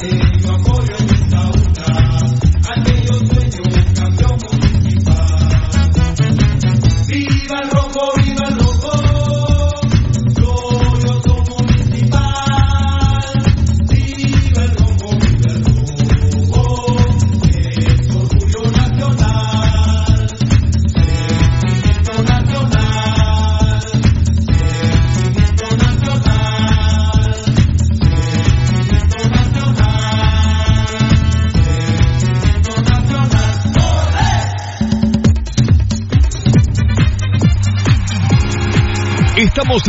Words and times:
Hey, 0.00 0.16
no 0.44 0.97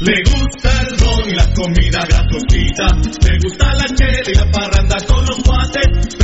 Le 0.01 0.25
gusta 0.25 0.83
el 0.83 0.99
ron 0.99 1.23
y 1.31 1.35
la 1.37 1.47
comida 1.55 2.05
grasosita. 2.05 2.89
Le 3.23 3.39
gusta 3.45 3.73
la 3.75 3.87
chela 3.95 4.23
y 4.27 4.35
la 4.35 4.51
parranda 4.51 4.97
con 5.07 5.25
los 5.25 5.41
guates. 5.45 6.24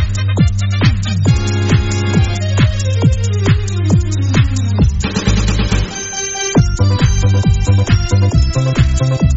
Municipal 9.01 9.30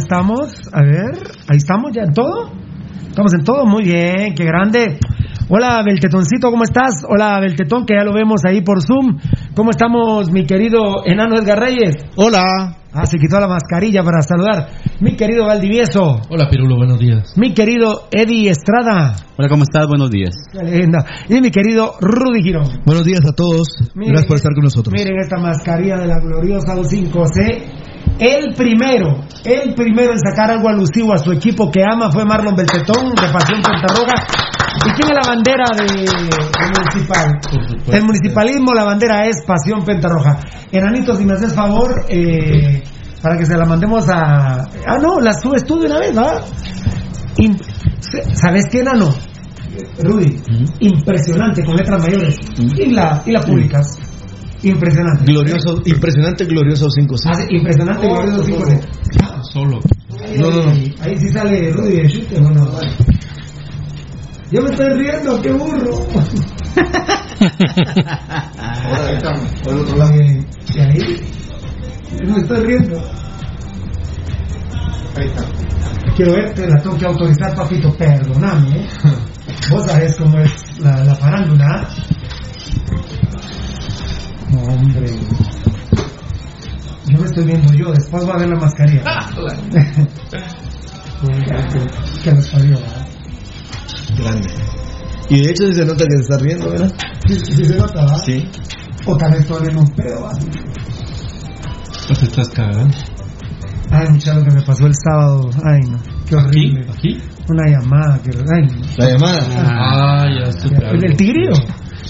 estamos? 0.00 0.68
A 0.72 0.82
ver, 0.82 1.14
ahí 1.48 1.56
estamos 1.56 1.92
ya 1.94 2.02
en 2.02 2.12
todo. 2.12 2.52
Estamos 3.08 3.32
en 3.34 3.44
todo, 3.44 3.66
muy 3.66 3.84
bien, 3.84 4.34
qué 4.34 4.44
grande. 4.44 4.98
Hola, 5.48 5.82
Beltetoncito, 5.84 6.50
¿cómo 6.50 6.62
estás? 6.62 7.02
Hola, 7.08 7.40
Beltetón, 7.40 7.84
que 7.84 7.94
ya 7.94 8.04
lo 8.04 8.12
vemos 8.12 8.44
ahí 8.44 8.62
por 8.62 8.82
Zoom. 8.82 9.18
¿Cómo 9.54 9.70
estamos, 9.70 10.30
mi 10.30 10.46
querido 10.46 11.04
enano 11.04 11.36
Edgar 11.36 11.58
Reyes? 11.58 11.96
Hola. 12.16 12.76
Ah, 12.92 13.06
se 13.06 13.18
quitó 13.18 13.38
la 13.38 13.46
mascarilla 13.46 14.02
para 14.02 14.20
saludar. 14.22 14.68
Mi 15.00 15.14
querido 15.14 15.46
Valdivieso. 15.46 16.22
Hola, 16.28 16.48
Pirulo, 16.50 16.76
buenos 16.76 16.98
días. 16.98 17.34
Mi 17.36 17.54
querido 17.54 18.08
Eddie 18.10 18.50
Estrada. 18.50 19.14
Hola, 19.38 19.48
¿cómo 19.48 19.62
estás? 19.62 19.86
Buenos 19.86 20.10
días. 20.10 20.34
Qué 20.52 20.64
linda. 20.64 21.04
Y 21.28 21.40
mi 21.40 21.50
querido 21.50 21.94
Rudy 22.00 22.42
Girón. 22.42 22.66
Buenos 22.84 23.04
días 23.04 23.20
a 23.28 23.32
todos. 23.32 23.68
Miren, 23.94 24.12
Gracias 24.12 24.28
por 24.28 24.36
estar 24.36 24.54
con 24.54 24.64
nosotros. 24.64 24.92
Miren 24.92 25.18
esta 25.20 25.38
mascarilla 25.38 25.98
de 25.98 26.08
la 26.08 26.18
gloriosa 26.18 26.74
U5C. 26.74 27.89
El 28.20 28.54
primero, 28.54 29.24
el 29.44 29.74
primero 29.74 30.12
en 30.12 30.18
sacar 30.20 30.50
algo 30.50 30.68
alusivo 30.68 31.14
a 31.14 31.18
su 31.18 31.32
equipo 31.32 31.70
que 31.70 31.80
ama 31.82 32.10
fue 32.12 32.24
Marlon 32.26 32.54
Beltetón 32.54 33.14
de 33.14 33.28
Pasión 33.32 33.62
Puerta 33.62 33.94
Roja. 33.94 34.26
¿Y 34.86 34.90
quién 34.92 35.08
es 35.10 35.16
la 35.26 35.32
bandera 35.34 35.64
de, 35.74 35.84
del 35.86 36.72
municipal? 36.76 37.40
El 37.90 38.04
municipalismo, 38.04 38.72
la 38.74 38.84
bandera 38.84 39.26
es 39.26 39.36
Pasión 39.46 39.84
Pentarroja. 39.84 40.38
Enanito, 40.70 41.14
si 41.16 41.24
me 41.24 41.32
haces 41.32 41.54
favor, 41.54 42.04
eh, 42.08 42.82
para 43.22 43.36
que 43.38 43.46
se 43.46 43.56
la 43.56 43.64
mandemos 43.64 44.06
a. 44.08 44.64
Ah, 44.86 44.98
no, 45.00 45.18
la 45.20 45.32
subes 45.32 45.64
tú 45.64 45.80
de 45.80 45.86
una 45.86 45.98
vez, 45.98 46.16
¿va? 46.16 46.40
Im- 47.36 47.58
¿Sabes 48.34 48.64
qué, 48.70 48.80
enano? 48.80 49.10
Rudy, 50.02 50.40
impresionante, 50.80 51.64
con 51.64 51.74
letras 51.74 52.02
mayores. 52.02 52.36
Y 52.58 52.90
la, 52.90 53.22
y 53.24 53.32
la 53.32 53.40
publicas. 53.40 53.98
Impresionante. 54.62 55.24
Glorioso, 55.24 55.82
impresionante, 55.86 56.44
glorioso 56.44 56.86
5C. 56.88 57.30
Ah, 57.32 57.44
impresionante, 57.50 58.06
glorioso, 58.06 58.44
cinco 58.44 58.66
de- 58.66 58.80
Solo. 59.52 59.80
Ahí, 60.22 60.38
No, 60.38 60.50
no, 60.50 60.62
no. 60.64 60.70
ahí, 61.00 61.16
sí 61.18 61.28
sale 61.30 61.72
Rudy 61.72 61.96
de 62.02 62.08
chute, 62.08 62.36
¿o 62.38 62.50
no? 62.50 62.70
Yo 64.52 64.62
me 64.62 64.70
estoy 64.70 64.88
riendo, 64.90 65.40
qué 65.40 65.52
burro. 65.52 66.06
Ahora 68.58 69.10
estamos, 69.12 69.48
por 69.62 69.72
el 69.72 69.78
otro 69.80 69.96
lado. 69.96 70.14
Eh, 70.14 70.44
¿Y 70.74 70.78
ahí? 70.80 71.16
Yo 72.20 72.28
me 72.34 72.38
estoy 72.38 72.66
riendo. 72.66 72.98
Ahí 75.16 75.26
está. 75.26 75.42
Quiero 76.16 76.32
verte, 76.32 76.66
la 76.68 76.76
tengo 76.82 76.98
que 76.98 77.06
autorizar, 77.06 77.54
papito, 77.54 77.92
perdóname. 77.96 78.80
¿eh? 78.80 78.88
Vos 79.70 79.86
sabés 79.86 80.16
cómo 80.16 80.38
es 80.40 80.52
la, 80.80 81.02
la 81.04 81.14
farándula. 81.14 81.88
No, 84.52 84.62
hombre. 84.62 85.10
Yo 87.08 87.18
me 87.18 87.26
estoy 87.26 87.44
viendo 87.44 87.72
yo, 87.72 87.92
después 87.92 88.24
voy 88.24 88.34
a 88.34 88.38
ver 88.38 88.48
la 88.48 88.60
mascarilla. 88.60 89.02
que 92.22 92.32
nos 92.32 92.48
parió, 92.48 92.78
¿verdad? 92.78 93.06
Grande. 94.16 94.48
Y 95.28 95.42
de 95.42 95.50
hecho 95.50 95.66
sí 95.66 95.74
se 95.74 95.84
nota 95.84 96.04
que 96.04 96.16
se 96.16 96.22
está 96.22 96.38
riendo, 96.38 96.70
¿verdad? 96.70 96.90
Sí, 97.26 97.38
sí 97.38 97.64
se 97.64 97.76
nota, 97.76 98.00
¿verdad? 98.00 98.22
Sí. 98.24 98.48
O 99.06 99.16
tal 99.16 99.32
vez 99.32 99.46
todavía 99.46 99.72
no 99.72 99.80
un 99.80 99.90
pedo, 99.90 100.22
¿verdad? 100.22 100.38
O 102.10 102.14
te 102.14 102.24
estás 102.24 102.48
cagando. 102.48 102.96
Ay, 103.90 104.08
muchacho, 104.08 104.38
lo 104.38 104.44
que 104.44 104.52
me 104.52 104.62
pasó 104.62 104.86
el 104.86 104.94
sábado. 104.94 105.50
Ay, 105.64 105.80
no. 105.90 105.98
Qué 106.26 106.36
horrible. 106.36 106.86
¿Aquí? 106.92 107.20
Una 107.48 107.70
llamada. 107.70 108.20
Que... 108.22 108.30
Ay, 108.30 108.66
no. 108.66 108.80
La 108.96 109.10
llamada. 109.10 109.40
Ah, 109.56 110.26
ya 110.28 110.52
supe. 110.52 110.88
¿El, 110.90 111.04
el 111.04 111.16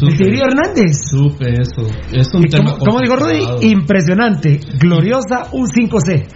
tigrillo 0.09 0.45
Hernández? 0.45 0.97
Supe 1.11 1.47
eso. 1.61 1.87
Es 2.13 2.29
un 2.35 2.45
¿Y 2.45 2.49
tema 2.49 2.73
¿Cómo, 2.73 2.85
cómo 2.85 3.01
dijo 3.01 3.17
Rudy? 3.17 3.67
Impresionante. 3.71 4.61
Gloriosa 4.79 5.49
un 5.53 5.67
5C. 5.67 6.27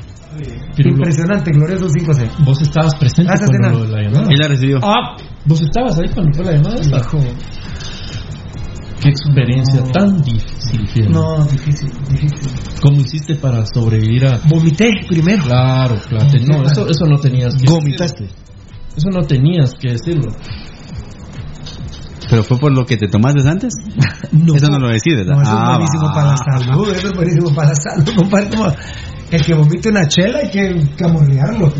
Pero 0.77 0.91
lo- 0.91 0.97
Impresionante, 0.97 1.51
glorioso 1.53 1.85
un 1.87 1.91
5C. 1.93 2.45
Vos 2.45 2.61
estabas 2.63 2.95
presente 2.97 3.33
esa 3.35 3.47
cuando 3.47 3.85
la 3.87 4.03
llamada. 4.03 4.27
¿Y 4.33 4.37
la 4.37 4.49
recibió? 4.49 4.79
Ah, 4.83 5.17
¿Vos 5.45 5.61
estabas 5.63 5.99
ahí 5.99 6.09
cuando 6.13 6.33
fue 6.35 6.45
la 6.45 6.53
llamada? 6.53 6.77
hijo. 6.81 7.19
Qué 9.03 9.11
experiencia 9.11 9.83
tan 9.93 10.23
difícil, 10.23 10.89
Fiel. 10.89 11.11
No, 11.13 11.45
difícil, 11.45 11.91
difícil. 12.09 12.51
¿Cómo 12.81 13.01
hiciste 13.03 13.35
para 13.37 13.63
sobrevivir 13.67 14.25
a...? 14.27 14.41
Vomité 14.49 14.91
primero. 15.07 15.45
Claro, 15.45 15.97
claro. 16.09 16.27
No, 16.47 16.65
eso, 16.65 16.89
eso 16.89 17.05
no 17.05 17.19
tenías 17.19 17.55
que 17.55 17.71
Gomitaste. 17.71 18.25
Eso 18.97 19.09
no 19.13 19.21
tenías 19.27 19.75
que 19.75 19.91
decirlo. 19.91 20.33
¿Pero 22.31 22.43
fue 22.43 22.59
por 22.59 22.73
lo 22.73 22.85
que 22.85 22.97
te 22.97 23.07
tomaste 23.09 23.47
antes? 23.49 23.75
No. 24.33 24.55
Eso 24.57 24.69
no 24.69 24.79
lo 24.79 24.89
decides, 24.89 25.27
No, 25.27 25.41
eso 25.43 25.51
Ah, 25.55 25.73
es 25.73 25.79
buenísimo 25.79 26.07
va. 26.07 26.15
para 26.15 26.29
la 26.31 26.37
salud. 26.37 26.89
Eso 26.93 27.07
es 27.09 27.13
buenísimo 27.15 27.55
para 27.55 27.69
la 27.69 27.75
salud. 27.77 28.15
compadre, 28.17 28.49
como 28.51 28.67
el 29.31 29.43
que 29.43 29.55
vomite 29.55 29.89
una 29.91 30.09
chela 30.09 30.39
hay 30.39 30.51
que 30.51 30.89
camorrearlo. 30.97 31.69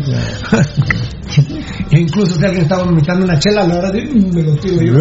e 1.91 1.99
incluso 1.99 2.35
si 2.35 2.45
alguien 2.45 2.63
está 2.63 2.77
vomitando 2.83 3.25
una 3.25 3.37
chela 3.39 3.63
a 3.63 3.67
la 3.67 3.77
hora 3.77 3.91
de 3.91 4.05
"Mm, 4.05 4.33
me 4.33 4.43
lo 4.43 4.55
tiro 4.55 4.81
yo. 4.81 4.93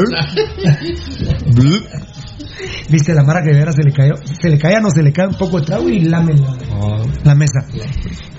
Viste 2.90 3.14
la 3.14 3.23
mara 3.25 3.42
que 3.42 3.50
de 3.50 3.58
veras 3.58 3.75
se 3.76 3.82
le 3.82 3.92
cayó, 3.92 4.14
se 4.40 4.49
le 4.49 4.58
caía, 4.58 4.80
no 4.80 4.90
se 4.90 5.02
le 5.02 5.12
cae 5.12 5.26
un 5.28 5.34
poco 5.34 5.61
de 5.61 5.66
trago 5.66 5.88
y 5.88 6.00
lame 6.04 6.34
la, 6.34 6.56
la 7.25 7.34
mesa. 7.34 7.61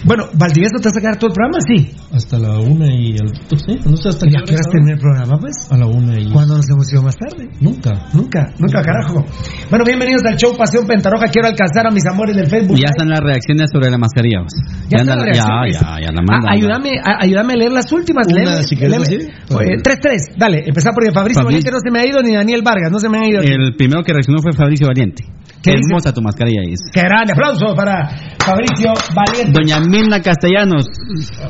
Bueno, 0.06 0.26
Valdivieso 0.34 0.78
te 0.80 0.90
va 0.90 0.92
a 0.92 0.94
sacar 0.94 1.18
todo 1.18 1.30
el 1.30 1.34
programa, 1.34 1.58
sí. 1.66 1.92
Hasta 2.14 2.38
la 2.38 2.60
una 2.60 2.86
y 2.94 3.18
al... 3.18 3.32
pues 3.50 3.64
sí, 3.66 3.80
no 3.90 3.98
sé 3.98 4.10
hasta 4.10 4.26
¿Ya 4.28 4.40
qué 4.40 4.54
quieras 4.54 4.68
hora 4.68 4.72
terminar 4.72 4.94
el 4.96 5.00
programa, 5.02 5.38
pues? 5.40 5.56
A 5.72 5.78
la 5.78 5.88
una 5.88 6.20
y... 6.20 6.32
¿Cuándo 6.32 6.56
nos 6.58 6.70
hemos 6.70 6.92
ido 6.94 7.02
más 7.02 7.16
tarde? 7.18 7.50
Nunca. 7.60 7.92
Nunca, 8.14 8.54
nunca, 8.60 8.82
carajo. 8.84 9.26
Bueno, 9.70 9.84
bienvenidos 9.84 10.22
al 10.30 10.38
show 10.38 10.56
Pasión 10.56 10.86
Pentarroja. 10.86 11.28
Quiero 11.30 11.48
alcanzar 11.48 11.88
a 11.88 11.92
mis 11.92 12.06
amores 12.06 12.36
del 12.36 12.48
Facebook. 12.48 12.78
Ya 12.78 12.90
están 12.92 13.10
las 13.10 13.20
reacciones 13.20 13.68
sobre 13.74 13.90
la 13.90 13.98
mascarilla. 13.98 14.42
vos. 14.44 14.54
Ya, 14.90 15.00
andan- 15.02 15.26
están 15.26 15.50
las 15.58 15.74
ya, 15.74 15.80
ya, 15.82 16.06
ya 16.06 16.12
la 16.14 16.22
mandan. 16.22 16.50
Ah, 16.50 16.54
ayúdame, 16.54 16.90
a- 17.04 17.24
ayúdame 17.24 17.54
a 17.54 17.56
leer 17.58 17.72
las 17.72 17.92
últimas. 17.92 18.28
Una, 18.30 18.44
léeme, 18.46 18.64
si 18.64 18.76
quieres 18.76 18.92
léeme. 18.92 19.06
decir. 19.10 19.34
Eh, 19.50 19.78
tres, 19.84 20.00
tres. 20.00 20.22
Dale, 20.38 20.64
empezá 20.68 20.92
por 20.92 21.04
Fabricio 21.12 21.42
Fabri- 21.42 21.46
Valiente 21.46 21.72
no 21.72 21.80
se 21.84 21.90
me 21.92 22.00
ha 22.00 22.06
ido 22.06 22.22
ni 22.22 22.36
Daniel 22.36 22.62
Vargas, 22.64 22.92
no 22.92 23.00
se 23.00 23.10
me 23.10 23.18
ha 23.18 23.28
ido. 23.28 23.42
El 23.42 23.76
primero 23.76 24.04
que 24.06 24.14
reaccionó 24.14 24.42
fue 24.42 24.54
Fabricio 24.54 24.88
Valiente. 24.88 25.26
¿Qué? 25.62 25.72
Hermosa 25.72 26.14
tu 26.14 26.22
mascarilla, 26.22 26.62
dice. 26.62 26.92
Qué 26.94 27.02
grande 27.02 27.34
aplauso 27.34 27.76
para 27.76 28.08
Fabricio 28.38 28.94
Valiente. 29.16 29.52
Doña 29.52 29.80
Mirna 29.80 30.22
Castellanos. 30.22 30.86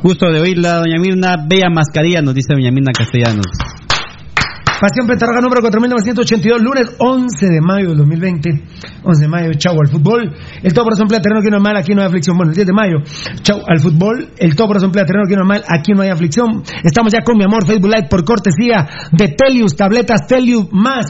Gusto 0.02 0.32
de 0.32 0.40
oírla, 0.40 0.80
doña 0.80 0.98
Mirna. 1.00 1.36
Bella 1.46 1.70
mascarilla, 1.70 2.22
nos 2.22 2.34
dice 2.34 2.54
doña 2.54 2.72
Mirna 2.72 2.92
Castellanos. 2.94 3.46
Pasión 4.80 5.08
Pentarroja 5.08 5.40
número 5.40 5.62
4982, 5.62 6.62
lunes 6.62 6.96
11 7.00 7.46
de 7.48 7.62
mayo 7.62 7.90
del 7.90 7.98
2020. 7.98 8.50
11 9.04 9.22
de 9.22 9.28
mayo, 9.28 9.52
chau 9.58 9.74
al 9.80 9.88
fútbol. 9.88 10.36
El 10.62 10.74
todo 10.74 10.86
por 10.86 11.00
emplea 11.00 11.22
terreno, 11.22 11.40
aquí 11.40 11.50
no 11.50 11.58
hay 11.58 11.64
mal, 11.64 11.78
aquí 11.78 11.94
no 11.94 12.02
hay 12.02 12.08
aflicción. 12.08 12.36
Bueno, 12.36 12.52
el 12.52 12.56
10 12.56 12.68
de 12.68 12.74
mayo, 12.74 12.98
chau 13.42 13.62
al 13.66 13.80
fútbol. 13.80 14.30
El 14.38 14.56
todo 14.56 14.68
por 14.68 14.84
emplea 14.84 15.06
terreno, 15.06 15.24
aquí 15.26 15.36
no 15.36 15.44
hay 15.44 15.48
mal, 15.48 15.64
aquí 15.68 15.94
no 15.94 16.02
hay 16.02 16.10
aflicción. 16.10 16.64
Estamos 16.84 17.14
ya 17.14 17.22
con 17.24 17.38
mi 17.38 17.46
amor 17.46 17.66
Facebook 17.66 17.90
Live 17.90 18.08
por 18.10 18.26
cortesía 18.26 18.86
de 19.12 19.30
Telius, 19.30 19.76
tabletas 19.76 20.28
Telius 20.28 20.68
más. 20.72 21.06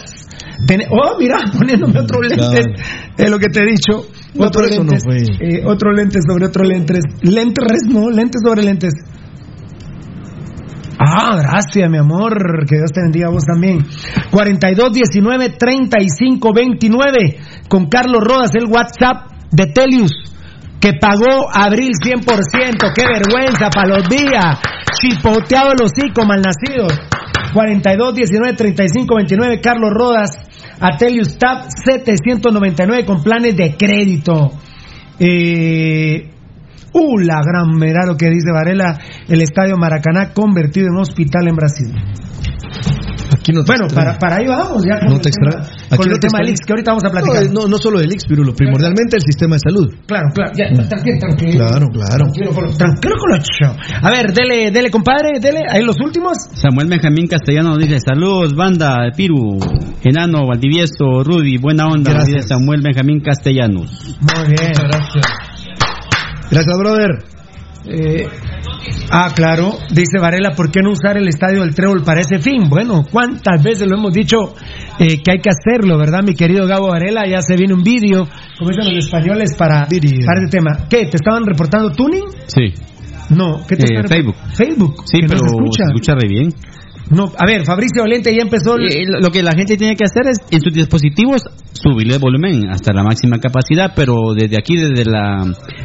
Tene- 0.67 0.87
oh, 0.91 1.17
mira, 1.19 1.37
poniéndome 1.57 1.99
otro 1.99 2.21
lente. 2.21 2.61
Es 3.17 3.29
lo 3.29 3.39
que 3.39 3.47
te 3.47 3.61
he 3.61 3.65
dicho. 3.65 4.07
No, 4.35 4.45
Otro 4.47 4.65
eso 4.65 4.83
no 4.83 4.93
eh, 5.39 5.63
otro 5.65 5.91
lente 5.91 6.19
sobre 6.27 6.45
otro 6.45 6.63
lentes. 6.63 7.03
Lentes, 7.21 7.65
no, 7.89 8.09
lentes 8.09 8.41
sobre 8.45 8.63
lentes. 8.63 8.93
Ah, 10.99 11.37
gracias, 11.37 11.89
mi 11.89 11.97
amor. 11.97 12.65
Que 12.67 12.77
Dios 12.77 12.91
te 12.91 13.01
bendiga 13.01 13.27
a 13.27 13.31
vos 13.31 13.45
también. 13.45 13.85
42 14.31 14.93
19 14.93 15.49
35 15.49 16.53
29 16.53 17.37
con 17.67 17.87
Carlos 17.87 18.21
Rodas, 18.23 18.51
el 18.55 18.65
WhatsApp 18.65 19.31
de 19.51 19.67
Telius. 19.67 20.11
Que 20.79 20.93
pagó 20.93 21.49
abril 21.51 21.93
100%. 21.93 22.93
Qué 22.93 23.03
vergüenza 23.05 23.69
para 23.69 23.97
los 23.97 24.07
días. 24.07 24.59
Chipoteado 24.99 25.71
el 25.71 25.81
hocico, 25.81 26.25
malnacidos. 26.25 26.93
42 27.53 28.15
19 28.15 28.53
35 28.55 29.15
29 29.15 29.61
Carlos 29.61 29.91
Rodas. 29.93 30.29
A 30.79 30.97
Telius 30.97 31.37
Tab 31.37 31.63
799 31.69 33.05
con 33.05 33.23
planes 33.23 33.55
de 33.55 33.75
crédito. 33.75 34.51
Eh, 35.19 36.34
Uh, 36.97 37.17
la 37.19 37.41
gran 37.43 37.77
verdad 37.77 38.07
lo 38.07 38.15
que 38.15 38.29
dice 38.29 38.51
Varela, 38.53 38.97
el 39.27 39.41
estadio 39.41 39.75
Maracaná 39.75 40.33
convertido 40.33 40.87
en 40.87 40.97
hospital 40.97 41.47
en 41.49 41.55
Brasil. 41.55 41.93
Aquí 43.33 43.51
no 43.51 43.63
te 43.63 43.71
Bueno, 43.73 43.87
para, 43.93 44.17
para 44.17 44.37
ahí 44.37 44.47
vamos 44.47 44.83
ya 44.85 44.99
con 44.99 45.09
No 45.09 45.15
el 45.15 45.21
te 45.21 45.29
tema, 45.29 45.51
con 45.51 45.99
Aquí 45.99 46.09
el 46.09 46.19
te 46.19 46.27
tema 46.27 46.39
del 46.39 46.55
que 46.55 46.71
ahorita 46.73 46.91
vamos 46.91 47.03
a 47.05 47.09
platicar. 47.11 47.43
No, 47.51 47.61
no, 47.63 47.67
no 47.67 47.77
solo 47.77 47.99
el 47.99 48.11
Ix, 48.11 48.25
Pirulo, 48.25 48.53
primordialmente 48.55 49.17
el 49.17 49.21
sistema 49.21 49.55
de 49.55 49.59
salud. 49.59 49.93
Claro, 50.07 50.27
claro, 50.33 50.51
ya, 50.55 50.65
tranquilo, 50.87 51.17
tranquilo. 51.19 51.51
Claro, 51.67 51.87
claro. 51.91 52.23
Tranquilo, 52.31 52.51
con 52.53 52.63
lo- 52.65 52.77
tranquilo 52.77 53.15
con. 53.19 53.41
A 54.01 54.09
ver, 54.09 54.33
dele, 54.33 54.71
dele, 54.71 54.89
compadre, 54.89 55.39
dele, 55.39 55.59
ahí 55.69 55.83
los 55.83 55.97
últimos. 56.03 56.37
Samuel 56.53 56.87
Benjamín 56.87 57.27
Castellano 57.27 57.69
nos 57.75 57.79
dice, 57.79 57.99
saludos, 57.99 58.53
banda 58.55 59.03
de 59.03 59.11
Piru, 59.11 59.57
Enano, 60.03 60.47
Valdivieso, 60.47 61.23
Rudy, 61.23 61.57
buena 61.57 61.87
onda, 61.87 62.11
Gracias. 62.13 62.35
dice 62.35 62.47
Samuel 62.47 62.81
Benjamín 62.81 63.19
Castellanos. 63.19 64.15
Muy 64.21 64.55
bien. 64.55 64.71
Gracias. 64.73 65.25
Gracias, 66.51 66.77
brother. 66.77 67.23
Eh, 67.87 68.27
ah, 69.11 69.29
claro, 69.35 69.73
dice 69.91 70.17
Varela, 70.19 70.53
¿por 70.55 70.71
qué 70.71 70.81
no 70.81 70.91
usar 70.91 71.17
el 71.17 71.27
estadio 71.27 71.61
del 71.61 71.75
Trébol 71.75 72.03
para 72.03 72.21
ese 72.21 72.39
fin? 72.39 72.67
Bueno, 72.67 73.05
¿cuántas 73.11 73.63
veces 73.63 73.87
lo 73.87 73.97
hemos 73.97 74.11
dicho 74.13 74.55
eh, 74.99 75.21
que 75.23 75.31
hay 75.31 75.39
que 75.39 75.49
hacerlo, 75.51 75.97
verdad, 75.97 76.23
mi 76.23 76.33
querido 76.33 76.65
Gabo 76.65 76.87
Varela? 76.89 77.27
Ya 77.27 77.41
se 77.41 77.55
viene 77.55 77.73
un 77.75 77.83
vídeo, 77.83 78.27
como 78.57 78.71
dicen 78.71 78.85
los 78.95 79.05
españoles, 79.05 79.55
para, 79.55 79.85
para 79.87 80.41
este 80.45 80.57
tema. 80.57 80.87
¿Qué? 80.89 81.05
¿Te 81.05 81.17
estaban 81.17 81.45
reportando 81.45 81.91
tuning? 81.91 82.25
Sí, 82.47 82.73
No, 83.29 83.65
¿qué 83.67 83.75
te 83.75 83.83
Eh, 83.85 84.03
Facebook. 84.07 84.35
Facebook. 84.55 84.95
sí, 85.05 85.19
que 85.19 85.27
no 85.27 85.29
pero 85.29 85.39
se 85.39 85.45
escucha. 85.45 85.83
se 85.85 85.93
escucha 85.93 86.13
re 86.15 86.27
bien. 86.27 86.49
No, 87.11 87.31
a 87.37 87.45
ver, 87.45 87.63
Fabricio 87.65 88.01
Valente 88.01 88.33
ya 88.35 88.41
empezó. 88.41 88.75
el- 88.75 88.85
Eh, 88.91 89.03
lo 89.21 89.29
que 89.29 89.43
la 89.43 89.51
gente 89.51 89.77
tiene 89.77 89.95
que 89.95 90.05
hacer 90.05 90.23
es, 90.27 90.37
en 90.49 90.61
sus 90.61 90.73
dispositivos, 90.73 91.41
subirle 91.73 92.15
el 92.15 92.19
volumen 92.19 92.69
hasta 92.69 92.93
la 92.93 93.03
máxima 93.03 93.37
capacidad, 93.39 93.93
pero 93.95 94.33
desde 94.33 94.57
aquí, 94.57 94.75
desde 94.75 95.05
la, 95.05 95.43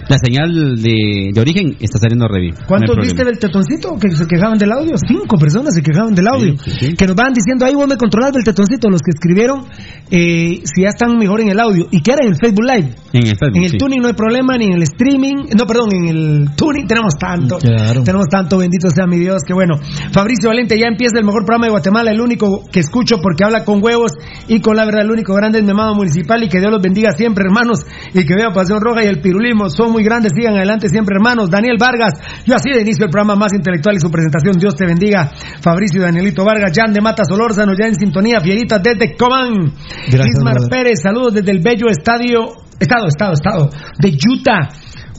la 0.09 0.17
señal 0.25 0.77
de, 0.81 1.31
de 1.35 1.41
origen, 1.41 1.77
está 1.81 1.99
saliendo 1.99 2.27
re 2.29 2.41
bien. 2.41 2.55
No 2.55 2.61
hay 2.61 2.67
¿Cuántos 2.67 2.97
viste 2.97 3.25
del 3.25 3.39
tetoncito 3.39 3.97
que 4.01 4.11
se 4.11 4.27
quejaban 4.27 4.57
del 4.57 4.73
audio? 4.73 4.95
Cinco 5.07 5.37
personas 5.37 5.75
se 5.75 5.83
quejaban 5.83 6.15
del 6.15 6.27
audio. 6.29 6.55
Sí, 6.59 6.71
sí, 6.71 6.87
sí. 6.89 6.95
Que 6.97 7.07
nos 7.07 7.17
van 7.17 7.33
diciendo, 7.35 7.67
ahí 7.67 7.75
vos 7.75 7.87
me 7.89 7.97
controlás 7.97 8.33
del 8.33 8.45
tetoncito, 8.45 8.89
los 8.89 9.03
que 9.03 9.11
escribieron, 9.15 9.65
eh, 10.11 10.61
si 10.65 10.83
ya 10.83 10.89
están 10.89 11.19
mejor 11.19 11.41
en 11.41 11.51
el 11.51 11.61
audio. 11.61 11.87
¿Y 11.91 12.01
qué 12.03 12.13
era 12.13 12.25
en 12.25 12.33
el 12.33 12.37
Facebook 12.39 12.65
Live? 12.65 12.95
En 13.13 13.27
el 13.27 13.37
Facebook, 13.37 13.57
En 13.57 13.65
el 13.65 13.73
tuning 13.77 14.01
no 14.01 14.09
hay 14.09 14.15
problema, 14.15 14.57
ni 14.57 14.67
en 14.67 14.73
el 14.75 14.83
streaming, 14.85 15.49
no, 15.57 15.67
perdón, 15.67 15.89
en 15.93 16.07
el 16.09 16.49
tuning 16.57 16.87
tenemos 16.87 17.15
tanto. 17.19 17.59
Claro. 17.59 18.05
Tenemos 18.05 18.27
tanto, 18.29 18.59
bendito 18.59 18.89
sea 18.91 19.07
mi 19.07 19.19
Dios, 19.19 19.43
que 19.47 19.53
bueno. 19.53 19.75
Fabricio 20.13 20.49
Valente 20.49 20.79
ya 20.79 20.87
empieza 20.87 21.10
el 21.19 21.25
mejor 21.25 21.45
programa 21.45 21.67
de 21.67 21.71
Guatemala, 21.73 22.11
el 22.11 22.21
único 22.21 22.63
que 22.71 22.81
escucho 22.81 23.17
porque 23.23 23.45
habla 23.45 23.65
con 23.65 23.83
huevos 23.83 24.13
y 24.49 24.61
con 24.61 24.77
la 24.77 24.85
verdad, 24.85 25.03
el 25.03 25.11
único 25.11 25.35
grande 25.35 25.59
es 25.59 25.65
mi 25.65 25.71
amado 25.71 25.95
municipal 25.95 26.43
y 26.43 26.49
que 26.49 26.59
Dios 26.59 26.71
los 26.71 26.83
bendiga 26.83 27.13
siempre, 27.13 27.45
hermanos, 27.47 27.85
y 28.15 28.25
que 28.25 28.35
vea 28.35 28.51
Pasión 28.51 28.81
Roja 28.81 29.05
y 29.05 29.07
el 29.07 29.21
pirulismo 29.21 29.69
son 29.71 29.93
muy 29.93 30.03
grandes, 30.03 30.33
sigan 30.35 30.57
adelante 30.57 30.89
siempre, 30.89 31.17
hermanos. 31.17 31.51
Daniel 31.51 31.77
Vargas, 31.79 32.13
yo 32.47 32.55
así 32.55 32.71
de 32.71 32.83
inicio 32.83 33.05
el 33.05 33.11
programa 33.11 33.37
más 33.37 33.53
intelectual 33.55 33.97
y 33.97 34.01
su 34.01 34.11
presentación, 34.11 34.59
Dios 34.59 34.75
te 34.75 34.87
bendiga. 34.87 35.31
Fabricio 35.61 36.03
Danielito 36.03 36.45
Vargas, 36.45 36.73
Jan 36.75 36.93
de 36.93 37.01
Mata 37.01 37.25
Solórzano, 37.25 37.73
ya 37.73 37.89
en 37.89 37.95
sintonía, 37.95 38.41
Fieritas 38.41 38.83
desde 38.83 39.17
Comán. 39.17 39.73
Ismar. 40.07 40.57
Pérez, 40.71 41.01
saludos 41.03 41.35
desde 41.35 41.51
el 41.51 41.61
bello 41.61 41.89
estadio, 41.89 42.53
estado, 42.79 43.07
estado, 43.09 43.33
estado, 43.33 43.71
de 43.99 44.09
Utah. 44.11 44.69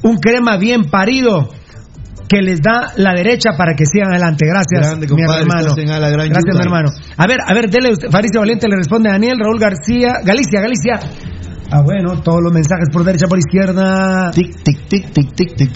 Un 0.03 0.17
crema 0.17 0.57
bien 0.57 0.85
parido 0.89 1.49
que 2.31 2.41
les 2.41 2.61
da 2.61 2.93
la 2.95 3.13
derecha 3.13 3.51
para 3.57 3.73
que 3.75 3.83
sigan 3.85 4.11
adelante. 4.11 4.45
Gracias, 4.47 4.87
Grande, 4.87 5.07
mi 5.13 5.21
hermano. 5.21 5.75
Gracias, 5.75 6.55
mi 6.55 6.61
hermano. 6.63 6.89
A 7.17 7.27
ver, 7.27 7.39
a 7.45 7.53
ver, 7.53 7.69
dele 7.69 7.91
usted. 7.91 8.09
Faricio 8.09 8.39
Valiente 8.39 8.69
le 8.69 8.77
responde 8.77 9.09
a 9.09 9.13
Daniel, 9.13 9.35
Raúl 9.37 9.59
García, 9.59 10.13
Galicia, 10.23 10.61
Galicia. 10.61 10.99
Ah, 11.71 11.81
bueno, 11.83 12.21
todos 12.21 12.39
los 12.41 12.53
mensajes 12.53 12.87
por 12.91 13.03
derecha, 13.03 13.27
por 13.27 13.37
izquierda. 13.37 14.31
Tic, 14.31 14.63
tic, 14.63 14.87
tic, 14.87 15.11
tic, 15.11 15.35
tic, 15.35 15.55
tic. 15.55 15.71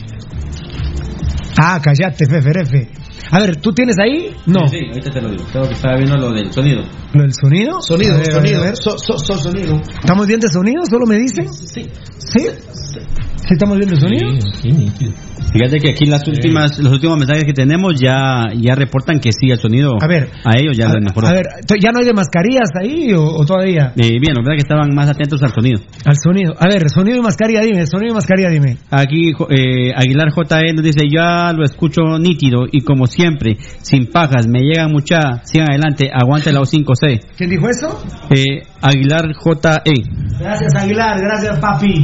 Ah, 1.58 1.80
callate, 1.84 2.26
feferefe. 2.26 2.90
A 3.32 3.40
ver, 3.40 3.56
¿tú 3.58 3.74
tienes 3.74 3.98
ahí? 3.98 4.30
No. 4.46 4.68
Sí, 4.68 4.78
sí, 4.78 4.86
ahorita 4.90 5.12
te 5.12 5.22
lo 5.22 5.30
digo. 5.32 5.44
Tengo 5.52 5.68
que 5.68 5.74
estaba 5.74 5.98
viendo 5.98 6.16
lo 6.18 6.32
del 6.32 6.52
sonido. 6.54 6.84
¿Lo 7.14 7.22
del 7.24 7.34
sonido? 7.34 7.82
Sonido, 7.82 8.14
A 8.16 8.18
ver, 8.18 8.32
sonido. 8.32 8.62
a 8.62 8.66
ver. 8.66 8.76
So- 8.78 8.98
so- 8.98 9.18
so- 9.18 9.38
sonido. 9.38 9.76
¿Estamos 9.82 10.28
bien 10.28 10.40
de 10.40 10.48
sonido? 10.48 10.84
¿Solo 10.86 11.06
me 11.06 11.18
dicen? 11.18 11.52
Sí. 11.54 11.90
¿Sí? 12.18 12.40
¿Sí 12.40 13.50
estamos 13.52 13.78
bien 13.78 13.90
de 13.90 14.00
sonido? 14.00 14.28
Sí, 14.62 14.70
nítido. 14.72 15.12
Fíjate 15.52 15.80
que 15.80 15.92
aquí 15.92 16.06
las 16.06 16.28
últimas, 16.28 16.78
los 16.80 16.94
últimos 16.94 17.18
mensajes 17.18 17.44
que 17.44 17.54
tenemos 17.54 17.94
ya, 18.00 18.46
ya 18.56 18.76
reportan 18.76 19.20
que 19.20 19.32
sí 19.32 19.50
el 19.50 19.60
sonido. 19.60 19.94
A 20.02 20.08
ver. 20.08 20.30
A 20.44 20.58
ellos 20.58 20.78
ya 20.78 20.90
a, 20.90 20.94
lo 20.94 21.02
mejoró. 21.02 21.28
a 21.28 21.34
ver, 21.34 21.46
¿ya 21.80 21.92
no 21.92 22.00
hay 22.00 22.06
de 22.06 22.14
mascarillas 22.14 22.70
ahí 22.80 23.14
o, 23.14 23.24
o 23.24 23.46
todavía? 23.46 23.94
Eh, 23.96 24.20
bien, 24.20 24.34
la 24.36 24.42
verdad 24.44 24.56
que 24.56 24.64
estaban 24.64 24.94
más 24.94 25.10
atentos 25.10 25.42
al 25.44 25.52
sonido. 25.52 25.82
Al 26.06 26.16
sonido. 26.22 26.54
A 26.60 26.68
ver, 26.68 26.90
sonido 26.90 27.18
y 27.18 27.22
mascarilla, 27.22 27.62
dime. 27.62 27.86
Sonido 27.86 28.12
y 28.12 28.16
mascarilla, 28.16 28.50
dime. 28.50 28.78
Aquí 28.92 29.32
eh, 29.50 29.92
Aguilar 29.96 30.32
JE 30.32 30.74
nos 30.74 30.84
dice, 30.84 31.08
ya 31.12 31.54
lo 31.54 31.64
escucho 31.64 32.02
nítido 32.20 32.66
y 32.72 32.82
como 32.82 33.08
siempre, 33.08 33.58
sin 33.82 34.08
pajas, 34.08 34.48
me 34.48 34.60
llegan 34.60 34.92
mucha, 34.92 35.44
sigan 35.44 35.70
adelante, 35.70 36.10
aguante 36.14 36.52
la 36.52 36.62
O5C. 36.62 37.22
¿Quién 37.38 37.50
dijo 37.50 37.70
eso? 37.70 38.04
Eh, 38.30 38.64
Aguilar 38.82 39.34
JE. 39.34 40.04
Gracias, 40.40 40.76
Aguilar. 40.76 41.20
Gracias, 41.20 41.60
papi. 41.60 42.04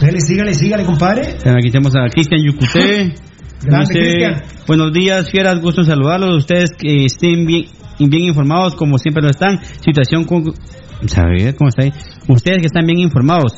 Dale, 0.00 0.20
sígale, 0.20 0.54
sígale, 0.54 0.84
compadre. 0.84 1.22
Aquí 1.44 1.70
tenemos 1.70 1.94
a 1.96 2.08
Cristian 2.08 2.40
Yucuté. 2.48 3.14
Grande, 3.62 4.36
buenos 4.66 4.92
días, 4.92 5.30
fieras, 5.30 5.60
gusto 5.60 5.80
en 5.82 5.88
saludarlos. 5.88 6.38
Ustedes 6.38 6.70
que 6.78 7.04
estén 7.06 7.44
bien, 7.44 7.66
bien 7.98 8.22
informados, 8.24 8.74
como 8.76 8.98
siempre 8.98 9.22
lo 9.22 9.30
están. 9.30 9.60
Situación 9.84 10.24
con... 10.24 10.44
¿Sabe 11.06 11.54
cómo 11.56 11.68
está 11.68 11.82
ahí? 11.82 11.92
Ustedes 12.28 12.58
que 12.58 12.66
están 12.66 12.86
bien 12.86 13.00
informados, 13.00 13.52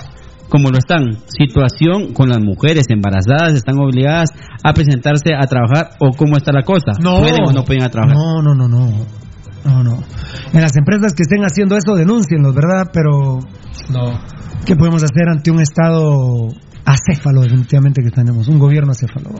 como 0.48 0.70
lo 0.70 0.78
están. 0.78 1.18
Situación 1.26 2.14
con 2.14 2.30
las 2.30 2.40
mujeres 2.40 2.86
embarazadas, 2.88 3.54
están 3.54 3.78
obligadas 3.78 4.30
a 4.64 4.72
presentarse 4.72 5.34
a 5.38 5.46
trabajar 5.46 5.90
o 6.00 6.12
cómo 6.16 6.36
está 6.36 6.50
la 6.50 6.62
cosa. 6.62 6.92
¿Pueden 7.00 7.44
o 7.46 7.52
no 7.52 7.64
pueden 7.64 7.82
a 7.82 7.90
trabajar? 7.90 8.16
No, 8.16 8.42
no, 8.42 8.54
no, 8.54 8.68
no. 8.68 9.06
No, 9.64 9.84
no. 9.84 9.98
En 10.52 10.60
las 10.62 10.74
empresas 10.76 11.12
que 11.12 11.22
estén 11.22 11.44
haciendo 11.44 11.76
eso, 11.76 11.94
denúncienlos, 11.94 12.54
¿verdad? 12.54 12.90
Pero, 12.92 13.38
No. 13.92 14.18
¿qué 14.64 14.74
podemos 14.76 15.02
hacer 15.04 15.28
ante 15.28 15.50
un 15.50 15.60
Estado 15.60 16.48
acéfalo, 16.84 17.42
definitivamente, 17.42 18.02
que 18.02 18.10
tenemos? 18.10 18.48
Un 18.48 18.58
gobierno 18.58 18.92
acéfalo. 18.92 19.30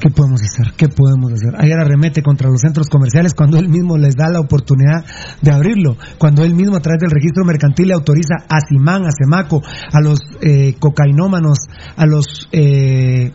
¿Qué 0.00 0.10
podemos 0.10 0.40
hacer? 0.42 0.74
¿Qué 0.76 0.88
podemos 0.88 1.32
hacer? 1.32 1.54
Ayer 1.58 1.78
arremete 1.78 2.22
contra 2.22 2.50
los 2.50 2.60
centros 2.60 2.88
comerciales 2.88 3.32
cuando 3.34 3.58
él 3.58 3.68
mismo 3.68 3.96
les 3.96 4.14
da 4.14 4.28
la 4.28 4.40
oportunidad 4.40 5.04
de 5.40 5.52
abrirlo, 5.52 5.96
cuando 6.18 6.44
él 6.44 6.54
mismo 6.54 6.76
a 6.76 6.80
través 6.80 7.00
del 7.00 7.10
registro 7.10 7.44
mercantil 7.44 7.88
le 7.88 7.94
autoriza 7.94 8.34
a 8.48 8.60
Simán, 8.60 9.06
a 9.06 9.10
Semaco, 9.10 9.62
a 9.64 10.00
los 10.00 10.20
eh, 10.42 10.74
cocainómanos, 10.78 11.58
a 11.96 12.04
los 12.04 12.48
eh, 12.52 13.32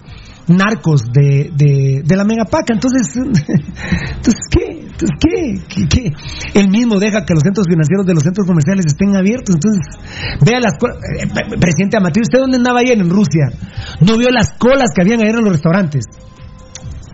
narcos 0.48 1.04
de, 1.14 1.52
de, 1.56 2.02
de 2.06 2.16
la 2.16 2.24
megapaca. 2.24 2.74
Entonces, 2.74 3.16
entonces 3.16 4.42
¿qué? 4.52 4.82
Entonces, 4.92 5.18
¿qué? 5.20 5.60
¿Qué, 5.68 5.88
qué? 5.88 6.14
Él 6.60 6.70
mismo 6.70 7.00
deja 7.00 7.26
que 7.26 7.34
los 7.34 7.44
centros 7.44 7.66
financieros 7.68 8.06
de 8.06 8.14
los 8.14 8.24
centros 8.24 8.46
comerciales 8.46 8.86
estén 8.86 9.16
abiertos. 9.16 9.56
Entonces, 9.56 9.82
vea 10.46 10.60
las 10.60 10.74
co- 10.78 10.88
eh, 10.90 11.28
pre- 11.34 11.58
presidente 11.58 11.98
Amatri, 11.98 12.22
¿usted 12.22 12.40
dónde 12.40 12.58
andaba 12.58 12.80
ayer 12.82 12.98
en 13.00 13.10
Rusia? 13.10 13.48
¿No 14.02 14.18
vio 14.18 14.30
las 14.30 14.52
colas 14.58 14.90
que 14.96 15.02
habían 15.02 15.22
ayer 15.22 15.36
en 15.36 15.44
los 15.44 15.54
restaurantes? 15.54 16.06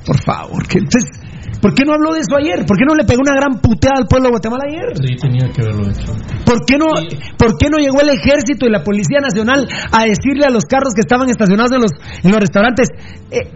Por 0.05 0.21
favor, 0.23 0.65
que 0.67 0.79
entonces, 0.79 1.11
¿por 1.61 1.73
qué 1.73 1.83
no 1.85 1.93
habló 1.93 2.13
de 2.13 2.21
eso 2.21 2.35
ayer? 2.37 2.65
¿Por 2.65 2.77
qué 2.77 2.85
no 2.87 2.95
le 2.95 3.03
pegó 3.05 3.21
una 3.21 3.35
gran 3.35 3.59
puteada 3.61 3.97
al 3.99 4.07
pueblo 4.07 4.27
de 4.27 4.31
Guatemala 4.31 4.63
ayer? 4.67 4.87
Sí, 4.95 5.15
tenía 5.15 5.49
que 5.51 5.61
haberlo 5.61 5.89
hecho. 5.89 6.13
¿Por 6.45 6.65
qué, 6.65 6.77
no, 6.77 6.87
¿Por 7.37 7.57
qué 7.57 7.69
no 7.69 7.77
llegó 7.77 8.01
el 8.01 8.09
ejército 8.09 8.65
y 8.65 8.71
la 8.71 8.83
Policía 8.83 9.19
Nacional 9.21 9.67
a 9.91 10.05
decirle 10.05 10.45
a 10.47 10.51
los 10.51 10.65
carros 10.65 10.93
que 10.93 11.01
estaban 11.01 11.29
estacionados 11.29 11.71
en 11.73 11.81
los, 11.81 11.91
en 12.23 12.31
los 12.31 12.39
restaurantes, 12.39 12.87
eh, 13.31 13.51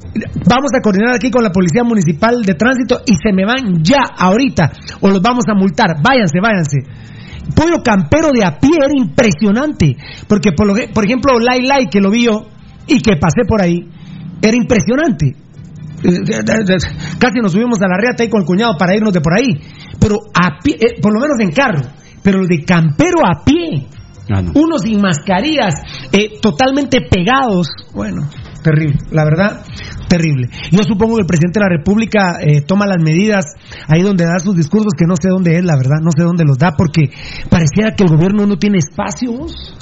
vamos 0.47 0.71
a 0.75 0.81
coordinar 0.81 1.15
aquí 1.15 1.31
con 1.31 1.43
la 1.43 1.51
Policía 1.51 1.83
Municipal 1.83 2.41
de 2.43 2.53
Tránsito 2.55 3.01
y 3.05 3.13
se 3.15 3.31
me 3.33 3.45
van 3.45 3.83
ya, 3.83 4.01
ahorita, 4.17 4.71
o 5.01 5.07
los 5.09 5.21
vamos 5.21 5.45
a 5.49 5.53
multar, 5.53 6.01
váyanse, 6.01 6.39
váyanse. 6.41 6.79
Pollo 7.55 7.81
campero 7.83 8.29
de 8.33 8.45
a 8.45 8.57
pie 8.59 8.69
era 8.77 8.93
impresionante, 8.95 9.95
porque 10.27 10.51
por, 10.51 10.67
lo 10.67 10.75
que- 10.75 10.87
por 10.89 11.03
ejemplo, 11.05 11.39
Lai 11.39 11.61
Lai, 11.65 11.87
que 11.89 11.99
lo 11.99 12.11
vi 12.11 12.25
yo 12.25 12.47
y 12.87 12.99
que 13.01 13.15
pasé 13.17 13.43
por 13.47 13.61
ahí, 13.61 13.77
era 14.41 14.55
impresionante. 14.55 15.35
Casi 16.01 17.39
nos 17.41 17.51
subimos 17.51 17.79
a 17.81 17.87
la 17.87 17.97
reata 17.97 18.23
ahí 18.23 18.29
con 18.29 18.41
el 18.41 18.47
cuñado 18.47 18.77
para 18.77 18.95
irnos 18.95 19.13
de 19.13 19.21
por 19.21 19.33
ahí. 19.37 19.59
Pero 19.99 20.17
a 20.33 20.59
pie, 20.63 20.75
eh, 20.79 21.01
por 21.01 21.13
lo 21.13 21.19
menos 21.19 21.39
en 21.39 21.51
carro. 21.51 21.81
Pero 22.23 22.45
de 22.45 22.63
campero 22.63 23.19
a 23.25 23.43
pie. 23.43 23.87
Ah, 24.29 24.41
no. 24.41 24.51
Unos 24.55 24.81
sin 24.83 25.01
mascarillas, 25.01 25.75
eh, 26.11 26.39
totalmente 26.41 26.99
pegados. 27.01 27.67
Bueno, 27.93 28.29
terrible. 28.63 28.97
La 29.11 29.25
verdad, 29.25 29.65
terrible. 30.07 30.49
Yo 30.71 30.83
supongo 30.83 31.15
que 31.15 31.21
el 31.21 31.27
presidente 31.27 31.59
de 31.59 31.65
la 31.65 31.77
República 31.77 32.37
eh, 32.39 32.61
toma 32.61 32.85
las 32.85 33.01
medidas 33.01 33.45
ahí 33.87 34.01
donde 34.01 34.25
da 34.25 34.39
sus 34.39 34.55
discursos, 34.55 34.93
que 34.97 35.05
no 35.05 35.15
sé 35.15 35.29
dónde 35.29 35.57
es, 35.57 35.65
la 35.65 35.75
verdad, 35.75 35.99
no 36.01 36.11
sé 36.15 36.23
dónde 36.23 36.45
los 36.45 36.57
da, 36.57 36.75
porque 36.77 37.09
pareciera 37.49 37.95
que 37.95 38.03
el 38.03 38.09
gobierno 38.09 38.45
no 38.45 38.57
tiene 38.57 38.77
espacios. 38.77 39.75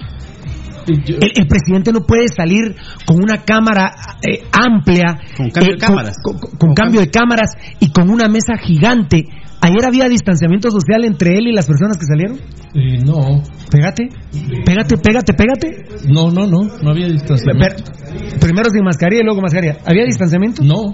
El, 0.88 1.32
el 1.36 1.48
presidente 1.48 1.92
no 1.92 2.02
puede 2.02 2.28
salir 2.28 2.76
con 3.06 3.18
una 3.22 3.44
cámara 3.44 3.92
eh, 4.28 4.44
amplia, 4.52 5.20
Con 5.38 5.50
cambio 5.50 5.72
eh, 5.74 5.76
de 5.76 5.80
cámaras. 5.80 6.16
con, 6.24 6.38
con- 6.40 6.58
con 6.58 6.74
cambio 6.74 7.02
de 7.02 7.10
cámaras 7.10 7.52
y 7.80 7.92
con 7.92 8.10
una 8.10 8.28
mesa 8.28 8.58
gigante. 8.62 9.26
Ayer 9.62 9.86
había 9.86 10.08
distanciamiento 10.08 10.72
social 10.72 11.04
entre 11.04 11.34
él 11.36 11.48
y 11.48 11.52
las 11.52 11.66
personas 11.68 11.98
que 11.98 12.06
salieron. 12.06 12.38
Eh, 12.74 13.04
no. 13.04 13.44
Pégate, 13.70 14.08
pégate, 14.66 14.96
pégate, 14.98 15.34
pégate. 15.34 15.86
No, 16.08 16.32
no, 16.32 16.48
no. 16.48 16.60
No 16.82 16.92
había 16.92 17.08
distanciamiento. 17.08 17.84
Primero 18.40 18.70
sin 18.70 18.84
mascarilla 18.86 19.22
y 19.22 19.26
luego 19.26 19.42
mascarilla. 19.42 19.78
¿Había 19.86 20.06
distanciamiento? 20.06 20.64
No. 20.64 20.94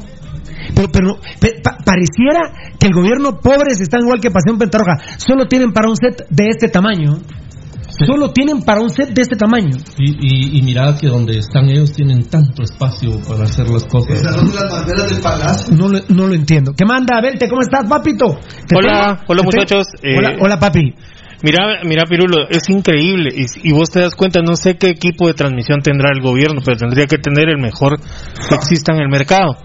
Pero, 0.74 0.88
pero 0.92 1.16
pe- 1.40 1.62
pa- 1.64 1.78
pareciera 1.86 2.74
que 2.80 2.88
el 2.88 2.94
gobierno 2.94 3.38
pobres 3.40 3.80
están 3.82 4.02
igual 4.02 4.20
que 4.20 4.32
Pasión 4.32 4.58
Pentarroja. 4.58 4.98
Solo 5.18 5.46
tienen 5.46 5.72
para 5.72 5.88
un 5.88 5.96
set 5.96 6.26
de 6.32 6.46
este 6.50 6.68
tamaño. 6.68 7.18
Solo 8.06 8.32
tienen 8.32 8.62
para 8.62 8.82
un 8.82 8.90
set 8.90 9.14
de 9.14 9.22
este 9.22 9.36
tamaño. 9.36 9.78
Y, 9.98 10.12
y, 10.56 10.60
y 10.60 10.62
mira 10.62 10.96
que 11.00 11.08
donde 11.08 11.38
están 11.38 11.70
ellos 11.70 11.92
tienen 11.94 12.26
tanto 12.28 12.64
espacio 12.64 13.20
para 13.28 13.46
hacer 13.46 13.70
las 13.70 13.86
cosas. 13.86 14.20
Esas 14.20 14.36
son 14.36 14.54
las 14.54 14.70
banderas 14.72 15.10
del 15.10 15.22
palacio. 15.22 15.76
No 15.78 15.88
lo, 15.88 16.00
no 16.10 16.28
lo 16.28 16.34
entiendo. 16.34 16.74
¿Qué 16.78 16.86
manda? 16.86 17.22
Vente, 17.22 17.48
¿cómo 17.48 17.62
estás, 17.62 17.88
papito? 17.88 18.38
¿Te 18.68 18.76
Hola, 18.76 19.16
tengo? 19.18 19.24
hola 19.30 19.44
muchachos. 19.44 19.88
eh, 20.04 20.18
Hola, 20.18 20.36
hola, 20.42 20.60
papi. 20.60 20.94
Mira, 21.44 21.82
mira 21.84 22.04
Pirulo, 22.10 22.48
es 22.50 22.70
increíble 22.70 23.30
y, 23.36 23.70
y 23.70 23.72
vos 23.74 23.90
te 23.90 24.00
das 24.00 24.16
cuenta, 24.16 24.42
no 24.42 24.56
sé 24.56 24.78
qué 24.78 24.88
equipo 24.90 25.28
de 25.28 25.34
transmisión 25.34 25.82
tendrá 25.82 26.10
el 26.14 26.22
gobierno, 26.22 26.62
pero 26.64 26.78
tendría 26.78 27.08
que 27.08 27.18
tener 27.18 27.50
el 27.50 27.58
mejor 27.60 28.00
que 28.00 28.56
exista 28.56 28.94
en 28.94 29.02
el 29.02 29.10
mercado. 29.10 29.56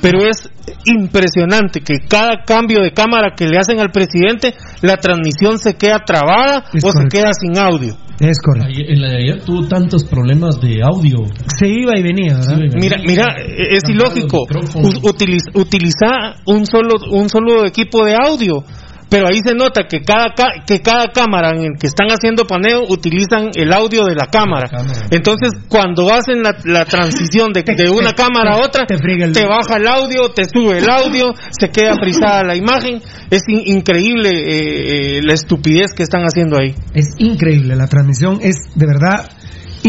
Pero 0.00 0.20
es 0.24 0.48
impresionante 0.84 1.80
que 1.80 1.98
cada 2.08 2.42
cambio 2.44 2.82
de 2.82 2.92
cámara 2.92 3.34
que 3.36 3.46
le 3.48 3.58
hacen 3.58 3.80
al 3.80 3.90
presidente, 3.90 4.54
la 4.82 4.96
transmisión 4.96 5.58
se 5.58 5.74
queda 5.74 6.00
trabada 6.04 6.64
Es 6.72 6.82
o 6.84 6.88
correcto. 6.88 7.10
se 7.10 7.18
queda 7.22 7.30
sin 7.38 7.58
audio. 7.58 7.96
Es 8.18 8.38
correcto. 8.42 8.68
Ayer- 8.68 8.90
en 8.92 9.02
la 9.02 9.08
de 9.10 9.16
ayer 9.18 9.42
tuvo 9.44 9.66
tantos 9.68 10.04
problemas 10.04 10.58
de 10.60 10.80
audio. 10.82 11.18
Se 11.58 11.68
iba 11.68 11.92
y 11.98 12.02
venía, 12.02 12.34
¿verdad? 12.34 12.58
Venía. 12.58 12.78
Mira, 12.80 12.96
mira, 13.06 13.24
es 13.46 13.82
ilógico. 13.88 14.46
los 14.48 14.62
micrófonos. 14.72 14.94
U- 15.02 15.08
utiliz- 15.08 15.50
utiliza 15.54 16.36
un 16.46 16.64
solo, 16.66 16.94
un 17.10 17.28
solo 17.28 17.66
equipo 17.66 18.04
de 18.06 18.14
audio. 18.14 18.64
Pero 19.08 19.28
ahí 19.28 19.40
se 19.44 19.54
nota 19.54 19.84
que 19.88 20.00
cada, 20.02 20.34
ca- 20.34 20.64
que 20.66 20.80
cada 20.80 21.08
cámara 21.12 21.50
en 21.50 21.62
el 21.62 21.78
que 21.78 21.86
están 21.86 22.08
haciendo 22.08 22.44
paneo 22.44 22.82
utilizan 22.88 23.50
el 23.54 23.72
audio 23.72 24.04
de 24.04 24.14
la 24.16 24.26
cámara. 24.26 24.68
Entonces, 25.10 25.50
cuando 25.68 26.12
hacen 26.12 26.42
la, 26.42 26.56
la 26.64 26.84
transición 26.84 27.52
de, 27.52 27.62
de 27.62 27.88
una 27.90 28.12
cámara 28.16 28.54
a 28.56 28.64
otra, 28.64 28.84
te 29.32 29.46
baja 29.46 29.76
el 29.76 29.86
audio, 29.86 30.30
te 30.30 30.44
sube 30.44 30.78
el 30.78 30.90
audio, 30.90 31.32
se 31.58 31.70
queda 31.70 31.94
frisada 32.00 32.42
la 32.42 32.56
imagen. 32.56 33.00
Es 33.30 33.42
in- 33.48 33.62
increíble 33.76 34.30
eh, 34.30 35.18
eh, 35.18 35.20
la 35.22 35.34
estupidez 35.34 35.92
que 35.96 36.02
están 36.02 36.22
haciendo 36.22 36.56
ahí. 36.58 36.74
Es 36.94 37.06
increíble, 37.18 37.76
la 37.76 37.86
transmisión 37.86 38.38
es 38.42 38.56
de 38.74 38.86
verdad 38.86 39.30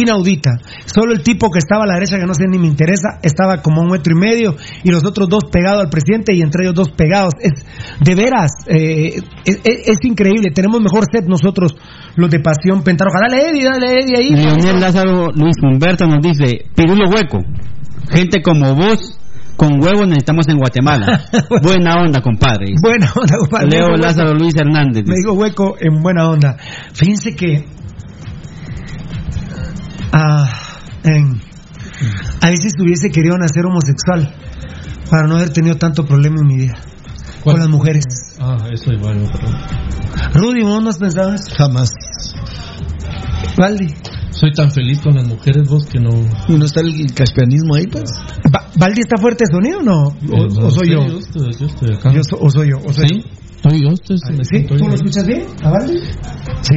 inaudita. 0.02 0.58
Solo 0.86 1.14
el 1.14 1.22
tipo 1.24 1.50
que 1.52 1.60
estaba 1.60 1.84
a 1.84 1.88
la 1.88 1.94
derecha, 1.96 2.18
que 2.20 2.26
no 2.26 2.34
sé 2.34 2.46
ni 2.50 2.58
me 2.58 2.68
interesa, 2.68 3.20
estaba 3.22 3.62
como 3.62 3.82
un 3.82 3.90
metro 3.90 4.14
y 4.16 4.20
medio 4.20 4.56
y 4.84 4.92
los 4.92 5.04
otros 5.06 5.28
dos 5.30 5.44
pegados 5.52 5.84
al 5.84 5.90
presidente 5.90 6.34
y 6.36 6.42
entre 6.42 6.64
ellos 6.64 6.76
dos 6.76 6.90
pegados. 6.92 7.34
Es 7.40 7.66
de 8.00 8.16
veras, 8.16 8.52
eh, 8.68 9.20
es, 9.46 9.60
es- 9.64 9.88
es 9.88 9.98
increíble. 10.04 10.52
Tenemos 10.54 10.80
mejor 10.82 11.06
set 11.12 11.26
nosotros, 11.28 11.76
los 12.16 12.30
de 12.30 12.40
Pasión 12.40 12.84
Pentarroja. 12.84 13.20
Dale, 13.30 13.50
Eddie, 13.50 13.64
dale, 13.66 14.00
Eddie 14.00 14.18
ahí. 14.18 14.30
Leonel 14.36 14.80
Lázaro 14.80 15.32
Luis 15.32 15.56
Humberto 15.62 16.06
nos 16.08 16.22
dice, 16.22 16.66
Pirulo 16.76 17.10
Hueco, 17.10 17.40
gente 18.10 18.42
como 18.42 18.76
vos 18.76 19.20
con 19.58 19.82
huevos 19.84 20.08
necesitamos 20.08 20.48
en 20.50 20.58
Guatemala. 20.58 21.26
Buena 21.64 21.96
onda, 22.02 22.22
compadre. 22.22 22.76
Buena 22.80 23.12
onda, 23.16 23.38
compadre. 23.40 23.70
Leo 23.72 23.98
Lázaro 23.98 24.34
Luis 24.36 24.54
Hernández. 24.56 25.04
Me 25.08 25.16
digo 25.16 25.34
hueco 25.34 25.76
en 25.80 26.04
buena 26.04 26.30
onda. 26.30 26.58
Fíjense 26.94 27.36
que. 27.36 27.66
Ah, 30.12 30.50
en, 31.04 31.42
a 32.42 32.50
veces 32.50 32.74
hubiese 32.82 33.10
querido 33.10 33.38
nacer 33.38 33.66
homosexual 33.66 34.34
para 35.10 35.28
no 35.28 35.36
haber 35.38 35.52
tenido 35.52 35.76
tanto 35.78 36.06
problema 36.06 36.38
en 36.42 36.48
mi 36.48 36.58
vida 36.58 36.76
con 37.44 37.58
las 37.60 37.70
mujeres. 37.70 38.04
Ah, 38.40 38.58
eso 38.72 38.92
igual. 38.92 39.30
Rudy, 40.34 40.64
¿vos 40.64 40.84
no 40.84 40.90
has 40.90 40.98
pensado 40.98 41.34
eso? 41.34 41.46
Jamás. 41.58 41.90
Valdi. 43.58 43.88
Soy 44.32 44.52
tan 44.54 44.70
feliz 44.72 45.00
con 45.02 45.16
las 45.16 45.28
mujeres 45.28 45.68
vos 45.68 45.86
que 45.86 46.00
no. 46.00 46.12
¿Y 46.48 46.54
no 46.58 46.66
está 46.66 46.82
el 46.82 47.12
caspianismo 47.14 47.76
ahí, 47.76 47.88
pues? 47.88 48.04
Va- 48.54 48.68
¿Valdi 48.76 49.02
está 49.02 49.18
fuerte 49.20 49.46
de 49.48 49.52
sonido 49.52 49.80
o 49.80 49.84
no? 49.84 50.04
¿O, 50.04 50.66
o 50.68 50.70
soy 50.70 50.92
yo? 50.92 51.08
Yo 51.08 51.18
estoy, 51.20 51.54
yo 51.60 51.66
estoy 51.66 51.94
acá. 51.96 52.14
Yo 52.14 52.22
so- 52.24 52.38
¿O 52.40 52.50
soy 52.52 52.70
yo? 52.70 52.78
¿O 52.86 52.94
soy 52.94 53.08
Sí, 53.08 53.24
estoy 53.56 53.82
yo, 53.82 53.90
estoy, 53.90 54.18
me 54.38 54.44
¿Sí? 54.46 54.64
¿Tú 54.68 54.76
lo 54.88 54.94
escuchas 54.94 55.26
bien, 55.26 55.44
a 55.64 55.70
Valdi? 55.72 56.00
Sí. 56.62 56.76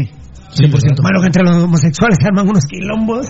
Sí, 0.53 0.65
100%. 0.65 1.03
Malo 1.03 1.21
que 1.21 1.27
entre 1.27 1.43
los 1.43 1.57
homosexuales 1.57 2.19
se 2.21 2.27
arman 2.27 2.49
unos 2.49 2.65
quilombos. 2.65 3.27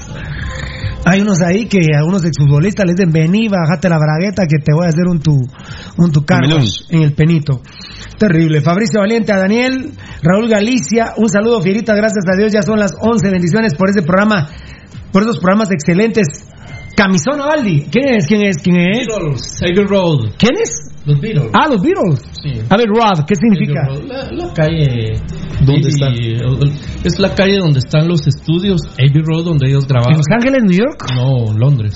Hay 1.05 1.23
unos 1.23 1.41
ahí 1.41 1.67
que 1.67 1.81
a 1.97 2.05
unos 2.05 2.25
exfutbolistas 2.25 2.85
les 2.87 2.97
dicen, 2.97 3.13
vení, 3.13 3.49
bájate 3.49 3.89
la 3.89 3.99
bragueta 3.99 4.47
que 4.47 4.59
te 4.59 4.73
voy 4.75 4.85
a 4.85 4.89
hacer 4.91 5.07
un 5.07 5.21
tu, 5.21 5.33
un 5.97 6.13
tu 6.13 6.25
en 6.91 7.03
el 7.03 7.13
penito. 7.15 7.63
Terrible. 8.19 8.61
Fabricio 8.61 9.01
Valiente, 9.01 9.33
a 9.33 9.39
Daniel, 9.39 9.93
Raúl 10.23 10.49
Galicia, 10.49 11.15
un 11.17 11.29
saludo, 11.31 11.63
Fierita, 11.63 11.95
gracias 11.95 12.25
a 12.29 12.37
Dios, 12.37 12.53
ya 12.53 12.61
son 12.63 12.79
las 12.79 12.95
11, 13.01 13.31
bendiciones 13.31 13.75
por 13.75 13.89
ese 13.89 14.03
programa, 14.03 14.49
por 15.11 15.23
esos 15.23 15.39
programas 15.39 15.71
excelentes. 15.71 16.27
Camisón 16.95 17.39
Valdi, 17.39 17.87
¿quién 17.91 18.15
es? 18.15 18.27
¿Quién 18.27 18.43
es? 18.43 18.59
¿Quién 18.59 18.77
es? 18.77 19.07
Road. 19.89 20.35
¿Quién 20.37 20.53
es? 20.61 20.91
Los 21.07 21.19
Beatles. 21.21 21.51
Ah, 21.55 21.67
los 21.69 21.81
Beatles. 21.83 22.21
Sí. 22.43 22.61
A 22.69 22.77
ver, 22.77 22.87
Rob, 22.87 23.25
¿qué 23.27 23.35
significa? 23.35 23.89
La, 24.07 24.31
la 24.31 24.53
calle. 24.53 25.15
¿Dónde 25.65 25.89
Abbey- 25.89 26.73
Es 27.05 27.19
la 27.19 27.35
calle 27.35 27.59
donde 27.59 27.79
están 27.81 28.07
los 28.09 28.27
estudios 28.27 28.81
Abbey 28.95 29.23
Road, 29.25 29.45
donde 29.45 29.69
ellos 29.69 29.85
¿En 29.85 29.89
grababan. 29.89 30.17
Los 30.17 30.27
Ángeles, 30.33 30.63
New 30.63 30.77
York? 30.79 31.05
No, 31.15 31.53
Londres. 31.59 31.95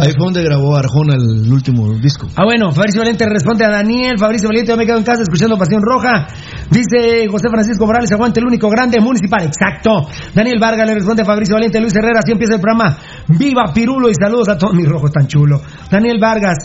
Ahí 0.00 0.12
fue 0.16 0.24
donde 0.24 0.42
grabó 0.42 0.76
Arjona 0.76 1.14
el 1.14 1.50
último 1.52 1.92
disco. 2.00 2.26
Ah, 2.36 2.44
bueno, 2.44 2.72
Fabricio 2.72 3.00
Valiente 3.00 3.26
responde 3.28 3.64
a 3.64 3.70
Daniel. 3.70 4.18
Fabricio 4.18 4.48
Valiente, 4.48 4.72
yo 4.72 4.76
me 4.76 4.86
quedo 4.86 4.98
en 4.98 5.04
casa 5.04 5.22
escuchando 5.22 5.56
Pasión 5.58 5.82
Roja. 5.82 6.26
Dice 6.70 7.28
José 7.30 7.48
Francisco 7.50 7.86
Morales, 7.86 8.10
aguante 8.12 8.40
el 8.40 8.46
único 8.46 8.68
grande 8.70 8.98
municipal. 9.00 9.42
Exacto. 9.44 10.06
Daniel 10.34 10.58
Vargas 10.60 10.86
le 10.86 10.94
responde 10.94 11.22
a 11.22 11.24
Fabricio 11.26 11.54
Valiente. 11.54 11.80
Luis 11.80 11.94
Herrera, 11.94 12.20
así 12.22 12.32
empieza 12.32 12.54
el 12.54 12.60
programa. 12.60 12.96
Viva 13.28 13.72
Pirulo 13.74 14.08
y 14.10 14.14
saludos 14.14 14.48
a 14.48 14.56
todos 14.58 14.74
mis 14.74 14.88
rojos 14.88 15.10
tan 15.12 15.26
chulo. 15.26 15.60
Daniel 15.90 16.18
Vargas, 16.20 16.56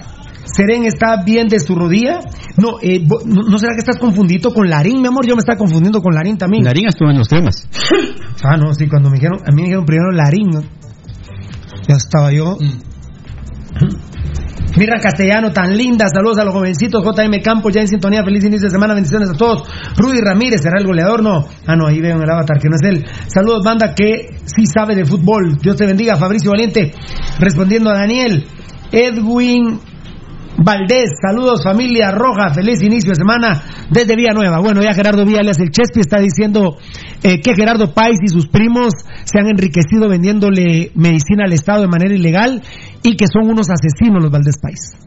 ¿Seren 0.55 0.85
está 0.85 1.23
bien 1.23 1.47
de 1.47 1.59
su 1.59 1.75
rodilla? 1.75 2.19
No, 2.57 2.79
eh, 2.81 3.05
no, 3.25 3.41
¿no 3.43 3.57
será 3.57 3.73
que 3.73 3.79
estás 3.79 3.97
confundido 3.97 4.53
con 4.53 4.69
Larín, 4.69 5.01
mi 5.01 5.07
amor? 5.07 5.25
Yo 5.27 5.35
me 5.35 5.39
estaba 5.39 5.57
confundiendo 5.57 6.01
con 6.01 6.13
Larín 6.13 6.37
también. 6.37 6.63
Larín 6.63 6.87
estuvo 6.87 7.09
en 7.09 7.17
los 7.17 7.27
temas. 7.27 7.67
Ah, 8.43 8.55
no, 8.55 8.71
sí, 8.71 8.87
cuando 8.87 9.09
me 9.09 9.15
dijeron, 9.15 9.39
a 9.39 9.49
mí 9.49 9.55
me 9.55 9.63
dijeron 9.63 9.83
primero 9.83 10.11
Larín, 10.11 10.47
¿no? 10.51 10.61
Ya 11.87 11.95
estaba 11.95 12.31
yo. 12.31 12.55
Mirra 14.77 14.99
Castellano, 15.01 15.51
tan 15.51 15.75
linda, 15.75 16.05
saludos 16.07 16.37
a 16.37 16.45
los 16.45 16.53
jovencitos, 16.53 17.03
JM 17.03 17.41
Campos, 17.43 17.73
ya 17.73 17.81
en 17.81 17.87
sintonía, 17.87 18.23
feliz 18.23 18.43
inicio 18.43 18.67
de 18.67 18.71
semana, 18.71 18.93
bendiciones 18.93 19.29
a 19.31 19.33
todos. 19.33 19.67
Rudy 19.97 20.19
Ramírez, 20.21 20.61
¿será 20.61 20.79
el 20.79 20.85
goleador? 20.85 21.23
No. 21.23 21.45
Ah, 21.65 21.75
no, 21.75 21.87
ahí 21.87 21.99
veo 21.99 22.15
en 22.15 22.21
el 22.21 22.29
avatar 22.29 22.59
que 22.59 22.69
no 22.69 22.75
es 22.75 22.83
él. 22.83 23.03
Saludos, 23.25 23.63
banda 23.65 23.95
que 23.95 24.37
sí 24.45 24.67
sabe 24.67 24.95
de 24.95 25.03
fútbol. 25.03 25.57
Dios 25.59 25.77
te 25.77 25.87
bendiga, 25.87 26.15
Fabricio 26.15 26.51
Valiente, 26.51 26.93
respondiendo 27.39 27.89
a 27.89 27.93
Daniel. 27.95 28.45
Edwin 28.91 29.79
Valdés, 30.57 31.11
saludos 31.21 31.63
familia 31.63 32.11
roja, 32.11 32.53
feliz 32.53 32.81
inicio 32.81 33.11
de 33.11 33.15
semana 33.15 33.61
desde 33.91 34.15
Villanueva. 34.15 34.59
Bueno, 34.59 34.81
ya 34.81 34.93
Gerardo 34.93 35.23
Villas, 35.23 35.59
el 35.59 35.69
Chespi, 35.69 35.99
está 35.99 36.19
diciendo 36.19 36.77
eh, 37.21 37.41
que 37.41 37.53
Gerardo 37.53 37.93
Pais 37.93 38.17
y 38.23 38.27
sus 38.27 38.47
primos 38.47 38.93
se 39.23 39.39
han 39.39 39.47
enriquecido 39.47 40.09
vendiéndole 40.09 40.91
medicina 40.95 41.43
al 41.45 41.53
Estado 41.53 41.81
de 41.81 41.87
manera 41.87 42.15
ilegal 42.15 42.63
y 43.03 43.15
que 43.15 43.25
son 43.31 43.49
unos 43.49 43.67
asesinos 43.69 44.23
los 44.23 44.31
Valdés 44.31 44.57
Pais. 44.59 44.97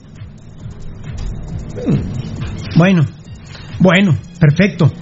Bueno, 2.76 3.02
bueno, 3.80 4.16
perfecto. 4.38 4.92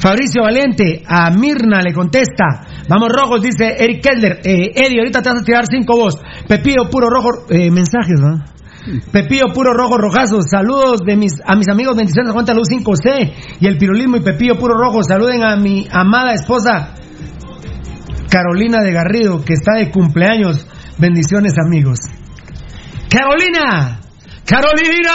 Fabricio 0.00 0.42
Valente, 0.42 1.04
a 1.06 1.30
Mirna 1.30 1.80
le 1.80 1.92
contesta. 1.92 2.66
Vamos 2.88 3.08
rojos, 3.08 3.40
dice 3.40 3.76
Eric 3.78 4.02
Keller. 4.02 4.40
Eh, 4.42 4.72
Eddie, 4.74 4.98
ahorita 4.98 5.22
te 5.22 5.30
vas 5.30 5.42
a 5.42 5.44
tirar 5.44 5.64
cinco 5.66 5.96
vos. 5.96 6.18
Pepillo 6.48 6.90
puro 6.90 7.08
rojo, 7.08 7.46
eh, 7.50 7.70
mensajes, 7.70 8.18
¿no? 8.18 8.42
Pepillo 9.12 9.52
puro 9.54 9.72
rojo 9.72 9.96
rojazo, 9.96 10.40
saludos 10.42 11.00
de 11.06 11.16
mis 11.16 11.34
a 11.44 11.54
mis 11.54 11.68
amigos 11.68 11.96
bendiciones 11.96 12.30
aguanta 12.30 12.52
luz 12.52 12.68
5C 12.68 13.32
y 13.60 13.66
el 13.66 13.78
pirulismo 13.78 14.16
y 14.16 14.20
Pepillo 14.20 14.58
puro 14.58 14.76
rojo, 14.76 15.02
saluden 15.02 15.44
a 15.44 15.56
mi 15.56 15.86
amada 15.90 16.34
esposa 16.34 16.94
Carolina 18.28 18.82
de 18.82 18.92
Garrido 18.92 19.44
que 19.44 19.52
está 19.52 19.74
de 19.74 19.90
cumpleaños, 19.90 20.66
bendiciones 20.98 21.52
amigos. 21.64 21.98
Carolina, 23.08 24.00
Carolina, 24.46 25.14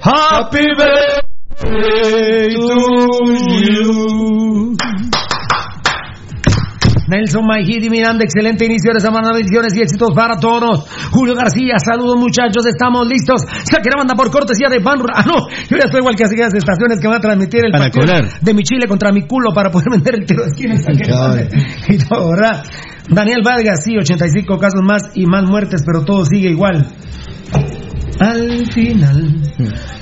happy 0.00 0.66
birthday 0.78 2.54
to 2.54 3.32
you. 3.66 4.76
Nelson 7.08 7.44
Maijidi 7.46 7.88
Miranda, 7.88 8.22
excelente 8.22 8.66
inicio 8.66 8.92
de 8.92 9.00
semana, 9.00 9.32
bendiciones 9.32 9.72
y 9.74 9.80
éxitos 9.80 10.10
para 10.14 10.36
todos. 10.36 10.84
Julio 11.10 11.34
García, 11.34 11.80
saludos 11.80 12.16
muchachos, 12.20 12.66
estamos 12.66 13.08
listos. 13.08 13.40
Saque 13.64 13.88
la 13.88 13.96
banda 13.96 14.14
por 14.14 14.30
cortesía 14.30 14.68
de 14.68 14.78
Ban. 14.78 15.00
Ah, 15.14 15.24
no, 15.24 15.48
yo 15.48 15.76
ya 15.76 15.84
estoy 15.88 16.00
igual 16.00 16.16
que 16.16 16.24
aquellas 16.24 16.52
estaciones 16.52 17.00
que 17.00 17.08
van 17.08 17.16
a 17.16 17.20
transmitir 17.20 17.64
el 17.64 17.72
partido 17.72 18.04
de 18.40 18.54
mi 18.54 18.62
Chile 18.62 18.86
contra 18.86 19.10
mi 19.10 19.22
culo 19.22 19.52
para 19.54 19.70
poder 19.70 19.88
vender 19.92 20.16
el 20.20 20.26
tiro 20.26 20.44
de 20.44 20.50
esquina 20.50 20.74
y 21.88 21.98
todo, 21.98 22.30
¿verdad? 22.30 22.62
Daniel 23.08 23.40
Vargas, 23.42 23.84
sí, 23.84 23.96
85 23.96 24.58
casos 24.58 24.82
más 24.82 25.10
y 25.14 25.24
más 25.24 25.44
muertes, 25.48 25.82
pero 25.86 26.04
todo 26.04 26.26
sigue 26.26 26.50
igual. 26.50 26.86
Al 28.20 28.66
final, 28.72 29.42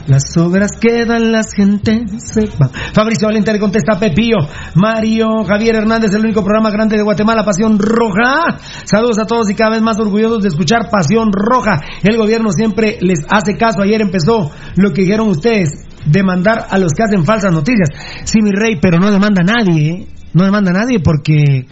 las 0.07 0.23
obras 0.39 0.71
quedan, 0.81 1.33
las 1.33 1.53
gentes 1.53 2.03
se 2.33 2.49
van. 2.59 2.71
Fabricio 2.95 3.29
Valente 3.29 3.53
le 3.53 3.59
contesta 3.59 3.97
a 3.97 3.99
Pepillo. 3.99 4.39
Mario 4.75 5.45
Javier 5.45 5.77
Hernández, 5.77 6.15
el 6.15 6.23
único 6.23 6.43
programa 6.43 6.71
grande 6.71 6.97
de 6.97 7.03
Guatemala, 7.03 7.45
Pasión 7.45 7.79
Roja. 7.79 8.59
Saludos 8.85 9.19
a 9.19 9.27
todos 9.27 9.51
y 9.51 9.55
cada 9.55 9.73
vez 9.73 9.83
más 9.83 9.99
orgullosos 9.99 10.43
de 10.43 10.49
escuchar 10.49 10.89
Pasión 10.91 11.31
Roja. 11.31 11.83
El 12.03 12.17
gobierno 12.17 12.53
siempre 12.53 12.97
les 13.03 13.21
hace 13.29 13.59
caso. 13.59 13.83
Ayer 13.83 14.01
empezó 14.01 14.51
lo 14.77 14.93
que 14.93 15.03
dijeron 15.03 15.29
ustedes, 15.29 15.85
demandar 16.07 16.69
a 16.71 16.79
los 16.79 16.93
que 16.93 17.03
hacen 17.03 17.27
falsas 17.27 17.53
noticias. 17.53 17.91
Sí, 18.25 18.41
mi 18.41 18.51
rey, 18.51 18.79
pero 18.81 18.99
no 18.99 19.11
demanda 19.11 19.43
a 19.43 19.45
nadie, 19.45 19.91
¿eh? 19.91 20.07
No 20.33 20.45
demanda 20.45 20.71
a 20.71 20.75
nadie 20.75 21.01
porque 21.01 21.67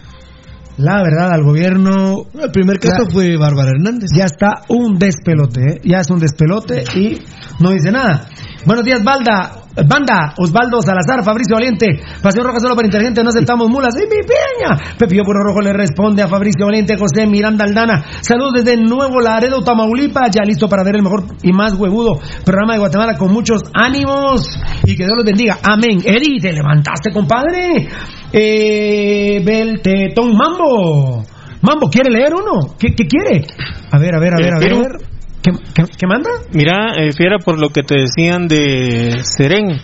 la 0.77 1.03
verdad 1.03 1.33
al 1.33 1.43
gobierno 1.45 2.27
El 2.41 2.51
primer 2.51 2.79
caso 2.79 3.07
fue 3.11 3.37
Bárbara 3.37 3.71
Hernández. 3.71 4.11
ya 4.15 4.25
está 4.25 4.63
un 4.69 4.99
despelote, 4.99 5.61
¿eh? 5.61 5.81
ya 5.85 6.01
es 6.01 6.11
un 6.11 6.19
despelote 6.19 6.85
y 6.95 7.19
no 7.61 7.71
dice 7.71 7.91
nada. 7.93 8.29
Buenos 8.67 8.85
días, 8.85 9.03
Balda, 9.05 9.64
banda, 9.87 10.35
Osvaldo 10.39 10.81
Salazar, 10.81 11.25
Fabricio 11.25 11.57
Valiente, 11.57 12.01
Pasión 12.23 12.45
Roja 12.45 12.61
solo 12.61 12.75
para 12.77 12.87
inteligente, 12.87 13.23
no 13.23 13.31
aceptamos 13.31 13.69
mulas, 13.69 13.95
¡y 13.97 14.03
mi 14.03 14.23
piña! 14.23 14.97
Pepillo 14.99 15.25
Puro 15.25 15.43
Rojo 15.43 15.61
le 15.61 15.73
responde 15.73 16.23
a 16.23 16.29
Fabricio 16.29 16.67
Valiente, 16.67 16.97
José 16.97 17.27
Miranda 17.27 17.65
Aldana, 17.65 18.05
saludos 18.21 18.65
desde 18.65 18.77
Nuevo 18.77 19.21
Laredo, 19.21 19.63
Tamaulipas, 19.63 20.31
ya 20.31 20.43
listo 20.45 20.69
para 20.69 20.85
ver 20.85 20.97
el 20.97 21.03
mejor 21.03 21.25
y 21.43 21.53
más 21.53 21.75
huevudo 21.75 22.21
programa 22.45 22.75
de 22.75 22.79
Guatemala 22.79 23.17
con 23.17 23.33
muchos 23.33 23.63
ánimos 23.75 24.47
y 24.85 24.97
que 24.97 25.05
Dios 25.05 25.17
los 25.17 25.25
bendiga. 25.25 25.59
Amén. 25.63 26.01
Eri, 26.05 26.39
te 26.39 26.53
levantaste, 26.53 27.11
compadre. 27.13 27.89
Eh, 28.33 29.43
Beltetón 29.45 30.37
Mambo. 30.37 31.23
Mambo, 31.63 31.89
¿quiere 31.89 32.11
leer 32.11 32.35
uno? 32.35 32.77
¿Qué, 32.79 32.95
qué 32.95 33.07
quiere? 33.07 33.47
A 33.91 33.99
ver, 33.99 34.15
a 34.15 34.21
ver, 34.21 34.35
a 34.35 34.37
ver, 34.37 34.55
a 34.55 34.59
ver. 34.59 35.14
¿Qué, 35.45 35.53
qué, 35.75 35.83
qué 35.99 36.07
manda? 36.07 36.31
Mira, 36.53 36.95
eh, 36.97 37.13
Fiera, 37.13 37.39
por 37.39 37.61
lo 37.61 37.69
que 37.69 37.83
te 37.83 38.01
decían 38.01 38.49
de 38.49 39.13
Seren. 39.25 39.79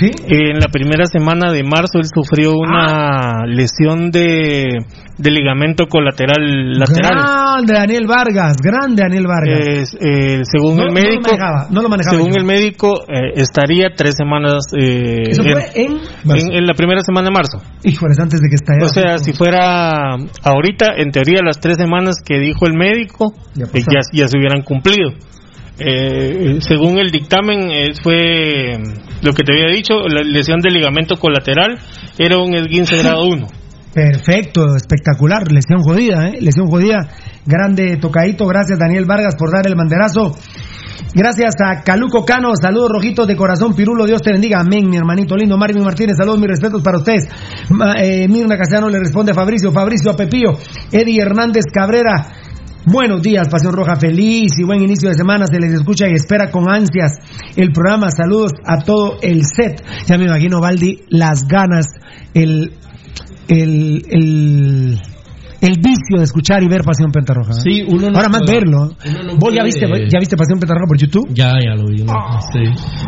Sí. 0.00 0.10
en 0.28 0.58
la 0.58 0.68
primera 0.72 1.04
semana 1.04 1.52
de 1.52 1.62
marzo 1.62 1.98
él 1.98 2.06
sufrió 2.12 2.52
una 2.56 3.44
lesión 3.46 4.10
de, 4.10 4.64
de 5.18 5.30
ligamento 5.30 5.84
colateral 5.86 6.72
lateral. 6.72 7.12
Grande 7.12 7.72
Daniel 7.74 8.06
Vargas, 8.08 8.56
grande 8.62 9.02
Daniel 9.02 9.26
Vargas. 9.26 9.94
Eh, 10.00 10.40
según 10.44 10.76
No- 10.78 10.82
el 10.84 10.88
no 10.88 10.94
lo 10.94 11.00
médico, 11.06 11.22
manejaba, 11.30 11.66
no 11.70 11.82
lo 11.82 11.88
manejaba 11.90 12.16
según 12.16 12.32
yo. 12.32 12.38
el 12.38 12.44
médico 12.46 12.94
eh, 13.08 13.32
estaría 13.36 13.88
tres 13.94 14.14
semanas 14.16 14.64
eh, 14.78 15.24
Eso 15.28 15.42
en, 15.42 15.52
fue 15.52 15.62
en... 15.74 15.92
en- 15.92 16.52
en 16.52 16.66
la 16.66 16.72
primera 16.74 17.00
semana 17.02 17.28
de 17.28 17.34
marzo. 17.34 17.58
Híjoles, 17.84 18.18
antes 18.18 18.40
de 18.40 18.48
que 18.48 18.54
estallara. 18.54 18.86
O 18.86 18.88
sea, 18.88 19.18
si 19.18 19.32
fuera 19.34 20.14
ahorita, 20.42 20.94
en 20.96 21.10
teoría 21.10 21.40
las 21.44 21.60
tres 21.60 21.76
semanas 21.76 22.16
que 22.24 22.38
dijo 22.38 22.66
el 22.66 22.72
médico 22.74 23.34
Ya 23.54 23.64
eh, 23.66 23.68
pasó. 23.72 23.86
ya, 23.92 24.00
ya 24.12 24.28
se 24.28 24.38
hubieran 24.38 24.62
cumplido. 24.62 25.10
Eh, 25.82 26.58
según 26.60 26.98
el 26.98 27.10
dictamen 27.10 27.70
eh, 27.70 27.86
fue 28.02 28.76
mm, 28.76 29.24
lo 29.24 29.32
que 29.32 29.42
te 29.42 29.52
había 29.52 29.74
dicho, 29.74 29.94
la 30.08 30.20
lesión 30.20 30.60
del 30.60 30.74
ligamento 30.74 31.16
colateral 31.16 31.78
era 32.18 32.38
un 32.38 32.54
esguince 32.54 32.96
grado 33.02 33.24
1. 33.24 33.46
Perfecto, 33.94 34.76
espectacular, 34.76 35.50
lesión 35.50 35.82
jodida, 35.82 36.28
¿eh? 36.28 36.38
Lesión 36.40 36.68
jodida. 36.68 37.08
Grande 37.46 37.96
tocadito, 37.96 38.46
gracias 38.46 38.78
Daniel 38.78 39.06
Vargas 39.06 39.34
por 39.36 39.50
dar 39.50 39.66
el 39.66 39.74
banderazo. 39.74 40.36
Gracias 41.12 41.54
a 41.64 41.82
Caluco 41.82 42.24
Cano, 42.24 42.52
saludos 42.60 42.90
rojitos 42.90 43.26
de 43.26 43.34
corazón, 43.34 43.74
Pirulo, 43.74 44.06
Dios 44.06 44.22
te 44.22 44.30
bendiga, 44.30 44.60
amén, 44.60 44.88
mi 44.88 44.96
hermanito 44.96 45.34
lindo, 45.34 45.56
Marvin 45.56 45.82
Martínez, 45.82 46.16
saludos, 46.16 46.38
mis 46.38 46.50
respetos 46.50 46.82
para 46.82 46.98
ustedes. 46.98 47.26
Eh, 47.96 48.28
Mirna 48.28 48.56
Castellano 48.56 48.88
le 48.90 49.00
responde 49.00 49.32
a 49.32 49.34
Fabricio, 49.34 49.72
Fabricio 49.72 50.12
a 50.12 50.16
Pepillo, 50.16 50.52
Eddie 50.92 51.20
Hernández 51.20 51.64
Cabrera, 51.72 52.28
buenos 52.90 53.22
días, 53.22 53.48
Pasión 53.48 53.72
Roja, 53.72 53.96
feliz 53.96 54.52
y 54.58 54.64
buen 54.64 54.82
inicio 54.82 55.08
de 55.08 55.14
semana, 55.14 55.46
se 55.46 55.58
les 55.58 55.72
escucha 55.72 56.06
y 56.08 56.12
espera 56.14 56.50
con 56.50 56.68
ansias 56.70 57.12
el 57.56 57.72
programa, 57.72 58.10
saludos 58.10 58.52
a 58.64 58.78
todo 58.78 59.18
el 59.22 59.42
set, 59.44 59.82
ya 60.06 60.18
me 60.18 60.24
imagino, 60.24 60.60
Valdi, 60.60 61.00
las 61.08 61.46
ganas, 61.46 61.86
el, 62.34 62.72
el, 63.48 64.04
el, 64.08 65.00
el 65.60 65.72
vicio 65.78 66.18
de 66.18 66.24
escuchar 66.24 66.62
y 66.62 66.68
ver 66.68 66.82
Pasión 66.82 67.10
Pentarroja. 67.12 67.50
¿eh? 67.52 67.60
Sí, 67.62 67.82
uno 67.86 68.10
no 68.10 68.16
Ahora 68.16 68.28
más 68.28 68.42
puede- 68.46 68.60
verlo. 68.60 68.78
uno 69.06 69.22
no 69.24 69.36
¿Vos 69.36 69.54
ya 69.54 69.62
viste, 69.62 69.86
ya 70.08 70.18
viste 70.18 70.36
Pasión 70.36 70.58
Pentarroja 70.58 70.86
por 70.86 70.96
YouTube? 70.98 71.28
Ya, 71.34 71.52
ya 71.62 71.74
lo 71.74 71.88
vi. 71.88 72.02
¿no? 72.04 72.12
Sí. 72.52 72.60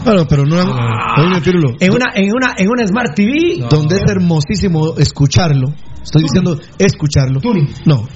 Bueno, 0.05 0.27
pero 0.29 0.45
no. 0.45 0.57
Oye, 0.57 1.41
Pirulo, 1.43 1.71
En 1.81 1.93
una, 1.93 2.07
en 2.15 2.31
una, 2.33 2.55
en 2.57 2.69
una 2.69 2.87
Smart 2.87 3.15
TV. 3.15 3.65
donde 3.71 3.97
es 3.97 4.03
hermosísimo 4.11 4.97
escucharlo. 4.99 5.73
Estoy 6.03 6.23
diciendo 6.23 6.59
escucharlo. 6.79 7.41
No. 7.87 8.07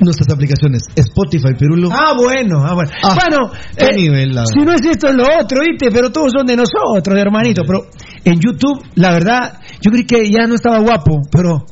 Nuestras 0.00 0.28
aplicaciones, 0.30 0.82
Spotify, 0.94 1.54
Pirulo. 1.58 1.88
Ah, 1.90 2.12
bueno, 2.16 2.62
ah, 2.66 2.74
bueno. 2.74 2.90
Ah, 3.02 3.16
bueno, 3.16 3.52
eh, 3.76 3.96
nivel, 3.96 4.38
si 4.52 4.60
no 4.60 4.72
es 4.72 4.82
esto 4.84 5.08
es 5.08 5.14
lo 5.14 5.24
otro, 5.24 5.62
¿viste? 5.62 5.90
Pero 5.90 6.10
todos 6.10 6.32
son 6.36 6.46
de 6.46 6.56
nosotros, 6.56 7.18
hermanito. 7.18 7.62
Pero 7.66 7.86
en 8.24 8.38
YouTube, 8.38 8.84
la 8.96 9.12
verdad, 9.12 9.60
yo 9.80 9.90
creí 9.90 10.04
que 10.04 10.30
ya 10.30 10.46
no 10.46 10.54
estaba 10.54 10.80
guapo, 10.80 11.22
pero 11.30 11.64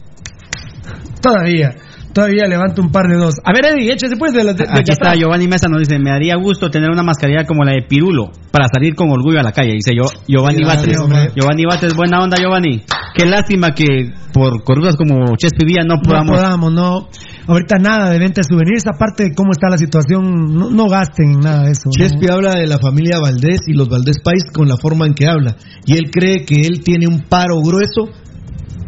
todavía, 1.21 1.75
todavía 2.15 2.45
levanto 2.49 2.81
un 2.81 2.91
par 2.91 3.09
de 3.09 3.17
dos. 3.17 3.35
A 3.45 3.53
ver, 3.53 3.67
Eddie, 3.67 3.93
échese 3.93 4.17
pues 4.17 4.33
de 4.33 4.45
la 4.45 4.55
de, 4.55 4.65
de 4.65 4.71
Aquí 4.71 4.91
está. 4.91 5.15
Giovanni 5.15 5.47
Mesa, 5.49 5.69
nos 5.69 5.81
dice, 5.81 5.99
me 5.99 6.11
daría 6.11 6.37
gusto 6.37 6.71
tener 6.71 6.91
una 6.91 7.03
mascarilla 7.03 7.45
como 7.45 7.65
la 7.65 7.73
de 7.73 7.83
Pirulo 7.83 8.31
para 8.51 8.69
salir 8.73 8.95
con 8.95 9.11
orgullo 9.11 9.41
a 9.41 9.43
la 9.43 9.53
calle. 9.53 9.73
Dice 9.73 9.93
yo, 9.95 10.05
Giovanni 10.27 10.65
hombre. 10.65 11.31
Giovanni 11.35 11.65
Batres, 11.69 11.95
buena 11.95 12.23
onda 12.23 12.37
Giovanni. 12.41 12.83
Qué 13.15 13.27
lástima 13.27 13.73
que 13.75 14.13
por 14.33 14.65
corruptas 14.65 14.97
como 14.97 15.37
Chespi 15.37 15.67
Villa 15.67 15.83
no 15.85 15.97
No 15.97 16.03
podamos... 16.03 16.37
podamos, 16.37 16.73
no. 16.73 17.09
Ahorita 17.47 17.77
nada 17.79 18.11
de 18.11 18.19
venta 18.19 18.41
de 18.41 18.45
souvenirs, 18.45 18.87
aparte 18.87 19.25
de 19.25 19.35
cómo 19.35 19.53
está 19.53 19.69
la 19.69 19.77
situación, 19.77 20.57
no, 20.57 20.71
no 20.71 20.89
gasten 20.89 21.33
en 21.33 21.41
nada 21.41 21.65
de 21.65 21.73
eso. 21.73 21.83
¿no? 21.87 21.93
Chespi 21.93 22.29
habla 22.31 22.55
de 22.55 22.67
la 22.67 22.79
familia 22.79 23.19
Valdés 23.21 23.61
y 23.67 23.75
los 23.75 23.89
Valdés 23.89 24.17
Pais 24.25 24.45
con 24.53 24.67
la 24.67 24.77
forma 24.77 25.07
en 25.07 25.15
que 25.15 25.27
habla. 25.27 25.57
Y 25.85 25.93
él 25.93 26.11
cree 26.11 26.45
que 26.47 26.63
él 26.63 26.83
tiene 26.83 27.07
un 27.07 27.21
paro 27.29 27.61
grueso 27.61 28.09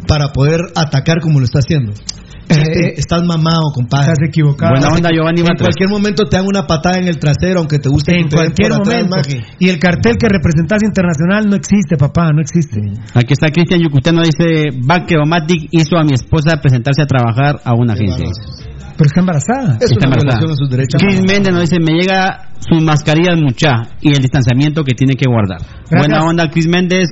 para 0.07 0.29
poder 0.29 0.61
atacar 0.75 1.19
como 1.21 1.39
lo 1.39 1.45
está 1.45 1.59
haciendo. 1.59 1.93
Chespi, 2.47 2.85
Eh, 2.85 2.93
estás 2.97 3.23
mamado, 3.23 3.71
compadre. 3.73 4.11
Estás 4.13 4.29
equivocado. 4.29 4.71
Buena 4.71 4.89
onda 4.89 5.09
Giovanni 5.11 5.41
En 5.41 5.57
cualquier 5.57 5.89
momento 5.89 6.23
te 6.25 6.37
dan 6.37 6.45
una 6.47 6.65
patada 6.65 6.99
en 6.99 7.07
el 7.07 7.19
trasero, 7.19 7.59
aunque 7.59 7.79
te 7.79 7.89
guste 7.89 8.13
que 8.13 8.19
En 8.21 8.29
cualquier 8.29 8.71
atrás, 8.73 8.87
momento. 8.87 9.15
maje. 9.17 9.43
Y 9.59 9.69
el 9.69 9.79
cartel 9.79 10.15
que 10.17 10.27
representas 10.29 10.81
internacional 10.83 11.47
no 11.49 11.55
existe, 11.55 11.97
papá, 11.97 12.31
no 12.31 12.41
existe. 12.41 12.79
Aquí 13.13 13.33
está 13.33 13.49
Cristian 13.49 13.81
Yucuteno, 13.81 14.21
dice, 14.23 14.71
Baqueomatic 14.83 15.67
hizo 15.71 15.97
a 15.97 16.03
mi 16.03 16.13
esposa 16.13 16.57
presentarse 16.61 17.01
a 17.01 17.05
trabajar 17.05 17.59
a 17.63 17.73
una 17.73 17.93
agencia. 17.93 18.25
Pero 18.97 19.07
está 19.07 19.19
embarazada. 19.19 19.77
Es 19.79 19.91
Está 19.91 20.07
una 20.07 20.15
embarazada. 20.17 20.53
a 20.53 20.55
sus 20.57 20.69
derechos. 20.69 20.99
Chris 20.99 21.21
Méndez 21.21 21.53
nos 21.53 21.61
dice, 21.69 21.77
me 21.79 21.93
llega 22.01 22.49
sus 22.67 22.81
mascarillas 22.81 23.39
mucha 23.39 23.83
y 24.01 24.09
el 24.09 24.17
distanciamiento 24.23 24.83
que 24.83 24.93
tiene 24.95 25.13
que 25.13 25.25
guardar. 25.29 25.59
Buena 25.91 26.25
onda 26.25 26.49
Chris 26.49 26.67
Méndez. 26.67 27.09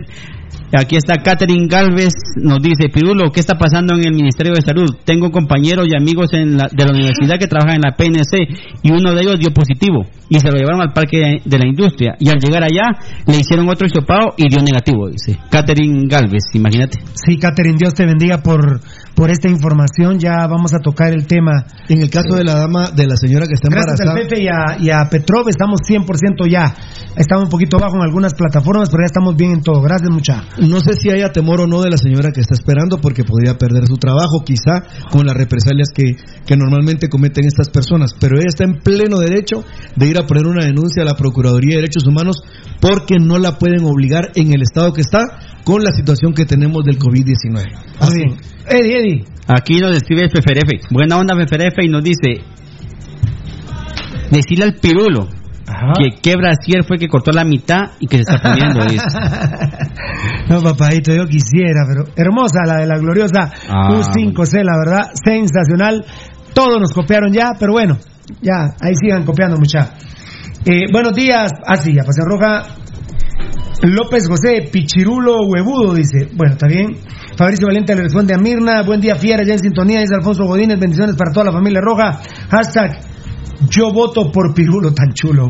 Aquí 0.78 0.96
está 0.98 1.22
Catherine 1.24 1.68
Galvez, 1.68 2.14
nos 2.36 2.60
dice, 2.62 2.90
Pirulo, 2.94 3.32
¿qué 3.32 3.40
está 3.40 3.56
pasando 3.58 3.96
en 3.96 4.06
el 4.06 4.14
Ministerio 4.14 4.54
de 4.54 4.62
Salud? 4.62 4.90
Tengo 5.06 5.32
compañeros 5.32 5.88
y 5.90 5.96
amigos 5.96 6.34
en 6.34 6.58
la- 6.58 6.68
de 6.72 6.86
la 6.86 6.92
universidad 6.92 7.40
que 7.40 7.48
trabajan 7.48 7.76
en 7.76 7.82
la 7.82 7.96
PNC 7.96 8.48
y 8.84 8.92
uno 8.92 9.14
de 9.14 9.22
ellos 9.22 9.40
dio 9.40 9.52
positivo 9.52 10.06
y 10.30 10.40
se 10.40 10.48
lo 10.52 10.58
llevaron 10.58 10.82
al 10.82 10.94
parque 10.94 11.42
de, 11.46 11.58
la 11.58 11.68
industria 11.68 12.16
y 12.20 12.30
al 12.30 12.40
llegar 12.40 12.64
allá 12.64 12.84
le 13.28 13.38
hicieron 13.38 13.70
otro 13.70 13.88
hisopado 13.88 14.34
y 14.38 14.50
dio 14.50 14.62
negativo, 14.64 15.08
dice. 15.10 15.40
Catherine 15.50 16.08
Galvez, 16.08 16.44
imagínate. 16.54 17.00
Sí, 17.14 17.38
Catherine, 17.38 17.78
Dios 17.78 17.94
te 17.94 18.06
bendiga 18.06 18.40
por, 18.40 18.82
por 19.16 19.32
esta 19.32 19.50
información. 19.50 20.20
Ya 20.20 20.46
vamos 20.48 20.74
a 20.74 20.80
tocar 20.80 21.14
el 21.14 21.26
tema. 21.26 21.66
En 21.90 22.02
el 22.02 22.10
caso 22.10 22.36
de 22.36 22.44
la 22.44 22.56
dama, 22.56 22.92
de 22.92 23.08
la 23.08 23.16
señora 23.16 23.46
que 23.48 23.54
está 23.54 23.70
Gracias 23.70 24.00
al 24.02 24.10
embarazada, 24.10 24.30
Pepe 24.30 24.44
y 24.44 24.48
a, 24.48 24.78
y 24.80 24.90
a 24.90 25.10
Petrov, 25.10 25.48
estamos 25.50 25.82
100% 25.88 26.50
ya. 26.50 26.76
Estamos 27.16 27.46
un 27.46 27.50
poquito 27.50 27.78
bajo 27.80 27.96
en 27.96 28.04
algunas 28.04 28.34
plataformas, 28.34 28.90
pero 28.90 29.04
ya 29.04 29.08
estamos 29.08 29.36
bien 29.36 29.52
en 29.52 29.62
todo. 29.62 29.82
Gracias, 29.82 30.10
mucha. 30.10 30.44
no 30.60 30.80
sé 30.82 30.94
si 30.94 31.10
haya 31.10 31.32
temor 31.32 31.62
o 31.62 31.68
no 31.68 31.82
de 31.82 31.90
la 31.90 31.98
señora 31.98 32.32
que 32.32 32.42
está 32.42 32.54
esperando 32.54 33.00
porque 33.00 33.24
podría 33.24 33.58
perder 33.58 33.88
su 33.88 33.96
trabajo, 33.96 34.44
quizá 34.44 34.84
con 35.10 35.26
las 35.26 35.36
represalias 35.36 35.90
que, 35.94 36.18
que 36.46 36.58
normalmente 36.58 37.10
cometen 37.10 37.46
estas 37.46 37.70
personas, 37.70 38.14
pero 38.20 38.36
ella 38.36 38.50
está 38.50 38.66
en 38.66 38.80
pleno 38.80 39.20
derecho 39.20 39.64
de 39.96 40.08
ir 40.08 40.18
a 40.18 40.28
poner 40.28 40.46
una 40.46 40.66
denuncia 40.66 41.04
a 41.04 41.06
la 41.06 41.16
Procuraduría 41.16 41.76
de 41.76 41.82
Derechos 41.82 42.06
Humanos 42.06 42.44
porque 42.82 43.16
no 43.20 43.38
la 43.38 43.58
pueden 43.58 43.86
obligar 43.86 44.32
en 44.36 44.54
el 44.54 44.62
estado 44.62 44.94
que 44.94 45.02
está 45.02 45.55
con 45.66 45.84
la 45.84 45.92
situación 45.92 46.34
que 46.34 46.46
tenemos 46.46 46.86
del 46.86 46.98
COVID-19. 46.98 47.52
Muy 47.52 47.64
Así. 48.00 48.16
bien. 48.16 48.38
Eddie, 48.70 49.00
Eddie. 49.00 49.26
Aquí 49.48 49.80
nos 49.80 49.96
escribe 49.98 50.30
Feferefe. 50.30 50.80
Buena 50.92 51.18
onda 51.18 51.36
Feferefe 51.36 51.84
y 51.84 51.90
nos 51.90 52.04
dice, 52.04 52.42
decirle 54.32 54.66
al 54.66 54.76
pirulo 54.76 55.28
que 55.98 56.22
qué 56.22 56.36
brasier 56.36 56.84
fue 56.88 56.98
que 56.98 57.08
cortó 57.08 57.32
la 57.32 57.44
mitad 57.44 57.92
y 58.00 58.08
que 58.08 58.18
se 58.18 58.22
está 58.24 58.42
poniendo. 58.42 58.86
dice. 58.90 59.04
No, 60.50 60.62
papadito, 60.62 61.14
yo 61.14 61.26
quisiera, 61.28 61.82
pero 61.88 62.06
hermosa 62.16 62.62
la 62.66 62.78
de 62.78 62.86
la 62.88 62.98
gloriosa 62.98 63.52
Ah, 63.68 63.90
U5C, 63.90 64.64
la 64.64 64.78
verdad, 64.78 65.12
sensacional. 65.14 66.06
Todos 66.54 66.80
nos 66.80 66.94
copiaron 66.94 67.34
ya, 67.34 67.52
pero 67.60 67.74
bueno, 67.74 67.98
ya, 68.42 68.76
ahí 68.80 68.94
sigan 68.96 69.26
copiando, 69.26 69.58
mucha. 69.58 69.94
Eh, 70.66 70.86
buenos 70.92 71.14
días, 71.14 71.52
así, 71.68 71.92
a 72.00 72.04
Pasión 72.04 72.28
Roja. 72.30 72.64
López 73.82 74.28
José, 74.28 74.70
Pichirulo 74.72 75.46
Huevudo, 75.46 75.94
dice. 75.94 76.30
Bueno, 76.34 76.54
está 76.54 76.68
bien. 76.68 76.98
Fabricio 77.38 77.68
Valente 77.68 77.96
le 77.96 78.04
responde 78.04 78.34
a 78.34 78.38
Mirna. 78.38 78.84
Buen 78.84 79.02
día, 79.02 79.16
Fiera, 79.16 79.44
ya 79.44 79.54
en 79.54 79.60
sintonía. 79.60 80.00
Dice 80.00 80.16
Alfonso 80.16 80.46
Godínez, 80.46 80.80
bendiciones 80.80 81.16
para 81.16 81.32
toda 81.32 81.46
la 81.46 81.52
familia 81.52 81.82
roja. 81.82 82.22
Hashtag, 82.50 83.00
yo 83.70 83.92
voto 83.92 84.32
por 84.32 84.54
Pirulo 84.54 84.94
tan 84.94 85.14
chulo. 85.14 85.50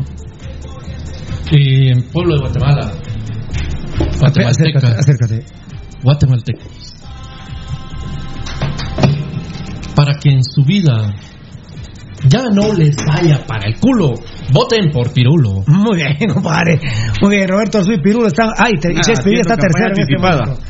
Y 1.50 1.88
en 1.88 2.02
pueblo 2.10 2.34
de 2.34 2.40
Guatemala. 2.40 2.92
Guatemalteca. 4.20 4.48
Acércate, 4.48 4.86
acércate. 4.98 5.44
Guatemaltecos. 6.02 6.94
Para 9.94 10.18
que 10.18 10.30
en 10.30 10.44
su 10.44 10.62
vida 10.64 11.14
ya 12.28 12.44
no 12.52 12.72
les 12.72 12.96
vaya 12.96 13.44
para 13.46 13.68
el 13.68 13.78
culo, 13.78 14.14
voten 14.52 14.90
por 14.90 15.12
Pirulo. 15.12 15.62
Muy 15.66 15.96
bien, 15.96 16.16
compadre. 16.32 16.78
Muy 17.22 17.36
bien, 17.36 17.48
Roberto 17.48 17.78
Azul 17.78 17.94
y 17.94 18.02
Pirulo 18.02 18.26
están. 18.26 18.50
Ay, 18.56 18.72
te, 18.80 18.88
Ah, 18.88 19.00
está 19.00 19.56
tercero 19.56 19.94
en 19.94 20.00
este 20.00 20.18
momento. 20.18 20.60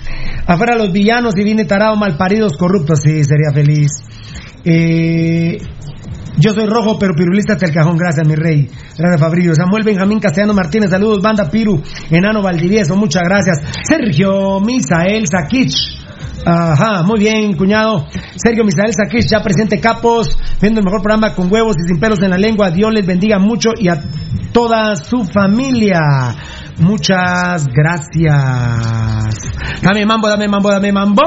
Afuera 0.47 0.77
los 0.77 0.93
villanos 0.93 1.35
y 1.37 1.43
viene 1.45 1.65
tarado, 1.65 1.97
malparidos, 1.97 2.57
corruptos. 2.57 3.01
Sí, 3.03 3.25
sería 3.25 3.51
feliz. 3.53 3.91
Eh, 4.65 5.59
yo 6.39 6.53
soy 6.53 6.67
rojo, 6.67 6.99
pero 6.99 7.15
pirulista 7.15 7.55
hasta 7.55 7.67
el 7.67 7.73
cajón. 7.73 7.97
Gracias, 7.97 8.27
mi 8.29 8.35
rey. 8.35 8.69
Gracias, 8.99 9.21
Fabrillo. 9.21 9.55
Samuel 9.55 9.85
Benjamín 9.85 10.21
Castellano 10.21 10.55
Martínez. 10.55 10.91
Saludos, 10.91 11.23
banda 11.23 11.49
Piru. 11.51 11.83
Enano 12.11 12.43
Valdivieso. 12.43 12.95
Muchas 12.97 13.23
gracias. 13.25 13.63
Sergio 13.89 14.61
Misael 14.61 15.25
Sakich. 15.27 16.06
Ajá, 16.45 17.03
muy 17.03 17.19
bien, 17.19 17.57
cuñado. 17.57 18.07
Sergio 18.37 18.65
Misael 18.65 18.93
Saquich, 18.95 19.27
ya 19.31 19.43
presente 19.43 19.81
Capos, 19.81 20.39
viendo 20.61 20.81
el 20.81 20.85
mejor 20.85 21.03
programa 21.03 21.35
con 21.35 21.53
huevos 21.53 21.77
y 21.79 21.89
sin 21.89 21.99
pelos 21.99 22.21
en 22.23 22.31
la 22.31 22.39
lengua. 22.39 22.71
Dios 22.71 22.93
les 22.93 23.07
bendiga 23.07 23.39
mucho 23.39 23.71
y 23.77 23.89
a 23.89 24.01
toda 24.53 24.97
su 24.97 25.25
familia. 25.25 26.01
Muchas 26.79 27.67
gracias. 27.67 29.35
Dame 29.83 30.05
mambo, 30.05 30.29
dame 30.29 30.49
mambo, 30.49 30.71
dame 30.71 30.93
mambo. 30.93 31.23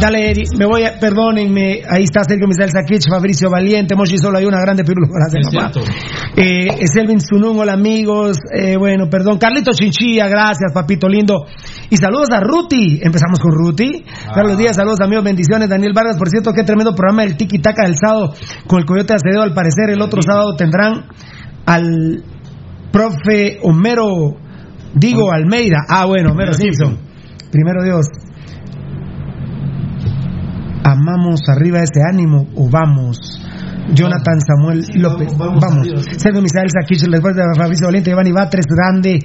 Dale, 0.00 0.30
Eri, 0.30 0.44
me 0.58 0.66
voy 0.66 0.84
a, 0.84 0.98
perdónenme, 0.98 1.80
ahí 1.88 2.04
está 2.04 2.22
Sergio 2.22 2.46
Misael 2.46 2.70
Saquich, 2.70 3.08
Fabricio 3.08 3.48
Valiente, 3.50 3.94
Mochi 3.96 4.18
Solo, 4.18 4.38
hay 4.38 4.44
una 4.44 4.60
grande 4.60 4.82
gracias, 4.84 5.46
Es 5.46 5.54
papá. 5.54 5.72
cierto. 5.72 5.90
Eh, 6.36 6.68
es 6.80 6.94
Elvin 6.96 7.20
Sunun, 7.20 7.58
hola 7.58 7.72
amigos, 7.72 8.36
eh, 8.52 8.76
bueno, 8.76 9.08
perdón, 9.08 9.38
Carlito 9.38 9.72
Chinchilla, 9.72 10.28
gracias, 10.28 10.72
papito 10.74 11.08
lindo. 11.08 11.46
Y 11.88 11.96
saludos 11.96 12.28
a 12.32 12.40
Ruti, 12.40 13.00
empezamos 13.02 13.40
con 13.40 13.52
Ruti. 13.52 14.04
Carlos 14.34 14.58
Díaz, 14.58 14.76
saludos 14.76 15.00
amigos, 15.00 15.24
bendiciones. 15.24 15.68
Daniel 15.68 15.92
Vargas, 15.94 16.18
por 16.18 16.28
cierto, 16.28 16.52
qué 16.52 16.62
tremendo 16.62 16.94
programa 16.94 17.22
del 17.22 17.36
Tiki 17.36 17.58
Taka 17.58 17.84
del 17.84 17.96
sábado 17.96 18.34
con 18.66 18.80
el 18.80 18.84
Coyote 18.84 19.14
Acevedo, 19.14 19.42
al 19.42 19.54
parecer 19.54 19.90
el 19.90 20.02
otro 20.02 20.20
sábado 20.20 20.56
tendrán 20.56 21.06
al 21.64 22.22
profe 22.92 23.58
Homero, 23.62 24.36
digo 24.94 25.32
Almeida, 25.32 25.78
ah 25.88 26.06
bueno, 26.06 26.32
Homero 26.32 26.52
Simpson. 26.52 26.98
Primero 27.50 27.82
Dios, 27.82 28.06
amamos 30.86 31.40
arriba 31.48 31.82
ese 31.82 32.00
ánimo 32.08 32.46
o 32.54 32.68
vamos. 32.70 33.18
Jonathan 33.94 34.38
Samuel 34.40 34.84
López. 34.94 35.32
Vamos. 35.38 35.86
Sergio 36.16 36.42
Misael 36.42 36.68
Saquich, 36.70 37.02
después 37.08 37.36
de 37.36 37.42
Fabricio 37.56 37.86
Valiente, 37.86 38.10
Giovanni 38.10 38.32
Batres, 38.32 38.66
grande. 38.66 39.18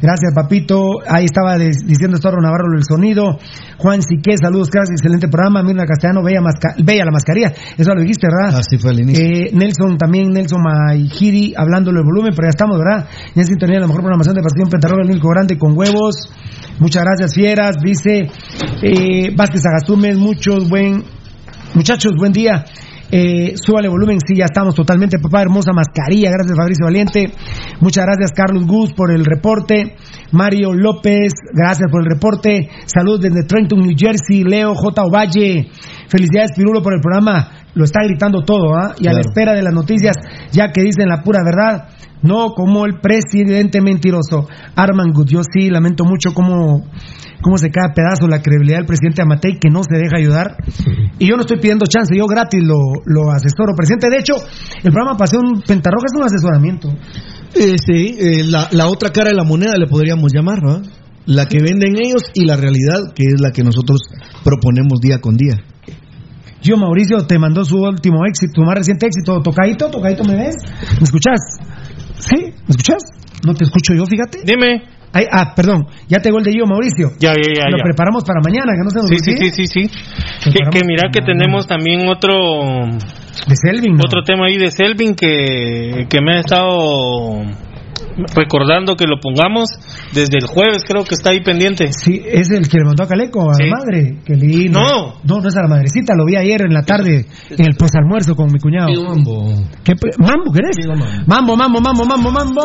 Gracias, 0.00 0.32
papito. 0.34 1.00
Ahí 1.08 1.24
estaba 1.24 1.56
de- 1.58 1.70
diciendo 1.84 2.16
Estorro 2.16 2.40
Navarro 2.40 2.66
el 2.76 2.84
sonido. 2.84 3.38
Juan 3.78 4.02
Sique, 4.02 4.36
saludos, 4.38 4.70
gracias, 4.70 5.00
excelente 5.00 5.28
programa. 5.28 5.62
Mirna 5.62 5.84
Castellano, 5.86 6.22
bella, 6.22 6.40
masca- 6.40 6.74
bella 6.82 7.04
la 7.04 7.10
mascarilla. 7.10 7.52
Eso 7.76 7.94
lo 7.94 8.00
dijiste, 8.02 8.26
¿verdad? 8.30 8.60
Así 8.60 8.78
fue 8.78 8.90
al 8.92 9.00
inicio. 9.00 9.24
Eh, 9.24 9.50
Nelson 9.52 9.96
también, 9.98 10.30
Nelson 10.30 10.60
Maijiri, 10.62 11.54
hablándolo 11.56 11.98
del 11.98 12.06
volumen, 12.06 12.32
pero 12.36 12.46
ya 12.46 12.50
estamos, 12.50 12.78
¿verdad? 12.78 13.06
Ya 13.34 13.42
en 13.42 13.46
sintonía 13.46 13.76
de 13.76 13.80
la 13.82 13.86
mejor 13.86 14.02
programación 14.02 14.34
de 14.36 14.42
Pasión 14.42 14.68
Pentarroga, 14.68 15.02
el 15.04 15.10
único 15.10 15.28
grande 15.28 15.58
con 15.58 15.76
huevos. 15.76 16.28
Muchas 16.78 17.02
gracias, 17.04 17.34
fieras. 17.34 17.76
Dice 17.82 18.30
eh, 18.82 19.34
Vázquez 19.36 19.64
Agastumes, 19.66 20.16
muchos 20.18 20.68
buen 20.68 21.02
muchachos, 21.74 22.12
buen 22.18 22.32
día. 22.32 22.64
Eh, 23.10 23.54
súbale 23.56 23.88
volumen, 23.88 24.18
sí, 24.26 24.34
ya 24.36 24.46
estamos 24.46 24.74
totalmente, 24.74 25.18
papá, 25.18 25.42
hermosa 25.42 25.72
mascarilla, 25.72 26.30
gracias 26.30 26.56
Fabricio 26.56 26.86
Valiente, 26.86 27.30
muchas 27.80 28.06
gracias 28.06 28.32
Carlos 28.32 28.66
Gus 28.66 28.92
por 28.92 29.12
el 29.12 29.24
reporte, 29.24 29.94
Mario 30.32 30.72
López, 30.72 31.32
gracias 31.52 31.90
por 31.90 32.02
el 32.02 32.10
reporte, 32.10 32.68
salud 32.86 33.20
desde 33.20 33.44
Trenton, 33.44 33.80
New 33.80 33.94
Jersey, 33.96 34.42
Leo 34.42 34.74
J. 34.74 35.02
Ovalle, 35.02 35.70
felicidades 36.08 36.52
Pirulo 36.56 36.82
por 36.82 36.94
el 36.94 37.00
programa, 37.00 37.50
lo 37.74 37.84
está 37.84 38.00
gritando 38.02 38.42
todo, 38.42 38.74
¿ah? 38.74 38.94
Y 38.98 39.06
a 39.06 39.12
la 39.12 39.20
espera 39.20 39.52
de 39.52 39.62
las 39.62 39.74
noticias, 39.74 40.16
ya 40.50 40.72
que 40.72 40.82
dicen 40.82 41.08
la 41.08 41.22
pura 41.22 41.40
verdad, 41.44 41.88
no 42.24 42.54
como 42.54 42.86
el 42.86 43.00
presidente 43.00 43.80
mentiroso, 43.82 44.48
Arman 44.74 45.12
Good, 45.12 45.28
yo 45.28 45.40
sí 45.42 45.68
lamento 45.68 46.04
mucho 46.04 46.32
cómo, 46.34 46.88
cómo 47.42 47.58
se 47.58 47.70
cae 47.70 47.90
a 47.90 47.94
pedazo 47.94 48.26
la 48.26 48.40
credibilidad 48.40 48.78
del 48.78 48.86
presidente 48.86 49.20
Amatei, 49.20 49.58
que 49.60 49.68
no 49.68 49.82
se 49.82 49.98
deja 49.98 50.16
ayudar, 50.16 50.56
y 51.18 51.28
yo 51.28 51.36
no 51.36 51.42
estoy 51.42 51.58
pidiendo 51.58 51.84
chance, 51.86 52.16
yo 52.16 52.26
gratis 52.26 52.62
lo, 52.64 52.78
lo 53.04 53.30
asesoro. 53.30 53.74
Presidente, 53.76 54.08
de 54.08 54.16
hecho, 54.16 54.34
el 54.82 54.90
programa 54.90 55.18
Pasión 55.18 55.62
Pentarroja 55.66 56.06
es 56.06 56.18
un 56.18 56.24
asesoramiento. 56.24 56.88
Eh, 57.54 57.76
sí, 57.78 58.16
eh, 58.18 58.44
la, 58.48 58.68
la 58.72 58.88
otra 58.88 59.10
cara 59.10 59.28
de 59.28 59.36
la 59.36 59.44
moneda 59.44 59.76
le 59.76 59.86
podríamos 59.86 60.32
llamar, 60.32 60.62
¿no? 60.62 60.80
La 61.26 61.46
que 61.46 61.58
venden 61.62 61.94
ellos 61.96 62.22
y 62.34 62.46
la 62.46 62.56
realidad, 62.56 63.12
que 63.14 63.24
es 63.24 63.40
la 63.40 63.52
que 63.52 63.62
nosotros 63.62 64.00
proponemos 64.42 65.00
día 65.00 65.20
con 65.20 65.36
día. 65.36 65.62
Yo, 66.62 66.78
Mauricio, 66.78 67.26
te 67.26 67.38
mandó 67.38 67.62
su 67.62 67.76
último 67.76 68.24
éxito, 68.26 68.52
tu 68.54 68.62
más 68.62 68.76
reciente 68.76 69.06
éxito. 69.06 69.40
Tocadito, 69.42 69.90
tocadito, 69.90 70.24
¿me 70.24 70.34
ves? 70.34 70.54
¿Me 70.98 71.04
escuchás? 71.04 71.38
¿Sí? 72.18 72.36
¿Me 72.36 72.70
escuchás? 72.70 73.02
No 73.46 73.54
te 73.54 73.64
escucho 73.64 73.94
yo, 73.94 74.04
fíjate. 74.06 74.40
Dime. 74.44 74.82
Ay, 75.16 75.26
ah, 75.30 75.54
perdón, 75.54 75.86
ya 76.08 76.18
te 76.18 76.28
el 76.28 76.42
de 76.42 76.52
yo, 76.52 76.66
Mauricio. 76.66 77.10
Ya, 77.20 77.30
ya, 77.34 77.52
ya. 77.56 77.70
Lo 77.70 77.78
ya. 77.78 77.84
preparamos 77.84 78.24
para 78.24 78.40
mañana, 78.42 78.72
que 78.74 78.82
no 78.82 78.90
se 78.90 78.98
nos 78.98 79.08
Sí, 79.08 79.18
sí, 79.22 79.36
sí, 79.36 79.66
sí, 79.66 79.66
sí. 79.66 80.50
Que, 80.50 80.58
que 80.72 80.80
mira 80.84 81.08
que 81.12 81.20
tenemos 81.20 81.68
también 81.68 82.08
otro 82.08 82.34
de 83.46 83.54
Selvin, 83.54 83.94
¿no? 83.94 84.02
otro 84.04 84.22
tema 84.24 84.46
ahí 84.46 84.58
de 84.58 84.72
Selvin 84.72 85.14
que, 85.14 86.06
que 86.10 86.20
me 86.20 86.36
ha 86.36 86.40
estado 86.40 87.44
recordando 88.34 88.96
que 88.96 89.06
lo 89.06 89.18
pongamos 89.20 89.68
desde 90.12 90.38
el 90.38 90.46
jueves, 90.46 90.82
creo 90.86 91.04
que 91.04 91.14
está 91.14 91.30
ahí 91.30 91.40
pendiente. 91.42 91.92
Sí, 91.92 92.20
es 92.24 92.50
el 92.50 92.68
que 92.68 92.78
le 92.78 92.84
mandó 92.84 93.04
a 93.04 93.08
Caleco, 93.08 93.50
a 93.50 93.54
Sí. 93.54 93.64
la 93.64 93.76
madre. 93.78 94.18
Qué 94.24 94.34
lindo. 94.34 94.80
No. 94.80 95.14
No, 95.24 95.40
no 95.40 95.48
es 95.48 95.56
a 95.56 95.62
la 95.62 95.68
madrecita, 95.68 96.14
lo 96.16 96.24
vi 96.24 96.36
ayer 96.36 96.62
en 96.62 96.72
la 96.74 96.82
tarde 96.82 97.26
en 97.50 97.66
el 97.66 97.74
posalmuerzo 97.76 98.34
con 98.34 98.52
mi 98.52 98.58
cuñado. 98.58 98.90
mambo. 99.04 99.52
¿Qué 99.82 99.94
¿Mambo 100.18 100.52
querés? 100.52 100.76
Mambo, 101.26 101.56
mambo, 101.56 101.80
mambo, 101.80 102.04
mambo, 102.04 102.30
mambo. 102.30 102.62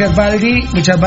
Gracias, 0.00 0.16
Baldi. 0.16 0.60
Muchas, 0.74 0.98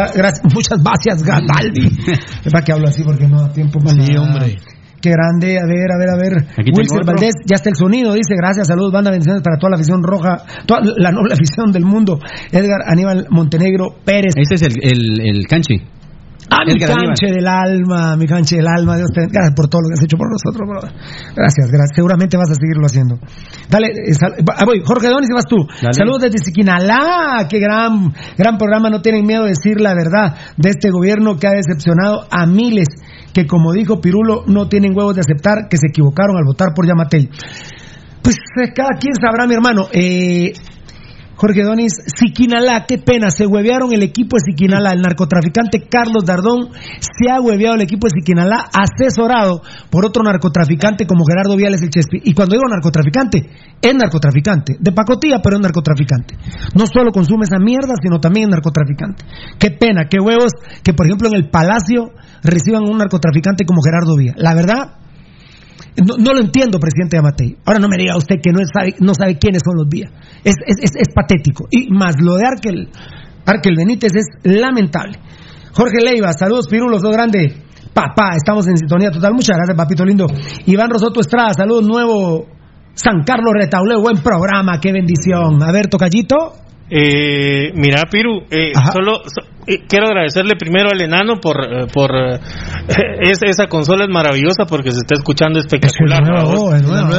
muchas 0.53 0.84
gracias, 0.84 1.23
Ga- 1.25 1.41
Baldi. 1.47 1.88
Es 2.45 2.51
para 2.51 2.63
que 2.63 2.71
hablo 2.73 2.88
así 2.88 3.03
porque 3.03 3.27
no 3.27 3.41
da 3.41 3.51
tiempo 3.51 3.79
para 3.79 3.91
Sí, 4.03 4.13
nada. 4.13 4.21
hombre. 4.21 4.58
Qué 5.01 5.10
grande, 5.10 5.60
a 5.60 5.65
ver, 5.65 5.91
a 5.91 5.97
ver, 5.97 6.10
a 6.10 6.15
ver. 6.15 6.47
Aquí. 6.58 6.71
Valdés, 7.06 7.34
ya 7.45 7.56
está 7.56 7.69
el 7.69 7.75
sonido, 7.75 8.13
dice, 8.13 8.36
gracias, 8.38 8.67
saludos, 8.67 8.93
banda, 8.93 9.12
bendiciones 9.12 9.41
para 9.43 9.58
toda 9.58 9.71
la 9.71 9.75
afición 9.75 10.01
roja, 10.01 10.43
toda 10.65 10.79
la 10.95 11.12
noble 11.12 11.34
afición 11.34 11.73
del 11.73 11.84
mundo. 11.84 12.19
Edgar 12.53 12.79
Aníbal 12.88 13.27
Montenegro 13.29 13.95
Pérez. 14.06 14.34
Ese 14.38 14.56
es 14.56 14.62
el, 14.62 14.75
el, 14.82 15.19
el 15.19 15.47
canchi. 15.47 15.75
Ah, 16.54 16.63
mi 16.66 16.78
canche 16.78 17.28
del 17.34 17.48
alma, 17.48 18.16
mi 18.16 18.28
canche 18.28 18.58
del 18.58 18.68
alma. 18.68 18.96
Dios 18.98 19.10
te 19.13 19.22
gracias 19.26 19.54
por 19.56 19.68
todo 19.68 19.82
lo 19.82 19.88
que 19.89 19.94
has 19.98 20.04
hecho 20.04 20.18
por 20.18 20.30
nosotros, 20.30 20.70
bro. 20.70 20.82
Gracias, 21.36 21.68
gracias. 21.72 21.96
Seguramente 21.96 22.38
vas 22.38 22.52
a 22.52 22.54
seguirlo 22.56 22.86
haciendo. 22.86 23.16
Dale, 23.70 23.88
eh, 23.88 24.13
sal- 24.13 24.36
ah, 24.56 24.66
voy, 24.66 24.82
Jorge 24.86 25.08
Donis, 25.10 25.30
vas 25.34 25.46
tú. 25.50 25.58
Dale. 25.82 25.94
Saludos 25.94 26.22
desde 26.22 26.38
Siquinalá. 26.46 27.48
Qué 27.50 27.60
gran, 27.60 28.13
gran 28.38 28.58
programa. 28.58 28.89
No 28.89 29.02
tienen 29.02 29.26
miedo 29.26 29.44
de 29.44 29.50
decir 29.50 29.82
la 29.82 29.94
verdad 29.96 30.36
de 30.58 30.70
este 30.70 30.92
gobierno 30.92 31.38
que 31.38 31.48
ha 31.48 31.52
decepcionado 31.52 32.28
a 32.30 32.46
miles 32.46 32.88
que, 33.34 33.48
como 33.48 33.74
dijo 33.74 34.00
Pirulo, 34.00 34.44
no 34.46 34.70
tienen 34.70 34.96
huevos 34.96 35.16
de 35.16 35.22
aceptar 35.22 35.68
que 35.70 35.78
se 35.78 35.88
equivocaron 35.89 36.38
al 36.38 36.44
votar 36.46 36.70
por 36.76 36.86
Yamatei. 36.88 37.30
Pues 38.22 38.36
eh, 38.63 38.72
cada 38.74 38.92
quien 39.00 39.16
sabrá, 39.16 39.48
mi 39.48 39.56
hermano. 39.56 39.88
Eh, 39.92 40.54
Jorge 41.36 41.63
Donis, 41.63 41.93
Siquinalá, 42.06 42.86
qué 42.88 42.98
pena, 42.98 43.30
se 43.32 43.46
huevearon 43.48 43.91
el 43.93 44.04
equipo 44.04 44.38
de 44.38 44.52
Siquinalá. 44.52 44.93
El 44.93 45.02
narcotraficante 45.02 45.88
Carlos 45.89 46.24
Dardón 46.26 46.69
se 47.00 47.32
ha 47.32 47.41
hueveado 47.41 47.76
el 47.76 47.82
equipo 47.82 48.08
de 48.08 48.19
Siquinalá, 48.19 48.69
asesorado 48.72 49.62
por 49.89 50.06
otro 50.06 50.24
narcotraficante 50.24 51.08
como 51.08 51.26
Gerardo 51.26 51.56
Viales 51.56 51.82
el 51.82 51.89
Chespi. 51.89 52.22
Y 52.24 52.34
cuando 52.34 52.56
digo 52.56 52.67
narcotraficante, 52.69 53.50
es 53.82 53.96
narcotraficante, 53.96 54.78
de 54.80 54.91
pacotilla, 54.91 55.39
pero 55.43 55.58
es 55.58 55.62
narcotraficante. 55.62 56.36
No 56.76 56.86
solo 56.88 57.12
consume 57.12 57.46
esa 57.46 57.58
mierda, 57.60 57.96
sino 58.02 58.19
también 58.19 58.46
es 58.46 58.52
narcotraficante. 58.52 59.26
Qué 59.58 59.72
pena, 59.72 60.06
qué 60.10 60.19
huevos 60.19 60.54
que, 60.84 60.93
por 60.93 61.08
ejemplo, 61.08 61.28
en 61.30 61.36
el 61.36 61.50
Palacio 61.50 62.12
reciban 62.43 62.84
un 62.84 62.98
narcotraficante 62.98 63.65
como 63.65 63.82
Gerardo 63.82 64.15
Villa. 64.15 64.34
La 64.38 64.54
verdad, 64.54 65.04
no, 65.95 66.34
lo 66.34 66.39
entiendo, 66.39 66.79
presidente 66.79 67.17
Amatei. 67.17 67.58
Ahora 67.65 67.79
no 67.79 67.88
me 67.88 67.97
diga 67.97 68.17
usted 68.17 68.38
que 68.41 68.51
no 68.51 68.60
sabe, 68.71 68.95
no 68.99 69.13
sabe 69.13 69.38
quiénes 69.38 69.62
son 69.63 69.75
los 69.77 69.88
vías. 69.88 70.12
Es, 70.43 70.56
es, 70.65 70.77
es, 70.82 70.91
es 70.95 71.13
patético. 71.13 71.67
Y 71.69 71.89
más 71.89 72.15
lo 72.19 72.36
de 72.36 72.47
Arkel, 72.47 72.89
Arkel 73.45 73.75
Benítez 73.75 74.12
es 74.15 74.25
lamentable. 74.43 75.19
Jorge 75.73 76.03
Leiva, 76.03 76.34
saludos 76.34 76.67
Pirulos, 76.67 77.01
dos 77.01 77.12
grande. 77.12 77.63
Papá, 77.93 78.36
estamos 78.36 78.67
en 78.67 78.77
sintonía 78.77 79.12
total. 79.12 79.34
Muchas 79.34 79.56
gracias, 79.56 79.77
papito 79.77 80.03
lindo. 80.03 80.27
Iván 80.65 80.89
Rosoto 80.89 81.21
Estrada, 81.21 81.53
saludos 81.53 81.86
nuevo. 81.86 82.47
San 82.95 83.23
Carlos 83.23 83.53
Retauleo, 83.53 84.01
buen 84.01 84.17
programa, 84.17 84.79
qué 84.79 84.91
bendición. 84.91 85.62
A 85.63 85.71
ver, 85.71 85.88
tocallito. 85.88 86.53
Eh, 86.89 87.72
mira, 87.76 88.04
Piru, 88.12 88.43
eh, 88.52 88.72
solo 88.91 89.22
so- 89.26 89.48
eh, 89.65 89.86
quiero 89.88 90.08
agradecerle 90.08 90.56
primero 90.60 90.89
al 90.91 91.00
enano 91.02 91.39
por, 91.39 91.56
eh, 91.63 91.88
por 91.91 92.12
eh, 92.13 92.39
es- 93.22 93.41
esa 93.43 93.67
consola 93.67 94.04
es 94.04 94.10
maravillosa 94.12 94.65
porque 94.67 94.91
se 94.91 94.98
está 94.98 95.15
escuchando 95.15 95.60
espectacular. 95.60 96.22
Es 96.22 96.30
nueva, 96.30 96.43
¿no? 96.54 96.62
oh, 96.62 96.76
es 96.76 96.84
nueva. 96.84 97.10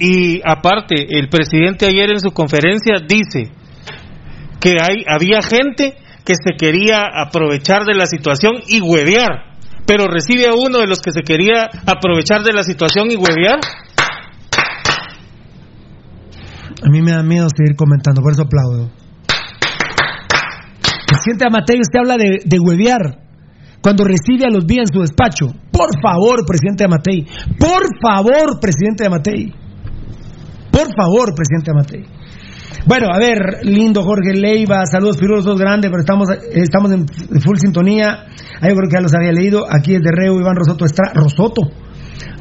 Y 0.00 0.40
aparte, 0.44 1.06
el 1.18 1.28
presidente 1.28 1.86
ayer 1.86 2.10
en 2.10 2.20
su 2.20 2.30
conferencia 2.30 2.94
dice 3.06 3.52
que 4.60 4.76
hay 4.80 5.04
había 5.06 5.42
gente 5.42 5.94
que 6.24 6.34
se 6.34 6.56
quería 6.58 7.04
aprovechar 7.14 7.84
de 7.84 7.94
la 7.94 8.06
situación 8.06 8.54
y 8.68 8.80
huevear, 8.80 9.56
pero 9.86 10.06
recibe 10.06 10.46
a 10.46 10.54
uno 10.54 10.78
de 10.78 10.86
los 10.86 11.00
que 11.00 11.12
se 11.12 11.22
quería 11.22 11.68
aprovechar 11.86 12.42
de 12.42 12.52
la 12.52 12.62
situación 12.64 13.10
y 13.10 13.16
huevear. 13.16 13.58
A 16.82 16.88
mí 16.90 17.02
me 17.02 17.12
da 17.12 17.22
miedo 17.22 17.46
seguir 17.54 17.76
comentando, 17.76 18.22
por 18.22 18.32
eso 18.32 18.42
aplaudo. 18.42 18.90
Presidente 21.20 21.44
Amatei, 21.46 21.80
usted 21.80 21.98
habla 22.00 22.16
de, 22.16 22.40
de 22.44 22.58
huevear 22.58 23.20
cuando 23.82 24.04
recibe 24.04 24.44
a 24.46 24.50
los 24.50 24.66
días 24.66 24.88
en 24.88 24.94
su 24.94 25.00
despacho. 25.00 25.52
Por 25.70 25.88
favor, 26.00 26.44
presidente 26.46 26.84
Amatei. 26.84 27.26
Por 27.58 27.84
favor, 28.00 28.60
presidente 28.60 29.06
Amatei. 29.06 29.52
Por 30.70 30.88
favor, 30.96 31.34
presidente 31.34 31.70
Amatei. 31.70 32.04
Bueno, 32.86 33.08
a 33.12 33.18
ver, 33.18 33.60
lindo 33.64 34.02
Jorge 34.02 34.32
Leiva, 34.32 34.86
saludos 34.86 35.18
Pirulos, 35.18 35.44
grandes, 35.58 35.90
pero 35.90 36.00
estamos, 36.00 36.28
estamos 36.52 36.92
en 36.92 37.06
full 37.40 37.56
sintonía. 37.58 38.24
Ahí 38.60 38.70
yo 38.70 38.76
creo 38.76 38.88
que 38.88 38.96
ya 38.96 39.00
los 39.00 39.14
había 39.14 39.32
leído. 39.32 39.64
Aquí 39.68 39.94
es 39.94 40.00
de 40.00 40.10
Reu, 40.10 40.40
Iván 40.40 40.56
Rosoto 40.56 40.86
Estra 40.86 41.12
Rosoto. 41.14 41.62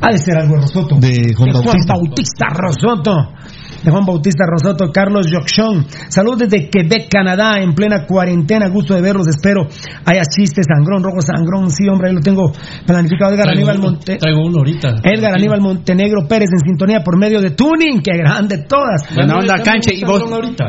Ha 0.02 0.12
de 0.12 0.18
ser 0.18 0.38
algo 0.38 0.56
de 0.56 0.62
Rosoto. 0.62 0.96
De 1.00 1.34
Juan 1.36 1.52
Bautista. 1.52 1.94
Bautista 1.94 2.46
Rosoto 2.56 3.12
de 3.84 3.92
Juan 3.92 4.06
Bautista 4.06 4.46
Rosoto, 4.46 4.92
Carlos 4.92 5.28
Yokshon. 5.32 5.86
Saludos 6.10 6.40
desde 6.50 6.70
Quebec, 6.70 7.10
Canadá, 7.10 7.60
en 7.60 7.74
plena 7.74 8.06
cuarentena. 8.06 8.70
Gusto 8.70 8.94
de 8.94 9.02
verlos, 9.02 9.28
espero 9.28 9.68
haya 10.06 10.24
chistes, 10.24 10.66
sangrón, 10.68 11.04
rojo, 11.04 11.22
sangrón. 11.22 11.70
Sí, 11.70 11.88
hombre, 11.88 12.10
ahí 12.10 12.16
lo 12.16 12.22
tengo 12.22 12.52
planificado. 12.86 13.34
Edgar 13.34 13.48
traigo 13.48 13.70
Aníbal 13.70 13.80
Montenegro. 13.80 14.42
uno 14.46 14.58
ahorita. 14.60 14.96
Edgar 15.04 15.34
Aníbal 15.36 15.62
Montenegro 15.62 16.28
Pérez 16.28 16.50
en 16.52 16.60
sintonía 16.60 17.02
por 17.04 17.18
medio 17.18 17.42
de 17.42 17.52
Tuning, 17.52 18.02
que 18.02 18.18
grande 18.18 18.66
todas. 18.68 19.14
Buena 19.14 19.38
onda, 19.38 19.56
canche. 19.64 19.92
Y 19.96 20.04
vos, 20.04 20.24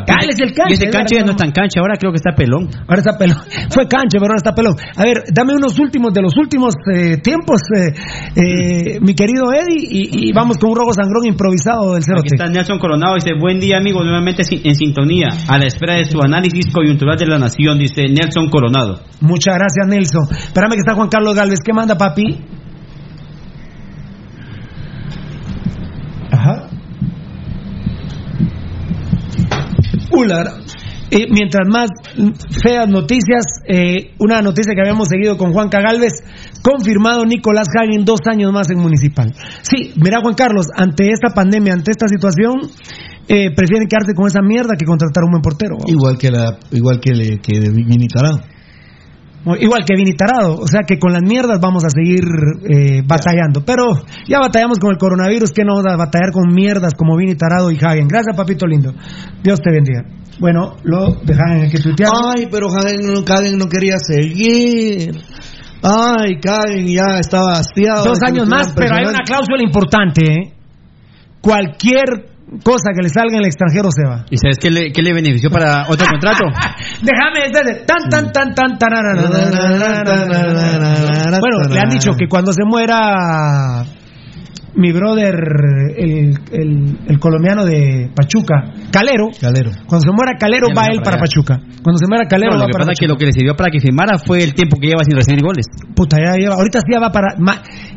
cállese 0.07 0.45
el 0.45 0.53
canche. 0.53 0.71
Y 0.71 0.75
ese 0.75 0.91
canche 0.91 1.17
ya 1.17 1.25
no 1.25 1.33
está 1.33 1.45
en 1.45 1.53
canche, 1.53 1.81
ahora 1.81 1.97
creo 1.99 2.13
que 2.13 2.17
está 2.17 2.33
pelón. 2.35 2.69
Ahora 2.87 3.01
está 3.01 3.17
pelón. 3.19 3.39
Fue 3.71 3.87
canche, 3.87 4.19
pero 4.19 4.33
ahora 4.33 4.39
está 4.39 4.55
pelón. 4.55 4.75
A 4.97 5.03
ver, 5.05 5.25
dame 5.33 5.55
unos 5.55 5.79
últimos 5.79 6.13
de 6.13 6.23
los 6.23 6.37
últimos 6.37 6.75
eh, 6.93 7.19
tiempos, 7.19 7.61
eh, 7.77 7.95
eh, 8.37 8.99
mi 9.01 9.15
querido 9.15 9.53
Eddie, 9.53 9.87
y, 9.91 10.33
vamos 10.33 10.59
con 10.59 10.71
un 10.71 10.77
rojo 10.77 10.93
sangrón 10.93 11.27
improvisado 11.27 11.95
del 11.95 12.03
0 12.03 12.21
Aquí 12.21 12.35
está 12.35 12.47
Nelson 12.47 12.79
Coronel. 12.79 13.00
Dice, 13.15 13.33
buen 13.39 13.59
día 13.61 13.79
amigos, 13.79 14.05
nuevamente 14.05 14.43
en 14.51 14.75
sintonía, 14.75 15.29
a 15.49 15.59
la 15.59 15.67
espera 15.67 15.95
de 15.95 16.05
su 16.05 16.21
análisis 16.21 16.73
coyuntural 16.73 17.17
de 17.17 17.27
la 17.27 17.39
nación, 17.39 17.79
dice 17.79 18.03
Nelson 18.09 18.51
Coronado. 18.51 19.01
Muchas 19.21 19.57
gracias 19.57 19.87
Nelson. 19.89 20.29
Espérame 20.31 20.73
que 20.73 20.81
está 20.81 20.95
Juan 20.95 21.09
Carlos 21.09 21.35
Galvez, 21.35 21.61
¿qué 21.65 21.73
manda 21.73 21.97
papi? 21.97 22.39
Ajá. 26.31 26.69
Ular. 30.13 30.47
Y 31.11 31.27
mientras 31.31 31.67
más 31.69 31.91
feas 32.63 32.89
noticias, 32.89 33.61
eh, 33.67 34.13
una 34.19 34.41
noticia 34.43 34.75
que 34.75 34.81
habíamos 34.81 35.09
seguido 35.09 35.37
con 35.37 35.53
Juan 35.53 35.69
Cagalves, 35.69 36.23
confirmado 36.63 37.25
Nicolás 37.25 37.69
Hagen 37.77 38.05
dos 38.05 38.21
años 38.31 38.53
más 38.53 38.71
en 38.71 38.79
Municipal. 38.79 39.33
Sí, 39.63 39.93
mira 39.97 40.21
Juan 40.21 40.35
Carlos, 40.35 40.67
ante 40.75 41.11
esta 41.11 41.35
pandemia, 41.35 41.73
ante 41.73 41.91
esta 41.91 42.07
situación, 42.07 42.61
eh, 43.29 43.51
prefieren 43.55 43.89
quedarse 43.89 44.15
con 44.15 44.27
esa 44.27 44.41
mierda 44.43 44.75
que 44.79 44.85
contratar 44.85 45.23
a 45.23 45.27
un 45.27 45.33
buen 45.33 45.43
portero. 45.43 45.77
Igual 45.87 46.17
que 46.19 46.31
la, 46.31 46.59
igual 46.73 47.01
que, 47.01 47.13
le, 47.13 47.39
que 47.39 47.59
de 47.59 47.71
Igual 49.59 49.85
que 49.87 49.97
Vini 49.97 50.13
Tarado, 50.13 50.57
o 50.57 50.67
sea 50.67 50.81
que 50.87 50.99
con 50.99 51.15
las 51.15 51.23
mierdas 51.23 51.59
vamos 51.61 51.83
a 51.85 51.89
seguir 51.89 52.25
eh, 52.69 53.03
batallando. 53.07 53.65
Pero 53.65 53.87
ya 54.29 54.39
batallamos 54.39 54.79
con 54.79 54.91
el 54.91 54.99
coronavirus, 54.99 55.53
que 55.53 55.65
no 55.65 55.77
vamos 55.77 55.93
a 55.93 55.97
batallar 55.97 56.31
con 56.31 56.53
mierdas 56.55 56.93
como 56.95 57.17
Vini 57.17 57.37
Tarado 57.37 57.71
y 57.71 57.77
Hagen. 57.77 58.07
Gracias, 58.07 58.37
papito 58.37 58.67
lindo. 58.67 58.93
Dios 59.43 59.61
te 59.61 59.71
bendiga. 59.71 60.05
Bueno, 60.39 60.77
lo 60.85 61.15
de 61.23 61.35
Hagen 61.35 61.63
hay 61.63 61.71
que 61.71 61.79
tuitear. 61.79 62.11
Ay, 62.13 62.49
pero 62.51 62.69
Hagen, 62.69 63.01
Hagen 63.27 63.59
no 63.59 63.67
quería 63.67 63.97
seguir. 63.99 65.23
Ay, 65.83 66.39
Hagen 66.47 66.87
ya 66.87 67.19
estaba 67.19 67.53
hastiado. 67.53 68.05
Dos 68.05 68.21
años 68.23 68.47
más, 68.47 68.73
pero 68.77 68.95
hay 68.95 69.07
una 69.07 69.25
cláusula 69.25 69.63
importante. 69.63 70.23
¿eh? 70.25 70.55
Cualquier 71.41 72.30
cosa 72.63 72.91
que 72.95 73.03
le 73.03 73.09
salga 73.09 73.35
en 73.35 73.41
el 73.41 73.47
extranjero 73.47 73.91
se 73.91 74.05
va. 74.05 74.25
¿Y 74.31 74.37
sabes 74.37 74.59
qué 74.61 74.71
le, 74.71 74.93
qué 74.93 75.03
le 75.03 75.13
benefició 75.13 75.51
para 75.51 75.87
otro 75.89 76.07
contrato? 76.09 76.45
Déjame, 77.03 77.51
tan, 77.87 78.09
tan, 78.11 78.33
tan, 78.33 78.55
tan, 78.55 78.79
tan. 78.79 78.91
Bueno, 81.41 81.59
le 81.71 81.81
han 81.81 81.91
dicho 81.91 82.13
que 82.19 82.27
cuando 82.29 82.53
se 82.53 82.65
muera 82.65 83.85
mi 84.75 84.93
brother, 84.93 85.35
el, 85.97 86.39
el, 86.53 87.19
colombiano 87.19 87.65
de 87.65 88.11
Pachuca, 88.15 88.73
Calero. 88.91 89.29
Calero. 89.41 89.71
Cuando 89.87 90.01
se 90.01 90.13
muera 90.13 90.39
Calero, 90.39 90.69
va 90.77 90.87
él 90.87 91.01
para, 91.03 91.19
Pachuca. 91.19 91.59
Cuando 91.83 91.99
se 91.99 92.07
muera 92.09 92.27
Calero, 92.29 92.59
va 92.59 92.67
que 92.67 92.73
para 92.73 92.85
pasa 92.85 92.93
Pachuca. 92.93 93.01
que 93.01 93.09
lo 93.09 93.17
que 93.17 93.27
le 93.27 93.33
sirvió 93.33 93.57
para 93.57 93.71
que 93.71 93.81
firmara 93.81 94.19
fue 94.19 94.43
el 94.43 94.55
tiempo 94.55 94.77
que 94.81 94.89
lleva 94.89 95.03
sin 95.05 95.17
recibir 95.17 95.43
goles. 95.43 95.67
Puta, 95.95 96.17
ya 96.19 96.39
lleva. 96.39 96.55
Ahorita 96.55 96.81
sí 96.81 96.93
ya 96.93 97.01
va 97.01 97.11
para. 97.11 97.35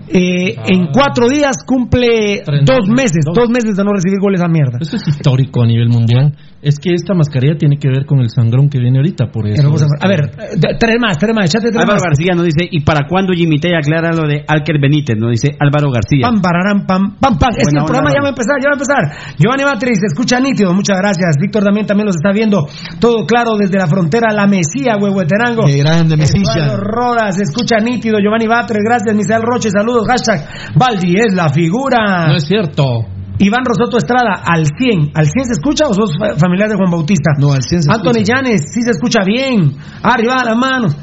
Eh, 0.08 0.56
en 0.68 0.88
cuatro 0.94 1.30
días 1.30 1.64
cumple 1.66 2.44
dos 2.66 2.88
meses, 2.88 3.26
dos. 3.26 3.50
meses 3.50 3.78
de 3.78 3.84
no 3.84 3.92
recibir 3.94 4.20
goles 4.20 4.42
a 4.42 4.48
mierda. 4.48 4.78
Esto 4.80 4.98
es 4.98 5.08
histórico 5.08 5.64
a 5.64 5.66
nivel 5.66 5.90
mundial. 5.90 6.36
Es 6.62 6.80
que 6.80 6.94
esta 6.94 7.14
mascarilla 7.14 7.58
tiene 7.58 7.78
que 7.78 7.90
ver 7.90 8.06
con 8.06 8.20
el 8.20 8.30
sangrón 8.30 8.70
que 8.70 8.80
viene 8.80 9.00
ahorita, 9.00 9.32
por 9.32 9.48
eso. 9.48 9.68
A, 9.68 10.08
ver, 10.08 10.32
tres 10.80 10.96
más, 11.00 11.18
tres 11.18 11.36
más, 11.36 11.46
échate 11.46 11.72
tres 11.72 11.82
Álvaro 11.82 12.00
más. 12.00 12.04
García 12.04 12.34
nos 12.36 12.46
dice, 12.46 12.68
¿y 12.70 12.82
para 12.82 13.08
cuándo 13.08 13.34
Jimmy 13.34 13.58
T 13.58 13.76
aclara 13.76 14.14
lo 14.14 14.28
de 14.28 14.46
Alker 14.48 14.80
Benítez? 14.80 15.18
Nos 15.18 15.32
dice 15.32 15.56
Álvaro 15.60 15.92
García 15.92 16.28
pararán, 16.64 16.86
pam, 16.88 17.16
pam, 17.20 17.38
pam. 17.38 17.52
Es 17.58 17.68
que 17.68 17.76
el 17.78 17.84
programa 17.86 18.10
ya 18.14 18.22
va 18.22 18.28
a 18.28 18.30
empezar, 18.30 18.56
ya 18.62 18.70
va 18.72 18.76
a 18.76 18.80
empezar. 18.80 19.36
Giovanni 19.38 19.64
Batres, 19.64 20.00
se 20.00 20.08
escucha 20.08 20.40
nítido, 20.40 20.74
muchas 20.74 20.98
gracias. 20.98 21.36
Víctor 21.40 21.64
también, 21.64 21.86
también 21.86 22.08
los 22.08 22.16
está 22.16 22.32
viendo. 22.32 22.66
Todo 23.00 23.26
claro 23.26 23.56
desde 23.58 23.78
la 23.78 23.88
frontera, 23.88 24.32
la 24.34 24.48
Mesía, 24.48 24.96
Huehueterango. 25.00 25.64
Qué 25.66 25.78
grande, 25.78 26.16
Mesilla. 26.18 26.78
Rodas, 26.78 27.36
se 27.36 27.44
escucha 27.44 27.78
nítido. 27.78 28.18
Giovanni 28.20 28.48
Batres, 28.48 28.82
gracias. 28.84 29.16
Misael 29.16 29.42
Roche, 29.44 29.70
saludos. 29.70 30.08
Hashtag, 30.08 30.48
Baldi 30.76 31.16
es 31.20 31.34
la 31.34 31.50
figura. 31.50 32.28
No 32.28 32.36
es 32.38 32.46
cierto. 32.46 33.06
Iván 33.40 33.66
Rosoto 33.66 33.98
Estrada, 33.98 34.44
al 34.46 34.68
100. 34.78 35.12
¿Al 35.16 35.26
100 35.26 35.46
se 35.46 35.52
escucha 35.54 35.88
o 35.88 35.94
sos 35.94 36.12
fa- 36.20 36.36
familiar 36.38 36.70
de 36.70 36.76
Juan 36.76 36.92
Bautista? 36.92 37.32
No, 37.40 37.52
al 37.52 37.64
100 37.64 37.82
se 37.84 37.92
Anthony 37.92 38.20
escucha. 38.22 38.36
Llanes, 38.36 38.62
sí 38.72 38.82
se 38.84 38.92
escucha 38.92 39.24
bien. 39.26 39.76
Arriba 40.04 40.44
las 40.46 40.56
manos. 40.56 40.96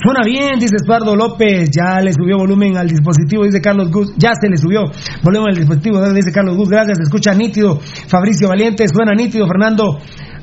Suena 0.00 0.20
bien, 0.24 0.60
dice 0.60 0.76
Eduardo 0.80 1.16
López. 1.16 1.70
Ya 1.70 2.00
le 2.00 2.12
subió 2.12 2.38
volumen 2.38 2.76
al 2.76 2.88
dispositivo, 2.88 3.44
dice 3.44 3.60
Carlos 3.60 3.90
Gus. 3.90 4.14
Ya 4.16 4.30
se 4.40 4.48
le 4.48 4.56
subió 4.56 4.82
volumen 5.22 5.50
al 5.50 5.56
dispositivo, 5.56 6.00
dice 6.12 6.30
Carlos 6.30 6.56
Gus. 6.56 6.68
Gracias, 6.68 6.98
se 6.98 7.02
escucha 7.02 7.34
nítido. 7.34 7.80
Fabricio 8.06 8.48
Valiente, 8.48 8.86
suena 8.86 9.12
nítido. 9.14 9.46
Fernando 9.48 9.98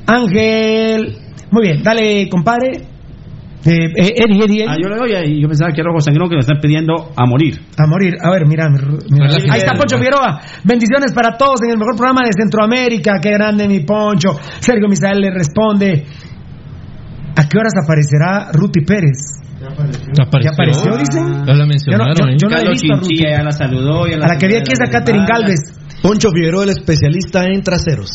Ángel. 0.06 1.16
Muy 1.50 1.62
bien, 1.62 1.82
dale, 1.82 2.28
compadre. 2.28 2.96
Eh, 3.64 3.90
eh, 3.96 4.14
Eddie, 4.14 4.44
Eddie, 4.44 4.44
Eddie. 4.44 4.66
Ah, 4.68 4.76
yo 4.80 4.88
le 4.88 4.96
doy 4.96 5.14
ahí, 5.14 5.40
yo 5.40 5.48
pensaba 5.48 5.72
que 5.72 5.80
era 5.80 5.88
Rojo 5.88 6.00
Sangrón 6.00 6.28
que 6.28 6.36
nos 6.36 6.44
están 6.44 6.60
pidiendo 6.60 6.92
a 7.16 7.26
morir. 7.26 7.58
A 7.78 7.86
morir. 7.88 8.14
A 8.22 8.30
ver, 8.30 8.46
mira, 8.46 8.68
mira. 8.68 9.26
Ahí 9.50 9.58
está 9.58 9.72
Poncho 9.72 9.96
Figueroa. 9.96 10.40
Bendiciones 10.64 11.12
para 11.14 11.36
todos 11.36 11.62
en 11.64 11.70
el 11.70 11.78
mejor 11.78 11.96
programa 11.96 12.22
de 12.24 12.30
Centroamérica. 12.36 13.14
Qué 13.20 13.30
grande 13.30 13.66
mi 13.66 13.80
Poncho. 13.80 14.38
Sergio 14.60 14.86
Misael 14.86 15.20
le 15.20 15.30
responde. 15.30 16.04
¿A 17.38 17.48
qué 17.48 17.58
horas 17.58 17.72
aparecerá 17.82 18.52
Ruti 18.52 18.82
Pérez? 18.82 19.45
Apareció. 19.76 20.12
¿Ya 20.14 20.50
apareció, 20.52 20.96
dicen? 20.96 21.44
Ya 21.46 21.54
la 21.54 21.66
mencionaron, 21.66 22.14
Yo 22.16 22.24
no- 22.24 22.30
yo- 22.30 22.32
¿eh? 22.32 22.36
yo 22.40 22.48
no 22.48 22.56
la 22.56 22.62
he 22.62 22.70
visto 22.70 22.94
a 22.94 23.30
ya 23.36 23.42
la 23.42 23.52
saludó. 23.52 24.06
Ya 24.06 24.16
A 24.16 24.28
la 24.28 24.38
que 24.38 24.46
vi 24.48 24.56
aquí 24.56 24.72
es 24.72 24.80
a 24.80 24.90
Catherine 24.90 25.26
Galvez. 25.26 25.60
Poncho 26.02 26.30
Figueroa, 26.30 26.64
el 26.64 26.70
especialista 26.70 27.44
en 27.44 27.62
traseros. 27.62 28.10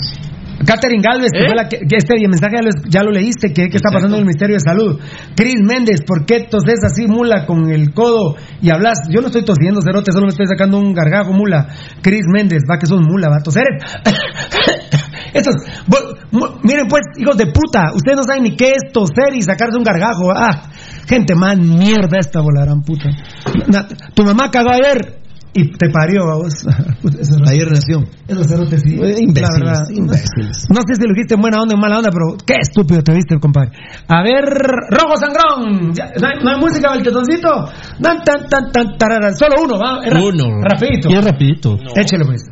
Catherine 0.63 1.01
Galvez, 1.01 1.31
que 1.31 1.39
¿Eh? 1.39 1.47
fue 1.47 1.55
la 1.55 1.67
que, 1.67 1.79
que 1.79 1.97
este 1.97 2.13
mensaje 2.27 2.55
ya 2.55 2.61
lo, 2.61 2.69
ya 2.87 3.03
lo 3.03 3.11
leíste, 3.11 3.51
que, 3.51 3.67
que 3.69 3.77
está 3.77 3.89
pasando 3.91 4.15
en 4.15 4.19
el 4.21 4.25
Ministerio 4.27 4.55
de 4.57 4.59
Salud. 4.59 4.99
Cris 5.35 5.55
Méndez, 5.59 6.01
¿por 6.05 6.23
qué 6.25 6.41
toses 6.49 6.83
así, 6.85 7.07
mula, 7.07 7.47
con 7.47 7.71
el 7.71 7.93
codo 7.95 8.35
y 8.61 8.69
hablas? 8.69 8.99
Yo 9.09 9.21
no 9.21 9.27
estoy 9.27 9.43
tosiendo, 9.43 9.81
cerote, 9.81 10.11
solo 10.11 10.25
me 10.27 10.29
estoy 10.31 10.45
sacando 10.45 10.77
un 10.77 10.93
gargajo, 10.93 11.33
mula. 11.33 11.67
Cris 12.03 12.25
Méndez, 12.31 12.61
va 12.69 12.77
que 12.77 12.85
sos 12.85 13.01
mula, 13.01 13.29
va 13.29 13.37
a 13.39 13.43
toser. 13.43 13.65
Estos, 15.33 15.55
miren 16.63 16.87
pues, 16.87 17.03
hijos 17.17 17.37
de 17.37 17.47
puta, 17.47 17.91
ustedes 17.95 18.17
no 18.17 18.23
saben 18.23 18.43
ni 18.43 18.55
qué 18.55 18.71
es 18.71 18.91
toser 18.93 19.33
y 19.33 19.41
sacarse 19.41 19.77
un 19.77 19.83
gargajo. 19.83 20.29
Ah, 20.35 20.69
gente 21.07 21.35
más 21.35 21.57
mierda 21.57 22.19
esta 22.19 22.41
volarán 22.41 22.81
puta. 22.81 23.09
Na- 23.67 23.87
tu 24.13 24.23
mamá 24.23 24.49
cagó 24.51 24.69
ayer 24.71 25.19
y 25.53 25.69
te 25.71 25.89
parió, 25.89 26.23
vos. 26.25 26.53
Ayer 27.49 27.69
nació. 27.69 28.03
Esos 28.25 28.47
cerotes 28.47 28.83
sí. 28.83 28.95
Imbéciles. 28.95 30.65
No 30.69 30.81
sé 30.87 30.95
si 30.95 31.01
lo 31.05 31.13
dijiste 31.13 31.33
en 31.35 31.41
buena 31.41 31.61
onda 31.61 31.73
o 31.73 31.77
en 31.77 31.81
mala 31.81 31.97
onda, 31.97 32.09
pero 32.09 32.37
qué 32.45 32.53
estúpido 32.61 33.01
te 33.03 33.13
viste, 33.13 33.37
compadre. 33.37 33.71
A 34.07 34.23
ver, 34.23 34.45
Rojo 34.45 35.17
Sangrón. 35.17 35.93
Ya, 35.93 36.05
¿No 36.21 36.27
hay, 36.27 36.41
no 36.41 36.51
hay 36.51 36.57
música 36.57 36.93
del 36.93 37.03
tetoncito? 37.03 37.49
Tan, 38.01 38.23
tan, 38.23 38.47
tan, 38.47 38.71
tan, 38.71 38.97
tarara. 38.97 39.33
Solo 39.33 39.55
uno, 39.65 39.77
va. 39.77 39.99
Es 40.05 40.13
Uno. 40.13 40.61
Rapidito. 40.61 41.09
Y 41.09 41.15
es 41.15 41.25
rapidito. 41.25 41.77
Échale, 41.97 42.23
pues. 42.23 42.43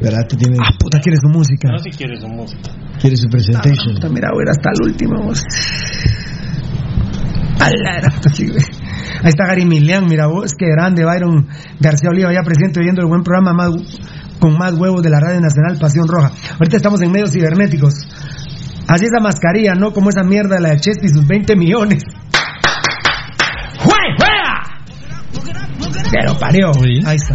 ¿Verdad? 0.00 0.26
Tú 0.28 0.36
tienes, 0.36 0.58
Ah, 0.60 0.70
puta, 0.80 0.98
quieres 0.98 1.20
su 1.22 1.28
música. 1.28 1.68
No 1.70 1.78
si 1.78 1.90
quieres 1.90 2.20
su 2.20 2.26
música. 2.28 2.70
quieres 3.00 3.20
su 3.20 3.28
presentation. 3.28 3.94
Puta, 3.94 4.08
mira, 4.08 4.30
voy 4.32 4.40
a 4.40 4.42
ir 4.42 4.50
hasta 4.50 4.70
el 4.74 4.90
último. 4.90 5.22
vos. 5.22 5.40
A 5.40 5.44
la 5.44 5.44
gran 5.44 5.54
puta, 6.02 6.10
sí, 6.10 7.34
güey. 7.34 7.45
Ahí 9.22 9.28
está 9.28 9.46
Gary 9.46 9.64
Milian, 9.64 10.04
mira 10.06 10.26
vos, 10.26 10.52
qué 10.58 10.66
grande, 10.66 11.04
Byron 11.04 11.48
García 11.80 12.10
Oliva, 12.10 12.32
ya 12.32 12.42
presente 12.42 12.80
oyendo 12.80 13.00
el 13.02 13.08
buen 13.08 13.22
programa 13.22 13.52
más, 13.52 13.70
con 14.38 14.56
más 14.58 14.74
huevos 14.74 15.02
de 15.02 15.10
la 15.10 15.18
Radio 15.20 15.40
Nacional 15.40 15.78
Pasión 15.80 16.06
Roja. 16.06 16.30
Ahorita 16.54 16.76
estamos 16.76 17.00
en 17.02 17.10
medios 17.12 17.32
cibernéticos. 17.32 17.94
Así 18.88 19.04
esa 19.06 19.20
mascarilla, 19.20 19.74
¿no? 19.74 19.92
Como 19.92 20.10
esa 20.10 20.22
mierda 20.22 20.60
la 20.60 20.70
de 20.70 20.76
Chesty 20.80 21.06
y 21.06 21.08
sus 21.08 21.26
20 21.26 21.56
millones. 21.56 22.02
¡Jue- 23.82 24.16
¡Juega! 24.18 24.62
Pero 26.12 26.38
parió. 26.38 26.70
Ahí 27.04 27.16
está. 27.16 27.34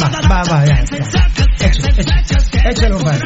Va, 0.00 0.08
va, 0.30 0.42
va, 0.44 0.64
ya, 0.64 0.84
échalo, 2.70 2.98
padre. 2.98 3.24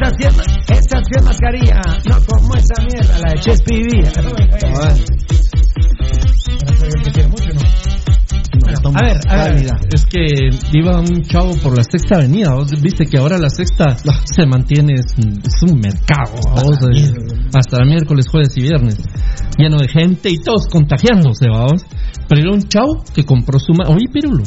Esa 0.00 0.10
sí, 0.16 0.24
es- 0.24 0.78
esa 0.78 0.98
sí 0.98 1.12
es 1.16 1.24
mascarilla, 1.24 1.80
no 2.08 2.16
como 2.26 2.54
esa 2.54 2.82
mierda, 2.84 3.18
la 3.18 3.32
de 3.34 3.40
Chespi. 3.40 4.98
A 8.94 9.02
ver, 9.02 9.18
a 9.28 9.44
ver. 9.48 9.66
Es 9.92 10.06
que 10.06 10.24
iba 10.72 10.98
un 11.00 11.22
chavo 11.22 11.54
por 11.62 11.76
la 11.76 11.82
sexta 11.82 12.16
avenida. 12.16 12.54
Vos 12.54 12.70
viste 12.80 13.04
que 13.06 13.18
ahora 13.18 13.38
la 13.38 13.50
sexta 13.50 13.96
se 13.96 14.46
mantiene, 14.46 14.94
es, 14.94 15.14
un- 15.18 15.40
es 15.44 15.62
un 15.72 15.78
mercado. 15.80 16.34
vos, 16.54 16.76
eh. 16.94 17.12
hasta 17.54 17.78
el 17.82 17.88
miércoles, 17.88 18.26
jueves 18.30 18.56
y 18.56 18.62
viernes. 18.62 18.96
Lleno 19.58 19.78
de 19.78 19.88
gente 19.88 20.30
y 20.30 20.38
todos 20.38 20.66
contagiándose, 20.68 21.48
vamos. 21.48 21.82
Pero 22.28 22.40
era 22.42 22.52
un 22.52 22.62
chavo 22.68 23.02
que 23.14 23.24
compró 23.24 23.58
su 23.58 23.72
máscara. 23.72 23.96
Oye, 23.96 24.06
Pirulo. 24.12 24.44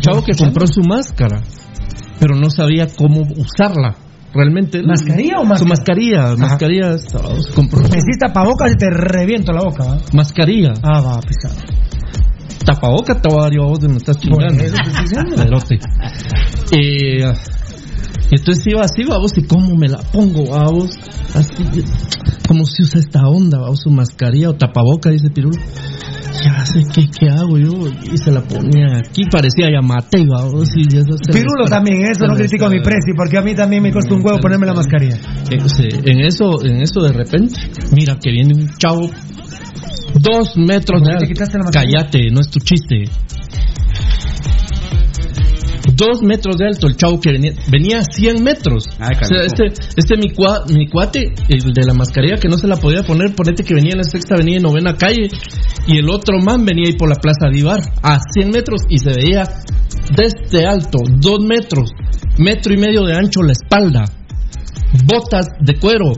chavo 0.00 0.22
que 0.24 0.32
compró 0.34 0.66
su 0.66 0.82
máscara, 0.82 1.40
pero 2.18 2.34
no 2.36 2.50
sabía 2.50 2.86
cómo 2.96 3.20
usarla. 3.36 3.96
Realmente. 4.34 4.82
¿Mascarilla 4.82 5.40
o 5.40 5.44
máscara? 5.44 5.58
Su 5.58 5.66
mascarilla. 5.66 6.36
Mascarilla. 6.36 6.96
compró 7.54 7.78
su- 7.78 7.84
Necesitas 7.84 8.32
tapabocas 8.32 8.72
y 8.72 8.76
te 8.76 8.90
reviento 8.90 9.52
la 9.52 9.60
boca, 9.62 9.84
¿va? 9.84 9.98
mascarilla. 10.12 10.74
Ah, 10.82 11.00
va, 11.00 11.20
pesado. 11.20 11.54
Tapaboca 12.64 13.14
te 13.20 13.28
voy 13.30 13.38
a 13.38 13.42
dar 13.44 13.52
yo 13.52 13.62
a 13.62 13.66
vos 13.68 13.80
de 13.80 13.88
me 13.88 13.96
estás 13.96 14.18
chingando. 14.18 14.62
Eso 14.62 14.76
te 14.76 14.90
estoy 14.90 15.02
diciendo. 15.02 15.36
Eh, 16.72 17.32
y 18.30 18.36
entonces 18.36 18.66
iba 18.66 18.82
así, 18.82 19.04
vamos, 19.04 19.32
y 19.36 19.42
cómo 19.44 19.74
me 19.76 19.88
la 19.88 19.98
pongo, 19.98 20.44
vamos. 20.50 20.90
Así, 21.34 21.64
como 22.46 22.64
si 22.64 22.82
usa 22.82 23.00
esta 23.00 23.26
onda, 23.26 23.58
vamos, 23.58 23.80
su 23.80 23.90
mascarilla 23.90 24.50
o 24.50 24.54
tapaboca, 24.54 25.10
dice 25.10 25.30
Pirulo. 25.30 25.56
Ya 26.44 26.64
sé 26.64 26.82
qué, 26.94 27.06
qué 27.08 27.30
hago 27.30 27.58
yo. 27.58 27.72
Y 28.12 28.18
se 28.18 28.30
la 28.30 28.42
ponía 28.42 28.98
aquí, 28.98 29.22
parecía 29.30 29.70
Yamate, 29.72 30.24
vamos. 30.26 30.68
Y 30.76 30.96
eso 30.96 31.16
se 31.16 31.32
Pirulo 31.32 31.64
también, 31.68 32.02
eso 32.02 32.26
no 32.26 32.34
se 32.34 32.42
critico 32.42 32.66
a 32.66 32.70
mi 32.70 32.80
presi, 32.80 33.12
porque 33.16 33.38
a 33.38 33.42
mí 33.42 33.54
también 33.54 33.82
me 33.82 33.92
cuesta 33.92 34.14
un 34.14 34.24
huevo 34.24 34.38
ponerme 34.40 34.66
la 34.66 34.74
mascarilla. 34.74 35.16
Eh, 35.50 35.88
en 36.04 36.20
eso, 36.20 36.62
en 36.64 36.82
eso 36.82 37.00
de 37.00 37.12
repente, 37.12 37.54
mira 37.92 38.18
que 38.20 38.30
viene 38.30 38.54
un 38.54 38.68
chavo 38.76 39.10
dos 40.20 40.56
metros 40.56 41.02
de 41.02 41.10
¿Por 41.10 41.18
qué 41.18 41.26
te 41.26 41.32
quitaste 41.32 41.58
la 41.58 41.64
alto. 41.64 41.78
mascarilla? 41.78 41.98
Cállate, 42.02 42.30
no 42.30 42.40
es 42.40 42.50
tu 42.50 42.60
chiste. 42.60 43.04
Dos 45.98 46.22
metros 46.22 46.56
de 46.58 46.66
alto, 46.66 46.86
el 46.86 46.96
chavo 46.96 47.20
que 47.20 47.32
venía, 47.32 47.52
venía 47.68 47.98
a 47.98 48.04
100 48.04 48.42
metros. 48.44 48.84
Ay, 49.00 49.16
o 49.20 49.24
sea, 49.24 49.38
este, 49.44 49.64
este 49.96 50.16
mi, 50.16 50.28
cua- 50.32 50.64
mi 50.72 50.86
cuate, 50.88 51.32
el 51.48 51.72
de 51.72 51.84
la 51.84 51.92
mascarilla 51.94 52.36
que 52.36 52.48
no 52.48 52.56
se 52.56 52.68
la 52.68 52.76
podía 52.76 53.02
poner, 53.02 53.34
ponete 53.34 53.64
que 53.64 53.74
venía 53.74 53.92
en 53.92 53.98
la 53.98 54.04
sexta 54.04 54.36
avenida 54.36 54.58
y 54.58 54.62
novena 54.62 54.94
calle, 54.96 55.28
y 55.88 55.98
el 55.98 56.08
otro 56.08 56.38
man 56.38 56.64
venía 56.64 56.84
ahí 56.86 56.92
por 56.96 57.08
la 57.08 57.16
plaza 57.16 57.48
Divar, 57.52 57.80
a 58.02 58.18
100 58.32 58.50
metros, 58.50 58.82
y 58.88 58.98
se 58.98 59.10
veía 59.10 59.42
desde 60.14 60.66
alto, 60.66 60.98
dos 61.18 61.40
metros, 61.44 61.90
metro 62.38 62.72
y 62.72 62.76
medio 62.78 63.02
de 63.04 63.14
ancho 63.14 63.42
la 63.42 63.52
espalda, 63.52 64.04
botas 65.04 65.46
de 65.60 65.74
cuero, 65.78 66.12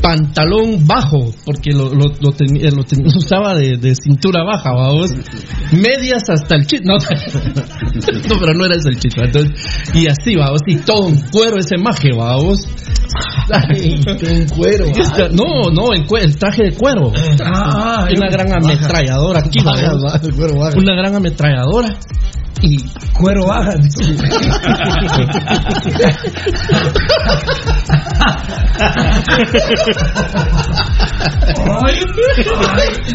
pantalón 0.00 0.86
bajo, 0.86 1.32
porque 1.44 1.72
lo, 1.72 1.88
lo, 1.92 2.06
lo 2.20 2.32
lo 2.32 2.32
tenía- 2.32 2.70
lo 2.70 2.84
usaba 3.16 3.54
de, 3.54 3.76
de 3.76 3.94
cintura 3.94 4.44
baja, 4.44 4.72
vamos, 4.72 5.10
medias 5.72 6.22
hasta 6.28 6.54
el 6.56 6.66
chit, 6.66 6.82
no, 6.84 6.94
no, 6.98 8.36
pero 8.40 8.54
no 8.54 8.64
era 8.66 8.76
ese 8.76 8.90
el 8.90 8.98
chit, 8.98 9.12
entonces, 9.18 9.50
y 9.94 10.06
así, 10.06 10.36
vamos, 10.36 10.60
y 10.66 10.76
todo 10.76 11.08
en 11.08 11.20
cuero 11.30 11.58
ese 11.58 11.76
maje, 11.78 12.10
vamos. 12.16 12.58
En 13.74 14.48
cuero. 14.56 14.86
No, 15.32 15.70
no, 15.70 15.94
en 15.94 16.06
cue- 16.06 16.22
el 16.22 16.36
traje 16.36 16.62
de 16.64 16.72
cuero. 16.76 17.12
Ah, 17.44 18.06
una 18.16 18.28
gran 18.30 18.52
ametralladora 18.52 19.40
aquí, 19.40 19.62
Baja, 19.62 19.86
vamos. 19.88 20.02
baja, 20.04 20.20
el 20.26 20.32
baja. 20.58 20.78
Una 20.78 20.94
gran 20.94 21.14
ametralladora. 21.16 21.96
Y 22.60 22.76
Cuero 23.14 23.44
baja. 23.46 23.72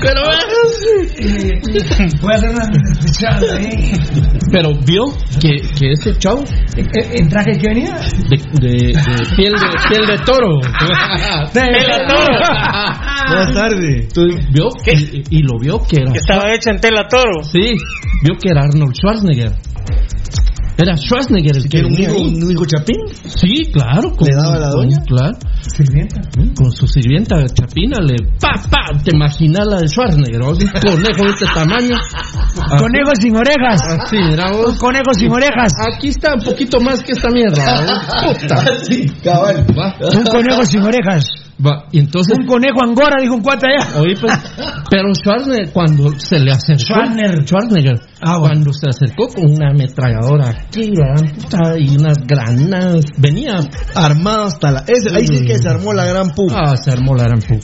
Pero, 0.01 0.21
Voy 2.21 2.31
a 2.31 2.35
hacer 2.35 2.49
una 2.49 2.63
especial 2.91 3.43
ahí. 3.57 3.91
pero 4.51 4.69
vio 4.85 5.05
que, 5.41 5.55
que 5.77 5.91
ese 5.91 6.17
chavo 6.17 6.43
¿En 6.75 7.27
traje 7.29 7.51
que 7.59 7.67
venía? 7.69 7.95
de, 8.29 8.37
de, 8.37 8.77
de 8.77 9.35
piel 9.35 9.53
de 9.53 9.67
piel 9.89 10.07
de 10.07 10.17
toro. 10.25 10.59
Tela 11.53 12.07
toro. 12.07 12.39
Buenas 13.29 13.53
tardes. 13.53 14.05
Entonces, 14.07 14.47
vio 14.51 14.67
y, 14.85 15.37
y 15.37 15.41
lo 15.43 15.59
vio 15.59 15.79
que 15.79 16.01
era 16.01 16.11
Que 16.11 16.19
estaba 16.19 16.53
hecha 16.53 16.71
en 16.71 16.79
tela 16.79 17.07
toro. 17.09 17.43
sí, 17.43 17.73
vio 18.23 18.35
que 18.41 18.49
era 18.51 18.61
Arnold 18.63 18.93
Schwarzenegger. 18.95 19.26
Era 20.79 20.95
Schwarzenegger 20.95 21.57
el 21.57 21.67
que 21.69 21.79
¿Era 21.79 21.87
un 21.87 21.93
venía 21.93 22.09
hijo, 22.11 22.17
ahí. 22.23 22.35
un 22.43 22.51
hijo 22.51 22.65
chapín? 22.67 22.97
Sí, 23.25 23.71
claro. 23.73 24.11
¿Le 24.21 24.35
daba 24.35 24.57
la 24.59 24.69
doña? 24.69 24.97
Claro. 25.07 25.35
Sirvienta. 25.75 26.21
Con 26.55 26.71
su 26.71 26.85
sirvienta 26.87 27.35
Chapina 27.47 27.97
le 27.99 28.15
pa 28.39 28.61
pa 28.69 28.95
te 29.03 29.15
imaginas 29.15 29.65
la 29.67 29.77
de 29.79 29.87
Schwarzenegger, 29.87 30.39
¿no? 30.39 30.49
un 30.51 30.55
conejo 30.57 31.23
de 31.23 31.29
este 31.33 31.45
tamaño. 31.51 31.97
Conejo 32.79 33.11
sin 33.19 33.35
orejas. 33.35 33.79
Sí, 34.09 34.17
mira 34.17 34.51
vos. 34.51 34.71
Un 34.73 34.77
conejo 34.77 35.13
sin 35.13 35.31
orejas. 35.31 35.71
Aquí 35.93 36.09
está 36.09 36.35
un 36.35 36.41
poquito 36.43 36.79
más 36.79 37.01
que 37.01 37.13
esta 37.13 37.29
mierda. 37.29 38.01
Puta. 38.27 38.63
Sí, 38.83 39.05
cabal. 39.23 39.65
Va, 39.77 39.95
Un 40.15 40.23
conejo 40.25 40.63
sin 40.65 40.81
orejas. 40.83 41.25
va. 41.63 41.85
Y 41.91 41.99
entonces, 41.99 42.37
Un 42.39 42.45
conejo 42.45 42.83
angora, 42.83 43.15
dijo 43.21 43.33
un 43.35 43.41
cuate 43.41 43.65
allá. 43.67 43.99
oí 43.99 44.13
pues, 44.19 44.33
pero 44.89 45.13
Schwarzenegger 45.13 45.71
cuando 45.73 46.09
se 46.19 46.39
le 46.39 46.51
acercó, 46.51 46.83
Schwarzenegger. 46.85 47.43
Schwarzenegger, 47.45 47.99
Ah, 48.21 48.37
bueno. 48.39 48.53
cuando 48.55 48.73
se 48.73 48.87
acercó 48.89 49.27
con 49.27 49.51
una 49.51 49.69
ametralladora 49.69 50.49
aquí, 50.49 50.89
¿verdad? 50.89 51.23
Puta, 51.35 51.77
y 51.77 51.95
unas 51.97 52.17
granadas, 52.25 53.05
venía 53.17 53.59
Armado 53.95 54.43
hasta 54.45 54.71
la. 54.71 54.83
ese- 54.87 55.15
ahí 55.15 55.27
sí 55.27 55.45
que 55.45 55.57
se 55.57 55.69
armó 55.69 55.93
la 55.93 56.05
gran 56.05 56.29
pupa. 56.31 56.55
Ah, 56.65 56.75
se 56.77 56.91
armó 56.91 57.15
la 57.15 57.23
gran 57.25 57.39
pu. 57.39 57.59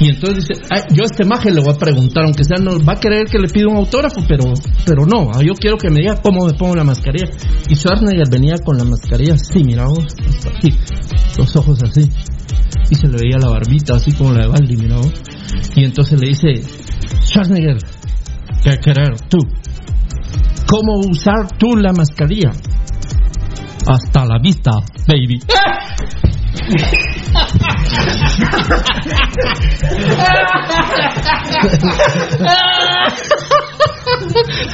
Y 0.00 0.08
entonces 0.10 0.46
dice, 0.48 0.62
"Ay, 0.70 0.82
yo 0.92 1.02
a 1.02 1.06
este 1.06 1.24
maje 1.24 1.50
le 1.50 1.60
voy 1.60 1.72
a 1.74 1.78
preguntar, 1.78 2.24
aunque 2.24 2.44
sea, 2.44 2.58
no 2.58 2.84
va 2.84 2.94
a 2.94 3.00
querer 3.00 3.26
que 3.26 3.38
le 3.38 3.48
pida 3.48 3.68
un 3.68 3.76
autógrafo, 3.76 4.20
pero, 4.28 4.52
pero 4.84 5.06
no, 5.06 5.30
ah, 5.32 5.40
yo 5.46 5.54
quiero 5.54 5.76
que 5.78 5.88
me 5.90 6.00
diga 6.00 6.20
cómo 6.20 6.46
me 6.46 6.52
pongo 6.54 6.74
la 6.74 6.84
mascarilla. 6.84 7.28
Y 7.68 7.74
Schwarzenegger 7.76 8.28
venía 8.30 8.54
con 8.64 8.76
la 8.76 8.84
mascarilla 8.84 9.34
así, 9.34 9.62
mira 9.64 9.84
vos, 9.86 10.04
así, 10.58 10.74
los 11.38 11.54
ojos 11.56 11.78
así. 11.84 12.10
Y 12.90 12.94
se 12.94 13.06
le 13.08 13.18
veía 13.18 13.38
la 13.40 13.48
barbita 13.48 13.94
así 13.96 14.12
como 14.12 14.32
la 14.32 14.42
de 14.42 14.48
Baldi, 14.48 14.76
mira 14.76 14.96
vos. 14.96 15.12
Y 15.74 15.84
entonces 15.84 16.20
le 16.20 16.28
dice, 16.28 16.48
Schwarzenegger, 17.22 17.78
¿qué 18.62 18.78
querer 18.78 19.14
tú? 19.28 19.38
¿Cómo 20.66 21.00
usar 21.10 21.48
tú 21.58 21.76
la 21.76 21.92
mascarilla? 21.92 22.52
Hasta 23.86 24.24
la 24.24 24.38
vista, 24.38 24.70
baby. 25.06 25.40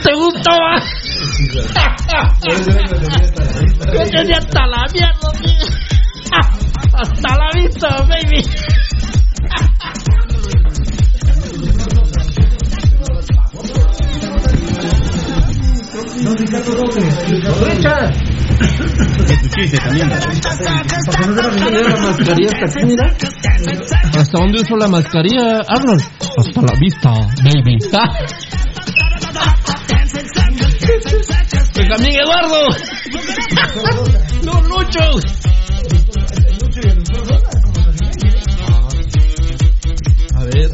¿Te 0.04 0.14
gustó? 0.14 0.52
Yo 4.12 4.36
hasta 4.36 4.66
la 4.66 4.84
mierda, 4.92 5.32
tío. 5.42 5.66
Hasta 6.92 7.36
la 7.36 7.50
vista, 7.54 7.88
baby. 8.06 8.42
La 21.82 21.96
mascarilla 22.00 22.50
hasta 22.52 22.66
aquí, 22.66 22.86
mira. 22.86 23.06
¿Hasta 24.16 24.38
dónde 24.38 24.62
usó 24.62 24.76
la 24.76 24.88
mascarilla, 24.88 25.60
Arnold? 25.68 26.02
Hasta 26.38 26.62
la 26.62 26.74
vista, 26.80 27.10
baby. 27.44 27.78
Pues 31.74 31.88
también 31.88 32.20
Eduardo. 32.20 32.68
No, 34.42 34.60
Lucho. 34.62 35.20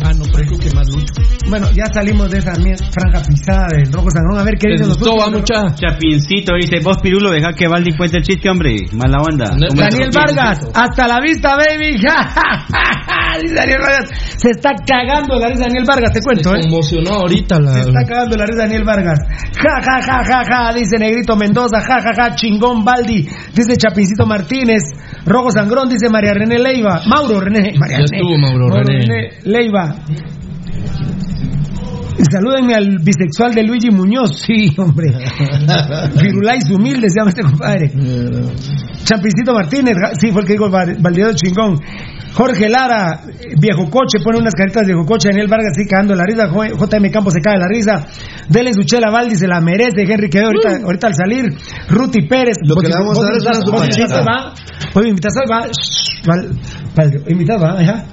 Ah, 0.02 0.12
no, 0.12 0.24
creo 0.24 0.58
que 0.58 0.70
más 0.74 0.88
Lucho. 0.90 1.14
Bueno, 1.48 1.70
ya 1.72 1.86
salimos 1.92 2.30
de 2.30 2.38
esa 2.38 2.54
franja 2.54 3.22
pisada 3.26 3.68
del 3.70 3.92
Rojo 3.92 4.10
Sangrón. 4.10 4.38
A 4.38 4.44
ver 4.44 4.54
qué 4.58 4.68
¿Les 4.68 4.80
dicen 4.80 4.96
los 5.00 5.18
va, 5.18 5.30
mucha? 5.30 5.74
Chapincito 5.74 6.54
dice, 6.60 6.80
vos 6.80 6.98
Pirulo, 7.02 7.30
deja 7.30 7.52
que 7.52 7.68
Valdi 7.68 7.96
cuente 7.96 8.18
el 8.18 8.22
chiste, 8.22 8.50
hombre. 8.50 8.86
Mala 8.92 9.18
onda. 9.22 9.56
No, 9.56 9.68
¿Cómo 9.68 9.80
Daniel? 9.80 10.10
Vargas, 10.12 10.58
hasta 10.74 11.08
la 11.08 11.20
vista, 11.20 11.56
baby. 11.56 11.96
Dice 13.42 13.54
Daniel 13.54 13.80
Vargas. 13.80 14.10
Se 14.36 14.50
está 14.50 14.70
cagando 14.86 15.36
la 15.38 15.48
risa 15.48 15.64
Daniel 15.64 15.84
Vargas, 15.86 16.12
te 16.12 16.20
cuento, 16.20 16.50
Se 16.82 16.96
¿eh? 16.96 17.04
ahorita 17.10 17.60
la... 17.60 17.72
Se 17.72 17.80
está 17.80 18.04
cagando 18.06 18.36
la 18.36 18.46
risa 18.46 18.62
Daniel 18.62 18.84
Vargas. 18.84 19.20
Ja, 19.56 19.80
ja, 19.80 20.02
ja, 20.02 20.24
ja, 20.24 20.42
ja, 20.44 20.72
dice 20.74 20.98
Negrito 20.98 21.36
Mendoza. 21.36 21.80
Ja, 21.80 22.00
ja, 22.00 22.12
ja, 22.14 22.34
chingón 22.34 22.84
Baldi. 22.84 23.28
Dice 23.54 23.76
Chapincito 23.76 24.26
Martínez. 24.26 24.82
Rojo 25.26 25.50
Sangrón, 25.50 25.88
dice 25.88 26.08
María 26.08 26.32
René 26.34 26.58
Leiva. 26.58 27.00
Mauro 27.06 27.40
René. 27.40 27.72
María 27.78 27.98
Ya 27.98 28.04
René. 28.04 28.16
estuvo 28.18 28.38
Mauro 28.38 28.70
René. 28.70 29.30
Leiva. 29.44 29.94
Salúdenme 32.30 32.74
al 32.74 32.98
bisexual 33.02 33.54
de 33.54 33.62
Luigi 33.62 33.90
Muñoz. 33.90 34.40
Sí, 34.44 34.74
hombre. 34.76 35.06
Firulais 36.20 36.68
humilde, 36.70 37.08
se 37.10 37.20
llama 37.20 37.30
este 37.30 37.42
compadre. 37.42 37.90
Champicito 39.04 39.54
Martínez, 39.54 39.94
sí, 40.20 40.30
fue 40.32 40.42
el 40.42 40.46
que 40.46 40.52
dijo 40.54 40.68
Val- 40.70 40.96
Valdeado 41.00 41.32
Chingón. 41.34 41.78
Jorge 42.34 42.68
Lara, 42.68 43.22
viejo 43.58 43.88
coche, 43.90 44.18
pone 44.22 44.38
unas 44.38 44.52
caritas 44.54 44.86
de 44.86 44.92
viejo 44.92 45.06
coche. 45.06 45.28
Daniel 45.30 45.48
Vargas, 45.48 45.72
sí, 45.76 45.86
cagando 45.88 46.14
la 46.14 46.24
risa. 46.24 46.48
JM 46.48 47.10
Campos 47.10 47.32
se 47.32 47.40
cae 47.40 47.56
la 47.58 47.66
risa. 47.68 48.06
Dele 48.48 48.72
su 48.74 48.82
chela 48.82 49.10
Valdi, 49.10 49.34
se 49.36 49.46
la 49.46 49.60
merece. 49.60 50.02
Henry 50.02 50.28
quedó 50.28 50.46
ahorita, 50.46 50.84
ahorita 50.84 51.06
al 51.06 51.14
salir. 51.14 51.44
Ruti 51.88 52.26
Pérez. 52.28 52.56
Lo 52.64 52.74
que 52.76 52.88
le 52.88 52.94
vamos 52.98 53.18
a 53.18 53.22
dar 53.22 53.36
es 53.36 53.42
una 53.46 53.54
sopachita. 53.54 54.02
invitas, 54.02 54.24
va. 54.26 54.54
Hoy 54.94 55.08
invitas, 55.08 55.32
va. 55.50 55.66
Shh, 55.68 56.26
Val- 56.26 56.50
Val- 56.96 57.22
Invitas, 57.28 57.62
va, 57.62 57.80
ajá. 57.80 58.04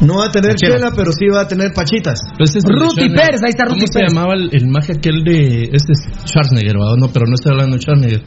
No 0.00 0.18
va 0.18 0.26
a 0.26 0.30
tener 0.30 0.54
Chela. 0.54 0.76
chela, 0.76 0.90
pero 0.94 1.10
sí 1.12 1.26
va 1.26 1.42
a 1.42 1.48
tener 1.48 1.72
pachitas. 1.72 2.20
Ese 2.38 2.58
es 2.58 2.64
Ruti 2.64 2.78
Schwarzenegger. 2.84 3.16
Pérez, 3.16 3.40
ahí 3.42 3.50
está 3.50 3.64
Ruti 3.64 3.80
¿Cómo 3.80 3.86
se 3.92 3.98
Pérez. 3.98 4.12
llamaba 4.14 4.34
el, 4.34 4.48
el 4.52 4.66
magia 4.68 4.94
aquel 4.96 5.24
de. 5.24 5.62
Este 5.72 5.92
es 5.92 6.00
Schwarzenegger, 6.30 6.74
¿verdad? 6.78 6.94
No, 7.00 7.08
pero 7.08 7.26
no 7.26 7.34
estoy 7.34 7.52
hablando 7.52 7.76
de 7.76 7.82
Schwarzenegger. 7.82 8.22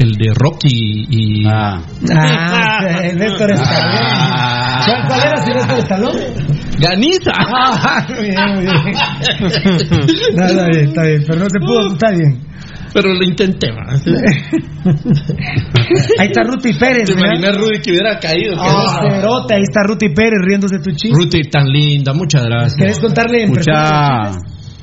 El 0.00 0.12
de 0.12 0.32
Rocky 0.34 1.06
y. 1.08 1.46
Ah. 1.46 1.80
Ah, 2.14 2.78
sí, 2.80 3.16
Néstor 3.16 3.52
Escalón. 3.52 3.98
¿Cuál, 4.84 5.06
cuál 5.08 5.20
era 5.24 5.42
si 5.44 5.50
Néstor 5.52 5.78
Escalón? 5.78 6.16
¡Ganiza! 6.78 7.32
Ah, 7.36 8.06
muy 8.08 8.22
bien, 8.28 8.54
muy 8.54 8.64
bien. 8.64 8.74
No, 10.36 10.44
está 10.46 10.66
bien, 10.68 10.84
está 10.88 11.02
bien, 11.04 11.24
pero 11.26 11.38
no 11.40 11.46
se 11.48 11.58
pudo, 11.60 11.92
está 11.92 12.10
bien. 12.10 12.40
Pero 12.94 13.12
lo 13.12 13.24
intenté, 13.24 13.72
¿va? 13.72 13.92
Ahí 16.18 16.28
está 16.28 16.44
Ruti 16.44 16.72
Pérez, 16.74 17.08
Te 17.08 17.12
imaginé 17.14 17.48
a 17.48 17.52
Rudy 17.52 17.80
que 17.82 17.90
hubiera 17.90 18.20
caído. 18.20 18.54
Ah, 18.56 19.00
cerote, 19.10 19.54
ahí 19.54 19.62
está 19.62 19.82
Ruti 19.82 20.10
Pérez 20.10 20.38
riéndose 20.46 20.78
tu 20.78 20.92
chiste. 20.92 21.16
Ruti, 21.16 21.42
tan 21.50 21.66
linda, 21.66 22.12
muchas 22.12 22.44
gracias. 22.44 22.76
¿Querés 22.76 23.00
contarle 23.00 23.42
en 23.42 23.52
persona? 23.52 24.30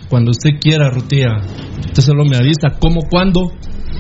Cuando 0.10 0.32
usted 0.32 0.60
quiera, 0.60 0.90
Rutia. 0.90 1.38
Usted 1.86 2.04
solo 2.04 2.26
me 2.26 2.36
avisa 2.36 2.78
cómo, 2.80 3.04
cuándo 3.10 3.54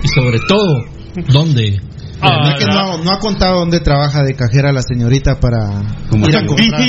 y 0.03 0.07
sobre 0.09 0.39
todo, 0.45 0.83
dónde. 1.31 1.67
Es 1.69 2.59
que 2.59 2.65
no, 2.65 2.97
no 2.97 3.11
ha 3.11 3.19
contado 3.19 3.59
dónde 3.59 3.79
trabaja 3.79 4.23
de 4.23 4.35
cajera 4.35 4.73
la 4.73 4.81
señorita 4.81 5.39
para 5.39 5.81
ir 6.27 6.35
a 6.35 6.45
comprar. 6.45 6.81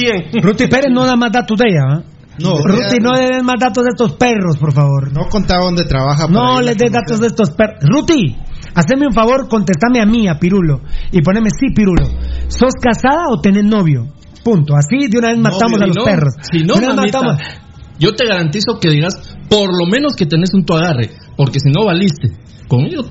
Ruti 0.43 0.66
Pérez 0.66 0.91
no 0.91 1.07
da 1.07 1.14
más 1.14 1.31
datos 1.31 1.57
de 1.57 1.68
ella, 1.68 1.85
¿ah? 1.89 2.03
No, 2.39 2.57
Ruti, 2.59 2.99
no 3.01 3.12
le 3.12 3.26
des 3.26 3.43
más 3.43 3.57
datos 3.61 3.85
de 3.85 3.91
estos 3.91 4.12
perros, 4.16 4.57
por 4.59 4.72
favor. 4.72 5.12
No 5.12 5.28
contaba 5.28 5.64
dónde 5.64 5.85
trabaja. 5.85 6.26
No 6.28 6.61
les 6.61 6.76
des 6.78 6.91
datos 6.91 7.20
de 7.20 7.26
estos 7.28 7.51
perros. 7.51 7.78
Ruti, 7.83 8.37
haceme 8.74 9.07
un 9.07 9.12
favor, 9.12 9.49
contestame 9.49 10.01
a 10.01 10.07
mí, 10.07 10.26
a 10.28 10.39
Pirulo. 10.39 10.80
Y 11.11 11.20
poneme, 11.22 11.51
sí, 11.51 11.66
Pirulo. 11.74 12.07
¿Sos 12.49 12.72
casada 12.80 13.24
o 13.30 13.41
tenés 13.41 13.64
novio? 13.64 14.09
Punto. 14.43 14.74
Así 14.74 15.09
de 15.09 15.18
una 15.18 15.28
vez 15.28 15.39
matamos 15.39 15.78
No, 15.78 15.85
a 15.85 15.87
los 15.89 15.97
no- 15.97 16.05
perros. 16.05 16.35
Si 16.51 16.64
no, 16.64 16.74
mamita, 16.74 17.20
matamos. 17.20 17.43
yo 17.99 18.14
te 18.14 18.26
garantizo 18.26 18.78
que 18.80 18.89
digas 18.91 19.14
por 19.49 19.68
lo 19.68 19.87
menos 19.91 20.14
que 20.16 20.26
tenés 20.26 20.53
un 20.55 20.64
tu 20.64 20.74
agarre. 20.74 21.11
Porque 21.37 21.61
si 21.61 21.70
no 21.70 21.85
valiste. 21.87 22.33
Conmigo 22.66 23.03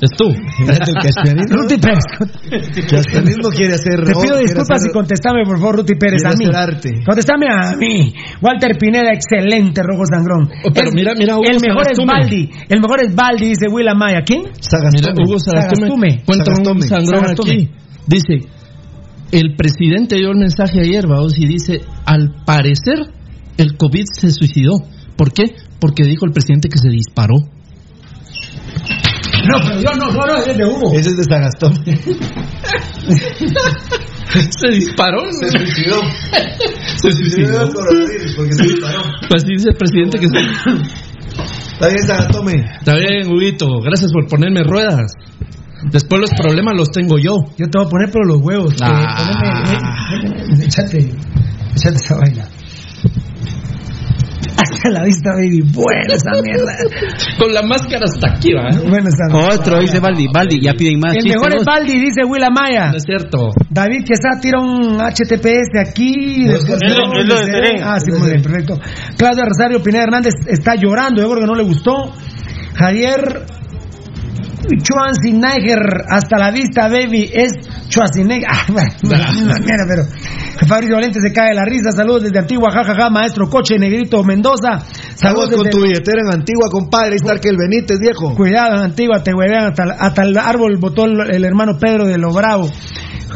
es 0.00 0.10
tú. 0.16 0.24
El 0.30 0.78
caspianismo, 1.02 1.56
Ruti 1.56 1.76
Pérez. 1.78 2.04
el 2.50 2.86
caspianismo 2.86 3.48
quiere 3.50 3.74
hacer 3.74 4.04
Te 4.04 4.12
pido 4.12 4.38
disculpas 4.38 4.78
hacer- 4.80 4.90
y 4.90 4.92
contestame, 4.92 5.44
por 5.44 5.58
favor, 5.58 5.76
Ruti 5.76 5.94
Pérez, 5.94 6.22
quiere 6.22 6.34
a 6.34 6.38
mí. 6.38 6.56
arte. 6.56 6.90
Contestame 7.04 7.46
a 7.50 7.76
mí. 7.76 8.14
Walter 8.40 8.76
Pineda, 8.78 9.12
excelente, 9.12 9.82
Rojo 9.82 10.04
Sangrón. 10.06 10.48
Oh, 10.64 10.70
pero 10.72 10.88
Es- 10.88 10.94
mira, 10.94 11.14
mira, 11.14 11.34
Hugo 11.36 11.44
El 11.48 11.60
mejor 11.60 11.82
es 11.90 11.96
Sagastume. 11.96 12.12
Baldi. 12.12 12.50
El 12.68 12.80
mejor 12.80 13.04
es 13.04 13.14
Baldi, 13.14 13.46
dice 13.48 13.66
Will 13.70 13.88
Amaya. 13.88 14.22
¿Quién? 14.24 14.42
Mira, 14.42 15.12
Hugo 15.24 15.38
Sagastume 15.38 15.86
Sagastume. 15.88 16.22
cuenta 16.24 16.50
un 16.50 16.56
Sagastume. 16.64 16.82
sangrón 16.82 17.20
Sagastume. 17.20 17.52
aquí. 17.52 17.70
Dice, 18.06 18.48
el 19.32 19.54
presidente 19.56 20.16
dio 20.16 20.30
el 20.30 20.38
mensaje 20.38 20.80
ayer, 20.80 21.06
vamos, 21.06 21.38
y 21.38 21.46
dice, 21.46 21.80
al 22.04 22.34
parecer 22.44 22.98
el 23.58 23.76
COVID 23.76 24.04
se 24.12 24.30
suicidó. 24.30 24.80
¿Por 25.16 25.32
qué? 25.32 25.44
Porque 25.78 26.04
dijo 26.04 26.24
el 26.26 26.32
presidente 26.32 26.68
que 26.68 26.78
se 26.78 26.88
disparó. 26.88 27.36
No, 29.46 29.58
pero 29.66 29.80
yo 29.80 29.90
no, 29.98 30.10
no, 30.12 30.26
no, 30.26 30.36
es 30.36 30.56
de 30.56 30.64
Hugo. 30.64 30.92
Ese 30.94 31.10
es 31.10 31.16
de 31.16 31.24
Sagastón. 31.24 31.72
se 34.50 34.68
disparó. 34.70 35.22
Se 35.32 35.48
suicidó. 35.50 36.00
Se 36.96 37.12
suicidó. 37.12 37.58
del 37.66 37.72
coronavirus 37.74 38.34
porque 38.36 38.52
se 38.52 38.62
disparó. 38.64 39.02
Pues 39.28 39.44
dice 39.44 39.70
el 39.70 39.76
presidente 39.76 40.18
que 40.18 40.28
se... 40.28 40.38
Está 41.72 41.88
bien, 41.88 42.06
Sagastome. 42.06 42.64
Está 42.78 42.94
bien, 42.96 43.30
Huguito. 43.32 43.66
Gracias 43.82 44.12
por 44.12 44.26
ponerme 44.28 44.62
ruedas. 44.62 45.12
Después 45.90 46.20
los 46.20 46.30
problemas 46.30 46.76
los 46.76 46.90
tengo 46.90 47.18
yo. 47.18 47.36
Yo 47.56 47.66
te 47.70 47.78
voy 47.78 47.86
a 47.86 47.90
poner 47.90 48.10
por 48.10 48.26
los 48.26 48.38
huevos. 48.42 48.74
Ah. 48.82 49.16
poneme- 50.12 50.36
poneme- 50.46 50.64
Échate, 50.66 50.98
échate 51.74 51.96
esa 51.96 52.16
vaina. 52.16 52.44
Hasta 54.56 54.90
la 54.90 55.04
vista, 55.04 55.30
baby. 55.34 55.62
Buena 55.72 56.14
esa 56.14 56.30
mierda. 56.42 56.72
Con 57.38 57.52
la 57.54 57.62
máscara 57.62 58.04
hasta 58.04 58.34
aquí, 58.36 58.52
¿va? 58.52 58.68
Buena 58.88 59.08
esa 59.08 59.54
Otro, 59.54 59.78
dice 59.80 60.00
Baldi. 60.00 60.26
Baldi, 60.32 60.60
ya 60.60 60.72
piden 60.74 60.98
más 61.00 61.14
El 61.16 61.22
chistes, 61.22 61.36
mejor 61.36 61.52
es 61.52 61.56
vos. 61.58 61.64
Baldi, 61.66 61.92
dice 62.00 62.24
Will 62.24 62.42
Amaya. 62.44 62.90
No 62.90 62.96
es 62.96 63.02
cierto. 63.04 63.50
David 63.70 64.04
Quesada 64.04 64.40
tira 64.40 64.60
un 64.60 64.98
HTTPS 65.00 65.78
aquí. 65.80 66.44
después 66.46 66.78
es 66.82 66.96
lo- 66.96 67.06
no, 67.08 67.20
es 67.20 67.26
lo 67.26 67.40
de. 67.40 67.80
Ah, 67.82 67.98
sí, 68.00 68.10
muy 68.10 68.28
bien, 68.30 68.42
perfecto. 68.42 68.74
Claudia 69.16 69.44
Rosario 69.44 69.82
Pineda 69.82 70.04
Hernández 70.04 70.34
está 70.46 70.74
llorando. 70.74 71.22
Yo 71.22 71.28
creo 71.30 71.40
que 71.42 71.46
no 71.46 71.54
le 71.54 71.64
gustó. 71.64 72.12
Javier 72.74 73.46
Schwarzenegger, 74.82 75.80
hasta 76.08 76.38
la 76.38 76.50
vista, 76.50 76.88
baby. 76.88 77.30
Es 77.32 77.52
Schwarzenegger. 77.88 78.46
Ah, 78.48 78.66
bueno, 78.68 78.92
mierda, 79.64 79.84
pero. 79.88 80.02
Fabricio 80.70 80.94
Valente 80.94 81.20
se 81.20 81.32
cae 81.32 81.48
de 81.50 81.54
la 81.56 81.64
risa. 81.64 81.90
Saludos 81.90 82.22
desde 82.22 82.38
Antigua, 82.38 82.70
jajaja, 82.72 83.10
maestro 83.10 83.48
Coche, 83.50 83.76
Negrito 83.78 84.22
Mendoza. 84.22 84.78
Saludos 85.16 85.50
Saludos 85.50 85.54
con 85.56 85.70
tu 85.70 85.82
billetera 85.82 86.22
en 86.22 86.32
Antigua, 86.32 86.68
compadre. 86.70 87.10
Ahí 87.10 87.16
está 87.16 87.32
el 87.32 87.40
que 87.40 87.48
el 87.50 87.56
Benítez, 87.58 87.98
viejo. 87.98 88.34
Cuidado, 88.34 88.76
en 88.76 88.82
Antigua, 88.82 89.22
te 89.22 89.34
huevean 89.34 89.70
hasta, 89.70 89.82
hasta 89.98 90.22
el 90.22 90.38
árbol 90.38 90.76
botó 90.78 91.04
el, 91.06 91.18
el 91.34 91.44
hermano 91.44 91.72
Pedro 91.78 92.06
de 92.06 92.16
lo 92.18 92.32
bravo. 92.32 92.70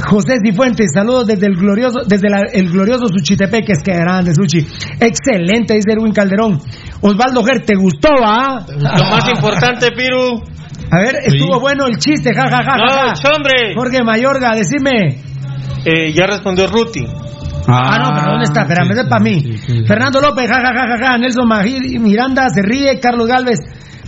José 0.08 0.38
Cifuentes, 0.44 0.90
saludos 0.92 1.26
desde 1.26 1.46
el 1.46 1.54
glorioso, 1.56 2.00
desde 2.06 2.28
la- 2.28 2.42
el 2.52 2.68
glorioso 2.70 3.06
Suchitepeque, 3.08 3.72
es 3.72 3.82
que 3.84 3.92
grande 3.92 4.32
Suchi. 4.34 4.58
Excelente, 4.98 5.74
dice 5.74 5.92
Erwin 5.92 6.12
Calderón. 6.12 6.58
Osvaldo 7.00 7.44
Ger, 7.44 7.60
¿te 7.64 7.74
gustó, 7.76 8.08
ah? 8.24 8.64
Lo 8.68 9.04
más 9.04 9.28
importante, 9.28 9.88
Piru. 9.96 10.42
A 10.90 10.98
ver, 10.98 11.16
estuvo 11.24 11.60
bueno 11.60 11.86
el 11.86 11.96
chiste, 11.98 12.32
ja, 12.34 12.42
ja, 12.48 12.56
ja, 12.58 12.76
ja, 12.76 12.76
No, 12.76 13.14
ja. 13.14 13.30
hombre. 13.36 13.74
Jorge 13.76 14.02
Mayorga, 14.04 14.54
decime. 14.56 15.18
Eh, 15.84 16.12
ya 16.12 16.26
respondió 16.26 16.66
Ruti. 16.66 17.04
Ah, 17.66 17.98
no, 17.98 18.10
pero 18.14 18.30
¿dónde 18.32 18.44
está? 18.44 18.62
Espérame, 18.62 18.90
ese 18.92 19.00
es 19.02 19.08
para 19.08 19.22
mí. 19.24 19.56
Fernando 19.86 20.20
López, 20.20 20.48
ja, 20.50 20.56
ja, 20.60 20.72
ja, 20.74 20.86
ja, 20.98 21.06
ja. 21.12 21.18
Nelson 21.18 21.46
Magir- 21.48 21.98
Miranda 21.98 22.48
se 22.50 22.60
ríe. 22.62 22.98
Carlos 23.00 23.26
Galvez, 23.26 23.58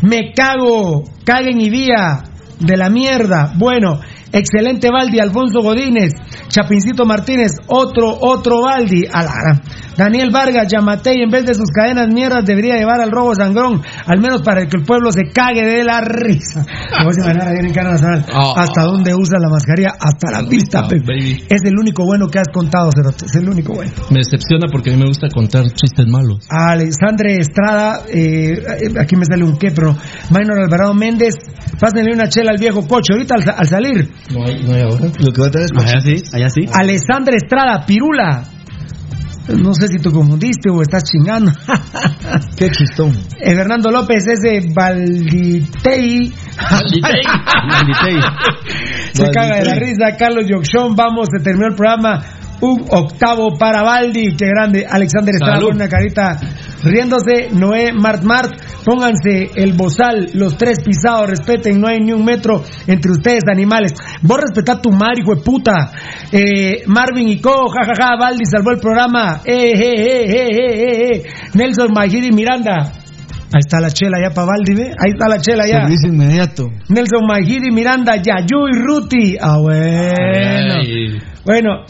me 0.03 0.33
cago. 0.35 1.05
Caguen 1.25 1.61
y 1.61 1.71
vía 1.71 2.23
de 2.61 2.77
la 2.77 2.91
mierda. 2.91 3.53
Bueno, 3.57 3.99
excelente 4.33 4.91
Baldi. 4.91 5.19
Alfonso 5.21 5.61
Godínez, 5.63 6.13
Chapincito 6.49 7.05
Martínez, 7.07 7.53
otro, 7.69 8.17
otro 8.21 8.61
Baldi. 8.63 9.07
A 9.11 9.23
la 9.23 9.33
gran. 9.33 9.63
Daniel 9.97 10.31
Vargas, 10.31 10.69
Yamatei, 10.71 11.23
en 11.23 11.31
vez 11.31 11.47
de 11.47 11.55
sus 11.55 11.71
cadenas 11.71 12.09
mierdas, 12.13 12.45
debería 12.45 12.77
llevar 12.77 13.01
al 13.01 13.11
robo 13.11 13.35
sangrón. 13.35 13.83
Al 14.07 14.21
menos 14.21 14.43
para 14.43 14.67
que 14.67 14.77
el 14.77 14.85
pueblo 14.85 15.11
se 15.13 15.23
cague 15.33 15.65
de 15.65 15.85
la 15.85 16.01
risa. 16.01 16.65
Me 16.65 17.05
voy 17.05 17.15
a 17.19 17.25
imaginar 17.25 17.49
ayer 17.49 17.65
en 17.65 17.73
Nacional. 17.73 18.27
Ah. 18.33 18.55
¿Hasta 18.57 18.83
dónde 18.83 19.15
usa 19.15 19.39
la 19.39 19.49
mascarilla? 19.49 19.95
Hasta 19.99 20.31
la 20.31 20.49
vista, 20.49 20.87
Pepe. 20.89 21.05
baby. 21.07 21.45
Es 21.49 21.63
el 21.65 21.79
único 21.79 22.05
bueno 22.05 22.29
que 22.29 22.39
has 22.39 22.49
contado, 22.49 22.91
Cerote. 22.95 23.27
Es 23.27 23.35
el 23.37 23.49
único 23.49 23.75
bueno. 23.75 23.93
Me 24.11 24.19
decepciona 24.19 24.67
porque 24.71 24.91
a 24.91 24.93
mí 24.95 24.99
me 25.01 25.09
gusta 25.09 25.29
contar 25.29 25.65
chistes 25.73 26.07
malos. 26.07 26.47
Alexandre 26.51 27.37
Estrada, 27.39 28.03
eh, 28.13 28.63
aquí 29.01 29.17
me 29.17 29.25
sale 29.25 29.45
un 29.45 29.57
qué, 29.57 29.71
pero 29.71 29.97
Maynor 30.31 30.61
Alvarado 30.61 30.95
Méndez, 30.95 31.35
pásenle 31.79 32.13
una 32.13 32.29
chela 32.29 32.51
al 32.53 32.59
viejo 32.59 32.87
coche, 32.87 33.13
ahorita 33.13 33.35
al, 33.35 33.55
al 33.57 33.67
salir. 33.67 34.11
No 34.33 34.45
hay, 34.45 34.63
no 34.63 34.75
hay 34.75 34.83
ahora. 34.83 35.07
Lo 35.19 35.33
que 35.33 35.41
va 35.41 35.47
a 35.47 35.51
tener 35.51 35.67
es 35.67 35.73
Allá 35.77 36.01
sí, 36.01 36.23
allá 36.33 36.49
sí. 36.51 36.61
Alexandre 36.73 37.37
Estrada, 37.37 37.85
Pirula. 37.87 38.43
No 39.49 39.73
sé 39.75 39.87
si 39.89 39.99
te 39.99 40.11
confundiste 40.11 40.71
o 40.71 40.83
estás 40.83 41.05
chingando. 41.05 41.53
Qué 42.57 42.71
chistón. 42.71 43.13
Eh, 43.41 43.55
Fernando 43.55 43.91
López 43.91 44.27
es 44.27 44.41
de 44.41 44.73
Valditei. 44.75 46.33
Malditei. 47.69 48.21
Se 49.13 49.31
caga 49.31 49.59
de 49.59 49.65
la 49.65 49.75
risa. 49.77 50.17
Carlos 50.19 50.47
Yoxón, 50.49 50.95
vamos, 50.95 51.29
se 51.31 51.43
terminó 51.43 51.69
el 51.69 51.75
programa. 51.75 52.23
Un 52.61 52.85
octavo 52.91 53.49
para 53.59 53.83
Baldi. 53.83 54.35
Qué 54.37 54.47
grande. 54.47 54.87
Alexander 54.89 55.35
Estrada 55.35 55.61
con 55.61 55.75
una 55.75 55.89
carita 55.89 56.39
riéndose. 56.83 57.51
Noé 57.53 57.93
Mart 57.93 58.23
Mart. 58.23 58.53
Pónganse 58.85 59.51
el 59.57 59.73
bozal, 59.75 60.31
los 60.35 60.57
tres 60.57 60.79
pisados. 60.85 61.29
Respeten, 61.29 61.81
no 61.81 61.89
hay 61.89 61.99
ni 62.01 62.13
un 62.13 62.25
metro 62.25 62.63
entre 62.87 63.13
ustedes, 63.13 63.45
animales. 63.51 63.95
Vos 64.23 64.39
respetá 64.41 64.81
tu 64.81 64.91
madre, 64.91 65.23
hijo 65.23 65.35
de 65.35 65.43
puta. 65.43 65.93
Eh, 66.33 66.83
Marvin 66.87 67.29
y 67.29 67.41
Co. 67.41 67.67
Jajaja. 67.69 68.17
Baldi 68.19 68.45
salvó 68.47 68.71
el 68.71 68.79
programa. 68.79 69.41
Eh, 69.45 69.73
eh, 69.73 69.95
eh, 69.97 70.25
eh, 70.25 70.49
eh, 70.49 70.83
eh, 70.83 71.13
eh. 71.13 71.23
Nelson 71.55 71.93
Magiri 71.93 72.31
Miranda. 72.33 72.93
Ahí 73.53 73.61
está 73.65 73.81
la 73.81 73.91
chela 73.91 74.19
ya 74.21 74.35
para 74.35 74.49
Baldi, 74.49 74.75
¿ve? 74.75 74.89
Ahí 74.99 75.13
está 75.13 75.29
la 75.29 75.39
chela 75.41 75.67
ya. 75.67 75.83
Servicio 75.83 76.09
inmediato. 76.09 76.65
Nelson 76.89 77.27
Magiri 77.27 77.71
Miranda, 77.71 78.17
Yayu 78.17 78.67
y 78.69 78.73
Ruti. 78.77 79.37
Ah, 79.41 79.59
bueno. 79.59 80.75
Ay, 80.75 81.19
Bueno, 81.45 81.85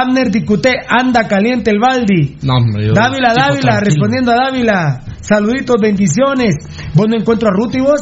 Abner 0.00 0.30
Dicute, 0.30 0.72
anda 0.88 1.26
caliente 1.28 1.70
el 1.70 1.78
Baldi. 1.78 2.36
no, 2.42 2.54
yo- 2.80 2.92
Dávila, 2.94 3.32
Dávila, 3.34 3.60
tranquilo. 3.60 3.80
respondiendo 3.80 4.32
a 4.32 4.36
Dávila. 4.36 5.00
Saluditos, 5.20 5.76
bendiciones. 5.80 6.54
¿Vos 6.94 7.06
no 7.08 7.16
encuentro 7.16 7.48
a 7.48 7.52
Ruti 7.52 7.80
vos? 7.80 8.00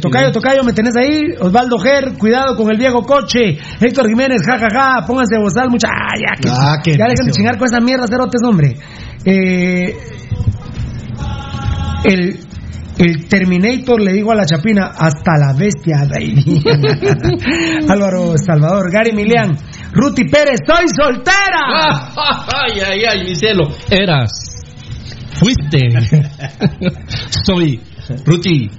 Tocayo, 0.00 0.30
tocayo, 0.30 0.62
me 0.64 0.72
tenés 0.72 0.94
ahí. 0.96 1.20
Osvaldo 1.40 1.78
Ger, 1.78 2.12
cuidado 2.18 2.56
con 2.56 2.70
el 2.70 2.78
viejo 2.78 3.02
coche. 3.02 3.58
Héctor 3.80 4.08
Jiménez, 4.08 4.42
jajaja, 4.44 4.68
ja, 4.72 5.00
ja. 5.00 5.06
pónganse 5.06 5.38
bozal, 5.38 5.70
mucha. 5.70 5.88
Ah, 5.88 6.14
ya, 6.18 6.40
que, 6.40 6.48
Ah, 6.50 6.76
ya 6.84 7.04
dejen 7.08 7.26
de 7.26 7.32
chingar 7.32 7.58
con 7.58 7.66
esa 7.66 7.80
mierda, 7.80 8.06
cerotes, 8.06 8.40
hombre. 8.46 8.74
Eh, 9.24 9.96
el, 12.04 12.38
el 12.98 13.28
Terminator 13.28 14.00
le 14.00 14.12
dijo 14.12 14.30
a 14.30 14.36
la 14.36 14.44
chapina, 14.46 14.92
hasta 14.96 15.32
la 15.38 15.52
bestia, 15.58 16.06
baby. 16.08 16.62
Álvaro 17.88 18.34
Salvador, 18.38 18.90
Gary 18.92 19.12
Milian, 19.14 19.56
Ruti 19.96 20.24
Pérez, 20.24 20.60
estoy 20.60 20.84
soltera. 20.94 22.12
ay, 22.54 22.80
ay, 22.80 23.04
ay, 23.04 23.24
mi 23.24 23.34
cielo. 23.34 23.70
Eras. 23.90 24.30
Fuiste. 25.38 25.88
Soy. 27.46 27.80
Ruti. 28.26 28.70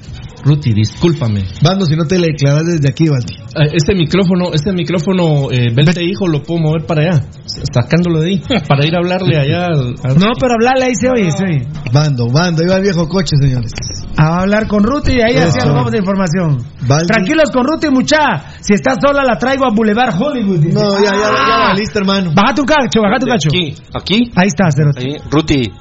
Ruti, 0.43 0.71
discúlpame. 0.73 1.43
Bando, 1.63 1.85
si 1.85 1.95
no 1.95 2.05
te 2.05 2.17
le 2.19 2.27
declaras 2.27 2.65
desde 2.65 2.89
aquí, 2.89 3.07
Baldi. 3.09 3.33
Eh, 3.33 3.73
Este 3.75 3.95
micrófono, 3.95 4.53
este 4.53 4.71
micrófono, 4.71 5.51
eh, 5.51 5.73
Belte 5.73 6.03
hijo, 6.03 6.27
lo 6.27 6.43
puedo 6.43 6.61
mover 6.61 6.85
para 6.85 7.01
allá, 7.01 7.25
sacándolo 7.73 8.21
de 8.21 8.29
ahí, 8.29 8.43
para 8.69 8.85
ir 8.85 8.95
a 8.95 8.99
hablarle 8.99 9.35
allá 9.37 9.65
al. 9.65 9.95
al- 10.03 10.17
No, 10.19 10.31
pero 10.39 10.53
hablarle 10.53 10.85
ahí 10.85 10.95
se 10.95 11.09
oye, 11.09 11.31
se 11.31 11.43
oye. 11.43 11.67
Bando, 11.91 12.29
bando, 12.29 12.61
ahí 12.63 12.69
va 12.69 12.75
el 12.77 12.83
viejo 12.83 13.07
coche, 13.09 13.35
señores. 13.41 13.71
A 14.17 14.41
hablar 14.41 14.67
con 14.67 14.83
Ruti 14.83 15.13
y 15.13 15.21
ahí 15.21 15.35
así 15.37 15.59
vamos 15.59 15.91
de 15.91 15.97
información. 15.99 16.57
Baldi. 16.87 17.07
Tranquilos 17.07 17.49
con 17.51 17.65
Ruti, 17.67 17.89
mucha. 17.89 18.17
Si 18.61 18.73
estás 18.73 18.97
sola, 19.01 19.23
la 19.23 19.37
traigo 19.37 19.65
a 19.65 19.69
Boulevard 19.73 20.13
Hollywood. 20.19 20.59
dice. 20.59 20.73
No, 20.73 20.93
ya, 21.03 21.11
ya, 21.11 21.11
ya, 21.11 21.29
Ah. 21.29 21.67
valiste, 21.73 21.99
hermano. 21.99 22.31
Baja 22.33 22.53
tu 22.55 22.63
cacho, 22.63 23.01
baja 23.01 23.19
tu 23.19 23.25
cacho. 23.27 23.49
Aquí, 23.49 23.73
aquí. 23.93 24.31
Ahí 24.35 24.47
está, 24.47 24.71
Cerote. 24.71 25.01
Ahí. 25.01 25.17
Ruti, 25.29 25.71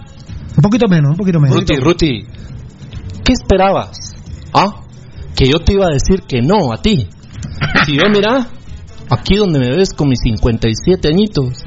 Un 0.56 0.62
poquito 0.62 0.86
menos, 0.88 1.10
un 1.12 1.16
poquito 1.16 1.38
menos. 1.40 1.56
Ruti, 1.56 1.74
Ruti. 1.76 2.22
¿Qué 3.24 3.32
esperabas? 3.32 3.90
¿Ah? 4.56 4.82
Que 5.36 5.46
yo 5.46 5.58
te 5.58 5.74
iba 5.74 5.86
a 5.86 5.92
decir 5.92 6.22
que 6.22 6.40
no 6.40 6.72
a 6.72 6.80
ti. 6.80 7.08
Si 7.84 7.96
yo, 7.96 8.08
mira, 8.10 8.48
aquí 9.10 9.36
donde 9.36 9.58
me 9.58 9.76
ves 9.76 9.92
con 9.92 10.08
mis 10.08 10.20
57 10.22 11.08
añitos, 11.08 11.62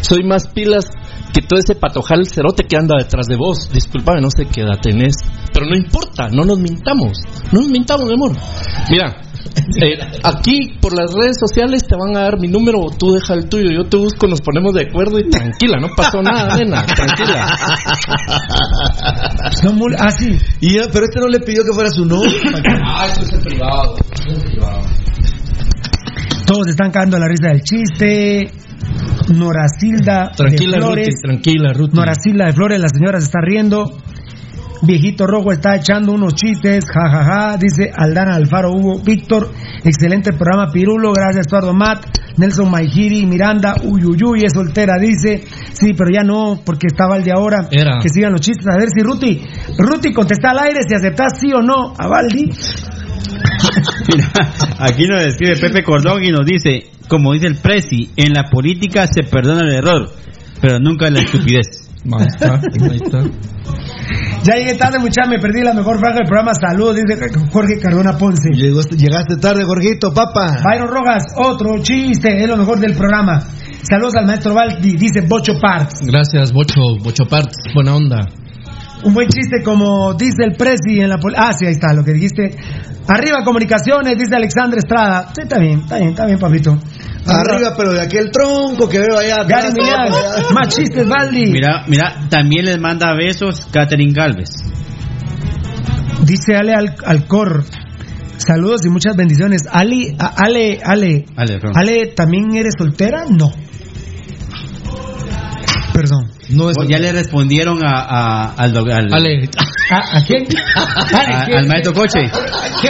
soy 0.00 0.24
más 0.24 0.48
pilas 0.48 0.86
que 1.32 1.42
todo 1.42 1.58
ese 1.58 1.74
patojal 1.74 2.26
cerote 2.26 2.64
que 2.64 2.76
anda 2.76 2.96
detrás 2.98 3.26
de 3.26 3.36
vos. 3.36 3.70
Disculpame, 3.72 4.20
no 4.20 4.30
sé 4.30 4.46
qué 4.46 4.62
edad 4.62 4.80
tenés, 4.80 5.16
pero 5.52 5.66
no 5.66 5.76
importa, 5.76 6.28
no 6.28 6.44
nos 6.44 6.58
mintamos. 6.58 7.18
No 7.52 7.60
nos 7.60 7.70
mintamos, 7.70 8.06
mi 8.06 8.14
amor. 8.14 8.32
Mira, 8.90 9.20
eh, 9.82 9.98
aquí 10.22 10.78
por 10.80 10.94
las 10.94 11.12
redes 11.12 11.36
sociales 11.38 11.86
te 11.86 11.96
van 11.96 12.16
a 12.16 12.22
dar 12.22 12.38
mi 12.38 12.48
número, 12.48 12.78
tú 12.98 13.12
deja 13.12 13.34
el 13.34 13.48
tuyo, 13.48 13.70
yo 13.70 13.88
te 13.88 13.96
busco, 13.96 14.26
nos 14.26 14.40
ponemos 14.40 14.72
de 14.74 14.82
acuerdo 14.88 15.18
y 15.18 15.28
tranquila, 15.28 15.78
no 15.80 15.88
pasó 15.96 16.22
nada, 16.22 16.56
nena, 16.56 16.84
tranquila. 16.86 17.46
Ah, 19.98 20.10
sí. 20.10 20.38
Y 20.60 20.74
pero 20.92 21.04
este 21.04 21.20
no 21.20 21.28
le 21.28 21.40
pidió 21.40 21.62
que 21.64 21.72
fuera 21.72 21.90
su 21.90 22.04
novio. 22.04 22.30
Ah, 22.84 23.06
eso 23.10 23.22
es 23.22 23.32
en 23.32 23.40
privado. 23.40 23.96
eso 24.14 24.30
es 24.30 24.44
privado. 24.44 24.82
Todos 26.46 26.66
están 26.68 26.90
cagando 26.90 27.18
la 27.18 27.28
risa 27.28 27.48
del 27.48 27.62
chiste. 27.62 28.50
Norasilda 29.28 30.32
Tranquila, 30.36 30.76
de 30.76 30.82
Flores. 30.82 31.06
Ruti, 31.06 31.22
tranquila, 31.22 31.72
Ruti. 31.72 31.96
Norasilda 31.96 32.46
de 32.46 32.52
Flores, 32.52 32.80
la 32.80 32.88
señora 32.88 33.20
se 33.20 33.26
está 33.26 33.40
riendo. 33.40 33.98
Viejito 34.82 35.26
Rojo 35.28 35.52
está 35.52 35.76
echando 35.76 36.12
unos 36.12 36.34
chistes, 36.34 36.84
jajaja, 36.92 37.56
dice 37.56 37.92
Aldana 37.94 38.34
Alfaro 38.34 38.72
Hugo, 38.72 39.00
Víctor, 39.00 39.48
excelente 39.84 40.32
programa 40.32 40.72
Pirulo, 40.72 41.12
gracias 41.12 41.46
Eduardo 41.46 41.72
Matt, 41.72 42.04
Nelson 42.36 42.68
Maijiri, 42.68 43.24
Miranda, 43.26 43.76
Uyuyuy, 43.84 44.40
es 44.44 44.52
soltera, 44.52 44.94
dice, 44.98 45.44
sí, 45.72 45.92
pero 45.96 46.10
ya 46.12 46.24
no, 46.24 46.60
porque 46.64 46.88
estaba 46.88 47.16
el 47.16 47.22
de 47.22 47.30
ahora, 47.30 47.68
Era. 47.70 48.00
que 48.02 48.08
sigan 48.08 48.32
los 48.32 48.40
chistes, 48.40 48.66
a 48.66 48.76
ver 48.76 48.88
si 48.90 49.02
Ruti, 49.02 49.40
Ruti 49.78 50.12
contesta 50.12 50.50
al 50.50 50.58
aire 50.58 50.80
si 50.86 50.96
aceptas 50.96 51.38
sí 51.38 51.52
o 51.52 51.62
no 51.62 51.94
a 51.96 52.08
Baldi. 52.08 52.50
Mira, 54.08 54.32
aquí 54.80 55.06
nos 55.06 55.22
escribe 55.22 55.60
Pepe 55.60 55.84
Cordón 55.84 56.24
y 56.24 56.30
nos 56.30 56.44
dice, 56.44 56.90
como 57.06 57.32
dice 57.34 57.46
el 57.46 57.54
Prezi, 57.56 58.10
en 58.16 58.32
la 58.32 58.50
política 58.50 59.06
se 59.06 59.22
perdona 59.22 59.62
el 59.62 59.76
error, 59.76 60.10
pero 60.60 60.80
nunca 60.80 61.08
la 61.08 61.20
estupidez. 61.20 61.88
Ahí 62.04 62.26
está, 62.26 62.54
ahí 62.54 62.96
está. 62.96 63.22
Ya 64.44 64.54
llegué 64.56 64.74
tarde, 64.74 64.98
muchachos, 64.98 65.30
me 65.30 65.38
perdí 65.38 65.62
la 65.62 65.72
mejor 65.74 65.98
franja 65.98 66.18
del 66.18 66.26
programa, 66.26 66.52
saludos, 66.54 66.96
dice 66.96 67.18
Jorge 67.52 67.78
Cardona 67.80 68.16
Ponce. 68.18 68.50
Llegó- 68.54 68.82
llegaste 68.82 69.36
tarde, 69.36 69.64
Jorgito, 69.64 70.12
papá. 70.12 70.58
Byron 70.64 70.88
Rojas, 70.88 71.24
otro 71.36 71.78
chiste, 71.82 72.42
es 72.42 72.48
lo 72.48 72.56
mejor 72.56 72.80
del 72.80 72.94
programa. 72.94 73.40
Saludos 73.88 74.14
al 74.16 74.26
maestro 74.26 74.54
Baldi, 74.54 74.96
dice 74.96 75.20
Bocho 75.28 75.58
Parts. 75.60 76.00
Gracias, 76.02 76.52
Bocho, 76.52 76.80
Bocho 77.02 77.24
Parts, 77.26 77.56
buena 77.74 77.94
onda. 77.96 78.28
Un 79.04 79.14
buen 79.14 79.28
chiste 79.28 79.62
como 79.64 80.14
dice 80.14 80.44
el 80.44 80.52
Presi 80.56 81.00
en 81.00 81.08
la 81.08 81.18
Ah, 81.36 81.52
sí, 81.52 81.66
ahí 81.66 81.72
está, 81.72 81.92
lo 81.92 82.04
que 82.04 82.12
dijiste. 82.12 82.56
Arriba 83.08 83.42
comunicaciones, 83.44 84.16
dice 84.16 84.36
Alexandre 84.36 84.78
Estrada. 84.78 85.32
Sí, 85.34 85.42
está 85.42 85.58
bien, 85.58 85.80
está 85.80 85.96
bien, 85.98 86.10
está 86.10 86.26
bien, 86.26 86.38
papito. 86.38 86.78
Arriba, 87.26 87.72
pero 87.76 87.92
de 87.92 88.00
aquel 88.00 88.30
tronco 88.30 88.88
que 88.88 88.98
veo 88.98 89.18
allá 89.18 89.44
Gary 89.44 89.72
más 90.54 90.68
chistes, 90.74 91.08
Baldi. 91.08 91.50
Mira, 91.50 91.84
mira, 91.88 92.14
también 92.28 92.64
les 92.64 92.80
manda 92.80 93.14
besos 93.16 93.66
Catherine 93.72 94.12
Galvez. 94.12 94.50
Dice 96.24 96.54
Ale 96.56 96.72
Al- 96.74 96.96
Alcor. 97.04 97.64
Saludos 98.36 98.84
y 98.86 98.88
muchas 98.88 99.14
bendiciones. 99.16 99.62
Ali, 99.70 100.16
Ale, 100.18 100.80
Ale, 100.84 101.24
Ale. 101.36 101.60
Ale, 101.74 102.06
¿también 102.14 102.56
eres 102.56 102.74
soltera? 102.78 103.24
No. 103.28 103.50
Perdón. 105.92 106.30
No 106.52 106.70
es 106.70 106.76
ya 106.88 106.98
le 106.98 107.12
respondieron 107.12 107.84
a, 107.84 108.00
a- 108.00 108.54
al, 108.54 108.76
al, 108.76 109.12
Ale, 109.14 109.48
¿A, 109.90 110.18
a 110.18 110.24
quién? 110.24 110.46
Ale, 111.12 111.34
a- 111.34 111.44
¿quién? 111.44 111.58
al 111.58 111.66
maestro 111.66 111.92
Coche. 111.94 112.20
¿Qué? 112.80 112.88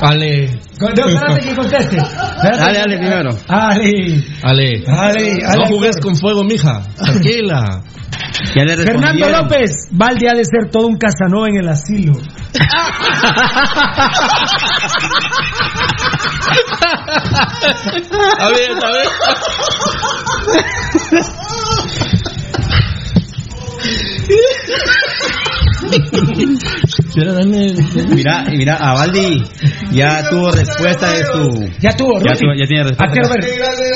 Ale. 0.00 0.60
No, 0.80 0.88
espérate 0.88 1.40
que 1.48 1.54
conteste. 1.54 1.96
Espérate. 1.96 2.58
Dale, 2.58 2.78
dale 2.78 2.96
primero. 2.98 3.30
Ale. 3.48 4.24
Ale. 4.42 4.84
Ale, 4.86 5.38
No 5.56 5.66
jugues 5.66 5.96
con 6.02 6.16
fuego, 6.16 6.44
mija. 6.44 6.82
Tranquila. 6.96 7.82
Ya 8.56 8.64
le 8.64 8.76
Fernando. 8.76 9.28
López, 9.28 9.70
Valde 9.92 10.28
ha 10.28 10.34
de 10.34 10.44
ser 10.44 10.70
todo 10.70 10.86
un 10.88 10.98
Casanova 10.98 11.48
en 11.48 11.56
el 11.58 11.68
asilo. 11.68 12.12
A 18.38 18.48
ver, 18.48 18.70
a 18.84 18.90
ver. 18.92 19.06
Mira, 28.14 28.44
mira, 28.50 28.76
a 28.76 28.94
Valdi 28.94 29.42
ya 29.92 30.28
tuvo 30.28 30.50
respuesta 30.50 31.10
de 31.12 31.24
su. 31.26 31.70
Ya 31.80 31.90
tuvo, 31.96 32.18
Ya, 32.18 32.32
Ruti. 32.32 32.40
tuvo- 32.40 32.54
ya 32.58 32.66
tiene 32.66 32.82
Ah, 32.82 32.88
respuesta. 32.88 33.12
quiero 33.12 33.28
ver. 33.28 33.44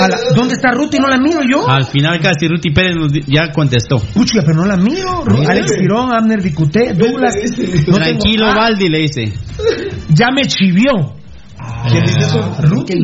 A 0.00 0.08
la- 0.08 0.16
¿Dónde 0.34 0.54
está 0.54 0.70
Ruti? 0.72 0.98
No 0.98 1.08
la 1.08 1.18
miro 1.18 1.40
yo. 1.50 1.68
Al 1.68 1.84
final 1.86 2.20
casi 2.20 2.46
Ruti 2.48 2.70
Pérez 2.70 2.96
nos 2.96 3.12
di- 3.12 3.22
ya 3.26 3.50
contestó. 3.52 3.98
Pucha, 3.98 4.40
pero 4.42 4.54
no 4.54 4.64
la 4.66 4.76
miro. 4.76 5.24
Ru- 5.24 5.48
Alex 5.48 5.72
Girón, 5.78 6.12
Abner 6.12 6.42
Dicuté, 6.42 6.92
Douglas. 6.94 7.34
no 7.86 7.96
Tranquilo, 7.96 8.46
Ah, 8.48 8.54
Valdi, 8.56 8.88
le 8.88 8.98
dice. 8.98 9.32
Ya 10.10 10.30
me 10.30 10.42
chivió. 10.42 11.14
¿Quién 11.90 12.04
dice 12.04 12.18
eso? 12.20 12.56
Ruti. 12.62 12.94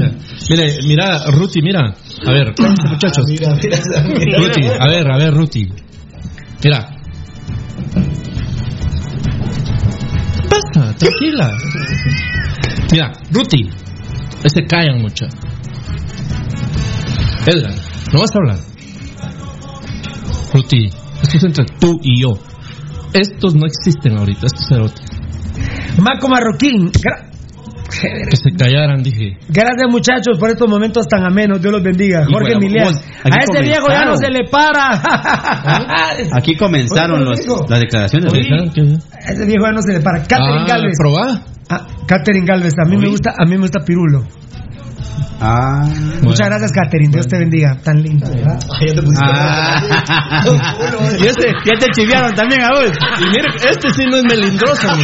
Mire, 0.51 0.77
mira, 0.87 1.25
Ruti, 1.31 1.61
mira. 1.63 1.81
A 2.27 2.33
ver, 2.33 2.55
muchachos. 2.89 3.25
Ruti, 3.27 4.67
a 4.79 4.89
ver, 4.89 5.11
a 5.11 5.19
ver, 5.19 5.35
Ruti. 5.35 5.69
Mira. 6.63 6.91
Tranquila. 11.09 11.51
Mira, 12.93 13.13
Ruti. 13.31 13.71
Ese 14.45 14.65
callan 14.67 15.01
mucho. 15.01 15.27
Edgar, 17.47 17.73
no 18.13 18.21
vas 18.21 18.31
a 18.35 18.39
hablar. 18.39 18.59
Ruti, 20.53 20.87
esto 21.23 21.37
es 21.37 21.45
entre 21.45 21.65
tú 21.81 21.99
y 22.03 22.23
yo. 22.23 22.29
Estos 23.13 23.55
no 23.55 23.67
existen 23.67 24.19
ahorita, 24.19 24.47
estos 24.47 24.67
cerotes. 24.69 25.05
Marco 25.99 26.29
Marroquín. 26.29 26.91
gra- 26.93 27.31
Que 28.01 28.37
se 28.37 28.51
callaran, 28.57 29.03
dije. 29.03 29.37
Gracias 29.49 29.89
muchachos 29.91 30.39
por 30.39 30.51
estos 30.51 30.69
momentos 30.69 31.07
tan 31.07 31.25
amenos. 31.25 31.61
Dios 31.61 31.73
los 31.73 31.83
bendiga. 31.83 32.23
Y 32.29 32.33
Jorge 32.33 32.55
bueno, 32.55 32.61
Milian. 32.61 32.85
vos, 32.87 32.97
aquí 33.23 33.39
A 33.39 33.43
ese 33.43 33.63
viejo 33.63 33.89
ya 33.89 34.05
no 34.05 34.17
se 34.17 34.31
le 34.31 34.45
para. 34.51 35.03
Aquí 36.33 36.57
comenzaron 36.57 37.25
los- 37.25 37.41
las 37.69 37.81
declaraciones. 37.81 38.33
A 38.33 39.33
ese 39.33 39.47
viejo 39.47 39.65
ya 39.65 39.73
no 39.73 39.83
se 39.83 39.93
le 39.93 40.01
para. 40.01 40.23
Catherine 40.23 40.63
Ah, 40.63 40.67
Galvez. 40.69 40.95
probá. 40.99 41.43
Ah, 41.71 41.87
Catherine 42.07 42.47
Galvez. 42.47 42.75
A 42.79 42.89
mí 42.89 42.97
me 42.97 43.09
gusta, 43.09 43.35
a 43.39 43.45
mí 43.45 43.53
me 43.53 43.63
gusta 43.63 43.81
Pirulo. 43.85 44.25
Ah. 45.41 45.85
Muchas 46.23 46.49
gracias, 46.49 46.73
Catherine. 46.73 47.11
Dios 47.13 47.27
te 47.27 47.39
bendiga. 47.39 47.77
Tan. 47.83 47.99
Ay, 47.99 48.19
ya 48.89 48.95
te 48.95 49.03
pusiste 49.03 49.25
Ah. 49.25 49.83
y 51.21 51.27
este, 51.27 51.49
ya 51.65 51.73
te 51.79 51.87
chiviaron 51.93 52.35
también 52.35 52.63
a 52.63 52.71
vos. 52.71 52.93
Y 53.21 53.25
mire, 53.25 53.49
este 53.69 53.91
sí 53.91 54.05
no 54.11 54.17
es 54.17 54.25
melindroso. 54.25 54.89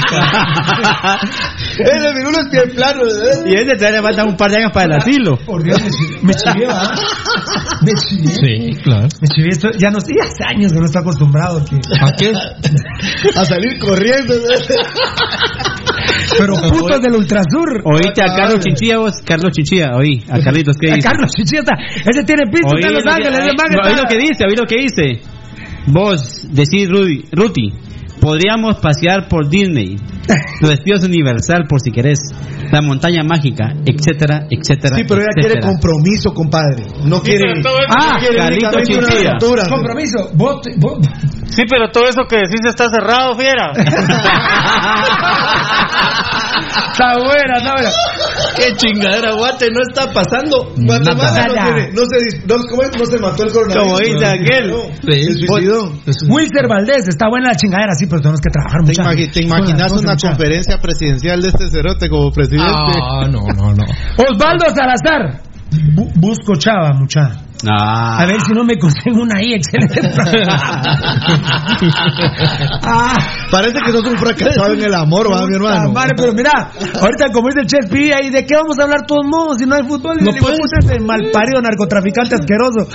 Ese 1.78 2.14
virulo 2.14 2.38
es 2.40 2.48
pie 2.50 2.74
plano, 2.74 3.02
¿verdad? 3.04 3.46
Y 3.46 3.54
este 3.54 3.76
te 3.76 3.90
le 3.92 4.02
falta 4.02 4.24
un 4.24 4.36
par 4.36 4.50
de 4.50 4.58
años 4.58 4.72
para 4.72 4.86
el 4.86 4.92
asilo. 4.92 5.36
Por 5.44 5.62
Dios, 5.62 5.80
me 6.22 6.34
chivié. 6.34 6.66
¿verdad? 6.66 6.90
Me 7.82 7.92
chivié. 7.94 8.32
Sí, 8.32 8.80
claro. 8.82 9.08
Me 9.20 9.28
chivié. 9.28 9.50
Esto, 9.50 9.70
ya, 9.78 9.90
no, 9.90 9.98
ya 9.98 10.24
hace 10.24 10.44
años 10.54 10.72
que 10.72 10.78
no 10.78 10.86
estoy 10.86 11.02
acostumbrado. 11.02 11.58
¿A 11.60 12.12
qué? 12.12 12.32
A 13.36 13.44
salir 13.44 13.78
corriendo, 13.78 14.34
¿verdad? 14.34 14.64
Pero 16.38 16.54
putos 16.54 17.02
del 17.02 17.14
Ultrasur. 17.16 17.82
Oíste 17.84 18.22
a 18.22 18.34
Carlos 18.36 18.60
Chinchilla 18.60 18.98
vos, 18.98 19.14
Carlos 19.24 19.52
Chinchilla, 19.52 19.96
oí, 20.00 20.24
a 20.28 20.40
Carlitos, 20.40 20.76
¿qué 20.80 20.90
A 20.92 20.94
dice? 20.96 21.08
Carlos 21.08 21.30
Chichieta. 21.36 21.72
Ese 22.10 22.24
tiene 22.24 22.42
piso 22.50 22.68
Oí 22.74 22.82
en 22.82 22.94
Los 22.94 23.04
lo 23.04 23.10
que- 23.10 23.16
Ángeles. 23.16 23.40
oí 23.84 23.96
lo 23.96 24.04
que 24.08 24.16
dice, 24.18 24.44
oí 24.48 24.56
lo 24.56 24.66
que 24.66 24.76
dice. 24.76 25.20
Vos 25.86 26.46
decís 26.50 26.88
Rudy, 26.88 27.24
Ruti, 27.32 27.72
Podríamos 28.20 28.76
pasear 28.80 29.28
por 29.28 29.48
Disney, 29.48 29.96
los 30.60 30.70
estudios 30.70 31.02
Universal 31.04 31.64
por 31.66 31.80
si 31.80 31.90
querés, 31.90 32.18
la 32.70 32.82
montaña 32.82 33.22
mágica, 33.24 33.72
etcétera, 33.86 34.46
etcétera. 34.50 34.94
Sí, 34.98 35.04
pero 35.08 35.22
ella 35.22 35.30
quiere 35.32 35.54
etcétera. 35.54 35.66
compromiso, 35.72 36.34
compadre. 36.34 36.84
No 37.06 37.16
Sí, 37.20 37.30
quiere. 37.30 37.62
Ah, 37.88 38.18
quiere 38.20 38.36
Carlito. 38.36 38.68
Compromiso. 39.70 40.30
Vos, 40.34 40.60
vos- 40.76 40.98
Sí, 41.50 41.62
pero 41.68 41.90
todo 41.90 42.04
eso 42.08 42.22
que 42.28 42.36
decís 42.36 42.60
está 42.64 42.88
cerrado, 42.88 43.34
fiera. 43.36 43.72
Está 46.92 47.18
buena, 47.18 47.56
está 47.58 47.72
buena. 47.74 47.90
Qué 48.56 48.76
chingadera, 48.76 49.32
Guate, 49.32 49.68
no 49.70 49.80
está 49.88 50.12
pasando. 50.12 50.72
Guatemala 50.76 51.46
no, 51.48 51.54
Nada. 51.54 51.74
tiene, 51.74 51.92
no, 51.92 52.02
se, 52.04 52.46
no, 52.46 52.54
¿cómo 52.68 52.82
es? 52.82 52.90
no 52.98 53.04
se 53.06 53.18
mató 53.18 53.44
el 53.44 53.52
coronavirus. 53.52 53.84
Como 53.84 53.98
dice 53.98 54.26
aquel. 54.26 54.70
No, 54.70 54.82
Sí. 55.00 55.24
se 55.24 55.32
suicidó. 55.34 55.92
Wilser 56.28 56.68
Valdés, 56.68 57.08
está 57.08 57.28
buena 57.28 57.48
la 57.48 57.54
chingadera, 57.54 57.92
sí, 57.94 58.06
pero 58.06 58.20
tenemos 58.20 58.40
que 58.40 58.50
trabajar 58.50 58.80
¿Te, 58.84 58.88
mucho. 58.92 59.02
imagi- 59.02 59.32
te 59.32 59.42
imaginas 59.42 59.92
una 59.92 60.16
conferencia 60.16 60.78
presidencial 60.78 61.40
de 61.40 61.48
este 61.48 61.70
cerote 61.70 62.08
como 62.10 62.30
presidente? 62.30 62.66
Ah, 63.00 63.26
no, 63.30 63.40
no, 63.54 63.72
no. 63.74 63.84
Osvaldo 64.30 64.66
Salazar. 64.74 65.40
Bu- 65.94 66.10
busco 66.16 66.54
chava, 66.56 66.90
mucha. 66.92 67.30
Ah. 67.68 68.18
A 68.20 68.26
ver 68.26 68.40
si 68.40 68.52
no 68.52 68.64
me 68.64 68.78
consigo 68.78 69.20
una 69.22 69.38
ahí, 69.38 69.52
excelente. 69.54 70.00
ah, 72.84 73.18
Parece 73.50 73.78
que 73.84 73.92
sos 73.92 74.04
un 74.06 74.16
fracasado 74.16 74.72
en 74.72 74.82
el 74.82 74.94
amor, 74.94 75.30
va, 75.30 75.46
mi 75.46 75.54
hermano. 75.56 75.92
Madre, 75.92 76.14
pero 76.16 76.32
mira, 76.32 76.70
ahorita 77.00 77.26
como 77.32 77.48
dice 77.48 77.60
el 77.60 77.66
Chespi, 77.66 78.12
ahí 78.12 78.30
de 78.30 78.46
qué 78.46 78.54
vamos 78.54 78.78
a 78.78 78.84
hablar 78.84 79.06
todos 79.06 79.26
modos 79.26 79.58
si 79.58 79.66
no 79.66 79.74
hay 79.74 79.82
fútbol. 79.82 80.18
No 80.20 80.32
puedes. 80.32 80.60
malparido 81.02 81.60
narcotraficante 81.60 82.36
asqueroso. 82.36 82.88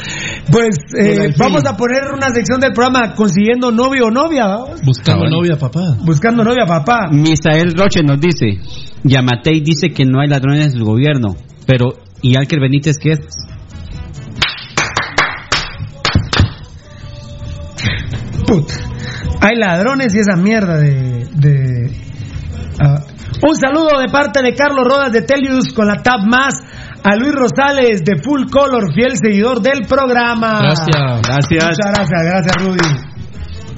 Pues 0.51 0.75
eh, 0.97 1.33
vamos 1.37 1.65
a 1.65 1.77
poner 1.77 2.11
una 2.13 2.29
sección 2.29 2.59
del 2.59 2.73
programa 2.73 3.13
consiguiendo 3.13 3.71
novio 3.71 4.07
o 4.07 4.11
novia, 4.11 4.47
vamos. 4.47 4.81
Buscando 4.83 5.29
novia, 5.29 5.57
papá. 5.57 5.95
Buscando 6.01 6.43
novia, 6.43 6.65
papá. 6.65 7.07
Misael 7.11 7.73
Roche 7.75 8.01
nos 8.03 8.19
dice, 8.19 8.59
Yamatei 9.03 9.61
dice 9.61 9.89
que 9.89 10.05
no 10.05 10.21
hay 10.21 10.27
ladrones 10.27 10.73
en 10.73 10.79
el 10.79 10.83
gobierno, 10.83 11.35
pero 11.67 11.93
¿y 12.21 12.37
Alker 12.37 12.59
Benítez 12.59 12.97
qué 12.97 13.11
es? 13.11 13.19
Puta. 18.45 18.73
Hay 19.41 19.55
ladrones 19.57 20.13
y 20.15 20.19
esa 20.19 20.35
mierda 20.35 20.77
de. 20.77 21.25
de 21.33 21.91
ah. 22.79 23.01
Un 23.47 23.55
saludo 23.55 23.99
de 23.99 24.07
parte 24.09 24.41
de 24.41 24.53
Carlos 24.55 24.85
Rodas 24.87 25.11
de 25.11 25.21
Telius 25.21 25.73
con 25.73 25.87
la 25.87 26.01
Tab 26.01 26.21
Más. 26.27 26.53
A 27.03 27.15
Luis 27.17 27.33
Rosales 27.35 28.03
de 28.03 28.17
Full 28.23 28.49
Color, 28.49 28.91
fiel 28.95 29.15
seguidor 29.15 29.61
del 29.61 29.85
programa. 29.85 30.57
Gracias. 30.59 30.87
Gracias. 31.21 31.63
Muchas 31.63 31.93
gracias, 31.93 32.21
gracias 32.23 32.55
Rudy. 32.63 33.15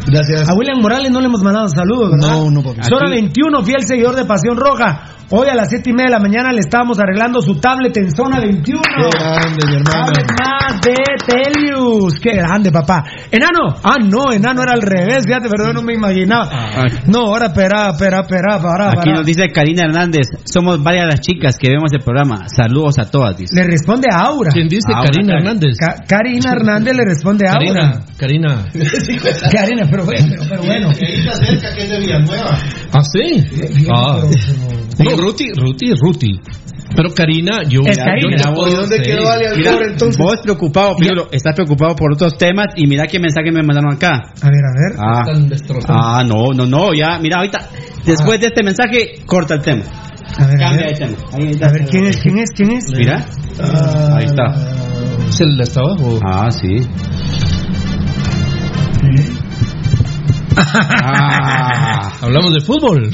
Gracias. 0.09 0.49
A 0.49 0.53
William 0.53 0.80
Morales 0.82 1.11
no 1.11 1.20
le 1.20 1.26
hemos 1.26 1.43
mandado 1.43 1.68
saludos, 1.68 2.11
¿verdad? 2.11 2.30
No, 2.30 2.49
no, 2.49 2.61
papi. 2.63 2.84
Zona 2.84 3.07
Aquí- 3.11 3.20
21, 3.22 3.63
fiel 3.63 3.82
seguidor 3.86 4.15
de 4.15 4.24
Pasión 4.24 4.55
Roja. 4.55 5.01
Hoy 5.30 5.49
a 5.49 5.55
las 5.55 5.67
7 5.69 5.89
y 5.89 5.93
media 5.93 6.05
de 6.05 6.11
la 6.11 6.19
mañana 6.19 6.53
le 6.53 6.59
estábamos 6.61 6.99
arreglando 6.99 7.41
su 7.41 7.59
tablet 7.59 7.95
en 7.97 8.15
Zona 8.15 8.39
21. 8.39 8.82
Qué 8.82 9.09
grande, 9.19 9.67
mi 9.67 9.75
hermano. 9.75 10.05
Tablet 10.13 10.28
más 10.39 10.82
de 10.82 10.95
Telius. 11.25 12.19
Qué 12.21 12.32
grande, 12.38 12.71
papá. 12.71 13.03
Enano. 13.30 13.75
Ah, 13.84 13.97
no, 14.01 14.32
enano 14.32 14.61
era 14.63 14.71
al 14.73 14.82
revés. 14.82 15.25
Fíjate, 15.28 15.49
perdón, 15.49 15.75
no 15.75 15.82
me 15.82 15.95
imaginaba. 15.95 16.49
No, 17.07 17.25
ahora, 17.28 17.47
espera, 17.47 17.89
espera, 17.89 18.21
espera, 18.21 18.61
para, 18.61 18.91
Aquí 18.91 19.09
nos 19.11 19.25
dice 19.25 19.49
Karina 19.53 19.84
Hernández, 19.86 20.28
somos 20.45 20.82
varias 20.82 21.07
las 21.07 21.19
chicas 21.19 21.57
que 21.57 21.71
vemos 21.71 21.91
el 21.91 21.99
programa. 21.99 22.47
Saludos 22.47 22.97
a 22.97 23.11
todas, 23.11 23.36
dice. 23.38 23.53
Le 23.53 23.63
responde 23.65 24.07
a 24.09 24.19
Aura. 24.28 24.49
¿Quién 24.53 24.69
dice? 24.69 24.93
Ahora, 24.93 25.09
Karina. 25.11 25.38
Hernández. 25.39 25.78
Ca- 25.78 26.03
Karina 26.07 26.51
Hernández 26.53 26.95
le 26.95 27.03
responde 27.03 27.47
a 27.49 27.51
Aura. 27.51 28.01
Karina, 28.17 28.65
Karina. 28.71 28.71
Karina, 29.51 29.88
pero 29.91 30.05
bueno, 30.05 30.36
pero, 30.47 30.63
bueno. 30.63 30.93
cerca 30.93 31.73
que 31.75 31.84
es 31.84 31.89
de 31.89 31.99
Villanueva. 31.99 32.57
¿Ah, 32.93 33.01
sí? 33.03 33.43
Ah. 33.93 34.21
No, 34.99 35.16
Ruti, 35.18 35.51
Ruti, 35.53 35.91
Ruti. 35.93 36.39
Pero 36.95 37.13
Karina, 37.13 37.63
yo... 37.68 37.82
Es 37.86 37.97
Karina. 37.97 38.38
te 38.38 38.51
puedo 38.53 38.70
¿Y 38.72 38.76
dónde 38.76 39.01
quedó 39.01 39.30
Ale 39.30 39.45
Mira, 39.57 39.72
Alcor 39.72 39.88
entonces? 39.91 40.18
vos 40.18 40.39
preocupado, 40.41 40.95
Pirulo, 40.95 41.28
estás 41.32 41.53
preocupado 41.53 41.95
por 41.95 42.13
otros 42.13 42.38
temas 42.38 42.68
y 42.78 42.88
mira 42.88 43.05
qué 43.07 43.20
mensaje 43.20 43.51
me 43.51 43.61
mandaron 43.61 43.93
acá. 43.93 44.32
A 44.41 44.49
ver, 44.49 44.63
a 44.63 44.74
ver. 44.74 44.97
Ah, 44.97 45.22
Están 45.28 45.49
destrozando. 45.49 46.01
ah 46.01 46.24
no, 46.24 46.53
no, 46.53 46.65
no, 46.65 46.93
ya, 46.93 47.20
mira, 47.20 47.39
ahorita, 47.39 47.59
después 48.05 48.39
de 48.39 48.47
este 48.47 48.63
mensaje, 48.63 49.20
corta 49.26 49.55
el 49.55 49.61
tema. 49.61 49.84
A 50.39 50.47
ver, 50.47 50.55
a 50.55 50.70
Cambia 50.70 50.86
de 50.88 50.93
ver. 50.93 50.97
tema. 50.97 51.18
Ahí 51.34 51.49
está. 51.51 51.68
A 51.68 51.72
ver, 51.74 51.86
¿quién 51.88 52.05
es? 52.05 52.18
¿Quién 52.18 52.38
es? 52.39 52.49
¿Quién 52.55 52.72
es? 52.72 52.86
Mira, 52.97 53.26
ahí 54.15 54.26
está. 54.26 54.45
¿Es 55.30 55.41
el 55.41 55.57
de 55.57 55.63
hasta 55.63 55.82
abajo? 55.82 56.20
Ah, 56.26 56.49
sí. 56.51 56.78
Ah, 60.55 62.11
Hablamos 62.22 62.53
de 62.53 62.61
fútbol. 62.61 63.11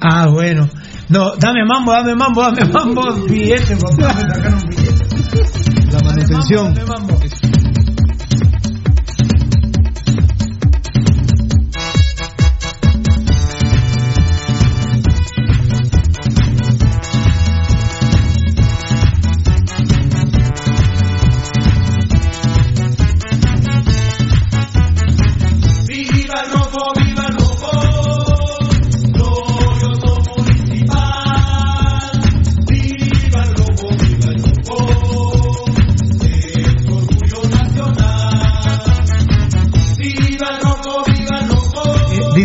Ah, 0.00 0.26
bueno. 0.28 0.68
No, 1.10 1.34
dame 1.36 1.64
mambo, 1.64 1.92
dame 1.92 2.14
mambo, 2.14 2.40
dame 2.42 2.64
mambo. 2.72 3.02
Billete, 3.26 3.76
papá, 3.76 4.14
me 4.14 4.20
sacaron 4.22 4.62
billete. 4.68 5.92
La 5.92 6.00
manutención. 6.02 6.74
Dame 6.74 6.86
mambo. 6.86 7.18
Viva 7.18 7.69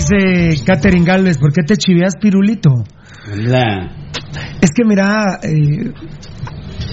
Dice 0.08 0.64
Catherine 0.66 1.06
Galvez, 1.06 1.38
¿por 1.38 1.51
qué 1.51 1.64
te 1.64 1.76
chiveas, 1.78 2.16
pirulito? 2.22 2.70
Es 4.62 4.70
que 4.72 4.86
mira, 4.86 5.39
eh, 5.41 5.91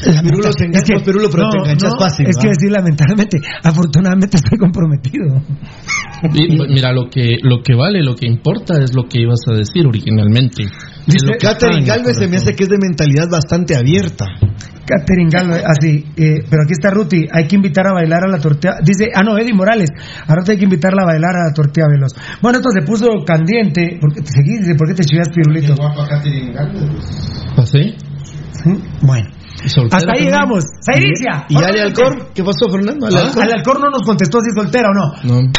Pirulo, 0.02 0.50
te 0.50 0.66
enganchas, 0.66 1.02
Pirulo, 1.02 1.28
pero 1.30 1.50
te 1.50 1.58
enganchas 1.58 1.92
fácil, 1.98 2.26
Es 2.26 2.36
que 2.36 2.48
decir 2.48 2.70
lamentablemente, 2.70 3.38
afortunadamente 3.62 4.36
estoy 4.36 4.58
comprometido. 4.58 5.42
Y, 6.34 6.58
mira, 6.72 6.92
lo 6.92 7.08
que, 7.10 7.36
lo 7.42 7.62
que 7.62 7.74
vale, 7.74 8.02
lo 8.02 8.14
que 8.14 8.26
importa 8.26 8.82
es 8.82 8.94
lo 8.94 9.08
que 9.08 9.22
ibas 9.22 9.40
a 9.48 9.54
decir 9.54 9.86
originalmente. 9.86 10.64
Es 11.06 11.22
lo 11.24 11.32
que 11.32 11.38
Catherine 11.38 11.84
Galvez 11.84 12.16
se 12.16 12.28
me 12.28 12.36
hace 12.36 12.54
que 12.54 12.64
es 12.64 12.68
de 12.68 12.78
mentalidad 12.78 13.28
bastante 13.28 13.76
abierta. 13.76 14.26
Catherine 14.86 15.30
Galvez, 15.30 15.62
así, 15.64 16.04
eh, 16.16 16.44
pero 16.48 16.62
aquí 16.64 16.72
está 16.72 16.90
Ruti, 16.90 17.26
hay 17.32 17.46
que 17.46 17.56
invitar 17.56 17.86
a 17.86 17.92
bailar 17.92 18.24
a 18.24 18.30
la 18.30 18.38
tortilla, 18.38 18.74
dice, 18.84 19.10
ah 19.14 19.22
no, 19.22 19.38
Eddie 19.38 19.54
Morales, 19.54 19.90
ahora 20.26 20.42
hay 20.46 20.58
que 20.58 20.64
invitarla 20.64 21.02
a 21.02 21.06
bailar 21.06 21.36
a 21.36 21.48
la 21.48 21.54
tortilla 21.54 21.86
veloz. 21.88 22.12
Bueno, 22.42 22.58
esto 22.58 22.70
se 22.70 22.82
puso 22.82 23.06
candente, 23.24 23.98
porque 24.00 24.20
te 24.20 24.30
seguí, 24.30 24.58
dice, 24.58 24.74
¿por 24.74 24.88
qué 24.88 24.94
te 24.94 25.04
chiveas, 25.04 25.28
pirulito? 25.34 25.74
Guapa 25.76 26.08
Catherine 26.08 26.52
Galvez. 26.52 26.82
¿Ah, 27.56 27.66
sí? 27.66 27.94
¿Sí? 28.52 28.70
Bueno, 29.02 29.28
Soltera 29.66 29.96
hasta 29.98 30.12
ahí 30.12 30.24
también. 30.24 30.24
llegamos. 30.26 30.64
Zairicia. 30.84 31.46
¿Y 31.48 31.56
Ale 31.56 31.82
Alcor? 31.82 32.32
¿Qué 32.34 32.42
pasó, 32.42 32.70
Fernando? 32.70 33.06
Ale 33.06 33.18
¿Ah? 33.18 33.22
Alcor. 33.26 33.42
Al 33.42 33.52
Alcor 33.52 33.80
no 33.80 33.90
nos 33.90 34.02
contestó 34.02 34.40
si 34.40 34.50
soltera 34.54 34.88
o 34.88 34.94
no. 34.94 35.40
No. 35.40 35.52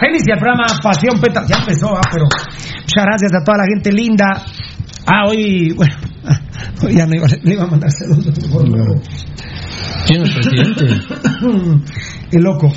El 0.00 0.38
programa 0.38 0.66
Pasión 0.82 1.20
Peta. 1.20 1.44
Ya 1.46 1.56
empezó, 1.56 1.88
ah, 1.96 2.00
pero 2.10 2.24
muchas 2.24 3.04
gracias 3.04 3.32
a 3.34 3.44
toda 3.44 3.58
la 3.58 3.64
gente 3.66 3.92
linda. 3.92 4.26
Ah, 5.06 5.26
hoy, 5.26 5.72
bueno, 5.72 5.94
hoy 6.84 6.94
ya 6.94 7.06
no 7.06 7.16
iba, 7.16 7.26
le 7.42 7.54
iba 7.54 7.64
a 7.64 7.66
mandar 7.66 7.90
saludos. 7.90 8.34
favor. 8.48 9.00
¿Quién 10.06 10.22
es 10.22 10.28
el 10.28 10.40
presidente? 10.40 10.84
El 12.30 12.42
loco. 12.42 12.70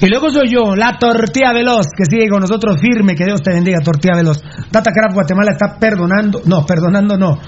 Y 0.00 0.08
luego 0.08 0.30
soy 0.30 0.50
yo, 0.50 0.74
la 0.74 0.98
tortilla 0.98 1.52
veloz, 1.52 1.86
que 1.96 2.04
sigue 2.04 2.28
con 2.28 2.40
nosotros 2.40 2.80
firme, 2.80 3.14
que 3.14 3.24
Dios 3.24 3.42
te 3.42 3.52
bendiga, 3.52 3.78
tortilla 3.80 4.16
veloz. 4.16 4.42
Datacraft 4.72 5.14
Guatemala 5.14 5.52
está 5.52 5.78
perdonando, 5.78 6.42
no, 6.46 6.66
perdonando 6.66 7.16
no, 7.16 7.38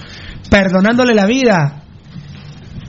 perdonándole 0.49 1.13
la 1.13 1.25
vida 1.25 1.83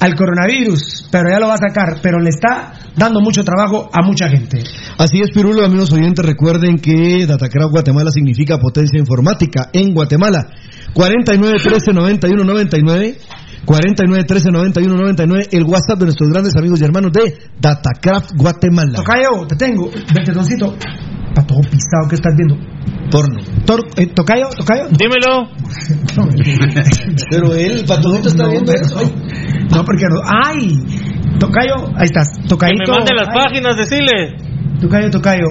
al 0.02 0.16
coronavirus, 0.16 1.06
pero 1.12 1.30
ya 1.30 1.38
lo 1.38 1.46
va 1.46 1.54
a 1.54 1.58
sacar, 1.58 2.00
pero 2.02 2.18
le 2.18 2.30
está 2.30 2.72
dando 2.96 3.20
mucho 3.20 3.44
trabajo 3.44 3.88
a 3.92 4.02
mucha 4.04 4.28
gente. 4.28 4.58
Así 4.98 5.20
es, 5.20 5.30
Pirulo, 5.30 5.64
amigos 5.64 5.92
oyentes, 5.92 6.26
recuerden 6.26 6.78
que 6.78 7.24
Datacraft 7.24 7.70
Guatemala 7.70 8.10
significa 8.10 8.58
potencia 8.58 8.98
informática 8.98 9.70
en 9.72 9.94
Guatemala. 9.94 10.48
49 10.92 11.56
13 11.62 11.92
91 11.92 12.44
99 12.44 13.16
49 13.64 14.24
13 14.24 14.50
91 14.50 14.96
99 14.96 15.44
el 15.52 15.62
WhatsApp 15.62 16.00
de 16.00 16.04
nuestros 16.06 16.30
grandes 16.30 16.56
amigos 16.56 16.80
y 16.80 16.84
hermanos 16.84 17.12
de 17.12 17.38
Datacraft 17.60 18.32
Guatemala. 18.36 18.94
Tocayo, 18.96 19.46
te 19.46 19.54
tengo, 19.54 19.88
ventetoncito. 19.88 20.74
Para 21.34 21.46
todo 21.46 21.60
pisado 21.62 22.08
que 22.08 22.14
estás 22.16 22.34
viendo. 22.36 22.56
Porno. 23.10 23.40
Tor- 23.66 23.88
eh, 23.96 24.06
tocayo, 24.06 24.48
tocayo. 24.56 24.84
Dímelo. 24.90 25.48
Pero 27.30 27.54
él, 27.54 27.84
Patoncito, 27.86 28.28
está 28.28 28.44
No, 28.44 28.50
viendo 28.50 28.72
pero- 28.72 28.84
eso. 28.84 29.12
No, 29.74 29.84
porque 29.84 30.04
no. 30.08 30.20
¡Ay! 30.24 31.38
Tocayo, 31.38 31.88
ahí 31.96 32.04
estás. 32.04 32.28
Que 32.42 32.48
Tocayito. 32.48 32.92
me 32.92 32.98
mande 32.98 33.14
las 33.14 33.28
Ay, 33.28 33.34
páginas, 33.34 33.76
decirle. 33.76 34.36
Tocayo, 34.80 35.10
tocayo. 35.10 35.46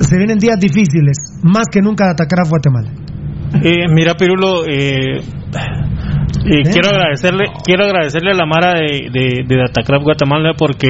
se 0.00 0.16
vienen 0.16 0.38
días 0.38 0.58
difíciles, 0.58 1.38
más 1.42 1.64
que 1.70 1.80
nunca 1.80 2.06
de 2.06 2.10
atacar 2.12 2.40
a 2.44 2.48
Guatemala. 2.48 2.90
Eh, 3.62 3.86
mira, 3.94 4.14
Pirulo, 4.14 4.64
eh, 4.66 5.20
eh, 6.46 6.62
quiero 6.72 6.88
agradecerle, 6.90 7.44
quiero 7.64 7.84
agradecerle 7.84 8.30
a 8.32 8.34
la 8.34 8.46
Mara 8.46 8.72
de, 8.74 9.10
de, 9.12 9.44
de 9.46 9.56
Datacraft 9.56 10.04
Guatemala 10.04 10.52
porque 10.56 10.88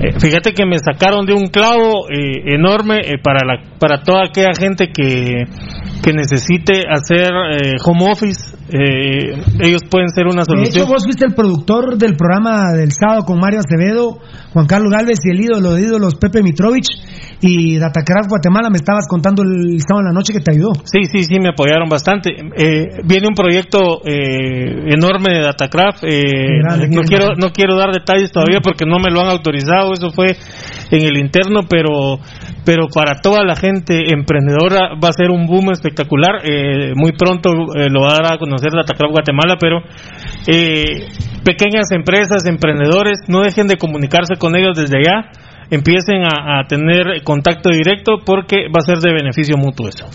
eh, 0.00 0.12
fíjate 0.18 0.52
que 0.52 0.64
me 0.66 0.76
sacaron 0.78 1.26
de 1.26 1.34
un 1.34 1.48
clavo 1.48 2.08
eh, 2.10 2.54
enorme 2.54 2.98
eh, 3.04 3.18
para 3.22 3.40
la, 3.46 3.78
para 3.78 4.02
toda 4.02 4.24
aquella 4.26 4.52
gente 4.58 4.88
que, 4.92 5.44
que 6.02 6.12
necesite 6.12 6.82
hacer 6.88 7.30
eh, 7.52 7.74
home 7.84 8.06
office. 8.10 8.56
eh, 8.72 9.34
ellos 9.60 9.82
pueden 9.90 10.08
ser 10.10 10.26
una 10.26 10.42
De 10.42 10.46
solución. 10.46 10.84
hecho, 10.84 10.86
vos 10.92 11.04
fuiste 11.04 11.26
el 11.26 11.34
productor 11.34 11.98
del 11.98 12.16
programa 12.16 12.72
del 12.72 12.92
sábado 12.92 13.24
con 13.24 13.38
Mario 13.38 13.60
Acevedo, 13.60 14.18
Juan 14.52 14.66
Carlos 14.66 14.90
Galvez 14.90 15.18
y 15.24 15.30
el 15.30 15.40
ídolo 15.40 15.74
de 15.74 15.82
ídolos 15.82 16.14
Pepe 16.14 16.42
Mitrovich 16.42 16.86
y 17.40 17.78
Datacraft 17.78 18.28
Guatemala. 18.28 18.70
Me 18.70 18.76
estabas 18.76 19.06
contando 19.08 19.42
el 19.42 19.80
sábado 19.80 20.00
en 20.00 20.12
la 20.12 20.12
noche 20.12 20.32
que 20.32 20.40
te 20.40 20.52
ayudó. 20.52 20.72
Sí, 20.84 21.04
sí, 21.10 21.24
sí, 21.24 21.40
me 21.40 21.50
apoyaron 21.50 21.88
bastante. 21.88 22.30
Eh, 22.56 23.00
viene 23.04 23.28
un 23.28 23.34
proyecto 23.34 24.00
eh, 24.04 24.92
enorme 24.92 25.32
de 25.32 25.40
Datacraft. 25.42 26.04
eh, 26.04 26.60
grande, 26.62 26.88
no 26.88 27.02
quiero 27.02 27.26
grande. 27.26 27.46
no 27.46 27.52
quiero 27.52 27.76
dar 27.76 27.92
detalles 27.92 28.32
todavía 28.32 28.60
porque 28.62 28.84
no 28.86 28.98
me 28.98 29.10
lo 29.10 29.20
han 29.20 29.30
autorizado. 29.30 29.92
Eso 29.92 30.10
fue 30.10 30.36
en 30.90 31.02
el 31.02 31.16
interno, 31.16 31.62
pero 31.68 32.18
pero 32.64 32.88
para 32.92 33.20
toda 33.20 33.44
la 33.44 33.56
gente 33.56 34.12
emprendedora 34.12 34.94
va 35.02 35.08
a 35.08 35.12
ser 35.12 35.30
un 35.30 35.46
boom 35.46 35.72
espectacular. 35.72 36.42
Eh, 36.44 36.92
muy 36.94 37.12
pronto 37.12 37.50
eh, 37.74 37.88
lo 37.90 38.02
va 38.02 38.12
a 38.12 38.22
dar 38.22 38.32
a 38.34 38.38
conocer 38.38 38.70
Datacraft 38.72 39.12
Guatemala, 39.12 39.56
pero 39.58 39.80
eh, 40.46 41.08
pequeñas 41.44 41.90
empresas, 41.90 42.46
emprendedores, 42.46 43.20
no 43.28 43.40
dejen 43.40 43.66
de 43.66 43.76
comunicarse 43.76 44.36
con 44.38 44.56
ellos 44.56 44.76
desde 44.76 44.98
allá. 44.98 45.30
Empiecen 45.70 46.24
a, 46.24 46.60
a 46.60 46.66
tener 46.66 47.22
contacto 47.22 47.70
directo 47.70 48.18
porque 48.24 48.68
va 48.68 48.78
a 48.78 48.86
ser 48.86 48.98
de 48.98 49.12
beneficio 49.12 49.56
mutuo 49.56 49.88
eso. 49.88 50.06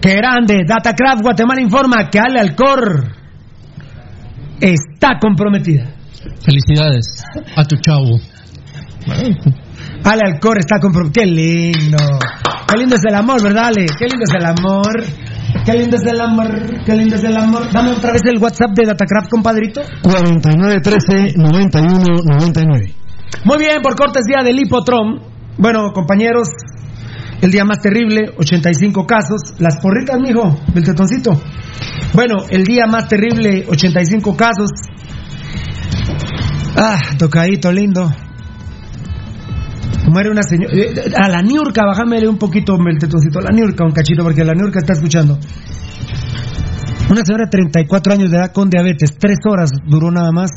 Qué 0.00 0.14
grande. 0.14 0.64
Datacraft 0.66 1.22
Guatemala 1.22 1.60
informa 1.60 2.08
que 2.10 2.18
Ale 2.18 2.40
Alcor 2.40 3.12
está 4.60 5.18
comprometida. 5.20 5.84
Felicidades 6.40 7.22
a 7.56 7.64
tu 7.64 7.76
chavo. 7.76 8.18
Ale 10.04 10.22
Alcor 10.24 10.58
está 10.58 10.78
comprometida. 10.80 11.24
Qué 11.24 11.30
lindo. 11.30 11.98
Qué 12.68 12.78
lindo 12.78 12.96
es 12.96 13.02
el 13.08 13.14
amor, 13.14 13.42
¿verdad, 13.42 13.66
Ale? 13.66 13.86
Qué 13.98 14.06
lindo 14.06 14.24
es 14.24 14.34
el 14.34 14.46
amor. 14.46 15.04
Qué 15.64 15.72
lindo 15.72 15.96
es 15.96 16.04
el 16.04 16.20
amor. 16.20 16.84
Qué 16.84 16.94
lindo 16.94 17.16
es 17.16 17.24
el 17.24 17.36
amor. 17.36 17.72
Dame 17.72 17.90
otra 17.90 18.12
vez 18.12 18.22
el 18.24 18.38
WhatsApp 18.38 18.70
de 18.74 18.86
Datacraft, 18.86 19.28
compadrito. 19.30 19.82
4913-9199. 20.02 22.94
Muy 23.44 23.58
bien, 23.58 23.80
por 23.82 23.94
cortesía 23.96 24.42
del 24.44 24.58
Hipotrom. 24.60 25.20
Bueno, 25.58 25.92
compañeros, 25.92 26.48
el 27.40 27.50
día 27.50 27.64
más 27.64 27.80
terrible, 27.80 28.32
85 28.36 29.06
casos. 29.06 29.54
Las 29.58 29.78
porritas, 29.80 30.18
mijo, 30.20 30.58
del 30.74 30.84
tetoncito. 30.84 31.40
Bueno, 32.14 32.44
el 32.50 32.64
día 32.64 32.86
más 32.86 33.08
terrible, 33.08 33.64
85 33.68 34.36
casos. 34.36 34.70
Ah, 36.76 36.98
tocadito 37.18 37.72
lindo. 37.72 38.10
Muere 40.10 40.30
una 40.30 40.42
señora. 40.42 40.72
eh, 40.74 41.12
A 41.22 41.28
la 41.28 41.42
Niurka, 41.42 41.84
bájamele 41.84 42.28
un 42.28 42.38
poquito 42.38 42.74
el 42.74 42.98
tetoncito. 42.98 43.40
A 43.40 43.42
la 43.42 43.50
Niurka, 43.50 43.84
un 43.84 43.92
cachito, 43.92 44.22
porque 44.22 44.44
la 44.44 44.54
Niurka 44.54 44.78
está 44.78 44.94
escuchando. 44.94 45.38
Una 47.10 47.22
señora 47.24 47.44
de 47.46 47.50
34 47.50 48.12
años 48.12 48.30
de 48.30 48.36
edad 48.36 48.52
con 48.52 48.68
diabetes, 48.68 49.16
tres 49.18 49.38
horas 49.48 49.70
duró 49.86 50.10
nada 50.10 50.30
más 50.30 50.50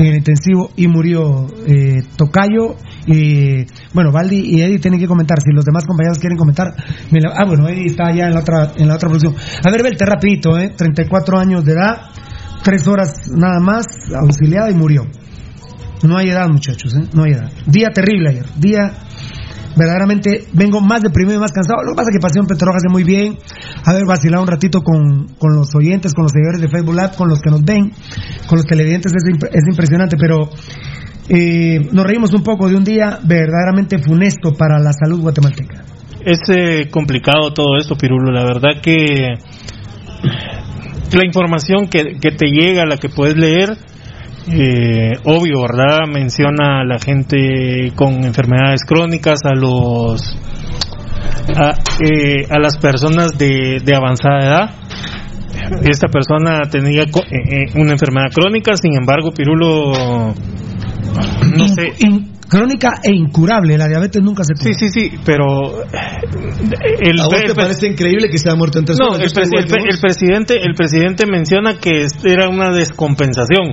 en 0.00 0.06
el 0.06 0.16
intensivo 0.16 0.70
y 0.76 0.86
murió 0.88 1.46
eh, 1.66 2.02
Tocayo 2.16 2.76
y 3.06 3.64
bueno 3.92 4.10
Valdi 4.12 4.36
y 4.56 4.62
Eddie 4.62 4.78
tienen 4.78 4.98
que 4.98 5.06
comentar. 5.06 5.38
Si 5.40 5.52
los 5.52 5.64
demás 5.64 5.84
compañeros 5.84 6.18
quieren 6.18 6.38
comentar 6.38 6.68
me 7.10 7.20
la- 7.20 7.34
ah 7.36 7.44
bueno 7.46 7.68
Eddie 7.68 7.86
está 7.86 8.10
ya 8.12 8.26
en 8.28 8.34
la 8.34 8.40
otra 8.40 8.72
en 8.76 8.88
la 8.88 8.94
otra 8.94 9.08
producción. 9.08 9.34
A 9.64 9.70
ver 9.70 9.82
velte 9.82 10.04
rapidito 10.06 10.58
eh 10.58 10.70
34 10.76 11.38
años 11.38 11.64
de 11.64 11.72
edad 11.72 11.96
tres 12.62 12.86
horas 12.88 13.12
nada 13.34 13.60
más 13.60 13.86
auxiliada 14.14 14.70
y 14.70 14.74
murió. 14.74 15.06
No 16.02 16.16
hay 16.16 16.30
edad 16.30 16.48
muchachos 16.48 16.94
¿eh? 16.94 17.04
no 17.12 17.24
hay 17.24 17.32
edad. 17.32 17.50
Día 17.66 17.88
terrible 17.92 18.30
ayer 18.30 18.46
día 18.56 18.92
verdaderamente 19.76 20.46
vengo 20.52 20.80
más 20.80 21.02
deprimido 21.02 21.36
y 21.36 21.40
más 21.40 21.52
cansado. 21.52 21.82
Lo 21.84 21.92
que 21.92 21.96
pasa 21.96 22.10
es 22.10 22.16
que 22.16 22.20
Pasión 22.20 22.46
Petrolera 22.46 22.78
hace 22.78 22.88
muy 22.88 23.04
bien. 23.04 23.38
Haber 23.84 24.04
vacilado 24.06 24.42
un 24.42 24.48
ratito 24.48 24.82
con, 24.82 25.28
con 25.38 25.54
los 25.54 25.74
oyentes, 25.74 26.14
con 26.14 26.24
los 26.24 26.32
seguidores 26.32 26.60
de 26.60 26.68
Facebook 26.68 26.94
Live, 26.94 27.12
con 27.16 27.28
los 27.28 27.40
que 27.40 27.50
nos 27.50 27.62
ven, 27.64 27.92
con 28.46 28.58
los 28.58 28.66
televidentes, 28.66 29.12
es, 29.12 29.24
imp- 29.24 29.48
es 29.50 29.62
impresionante, 29.68 30.16
pero 30.16 30.50
eh, 31.28 31.80
nos 31.92 32.04
reímos 32.04 32.32
un 32.34 32.42
poco 32.42 32.68
de 32.68 32.76
un 32.76 32.84
día 32.84 33.20
verdaderamente 33.22 33.98
funesto 33.98 34.52
para 34.52 34.78
la 34.78 34.92
salud 34.92 35.20
guatemalteca. 35.20 35.84
Es 36.24 36.40
eh, 36.48 36.88
complicado 36.90 37.52
todo 37.54 37.78
esto, 37.78 37.96
Pirulo. 37.96 38.30
La 38.32 38.44
verdad 38.44 38.80
que 38.82 39.34
la 41.12 41.24
información 41.24 41.88
que, 41.88 42.18
que 42.20 42.30
te 42.32 42.46
llega, 42.46 42.84
la 42.84 42.98
que 42.98 43.08
puedes 43.08 43.36
leer, 43.36 43.76
eh, 44.52 45.12
obvio, 45.24 45.62
¿verdad? 45.62 46.06
Menciona 46.12 46.80
a 46.80 46.84
la 46.84 46.98
gente 46.98 47.92
con 47.94 48.24
enfermedades 48.24 48.82
crónicas, 48.84 49.40
a 49.44 49.54
los 49.54 50.36
a, 51.56 51.74
eh, 52.00 52.46
a 52.50 52.58
las 52.58 52.76
personas 52.78 53.36
de, 53.38 53.78
de 53.84 53.96
avanzada 53.96 54.38
edad. 54.40 54.70
Esta 55.82 56.08
persona 56.08 56.62
tenía 56.70 57.02
eh, 57.02 57.06
eh, 57.06 57.64
una 57.74 57.92
enfermedad 57.92 58.28
crónica, 58.34 58.74
sin 58.76 58.96
embargo, 58.96 59.30
Pirulo, 59.30 60.34
no 61.56 61.68
sé, 61.68 61.92
Crónica 62.50 63.00
e 63.02 63.12
incurable, 63.14 63.78
la 63.78 63.86
diabetes 63.86 64.20
nunca 64.22 64.42
se 64.42 64.54
cura. 64.54 64.74
Sí, 64.74 64.88
sí, 64.88 64.88
sí, 64.90 65.18
pero 65.24 65.84
el, 67.00 67.20
¿A 67.20 67.24
vos 67.24 67.40
el- 67.40 67.46
te 67.46 67.54
parece 67.54 67.86
increíble 67.86 68.28
que 68.28 68.38
se 68.38 68.50
ha 68.50 68.54
muerto 68.56 68.78
en 68.80 68.84
tres 68.86 68.98
no, 69.00 69.14
horas? 69.14 69.22
el, 69.22 69.32
presidente, 69.32 70.54
el 70.60 70.74
presidente 70.74 71.26
menciona 71.26 71.78
que 71.78 72.06
era 72.24 72.48
una 72.48 72.70
descompensación. 72.72 73.70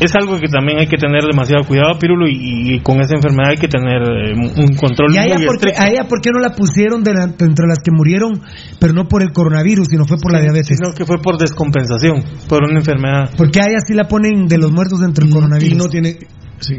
Es 0.00 0.16
algo 0.16 0.36
que 0.40 0.48
también 0.48 0.78
hay 0.80 0.86
que 0.88 0.96
tener 0.96 1.22
demasiado 1.22 1.64
cuidado, 1.64 1.96
Pirulo, 2.00 2.26
y, 2.26 2.74
y 2.74 2.80
con 2.80 3.00
esa 3.00 3.14
enfermedad 3.14 3.50
hay 3.50 3.56
que 3.58 3.68
tener 3.68 4.02
eh, 4.02 4.34
un 4.34 4.74
control 4.74 5.14
¿Y 5.14 5.18
a 5.18 5.24
ella, 5.26 5.36
muy 5.38 5.46
a 5.76 5.88
ella 5.90 6.08
por 6.08 6.20
qué 6.20 6.30
no 6.32 6.40
la 6.40 6.50
pusieron 6.56 7.04
de 7.04 7.12
la- 7.14 7.24
entre 7.24 7.66
las 7.68 7.78
que 7.84 7.92
murieron, 7.92 8.40
pero 8.80 8.94
no 8.94 9.06
por 9.06 9.22
el 9.22 9.32
coronavirus, 9.32 9.86
sino 9.88 10.04
fue 10.06 10.16
por 10.16 10.32
la 10.32 10.40
diabetes? 10.40 10.76
Sino 10.78 10.92
que 10.92 11.04
fue 11.04 11.18
por 11.22 11.36
descompensación, 11.38 12.24
por 12.48 12.64
una 12.64 12.78
enfermedad. 12.80 13.30
Porque 13.36 13.60
a 13.60 13.66
ella 13.68 13.78
sí 13.86 13.94
la 13.94 14.04
ponen 14.08 14.46
de 14.48 14.58
los 14.58 14.72
muertos 14.72 15.00
entre 15.04 15.26
el 15.26 15.30
coronavirus. 15.30 15.72
Y 15.72 15.76
no 15.76 15.88
tiene. 15.88 16.16
Sí. 16.58 16.78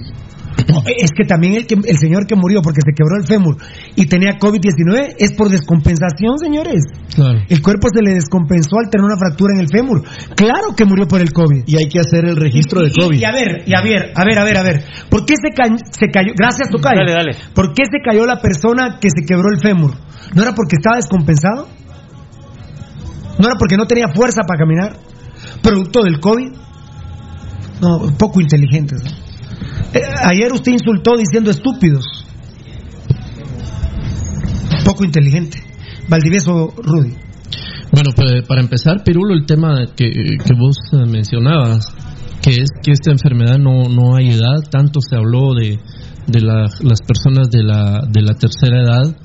Es 0.86 1.10
que 1.16 1.26
también 1.28 1.54
el, 1.56 1.66
que, 1.68 1.76
el 1.76 1.98
señor 1.98 2.26
que 2.28 2.36
murió 2.36 2.62
porque 2.62 2.82
se 2.86 2.94
quebró 2.96 3.18
el 3.18 3.26
fémur 3.26 3.58
y 3.96 4.06
tenía 4.06 4.38
COVID-19 4.40 5.16
es 5.18 5.34
por 5.34 5.50
descompensación, 5.50 6.38
señores. 6.40 6.84
Claro. 7.16 7.40
El 7.50 7.62
cuerpo 7.62 7.88
se 7.94 8.02
le 8.02 8.14
descompensó 8.16 8.78
al 8.80 8.90
tener 8.90 9.06
una 9.06 9.18
fractura 9.18 9.54
en 9.56 9.62
el 9.62 9.68
fémur. 9.68 10.04
Claro 10.36 10.76
que 10.76 10.86
murió 10.86 11.08
por 11.08 11.22
el 11.22 11.32
COVID. 11.32 11.64
Y 11.66 11.78
hay 11.78 11.88
que 11.88 12.00
hacer 12.00 12.26
el 12.26 12.36
registro 12.36 12.82
de 12.82 12.90
Y- 12.90 13.00
COVID. 13.02 13.18
Y, 13.20 13.24
a 13.26 13.32
ver, 13.32 13.64
y 13.66 13.74
a 13.74 13.82
ver, 13.82 14.12
a 14.16 14.24
ver, 14.26 14.38
a 14.40 14.44
ver, 14.44 14.58
a 14.58 14.64
ver. 14.64 14.84
¿Por 15.10 15.26
qué 15.26 15.36
se, 15.36 15.50
ca- 15.56 15.76
se 15.92 16.08
cayó? 16.10 16.34
Gracias, 16.38 16.70
Tocayo. 16.70 17.00
Dale, 17.00 17.14
dale. 17.14 17.32
¿Por 17.54 17.74
qué 17.74 17.84
se 17.86 18.00
cayó 18.04 18.26
la 18.26 18.40
persona 18.42 18.98
que 19.00 19.10
se 19.10 19.26
quebró 19.26 19.50
el 19.54 19.60
fémur? 19.62 19.94
¿No 20.36 20.42
era 20.44 20.54
porque 20.54 20.76
estaba 20.76 20.98
descompensado? 20.98 21.68
¿No 23.40 23.48
era 23.48 23.56
porque 23.58 23.78
no 23.78 23.86
tenía 23.88 24.08
fuerza 24.14 24.42
para 24.48 24.60
caminar? 24.60 24.98
¿Producto 25.62 26.04
del 26.04 26.20
COVID? 26.20 26.52
No, 27.82 28.00
poco 28.18 28.40
inteligentes. 28.42 29.02
¿no? 29.04 29.23
Eh, 29.94 30.00
ayer 30.26 30.52
usted 30.54 30.72
insultó 30.72 31.16
diciendo 31.18 31.52
estúpidos. 31.52 32.06
Poco 34.86 35.06
inteligente. 35.06 35.58
Valdivieso 36.10 36.74
Rudy. 36.78 37.14
Bueno, 37.92 38.10
pues, 38.16 38.42
para 38.48 38.62
empezar, 38.62 39.04
Pirulo, 39.04 39.34
el 39.34 39.46
tema 39.46 39.86
que, 39.96 40.10
que 40.10 40.54
vos 40.58 40.78
eh, 40.94 41.06
mencionabas, 41.10 41.86
que 42.42 42.50
es 42.52 42.70
que 42.84 42.92
esta 42.92 43.12
enfermedad 43.12 43.58
no, 43.60 43.84
no 43.88 44.16
hay 44.16 44.30
edad, 44.32 44.62
tanto 44.70 45.00
se 45.00 45.16
habló 45.16 45.54
de, 45.54 45.80
de 46.28 46.42
la- 46.42 46.68
las 46.82 47.02
personas 47.06 47.50
de 47.52 47.64
la, 47.64 48.02
de 48.10 48.22
la 48.22 48.34
tercera 48.34 48.82
edad 48.82 49.16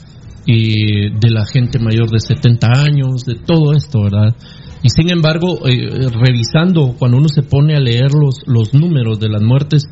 y 0.46 1.10
de 1.18 1.30
la 1.30 1.44
gente 1.46 1.78
mayor 1.78 2.10
de 2.10 2.20
70 2.20 2.68
años, 2.72 3.24
de 3.26 3.36
todo 3.36 3.72
esto, 3.72 4.02
¿verdad? 4.02 4.34
Y 4.82 4.90
sin 4.90 5.10
embargo, 5.10 5.66
eh, 5.66 6.08
revisando, 6.08 6.94
cuando 6.98 7.16
uno 7.18 7.28
se 7.28 7.42
pone 7.42 7.74
a 7.76 7.80
leer 7.80 8.12
los, 8.12 8.36
los 8.46 8.74
números 8.74 9.18
de 9.18 9.28
las 9.28 9.42
muertes, 9.42 9.82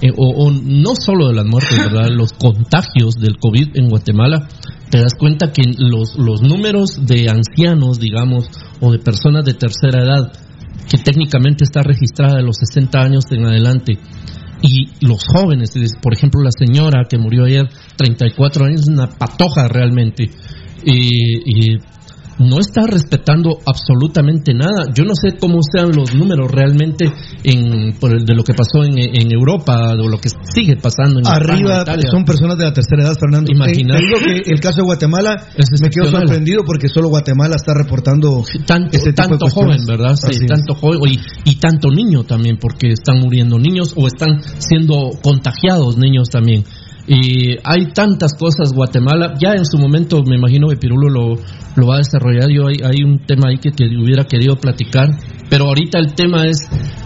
eh, 0.00 0.10
o, 0.16 0.46
o 0.46 0.50
no 0.50 0.94
solo 0.96 1.28
de 1.28 1.34
las 1.34 1.46
muertes, 1.46 1.78
¿verdad? 1.92 2.08
Los 2.10 2.32
contagios 2.32 3.14
del 3.14 3.38
COVID 3.38 3.68
en 3.76 3.88
Guatemala, 3.88 4.48
te 4.90 4.98
das 4.98 5.14
cuenta 5.18 5.52
que 5.52 5.62
los, 5.78 6.16
los 6.18 6.42
números 6.42 7.06
de 7.06 7.28
ancianos, 7.30 7.98
digamos, 8.00 8.46
o 8.80 8.90
de 8.92 8.98
personas 8.98 9.44
de 9.44 9.54
tercera 9.54 10.02
edad, 10.04 10.32
que 10.90 10.98
técnicamente 10.98 11.64
está 11.64 11.82
registrada 11.82 12.36
de 12.36 12.42
los 12.42 12.56
60 12.56 12.98
años 13.00 13.24
en 13.30 13.46
adelante, 13.46 13.98
y 14.60 14.88
los 15.04 15.24
jóvenes, 15.24 15.74
es- 15.76 15.94
por 16.02 16.14
ejemplo, 16.14 16.42
la 16.42 16.50
señora 16.56 17.04
que 17.08 17.16
murió 17.18 17.44
ayer, 17.44 17.68
34 17.96 18.64
años, 18.66 18.86
una 18.88 19.06
patoja 19.08 19.66
realmente. 19.68 20.30
No 22.38 22.60
está 22.60 22.86
respetando 22.86 23.58
absolutamente 23.66 24.54
nada. 24.54 24.86
Yo 24.94 25.04
no 25.04 25.14
sé 25.14 25.36
cómo 25.38 25.58
sean 25.62 25.92
los 25.92 26.14
números 26.14 26.50
realmente 26.50 27.12
en, 27.44 27.94
por 27.98 28.12
el, 28.12 28.24
de 28.24 28.34
lo 28.34 28.44
que 28.44 28.54
pasó 28.54 28.84
en, 28.84 28.98
en 28.98 29.32
Europa, 29.32 29.94
de 29.96 30.08
lo 30.08 30.18
que 30.18 30.28
sigue 30.28 30.76
pasando 30.76 31.20
en 31.20 31.26
Arriba 31.26 31.78
España, 31.78 32.02
son 32.10 32.24
personas 32.24 32.58
de 32.58 32.64
la 32.64 32.72
tercera 32.72 33.04
edad, 33.04 33.16
Fernando. 33.18 33.52
Imagínate. 33.52 34.04
Eh, 34.04 34.06
te 34.06 34.06
digo 34.06 34.44
que 34.44 34.50
el 34.50 34.60
caso 34.60 34.76
de 34.78 34.84
Guatemala 34.84 35.46
Es 35.56 35.80
me 35.80 35.90
quedo 35.90 36.10
sorprendido 36.10 36.62
porque 36.64 36.88
solo 36.88 37.08
Guatemala 37.08 37.56
está 37.56 37.74
reportando 37.74 38.42
tanto, 38.66 38.96
este 38.96 39.12
tipo 39.12 39.34
de 39.34 39.38
tanto 39.38 39.46
joven. 39.48 39.84
¿verdad? 39.86 40.16
Sí, 40.16 40.28
Así 40.28 40.46
tanto 40.46 40.74
joven 40.74 41.00
y, 41.06 41.50
y 41.50 41.56
tanto 41.56 41.90
niño 41.90 42.24
también, 42.24 42.58
porque 42.58 42.88
están 42.88 43.20
muriendo 43.20 43.58
niños 43.58 43.94
o 43.96 44.06
están 44.06 44.40
siendo 44.58 45.10
contagiados 45.22 45.96
niños 45.96 46.28
también. 46.30 46.64
Y 47.06 47.56
hay 47.64 47.92
tantas 47.92 48.34
cosas, 48.34 48.72
Guatemala, 48.72 49.34
ya 49.40 49.52
en 49.54 49.64
su 49.64 49.76
momento 49.76 50.22
me 50.24 50.36
imagino 50.36 50.68
que 50.68 50.76
Pirulo 50.76 51.08
lo, 51.08 51.34
lo 51.76 51.86
va 51.86 51.96
a 51.96 51.98
desarrollar, 51.98 52.48
yo 52.48 52.68
hay, 52.68 52.76
hay 52.84 53.02
un 53.02 53.18
tema 53.26 53.48
ahí 53.48 53.58
que, 53.58 53.70
que 53.70 53.84
hubiera 53.84 54.24
querido 54.24 54.56
platicar, 54.56 55.08
pero 55.50 55.66
ahorita 55.66 55.98
el 55.98 56.14
tema 56.14 56.46
es 56.46 56.58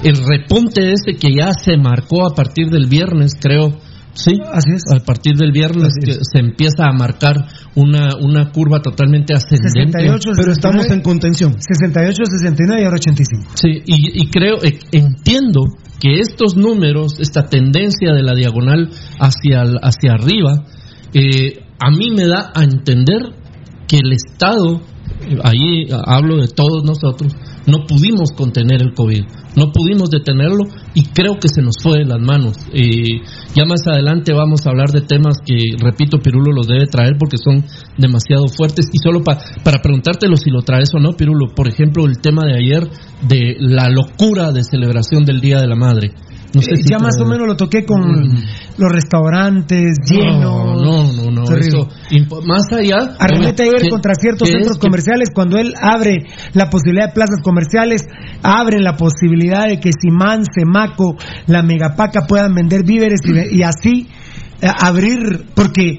el 0.03 0.17
repunte 0.17 0.93
ese 0.93 1.19
que 1.19 1.35
ya 1.35 1.53
se 1.53 1.77
marcó 1.79 2.27
a 2.27 2.35
partir 2.35 2.69
del 2.69 2.87
viernes, 2.87 3.33
creo, 3.41 3.73
Sí, 4.17 4.33
así 4.51 4.73
es. 4.73 4.83
A 4.89 5.05
partir 5.05 5.37
del 5.37 5.53
viernes 5.53 5.93
que 6.03 6.15
se 6.15 6.41
empieza 6.41 6.87
a 6.89 6.93
marcar 6.93 7.37
una, 7.75 8.17
una 8.19 8.51
curva 8.51 8.81
totalmente 8.81 9.35
ascendente. 9.35 9.99
68, 9.99 10.31
Pero 10.37 10.53
estamos 10.53 10.83
69, 10.85 10.95
en 10.95 11.03
contención. 11.03 11.55
68, 11.61 12.25
69 12.25 12.81
y 12.81 12.85
ahora 12.85 12.97
85. 12.97 13.51
Sí, 13.55 13.69
y, 13.85 14.23
y 14.23 14.31
creo, 14.31 14.57
eh, 14.65 14.79
entiendo 14.93 15.77
que 16.01 16.21
estos 16.21 16.57
números, 16.57 17.19
esta 17.21 17.45
tendencia 17.45 18.13
de 18.13 18.23
la 18.23 18.35
diagonal 18.35 18.91
hacia, 19.19 19.63
hacia 19.83 20.13
arriba, 20.13 20.65
eh, 21.15 21.65
a 21.79 21.91
mí 21.91 22.11
me 22.11 22.27
da 22.27 22.53
a 22.55 22.65
entender 22.65 23.33
que 23.89 23.99
el 23.99 24.13
Estado, 24.13 24.81
ahí 25.43 25.87
hablo 26.07 26.37
de 26.37 26.49
todos 26.49 26.85
nosotros, 26.85 27.33
no 27.67 27.85
pudimos 27.87 28.31
contener 28.37 28.81
el 28.83 28.95
COVID, 28.95 29.25
no 29.57 29.73
pudimos 29.73 30.11
detenerlo 30.11 30.65
y 30.95 31.03
creo 31.07 31.35
que 31.41 31.49
se 31.49 31.63
nos 31.63 31.77
fue 31.83 31.99
de 31.99 32.05
las 32.05 32.21
manos. 32.21 32.57
Eh, 32.73 33.21
ya 33.55 33.65
más 33.65 33.87
adelante 33.87 34.33
vamos 34.33 34.67
a 34.67 34.71
hablar 34.71 34.91
de 34.91 35.01
temas 35.01 35.39
que, 35.45 35.77
repito, 35.79 36.19
Pirulo 36.19 36.53
los 36.53 36.67
debe 36.69 36.87
traer 36.87 37.15
porque 37.19 37.39
son 37.39 37.65
demasiado 37.99 38.47
fuertes 38.49 38.87
y 38.93 38.99
solo 38.99 39.25
pa- 39.25 39.39
para 39.65 39.81
preguntártelo 39.83 40.37
si 40.37 40.51
lo 40.51 40.63
traes 40.63 40.91
o 40.95 40.99
no, 41.01 41.13
Pirulo, 41.13 41.55
por 41.55 41.67
ejemplo, 41.69 42.05
el 42.07 42.19
tema 42.21 42.43
de 42.47 42.55
ayer 42.55 42.89
de 43.29 43.57
la 43.59 43.89
locura 43.89 44.53
de 44.53 44.63
celebración 44.63 45.25
del 45.25 45.41
Día 45.41 45.61
de 45.61 45.67
la 45.67 45.77
Madre. 45.77 46.13
No 46.55 46.63
sé 46.63 46.71
Eh, 46.75 46.77
si 46.77 46.91
ya 46.91 46.99
más 46.99 47.15
o 47.21 47.27
menos 47.27 47.47
lo 47.49 47.57
toqué 47.57 47.85
con 47.85 48.01
los 48.79 48.93
restaurantes 48.93 49.99
llenos. 50.09 50.41
No, 50.41 51.13
no, 51.13 51.13
no, 51.13 51.26
Más 52.47 52.73
allá. 52.73 53.17
Arremete 53.19 53.63
ayer 53.65 53.83
que- 53.83 53.89
contra 53.89 54.15
ciertos 54.15 54.49
es 54.49 54.55
centros 54.55 54.79
que- 54.79 54.87
comerciales 54.87 55.31
cuando 55.35 55.59
él 55.59 55.75
abre 55.81 56.27
la 56.53 56.69
posibilidad 56.71 57.09
de 57.09 57.13
plazas 57.15 57.41
comerciales, 57.43 58.03
abre 58.43 58.81
la 58.81 58.97
posibilidad 58.97 59.67
de 59.67 59.81
que 59.81 59.91
Simán, 59.93 60.45
Semaco, 60.45 61.17
la 61.47 61.63
Megapaca 61.63 62.27
puedan 62.27 62.55
vender 62.55 62.85
víveres 62.85 63.21
y, 63.51 63.63
así 63.63 64.09
eh, 64.63 64.69
abrir, 64.81 65.47
porque 65.55 65.99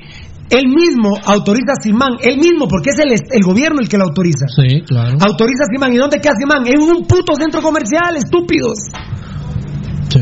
él 0.50 0.68
mismo 0.68 1.18
autoriza 1.26 1.74
a 1.78 1.82
Simán, 1.84 2.14
él 2.22 2.38
mismo, 2.38 2.68
porque 2.68 2.90
es 2.92 3.00
el, 3.00 3.44
gobierno 3.44 3.80
el 3.82 3.90
que 3.90 3.98
lo 3.98 4.06
autoriza. 4.06 4.46
Sí, 4.48 4.82
claro. 4.82 5.18
Autoriza 5.20 5.64
a 5.64 5.74
Simán. 5.74 5.94
¿Y 5.94 5.98
dónde 5.98 6.20
queda 6.20 6.34
Simán? 6.40 6.66
En 6.66 6.80
un 6.82 7.06
puto 7.06 7.36
centro 7.36 7.62
comercial, 7.62 8.16
estúpidos. 8.16 8.78
Sí. 10.10 10.22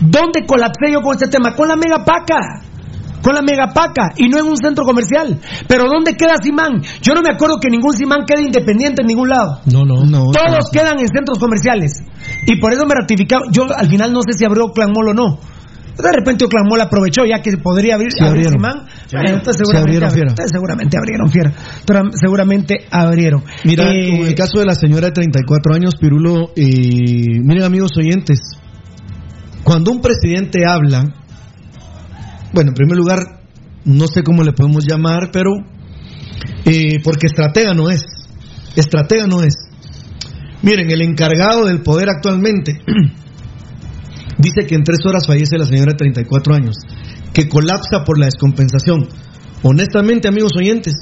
¿Dónde 0.00 0.44
colapsé 0.46 0.92
yo 0.92 1.00
con 1.02 1.12
este 1.14 1.28
tema? 1.28 1.54
Con 1.54 1.68
la 1.68 1.76
megapaca. 1.76 2.62
Con 3.22 3.34
la 3.34 3.42
megapaca 3.42 4.10
y 4.16 4.28
no 4.28 4.38
en 4.38 4.46
un 4.46 4.56
centro 4.56 4.84
comercial. 4.84 5.38
Pero 5.68 5.88
¿dónde 5.88 6.16
queda 6.16 6.34
Simán? 6.42 6.82
Yo 7.02 7.14
no 7.14 7.20
me 7.22 7.30
acuerdo 7.34 7.56
que 7.60 7.68
ningún 7.68 7.92
Simán 7.94 8.24
quede 8.26 8.42
independiente 8.44 9.02
en 9.02 9.08
ningún 9.08 9.28
lado. 9.28 9.60
No, 9.70 9.84
no. 9.84 10.30
Todos 10.32 10.70
quedan 10.72 10.98
en 11.00 11.08
centros 11.08 11.38
comerciales. 11.38 12.02
Y 12.46 12.58
por 12.60 12.72
eso 12.72 12.86
me 12.86 12.94
ratificaron. 12.94 13.52
Yo 13.52 13.66
al 13.74 13.88
final 13.88 14.12
no 14.12 14.20
sé 14.22 14.36
si 14.36 14.44
abrió 14.44 14.68
Clanmol 14.72 15.08
o 15.08 15.14
no. 15.14 15.38
De 15.96 16.12
repente 16.12 16.46
Clanmol 16.46 16.80
aprovechó 16.80 17.26
ya 17.26 17.42
que 17.42 17.56
podría 17.58 17.96
abrir, 17.96 18.10
abrieron. 18.20 18.52
Simán. 18.54 18.86
Sí. 19.06 19.16
Bueno, 19.16 19.36
entonces 19.36 19.62
seguramente, 19.66 20.06
abrieron, 20.06 20.30
entonces 20.30 20.50
seguramente 20.52 20.96
abrieron, 20.96 21.28
fiera. 21.28 21.52
Entonces, 21.80 22.20
seguramente 22.20 22.74
abrieron. 22.90 23.44
Mira, 23.64 23.92
Eh, 23.92 24.10
como 24.10 24.24
el 24.26 24.34
caso 24.34 24.60
de 24.60 24.66
la 24.66 24.74
señora 24.74 25.08
de 25.08 25.12
34 25.12 25.74
años, 25.74 25.96
Pirulo, 25.96 26.52
eh, 26.56 27.40
miren 27.42 27.64
amigos 27.64 27.90
oyentes, 27.98 28.38
cuando 29.62 29.90
un 29.90 30.00
presidente 30.00 30.60
habla, 30.66 31.04
bueno, 32.52 32.70
en 32.70 32.74
primer 32.74 32.96
lugar, 32.96 33.18
no 33.84 34.06
sé 34.06 34.22
cómo 34.22 34.42
le 34.42 34.52
podemos 34.52 34.84
llamar, 34.86 35.30
pero, 35.32 35.50
eh, 36.64 37.00
porque 37.02 37.26
estratega 37.26 37.74
no 37.74 37.90
es, 37.90 38.04
estratega 38.76 39.26
no 39.26 39.42
es. 39.42 39.54
Miren, 40.62 40.90
el 40.90 41.00
encargado 41.00 41.64
del 41.64 41.80
poder 41.82 42.08
actualmente 42.10 42.80
dice 44.38 44.66
que 44.66 44.74
en 44.74 44.84
tres 44.84 44.98
horas 45.06 45.26
fallece 45.26 45.56
la 45.56 45.64
señora 45.64 45.92
de 45.92 45.98
34 45.98 46.54
años, 46.54 46.76
que 47.32 47.48
colapsa 47.48 48.04
por 48.04 48.18
la 48.18 48.26
descompensación. 48.26 49.08
Honestamente, 49.62 50.28
amigos 50.28 50.52
oyentes, 50.56 50.94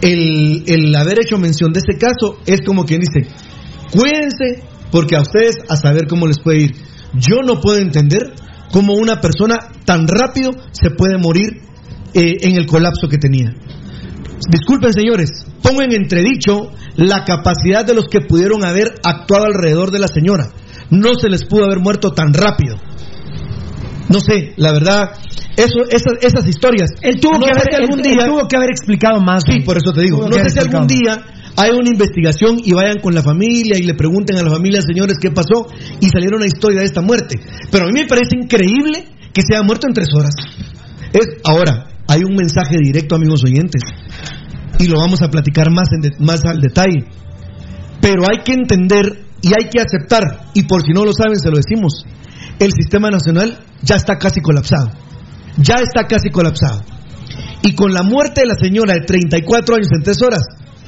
el, 0.00 0.64
el 0.66 0.94
haber 0.94 1.20
hecho 1.20 1.38
mención 1.38 1.72
de 1.72 1.80
ese 1.80 1.98
caso 1.98 2.38
es 2.46 2.60
como 2.64 2.84
quien 2.84 3.00
dice, 3.00 3.28
cuídense 3.90 4.64
porque 4.90 5.16
a 5.16 5.20
ustedes 5.20 5.56
a 5.68 5.76
saber 5.76 6.06
cómo 6.08 6.26
les 6.26 6.38
puede 6.38 6.62
ir. 6.62 6.72
Yo 7.14 7.42
no 7.44 7.60
puedo 7.60 7.78
entender 7.78 8.34
cómo 8.72 8.94
una 8.94 9.20
persona 9.20 9.58
tan 9.84 10.06
rápido 10.08 10.50
se 10.72 10.90
puede 10.90 11.18
morir 11.18 11.62
eh, 12.14 12.36
en 12.42 12.56
el 12.56 12.66
colapso 12.66 13.08
que 13.08 13.18
tenía. 13.18 13.54
Disculpen 14.50 14.92
señores, 14.92 15.30
pongo 15.62 15.82
en 15.82 15.92
entredicho 15.92 16.70
la 16.96 17.24
capacidad 17.24 17.84
de 17.84 17.94
los 17.94 18.06
que 18.08 18.20
pudieron 18.22 18.64
haber 18.64 18.94
actuado 19.04 19.44
alrededor 19.46 19.90
de 19.90 19.98
la 19.98 20.08
señora. 20.08 20.48
No 20.90 21.14
se 21.14 21.28
les 21.28 21.44
pudo 21.44 21.64
haber 21.66 21.78
muerto 21.80 22.12
tan 22.12 22.32
rápido. 22.32 22.76
No 24.08 24.18
sé, 24.18 24.54
la 24.56 24.72
verdad, 24.72 25.10
eso, 25.56 25.82
esas, 25.88 26.14
esas 26.22 26.48
historias. 26.48 26.90
Él 27.00 27.20
tuvo, 27.20 27.38
no 27.38 27.44
que 27.44 27.50
haber, 27.52 27.74
algún 27.82 28.00
él- 28.00 28.06
él 28.06 28.14
día- 28.16 28.26
tuvo 28.26 28.48
que 28.48 28.56
haber 28.56 28.70
explicado 28.70 29.20
más. 29.20 29.44
Sí, 29.46 29.60
por 29.60 29.76
eso 29.76 29.92
te 29.92 30.00
digo. 30.02 30.26
No 30.26 30.32
sé 30.32 30.50
si 30.50 30.58
algún 30.58 30.86
día 30.88 31.22
hay 31.56 31.70
una 31.70 31.90
investigación 31.90 32.58
y 32.64 32.72
vayan 32.72 33.00
con 33.00 33.14
la 33.14 33.22
familia 33.22 33.78
y 33.78 33.82
le 33.82 33.94
pregunten 33.94 34.38
a 34.38 34.42
la 34.42 34.50
familia, 34.50 34.80
señores, 34.82 35.16
qué 35.20 35.30
pasó 35.30 35.66
y 36.00 36.08
saliera 36.08 36.36
una 36.36 36.46
historia 36.46 36.80
de 36.80 36.86
esta 36.86 37.00
muerte. 37.00 37.38
Pero 37.70 37.84
a 37.84 37.88
mí 37.88 37.92
me 37.94 38.06
parece 38.06 38.36
increíble 38.40 39.06
que 39.32 39.42
se 39.42 39.54
haya 39.54 39.62
muerto 39.62 39.86
en 39.86 39.94
tres 39.94 40.08
horas. 40.14 40.34
Es, 41.12 41.26
ahora, 41.44 41.88
hay 42.06 42.22
un 42.24 42.34
mensaje 42.34 42.76
directo, 42.82 43.16
amigos 43.16 43.42
oyentes, 43.44 43.82
y 44.78 44.88
lo 44.88 44.98
vamos 44.98 45.22
a 45.22 45.28
platicar 45.28 45.70
más, 45.70 45.88
en 45.92 46.24
más 46.24 46.44
al 46.44 46.60
detalle. 46.60 47.04
Pero 48.00 48.22
hay 48.30 48.42
que 48.44 48.52
entender 48.52 49.24
y 49.42 49.48
hay 49.48 49.68
que 49.70 49.80
aceptar, 49.80 50.50
y 50.54 50.64
por 50.64 50.82
si 50.82 50.92
no 50.92 51.04
lo 51.04 51.12
saben, 51.12 51.38
se 51.38 51.50
lo 51.50 51.56
decimos, 51.56 52.04
el 52.58 52.72
sistema 52.72 53.10
nacional 53.10 53.58
ya 53.82 53.96
está 53.96 54.16
casi 54.16 54.40
colapsado. 54.40 54.90
Ya 55.56 55.76
está 55.76 56.06
casi 56.06 56.30
colapsado. 56.30 56.82
Y 57.62 57.74
con 57.74 57.92
la 57.92 58.02
muerte 58.02 58.42
de 58.42 58.46
la 58.46 58.54
señora 58.54 58.94
de 58.94 59.00
34 59.00 59.74
años 59.76 59.88
en 59.94 60.02
tres 60.02 60.22
horas, 60.22 60.42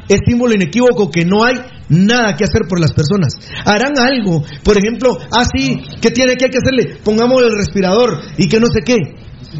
es 0.09 0.19
símbolo 0.27 0.55
inequívoco 0.55 1.11
que 1.11 1.25
no 1.25 1.45
hay 1.45 1.57
nada 1.89 2.37
que 2.37 2.45
hacer 2.45 2.63
por 2.69 2.81
las 2.81 2.93
personas. 2.93 3.35
Harán 3.65 3.99
algo, 3.99 4.43
por 4.63 4.77
ejemplo, 4.79 5.19
así, 5.31 5.83
que 6.01 6.11
tiene 6.11 6.37
que 6.37 6.47
hacerle? 6.47 6.99
Pongamos 7.05 7.43
el 7.43 7.57
respirador 7.57 8.19
y 8.37 8.49
que 8.49 8.61
no 8.61 8.67
sé 8.67 8.81
qué. 8.85 8.97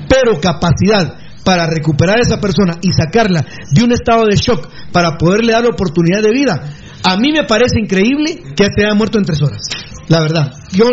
Pero 0.09 0.41
capacidad 0.41 1.19
para 1.45 1.67
recuperar 1.67 2.19
a 2.19 2.23
esa 2.23 2.41
persona 2.41 2.79
y 2.81 2.93
sacarla 2.93 3.45
de 3.73 3.85
un 3.85 3.93
estado 3.93 4.27
de 4.27 4.37
shock 4.37 4.69
para 4.93 5.19
poderle 5.19 5.53
dar 5.53 5.67
oportunidad 5.67 6.23
de 6.23 6.31
vida. 6.31 6.71
A 7.05 7.17
mí 7.17 7.33
me 7.33 7.45
parece 7.45 7.81
increíble 7.81 8.43
que 8.57 8.65
se 8.75 8.85
haya 8.85 8.95
muerto 8.95 9.19
en 9.19 9.25
tres 9.25 9.43
horas. 9.43 9.61
La 10.09 10.21
verdad. 10.21 10.53
Yo 10.73 10.87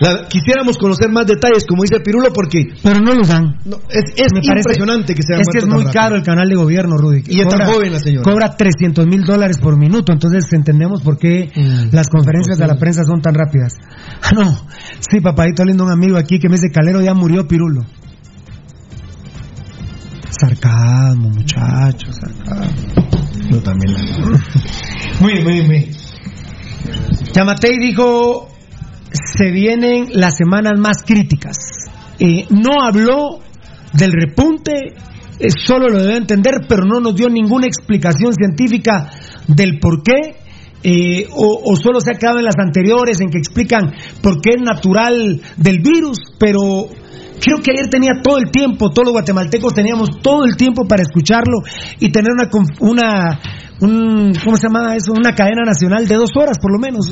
la- 0.00 0.26
quisiéramos 0.28 0.76
conocer 0.78 1.10
más 1.10 1.26
detalles, 1.26 1.64
como 1.66 1.82
dice 1.82 2.00
Pirulo, 2.00 2.32
porque 2.34 2.64
Pero 2.82 3.00
no 3.00 3.14
los 3.14 3.28
dan. 3.28 3.56
no, 3.64 3.76
es, 3.88 4.12
es 4.16 4.32
Me 4.32 4.40
parece- 4.40 4.58
impresionante 4.58 5.14
que 5.14 5.22
se 5.22 5.32
haya 5.34 5.42
Es 5.42 5.48
que 5.48 5.58
es 5.58 5.66
muy 5.66 5.84
rápido. 5.84 5.92
caro 5.92 6.16
el 6.16 6.22
canal 6.22 6.48
de 6.48 6.56
gobierno, 6.56 6.96
Rudy. 6.98 7.22
Y 7.28 7.40
es 7.40 7.48
tan 7.48 7.66
joven 7.66 7.92
la 7.92 7.98
señora. 8.00 8.24
Cobra 8.30 8.56
300 8.56 9.06
mil 9.06 9.22
dólares 9.24 9.58
por 9.58 9.78
minuto, 9.78 10.12
entonces 10.12 10.52
entendemos 10.52 11.02
por 11.02 11.18
qué 11.18 11.50
Mm. 11.54 11.94
las 11.94 12.08
conferencias 12.08 12.58
de 12.58 12.66
la 12.66 12.74
prensa 12.76 13.02
son 13.04 13.22
tan 13.22 13.34
rápidas. 13.34 13.74
Ah, 14.22 14.32
no. 14.34 14.56
Sí, 15.00 15.20
papadito 15.20 15.64
lindo, 15.64 15.84
un 15.84 15.92
amigo 15.92 16.16
aquí 16.18 16.38
que 16.38 16.48
me 16.48 16.56
dice, 16.56 16.70
Calero 16.72 17.00
ya 17.00 17.14
murió 17.14 17.46
Pirulo. 17.46 17.82
Sarcasmo, 20.30 21.30
muchachos, 21.30 22.16
sarcasmo. 22.16 23.27
Yo 23.50 23.60
también 23.62 23.94
Muy, 25.20 25.42
muy, 25.42 25.62
muy. 25.62 25.90
Yamatei 27.34 27.78
dijo, 27.78 28.48
se 29.10 29.50
vienen 29.50 30.08
las 30.12 30.36
semanas 30.36 30.78
más 30.78 31.02
críticas. 31.04 31.56
Eh, 32.18 32.46
no 32.50 32.82
habló 32.82 33.40
del 33.92 34.12
repunte, 34.12 34.72
eh, 35.38 35.48
solo 35.50 35.88
lo 35.88 36.02
debe 36.02 36.16
entender, 36.16 36.66
pero 36.68 36.84
no 36.84 37.00
nos 37.00 37.14
dio 37.14 37.28
ninguna 37.28 37.66
explicación 37.66 38.32
científica 38.34 39.10
del 39.46 39.78
por 39.78 40.02
qué. 40.02 40.36
eh, 40.84 41.26
o, 41.32 41.72
o 41.72 41.76
solo 41.76 42.00
se 42.00 42.12
ha 42.12 42.18
quedado 42.18 42.38
en 42.38 42.44
las 42.44 42.56
anteriores 42.56 43.20
en 43.20 43.30
que 43.30 43.38
explican 43.38 43.92
por 44.22 44.40
qué 44.40 44.50
es 44.56 44.62
natural 44.62 45.40
del 45.56 45.80
virus, 45.80 46.18
pero 46.38 46.88
Creo 47.40 47.58
que 47.62 47.70
ayer 47.70 47.88
tenía 47.88 48.12
todo 48.22 48.38
el 48.38 48.50
tiempo, 48.50 48.90
todos 48.90 49.06
los 49.06 49.12
guatemaltecos 49.12 49.74
teníamos 49.74 50.08
todo 50.22 50.44
el 50.44 50.56
tiempo 50.56 50.86
para 50.86 51.02
escucharlo 51.02 51.58
y 52.00 52.10
tener 52.10 52.30
una, 52.32 52.48
una 52.80 53.40
un, 53.80 54.32
¿cómo 54.44 54.56
se 54.56 54.66
llama 54.68 54.96
eso? 54.96 55.12
Una 55.12 55.32
cadena 55.34 55.62
nacional 55.64 56.06
de 56.08 56.14
dos 56.16 56.30
horas, 56.36 56.58
por 56.60 56.72
lo 56.72 56.78
menos. 56.78 57.10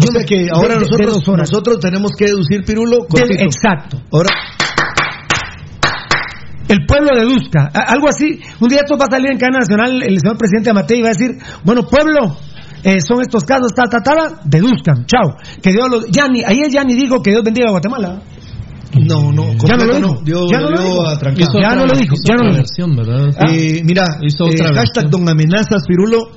Yo 0.00 0.08
que 0.26 0.46
ahora 0.52 0.74
de- 0.74 0.80
de- 0.80 0.86
de 0.86 1.04
nosotros, 1.06 1.38
nosotros 1.38 1.78
tenemos 1.80 2.12
que 2.16 2.26
deducir, 2.26 2.64
Pirulo, 2.64 2.98
De- 3.26 3.44
exacto. 3.44 4.00
Ahora, 4.12 4.30
El 6.68 6.86
pueblo 6.86 7.10
deduzca. 7.14 7.66
Algo 7.74 8.08
así. 8.08 8.40
Un 8.60 8.68
día 8.68 8.80
esto 8.82 8.96
va 8.96 9.04
a 9.06 9.10
salir 9.10 9.30
en 9.32 9.38
cadena 9.38 9.58
nacional 9.58 10.02
el 10.02 10.18
señor 10.20 10.38
presidente 10.38 10.70
Amatei 10.70 11.00
y 11.00 11.02
va 11.02 11.08
a 11.08 11.12
decir, 11.12 11.36
bueno, 11.64 11.82
pueblo, 11.82 12.36
eh, 12.82 13.00
son 13.00 13.20
estos 13.20 13.44
casos, 13.44 13.72
ta, 13.74 13.84
ta, 13.90 14.00
ta, 14.00 14.40
deduzcan, 14.44 15.04
chao. 15.06 15.36
Que 15.62 15.70
Dios 15.72 15.88
los... 15.90 16.06
Ya 16.10 16.28
ni, 16.28 16.42
ayer 16.42 16.70
ya 16.70 16.82
ni 16.84 16.94
digo 16.94 17.20
que 17.20 17.30
Dios 17.32 17.42
bendiga 17.44 17.66
a 17.68 17.72
Guatemala. 17.72 18.22
No, 19.00 19.32
no, 19.32 19.52
ya 19.66 19.76
no 19.76 19.84
lo 19.86 19.94
dijo. 19.96 20.14
no. 20.14 20.20
Dio- 20.22 20.46
ya 20.50 20.60
no 20.60 20.70
lo 20.70 20.78
dijo. 20.82 21.02
Ya 21.60 21.74
no 21.74 21.86
lo 21.86 21.94
dijo. 21.98 22.14
Hizo 22.14 22.24
Ya 22.26 22.34
no 22.36 22.42
otra 22.42 22.44
lo 22.44 22.50
dijo. 22.50 22.56
versión, 22.56 22.96
¿verdad? 22.96 23.28
Eh, 23.50 23.82
mira, 23.84 24.04
Hizo 24.22 24.46
eh, 24.46 24.74
hashtag 24.74 25.10
don 25.10 25.28
amenazas, 25.28 25.84
Pirulo. 25.86 26.30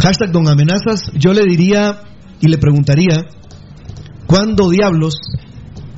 Hashtag 0.00 0.30
don 0.32 0.48
amenazas. 0.48 1.10
Yo 1.14 1.32
le 1.34 1.42
diría 1.44 2.00
y 2.40 2.48
le 2.48 2.58
preguntaría, 2.58 3.26
¿cuándo 4.26 4.70
diablos 4.70 5.14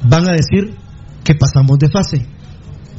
van 0.08 0.28
a 0.28 0.32
decir 0.32 0.76
que 1.24 1.34
pasamos 1.34 1.78
de 1.78 1.88
fase? 1.90 2.26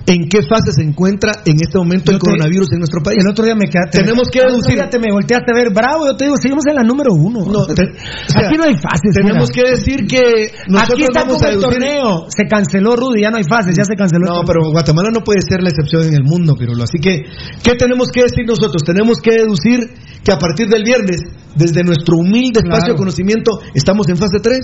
¿En 0.08 0.30
qué 0.30 0.40
fase 0.48 0.72
se 0.72 0.84
encuentra 0.88 1.44
en 1.44 1.60
este 1.60 1.78
momento 1.78 2.12
el 2.12 2.18
te- 2.18 2.24
coronavirus 2.26 2.72
en 2.72 2.80
nuestro 2.80 3.04
país? 3.04 3.20
El 3.20 3.28
otro 3.30 3.44
día 3.44 3.56
me 3.56 3.68
quedaste. 3.68 4.00
Tenemos 4.00 4.30
que 4.32 4.40
deducir. 4.40 4.80
te 4.90 5.00
me 5.00 5.12
volteaste 5.12 5.52
a 5.52 5.56
ver 5.56 5.74
bravo. 5.74 6.08
Yo 6.08 6.16
te 6.16 6.24
digo, 6.26 6.38
seguimos 6.42 6.64
en 6.70 6.76
la 6.76 6.84
número 6.84 7.12
uno. 7.14 7.44
No, 7.44 7.66
te- 7.68 7.84
o 7.84 8.30
sea, 8.32 8.48
Aquí 8.48 8.56
no 8.56 8.64
hay 8.64 8.76
fases. 8.80 9.12
tenemos 9.14 9.50
mira. 9.52 9.54
que 9.54 9.70
decir 9.76 10.08
que 10.08 10.24
nosotros 10.72 10.96
Aquí 10.96 11.04
está 11.04 11.22
vamos 11.28 11.36
como 11.44 11.46
a 11.46 11.52
el 11.52 11.60
torneo. 11.60 12.26
Se 12.32 12.48
canceló 12.48 12.96
Rudy, 12.96 13.22
ya 13.22 13.32
no 13.32 13.38
hay 13.38 13.44
fases, 13.44 13.76
ya 13.76 13.84
se 13.84 13.96
canceló. 14.00 14.28
el 14.28 14.34
No, 14.34 14.42
pero 14.48 14.72
Guatemala 14.72 15.10
no 15.12 15.22
puede 15.28 15.42
ser 15.44 15.62
la 15.62 15.70
excepción 15.70 16.04
en 16.08 16.14
el 16.14 16.24
mundo, 16.24 16.56
Pirulo. 16.56 16.84
Así 16.88 17.00
que, 17.04 17.24
¿qué 17.62 17.76
tenemos 17.76 18.08
que 18.10 18.22
decir 18.24 18.46
nosotros? 18.48 18.84
Tenemos 18.86 19.20
que 19.20 19.32
deducir 19.32 19.92
que 20.24 20.32
a 20.32 20.40
partir 20.40 20.68
del 20.70 20.84
viernes, 20.84 21.20
desde 21.56 21.84
nuestro 21.84 22.16
humilde 22.18 22.60
espacio 22.64 22.80
Claro. 22.80 22.94
de 22.94 22.98
conocimiento, 22.98 23.60
estamos 23.76 24.08
en 24.08 24.16
fase 24.16 24.40
3. 24.42 24.60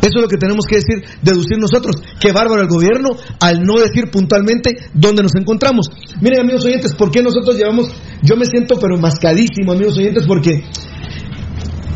Eso 0.00 0.16
es 0.16 0.22
lo 0.22 0.28
que 0.28 0.36
tenemos 0.36 0.64
que 0.66 0.76
decir, 0.76 1.04
deducir 1.22 1.58
nosotros. 1.58 1.96
Qué 2.20 2.32
bárbaro 2.32 2.62
el 2.62 2.68
gobierno 2.68 3.10
al 3.40 3.62
no 3.62 3.80
decir 3.80 4.10
puntualmente 4.10 4.76
dónde 4.94 5.22
nos 5.22 5.34
encontramos. 5.34 5.86
Miren, 6.20 6.40
amigos 6.40 6.64
oyentes, 6.64 6.94
¿por 6.94 7.10
qué 7.10 7.22
nosotros 7.22 7.56
llevamos.? 7.56 7.90
Yo 8.22 8.36
me 8.36 8.46
siento, 8.46 8.78
pero 8.78 8.96
mascadísimo, 8.98 9.72
amigos 9.72 9.98
oyentes, 9.98 10.26
porque 10.26 10.64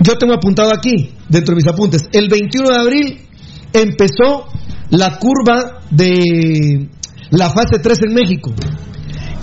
yo 0.01 0.18
tengo 0.18 0.35
apuntado 0.35 0.72
aquí, 0.72 1.14
dentro 1.28 1.55
de 1.55 1.56
mis 1.56 1.66
apuntes, 1.66 2.02
el 2.12 2.28
21 2.28 2.68
de 2.68 2.76
abril 2.76 3.20
empezó 3.72 4.48
la 4.90 5.18
curva 5.18 5.81
de 5.90 6.89
la 7.31 7.51
fase 7.51 7.78
3 7.82 7.98
en 8.09 8.14
México. 8.14 8.55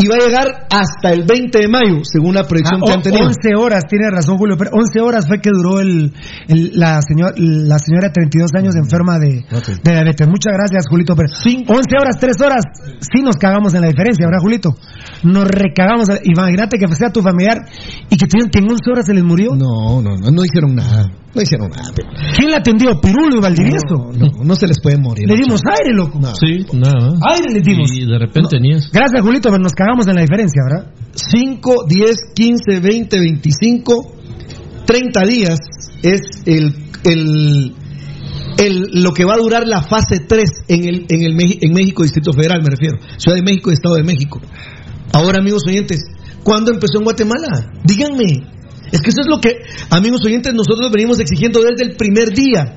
Y 0.04 0.08
va 0.08 0.16
a 0.16 0.20
llegar 0.28 0.68
hasta 0.70 1.12
el 1.14 1.24
20 1.26 1.58
de 1.60 1.68
mayo, 1.68 2.02
según 2.04 2.34
la 2.36 2.44
proyección 2.48 2.82
Ah, 2.82 2.86
que 2.86 2.92
han 2.94 3.02
tenido. 3.02 3.28
11 3.28 3.56
horas, 3.56 3.84
tiene 3.88 4.10
razón 4.10 4.38
Julio, 4.38 4.56
pero 4.58 4.72
11 4.74 5.00
horas 5.02 5.28
fue 5.28 5.40
que 5.40 5.50
duró 5.54 5.80
el, 5.80 6.12
el- 6.48 6.72
la, 6.74 7.02
señor, 7.02 7.34
la 7.38 7.78
señora 7.80 8.08
de 8.08 8.14
32 8.14 8.52
años 8.56 8.76
enferma 8.76 9.20
de, 9.20 9.46
de 9.84 9.92
diabetes. 9.92 10.28
Muchas 10.28 10.54
gracias, 10.54 10.86
Julito. 10.90 11.16
Pero 11.16 11.30
11 11.68 11.98
horas, 12.00 12.18
3 12.20 12.42
horas, 12.42 12.64
sí 13.00 13.22
nos 13.22 13.36
cagamos 13.38 13.74
en 13.74 13.82
la 13.82 13.88
diferencia, 13.88 14.26
¿verdad, 14.26 14.42
Julito? 14.42 14.76
Nos 15.24 15.46
recagamos. 15.46 16.08
Imagínate 16.24 16.78
que 16.78 16.88
sea 16.96 17.12
tu 17.12 17.22
familiar 17.22 17.58
y 18.10 18.16
que, 18.18 18.26
en 18.60 18.64
11 18.72 18.92
horas 18.92 19.06
se 19.06 19.14
les 19.14 19.24
murió. 19.24 19.52
No, 19.56 20.02
no, 20.02 20.16
no, 20.18 20.32
no 20.32 20.44
hicieron 20.46 20.76
nada. 20.76 21.06
No 21.34 21.42
hicieron 21.42 21.70
nada. 21.70 21.92
pero- 21.96 22.10
¿Quién 22.36 22.52
la 22.52 22.58
atendió? 22.58 23.00
Pirulo 23.00 23.38
y 23.38 23.40
Valdivieso. 23.42 23.96
No, 23.96 24.12
no, 24.12 24.44
no 24.44 24.56
se 24.56 24.68
les 24.68 24.82
puede 24.82 24.98
morir. 24.98 25.28
Le 25.28 25.36
dimos 25.36 25.62
aire, 25.66 25.94
loco. 25.96 26.20
Sí, 26.40 26.66
nada. 26.74 27.14
Aire 27.34 27.54
le 27.54 27.62
dimos. 27.62 27.90
Y 27.94 28.06
de 28.06 28.18
repente 28.20 28.60
ni 28.60 28.74
eso. 28.74 28.90
Gracias, 28.92 29.22
Julito, 29.22 29.50
pero 29.50 29.62
nos 29.64 29.74
cagamos 29.74 30.08
en 30.08 30.16
la 30.16 30.22
diferencia, 30.22 30.62
¿verdad? 30.68 30.92
5, 31.14 31.86
10, 31.88 32.18
15, 32.36 32.80
20, 32.82 33.20
25, 33.20 34.14
30 34.86 35.22
días 35.26 35.60
es 36.04 36.22
el, 36.46 36.74
el, 37.06 37.76
el- 38.58 39.04
lo 39.04 39.14
que 39.14 39.24
va 39.26 39.36
a 39.36 39.38
durar 39.38 39.66
la 39.68 39.82
fase 39.82 40.20
3 40.28 40.44
en, 40.68 40.88
el, 40.88 41.06
en, 41.10 41.24
el, 41.24 41.58
en 41.62 41.74
México, 41.74 42.04
Distrito 42.04 42.34
Federal, 42.34 42.62
me 42.62 42.70
refiero. 42.72 42.98
Ciudad 43.18 43.38
de 43.38 43.44
México 43.44 43.70
y 43.70 43.74
Estado 43.74 43.96
de 43.96 44.04
México. 44.04 44.42
Ahora, 45.14 45.40
amigos 45.40 45.64
oyentes, 45.68 46.00
¿cuándo 46.44 46.72
empezó 46.72 47.00
en 47.00 47.04
Guatemala? 47.04 47.70
Díganme. 47.84 48.48
Es 48.92 49.02
que 49.02 49.10
eso 49.10 49.22
es 49.22 49.28
lo 49.28 49.40
que, 49.40 49.56
amigos 49.90 50.22
oyentes, 50.26 50.54
nosotros 50.54 50.92
venimos 50.92 51.20
exigiendo 51.20 51.62
desde 51.62 51.90
el 51.90 51.96
primer 51.96 52.34
día. 52.34 52.76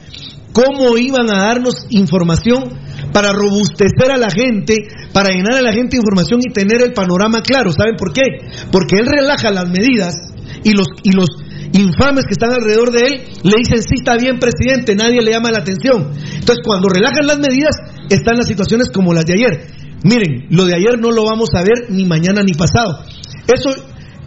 ¿Cómo 0.52 0.97
iban 0.97 1.28
a 1.31 1.39
darnos 1.39 1.86
información 1.90 2.78
para 3.12 3.32
robustecer 3.32 4.12
a 4.12 4.16
la 4.16 4.31
gente, 4.31 4.77
para 5.12 5.31
llenar 5.31 5.55
a 5.55 5.62
la 5.62 5.73
gente 5.73 5.97
de 5.97 6.02
información 6.02 6.40
y 6.47 6.52
tener 6.52 6.81
el 6.82 6.93
panorama 6.93 7.43
claro? 7.43 7.73
¿Saben 7.73 7.97
por 7.98 8.12
qué? 8.12 8.23
Porque 8.70 8.97
él 9.01 9.06
relaja 9.06 9.51
las 9.51 9.69
medidas 9.69 10.15
y 10.62 10.70
los, 10.73 10.86
y 11.02 11.11
los 11.11 11.27
infames 11.73 12.24
que 12.27 12.35
están 12.35 12.52
alrededor 12.52 12.93
de 12.93 13.01
él 13.01 13.12
le 13.43 13.56
dicen, 13.59 13.82
sí, 13.82 13.94
está 13.98 14.16
bien, 14.16 14.39
presidente, 14.39 14.94
nadie 14.94 15.20
le 15.20 15.32
llama 15.32 15.51
la 15.51 15.59
atención. 15.59 16.12
Entonces, 16.15 16.62
cuando 16.65 16.89
relajan 16.89 17.27
las 17.27 17.39
medidas, 17.39 17.74
están 18.09 18.36
las 18.36 18.47
situaciones 18.47 18.90
como 18.90 19.12
las 19.12 19.24
de 19.24 19.32
ayer. 19.32 19.66
Miren, 20.05 20.47
lo 20.51 20.66
de 20.66 20.76
ayer 20.76 20.98
no 21.01 21.10
lo 21.10 21.24
vamos 21.24 21.48
a 21.56 21.62
ver 21.62 21.90
ni 21.90 22.05
mañana 22.05 22.43
ni 22.43 22.52
pasado. 22.52 23.05
Eso 23.47 23.70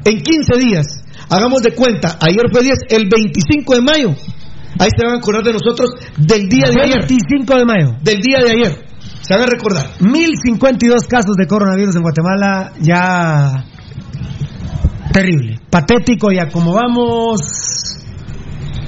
en 0.04 0.22
15 0.22 0.58
días. 0.60 0.88
Hagamos 1.30 1.62
de 1.62 1.72
cuenta, 1.72 2.18
ayer 2.22 2.44
fue 2.52 2.64
10, 2.64 2.80
el 2.90 3.10
25 3.10 3.76
de 3.76 3.82
mayo. 3.82 4.10
Ahí 4.80 4.90
se 4.96 5.06
van 5.06 5.16
a 5.16 5.18
acordar 5.20 5.44
de 5.44 5.54
nosotros 5.54 5.90
del 6.18 6.50
día 6.50 6.70
de 6.70 6.82
ayer. 6.84 7.08
25 7.08 7.56
de 7.56 7.66
mayo. 7.66 7.96
Del 8.02 8.20
día 8.22 8.40
de 8.40 8.52
ayer. 8.52 8.86
Se 9.22 9.34
van 9.34 9.44
a 9.44 9.46
recordar. 9.46 9.90
1052 10.00 11.04
casos 11.06 11.36
de 11.38 11.48
coronavirus 11.48 11.96
en 11.96 12.02
Guatemala, 12.02 12.74
ya 12.80 13.66
terrible, 15.12 15.60
patético, 15.70 16.32
y 16.32 16.40
a 16.40 16.48
como 16.50 16.74
vamos, 16.74 17.40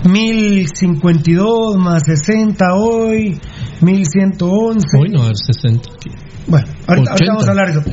1052 0.03 1.77
más 1.77 2.03
60 2.05 2.65
hoy, 2.75 3.39
1111. 3.81 4.87
Hoy 4.97 5.09
no, 5.09 5.23
a 5.23 5.27
ver, 5.27 5.35
60. 5.35 5.89
Bueno, 6.47 6.67
ahorita, 6.87 7.11
ahorita 7.11 7.13
80. 7.13 7.31
vamos 7.31 7.47
a 7.47 7.51
hablar 7.51 7.73
de 7.73 7.79
eso. 7.79 7.91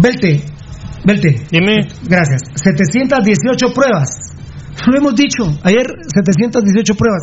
Velte, 0.00 0.44
Velte. 1.06 1.46
Dime. 1.52 1.86
Gracias. 2.02 2.42
718 2.56 3.72
pruebas. 3.72 4.08
Lo 4.86 4.98
hemos 4.98 5.14
dicho, 5.14 5.44
ayer 5.62 5.86
718 6.12 6.94
pruebas. 6.96 7.22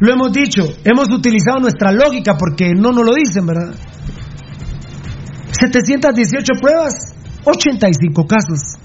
Lo 0.00 0.12
hemos 0.12 0.32
dicho, 0.32 0.62
hemos 0.84 1.10
utilizado 1.10 1.58
nuestra 1.60 1.92
lógica 1.92 2.36
porque 2.38 2.72
no 2.74 2.92
nos 2.92 3.04
lo 3.04 3.14
dicen, 3.14 3.44
¿verdad? 3.46 3.74
718 5.50 6.60
pruebas, 6.60 6.94
85 7.44 8.26
casos. 8.26 8.78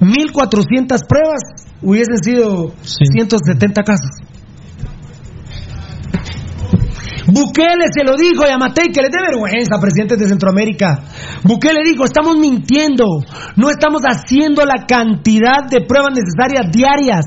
1400 0.00 1.02
pruebas, 1.04 1.42
hubiesen 1.82 2.18
sido 2.18 2.74
170 2.82 3.82
casos. 3.82 4.23
Bukele 7.26 7.86
se 7.92 8.04
lo 8.04 8.16
dijo 8.16 8.44
a 8.44 8.48
Yamatei 8.48 8.88
que 8.92 9.00
les 9.02 9.10
dé 9.10 9.18
vergüenza, 9.26 9.78
presidentes 9.80 10.18
de 10.18 10.28
Centroamérica. 10.28 11.04
Bukele 11.42 11.80
dijo, 11.84 12.04
estamos 12.04 12.36
mintiendo, 12.36 13.04
no 13.56 13.70
estamos 13.70 14.02
haciendo 14.02 14.64
la 14.64 14.84
cantidad 14.86 15.64
de 15.70 15.80
pruebas 15.86 16.12
necesarias 16.14 16.70
diarias. 16.72 17.24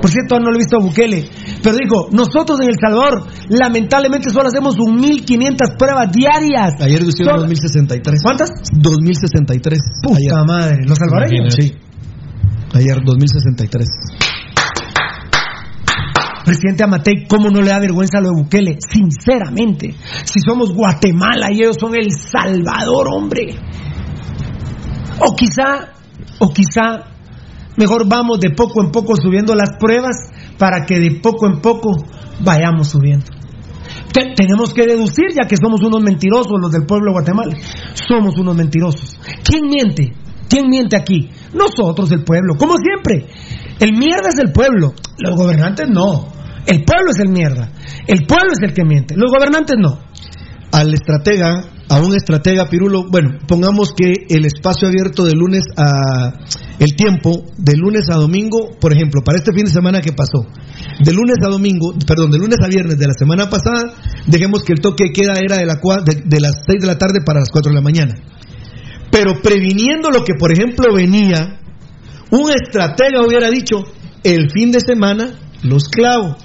Por 0.00 0.10
cierto, 0.12 0.38
no 0.38 0.50
lo 0.50 0.54
he 0.54 0.58
visto 0.58 0.76
a 0.76 0.80
Bukele, 0.80 1.28
pero 1.60 1.76
dijo, 1.76 2.08
nosotros 2.12 2.60
en 2.60 2.68
El 2.68 2.76
Salvador 2.80 3.26
lamentablemente 3.48 4.30
solo 4.30 4.46
hacemos 4.48 4.76
un 4.78 4.94
1500 5.00 5.70
pruebas 5.76 6.12
diarias. 6.12 6.74
Ayer 6.80 7.02
hicieron 7.02 7.32
Solo- 7.34 7.40
2063. 7.42 8.22
¿Cuántas? 8.22 8.50
2063. 8.74 9.78
Puta 10.04 10.16
Ayer. 10.18 10.46
madre, 10.46 10.76
los 10.86 10.96
salvadoreños. 10.98 11.52
Sí. 11.52 11.74
Ayer 12.74 13.00
2063. 13.04 13.88
Presidente 16.48 16.82
Amatei, 16.82 17.26
¿cómo 17.28 17.50
no 17.50 17.60
le 17.60 17.68
da 17.70 17.78
vergüenza 17.78 18.20
lo 18.20 18.30
de 18.30 18.42
Bukele? 18.42 18.78
Sinceramente, 18.80 19.94
si 20.24 20.40
somos 20.40 20.72
Guatemala 20.74 21.52
y 21.52 21.60
ellos 21.60 21.76
son 21.78 21.94
El 21.94 22.10
Salvador, 22.10 23.06
hombre. 23.14 23.54
O 25.20 25.34
quizá, 25.36 25.92
o 26.38 26.48
quizá, 26.50 27.04
mejor 27.76 28.08
vamos 28.08 28.40
de 28.40 28.50
poco 28.50 28.82
en 28.82 28.90
poco 28.90 29.14
subiendo 29.16 29.54
las 29.54 29.76
pruebas 29.78 30.16
para 30.58 30.86
que 30.86 30.98
de 30.98 31.10
poco 31.20 31.46
en 31.46 31.60
poco 31.60 31.90
vayamos 32.40 32.88
subiendo. 32.88 33.26
Te- 34.12 34.32
tenemos 34.34 34.72
que 34.72 34.86
deducir, 34.86 35.26
ya 35.38 35.46
que 35.46 35.56
somos 35.56 35.82
unos 35.82 36.00
mentirosos 36.02 36.54
los 36.60 36.72
del 36.72 36.86
pueblo 36.86 37.10
de 37.10 37.12
Guatemala. 37.12 37.56
Somos 38.08 38.38
unos 38.38 38.56
mentirosos. 38.56 39.18
¿Quién 39.44 39.66
miente? 39.68 40.14
¿Quién 40.48 40.68
miente 40.70 40.96
aquí? 40.96 41.28
Nosotros, 41.52 42.10
el 42.12 42.24
pueblo. 42.24 42.54
Como 42.56 42.74
siempre. 42.78 43.26
El 43.80 43.92
mierda 43.92 44.28
es 44.32 44.38
el 44.40 44.50
pueblo. 44.50 44.94
Los 45.18 45.36
gobernantes 45.36 45.88
no. 45.90 46.37
El 46.68 46.84
pueblo 46.84 47.12
es 47.12 47.18
el 47.18 47.30
mierda. 47.30 47.72
El 48.06 48.26
pueblo 48.26 48.52
es 48.52 48.60
el 48.60 48.74
que 48.74 48.84
miente. 48.84 49.16
Los 49.16 49.30
gobernantes 49.32 49.76
no. 49.80 50.00
Al 50.70 50.92
estratega 50.92 51.64
a 51.88 51.98
un 51.98 52.14
estratega 52.14 52.68
Pirulo, 52.68 53.06
bueno, 53.10 53.38
pongamos 53.48 53.94
que 53.96 54.12
el 54.28 54.44
espacio 54.44 54.88
abierto 54.88 55.24
de 55.24 55.32
lunes 55.32 55.64
a 55.78 56.44
el 56.78 56.94
tiempo 56.94 57.44
de 57.56 57.74
lunes 57.74 58.10
a 58.10 58.16
domingo, 58.16 58.76
por 58.78 58.92
ejemplo, 58.92 59.22
para 59.24 59.38
este 59.38 59.52
fin 59.54 59.64
de 59.64 59.70
semana 59.70 60.02
que 60.02 60.12
pasó, 60.12 60.44
de 61.02 61.12
lunes 61.14 61.36
a 61.42 61.48
domingo, 61.48 61.94
perdón, 62.06 62.30
de 62.30 62.38
lunes 62.38 62.58
a 62.62 62.68
viernes 62.68 62.98
de 62.98 63.06
la 63.06 63.14
semana 63.18 63.48
pasada, 63.48 63.94
dejemos 64.26 64.62
que 64.62 64.74
el 64.74 64.80
toque 64.80 65.04
de 65.04 65.12
queda 65.12 65.40
era 65.40 65.56
de, 65.56 65.64
de, 65.64 66.22
de 66.22 66.40
las 66.40 66.62
6 66.66 66.82
de 66.82 66.86
la 66.86 66.98
tarde 66.98 67.20
para 67.24 67.40
las 67.40 67.48
4 67.48 67.70
de 67.70 67.74
la 67.74 67.82
mañana. 67.82 68.14
Pero 69.10 69.40
previniendo 69.42 70.10
lo 70.10 70.22
que, 70.22 70.34
por 70.38 70.52
ejemplo, 70.52 70.94
venía, 70.94 71.60
un 72.30 72.50
estratega 72.50 73.26
hubiera 73.26 73.48
dicho, 73.48 73.84
el 74.22 74.50
fin 74.50 74.70
de 74.70 74.80
semana 74.80 75.30
los 75.62 75.88
clavo. 75.88 76.36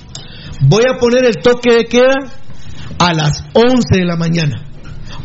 Voy 0.67 0.83
a 0.89 0.97
poner 0.97 1.25
el 1.25 1.37
toque 1.37 1.71
de 1.73 1.85
queda 1.85 2.15
a 2.99 3.13
las 3.13 3.43
11 3.53 3.99
de 3.99 4.05
la 4.05 4.15
mañana 4.15 4.63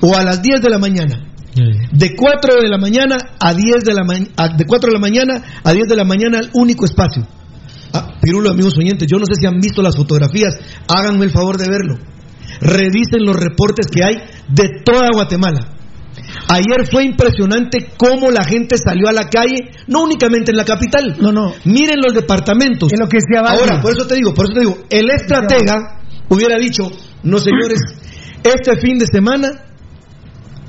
o 0.03 0.17
a 0.17 0.25
las 0.25 0.43
10 0.43 0.61
de 0.61 0.71
la 0.71 0.79
mañana. 0.79 1.25
De 1.93 2.15
4 2.15 2.61
de 2.63 2.69
la 2.69 2.79
mañana 2.79 3.17
a 3.41 3.53
10 3.53 3.85
de 3.85 3.95
la 3.95 4.05
mañana, 4.05 4.31
de 4.57 4.65
4 4.65 4.89
de 4.89 4.93
la 4.93 5.01
mañana 5.01 5.43
a 5.65 5.73
10 5.73 5.89
de 5.89 5.97
la 5.97 6.05
mañana 6.05 6.39
el 6.39 6.51
único 6.55 6.85
espacio. 6.85 7.27
Ah, 7.93 8.19
Pirulo, 8.21 8.51
amigos 8.51 8.75
oyentes, 8.79 9.09
yo 9.11 9.19
no 9.19 9.27
sé 9.27 9.33
si 9.41 9.47
han 9.47 9.59
visto 9.59 9.83
las 9.83 9.97
fotografías, 9.97 10.55
háganme 10.89 11.25
el 11.25 11.31
favor 11.31 11.57
de 11.57 11.69
verlo. 11.69 11.97
Revisen 12.61 13.25
los 13.25 13.37
reportes 13.37 13.87
que 13.87 14.05
hay 14.05 14.17
de 14.49 14.83
toda 14.85 15.09
Guatemala. 15.13 15.78
Ayer 16.51 16.87
fue 16.91 17.05
impresionante 17.05 17.91
cómo 17.99 18.31
la 18.31 18.43
gente 18.43 18.77
salió 18.79 19.09
a 19.09 19.13
la 19.13 19.29
calle, 19.29 19.71
no 19.87 20.03
únicamente 20.05 20.51
en 20.51 20.57
la 20.57 20.65
capital. 20.65 21.17
No, 21.21 21.31
no. 21.31 21.53
Miren 21.65 22.01
los 22.03 22.15
departamentos. 22.15 22.91
Es 22.93 22.99
lo 22.99 23.07
que 23.09 23.19
Valdi. 23.31 23.61
Ahora, 23.61 23.81
por 23.83 23.93
eso 23.93 24.07
te 24.07 24.15
digo, 24.15 24.33
por 24.33 24.47
eso 24.47 24.55
te 24.55 24.61
digo, 24.61 24.79
el 24.89 25.11
estratega 25.11 26.01
hubiera 26.29 26.57
dicho, 26.59 26.91
no 27.23 27.39
señores, 27.39 27.79
este 28.43 28.77
fin 28.81 28.99
de 28.99 29.07
semana, 29.07 29.49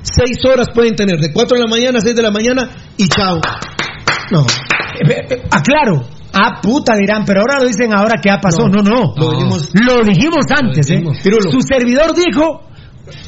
seis 0.02 0.38
horas 0.44 0.68
pueden 0.74 0.94
tener, 0.96 1.18
de 1.18 1.32
4 1.32 1.56
de 1.56 1.64
la 1.64 1.70
mañana 1.70 1.98
a 1.98 2.02
6 2.02 2.14
de 2.14 2.22
la 2.22 2.30
mañana 2.30 2.70
y 2.96 3.08
chao. 3.08 3.40
No. 4.30 4.44
Eh, 5.08 5.42
Aclaro. 5.50 6.06
Ah, 6.32 6.60
puta 6.62 6.94
dirán, 6.94 7.24
pero 7.24 7.40
ahora 7.40 7.58
lo 7.60 7.66
dicen 7.66 7.92
ahora 7.92 8.14
que 8.22 8.30
ha 8.30 8.38
pasado. 8.38 8.68
No, 8.68 8.82
no. 8.82 9.14
Lo 9.16 9.30
dijimos- 9.32 9.70
Lo 9.74 10.04
dijimos 10.04 10.44
antes, 10.56 10.88
Lo 10.88 10.94
dijimos. 10.96 11.16
¿eh? 11.16 11.20
Pirulo. 11.24 11.50
Su 11.50 11.58
servidor 11.62 12.14
dijo, 12.14 12.69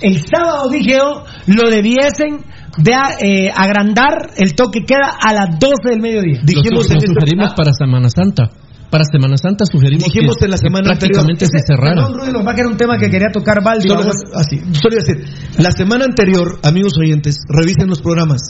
el 0.00 0.20
sábado 0.24 0.68
dije 0.70 0.96
yo, 0.98 1.24
lo 1.46 1.70
debiesen 1.70 2.44
de 2.78 2.92
eh, 2.92 3.50
agrandar 3.54 4.30
el 4.36 4.54
toque 4.54 4.80
queda 4.86 5.16
a 5.20 5.32
las 5.32 5.58
12 5.58 5.74
del 5.90 6.00
mediodía. 6.00 6.40
Dijimos 6.42 6.88
lo 6.88 6.98
sugerimos 6.98 7.50
ah. 7.50 7.54
para 7.56 7.72
Semana 7.72 8.08
Santa. 8.08 8.50
Para 8.90 9.04
Semana 9.04 9.36
Santa 9.38 9.64
sugerimos 9.64 10.04
Dijimos 10.04 10.36
que, 10.36 10.44
en 10.44 10.50
la 10.50 10.56
que 10.58 10.68
semana 10.68 10.88
prácticamente 10.90 11.46
anterior. 11.46 11.60
se 11.60 11.66
cerrara. 11.66 11.94
Perdón, 11.94 12.20
Rudy, 12.20 12.32
nos 12.32 12.46
va 12.46 12.52
a 12.52 12.54
quedar 12.54 12.66
un 12.66 12.76
tema 12.76 12.98
que 12.98 13.08
quería 13.08 13.28
tocar 13.32 13.64
Valdi. 13.64 13.88
Solo, 13.88 14.00
vamos. 14.00 14.16
así, 14.34 14.60
solo 14.72 14.96
decir, 14.96 15.24
la 15.58 15.72
semana 15.72 16.04
anterior, 16.04 16.58
amigos 16.62 16.92
oyentes, 17.00 17.36
revisen 17.48 17.88
los 17.88 18.02
programas. 18.02 18.42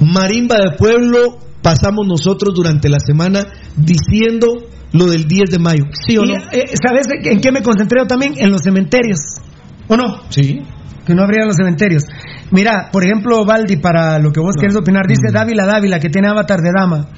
Marimba 0.00 0.56
de 0.56 0.76
Pueblo 0.76 1.38
pasamos 1.62 2.06
nosotros 2.06 2.52
durante 2.54 2.88
la 2.88 2.98
semana 2.98 3.46
diciendo 3.76 4.66
lo 4.92 5.06
del 5.06 5.26
10 5.26 5.50
de 5.50 5.58
mayo. 5.58 5.84
¿Sí 5.92 6.18
o 6.18 6.24
Y, 6.24 6.28
no? 6.28 6.36
eh, 6.50 6.74
¿Sabes 6.82 7.06
en 7.10 7.40
qué 7.40 7.52
me 7.52 7.62
concentré 7.62 8.00
yo 8.00 8.06
también? 8.06 8.34
En 8.36 8.50
los 8.50 8.62
cementerios. 8.62 9.20
¿O 9.88 9.96
no? 9.96 10.22
Sí. 10.30 10.62
Que 11.04 11.14
no 11.14 11.22
abrieran 11.22 11.48
los 11.48 11.56
cementerios. 11.56 12.04
Mira, 12.50 12.90
por 12.92 13.04
ejemplo, 13.04 13.44
Valdi, 13.44 13.76
para 13.76 14.18
lo 14.18 14.30
que 14.30 14.40
vos 14.40 14.54
querés 14.58 14.76
opinar, 14.76 15.06
dice 15.06 15.30
Mm. 15.30 15.34
Dávila 15.34 15.66
Dávila, 15.66 15.98
que 15.98 16.10
tiene 16.10 16.28
avatar 16.28 16.60
de 16.60 16.70
dama. 16.76 17.08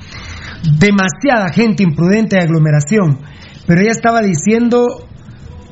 Demasiada 0.78 1.52
gente 1.52 1.82
imprudente 1.82 2.36
de 2.36 2.42
aglomeración. 2.42 3.18
Pero 3.66 3.80
ella 3.80 3.92
estaba 3.92 4.20
diciendo 4.20 4.86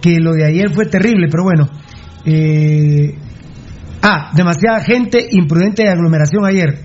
que 0.00 0.18
lo 0.18 0.32
de 0.32 0.44
ayer 0.44 0.70
fue 0.70 0.86
terrible, 0.86 1.28
pero 1.30 1.44
bueno. 1.44 1.68
Eh, 2.24 3.14
ah, 4.02 4.30
demasiada 4.34 4.80
gente 4.80 5.26
imprudente 5.30 5.82
de 5.84 5.90
aglomeración 5.90 6.44
ayer. 6.44 6.84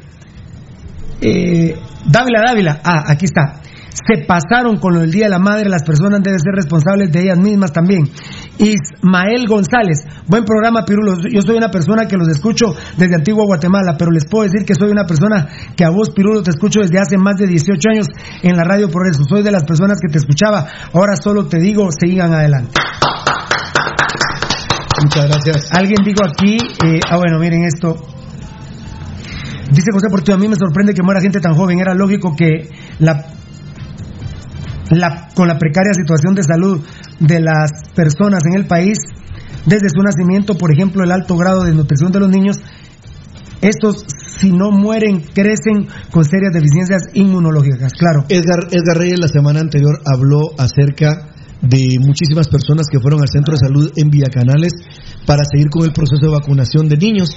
Eh, 1.20 1.76
Dávila 2.06 2.42
Dávila, 2.46 2.80
ah, 2.84 3.04
aquí 3.08 3.26
está. 3.26 3.62
Se 4.06 4.26
pasaron 4.26 4.78
con 4.78 4.94
lo 4.94 5.02
del 5.02 5.12
Día 5.12 5.26
de 5.26 5.32
la 5.32 5.40
Madre, 5.40 5.70
las 5.70 5.84
personas 5.84 6.22
deben 6.22 6.40
ser 6.40 6.54
responsables 6.54 7.12
de 7.12 7.24
ellas 7.24 7.40
mismas 7.40 7.72
también. 7.72 8.04
Ismael 8.60 9.48
González, 9.48 10.06
buen 10.28 10.44
programa 10.44 10.86
Pirulo, 10.86 11.16
yo 11.32 11.42
soy 11.42 11.58
una 11.58 11.72
persona 11.72 12.08
que 12.08 12.16
los 12.16 12.28
escucho 12.28 12.76
desde 12.98 13.16
Antigua 13.16 13.46
Guatemala, 13.46 13.96
pero 13.98 14.12
les 14.12 14.26
puedo 14.30 14.44
decir 14.44 14.66
que 14.66 14.76
soy 14.76 14.92
una 14.92 15.06
persona 15.06 15.48
que 15.76 15.84
a 15.84 15.90
vos 15.90 16.12
Pirulo 16.12 16.44
te 16.44 16.52
escucho 16.52 16.82
desde 16.82 17.00
hace 17.00 17.18
más 17.18 17.38
de 17.38 17.48
18 17.48 17.90
años 17.90 18.08
en 18.44 18.56
la 18.56 18.64
Radio 18.64 18.90
Progreso, 18.90 19.24
soy 19.28 19.42
de 19.42 19.52
las 19.52 19.64
personas 19.64 20.00
que 20.00 20.12
te 20.12 20.20
escuchaba, 20.20 20.68
ahora 20.94 21.16
solo 21.16 21.48
te 21.48 21.58
digo, 21.58 21.90
sigan 21.92 22.34
adelante. 22.34 22.74
Muchas 25.04 25.26
gracias. 25.28 25.70
Alguien 25.72 26.04
dijo 26.04 26.24
aquí, 26.24 26.58
eh, 26.86 27.00
ah 27.10 27.18
bueno, 27.18 27.40
miren 27.40 27.64
esto. 27.64 27.96
Dice 29.70 29.92
José 29.92 30.08
Portillo, 30.10 30.36
a 30.36 30.40
mí 30.40 30.48
me 30.48 30.56
sorprende 30.56 30.94
que 30.94 31.04
muera 31.04 31.22
gente 31.22 31.40
tan 31.40 31.54
joven. 31.54 31.80
Era 31.80 31.94
lógico 31.94 32.36
que 32.36 32.70
la, 33.00 33.37
la, 34.90 35.30
con 35.36 35.48
la 35.48 35.58
precaria 35.58 35.94
situación 35.94 36.36
de 36.36 36.44
salud 36.44 36.82
de 37.20 37.40
las 37.40 37.72
personas 37.96 38.44
en 38.46 38.56
el 38.56 38.66
país, 38.66 38.98
desde 39.66 39.90
su 39.90 40.02
nacimiento, 40.02 40.58
por 40.58 40.72
ejemplo, 40.72 41.04
el 41.04 41.12
alto 41.12 41.36
grado 41.36 41.64
de 41.64 41.74
nutrición 41.74 42.12
de 42.12 42.20
los 42.20 42.30
niños, 42.30 42.58
estos, 43.62 44.06
si 44.40 44.52
no 44.52 44.72
mueren, 44.72 45.22
crecen 45.34 45.88
con 46.12 46.24
serias 46.24 46.54
deficiencias 46.54 47.04
inmunológicas. 47.14 47.92
Claro. 47.94 48.26
Edgar, 48.30 48.68
Edgar 48.72 48.98
Reyes 48.98 49.20
la 49.20 49.28
semana 49.28 49.60
anterior 49.60 50.00
habló 50.06 50.52
acerca 50.58 51.34
de 51.62 51.98
muchísimas 52.00 52.48
personas 52.48 52.86
que 52.92 53.00
fueron 53.00 53.22
al 53.22 53.30
centro 53.30 53.54
de 53.54 53.66
salud 53.66 53.92
en 53.96 54.10
Villacanales 54.10 54.74
para 55.26 55.44
seguir 55.44 55.70
con 55.70 55.84
el 55.84 55.92
proceso 55.92 56.28
de 56.28 56.32
vacunación 56.32 56.88
de 56.88 56.98
niños 56.98 57.30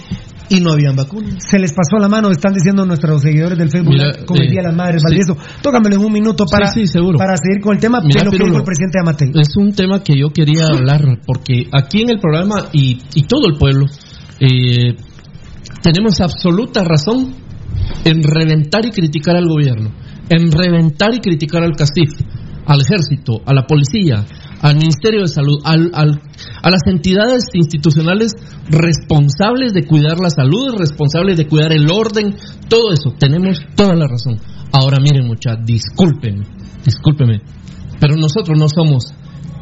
y 0.51 0.61
no 0.61 0.73
habían 0.73 0.97
vacunas. 0.97 1.37
Se 1.49 1.59
les 1.59 1.73
pasó 1.73 1.97
la 1.99 2.09
mano, 2.09 2.31
están 2.31 2.53
diciendo 2.53 2.85
nuestros 2.85 3.23
seguidores 3.23 3.57
del 3.57 3.71
Facebook, 3.71 3.95
Mira, 3.95 4.13
como 4.27 4.41
el 4.43 4.49
eh, 4.49 4.51
Día 4.51 4.63
de 4.63 4.67
las 4.69 4.77
Madres, 4.77 5.03
sí. 5.09 5.33
Tócamelo 5.63 5.97
en 5.97 6.05
un 6.05 6.13
minuto 6.13 6.45
para, 6.45 6.67
Sí, 6.67 6.81
sí, 6.81 6.87
seguro. 6.89 7.19
para 7.19 7.37
seguir 7.37 7.63
con 7.63 7.77
el 7.77 7.81
tema 7.81 8.01
Mira, 8.03 8.21
de 8.21 8.25
lo 8.27 8.31
que 8.33 8.45
dijo 8.45 8.57
el 8.59 8.65
presidente 8.65 8.99
Amatei. 9.01 9.31
Es 9.35 9.57
un 9.57 9.73
tema 9.73 10.03
que 10.03 10.19
yo 10.19 10.31
quería 10.31 10.67
hablar 10.67 11.21
porque 11.25 11.69
aquí 11.73 12.03
en 12.03 12.11
el 12.11 12.19
programa 12.19 12.67
y, 12.73 12.99
y 13.15 13.23
todo 13.23 13.47
el 13.47 13.57
pueblo 13.59 13.87
eh, 14.41 14.97
tenemos 15.83 16.21
absoluta 16.21 16.83
razón 16.83 17.33
en 18.05 18.23
reventar 18.23 18.85
y 18.87 18.91
criticar 18.91 19.37
al 19.37 19.47
gobierno, 19.47 19.93
en 20.29 20.51
reventar 20.51 21.15
y 21.15 21.21
criticar 21.21 21.63
al 21.63 21.77
CACIF, 21.77 22.11
al 22.67 22.81
ejército, 22.81 23.41
a 23.47 23.55
la 23.55 23.67
policía, 23.67 24.25
al 24.63 24.77
Ministerio 24.77 25.23
de 25.23 25.29
Salud, 25.29 25.59
al- 25.65 25.91
al- 25.95 26.21
a 26.63 26.71
las 26.71 26.81
entidades 26.87 27.45
institucionales 27.55 28.33
responsables 28.69 29.73
de 29.73 29.87
cuidar 29.87 30.19
la 30.21 30.31
salud, 30.31 30.77
responsables 30.79 31.37
de 31.37 31.47
cuidar 31.47 31.73
el 31.73 31.91
orden, 31.91 32.35
todo 32.69 32.93
eso, 32.93 33.15
tenemos 33.19 33.59
toda 33.77 33.95
la 33.95 34.07
razón. 34.07 34.37
Ahora 34.73 34.99
miren 35.01 35.27
muchachos, 35.27 35.65
discúlpenme, 35.67 36.45
discúlpenme, 36.85 37.41
pero 38.01 38.17
nosotros 38.17 38.59
no 38.59 38.69
somos 38.69 39.13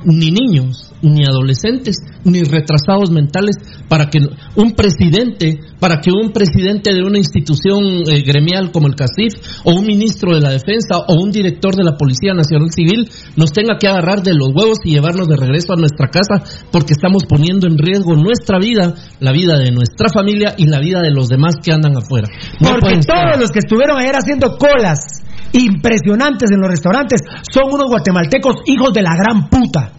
ni 0.05 0.31
niños, 0.31 0.93
ni 1.03 1.25
adolescentes, 1.25 1.97
ni 2.25 2.43
retrasados 2.43 3.11
mentales 3.11 3.57
para 3.89 4.07
que 4.11 4.19
un 4.57 4.73
presidente, 4.73 5.61
para 5.81 6.01
que 6.01 6.11
un 6.11 6.33
presidente 6.33 6.93
de 6.93 7.03
una 7.03 7.19
institución 7.19 8.03
eh, 8.07 8.23
gremial 8.23 8.71
como 8.73 8.87
el 8.87 8.95
CACIF, 8.95 9.35
o 9.65 9.73
un 9.73 9.87
ministro 9.87 10.35
de 10.35 10.41
la 10.41 10.51
defensa, 10.51 10.99
o 11.07 11.15
un 11.23 11.31
director 11.31 11.75
de 11.75 11.85
la 11.85 11.97
Policía 11.97 12.35
Nacional 12.35 12.71
Civil, 12.71 13.09
nos 13.37 13.53
tenga 13.53 13.79
que 13.79 13.89
agarrar 13.89 14.23
de 14.23 14.35
los 14.35 14.49
huevos 14.55 14.79
y 14.85 14.93
llevarnos 14.93 15.29
de 15.29 15.37
regreso 15.37 15.73
a 15.73 15.77
nuestra 15.77 16.09
casa 16.09 16.43
porque 16.71 16.93
estamos 16.93 17.25
poniendo 17.29 17.67
en 17.67 17.79
riesgo 17.79 18.15
nuestra 18.17 18.59
vida, 18.59 18.95
la 19.21 19.33
vida 19.33 19.59
de 19.59 19.71
nuestra 19.71 20.09
familia 20.09 20.55
y 20.57 20.67
la 20.67 20.81
vida 20.81 21.01
de 21.01 21.11
los 21.11 21.29
demás 21.29 21.57
que 21.63 21.73
andan 21.73 21.97
afuera. 21.97 22.29
No 22.61 22.71
Porque 22.71 23.01
todos 23.07 23.39
los 23.39 23.51
que 23.51 23.61
estuvieron 23.61 23.99
ayer 23.99 24.15
haciendo 24.15 24.57
colas 24.59 25.23
impresionantes 25.53 26.51
en 26.51 26.61
los 26.61 26.71
restaurantes 26.71 27.23
son 27.51 27.73
unos 27.73 27.89
guatemaltecos 27.89 28.57
hijos 28.67 28.93
de 28.93 29.03
la 29.03 29.15
gran 29.17 29.49
puta. 29.49 29.93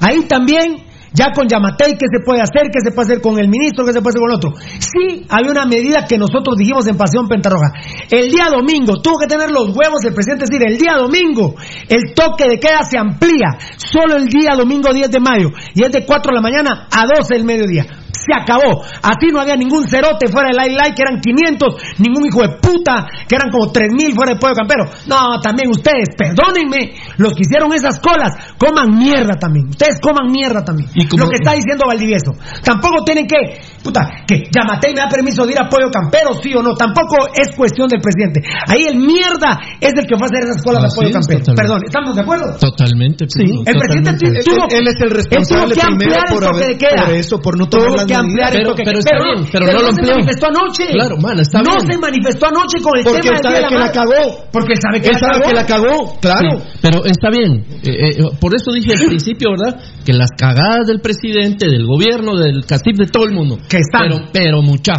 Ahí 0.00 0.22
también, 0.28 0.84
ya 1.12 1.32
con 1.34 1.48
Yamatei, 1.48 1.92
¿qué 1.92 2.06
se 2.12 2.22
puede 2.24 2.42
hacer? 2.42 2.68
¿Qué 2.70 2.80
se 2.84 2.92
puede 2.92 3.06
hacer 3.06 3.22
con 3.22 3.38
el 3.38 3.48
ministro? 3.48 3.84
¿Qué 3.86 3.92
se 3.92 4.02
puede 4.02 4.12
hacer 4.12 4.20
con 4.20 4.30
el 4.30 4.36
otro? 4.36 4.52
Sí, 4.78 5.24
hay 5.28 5.48
una 5.48 5.64
medida 5.64 6.04
que 6.06 6.18
nosotros 6.18 6.56
dijimos 6.58 6.86
en 6.86 6.96
Pasión 6.96 7.26
Pentarroja. 7.28 7.72
El 8.10 8.30
día 8.30 8.48
domingo, 8.50 9.00
tuvo 9.00 9.18
que 9.18 9.26
tener 9.26 9.50
los 9.50 9.68
huevos 9.74 10.04
el 10.04 10.12
presidente 10.12 10.44
decir, 10.48 10.66
el 10.66 10.76
día 10.78 10.94
domingo, 10.96 11.54
el 11.88 12.12
toque 12.14 12.48
de 12.48 12.60
queda 12.60 12.82
se 12.82 12.98
amplía. 12.98 13.56
Solo 13.76 14.16
el 14.16 14.26
día 14.26 14.54
domingo 14.56 14.92
10 14.92 15.10
de 15.10 15.20
mayo. 15.20 15.48
Y 15.74 15.84
es 15.84 15.92
de 15.92 16.04
4 16.04 16.30
de 16.30 16.34
la 16.34 16.42
mañana 16.42 16.88
a 16.90 17.04
12 17.06 17.34
del 17.34 17.44
mediodía. 17.44 17.86
Se 18.26 18.34
acabó. 18.34 18.82
Así 19.02 19.28
no 19.32 19.40
había 19.40 19.54
ningún 19.56 19.86
cerote 19.88 20.26
fuera 20.28 20.48
del 20.50 20.74
Light 20.74 20.94
que 20.96 21.02
eran 21.02 21.20
500, 21.20 21.98
ningún 21.98 22.26
hijo 22.26 22.42
de 22.42 22.58
puta, 22.58 23.06
que 23.28 23.36
eran 23.36 23.50
como 23.50 23.70
3000 23.70 24.14
fuera 24.14 24.32
del 24.32 24.40
Pueblo 24.40 24.56
Campero. 24.56 24.84
No, 25.06 25.38
también 25.40 25.70
ustedes, 25.70 26.08
perdónenme, 26.18 26.94
los 27.18 27.32
que 27.34 27.42
hicieron 27.42 27.72
esas 27.72 28.00
colas, 28.00 28.34
coman 28.58 28.98
mierda 28.98 29.34
también. 29.38 29.68
Ustedes 29.68 30.00
coman 30.00 30.30
mierda 30.32 30.64
también. 30.64 30.90
Y 30.94 31.06
como- 31.06 31.24
Lo 31.24 31.30
que 31.30 31.36
está 31.36 31.52
diciendo 31.52 31.84
Valdivieso. 31.86 32.32
Tampoco 32.64 33.04
tienen 33.04 33.26
que 33.26 33.36
puta, 33.82 34.24
que 34.26 34.44
Yamatei 34.50 34.94
me 34.94 35.00
da 35.00 35.08
permiso 35.08 35.44
de 35.46 35.52
ir 35.52 35.58
a 35.60 35.68
Pollo 35.68 35.90
Campero, 35.90 36.34
sí 36.42 36.52
o 36.54 36.62
no. 36.62 36.74
Tampoco 36.74 37.28
es 37.34 37.54
cuestión 37.56 37.88
del 37.88 38.00
presidente. 38.00 38.40
Ahí 38.68 38.84
el 38.86 38.96
mierda 38.98 39.58
es 39.80 39.92
el 39.94 40.06
que 40.06 40.14
va 40.16 40.26
a 40.26 40.28
hacer 40.30 40.42
esas 40.44 40.56
escuelas 40.58 40.82
de 40.82 40.88
Así 40.88 40.96
Pollo 40.96 41.08
es, 41.08 41.14
Campero. 41.14 41.38
totalmente. 41.40 41.62
Perdón, 41.62 41.80
¿estamos 41.86 42.16
de 42.16 42.22
acuerdo? 42.22 42.46
Totalmente. 42.58 43.24
Sí, 43.28 43.42
el 43.42 43.74
presidente 43.78 44.10
totalmente. 44.12 44.42
tu- 44.44 44.50
tuvo, 44.50 44.64
Él 44.70 44.86
es 44.88 44.98
el 45.00 45.10
responsable 45.10 45.74
él 45.74 45.80
tuvo 45.80 45.80
que 45.80 45.96
primero 45.96 46.20
ampliar 46.20 46.26
por 46.34 46.44
haber- 46.44 46.66
de 46.66 46.78
queda. 46.78 47.04
por 47.06 47.14
eso, 47.14 47.34
por 47.40 47.54
no 47.58 47.64
tomar 47.68 47.86
Tuvo 47.88 48.06
que 48.06 48.14
ampliar 48.14 48.50
toque 48.66 48.82
de 48.82 48.86
Pero 48.86 48.98
está 48.98 49.16
bien, 49.22 49.38
pero 49.52 49.64
no 49.66 49.72
lo 49.72 49.92
se 49.92 50.02
manifestó 50.02 50.46
anoche. 50.46 50.84
Claro, 50.92 51.16
man, 51.18 51.38
está 51.40 51.58
no 51.62 51.72
bien. 51.76 51.92
se 51.92 51.98
manifestó 51.98 52.46
anoche 52.46 52.76
con 52.82 52.92
el 52.98 53.04
Porque 53.04 53.20
tema 53.22 53.36
él 53.36 53.42
sabe 53.42 53.56
de 53.60 53.68
que 53.68 53.78
la 53.78 53.92
cagó. 53.92 54.22
Porque 54.52 54.72
él 54.72 54.80
sabe 54.82 54.96
que 55.00 55.08
Él 55.08 55.12
la 55.14 55.18
sabe 55.18 55.32
cagó. 55.36 55.46
que 55.48 55.54
la 55.54 55.66
cagó, 55.66 55.96
claro. 56.20 56.50
Sí, 56.58 56.78
pero 56.82 57.04
está 57.04 57.28
bien. 57.30 57.50
Eh, 57.84 58.10
eh, 58.18 58.24
por 58.40 58.54
eso 58.54 58.72
dije 58.72 58.92
al 58.92 59.06
principio, 59.06 59.50
¿verdad? 59.56 59.80
Que 60.04 60.12
las 60.12 60.30
cagadas 60.36 60.86
del 60.86 61.00
presidente, 61.00 61.66
del 61.66 61.86
gobierno, 61.86 62.36
del 62.36 62.64
CACIF, 62.66 62.96
de 62.98 63.06
todo 63.06 63.24
el 63.24 63.32
mundo. 63.32 63.58
Que 63.76 63.80
están. 63.80 64.08
Pero, 64.08 64.30
pero 64.32 64.62
mucha. 64.62 64.94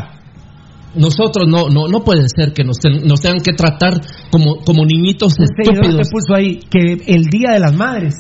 Nosotros 0.96 1.48
no, 1.48 1.70
no, 1.70 1.88
no 1.88 2.04
puede 2.04 2.24
ser 2.28 2.54
que 2.54 2.64
nos, 2.64 2.78
nos 3.04 3.20
tengan 3.20 3.42
que 3.42 3.54
tratar 3.54 4.02
como, 4.32 4.58
como 4.66 4.86
niñitos 4.86 5.34
seguidor 5.34 5.86
estúpidos. 5.86 6.10
puso 6.12 6.36
ahí 6.36 6.60
que 6.70 7.14
el 7.14 7.26
Día 7.26 7.52
de 7.52 7.60
las 7.60 7.76
Madres 7.76 8.16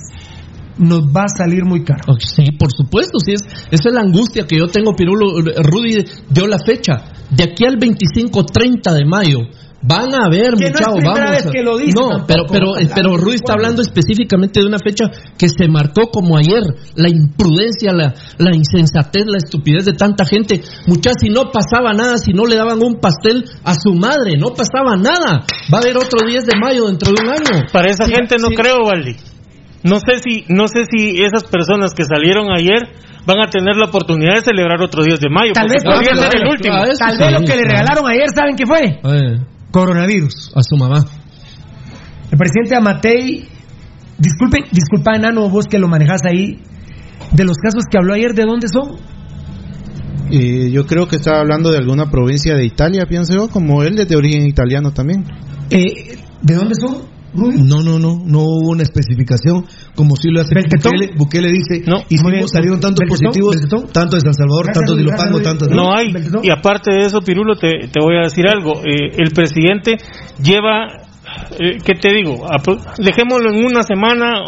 nos 0.77 1.01
va 1.07 1.23
a 1.23 1.29
salir 1.29 1.63
muy 1.65 1.84
caro. 1.84 2.03
Oh, 2.07 2.19
Sí, 2.19 2.51
por 2.51 2.71
supuesto, 2.71 3.19
sí 3.19 3.34
es, 3.34 3.41
esa 3.71 3.89
es 3.89 3.93
la 3.93 4.01
angustia 4.01 4.45
que 4.45 4.57
yo 4.57 4.67
tengo, 4.67 4.93
Pirulo. 4.93 5.41
Rudy 5.41 6.05
dio 6.29 6.47
la 6.47 6.59
fecha. 6.59 7.03
De 7.31 7.43
aquí 7.43 7.65
al 7.65 7.77
25-30 7.77 8.93
de 8.93 9.05
mayo 9.05 9.39
van 9.82 10.14
a 10.14 10.30
Que 10.30 10.38
no 10.40 10.44
es 10.44 10.52
muchachos, 10.52 10.94
primera 10.95 11.14
vamos 11.14 11.32
vez 11.32 11.45
a- 11.45 11.52
que 11.52 11.62
lo 11.64 11.78
dice 11.78 11.94
No, 11.95 12.26
pero, 12.26 12.44
pero, 12.49 12.78
eh, 12.78 12.90
pero 12.94 13.18
Rudy 13.18 13.36
está 13.36 13.54
hablando 13.54 13.82
específicamente 13.82 14.60
de 14.60 14.66
una 14.68 14.80
fecha 14.80 15.06
que 15.38 15.48
se 15.49 15.68
marcó 15.68 16.10
como 16.12 16.38
ayer. 16.38 16.64
La 16.95 17.10
imprudencia, 17.10 17.94
la, 17.94 18.14
la 18.38 18.56
insensatez, 18.56 19.26
la 19.28 19.38
estupidez 19.38 19.86
de 19.86 19.94
tanta 19.94 20.26
gente. 20.26 20.62
Muchachos, 20.88 21.18
si 21.22 21.30
no 21.30 21.44
pasaba 21.52 21.94
nada, 21.94 22.18
si 22.18 22.34
no 22.34 22.45
le 22.45 22.56
daban 22.56 22.82
un 22.84 22.95
pastel 22.99 23.45
a 23.64 23.76
su 23.76 23.94
madre, 23.94 24.34
no 24.38 24.49
pasaba 24.54 24.95
nada. 24.98 25.45
Va 25.72 25.78
a 25.78 25.82
haber 25.82 25.98
otro 25.98 26.26
10 26.28 26.45
de 26.45 26.60
mayo 26.60 26.88
dentro 26.88 27.12
de 27.14 27.22
un 27.24 27.30
año. 27.30 27.68
Para 27.72 27.90
esa 27.90 28.06
Sí, 28.06 28.14
gente 28.14 28.36
no 28.41 28.49
sí. 28.49 28.56
creo, 28.56 28.78
Valdi. 28.86 29.16
No 29.84 29.99
sé 29.99 30.20
si 30.24 30.44
no 30.49 30.68
sé 30.68 30.84
si 30.90 31.22
esas 31.24 31.44
personas 31.45 31.94
que 31.94 32.04
salieron 32.04 32.48
ayer 32.52 32.90
van 33.26 33.40
a 33.40 33.49
tener 33.49 33.76
la 33.76 33.86
oportunidad 33.88 34.36
de 34.36 34.41
celebrar 34.41 34.82
otro 34.82 35.04
10 35.04 35.20
de 35.20 35.30
mayo. 35.30 35.54
Tal 35.54 35.68
vez, 35.70 35.84
podría 35.84 36.16
ser 36.16 36.41
el 36.41 36.48
último. 36.49 36.76
Tal 36.76 36.88
vez 36.90 37.32
lo 37.32 37.40
que 37.45 37.56
le 37.56 37.64
regalaron 37.64 38.08
ayer, 38.08 38.28
¿saben 38.36 38.56
qué 38.56 38.66
fue? 38.66 38.99
Coronavirus. 39.78 40.54
a 40.56 40.64
su 40.64 40.76
mamá. 40.76 41.06
El 42.32 42.38
presidente 42.38 42.76
Amatei, 42.76 43.48
disculpen, 44.18 44.64
disculpa, 44.72 45.16
enano, 45.16 45.48
vos 45.52 45.68
que 45.68 45.78
lo 45.78 45.88
manejas 45.88 46.22
ahí, 46.26 46.64
de 47.32 47.44
los 47.44 47.58
casos 47.58 47.84
que 47.88 47.99
habló 47.99 48.16
ayer, 48.16 48.34
¿de 48.34 48.44
dónde 48.44 48.68
son? 48.70 48.98
Eh, 50.32 50.72
yo 50.72 50.88
creo 50.88 51.08
que 51.08 51.18
estaba 51.18 51.41
hablando 51.41 51.70
de 51.70 51.78
alguna 51.78 52.10
provincia 52.10 52.56
de 52.56 52.66
Italia, 52.66 53.06
pienso 53.08 53.36
yo, 53.36 53.49
como 53.49 53.84
él 53.84 53.99
es 53.99 54.10
de 54.10 54.16
origen 54.16 54.48
italiano 54.48 54.94
también. 54.94 55.26
Eh, 55.70 56.18
¿De 56.41 56.56
dónde 56.56 56.74
son, 56.74 57.04
No, 57.38 57.84
no, 57.84 57.99
no, 57.99 58.22
no 58.26 58.39
hubo 58.39 58.69
una 58.72 58.84
especificación 58.84 59.65
como 59.95 60.15
si 60.15 60.30
lo 60.30 60.41
hace. 60.41 60.55
Bukele. 60.55 61.11
Bukele 61.15 61.51
dice, 61.51 61.84
No. 61.85 61.97
hicimos- 62.09 62.51
salieron 62.51 62.80
tantos 62.80 63.01
¿Beltetón? 63.01 63.27
positivos, 63.30 63.55
¿Beltetón? 63.55 63.88
tanto 63.93 64.15
de 64.15 64.22
San 64.22 64.34
Salvador, 64.34 64.65
Gracias, 64.65 64.85
tanto 64.85 64.95
de 64.95 65.01
Ilopango, 65.03 65.39
tanto 65.41 65.65
de... 65.68 65.76
No 65.76 65.95
hay. 65.95 66.11
¿Beltetón? 66.11 66.43
Y 66.43 66.49
aparte 66.49 66.91
de 66.93 67.05
eso, 67.05 67.22
Pirulo, 67.22 67.55
te, 67.55 67.88
te 67.91 67.99
voy 68.01 68.15
a 68.18 68.23
decir 68.23 68.45
algo. 68.47 68.80
Eh, 68.85 69.11
el 69.18 69.31
presidente 69.31 69.97
lleva, 70.41 70.88
eh, 71.59 71.77
¿qué 71.84 71.93
te 71.93 72.09
digo? 72.14 72.45
Dejémoslo 72.97 73.49
en 73.51 73.65
una 73.65 73.84
semana 73.84 74.41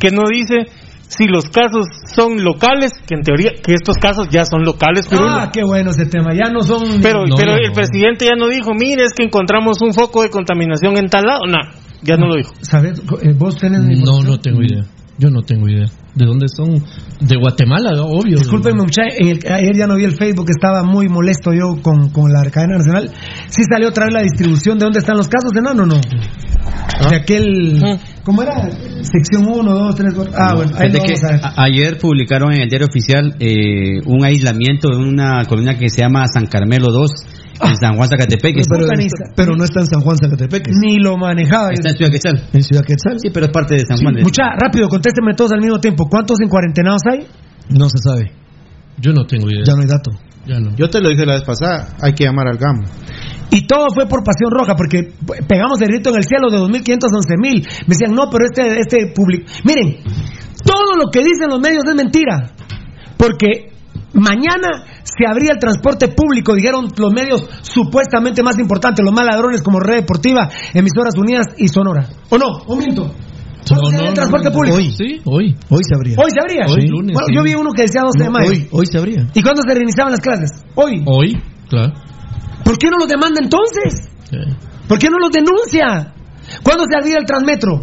que 0.00 0.10
no 0.10 0.22
dice 0.32 0.66
si 1.08 1.26
los 1.26 1.44
casos 1.50 1.84
son 2.14 2.42
locales, 2.42 2.92
que 3.06 3.14
en 3.14 3.20
teoría, 3.22 3.50
que 3.62 3.74
estos 3.74 3.96
casos 3.98 4.28
ya 4.30 4.46
son 4.46 4.64
locales, 4.64 5.06
Pirulo. 5.08 5.28
Ah, 5.28 5.50
qué 5.52 5.62
bueno 5.62 5.90
ese 5.90 6.06
tema, 6.06 6.30
ya 6.32 6.50
no 6.50 6.62
son... 6.62 7.02
pero 7.02 7.26
no, 7.26 7.36
pero 7.36 7.52
no, 7.52 7.58
el 7.58 7.68
no. 7.68 7.74
presidente 7.74 8.24
ya 8.24 8.34
no 8.34 8.48
dijo, 8.48 8.70
mire, 8.72 9.02
es 9.04 9.12
que 9.12 9.22
encontramos 9.24 9.82
un 9.82 9.92
foco 9.92 10.22
de 10.22 10.30
contaminación 10.30 10.96
en 10.96 11.08
tal 11.10 11.24
lado. 11.26 11.40
No, 11.46 11.58
ya 12.02 12.16
no 12.16 12.26
lo 12.26 12.36
dijo. 12.36 12.52
¿Sabes? 12.60 13.00
Eh, 13.22 13.32
¿Vos 13.36 13.56
tenés 13.56 13.80
No, 14.00 14.22
no 14.22 14.38
tengo 14.38 14.62
idea. 14.62 14.84
Yo 15.18 15.30
no 15.30 15.42
tengo 15.42 15.68
idea. 15.68 15.86
¿De 16.14 16.26
dónde 16.26 16.46
son? 16.48 16.82
De 17.20 17.36
Guatemala, 17.36 17.90
obvio. 18.02 18.38
Discúlpenme, 18.38 18.82
muchachos, 18.82 19.14
ayer 19.20 19.76
ya 19.76 19.86
no 19.86 19.96
vi 19.96 20.04
el 20.04 20.16
Facebook, 20.16 20.46
estaba 20.50 20.82
muy 20.82 21.08
molesto 21.08 21.52
yo 21.52 21.80
con, 21.80 22.10
con 22.10 22.32
la 22.32 22.50
cadena 22.50 22.78
nacional. 22.78 23.10
Sí 23.48 23.62
salió 23.70 23.88
otra 23.88 24.06
vez 24.06 24.14
la 24.14 24.22
distribución 24.22 24.78
de 24.78 24.84
dónde 24.84 24.98
están 24.98 25.16
los 25.16 25.28
casos, 25.28 25.52
de 25.52 25.62
no, 25.62 25.74
no, 25.74 25.86
no. 25.86 26.00
De 27.08 27.16
aquel... 27.16 27.82
¿Cómo 28.24 28.42
era? 28.42 28.70
Sección 29.02 29.46
1, 29.46 29.72
2, 29.72 29.94
3, 29.94 30.14
4... 30.14 30.34
Ah, 30.36 30.54
bueno, 30.54 30.72
ahí 30.76 30.92
que 30.92 30.98
vamos 30.98 31.44
a 31.44 31.62
ayer 31.64 31.98
publicaron 31.98 32.52
en 32.52 32.62
el 32.62 32.68
diario 32.68 32.86
oficial 32.88 33.34
eh, 33.40 34.00
un 34.06 34.24
aislamiento 34.24 34.88
de 34.88 34.96
una 34.96 35.44
colonia 35.44 35.76
que 35.78 35.88
se 35.88 36.02
llama 36.02 36.24
San 36.32 36.46
Carmelo 36.46 36.92
2 36.92 37.10
en 37.62 37.76
San 37.76 37.96
Juan 37.96 38.08
Zacatepeque. 38.08 38.62
pero, 39.36 39.56
no 39.56 39.64
está 39.64 39.80
en 39.80 39.86
San 39.86 40.00
Juan 40.02 40.16
Zacatepec, 40.16 40.68
Ni 40.80 40.98
lo 40.98 41.16
manejaba. 41.16 41.70
Está 41.72 41.90
en 41.90 41.96
Ciudad 41.96 42.10
Quetzal. 42.10 42.48
en 42.52 42.62
Ciudad 42.62 42.82
Quetzal. 42.84 43.18
Sí, 43.20 43.28
pero 43.32 43.46
es 43.46 43.52
parte 43.52 43.74
de 43.74 43.80
San 43.86 43.98
Juan. 43.98 44.14
de- 44.14 44.22
Mucha, 44.22 44.44
rápido, 44.60 44.88
contéstenme 44.88 45.34
todos 45.34 45.52
al 45.52 45.60
mismo 45.60 45.78
tiempo. 45.80 46.06
¿Cuántos 46.10 46.38
en 46.40 46.48
cuarentenados 46.48 47.02
hay? 47.10 47.26
No 47.70 47.88
se 47.88 47.98
sabe, 47.98 48.32
Yo 48.98 49.12
no 49.12 49.24
tengo 49.26 49.48
idea. 49.48 49.62
ya 49.66 49.74
no 49.74 49.82
hay 49.82 49.88
dato. 49.88 50.10
Ya 50.46 50.58
no. 50.58 50.74
Yo 50.76 50.90
te 50.90 51.00
lo 51.00 51.08
dije 51.10 51.24
la 51.24 51.34
vez 51.34 51.44
pasada, 51.44 51.94
hay 52.02 52.14
que 52.14 52.24
llamar 52.24 52.48
al 52.48 52.58
GAM. 52.58 52.82
Y 53.50 53.66
todo 53.66 53.86
fue 53.94 54.06
por 54.08 54.24
pasión 54.24 54.50
roja, 54.50 54.74
porque 54.74 55.12
pegamos 55.46 55.80
el 55.82 55.88
grito 55.88 56.10
en 56.10 56.16
el 56.16 56.24
cielo 56.24 56.50
de 56.50 56.58
2.511 56.58 57.36
mil. 57.38 57.60
Me 57.86 57.94
decían, 57.94 58.12
no, 58.14 58.28
pero 58.30 58.46
este, 58.46 58.80
este 58.80 59.12
público. 59.14 59.44
Miren, 59.64 59.98
todo 60.64 60.96
lo 60.98 61.10
que 61.12 61.20
dicen 61.20 61.48
los 61.50 61.60
medios 61.60 61.84
es 61.86 61.94
mentira. 61.94 62.50
Porque 63.16 63.71
mañana 64.14 64.84
se 65.02 65.26
abría 65.28 65.52
el 65.52 65.58
transporte 65.58 66.08
público, 66.08 66.54
dijeron 66.54 66.88
los 66.96 67.12
medios 67.12 67.48
supuestamente 67.62 68.42
más 68.42 68.58
importantes, 68.58 69.04
los 69.04 69.14
más 69.14 69.26
ladrones 69.26 69.62
como 69.62 69.80
Red 69.80 69.96
Deportiva, 70.00 70.48
Emisoras 70.74 71.14
Unidas 71.16 71.46
y 71.58 71.68
Sonora. 71.68 72.08
¿O 72.30 72.38
no? 72.38 72.46
¿O 72.66 72.76
miento? 72.76 73.14
¿Cuándo 73.68 73.90
se 73.90 73.94
abría 73.96 74.08
el 74.08 74.14
transporte 74.14 74.50
público? 74.50 74.76
Hoy, 74.76 74.90
Sí, 74.92 75.20
hoy. 75.24 75.56
hoy 75.70 75.80
se 75.88 75.94
abría. 75.94 76.16
Hoy 76.18 76.30
se 76.30 76.40
abría. 76.40 76.66
Hoy, 76.66 76.86
lunes, 76.88 77.14
Bueno, 77.14 77.26
sí. 77.28 77.34
yo 77.36 77.42
vi 77.42 77.54
uno 77.54 77.70
que 77.72 77.82
decía 77.82 78.02
12 78.02 78.18
de 78.18 78.24
No, 78.26 78.32
mayo. 78.32 78.50
hoy, 78.50 78.68
hoy 78.72 78.86
se 78.86 78.98
abría. 78.98 79.26
¿Y 79.34 79.42
cuándo 79.42 79.62
se 79.66 79.72
reiniciaban 79.74 80.10
las 80.12 80.20
clases? 80.20 80.50
Hoy. 80.74 81.02
Hoy, 81.06 81.40
claro. 81.68 81.92
¿Por 82.64 82.76
qué 82.78 82.88
no 82.90 82.98
los 82.98 83.08
demanda 83.08 83.40
entonces? 83.42 84.10
Sí. 84.28 84.36
¿Por 84.88 84.98
qué 84.98 85.08
no 85.08 85.18
los 85.18 85.30
denuncia? 85.30 86.12
¿Cuándo 86.62 86.84
se 86.90 86.96
abría 86.96 87.18
el 87.18 87.24
Transmetro? 87.24 87.80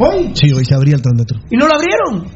Hoy. 0.00 0.32
Sí, 0.34 0.50
hoy 0.52 0.64
se 0.64 0.74
abría 0.74 0.94
el 0.96 1.02
Transmetro. 1.02 1.38
Y 1.50 1.56
no 1.56 1.66
lo 1.68 1.74
abrieron. 1.74 2.26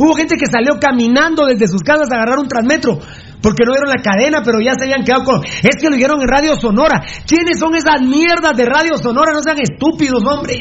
Hubo 0.00 0.14
gente 0.14 0.36
que 0.36 0.46
salió 0.46 0.80
caminando 0.80 1.44
desde 1.44 1.68
sus 1.68 1.82
casas 1.82 2.08
a 2.10 2.14
agarrar 2.16 2.38
un 2.38 2.48
Transmetro. 2.48 2.98
Porque 3.42 3.64
no 3.66 3.72
vieron 3.72 3.90
la 3.90 4.00
cadena, 4.02 4.40
pero 4.42 4.58
ya 4.58 4.72
se 4.72 4.84
habían 4.84 5.04
quedado 5.04 5.24
con... 5.24 5.44
Es 5.44 5.76
que 5.78 5.90
lo 5.90 5.96
dijeron 5.96 6.22
en 6.22 6.28
Radio 6.28 6.56
Sonora. 6.56 7.04
¿Quiénes 7.26 7.58
son 7.58 7.74
esas 7.74 8.00
mierdas 8.00 8.56
de 8.56 8.64
Radio 8.64 8.96
Sonora? 8.96 9.32
No 9.34 9.42
sean 9.42 9.58
estúpidos, 9.60 10.24
hombre. 10.24 10.56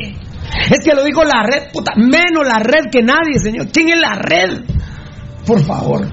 Es 0.70 0.84
que 0.84 0.94
lo 0.94 1.06
dijo 1.06 1.24
la 1.24 1.44
red, 1.44 1.72
puta. 1.72 1.94
Menos 1.96 2.46
la 2.46 2.60
red 2.60 2.92
que 2.92 3.02
nadie, 3.02 3.40
señor. 3.42 3.68
¿Quién 3.72 3.90
es 3.90 4.00
la 4.02 4.16
red? 4.16 4.66
Por 5.48 5.64
favor. 5.64 6.06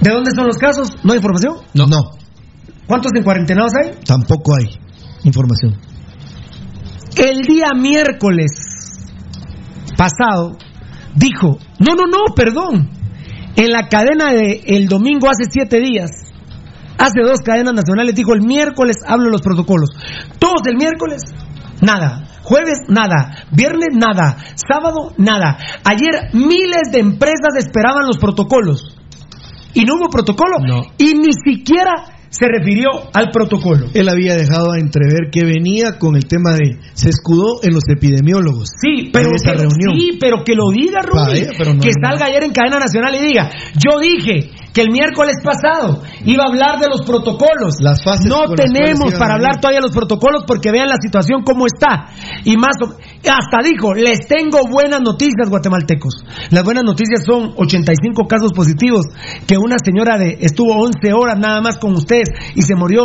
¿De 0.00 0.10
dónde 0.10 0.32
son 0.34 0.46
los 0.46 0.58
casos? 0.58 0.92
¿No 1.02 1.12
hay 1.12 1.18
información? 1.18 1.56
No, 1.72 1.86
no, 1.86 2.18
¿Cuántos 2.86 3.12
en 3.14 3.22
cuarentenados 3.22 3.72
hay? 3.82 3.92
tampoco 4.04 4.56
hay 4.56 4.78
información. 5.24 5.78
el 7.16 7.42
día 7.42 7.68
miércoles 7.74 8.50
pasado 9.96 10.58
dijo, 11.14 11.58
no, 11.78 11.94
no, 11.94 12.06
no, 12.06 12.34
perdón, 12.34 12.90
en 13.56 13.70
la 13.70 13.88
cadena 13.88 14.32
de 14.32 14.62
el 14.66 14.88
domingo 14.88 15.28
hace 15.28 15.50
siete 15.50 15.80
días, 15.80 16.10
hace 16.98 17.22
dos 17.22 17.40
cadenas 17.44 17.74
nacionales, 17.74 18.14
dijo 18.14 18.32
el 18.34 18.42
miércoles 18.42 18.96
hablo 19.06 19.26
de 19.26 19.32
los 19.32 19.42
protocolos. 19.42 19.90
Todos 20.38 20.62
el 20.66 20.76
miércoles, 20.76 21.22
nada. 21.80 22.28
Jueves, 22.42 22.80
nada. 22.88 23.46
Viernes, 23.52 23.90
nada. 23.92 24.36
Sábado, 24.56 25.12
nada. 25.16 25.58
Ayer 25.84 26.30
miles 26.32 26.90
de 26.92 26.98
empresas 26.98 27.54
esperaban 27.56 28.06
los 28.06 28.18
protocolos. 28.18 28.96
Y 29.74 29.84
no 29.84 29.94
hubo 29.94 30.10
protocolo. 30.10 30.58
No. 30.58 30.82
Y 30.98 31.14
ni 31.14 31.32
siquiera 31.32 32.04
se 32.32 32.46
refirió 32.48 32.88
al 33.12 33.30
protocolo. 33.30 33.86
Él 33.92 34.08
había 34.08 34.34
dejado 34.34 34.72
a 34.72 34.78
entrever 34.78 35.28
que 35.30 35.44
venía 35.44 35.98
con 35.98 36.16
el 36.16 36.24
tema 36.26 36.54
de 36.54 36.78
se 36.94 37.10
escudó 37.10 37.60
en 37.62 37.74
los 37.74 37.84
epidemiólogos. 37.94 38.70
Sí, 38.80 39.10
pero 39.12 39.28
en 39.28 39.34
esa 39.36 39.52
que, 39.52 39.58
reunión. 39.58 39.94
sí, 39.98 40.16
pero 40.18 40.42
que 40.42 40.54
lo 40.54 40.70
diga, 40.72 41.02
Rubí. 41.02 41.42
No- 41.74 41.80
que 41.80 41.90
salga 42.02 42.26
ayer 42.26 42.42
en 42.44 42.52
cadena 42.52 42.78
nacional 42.78 43.14
y 43.14 43.26
diga, 43.26 43.50
yo 43.76 44.00
dije 44.00 44.50
que 44.72 44.80
el 44.80 44.90
miércoles 44.90 45.36
pasado 45.42 46.02
iba 46.24 46.44
a 46.44 46.48
hablar 46.48 46.80
de 46.80 46.88
los 46.88 47.02
protocolos. 47.02 47.76
Las 47.80 48.02
fases 48.02 48.26
no 48.26 48.48
tenemos 48.54 49.14
para 49.18 49.34
hablar 49.34 49.60
todavía 49.60 49.80
de 49.80 49.86
los 49.86 49.94
protocolos 49.94 50.44
porque 50.46 50.70
vean 50.70 50.88
la 50.88 50.96
situación 51.00 51.42
como 51.42 51.66
está. 51.66 52.08
Y 52.44 52.56
más, 52.56 52.76
hasta 52.80 53.58
dijo, 53.62 53.94
les 53.94 54.26
tengo 54.26 54.60
buenas 54.70 55.00
noticias, 55.02 55.48
guatemaltecos. 55.48 56.24
Las 56.50 56.64
buenas 56.64 56.84
noticias 56.84 57.24
son 57.24 57.52
85 57.56 58.26
casos 58.26 58.52
positivos, 58.52 59.06
que 59.46 59.58
una 59.58 59.76
señora 59.82 60.18
de 60.18 60.38
estuvo 60.40 60.74
11 60.74 61.12
horas 61.12 61.38
nada 61.38 61.60
más 61.60 61.78
con 61.78 61.92
ustedes 61.92 62.28
y 62.54 62.62
se 62.62 62.74
murió 62.74 63.02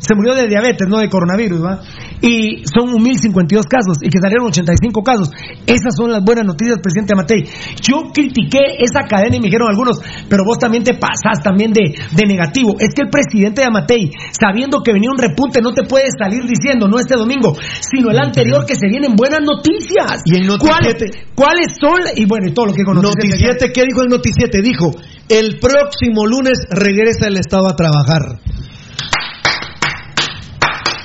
se 0.00 0.14
murió 0.16 0.34
de 0.34 0.48
diabetes, 0.48 0.88
no 0.88 0.98
de 0.98 1.08
coronavirus, 1.08 1.62
¿va? 1.62 1.80
Y 2.20 2.64
son 2.66 2.90
1.052 2.92 3.64
casos 3.68 3.98
y 4.02 4.08
que 4.10 4.18
salieron 4.20 4.48
85 4.48 5.02
casos. 5.02 5.30
Esas 5.66 5.94
son 5.96 6.10
las 6.10 6.24
buenas 6.24 6.44
noticias, 6.44 6.78
presidente 6.82 7.12
Amatei. 7.14 7.44
Yo 7.80 8.10
critiqué 8.12 8.58
esa 8.80 9.06
cadena 9.08 9.36
y 9.36 9.40
me 9.40 9.46
dijeron 9.46 9.68
algunos, 9.70 10.00
pero 10.28 10.42
vos 10.44 10.58
también 10.58 10.82
te 10.84 10.94
pasás 10.94 11.42
también 11.42 11.72
de, 11.72 11.94
de 12.12 12.26
negativo. 12.26 12.74
Es 12.80 12.92
que 12.94 13.02
el 13.02 13.10
presidente 13.10 13.60
de 13.62 13.66
Amatei, 13.68 14.10
sabiendo 14.32 14.82
que 14.82 14.92
venía 14.92 15.10
un 15.10 15.18
repunte, 15.18 15.60
no 15.62 15.72
te 15.72 15.84
puede 15.84 16.06
salir 16.18 16.42
diciendo, 16.44 16.88
no 16.88 16.98
este 16.98 17.14
domingo, 17.16 17.54
sino 17.80 18.10
el 18.10 18.18
anterior, 18.18 18.64
que 18.66 18.74
se 18.74 18.88
vienen 18.88 19.14
buenas 19.16 19.40
noticias. 19.40 20.22
Y 20.24 20.34
el 20.36 20.46
¿Cuáles, 20.58 20.94
noticiete- 20.96 21.26
¿Cuáles 21.34 21.76
son? 21.80 22.00
Y 22.16 22.26
bueno, 22.26 22.48
y 22.48 22.52
todo 22.52 22.66
lo 22.66 22.72
que 22.72 22.84
con 22.84 23.00
Noticiete, 23.00 23.72
¿qué 23.72 23.84
dijo 23.86 24.02
el 24.02 24.08
noticiete? 24.08 24.60
Dijo, 24.62 24.90
el 25.28 25.58
próximo 25.58 26.26
lunes 26.26 26.58
regresa 26.70 27.28
el 27.28 27.36
Estado 27.38 27.68
a 27.68 27.76
trabajar. 27.76 28.40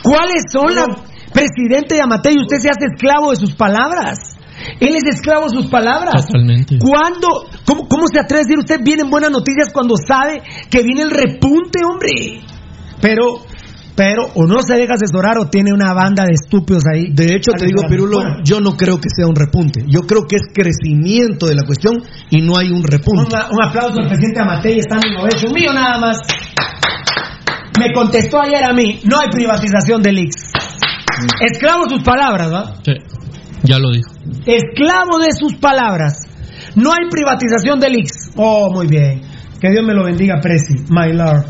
¿Cuáles 0.05 0.43
son 0.51 0.75
las... 0.75 0.87
Presidente 1.35 1.95
de 1.95 2.01
Amatei, 2.01 2.37
usted 2.37 2.59
se 2.59 2.69
hace 2.69 2.85
esclavo 2.93 3.31
de 3.31 3.35
sus 3.35 3.55
palabras. 3.55 4.37
Él 4.79 4.95
es 4.95 5.03
esclavo 5.03 5.49
de 5.49 5.57
sus 5.57 5.67
palabras. 5.67 6.27
Totalmente. 6.27 6.77
¿Cuándo? 6.79 7.27
¿Cómo, 7.65 7.89
¿Cómo 7.89 8.07
se 8.07 8.21
atreve 8.21 8.43
a 8.43 8.45
decir 8.45 8.57
usted 8.57 8.79
vienen 8.81 9.09
buenas 9.09 9.31
noticias 9.31 9.67
cuando 9.73 9.95
sabe 9.97 10.41
que 10.69 10.81
viene 10.81 11.01
el 11.01 11.11
repunte, 11.11 11.79
hombre? 11.83 12.39
Pero, 13.01 13.43
pero, 13.95 14.31
o 14.35 14.45
no 14.47 14.61
se 14.61 14.75
deja 14.75 14.93
asesorar 14.93 15.37
o 15.37 15.49
tiene 15.49 15.73
una 15.73 15.93
banda 15.93 16.23
de 16.23 16.33
estúpidos 16.33 16.83
ahí. 16.85 17.11
De 17.11 17.35
hecho, 17.35 17.51
te 17.51 17.65
digo, 17.65 17.83
Pirulo, 17.89 18.41
yo 18.43 18.61
no 18.61 18.77
creo 18.77 19.01
que 19.01 19.09
sea 19.13 19.27
un 19.27 19.35
repunte. 19.35 19.83
Yo 19.87 20.07
creo 20.07 20.25
que 20.27 20.37
es 20.37 20.43
crecimiento 20.53 21.47
de 21.47 21.55
la 21.55 21.63
cuestión 21.63 22.01
y 22.29 22.41
no 22.41 22.57
hay 22.57 22.71
un 22.71 22.83
repunte. 22.83 23.35
Un, 23.35 23.57
un 23.57 23.61
aplauso 23.61 23.99
al 23.99 24.07
presidente 24.07 24.39
Amatei, 24.39 24.79
está 24.79 24.95
en 25.03 25.11
innovation. 25.11 25.51
Mío 25.53 25.73
nada 25.73 25.99
más. 25.99 26.19
Me 27.79 27.93
contestó 27.93 28.41
ayer 28.41 28.63
a 28.63 28.73
mí, 28.73 29.01
no 29.03 29.19
hay 29.19 29.27
privatización 29.29 30.01
del 30.01 30.19
IX. 30.19 30.35
Esclavo 31.41 31.85
de 31.85 31.95
sus 31.95 32.03
palabras, 32.03 32.51
¿va? 32.51 32.75
Sí, 32.83 32.93
ya 33.63 33.79
lo 33.79 33.91
dijo. 33.91 34.11
Esclavo 34.45 35.19
de 35.19 35.31
sus 35.37 35.55
palabras. 35.55 36.13
No 36.75 36.91
hay 36.91 37.09
privatización 37.09 37.79
del 37.79 37.95
IX. 37.99 38.11
Oh, 38.35 38.69
muy 38.73 38.87
bien. 38.87 39.21
Que 39.59 39.71
Dios 39.71 39.85
me 39.85 39.93
lo 39.93 40.03
bendiga, 40.03 40.39
Presi, 40.41 40.75
my 40.89 41.13
lord. 41.13 41.45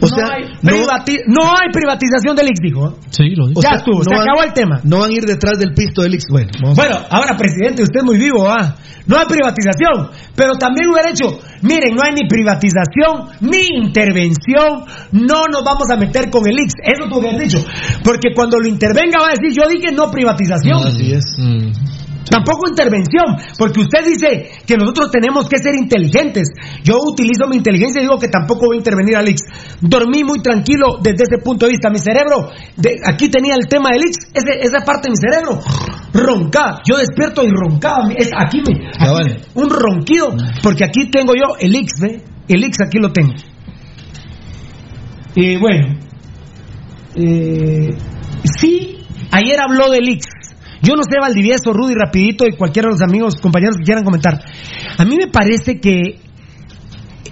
O 0.00 0.06
no, 0.06 0.14
sea, 0.14 0.26
hay 0.30 0.44
no- 0.62 0.70
privati- 0.70 1.22
no 1.26 1.42
hay 1.50 1.70
privatización 1.72 2.36
del 2.36 2.46
IX, 2.46 2.60
dijo. 2.62 2.98
Sí, 3.10 3.30
lo 3.34 3.48
dijo. 3.48 3.60
Ya 3.62 3.70
estuvo, 3.76 4.02
se 4.04 4.10
van- 4.10 4.22
acabó 4.28 4.44
el 4.44 4.52
tema. 4.52 4.80
No 4.84 4.98
van 5.00 5.10
a 5.10 5.14
ir 5.14 5.24
detrás 5.24 5.58
del 5.58 5.74
pisto 5.74 6.02
del 6.02 6.14
Ix. 6.14 6.24
Bueno. 6.30 6.50
Bueno, 6.74 6.96
ahora, 7.10 7.36
presidente, 7.36 7.82
usted 7.82 7.98
es 8.00 8.04
muy 8.04 8.16
vivo, 8.18 8.48
¿ah? 8.48 8.76
No 9.06 9.18
hay 9.18 9.26
privatización, 9.26 10.10
pero 10.36 10.52
también 10.54 10.90
hubiera 10.90 11.10
hecho, 11.10 11.40
miren, 11.62 11.94
no 11.96 12.02
hay 12.04 12.12
ni 12.12 12.28
privatización, 12.28 13.30
ni 13.40 13.78
intervención, 13.86 14.84
no 15.12 15.42
nos 15.50 15.64
vamos 15.64 15.88
a 15.90 15.96
meter 15.96 16.30
con 16.30 16.46
el 16.46 16.54
IX. 16.58 16.72
Eso 16.84 17.08
tú 17.08 17.18
hubieras 17.18 17.40
dicho. 17.40 17.58
Porque 18.04 18.28
cuando 18.34 18.58
lo 18.58 18.68
intervenga 18.68 19.18
va 19.20 19.28
a 19.28 19.34
decir, 19.40 19.50
yo 19.56 19.68
dije 19.68 19.92
no 19.92 20.10
privatización. 20.10 20.86
Así 20.86 21.12
es. 21.12 21.24
Mm. 21.38 21.72
Tampoco 22.30 22.68
intervención, 22.68 23.36
porque 23.58 23.80
usted 23.80 24.04
dice 24.06 24.50
que 24.66 24.76
nosotros 24.76 25.10
tenemos 25.10 25.48
que 25.48 25.58
ser 25.58 25.74
inteligentes. 25.74 26.48
Yo 26.84 26.96
utilizo 27.02 27.46
mi 27.48 27.56
inteligencia 27.56 28.00
y 28.00 28.04
digo 28.04 28.18
que 28.18 28.28
tampoco 28.28 28.66
voy 28.66 28.76
a 28.76 28.78
intervenir 28.78 29.16
al 29.16 29.28
IX. 29.28 29.40
Dormí 29.80 30.24
muy 30.24 30.40
tranquilo 30.40 30.98
desde 31.02 31.24
ese 31.24 31.38
punto 31.42 31.66
de 31.66 31.72
vista. 31.72 31.90
Mi 31.90 31.98
cerebro, 31.98 32.50
de, 32.76 32.96
aquí 33.06 33.28
tenía 33.30 33.54
el 33.54 33.66
tema 33.68 33.90
del 33.90 34.02
IX, 34.02 34.16
ese- 34.34 34.60
esa 34.60 34.84
parte 34.84 35.08
de 35.08 35.12
mi 35.12 35.16
cerebro, 35.16 35.60
roncaba. 36.12 36.80
Yo 36.88 36.96
despierto 36.98 37.42
y 37.44 37.50
roncaba. 37.50 38.08
Es, 38.16 38.30
aquí 38.36 38.58
me, 38.66 38.88
aquí 38.88 39.04
me- 39.24 39.62
un 39.62 39.70
ronquido, 39.70 40.34
porque 40.62 40.84
aquí 40.84 41.10
tengo 41.10 41.34
yo 41.34 41.56
el 41.60 41.74
IX, 41.74 41.92
¿ve? 42.00 42.22
El 42.48 42.64
IX 42.64 42.76
aquí 42.86 42.98
lo 42.98 43.12
tengo. 43.12 43.32
Y 45.34 45.56
bueno, 45.56 45.98
eh, 47.14 47.90
sí, 48.58 48.98
ayer 49.30 49.60
habló 49.60 49.90
del 49.90 50.08
IX. 50.08 50.26
Yo 50.82 50.94
no 50.94 51.02
sé, 51.02 51.18
Valdivieso, 51.20 51.72
Rudy, 51.72 51.94
rapidito, 51.94 52.44
y 52.46 52.56
cualquiera 52.56 52.88
de 52.88 52.94
los 52.94 53.02
amigos, 53.02 53.36
compañeros 53.40 53.76
que 53.76 53.84
quieran 53.84 54.04
comentar. 54.04 54.40
A 54.96 55.04
mí 55.04 55.16
me 55.16 55.28
parece 55.28 55.80
que 55.80 56.20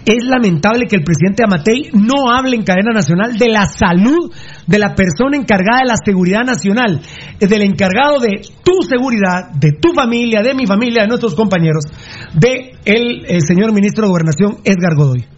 es 0.07 0.25
lamentable 0.25 0.87
que 0.89 0.97
el 0.97 1.03
presidente 1.03 1.43
Amatei 1.45 1.91
no 1.93 2.31
hable 2.31 2.55
en 2.55 2.63
cadena 2.63 2.93
nacional 2.93 3.37
de 3.37 3.49
la 3.49 3.67
salud 3.67 4.33
de 4.67 4.79
la 4.79 4.95
persona 4.95 5.37
encargada 5.37 5.81
de 5.81 5.89
la 5.89 5.97
seguridad 6.03 6.45
nacional, 6.45 7.01
eh, 7.41 7.47
del 7.47 7.63
encargado 7.63 8.21
de 8.21 8.41
tu 8.63 8.87
seguridad, 8.89 9.51
de 9.55 9.73
tu 9.73 9.93
familia, 9.95 10.43
de 10.43 10.55
mi 10.55 10.67
familia, 10.67 11.03
de 11.03 11.09
nuestros 11.09 11.35
compañeros, 11.35 11.85
de 12.35 12.73
el, 12.85 13.25
eh, 13.27 13.41
señor 13.41 13.73
ministro 13.73 14.05
de 14.05 14.11
Gobernación, 14.11 14.59
Edgar 14.65 14.95
Godoy. 14.97 15.36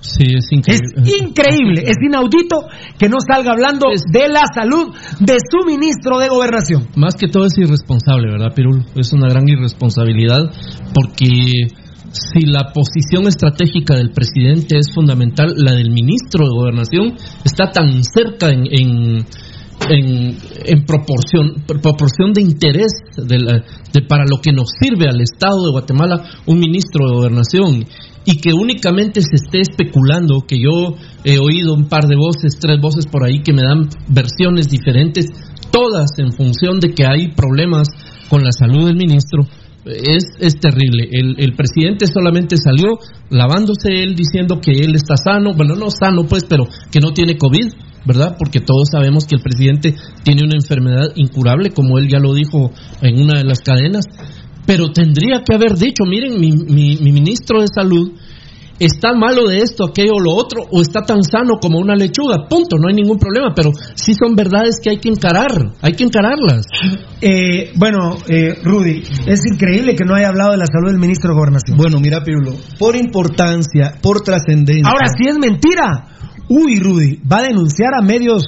Sí, 0.00 0.24
es 0.34 0.46
Es 0.46 0.52
increíble. 0.52 1.12
increíble, 1.20 1.82
es 1.86 1.96
inaudito 2.02 2.56
que 2.98 3.08
no 3.08 3.18
salga 3.20 3.52
hablando 3.52 3.86
de 3.90 4.28
la 4.28 4.42
salud 4.54 4.94
de 5.20 5.34
su 5.50 5.66
ministro 5.66 6.18
de 6.18 6.28
Gobernación. 6.28 6.88
Más 6.96 7.14
que 7.16 7.28
todo 7.28 7.44
es 7.44 7.52
irresponsable, 7.58 8.30
¿verdad, 8.32 8.54
Pirul? 8.54 8.84
Es 8.96 9.12
una 9.12 9.28
gran 9.28 9.46
irresponsabilidad 9.48 10.50
porque 10.94 11.68
si 12.12 12.46
la 12.46 12.72
posición 12.72 13.28
estratégica 13.28 13.94
del 13.94 14.10
presidente 14.10 14.78
es 14.78 14.92
fundamental, 14.94 15.52
la 15.56 15.72
del 15.74 15.90
ministro 15.90 16.44
de 16.44 16.50
Gobernación 16.54 17.14
está 17.44 17.70
tan 17.70 18.02
cerca 18.02 18.48
en, 18.50 18.64
en, 18.70 19.26
en- 19.88 20.36
en 20.66 20.84
proporción, 20.86 21.62
proporción 21.66 22.32
de 22.32 22.42
interés 22.42 22.92
de 23.16 23.38
la- 23.38 23.62
de- 23.92 24.02
para 24.08 24.24
lo 24.28 24.40
que 24.40 24.52
nos 24.52 24.70
sirve 24.80 25.06
al 25.08 25.20
Estado 25.20 25.64
de 25.66 25.72
Guatemala 25.72 26.22
un 26.46 26.58
ministro 26.58 27.06
de 27.08 27.14
Gobernación 27.16 27.84
y 28.24 28.38
que 28.38 28.52
únicamente 28.52 29.20
se 29.22 29.36
esté 29.36 29.60
especulando, 29.60 30.44
que 30.46 30.56
yo 30.58 30.94
he 31.24 31.38
oído 31.38 31.74
un 31.74 31.86
par 31.86 32.06
de 32.06 32.16
voces, 32.16 32.58
tres 32.60 32.78
voces 32.80 33.06
por 33.06 33.24
ahí 33.24 33.42
que 33.42 33.52
me 33.52 33.62
dan 33.62 33.88
versiones 34.08 34.68
diferentes, 34.68 35.26
todas 35.70 36.10
en 36.18 36.32
función 36.32 36.80
de 36.80 36.92
que 36.92 37.06
hay 37.06 37.28
problemas 37.34 37.88
con 38.28 38.42
la 38.42 38.52
salud 38.52 38.86
del 38.86 38.96
ministro, 38.96 39.46
es, 39.84 40.24
es 40.38 40.60
terrible. 40.60 41.08
El, 41.10 41.36
el 41.38 41.54
presidente 41.54 42.06
solamente 42.06 42.56
salió 42.56 42.98
lavándose 43.30 44.02
él 44.02 44.14
diciendo 44.14 44.60
que 44.60 44.72
él 44.72 44.94
está 44.94 45.16
sano, 45.16 45.54
bueno, 45.54 45.74
no 45.74 45.90
sano 45.90 46.24
pues, 46.28 46.44
pero 46.44 46.68
que 46.92 47.00
no 47.00 47.12
tiene 47.12 47.38
COVID, 47.38 47.72
¿verdad? 48.04 48.36
Porque 48.38 48.60
todos 48.60 48.88
sabemos 48.92 49.24
que 49.24 49.36
el 49.36 49.42
presidente 49.42 49.94
tiene 50.22 50.42
una 50.44 50.56
enfermedad 50.56 51.08
incurable, 51.16 51.70
como 51.70 51.98
él 51.98 52.08
ya 52.08 52.18
lo 52.18 52.34
dijo 52.34 52.70
en 53.00 53.22
una 53.22 53.38
de 53.38 53.44
las 53.44 53.60
cadenas, 53.60 54.04
pero 54.70 54.92
tendría 54.92 55.42
que 55.44 55.52
haber 55.52 55.74
dicho, 55.74 56.04
miren, 56.06 56.38
mi, 56.38 56.52
mi, 56.52 56.96
mi 57.02 57.10
ministro 57.10 57.60
de 57.60 57.66
salud 57.66 58.12
está 58.78 59.12
malo 59.14 59.48
de 59.48 59.58
esto, 59.58 59.84
aquello 59.84 60.12
o 60.14 60.20
lo 60.20 60.32
otro, 60.32 60.62
o 60.70 60.80
está 60.80 61.02
tan 61.02 61.24
sano 61.24 61.58
como 61.60 61.80
una 61.80 61.96
lechuga, 61.96 62.46
punto, 62.48 62.76
no 62.78 62.86
hay 62.86 62.94
ningún 62.94 63.18
problema, 63.18 63.52
pero 63.52 63.72
sí 63.96 64.14
son 64.14 64.36
verdades 64.36 64.76
que 64.80 64.90
hay 64.90 64.98
que 64.98 65.08
encarar, 65.08 65.74
hay 65.82 65.94
que 65.94 66.04
encararlas. 66.04 66.66
Eh, 67.20 67.72
bueno, 67.74 68.16
eh, 68.28 68.54
Rudy, 68.62 69.02
es 69.26 69.40
increíble 69.52 69.96
que 69.96 70.04
no 70.04 70.14
haya 70.14 70.28
hablado 70.28 70.52
de 70.52 70.58
la 70.58 70.66
salud 70.66 70.86
del 70.86 71.00
ministro 71.00 71.30
de 71.30 71.34
Gobernación. 71.34 71.76
Bueno, 71.76 71.98
mira, 71.98 72.22
Pirulo, 72.22 72.52
por 72.78 72.94
importancia, 72.94 73.94
por 74.00 74.20
trascendencia. 74.20 74.88
Ahora 74.88 75.08
sí 75.08 75.28
es 75.28 75.36
mentira. 75.36 76.09
Uy, 76.50 76.80
Rudy, 76.80 77.20
va 77.30 77.38
a 77.38 77.42
denunciar 77.42 77.90
a 77.96 78.02
medios 78.02 78.42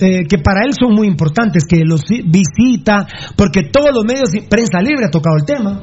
eh, 0.00 0.24
que 0.26 0.38
para 0.38 0.64
él 0.64 0.72
son 0.72 0.94
muy 0.94 1.06
importantes, 1.06 1.64
que 1.68 1.84
los 1.84 2.00
vi- 2.08 2.22
visita, 2.26 3.06
porque 3.36 3.68
todos 3.70 3.90
los 3.94 4.04
medios, 4.04 4.30
prensa 4.48 4.80
libre 4.80 5.04
ha 5.06 5.10
tocado 5.10 5.36
el 5.36 5.44
tema. 5.44 5.80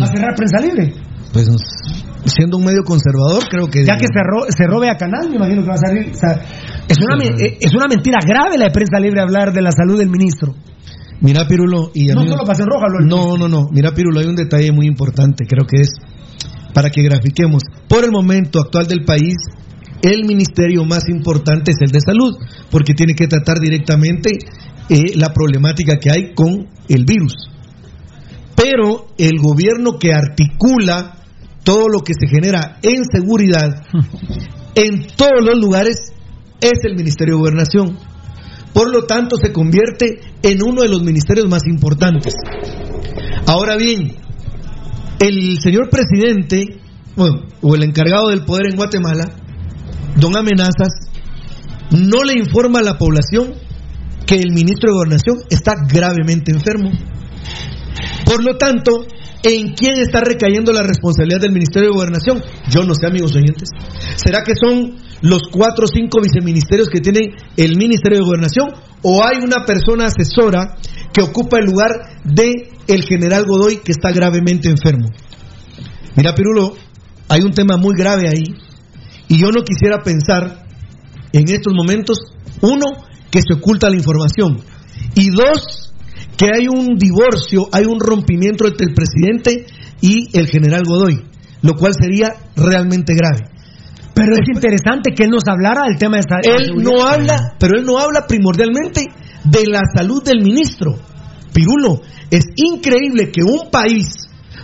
Va 0.00 0.04
a 0.04 0.08
cerrar 0.08 0.34
prensa 0.36 0.60
libre. 0.60 0.94
Pues 1.32 1.48
siendo 2.26 2.58
un 2.58 2.64
medio 2.64 2.82
conservador, 2.84 3.42
creo 3.50 3.66
que. 3.68 3.84
Ya 3.84 3.96
que 3.96 4.06
cerró, 4.06 4.46
cerró 4.56 4.78
Vea 4.80 4.96
Canal, 4.96 5.28
me 5.28 5.36
imagino 5.36 5.62
que 5.62 5.68
va 5.68 5.74
a 5.74 5.78
salir. 5.78 6.12
o 6.14 6.16
sea, 6.16 6.40
es, 6.88 6.96
una, 6.98 7.16
es 7.60 7.74
una 7.74 7.88
mentira 7.88 8.18
grave 8.24 8.56
la 8.56 8.66
de 8.66 8.70
prensa 8.70 9.00
libre 9.00 9.20
hablar 9.20 9.52
de 9.52 9.62
la 9.62 9.72
salud 9.72 9.98
del 9.98 10.08
ministro. 10.08 10.54
Mira, 11.20 11.46
Pirulo, 11.48 11.90
y 11.94 12.06
No 12.06 12.20
solo 12.28 12.44
Roja, 12.66 12.86
No, 13.04 13.36
no, 13.36 13.48
no. 13.48 13.66
Mira, 13.72 13.92
Pirulo, 13.92 14.20
hay 14.20 14.26
un 14.26 14.36
detalle 14.36 14.70
muy 14.72 14.86
importante, 14.86 15.44
creo 15.46 15.66
que 15.66 15.80
es 15.80 15.90
para 16.72 16.90
que 16.90 17.02
grafiquemos. 17.02 17.62
Por 17.88 18.04
el 18.04 18.10
momento 18.12 18.60
actual 18.60 18.86
del 18.86 19.04
país, 19.04 19.34
el 20.04 20.26
ministerio 20.26 20.84
más 20.84 21.08
importante 21.08 21.72
es 21.72 21.78
el 21.80 21.90
de 21.90 22.00
salud, 22.00 22.36
porque 22.70 22.92
tiene 22.92 23.14
que 23.14 23.26
tratar 23.26 23.58
directamente 23.58 24.36
eh, 24.90 25.16
la 25.16 25.32
problemática 25.32 25.96
que 25.98 26.10
hay 26.10 26.34
con 26.34 26.68
el 26.88 27.04
virus. 27.06 27.48
Pero 28.54 29.06
el 29.16 29.38
gobierno 29.40 29.98
que 29.98 30.12
articula 30.12 31.16
todo 31.64 31.88
lo 31.88 32.00
que 32.00 32.12
se 32.12 32.28
genera 32.28 32.78
en 32.82 33.04
seguridad 33.10 33.86
en 34.74 35.06
todos 35.16 35.42
los 35.42 35.58
lugares 35.58 36.12
es 36.60 36.84
el 36.84 36.96
Ministerio 36.96 37.36
de 37.36 37.40
Gobernación. 37.40 37.98
Por 38.74 38.90
lo 38.90 39.04
tanto, 39.04 39.36
se 39.36 39.52
convierte 39.52 40.20
en 40.42 40.62
uno 40.62 40.82
de 40.82 40.88
los 40.88 41.02
ministerios 41.02 41.48
más 41.48 41.62
importantes. 41.66 42.34
Ahora 43.46 43.76
bien, 43.76 44.16
el 45.18 45.58
señor 45.60 45.88
presidente, 45.88 46.80
bueno, 47.16 47.46
o 47.62 47.74
el 47.74 47.84
encargado 47.84 48.28
del 48.28 48.44
poder 48.44 48.66
en 48.70 48.76
Guatemala, 48.76 49.43
don 50.16 50.36
Amenazas, 50.36 51.10
no 51.90 52.22
le 52.24 52.34
informa 52.34 52.80
a 52.80 52.82
la 52.82 52.98
población 52.98 53.54
que 54.26 54.36
el 54.36 54.52
ministro 54.52 54.90
de 54.90 54.94
Gobernación 54.94 55.38
está 55.50 55.74
gravemente 55.88 56.52
enfermo. 56.52 56.90
Por 58.24 58.42
lo 58.42 58.56
tanto, 58.56 59.06
¿en 59.42 59.74
quién 59.74 59.98
está 59.98 60.20
recayendo 60.20 60.72
la 60.72 60.82
responsabilidad 60.82 61.40
del 61.40 61.52
Ministerio 61.52 61.90
de 61.90 61.94
Gobernación? 61.94 62.42
Yo 62.70 62.84
no 62.84 62.94
sé, 62.94 63.06
amigos 63.06 63.32
oyentes. 63.36 63.68
¿Será 64.16 64.42
que 64.42 64.54
son 64.54 64.96
los 65.20 65.42
cuatro 65.52 65.84
o 65.84 65.88
cinco 65.88 66.20
viceministerios 66.20 66.88
que 66.88 67.00
tiene 67.00 67.34
el 67.56 67.76
Ministerio 67.76 68.18
de 68.18 68.24
Gobernación 68.24 68.70
o 69.02 69.22
hay 69.24 69.38
una 69.44 69.64
persona 69.64 70.06
asesora 70.06 70.76
que 71.12 71.22
ocupa 71.22 71.58
el 71.58 71.66
lugar 71.66 71.90
de 72.24 72.74
general 72.86 73.44
Godoy 73.46 73.78
que 73.78 73.92
está 73.92 74.10
gravemente 74.10 74.68
enfermo. 74.68 75.08
Mira, 76.16 76.34
Pirulo, 76.34 76.74
hay 77.28 77.42
un 77.42 77.52
tema 77.52 77.76
muy 77.76 77.94
grave 77.96 78.28
ahí 78.28 78.54
y 79.28 79.38
yo 79.38 79.48
no 79.48 79.62
quisiera 79.62 80.02
pensar 80.02 80.66
en 81.32 81.48
estos 81.48 81.72
momentos, 81.74 82.18
uno, 82.60 82.86
que 83.30 83.40
se 83.40 83.54
oculta 83.54 83.90
la 83.90 83.96
información 83.96 84.60
y 85.14 85.30
dos, 85.30 85.92
que 86.36 86.46
hay 86.54 86.68
un 86.68 86.96
divorcio, 86.96 87.68
hay 87.72 87.84
un 87.84 87.98
rompimiento 88.00 88.66
entre 88.66 88.86
el 88.86 88.94
presidente 88.94 89.66
y 90.00 90.28
el 90.38 90.46
general 90.46 90.82
Godoy, 90.86 91.24
lo 91.62 91.74
cual 91.74 91.94
sería 92.00 92.28
realmente 92.56 93.14
grave. 93.14 93.50
Pero 94.14 94.34
es 94.34 94.46
interesante 94.54 95.12
que 95.14 95.24
él 95.24 95.30
nos 95.30 95.46
hablara 95.48 95.82
del 95.88 95.98
tema 95.98 96.16
de 96.16 96.20
esta. 96.20 96.36
Él 96.42 96.74
no 96.76 97.04
habla, 97.04 97.56
pero 97.58 97.78
él 97.78 97.84
no 97.84 97.98
habla 97.98 98.26
primordialmente 98.28 99.06
de 99.44 99.66
la 99.66 99.80
salud 99.94 100.22
del 100.22 100.40
ministro. 100.40 100.94
Pirulo, 101.52 102.00
es 102.30 102.44
increíble 102.56 103.32
que 103.32 103.42
un 103.42 103.70
país 103.70 104.06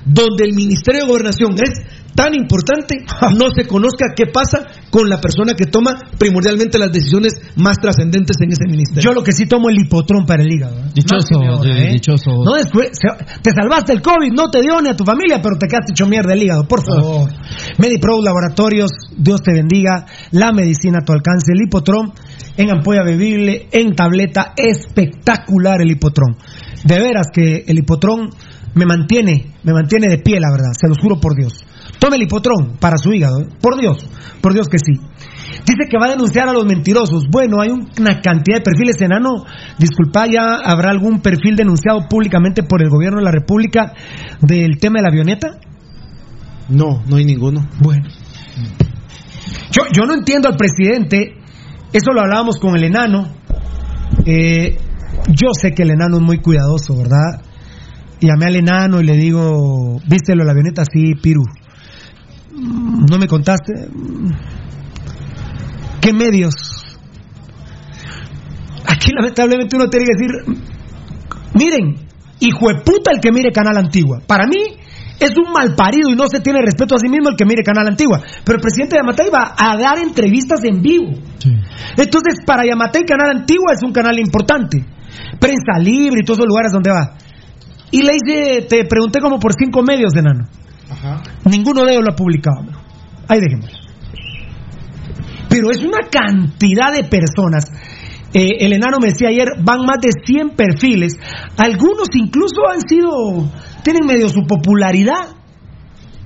donde 0.05 0.45
el 0.45 0.55
Ministerio 0.55 1.03
de 1.03 1.09
Gobernación 1.09 1.55
es 1.55 1.71
tan 2.15 2.35
importante 2.35 3.05
no 3.39 3.47
se 3.55 3.67
conozca 3.67 4.13
qué 4.15 4.27
pasa 4.27 4.67
con 4.91 5.09
la 5.09 5.21
persona 5.21 5.55
que 5.55 5.67
toma 5.67 5.95
primordialmente 6.19 6.79
las 6.79 6.93
decisiones 6.93 7.35
más 7.57 7.79
trascendentes 7.79 8.37
en 8.41 8.53
ese 8.53 8.67
ministerio. 8.67 9.03
Yo 9.03 9.13
lo 9.13 9.23
que 9.23 9.33
sí 9.33 9.47
tomo 9.47 9.69
el 9.71 9.79
hipotrón 9.79 10.27
para 10.27 10.43
el 10.43 10.53
hígado. 10.53 10.79
¿eh? 10.79 10.91
Dichoso, 10.95 11.65
¿eh? 11.65 11.93
dichoso. 11.93 12.45
No 12.45 12.53
te 12.55 13.51
salvaste 13.53 13.93
el 13.93 14.03
COVID, 14.03 14.33
no 14.33 14.51
te 14.51 14.61
dio 14.61 14.81
ni 14.81 14.89
a 14.89 14.97
tu 14.97 15.05
familia, 15.05 15.41
pero 15.43 15.57
te 15.59 15.67
quedaste 15.67 15.93
hecho 15.93 16.07
mierda 16.07 16.33
el 16.33 16.43
hígado, 16.43 16.67
por 16.67 16.85
favor. 16.85 17.31
MediPro 17.79 18.23
Laboratorios, 18.23 18.91
Dios 19.17 19.43
te 19.43 19.53
bendiga, 19.53 20.07
la 20.33 20.53
medicina 20.53 20.99
a 21.03 21.05
tu 21.05 21.13
alcance, 21.13 21.53
el 21.53 21.63
hipotrón 21.63 22.13
en 22.57 22.71
ampolla 22.71 23.03
bebible, 23.03 23.69
en 23.73 23.95
tableta, 23.95 24.53
espectacular 24.57 25.81
el 25.81 25.91
hipotrón. 25.91 26.37
De 26.85 26.99
veras 26.99 27.29
que 27.33 27.65
el 27.67 27.79
hipotrón 27.79 28.31
me 28.75 28.87
mantiene, 28.87 29.55
me 29.63 29.73
mantiene 29.73 30.09
de 30.09 30.19
pie, 30.19 30.41
la 30.41 30.51
verdad, 30.51 30.73
se 30.73 30.89
los 30.89 30.99
juro 30.99 31.21
por 31.21 31.37
Dios. 31.37 31.65
Tome 32.01 32.17
el 32.17 32.23
hipotrón 32.23 32.79
para 32.81 32.97
su 32.97 33.13
hígado, 33.13 33.43
¿eh? 33.43 33.49
por 33.61 33.79
Dios, 33.79 33.99
por 34.41 34.55
Dios 34.55 34.69
que 34.69 34.79
sí. 34.79 34.99
Dice 35.67 35.89
que 35.89 35.99
va 36.01 36.07
a 36.07 36.11
denunciar 36.11 36.49
a 36.49 36.53
los 36.53 36.65
mentirosos. 36.65 37.25
Bueno, 37.31 37.61
hay 37.61 37.69
una 37.71 38.21
cantidad 38.21 38.57
de 38.57 38.63
perfiles 38.63 39.01
enano. 39.03 39.45
Disculpa, 39.79 40.27
ya 40.27 40.55
habrá 40.65 40.91
algún 40.91 41.21
perfil 41.21 41.57
denunciado 41.57 42.09
públicamente 42.09 42.63
por 42.63 42.83
el 42.83 42.89
gobierno 42.89 43.19
de 43.19 43.25
la 43.25 43.31
República 43.31 43.93
del 44.41 44.79
tema 44.79 44.99
de 44.99 45.03
la 45.03 45.09
avioneta. 45.11 45.59
No, 46.71 47.03
no 47.07 47.17
hay 47.17 47.25
ninguno. 47.25 47.69
Bueno. 47.81 48.09
Yo, 49.71 49.83
yo 49.93 50.07
no 50.07 50.15
entiendo 50.15 50.49
al 50.49 50.57
presidente. 50.57 51.35
Eso 51.93 52.13
lo 52.13 52.23
hablábamos 52.23 52.59
con 52.59 52.77
el 52.77 52.85
enano. 52.85 53.29
Eh, 54.25 54.79
yo 55.29 55.49
sé 55.53 55.73
que 55.73 55.83
el 55.83 55.91
enano 55.91 56.17
es 56.17 56.23
muy 56.23 56.39
cuidadoso, 56.39 56.97
¿verdad? 56.97 57.43
Llamé 58.21 58.47
al 58.47 58.57
enano 58.57 59.01
y 59.01 59.05
le 59.05 59.17
digo, 59.17 60.01
¿viste 60.07 60.35
lo 60.35 60.41
de 60.41 60.47
la 60.47 60.53
avioneta? 60.53 60.85
Sí, 60.91 61.15
Piru. 61.15 61.43
¿No 62.61 63.19
me 63.19 63.27
contaste? 63.27 63.73
¿Qué 66.01 66.13
medios? 66.13 66.55
Aquí 68.87 69.13
lamentablemente 69.13 69.77
uno 69.77 69.89
tiene 69.89 70.07
que 70.07 70.13
decir, 70.19 70.61
miren, 71.55 71.97
hijo 72.41 72.69
de 72.69 72.83
puta 72.83 73.13
el 73.13 73.21
que 73.21 73.33
mire 73.33 73.53
Canal 73.53 73.77
Antigua. 73.79 74.21
Para 74.27 74.47
mí 74.47 74.77
es 75.19 75.31
un 75.37 75.53
mal 75.53 75.75
parido 75.75 76.11
y 76.11 76.15
no 76.15 76.25
se 76.29 76.41
tiene 76.41 76.61
respeto 76.61 76.97
a 76.97 76.99
sí 76.99 77.09
mismo 77.09 77.31
el 77.31 77.37
que 77.37 77.45
mire 77.45 77.63
Canal 77.63 77.87
Antigua. 77.87 78.23
Pero 78.45 78.57
el 78.57 78.63
presidente 78.63 78.97
de 78.97 79.03
Yamatei 79.03 79.31
va 79.31 79.55
a 79.57 79.77
dar 79.77 79.99
entrevistas 79.99 80.61
en 80.65 80.83
vivo. 80.83 81.13
Entonces, 81.97 82.41
para 82.45 82.65
Yamatei, 82.67 83.05
Canal 83.05 83.31
Antigua 83.31 83.73
es 83.75 83.83
un 83.83 83.93
canal 83.93 84.19
importante. 84.19 84.85
Prensa 85.39 85.79
libre 85.79 86.21
y 86.23 86.25
todos 86.25 86.39
esos 86.39 86.49
lugares 86.49 86.73
donde 86.73 86.91
va. 86.91 87.17
Y 87.91 88.03
le 88.03 88.13
hice, 88.17 88.67
te 88.69 88.85
pregunté 88.85 89.21
como 89.21 89.39
por 89.39 89.53
cinco 89.55 89.83
medios, 89.83 90.15
enano. 90.15 90.47
Ninguno 91.45 91.85
de 91.85 91.93
ellos 91.93 92.05
lo 92.05 92.13
ha 92.13 92.17
publicado. 92.17 92.63
Ahí 93.29 93.41
dejémoslo. 93.41 93.79
Pero 95.49 95.71
es 95.71 95.83
una 95.83 96.09
cantidad 96.11 96.93
de 96.93 97.05
personas. 97.05 97.67
Eh, 98.33 98.59
el 98.61 98.73
enano 98.73 98.99
me 99.01 99.09
decía 99.09 99.29
ayer, 99.29 99.49
van 99.63 99.81
más 99.81 99.99
de 100.01 100.11
100 100.25 100.51
perfiles. 100.51 101.15
Algunos 101.57 102.09
incluso 102.15 102.63
han 102.73 102.81
sido, 102.81 103.11
tienen 103.83 104.07
medio 104.07 104.29
su 104.29 104.47
popularidad. 104.47 105.37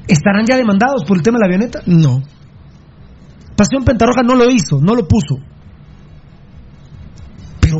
¿Estarán 0.06 0.44
ya 0.44 0.56
demandados 0.56 1.04
por 1.06 1.16
el 1.16 1.22
tema 1.22 1.38
de 1.38 1.40
la 1.40 1.46
avioneta? 1.46 1.80
No. 1.86 2.22
Pasión 3.56 3.84
Pentarroja 3.84 4.22
no 4.22 4.34
lo 4.34 4.50
hizo, 4.50 4.80
no 4.82 4.94
lo 4.94 5.08
puso. 5.08 5.36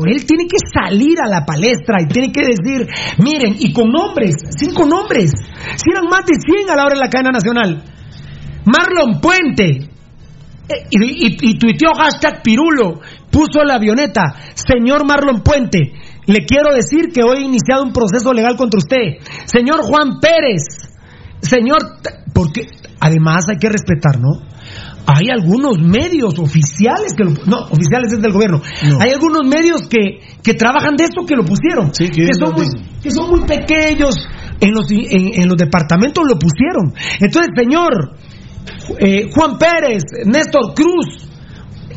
Él 0.05 0.25
tiene 0.25 0.45
que 0.45 0.57
salir 0.73 1.19
a 1.23 1.29
la 1.29 1.45
palestra 1.45 2.01
y 2.01 2.07
tiene 2.07 2.31
que 2.31 2.41
decir, 2.41 2.87
miren, 3.19 3.55
y 3.59 3.71
con 3.71 3.89
nombres, 3.89 4.35
cinco 4.57 4.85
nombres, 4.85 5.31
si 5.75 5.91
eran 5.91 6.05
más 6.09 6.25
de 6.25 6.35
100 6.35 6.69
a 6.69 6.75
la 6.75 6.85
hora 6.85 6.95
en 6.95 6.99
la 6.99 7.09
cadena 7.09 7.31
nacional. 7.31 7.83
Marlon 8.65 9.21
Puente, 9.21 9.89
eh, 10.67 10.87
y, 10.89 11.27
y, 11.27 11.37
y 11.41 11.57
tuiteó 11.57 11.93
hashtag 11.93 12.41
Pirulo, 12.41 12.99
puso 13.31 13.63
la 13.63 13.75
avioneta, 13.75 14.35
señor 14.55 15.05
Marlon 15.05 15.41
Puente, 15.41 15.93
le 16.27 16.45
quiero 16.45 16.73
decir 16.73 17.11
que 17.13 17.21
hoy 17.23 17.43
he 17.43 17.45
iniciado 17.45 17.83
un 17.83 17.93
proceso 17.93 18.33
legal 18.33 18.57
contra 18.57 18.79
usted. 18.79 19.21
Señor 19.45 19.81
Juan 19.83 20.19
Pérez, 20.19 20.63
señor, 21.41 21.77
porque 22.33 22.67
además 22.99 23.45
hay 23.49 23.57
que 23.57 23.69
respetar, 23.69 24.19
¿no? 24.19 24.41
Hay 25.07 25.29
algunos 25.29 25.77
medios 25.79 26.39
oficiales 26.39 27.13
que 27.15 27.23
lo, 27.23 27.31
no, 27.45 27.65
oficiales 27.69 28.13
es 28.13 28.21
del 28.21 28.31
gobierno. 28.31 28.61
Hay 28.99 29.11
algunos 29.11 29.47
medios 29.47 29.87
que, 29.87 30.19
que 30.41 30.53
trabajan 30.53 30.95
de 30.95 31.05
esto 31.05 31.25
que 31.25 31.35
lo 31.35 31.45
pusieron, 31.45 31.91
que, 31.91 32.09
son 32.33 32.53
muy, 32.55 32.65
que 33.01 33.11
son 33.11 33.29
muy 33.29 33.41
pequeños. 33.41 34.15
En 34.59 34.71
los, 34.71 34.89
en, 34.89 35.41
en 35.41 35.49
los 35.49 35.57
departamentos 35.57 36.23
lo 36.25 36.39
pusieron. 36.39 36.93
Entonces, 37.19 37.51
señor 37.55 38.15
eh, 38.99 39.29
Juan 39.33 39.57
Pérez, 39.57 40.03
Néstor 40.25 40.73
Cruz, 40.73 41.27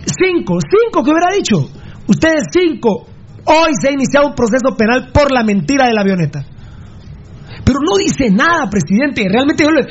cinco, 0.04 0.58
cinco 0.60 1.02
que 1.02 1.10
hubiera 1.10 1.34
dicho. 1.34 1.70
Ustedes 2.06 2.44
cinco. 2.52 3.06
Hoy 3.44 3.72
se 3.80 3.88
ha 3.88 3.92
iniciado 3.92 4.28
un 4.28 4.34
proceso 4.34 4.76
penal 4.76 5.10
por 5.12 5.32
la 5.32 5.42
mentira 5.42 5.86
de 5.86 5.94
la 5.94 6.02
avioneta. 6.02 6.44
Pero 7.64 7.80
no 7.80 7.96
dice 7.96 8.30
nada, 8.30 8.68
presidente. 8.70 9.24
Realmente 9.28 9.64
yo 9.64 9.70
le, 9.70 9.86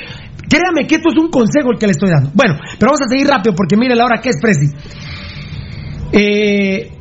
créame 0.49 0.87
que 0.87 0.95
esto 0.95 1.09
es 1.09 1.17
un 1.17 1.29
consejo 1.29 1.71
el 1.71 1.77
que 1.77 1.87
le 1.87 1.91
estoy 1.91 2.09
dando. 2.09 2.31
Bueno, 2.33 2.55
pero 2.79 2.91
vamos 2.91 3.01
a 3.01 3.09
seguir 3.09 3.27
rápido 3.27 3.55
porque 3.55 3.77
mire 3.77 3.95
la 3.95 4.05
hora 4.05 4.21
que 4.21 4.29
es 4.29 4.37
presi. 4.41 4.67
Eh, 6.11 6.91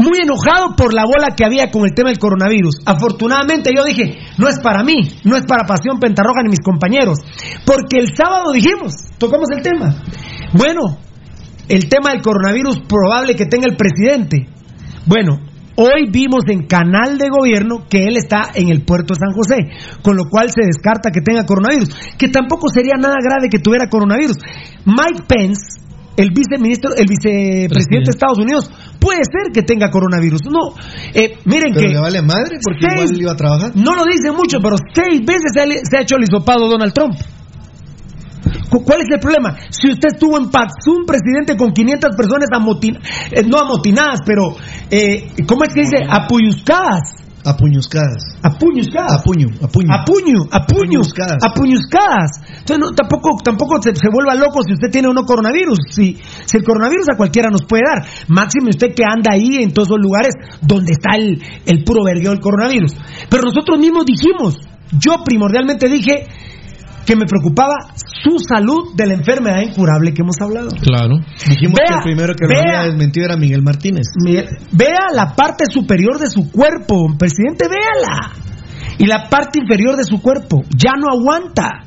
muy 0.00 0.18
enojado 0.20 0.74
por 0.76 0.94
la 0.94 1.04
bola 1.04 1.34
que 1.36 1.44
había 1.44 1.70
con 1.70 1.84
el 1.84 1.94
tema 1.94 2.08
del 2.08 2.18
coronavirus. 2.18 2.80
Afortunadamente 2.86 3.70
yo 3.76 3.84
dije, 3.84 4.18
no 4.38 4.48
es 4.48 4.58
para 4.60 4.82
mí, 4.82 4.96
no 5.24 5.36
es 5.36 5.42
para 5.42 5.66
Pasión 5.66 6.00
Pentarroja 6.00 6.42
ni 6.42 6.50
mis 6.50 6.60
compañeros, 6.60 7.18
porque 7.66 7.98
el 7.98 8.08
sábado 8.16 8.52
dijimos, 8.52 8.94
tocamos 9.18 9.48
el 9.54 9.62
tema. 9.62 10.02
Bueno, 10.54 10.98
el 11.68 11.88
tema 11.88 12.10
del 12.10 12.22
coronavirus 12.22 12.80
probable 12.88 13.36
que 13.36 13.46
tenga 13.46 13.66
el 13.68 13.76
presidente. 13.76 14.48
Bueno, 15.06 15.49
hoy 15.80 16.10
vimos 16.12 16.44
en 16.48 16.66
canal 16.66 17.16
de 17.16 17.28
gobierno 17.30 17.84
que 17.88 18.04
él 18.04 18.16
está 18.18 18.50
en 18.54 18.68
el 18.68 18.84
puerto 18.84 19.14
de 19.14 19.20
San 19.20 19.32
José, 19.32 19.56
con 20.02 20.16
lo 20.16 20.24
cual 20.30 20.50
se 20.50 20.60
descarta 20.66 21.10
que 21.10 21.22
tenga 21.22 21.46
coronavirus, 21.46 21.88
que 22.18 22.28
tampoco 22.28 22.68
sería 22.68 22.96
nada 23.00 23.16
grave 23.22 23.48
que 23.50 23.58
tuviera 23.58 23.88
coronavirus. 23.88 24.36
Mike 24.84 25.24
Pence, 25.26 25.80
el 26.16 26.30
viceministro, 26.36 26.90
el 26.94 27.06
vicepresidente 27.08 28.10
de 28.10 28.10
Estados 28.12 28.38
Unidos, 28.38 28.70
puede 29.00 29.20
ser 29.24 29.52
que 29.54 29.62
tenga 29.62 29.90
coronavirus. 29.90 30.42
No, 30.50 30.74
eh, 31.14 31.38
miren 31.46 31.72
Pero 31.72 31.86
que 31.88 31.94
le 31.94 32.00
vale 32.00 32.20
madre 32.20 32.58
porque 32.62 32.86
seis- 32.86 33.10
igual 33.10 33.22
iba 33.22 33.32
a 33.32 33.36
trabajar. 33.36 33.72
no 33.74 33.94
lo 33.94 34.04
dicen 34.04 34.34
mucho, 34.36 34.58
pero 34.62 34.76
seis 34.92 35.20
veces 35.24 35.52
se 35.88 35.96
ha 35.96 36.00
hecho 36.02 36.16
el 36.16 36.24
hisopado 36.24 36.68
Donald 36.68 36.92
Trump. 36.92 37.14
Cu- 38.70 38.84
¿Cuál 38.84 39.00
es 39.02 39.08
el 39.12 39.20
problema? 39.20 39.56
Si 39.70 39.90
usted 39.90 40.08
estuvo 40.14 40.38
en 40.38 40.48
Paxum, 40.50 41.04
presidente, 41.06 41.56
con 41.56 41.72
500 41.72 42.16
personas 42.16 42.48
amotin 42.54 42.96
eh, 43.32 43.42
no 43.46 43.58
amotinadas, 43.58 44.20
pero, 44.24 44.54
eh, 44.90 45.28
¿cómo 45.46 45.64
es 45.64 45.74
que 45.74 45.80
dice? 45.82 45.96
Apuñuscadas. 46.08 47.16
Apuñuscadas. 47.42 48.36
Apuñuscadas. 48.42 49.12
A 49.14 49.22
puño, 49.22 49.46
a 49.62 49.66
puño. 49.68 49.88
A 49.90 50.04
puño, 50.04 50.40
a 50.52 50.66
puño, 50.66 51.00
Apuñuscadas. 51.00 51.38
apuñuscadas. 51.42 52.30
Entonces 52.58 52.78
no, 52.78 52.90
tampoco, 52.92 53.30
tampoco 53.42 53.80
se, 53.80 53.94
se 53.96 54.08
vuelva 54.12 54.34
loco 54.34 54.60
si 54.66 54.74
usted 54.74 54.90
tiene 54.90 55.08
uno 55.08 55.24
coronavirus. 55.24 55.78
Si, 55.90 56.18
si 56.44 56.56
el 56.58 56.64
coronavirus 56.64 57.06
a 57.12 57.16
cualquiera 57.16 57.48
nos 57.50 57.62
puede 57.64 57.82
dar. 57.86 58.04
Máximo 58.28 58.68
usted 58.68 58.94
que 58.94 59.04
anda 59.04 59.32
ahí 59.32 59.56
en 59.62 59.72
todos 59.72 59.88
esos 59.88 59.98
lugares 60.00 60.34
donde 60.60 60.92
está 60.92 61.16
el, 61.16 61.42
el 61.64 61.82
puro 61.82 62.04
vergueo 62.04 62.32
del 62.32 62.40
coronavirus. 62.40 62.92
Pero 63.30 63.42
nosotros 63.44 63.78
mismos 63.78 64.04
dijimos, 64.04 64.58
yo 65.00 65.24
primordialmente 65.24 65.88
dije 65.88 66.26
que 67.06 67.16
me 67.16 67.26
preocupaba 67.26 67.74
su 67.96 68.38
salud 68.38 68.94
de 68.94 69.06
la 69.06 69.14
enfermedad 69.14 69.60
incurable 69.62 70.12
que 70.12 70.22
hemos 70.22 70.36
hablado. 70.40 70.68
Claro. 70.80 71.18
Dijimos 71.48 71.74
Vea, 71.78 71.86
que 71.88 71.94
el 71.94 72.02
primero 72.14 72.34
que 72.34 72.44
lo 72.44 72.50
vea. 72.50 72.80
había 72.80 72.90
desmentido 72.90 73.26
era 73.26 73.36
Miguel 73.36 73.62
Martínez. 73.62 74.06
Vea 74.72 75.08
la 75.14 75.34
parte 75.34 75.64
superior 75.70 76.18
de 76.18 76.28
su 76.28 76.50
cuerpo, 76.50 77.08
presidente, 77.18 77.66
véala. 77.68 78.32
y 78.98 79.06
la 79.06 79.28
parte 79.30 79.58
inferior 79.60 79.96
de 79.96 80.04
su 80.04 80.20
cuerpo 80.20 80.62
ya 80.76 80.92
no 80.98 81.08
aguanta. 81.10 81.84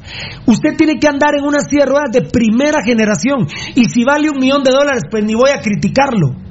Usted 0.47 0.75
tiene 0.75 0.97
que 0.99 1.07
andar 1.07 1.35
en 1.37 1.43
una 1.45 1.59
silla 1.59 1.85
de 1.85 1.91
ruedas 1.91 2.11
de 2.11 2.21
primera 2.23 2.79
generación 2.83 3.47
y 3.75 3.85
si 3.85 4.03
vale 4.03 4.29
un 4.29 4.39
millón 4.39 4.63
de 4.63 4.71
dólares, 4.71 5.03
pues 5.11 5.23
ni 5.23 5.35
voy 5.35 5.51
a 5.51 5.61
criticarlo. 5.61 6.42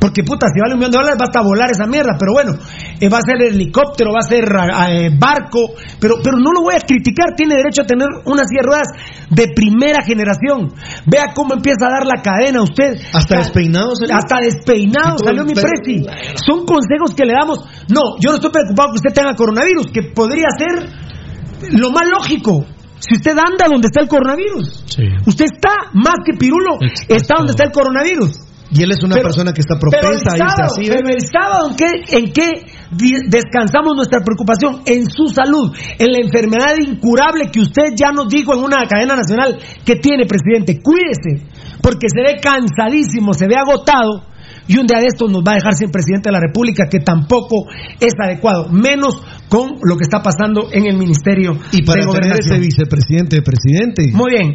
Porque 0.00 0.24
puta, 0.24 0.48
si 0.48 0.58
vale 0.60 0.74
un 0.74 0.80
millón 0.80 0.92
de 0.92 0.98
dólares, 0.98 1.18
basta 1.20 1.42
volar 1.42 1.70
esa 1.70 1.86
mierda. 1.86 2.16
Pero 2.18 2.32
bueno, 2.32 2.56
eh, 2.98 3.08
va 3.08 3.18
a 3.18 3.20
ser 3.20 3.36
helicóptero, 3.42 4.12
va 4.12 4.20
a 4.20 4.28
ser 4.28 4.44
eh, 4.48 5.10
barco. 5.12 5.76
Pero, 6.00 6.16
pero 6.24 6.38
no 6.38 6.52
lo 6.52 6.62
voy 6.62 6.74
a 6.74 6.80
criticar. 6.80 7.36
Tiene 7.36 7.56
derecho 7.56 7.82
a 7.82 7.86
tener 7.86 8.08
unas 8.24 8.48
silla 8.48 8.62
de 8.62 8.66
ruedas 8.66 8.88
de 9.28 9.52
primera 9.54 10.02
generación. 10.02 10.72
Vea 11.04 11.34
cómo 11.34 11.52
empieza 11.52 11.86
a 11.86 12.00
dar 12.00 12.06
la 12.06 12.22
cadena 12.22 12.62
usted. 12.62 12.96
Hasta 13.12 13.38
despeinado 13.38 13.92
salió. 13.94 14.16
Hasta 14.16 14.40
despeinado 14.40 15.18
salió 15.22 15.44
mi 15.44 15.52
presi. 15.52 16.02
Son 16.34 16.64
consejos 16.64 17.14
que 17.14 17.24
le 17.24 17.34
damos. 17.34 17.60
No, 17.88 18.16
yo 18.18 18.30
no 18.30 18.36
estoy 18.36 18.50
preocupado 18.50 18.90
que 18.90 19.04
usted 19.04 19.12
tenga 19.12 19.34
coronavirus, 19.36 19.92
que 19.92 20.02
podría 20.14 20.48
ser 20.56 20.88
lo 21.72 21.90
más 21.90 22.08
lógico. 22.08 22.64
Si 23.00 23.16
usted 23.16 23.32
anda 23.32 23.66
donde 23.70 23.86
está 23.86 24.02
el 24.02 24.08
coronavirus, 24.08 24.84
usted 25.26 25.44
está 25.44 25.72
más 25.94 26.16
que 26.24 26.36
pirulo, 26.36 26.78
está 27.08 27.34
donde 27.38 27.52
está 27.52 27.64
el 27.64 27.72
coronavirus. 27.72 28.49
Y 28.72 28.82
él 28.82 28.92
es 28.92 29.02
una 29.02 29.14
Pero- 29.16 29.28
persona 29.28 29.52
que 29.52 29.60
está 29.62 29.74
pero 29.78 29.90
propensa 29.90 30.30
a 30.30 30.36
el 30.36 30.42
irse 30.42 30.56
sábado, 30.56 30.74
así. 30.78 30.84
Pero 30.86 31.08
el 31.08 31.20
sábado, 31.26 31.70
¿en 31.70 31.76
qué, 31.76 32.16
en 32.18 32.32
qué 32.32 32.48
descansamos 33.28 33.96
nuestra 33.96 34.20
preocupación? 34.24 34.82
En 34.86 35.10
su 35.10 35.26
salud, 35.28 35.74
en 35.98 36.12
la 36.12 36.18
enfermedad 36.18 36.74
incurable 36.78 37.50
que 37.52 37.60
usted 37.60 37.94
ya 37.96 38.12
nos 38.12 38.28
dijo 38.28 38.54
en 38.54 38.62
una 38.62 38.86
cadena 38.86 39.16
nacional 39.16 39.58
que 39.84 39.96
tiene, 39.96 40.24
presidente. 40.26 40.80
Cuídese, 40.82 41.46
porque 41.82 42.06
se 42.08 42.22
ve 42.22 42.40
cansadísimo, 42.40 43.34
se 43.34 43.46
ve 43.48 43.56
agotado. 43.56 44.24
Y 44.68 44.78
un 44.78 44.86
día 44.86 45.00
de 45.00 45.06
estos 45.06 45.28
nos 45.32 45.42
va 45.42 45.52
a 45.52 45.54
dejar 45.56 45.74
sin 45.74 45.90
presidente 45.90 46.28
de 46.28 46.32
la 46.32 46.38
República, 46.40 46.86
que 46.88 47.00
tampoco 47.00 47.66
es 47.98 48.12
adecuado, 48.22 48.68
menos 48.70 49.20
con 49.48 49.78
lo 49.82 49.96
que 49.96 50.04
está 50.04 50.22
pasando 50.22 50.68
en 50.70 50.86
el 50.86 50.96
Ministerio 50.96 51.58
Y 51.72 51.82
para 51.82 52.02
de 52.02 52.06
tener 52.06 52.06
Gobernación. 52.06 52.52
ese 52.54 52.60
vicepresidente 52.60 53.36
de 53.36 53.42
presidente. 53.42 54.02
Muy 54.12 54.30
bien. 54.30 54.54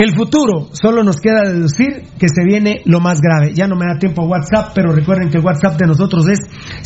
El 0.00 0.16
futuro, 0.16 0.72
solo 0.72 1.04
nos 1.04 1.20
queda 1.20 1.42
deducir 1.44 2.08
que 2.18 2.26
se 2.34 2.42
viene 2.42 2.80
lo 2.86 3.00
más 3.00 3.20
grave. 3.20 3.52
Ya 3.54 3.66
no 3.66 3.76
me 3.76 3.84
da 3.84 3.98
tiempo 3.98 4.22
a 4.22 4.26
WhatsApp, 4.26 4.72
pero 4.74 4.94
recuerden 4.94 5.28
que 5.28 5.36
el 5.36 5.44
WhatsApp 5.44 5.78
de 5.78 5.86
nosotros 5.86 6.26
es 6.26 6.38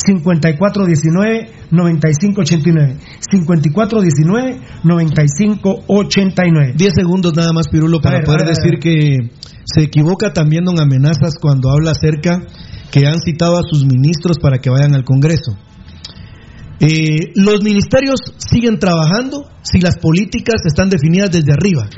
5419-9589. 0.03 2.99
5419-9589. 4.83 6.75
10 6.75 6.93
segundos 6.93 7.37
nada 7.37 7.53
más, 7.53 7.69
Pirulo, 7.69 8.01
para 8.01 8.17
ver, 8.17 8.25
poder 8.25 8.49
decir 8.49 8.81
que 8.81 9.31
se 9.65 9.83
equivoca 9.83 10.33
también 10.33 10.65
don 10.65 10.81
Amenazas 10.81 11.35
cuando 11.41 11.71
habla 11.71 11.93
acerca 11.93 12.43
que 12.91 13.07
han 13.07 13.21
citado 13.21 13.59
a 13.59 13.63
sus 13.63 13.87
ministros 13.87 14.41
para 14.41 14.59
que 14.59 14.71
vayan 14.71 14.97
al 14.97 15.05
Congreso. 15.05 15.57
Eh, 16.81 17.31
los 17.37 17.63
ministerios 17.63 18.19
siguen 18.39 18.81
trabajando 18.81 19.49
si 19.63 19.79
las 19.79 19.99
políticas 19.99 20.67
están 20.67 20.91
definidas 20.91 21.31
desde 21.31 21.53
arriba. 21.53 21.89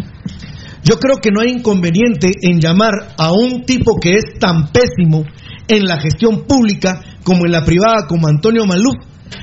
Yo 0.89 0.99
creo 1.01 1.17
que 1.17 1.33
no 1.33 1.41
hay 1.41 1.51
inconveniente 1.51 2.31
en 2.43 2.61
llamar 2.61 2.93
a 3.19 3.33
un 3.33 3.65
tipo 3.65 3.97
que 4.01 4.13
es 4.13 4.39
tan 4.39 4.69
pésimo 4.69 5.25
en 5.67 5.85
la 5.85 5.99
gestión 5.99 6.45
pública 6.47 7.01
como 7.25 7.45
en 7.45 7.51
la 7.51 7.65
privada, 7.65 8.07
como 8.07 8.29
Antonio 8.29 8.67
Maluf, 8.67 8.95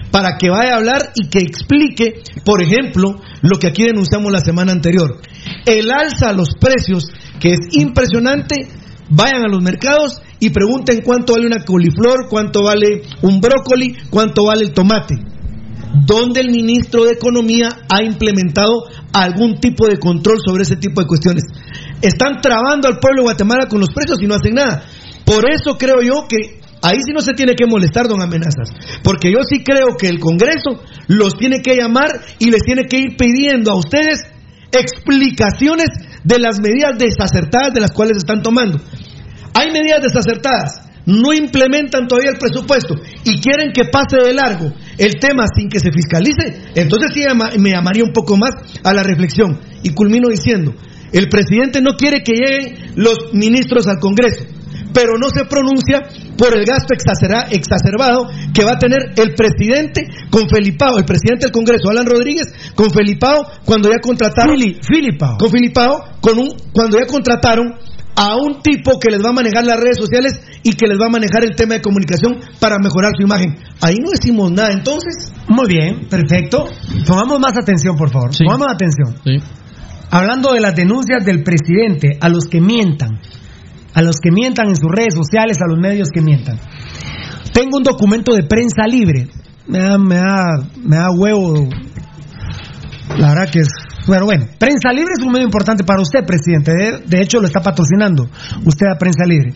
para 0.10 0.38
que 0.38 0.49
vaya 0.49 0.74
a 0.74 0.78
hablar 0.78 1.11
y 1.15 1.28
que 1.28 1.40
explique, 1.40 2.22
por 2.45 2.61
ejemplo, 2.64 3.20
lo 3.41 3.60
que 3.60 3.68
aquí 3.68 3.84
denunciamos 3.84 4.32
la 4.32 4.40
semana 4.40 4.72
anterior. 4.72 5.20
El 5.65 5.91
alza 5.91 6.30
a 6.30 6.34
los 6.34 6.56
precios, 6.56 7.11
que 7.41 7.56
es 7.56 7.60
impresionante, 7.72 8.70
vayan 9.10 9.44
a 9.44 9.49
los 9.49 9.61
mercados 9.61 10.22
y 10.40 10.52
pregunten 10.52 11.02
cuánto 11.03 11.34
vale 11.34 11.48
una 11.48 11.65
coliflor, 11.65 12.30
cuánto 12.30 12.64
vale 12.64 13.02
un 13.22 13.41
brócoli, 13.41 13.98
cuánto 14.10 14.45
vale 14.45 14.64
el 14.64 14.72
tomate. 14.72 15.15
¿Dónde 16.06 16.41
el 16.41 16.49
ministro 16.49 17.03
de 17.03 17.11
Economía 17.11 17.70
ha 17.90 18.03
implementado 18.03 18.86
algún 19.14 19.60
tipo 19.60 19.88
de 19.88 19.98
control 19.98 20.38
sobre 20.45 20.64
ese 20.64 20.76
tipo 20.76 21.02
de 21.02 21.07
cuestiones? 21.07 21.44
Están 22.02 22.41
trabando 22.41 22.88
al 22.88 22.99
pueblo 22.99 23.22
de 23.22 23.27
Guatemala 23.27 23.68
con 23.68 23.80
los 23.80 23.90
precios 23.90 24.18
y 24.22 24.27
no 24.27 24.35
hacen 24.35 24.56
nada. 24.56 24.84
Por 25.26 25.49
eso 25.49 25.77
creo 25.77 26.02
yo 26.02 26.27
que 26.27 26.60
ahí 26.81 26.98
sí 27.06 27.14
no 27.14 27.22
se 27.22 27.34
tiene 27.34 27.56
que 27.56 27.65
molestar, 27.65 28.07
don 28.07 28.22
Amenazas. 28.22 28.69
Porque 29.03 29.31
yo 29.31 29.40
sí 29.48 29.64
creo 29.64 29.95
que 29.98 30.07
el 30.07 30.19
Congreso 30.19 30.84
los 31.07 31.35
tiene 31.38 31.61
que 31.61 31.76
llamar 31.76 32.10
y 32.40 32.52
les 32.52 32.64
tiene 32.64 32.84
que 32.90 32.98
ir 32.98 33.18
pidiendo 33.18 33.72
a 33.72 33.77
ustedes 33.77 34.19
explicaciones 34.72 35.88
de 36.23 36.40
las 36.40 36.60
medidas 36.60 36.98
desacertadas 36.98 37.73
de 37.73 37.81
las 37.81 37.91
cuales 37.91 38.18
están 38.18 38.41
tomando. 38.41 38.80
Hay 39.53 39.72
medidas 39.72 40.02
desacertadas, 40.02 40.81
no 41.05 41.34
implementan 41.34 42.07
todavía 42.07 42.31
el 42.31 42.38
presupuesto 42.38 42.95
y 43.25 43.39
quieren 43.39 43.71
que 43.73 43.85
pase 43.85 44.17
de 44.17 44.34
largo 44.34 44.71
el 44.97 45.19
tema 45.19 45.45
sin 45.53 45.69
que 45.69 45.80
se 45.80 45.91
fiscalice, 45.91 46.71
entonces 46.75 47.11
sí 47.13 47.23
me 47.59 47.71
llamaría 47.71 48.03
un 48.03 48.13
poco 48.13 48.38
más 48.38 48.51
a 48.84 48.93
la 48.93 49.03
reflexión. 49.03 49.59
Y 49.84 49.89
culmino 49.89 50.30
diciendo, 50.30 50.73
el 51.11 51.30
presidente 51.30 51.81
no 51.81 51.95
quiere 51.95 52.23
que 52.23 52.34
lleguen 52.34 52.93
los 52.95 53.34
ministros 53.34 53.88
al 53.88 53.99
Congreso, 53.99 54.45
pero 54.93 55.17
no 55.19 55.30
se 55.30 55.45
pronuncia 55.45 56.01
por 56.38 56.55
el 56.55 56.65
gasto 56.65 56.93
exacerbado 56.93 58.30
que 58.53 58.63
va 58.63 58.73
a 58.73 58.80
tener 58.80 59.13
el 59.17 59.34
presidente 59.35 60.07
con 60.30 60.47
Felipao, 60.49 60.97
el 60.97 61.05
presidente 61.05 61.45
del 61.45 61.51
Congreso, 61.51 61.89
Alan 61.89 62.05
Rodríguez, 62.05 62.47
con 62.75 62.89
Felipao 62.91 63.45
cuando 63.65 63.89
ya 63.89 63.99
contrataron 63.99 64.57
Filipao. 64.81 65.38
con 65.38 65.51
Filipao, 65.51 66.05
con 66.21 66.39
un, 66.39 66.53
cuando 66.71 66.99
ya 66.99 67.05
contrataron 67.05 67.75
a 68.15 68.35
un 68.35 68.61
tipo 68.61 68.99
que 68.99 69.10
les 69.10 69.23
va 69.23 69.30
a 69.30 69.34
manejar 69.34 69.65
las 69.65 69.80
redes 69.80 69.98
sociales 69.98 70.40
y 70.61 70.73
que 70.73 70.88
les 70.88 70.99
va 70.99 71.07
a 71.07 71.10
manejar 71.10 71.44
el 71.44 71.56
tema 71.56 71.76
de 71.76 71.81
comunicación 71.81 72.40
para 72.60 72.77
mejorar 72.77 73.11
su 73.18 73.23
imagen. 73.23 73.57
Ahí 73.81 73.98
no 73.98 74.11
decimos 74.11 74.52
nada, 74.52 74.72
entonces. 74.72 75.34
Muy 75.48 75.68
bien, 75.68 76.07
perfecto. 76.10 76.65
Pongamos 77.07 77.40
más 77.40 77.57
atención, 77.57 77.95
por 77.95 78.11
favor. 78.11 78.31
Pongamos 78.38 78.68
atención. 78.69 79.41
Hablando 80.11 80.53
de 80.53 80.61
las 80.61 80.76
denuncias 80.76 81.26
del 81.26 81.44
presidente 81.44 82.18
a 82.22 82.30
los 82.30 82.45
que 82.45 82.61
mientan, 82.61 83.19
a 83.94 84.02
los 84.02 84.18
que 84.22 84.31
mientan 84.31 84.69
en 84.69 84.76
sus 84.76 84.91
redes 84.91 85.15
sociales, 85.15 85.57
a 85.61 85.68
los 85.68 85.80
medios 85.80 86.10
que 86.14 86.22
mientan. 86.22 86.60
Tengo 87.52 87.77
un 87.77 87.84
documento 87.84 88.34
de 88.34 88.44
prensa 88.44 88.88
libre. 88.88 89.27
Me 89.68 89.80
da, 89.80 89.98
me 89.98 90.15
da, 90.15 90.45
me 90.84 90.98
da 90.98 91.07
huevo. 91.18 91.68
La 93.18 93.30
verdad 93.30 93.49
que 93.52 93.60
es. 93.60 93.69
Bueno, 94.07 94.25
bueno, 94.25 94.45
Prensa 94.59 94.91
Libre 94.91 95.13
es 95.17 95.23
un 95.23 95.31
medio 95.31 95.45
importante 95.45 95.84
para 95.84 96.01
usted, 96.01 96.25
presidente. 96.25 96.71
De, 96.73 96.99
de 97.05 97.21
hecho, 97.21 97.39
lo 97.39 97.47
está 97.47 97.61
patrocinando 97.61 98.30
usted 98.65 98.88
a 98.93 98.97
Prensa 98.97 99.23
Libre. 99.25 99.53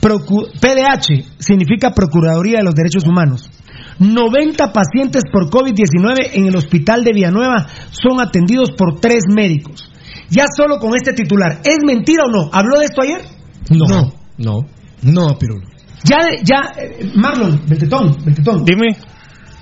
Procu- 0.00 0.48
PDH 0.60 1.36
significa 1.38 1.92
Procuraduría 1.92 2.58
de 2.58 2.64
los 2.64 2.74
Derechos 2.74 3.04
Humanos. 3.04 3.50
90 3.98 4.72
pacientes 4.72 5.22
por 5.32 5.48
COVID-19 5.50 6.30
en 6.32 6.46
el 6.46 6.56
hospital 6.56 7.04
de 7.04 7.12
Villanueva 7.12 7.66
son 7.90 8.20
atendidos 8.20 8.72
por 8.72 8.98
tres 9.00 9.24
médicos. 9.34 9.88
Ya 10.30 10.46
solo 10.54 10.78
con 10.78 10.94
este 10.96 11.12
titular, 11.12 11.60
¿es 11.64 11.78
mentira 11.86 12.24
o 12.26 12.30
no? 12.30 12.50
¿Habló 12.52 12.78
de 12.80 12.86
esto 12.86 13.02
ayer? 13.02 13.22
No, 13.70 14.12
no, 14.36 14.60
no, 15.02 15.38
Pirulo. 15.38 15.66
Ya, 16.02 16.18
ya, 16.42 16.72
eh, 16.82 17.12
Marlon, 17.14 17.62
Beltetón, 17.66 18.16
Beltetón. 18.24 18.64
Dime. 18.64 18.96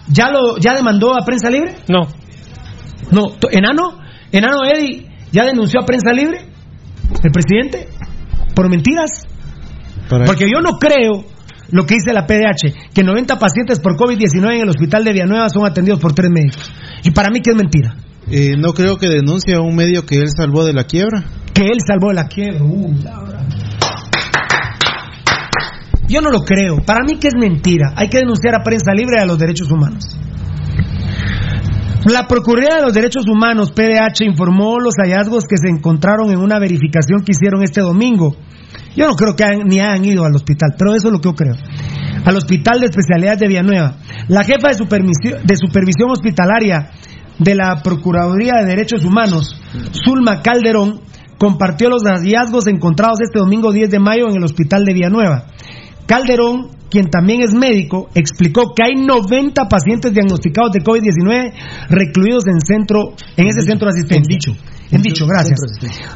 ¿Ya 0.08 0.30
lo, 0.30 0.56
ya 0.58 0.74
demandó 0.74 1.14
a 1.14 1.24
Prensa 1.24 1.48
Libre? 1.50 1.74
No. 1.88 2.08
No, 3.10 3.36
Enano, 3.50 3.98
Enano 4.30 4.64
Eddie, 4.64 5.08
¿ya 5.32 5.44
denunció 5.44 5.80
a 5.80 5.84
Prensa 5.84 6.12
Libre? 6.12 6.46
¿El 7.22 7.30
presidente? 7.30 7.88
¿Por 8.54 8.68
mentiras? 8.70 9.26
Porque 10.08 10.46
yo 10.50 10.60
no 10.60 10.78
creo 10.78 11.24
lo 11.70 11.86
que 11.86 11.94
dice 11.94 12.12
la 12.12 12.26
PDH, 12.26 12.92
que 12.94 13.02
90 13.02 13.38
pacientes 13.38 13.80
por 13.80 13.96
COVID-19 13.96 14.54
en 14.54 14.60
el 14.60 14.68
hospital 14.68 15.04
de 15.04 15.12
Villanueva 15.12 15.48
son 15.48 15.66
atendidos 15.66 16.00
por 16.00 16.12
tres 16.12 16.30
médicos. 16.30 16.70
Y 17.02 17.10
para 17.12 17.30
mí 17.30 17.40
que 17.40 17.50
es 17.50 17.56
mentira. 17.56 17.96
Eh, 18.30 18.56
no 18.58 18.72
creo 18.74 18.98
que 18.98 19.08
denuncie 19.08 19.54
a 19.54 19.60
un 19.60 19.74
medio 19.74 20.04
que 20.04 20.16
él 20.16 20.28
salvó 20.36 20.64
de 20.64 20.74
la 20.74 20.84
quiebra. 20.84 21.24
Que 21.54 21.62
él 21.62 21.78
salvó 21.86 22.08
de 22.08 22.14
la 22.14 22.28
quiebra. 22.28 22.62
Uh. 22.62 22.94
Yo 26.08 26.20
no 26.20 26.30
lo 26.30 26.40
creo. 26.40 26.76
Para 26.84 27.04
mí 27.04 27.18
que 27.18 27.28
es 27.28 27.34
mentira. 27.34 27.94
Hay 27.96 28.08
que 28.08 28.18
denunciar 28.18 28.54
a 28.54 28.62
Prensa 28.62 28.92
Libre 28.92 29.16
y 29.18 29.22
a 29.22 29.26
los 29.26 29.38
derechos 29.38 29.70
humanos. 29.70 30.18
La 32.04 32.26
Procuraduría 32.26 32.76
de 32.76 32.82
los 32.82 32.94
Derechos 32.94 33.24
Humanos, 33.28 33.70
PDH, 33.70 34.24
informó 34.24 34.80
los 34.80 34.94
hallazgos 34.96 35.44
que 35.44 35.56
se 35.56 35.68
encontraron 35.68 36.30
en 36.30 36.38
una 36.38 36.58
verificación 36.58 37.22
que 37.24 37.30
hicieron 37.30 37.62
este 37.62 37.80
domingo. 37.80 38.34
Yo 38.96 39.06
no 39.06 39.14
creo 39.14 39.36
que 39.36 39.44
ni 39.64 39.78
hayan 39.78 40.04
ido 40.04 40.24
al 40.24 40.34
hospital, 40.34 40.74
pero 40.76 40.94
eso 40.94 41.08
es 41.08 41.12
lo 41.12 41.20
que 41.20 41.28
yo 41.28 41.34
creo. 41.34 41.54
Al 42.24 42.36
Hospital 42.36 42.80
de 42.80 42.86
Especialidades 42.86 43.38
de 43.38 43.48
Villanueva. 43.48 43.96
La 44.28 44.42
jefa 44.42 44.68
de 44.68 44.74
de 44.74 45.56
supervisión 45.56 46.10
hospitalaria 46.10 46.90
de 47.38 47.54
la 47.54 47.82
Procuraduría 47.82 48.54
de 48.60 48.66
Derechos 48.66 49.04
Humanos, 49.04 49.56
Zulma 50.04 50.42
Calderón, 50.42 51.00
compartió 51.38 51.88
los 51.88 52.02
hallazgos 52.02 52.66
encontrados 52.66 53.20
este 53.20 53.38
domingo 53.38 53.72
10 53.72 53.90
de 53.90 53.98
mayo 54.00 54.28
en 54.28 54.36
el 54.36 54.44
Hospital 54.44 54.84
de 54.84 54.92
Villanueva. 54.92 55.46
Calderón, 56.12 56.68
quien 56.90 57.08
también 57.08 57.40
es 57.40 57.54
médico, 57.54 58.10
explicó 58.14 58.74
que 58.76 58.82
hay 58.84 59.02
90 59.02 59.66
pacientes 59.66 60.12
diagnosticados 60.12 60.72
de 60.72 60.80
COVID-19 60.80 61.54
recluidos 61.88 62.44
en 62.48 62.60
centro 62.60 63.14
en 63.34 63.46
ese 63.46 63.62
centro 63.62 63.88
de 63.88 63.98
asistencia. 63.98 64.18
En 64.20 64.28
dicho. 64.28 64.52
En 64.90 65.00
dicho, 65.00 65.24
gracias. 65.26 65.58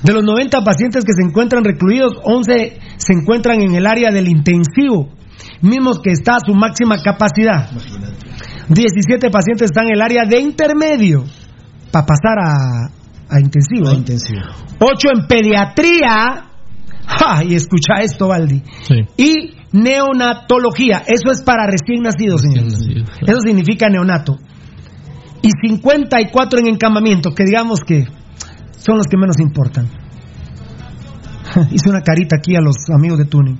De 0.03 0.13
los 0.13 0.23
90 0.23 0.63
pacientes 0.63 1.03
que 1.03 1.15
se 1.15 1.23
encuentran 1.23 1.65
recluidos, 1.65 2.13
11 2.23 2.79
se 2.99 3.13
encuentran 3.15 3.63
en 3.63 3.75
el 3.75 3.87
área 3.87 4.11
del 4.11 4.29
intensivo, 4.29 5.09
mismos 5.63 6.01
que 6.05 6.11
está 6.11 6.37
a 6.37 6.41
su 6.47 6.53
máxima 6.53 7.03
capacidad. 7.03 7.71
17 8.69 9.31
pacientes 9.31 9.71
están 9.71 9.87
en 9.87 9.95
el 9.95 10.03
área 10.03 10.25
de 10.29 10.41
intermedio 10.41 11.25
para 11.91 12.05
pasar 12.05 12.37
a, 12.39 13.35
a 13.35 13.41
intensivo. 13.41 13.89
A 13.89 13.95
intensivo. 13.95 14.43
8 14.79 15.09
en 15.15 15.27
pediatría. 15.27 16.51
¡Ja! 17.07 17.43
Y 17.45 17.55
escucha 17.55 18.03
esto, 18.03 18.29
Valdi. 18.29 18.63
Y 19.17 19.56
neonatología. 19.73 21.03
Eso 21.07 21.31
es 21.33 21.43
para 21.43 21.67
recién 21.67 22.03
nacidos, 22.03 22.43
señores. 22.43 22.75
Eso 23.27 23.41
significa 23.41 23.89
neonato. 23.89 24.39
Y 25.43 25.51
54 25.69 26.59
en 26.61 26.69
encamamiento, 26.69 27.31
que 27.35 27.45
digamos 27.45 27.81
que 27.81 28.07
son 28.77 28.97
los 28.99 29.07
que 29.07 29.17
menos 29.17 29.39
importan. 29.39 29.89
Hice 31.71 31.89
una 31.89 32.03
carita 32.03 32.37
aquí 32.39 32.57
a 32.57 32.61
los 32.61 32.77
amigos 32.95 33.19
de 33.19 33.25
Tuning. 33.27 33.59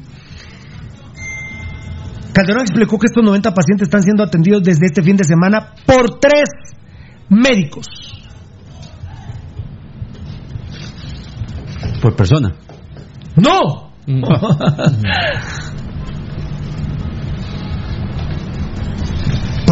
Calderón 2.33 2.63
explicó 2.63 2.99
que 2.99 3.07
estos 3.07 3.25
90 3.25 3.55
pacientes 3.55 3.87
están 3.87 4.03
siendo 4.03 4.23
atendidos 4.23 4.63
desde 4.63 4.87
este 4.87 5.03
fin 5.03 5.17
de 5.17 5.25
semana 5.25 5.73
por 5.87 6.19
tres 6.19 6.51
médicos. 7.31 7.87
Por 12.03 12.15
persona. 12.15 12.55
¡No! 13.37 13.93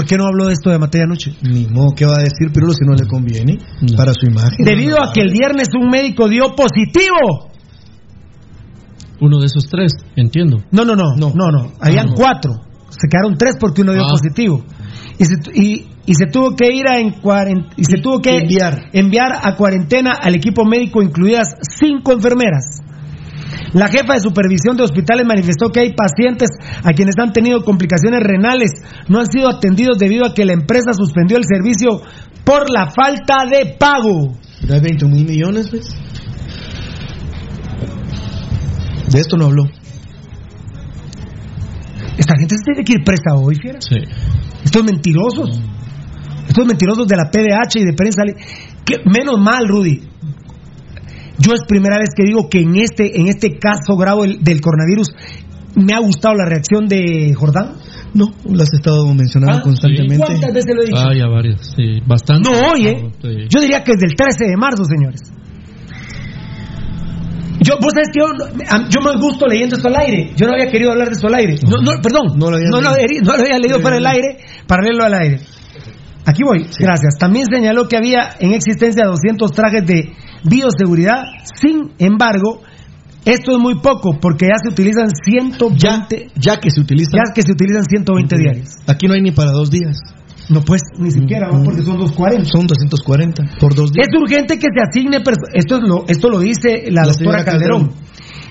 ¿Por 0.05 0.09
qué 0.11 0.19
no 0.19 0.27
habló 0.27 0.45
de 0.49 0.53
esto 0.53 0.69
de 0.69 0.79
Matei 0.79 1.01
anoche? 1.01 1.33
Ni 1.41 1.67
modo, 1.67 1.95
¿qué 1.97 2.05
va 2.05 2.17
a 2.19 2.23
decir 2.23 2.53
Pirulo 2.53 2.75
si 2.75 2.85
no 2.85 2.93
le 2.95 3.07
conviene? 3.07 3.57
Para 3.97 4.13
su 4.13 4.27
imagen. 4.27 4.63
Debido 4.63 5.03
a 5.03 5.15
que 5.15 5.23
el 5.23 5.33
viernes 5.33 5.69
un 5.81 5.89
médico 5.89 6.29
dio 6.29 6.55
positivo. 6.55 7.49
Uno 9.23 9.39
de 9.41 9.47
esos 9.47 9.67
tres, 9.67 9.93
entiendo. 10.15 10.59
No, 10.73 10.85
no, 10.85 10.95
no, 10.95 11.17
no, 11.17 11.33
no, 11.35 11.51
no. 11.51 11.73
Habían 11.81 12.09
Ah, 12.09 12.11
no. 12.11 12.15
cuatro. 12.17 12.53
Se 12.91 13.09
quedaron 13.11 13.39
tres 13.39 13.57
porque 13.59 13.81
uno 13.81 13.93
dio 13.95 14.03
Ah. 14.05 14.09
positivo. 14.11 14.63
Y 15.19 15.25
se, 15.25 15.35
y, 15.55 15.87
y 16.05 16.15
se 16.15 16.27
tuvo 16.27 16.55
que 16.55 16.67
ir 16.71 16.85
a 16.87 16.99
en 16.99 17.15
y 17.79 17.85
se 17.85 18.03
tuvo 18.03 18.21
que 18.21 18.37
Enviar. 18.37 18.91
enviar 18.93 19.33
a 19.43 19.57
cuarentena 19.57 20.13
al 20.21 20.35
equipo 20.35 20.67
médico, 20.67 21.01
incluidas 21.01 21.49
cinco 21.81 22.13
enfermeras. 22.13 22.65
La 23.75 23.89
jefa 23.89 24.15
de 24.15 24.21
supervisión 24.21 24.77
de 24.77 24.85
hospitales 24.85 25.27
manifestó 25.27 25.71
que 25.71 25.81
hay 25.81 25.93
pacientes 25.93 26.49
a 26.83 26.93
quienes 26.93 27.17
han 27.19 27.33
tenido 27.33 27.65
complicaciones 27.65 28.21
renales, 28.21 28.71
no 29.09 29.19
han 29.19 29.27
sido 29.27 29.49
atendidos 29.49 29.99
debido 29.99 30.25
a 30.27 30.33
que 30.33 30.45
la 30.45 30.53
empresa 30.53 30.93
suspendió 30.95 31.37
el 31.37 31.45
servicio 31.45 32.01
por 32.45 32.71
la 32.71 32.91
falta 32.91 33.45
de 33.51 33.75
pago. 33.77 34.39
¿Da 34.63 34.79
20 34.79 35.07
mil 35.07 35.25
millones, 35.27 35.69
pues? 35.71 35.89
De 39.11 39.21
esto 39.21 39.37
no 39.37 39.47
habló. 39.47 39.65
Esta 42.17 42.35
gente 42.39 42.55
se 42.57 42.63
tiene 42.65 42.85
que 42.85 42.93
ir 42.95 43.05
presa 43.05 43.35
hoy, 43.37 43.57
fiera. 43.57 43.81
Sí. 43.81 43.97
Estos 44.65 44.85
mentirosos. 44.85 45.61
Estos 46.49 46.67
mentirosos 46.67 47.09
de 47.09 47.17
la 47.17 47.31
PDH 47.31 47.77
y 47.77 47.85
de 47.85 47.93
prensa. 47.93 48.23
Que, 48.85 48.99
menos 49.05 49.41
mal, 49.41 49.67
Rudy. 49.67 50.14
Yo 51.39 51.53
es 51.55 51.61
primera 51.67 51.99
vez 51.99 52.11
que 52.17 52.23
digo 52.25 52.49
que 52.49 52.61
en 52.61 52.77
este, 52.77 53.19
en 53.21 53.27
este 53.29 53.59
caso 53.59 53.97
grave 53.97 54.23
del, 54.23 54.43
del 54.45 54.61
coronavirus 54.61 55.09
me 55.75 55.93
ha 55.95 55.99
gustado 55.99 56.35
la 56.37 56.45
reacción 56.47 56.87
de 56.87 57.35
Jordán. 57.35 57.73
No, 58.15 58.27
lo 58.49 58.63
has 58.63 58.73
estado 58.73 59.13
mencionando 59.13 59.59
Ah, 59.59 59.63
constantemente. 59.63 60.19
¿Cuántas 60.25 60.53
veces 60.55 60.73
lo 60.77 60.83
he 60.83 60.87
dicho? 60.87 60.97
Ah, 61.01 61.13
ya 61.13 61.27
varias, 61.27 61.73
sí, 61.75 62.01
bastante. 62.07 62.49
No, 62.49 62.71
oye. 62.73 63.11
Sí. 63.21 63.29
Yo 63.53 63.61
diría 63.61 63.83
que 63.83 63.93
es 63.93 63.99
del 63.99 64.15
13 64.15 64.45
de 64.51 64.57
marzo, 64.57 64.85
señores. 64.85 65.21
Yo, 67.61 67.75
vos 67.81 67.93
sabés 67.95 68.09
que 68.13 68.21
yo, 68.21 68.27
yo 68.91 69.01
me 69.01 69.17
gusto 69.19 69.47
leyendo 69.47 69.77
esto 69.77 69.89
al 69.89 69.97
aire. 69.97 70.33
Yo 70.37 70.47
no 70.47 70.53
había 70.53 70.71
querido 70.71 70.93
hablar 70.93 71.09
de 71.09 71.15
esto 71.15 71.29
al 71.29 71.35
aire. 71.35 71.57
No, 71.67 71.79
no, 71.79 71.93
perdón. 72.03 72.37
No 72.39 72.51
lo 72.51 72.57
había 72.57 72.69
no, 72.69 72.81
lo 72.81 72.91
leído. 72.91 73.05
había- 73.05 73.21
no 73.23 73.37
lo 73.37 73.43
había 73.43 73.59
leído 73.59 73.81
para 73.83 73.97
el 73.97 74.07
aire, 74.07 74.39
para 74.67 74.83
leerlo 74.83 75.05
al 75.05 75.15
aire. 75.15 75.41
Aquí 76.27 76.43
voy, 76.45 76.67
gracias. 76.79 77.19
También 77.19 77.47
señaló 77.53 77.87
que 77.89 77.97
había 77.97 78.31
en 78.39 78.53
existencia 78.53 79.05
200 79.07 79.53
trajes 79.53 79.87
de 79.87 80.13
bioseguridad. 80.45 81.25
Sin 81.61 81.93
embargo, 81.99 82.63
esto 83.25 83.53
es 83.53 83.59
muy 83.59 83.81
poco 83.81 84.19
porque 84.21 84.47
ya 84.47 84.57
se 84.63 84.69
utilizan 84.69 85.09
120, 85.11 86.31
Ya 86.37 86.59
que 86.59 86.71
se 86.71 86.81
utiliza. 86.81 87.11
ya 87.17 87.33
que 87.33 87.43
se 87.43 87.53
utilizan 87.53 87.85
120 87.85 88.37
diarios. 88.37 88.69
Aquí 88.87 89.07
no 89.07 89.15
hay 89.15 89.23
ni 89.23 89.33
para 89.33 89.51
dos 89.53 89.71
días. 89.71 89.97
No, 90.51 90.61
pues, 90.61 90.83
ni 90.99 91.11
siquiera, 91.11 91.49
¿no? 91.49 91.63
porque 91.65 91.81
son 91.81 91.97
240. 91.99 92.45
Son 92.51 92.67
240 92.67 93.45
por 93.59 93.75
dos 93.75 93.93
días. 93.93 94.09
Es 94.11 94.21
urgente 94.21 94.59
que 94.59 94.67
se 94.75 94.81
asigne, 94.83 95.23
esto, 95.55 95.77
es 95.77 95.83
lo, 95.89 96.05
esto 96.07 96.29
lo 96.29 96.41
dice 96.41 96.85
la, 96.91 97.03
La 97.03 97.13
doctora 97.13 97.45
Calderón. 97.45 97.93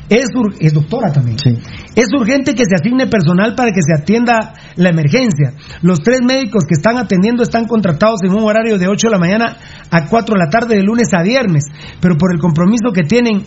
Es, 0.09 0.27
es 0.59 0.73
doctora 0.73 1.11
también. 1.11 1.37
Sí. 1.39 1.49
Es 1.95 2.07
urgente 2.13 2.53
que 2.53 2.63
se 2.65 2.75
asigne 2.75 3.07
personal 3.07 3.55
para 3.55 3.71
que 3.71 3.81
se 3.81 3.93
atienda 3.93 4.53
la 4.75 4.89
emergencia. 4.89 5.53
Los 5.81 5.99
tres 5.99 6.19
médicos 6.25 6.65
que 6.67 6.73
están 6.73 6.97
atendiendo 6.97 7.43
están 7.43 7.65
contratados 7.65 8.19
en 8.23 8.33
un 8.33 8.43
horario 8.43 8.77
de 8.77 8.87
8 8.87 9.07
de 9.07 9.11
la 9.11 9.19
mañana 9.19 9.57
a 9.89 10.07
4 10.07 10.35
de 10.35 10.39
la 10.39 10.49
tarde 10.49 10.75
de 10.75 10.83
lunes 10.83 11.07
a 11.13 11.23
viernes, 11.23 11.63
pero 11.99 12.17
por 12.17 12.33
el 12.33 12.39
compromiso 12.39 12.91
que 12.93 13.03
tienen 13.03 13.45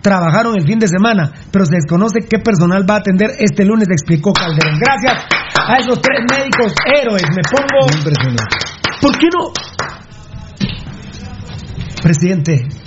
trabajaron 0.00 0.56
el 0.56 0.66
fin 0.66 0.78
de 0.78 0.88
semana, 0.88 1.32
pero 1.50 1.66
se 1.66 1.76
desconoce 1.76 2.20
qué 2.28 2.38
personal 2.38 2.88
va 2.88 2.94
a 2.94 2.98
atender 2.98 3.30
este 3.38 3.64
lunes, 3.64 3.86
explicó 3.90 4.32
Calderón. 4.32 4.78
Gracias 4.80 5.26
a 5.68 5.76
esos 5.78 6.00
tres 6.00 6.20
médicos 6.30 6.72
héroes. 6.86 7.24
Me 7.34 7.42
pongo... 7.42 7.96
Impresionante. 7.96 8.44
¿Por 9.00 9.18
qué 9.18 9.26
no? 9.32 9.52
Presidente. 12.02 12.79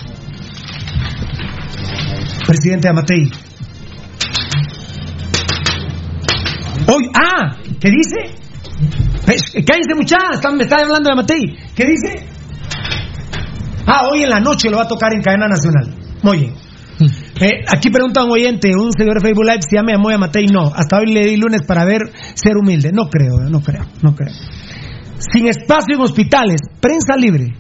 Presidente 2.53 2.88
Amatei. 2.88 3.31
Hoy, 6.85 7.09
ah, 7.15 7.57
¿qué 7.80 7.89
dice? 7.89 9.63
Cállense 9.65 9.95
muchachos, 9.95 10.35
están- 10.35 10.55
me 10.57 10.63
está 10.63 10.75
hablando 10.84 11.07
de 11.09 11.13
Amatei. 11.13 11.57
¿Qué 11.75 11.84
dice? 11.85 12.27
Ah, 13.88 14.07
hoy 14.11 14.21
en 14.21 14.30
la 14.30 14.39
noche 14.39 14.69
lo 14.69 14.77
va 14.77 14.84
a 14.84 14.88
tocar 14.88 15.13
en 15.15 15.23
cadena 15.23 15.47
nacional. 15.47 15.95
Muy 16.21 16.38
bien. 16.41 16.53
Eh, 17.41 17.63
aquí 17.67 17.89
pregunta 17.89 18.23
un 18.23 18.30
oyente, 18.30 18.69
un 18.75 18.91
señor 18.95 19.15
de 19.15 19.21
Facebook 19.21 19.45
Live, 19.45 19.61
si 19.67 19.75
ya 19.75 19.81
me 19.81 19.93
llamó 19.93 20.09
Amatei. 20.09 20.45
No, 20.45 20.71
hasta 20.75 20.99
hoy 20.99 21.07
le 21.11 21.25
di 21.25 21.38
lunes 21.38 21.63
para 21.67 21.84
ver 21.85 22.01
ser 22.35 22.55
humilde. 22.55 22.91
No 22.93 23.09
creo, 23.09 23.34
no 23.49 23.61
creo, 23.61 23.84
no 24.03 24.13
creo. 24.15 24.31
Sin 25.17 25.47
espacio 25.47 25.95
en 25.95 26.01
hospitales, 26.01 26.61
prensa 26.80 27.15
libre. 27.17 27.55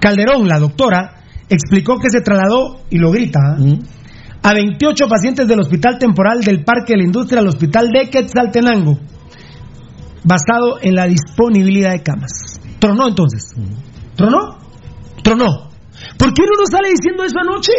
Calderón, 0.00 0.48
la 0.48 0.58
doctora, 0.58 1.21
explicó 1.52 1.98
que 1.98 2.10
se 2.10 2.20
trasladó, 2.20 2.80
y 2.90 2.98
lo 2.98 3.10
grita, 3.10 3.40
a 4.42 4.54
28 4.54 5.06
pacientes 5.06 5.46
del 5.46 5.60
Hospital 5.60 5.98
Temporal 5.98 6.40
del 6.40 6.64
Parque 6.64 6.94
de 6.94 6.98
la 6.98 7.04
Industria 7.04 7.40
al 7.40 7.48
Hospital 7.48 7.88
de 7.90 8.10
Quetzaltenango, 8.10 8.98
basado 10.24 10.78
en 10.80 10.94
la 10.94 11.06
disponibilidad 11.06 11.92
de 11.92 12.02
camas. 12.02 12.60
¿Tronó 12.78 13.08
entonces? 13.08 13.54
¿Tronó? 14.16 14.58
¿Tronó? 15.22 15.70
¿Por 16.18 16.32
qué 16.32 16.42
no 16.42 16.60
nos 16.60 16.70
sale 16.70 16.90
diciendo 16.90 17.24
eso 17.24 17.38
anoche? 17.38 17.72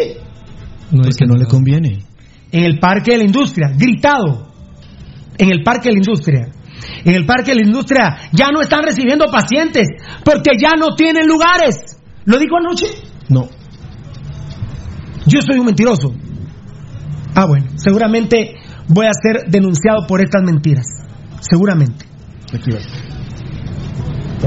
Porque 0.90 1.26
no 1.26 1.34
le 1.34 1.46
conviene. 1.46 2.04
En 2.50 2.64
el 2.64 2.78
Parque 2.78 3.12
de 3.12 3.18
la 3.18 3.24
Industria, 3.24 3.72
gritado. 3.76 4.48
En 5.36 5.50
el 5.50 5.62
Parque 5.62 5.88
de 5.88 5.92
la 5.92 5.98
Industria. 5.98 6.48
En 7.04 7.14
el 7.14 7.26
Parque 7.26 7.50
de 7.50 7.56
la 7.56 7.66
Industria 7.66 8.16
ya 8.32 8.50
no 8.50 8.60
están 8.60 8.82
recibiendo 8.82 9.26
pacientes 9.26 9.86
porque 10.24 10.52
ya 10.58 10.72
no 10.78 10.94
tienen 10.96 11.26
lugares. 11.26 11.98
¿Lo 12.24 12.38
dijo 12.38 12.56
anoche? 12.56 12.86
No. 13.28 13.48
Yo 15.26 15.40
soy 15.40 15.58
un 15.58 15.66
mentiroso. 15.66 16.14
Ah, 17.34 17.46
bueno, 17.46 17.66
seguramente 17.76 18.56
voy 18.88 19.06
a 19.06 19.12
ser 19.12 19.50
denunciado 19.50 20.06
por 20.06 20.20
estas 20.20 20.42
mentiras. 20.42 20.86
Seguramente. 21.40 22.06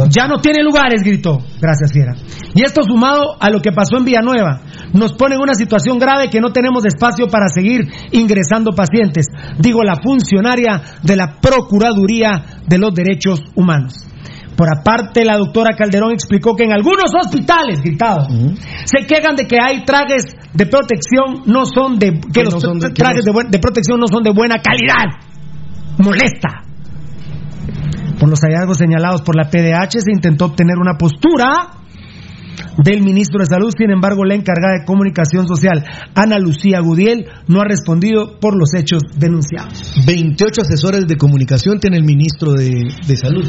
Ya 0.09 0.27
no 0.27 0.37
tiene 0.37 0.63
lugares, 0.63 1.01
gritó. 1.03 1.39
Gracias, 1.59 1.91
Fiera. 1.91 2.15
Y 2.53 2.63
esto 2.63 2.83
sumado 2.83 3.35
a 3.39 3.49
lo 3.49 3.61
que 3.61 3.71
pasó 3.71 3.97
en 3.97 4.05
Villanueva, 4.05 4.61
nos 4.93 5.13
pone 5.13 5.35
en 5.35 5.41
una 5.41 5.53
situación 5.55 5.97
grave 5.97 6.29
que 6.29 6.39
no 6.39 6.51
tenemos 6.51 6.85
espacio 6.85 7.27
para 7.27 7.47
seguir 7.49 7.87
ingresando 8.11 8.71
pacientes, 8.71 9.27
digo 9.59 9.83
la 9.83 9.95
funcionaria 10.01 10.81
de 11.03 11.15
la 11.15 11.39
Procuraduría 11.41 12.61
de 12.67 12.77
los 12.77 12.93
Derechos 12.93 13.41
Humanos. 13.55 14.07
Por 14.57 14.67
aparte, 14.75 15.23
la 15.23 15.37
doctora 15.37 15.75
Calderón 15.77 16.11
explicó 16.11 16.55
que 16.55 16.63
en 16.65 16.71
algunos 16.73 17.11
hospitales, 17.13 17.79
gritado, 17.81 18.27
se 18.85 19.05
quejan 19.05 19.35
de 19.35 19.45
que 19.45 19.57
hay 19.61 19.83
trajes 19.85 20.23
de 20.53 20.65
protección 20.65 21.43
no 21.45 21.65
son 21.65 21.99
de 21.99 22.13
que 22.19 22.31
Que 22.33 22.43
los 22.43 22.55
no 22.55 22.59
son 22.59 22.79
de- 22.79 22.87
que 22.87 22.93
trajes 22.95 23.23
no- 23.25 23.33
de, 23.39 23.49
de 23.49 23.59
protección 23.59 23.99
no 23.99 24.07
son 24.07 24.23
de 24.23 24.31
buena 24.31 24.55
calidad. 24.59 25.15
Molesta. 25.99 26.63
Por 28.19 28.29
los 28.29 28.39
hallazgos 28.41 28.77
señalados 28.79 29.21
por 29.21 29.35
la 29.35 29.49
PDH 29.49 29.99
se 30.01 30.11
intentó 30.11 30.45
obtener 30.45 30.77
una 30.79 30.97
postura 30.97 31.49
del 32.83 33.01
ministro 33.03 33.39
de 33.39 33.45
Salud, 33.45 33.71
sin 33.77 33.91
embargo 33.91 34.23
la 34.25 34.33
encargada 34.35 34.79
de 34.79 34.85
comunicación 34.85 35.47
social, 35.47 35.83
Ana 36.15 36.39
Lucía 36.39 36.79
Gudiel, 36.79 37.27
no 37.47 37.61
ha 37.61 37.65
respondido 37.65 38.39
por 38.39 38.57
los 38.57 38.73
hechos 38.75 39.03
denunciados. 39.15 39.93
28 40.07 40.61
asesores 40.61 41.05
de 41.07 41.15
comunicación 41.15 41.79
tiene 41.79 41.97
el 41.97 42.03
ministro 42.03 42.53
de, 42.53 42.71
de 43.07 43.15
Salud. 43.15 43.45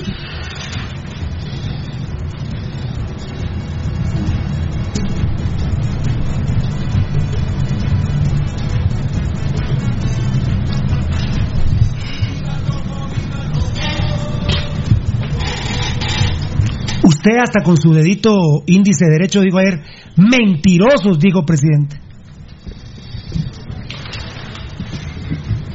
Hasta 17.36 17.62
con 17.62 17.76
su 17.76 17.92
dedito 17.92 18.62
índice 18.66 19.06
derecho 19.06 19.40
dijo 19.40 19.58
ayer, 19.58 19.82
mentirosos, 20.16 21.18
dijo 21.18 21.44
presidente. 21.44 22.00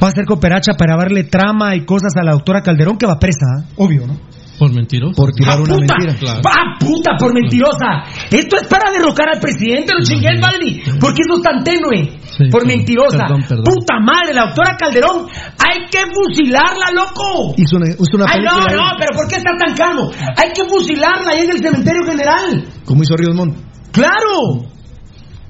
Va 0.02 0.08
a 0.08 0.12
hacer 0.12 0.26
cooperacha 0.26 0.74
para 0.78 0.98
darle 0.98 1.24
trama 1.24 1.76
y 1.76 1.86
cosas 1.86 2.14
a 2.18 2.24
la 2.24 2.32
doctora 2.32 2.62
Calderón 2.62 2.98
que 2.98 3.06
va 3.06 3.20
presa, 3.20 3.46
¿eh? 3.60 3.64
obvio, 3.78 4.08
¿no? 4.08 4.18
Por 4.64 4.72
mentiroso. 4.74 5.14
Por 5.16 5.32
tirar 5.34 5.58
¡Ah, 5.58 5.62
una 5.62 5.76
puta! 5.76 5.96
mentira. 6.00 6.40
¡Ah, 6.48 6.78
puta, 6.80 7.12
por 7.20 7.34
mentirosa! 7.34 7.90
Esto 8.32 8.56
es 8.56 8.68
para 8.68 8.92
derrocar 8.92 9.28
al 9.36 9.42
presidente, 9.42 9.92
lo 9.92 10.04
chingué 10.06 10.30
el 10.30 10.40
Baldi. 10.40 10.82
¿Por 11.00 11.14
qué 11.14 11.22
eso 11.28 11.36
es 11.36 11.44
tan 11.44 11.64
tenue? 11.64 12.16
Sí, 12.38 12.48
por 12.50 12.62
sí. 12.62 12.68
mentirosa. 12.68 13.18
Perdón, 13.18 13.44
perdón. 13.44 13.64
Puta 13.66 13.96
madre, 14.00 14.34
la 14.34 14.46
doctora 14.48 14.78
Calderón, 14.78 15.28
hay 15.60 15.86
que 15.92 16.00
fusilarla, 16.16 16.92
loco. 16.96 17.54
Hizo 17.58 17.76
una, 17.76 17.90
hizo 17.92 18.16
una 18.16 18.26
Ay, 18.30 18.40
no, 18.42 18.56
no, 18.56 18.92
pero 18.98 19.12
¿por 19.16 19.28
qué 19.28 19.36
está 19.36 19.52
tan 19.60 19.76
calmo? 19.76 20.10
Hay 20.38 20.54
que 20.54 20.64
fusilarla 20.64 21.32
ahí 21.32 21.42
en 21.42 21.52
el 21.52 21.60
cementerio 21.60 22.02
general. 22.08 22.64
como 22.86 23.04
hizo 23.04 23.16
Ríos 23.18 23.36
Montt. 23.36 23.58
¡Claro! 23.92 24.64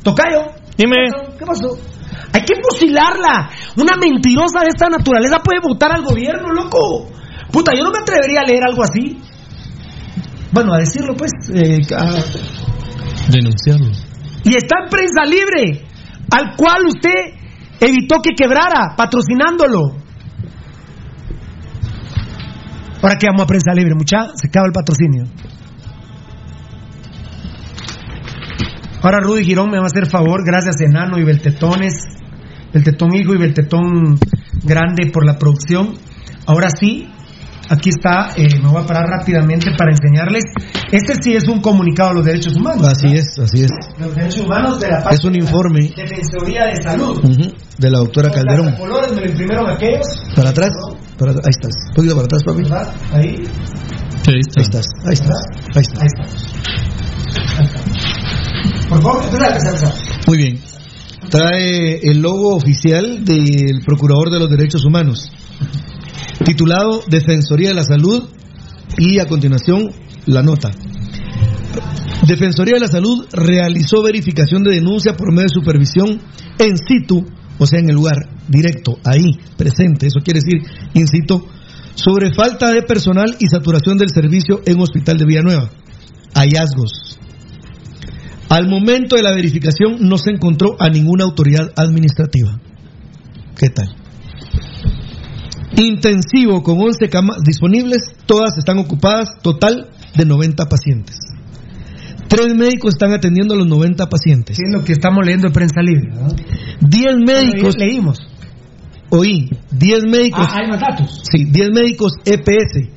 Tocayo. 0.03 0.51
Dime. 0.77 0.97
¿Qué 1.37 1.45
pasó? 1.45 1.77
Hay 2.33 2.41
que 2.45 2.55
fusilarla. 2.61 3.49
Una 3.77 3.95
mentirosa 3.95 4.61
de 4.61 4.69
esta 4.69 4.89
naturaleza 4.89 5.39
puede 5.39 5.59
votar 5.61 5.91
al 5.91 6.03
gobierno, 6.03 6.49
loco. 6.51 7.07
Puta, 7.53 7.71
yo 7.77 7.83
no 7.83 7.91
me 7.91 7.99
atrevería 7.99 8.41
a 8.41 8.45
leer 8.45 8.63
algo 8.67 8.83
así. 8.83 9.21
Bueno, 10.51 10.73
a 10.73 10.77
decirlo, 10.79 11.15
pues. 11.15 11.31
eh, 11.53 11.79
a- 11.95 13.31
Denunciarlo. 13.31 13.91
y 14.43 14.55
está 14.57 14.75
en 14.83 14.89
prensa 14.89 15.23
libre, 15.23 15.85
al 16.31 16.55
cual 16.57 16.85
usted 16.87 17.35
evitó 17.79 18.17
que 18.21 18.31
quebrara, 18.35 18.95
patrocinándolo. 18.97 19.95
Ahora 23.01 23.17
que 23.17 23.27
vamos 23.27 23.43
a 23.43 23.47
prensa 23.47 23.73
libre, 23.73 23.93
mucha, 23.95 24.27
se 24.35 24.47
acaba 24.47 24.65
el 24.67 24.73
patrocinio. 24.73 25.23
Ahora 29.01 29.19
Rudy 29.19 29.43
Girón 29.43 29.69
me 29.69 29.77
va 29.77 29.83
a 29.83 29.87
hacer 29.87 30.05
favor, 30.09 30.45
gracias 30.45 30.79
Enano 30.81 31.17
y 31.19 31.23
Beltetones, 31.25 31.93
Beltetón 32.73 33.13
Hijo 33.13 33.33
y 33.33 33.37
Beltetón 33.37 34.17
Grande 34.63 35.11
por 35.11 35.25
la 35.25 35.37
producción. 35.37 35.93
Ahora 36.45 36.69
sí, 36.69 37.09
aquí 37.69 37.89
está, 37.89 38.29
eh, 38.35 38.47
me 38.61 38.69
voy 38.69 38.81
a 38.81 38.85
parar 38.85 39.05
rápidamente 39.07 39.67
para 39.77 39.91
enseñarles. 39.91 40.43
Este 40.91 41.15
sí 41.21 41.35
es 41.35 41.47
un 41.47 41.61
comunicado 41.61 42.09
de 42.09 42.15
los 42.15 42.25
derechos 42.25 42.55
humanos. 42.55 42.87
Así 42.87 43.07
es, 43.13 43.37
así 43.39 43.63
es. 43.63 43.71
Los 43.99 44.15
derechos 44.15 44.45
humanos 44.45 44.79
de 44.79 44.89
la 44.89 44.99
Es 45.11 45.23
un 45.23 45.35
informe 45.35 45.91
Defensoría 45.95 46.65
de 46.65 46.81
Salud. 46.83 47.21
de 47.77 47.89
la 47.89 47.99
doctora 47.99 48.29
Calderón. 48.29 48.71
Los 48.71 48.79
colores 48.79 49.13
me 49.13 49.21
lo 49.21 49.27
imprimieron 49.27 49.69
aquellos. 49.69 50.05
Para 50.35 50.49
atrás, 50.49 50.71
para, 51.17 51.31
ahí 51.31 51.37
estás. 51.49 51.73
Un 51.89 51.95
poquito 51.95 52.15
para 52.15 52.25
atrás, 52.25 52.43
papi. 52.45 52.61
¿verdad? 52.63 52.93
Ahí. 53.13 53.43
Ahí 54.25 54.39
estás, 54.39 54.87
ahí 55.05 55.13
estás, 55.13 55.35
ahí 55.75 55.81
estás. 55.81 56.01
Ahí 56.01 56.05
está. 56.05 56.23
Por 58.89 59.01
favor, 59.01 59.23
espera, 59.23 59.57
espera. 59.57 59.93
Muy 60.27 60.37
bien. 60.37 60.59
Trae 61.29 61.99
el 62.03 62.21
logo 62.21 62.55
oficial 62.55 63.25
del 63.25 63.81
Procurador 63.85 64.29
de 64.29 64.39
los 64.39 64.49
Derechos 64.49 64.85
Humanos, 64.85 65.31
titulado 66.43 67.03
Defensoría 67.07 67.69
de 67.69 67.75
la 67.75 67.83
Salud 67.83 68.23
y 68.97 69.19
a 69.19 69.25
continuación 69.25 69.91
la 70.25 70.41
nota. 70.41 70.71
Defensoría 72.27 72.75
de 72.75 72.81
la 72.81 72.87
Salud 72.87 73.25
realizó 73.31 74.01
verificación 74.01 74.63
de 74.63 74.75
denuncia 74.75 75.15
por 75.15 75.31
medio 75.31 75.47
de 75.49 75.53
supervisión 75.53 76.21
en 76.59 76.77
situ, 76.77 77.25
o 77.57 77.65
sea, 77.65 77.79
en 77.79 77.89
el 77.89 77.95
lugar 77.95 78.15
directo, 78.47 78.97
ahí, 79.03 79.39
presente, 79.57 80.07
eso 80.07 80.19
quiere 80.23 80.39
decir 80.39 80.61
in 80.93 81.07
situ, 81.07 81.45
sobre 81.95 82.33
falta 82.33 82.71
de 82.71 82.81
personal 82.81 83.35
y 83.39 83.47
saturación 83.47 83.97
del 83.97 84.09
servicio 84.09 84.61
en 84.65 84.79
Hospital 84.79 85.17
de 85.17 85.25
Villanueva. 85.25 85.69
Hallazgos. 86.33 87.19
Al 88.49 88.67
momento 88.67 89.15
de 89.15 89.23
la 89.23 89.33
verificación 89.33 89.97
no 90.07 90.17
se 90.17 90.31
encontró 90.31 90.75
a 90.79 90.89
ninguna 90.89 91.23
autoridad 91.23 91.71
administrativa. 91.75 92.59
¿Qué 93.57 93.69
tal? 93.69 93.95
Intensivo 95.77 96.61
con 96.61 96.79
11 96.79 97.09
camas 97.09 97.37
disponibles, 97.43 98.13
todas 98.25 98.57
están 98.57 98.77
ocupadas, 98.77 99.41
total 99.41 99.89
de 100.15 100.25
90 100.25 100.65
pacientes. 100.69 101.17
Tres 102.27 102.55
médicos 102.55 102.93
están 102.93 103.11
atendiendo 103.11 103.53
a 103.53 103.57
los 103.57 103.67
90 103.67 104.07
pacientes. 104.07 104.57
Sí, 104.57 104.63
es 104.65 104.73
lo 104.73 104.83
que 104.83 104.93
estamos 104.93 105.25
leyendo 105.25 105.47
en 105.47 105.53
prensa 105.53 105.81
libre. 105.81 106.09
¿verdad? 106.09 106.35
10 106.81 107.15
médicos. 107.25 107.75
leímos. 107.77 108.19
Oí, 109.09 109.49
10 109.71 110.05
médicos. 110.05 110.47
Ah, 110.49 110.59
hay 110.61 110.67
más 110.67 110.79
datos. 110.79 111.21
Sí, 111.31 111.45
10 111.45 111.69
médicos 111.71 112.13
EPS, 112.25 112.89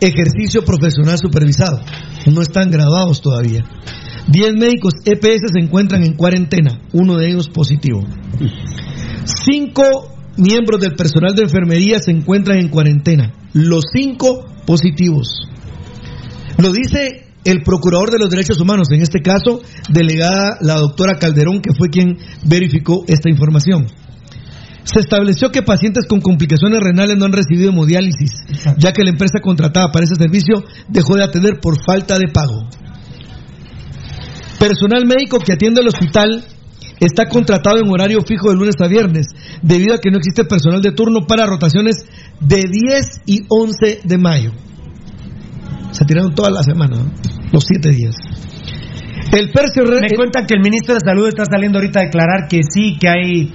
ejercicio 0.00 0.64
profesional 0.64 1.18
supervisado. 1.18 1.80
No 2.26 2.42
están 2.42 2.70
graduados 2.70 3.20
todavía. 3.20 3.64
10 4.28 4.54
médicos 4.54 4.94
EPS 5.04 5.52
se 5.52 5.60
encuentran 5.60 6.02
en 6.02 6.14
cuarentena, 6.14 6.80
uno 6.92 7.16
de 7.16 7.28
ellos 7.28 7.48
positivo. 7.48 8.04
Cinco 9.24 10.15
miembros 10.36 10.80
del 10.80 10.94
personal 10.94 11.34
de 11.34 11.44
enfermería 11.44 11.98
se 12.00 12.10
encuentran 12.10 12.58
en 12.58 12.68
cuarentena, 12.68 13.32
los 13.52 13.84
cinco 13.92 14.46
positivos. 14.66 15.48
Lo 16.58 16.72
dice 16.72 17.26
el 17.44 17.62
procurador 17.62 18.10
de 18.10 18.18
los 18.18 18.28
derechos 18.28 18.60
humanos, 18.60 18.88
en 18.90 19.02
este 19.02 19.20
caso, 19.20 19.62
delegada 19.88 20.58
la 20.60 20.74
doctora 20.74 21.18
Calderón, 21.18 21.60
que 21.60 21.74
fue 21.76 21.90
quien 21.90 22.18
verificó 22.44 23.04
esta 23.06 23.30
información. 23.30 23.86
Se 24.82 25.00
estableció 25.00 25.50
que 25.50 25.62
pacientes 25.62 26.06
con 26.08 26.20
complicaciones 26.20 26.80
renales 26.80 27.16
no 27.16 27.24
han 27.24 27.32
recibido 27.32 27.70
hemodiálisis, 27.70 28.32
ya 28.78 28.92
que 28.92 29.02
la 29.02 29.10
empresa 29.10 29.40
contratada 29.40 29.90
para 29.90 30.04
ese 30.04 30.14
servicio 30.14 30.64
dejó 30.88 31.16
de 31.16 31.24
atender 31.24 31.58
por 31.60 31.76
falta 31.84 32.18
de 32.18 32.28
pago. 32.32 32.68
Personal 34.58 35.06
médico 35.06 35.38
que 35.38 35.52
atiende 35.52 35.82
el 35.82 35.88
hospital 35.88 36.44
está 37.00 37.28
contratado 37.28 37.78
en 37.78 37.90
horario 37.90 38.20
fijo 38.26 38.50
de 38.50 38.56
lunes 38.56 38.74
a 38.80 38.88
viernes, 38.88 39.26
debido 39.62 39.94
a 39.94 39.98
que 39.98 40.10
no 40.10 40.18
existe 40.18 40.44
personal 40.44 40.80
de 40.80 40.92
turno 40.92 41.26
para 41.26 41.46
rotaciones 41.46 42.06
de 42.40 42.62
10 42.70 43.22
y 43.26 43.44
11 43.48 44.00
de 44.04 44.18
mayo. 44.18 44.52
Se 45.92 46.04
tiraron 46.04 46.34
toda 46.34 46.50
la 46.50 46.62
semana, 46.62 46.96
¿no? 46.96 47.10
los 47.52 47.64
siete 47.64 47.90
días. 47.90 48.16
El 49.32 49.50
Percio 49.50 49.82
Me 49.84 50.16
cuentan 50.16 50.46
que 50.46 50.54
el 50.54 50.62
ministro 50.62 50.94
de 50.94 51.00
Salud 51.00 51.28
está 51.28 51.44
saliendo 51.44 51.78
ahorita 51.78 52.00
a 52.00 52.02
declarar 52.04 52.48
que 52.48 52.60
sí, 52.62 52.96
que 52.98 53.08
hay. 53.08 53.52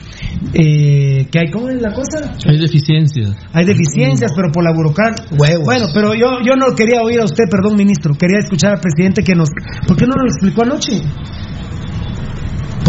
eh, 0.53 1.27
que 1.31 1.39
hay 1.39 1.49
¿Cómo 1.51 1.69
es 1.69 1.81
la 1.81 1.93
cosa? 1.93 2.33
Hay 2.45 2.59
deficiencias. 2.59 3.31
Hay 3.53 3.65
deficiencias, 3.65 4.31
pero 4.35 4.51
por 4.51 4.63
la 4.63 4.73
burocracia. 4.73 5.25
Bueno, 5.63 5.85
pero 5.93 6.13
yo, 6.13 6.39
yo 6.45 6.55
no 6.55 6.75
quería 6.75 7.01
oír 7.01 7.21
a 7.21 7.25
usted, 7.25 7.45
perdón, 7.49 7.77
ministro. 7.77 8.13
Quería 8.13 8.39
escuchar 8.39 8.73
al 8.73 8.79
presidente 8.79 9.23
que 9.23 9.33
nos. 9.33 9.49
¿Por 9.87 9.97
qué 9.97 10.05
no 10.05 10.13
nos 10.17 10.23
lo 10.23 10.29
explicó 10.29 10.61
anoche? 10.63 11.01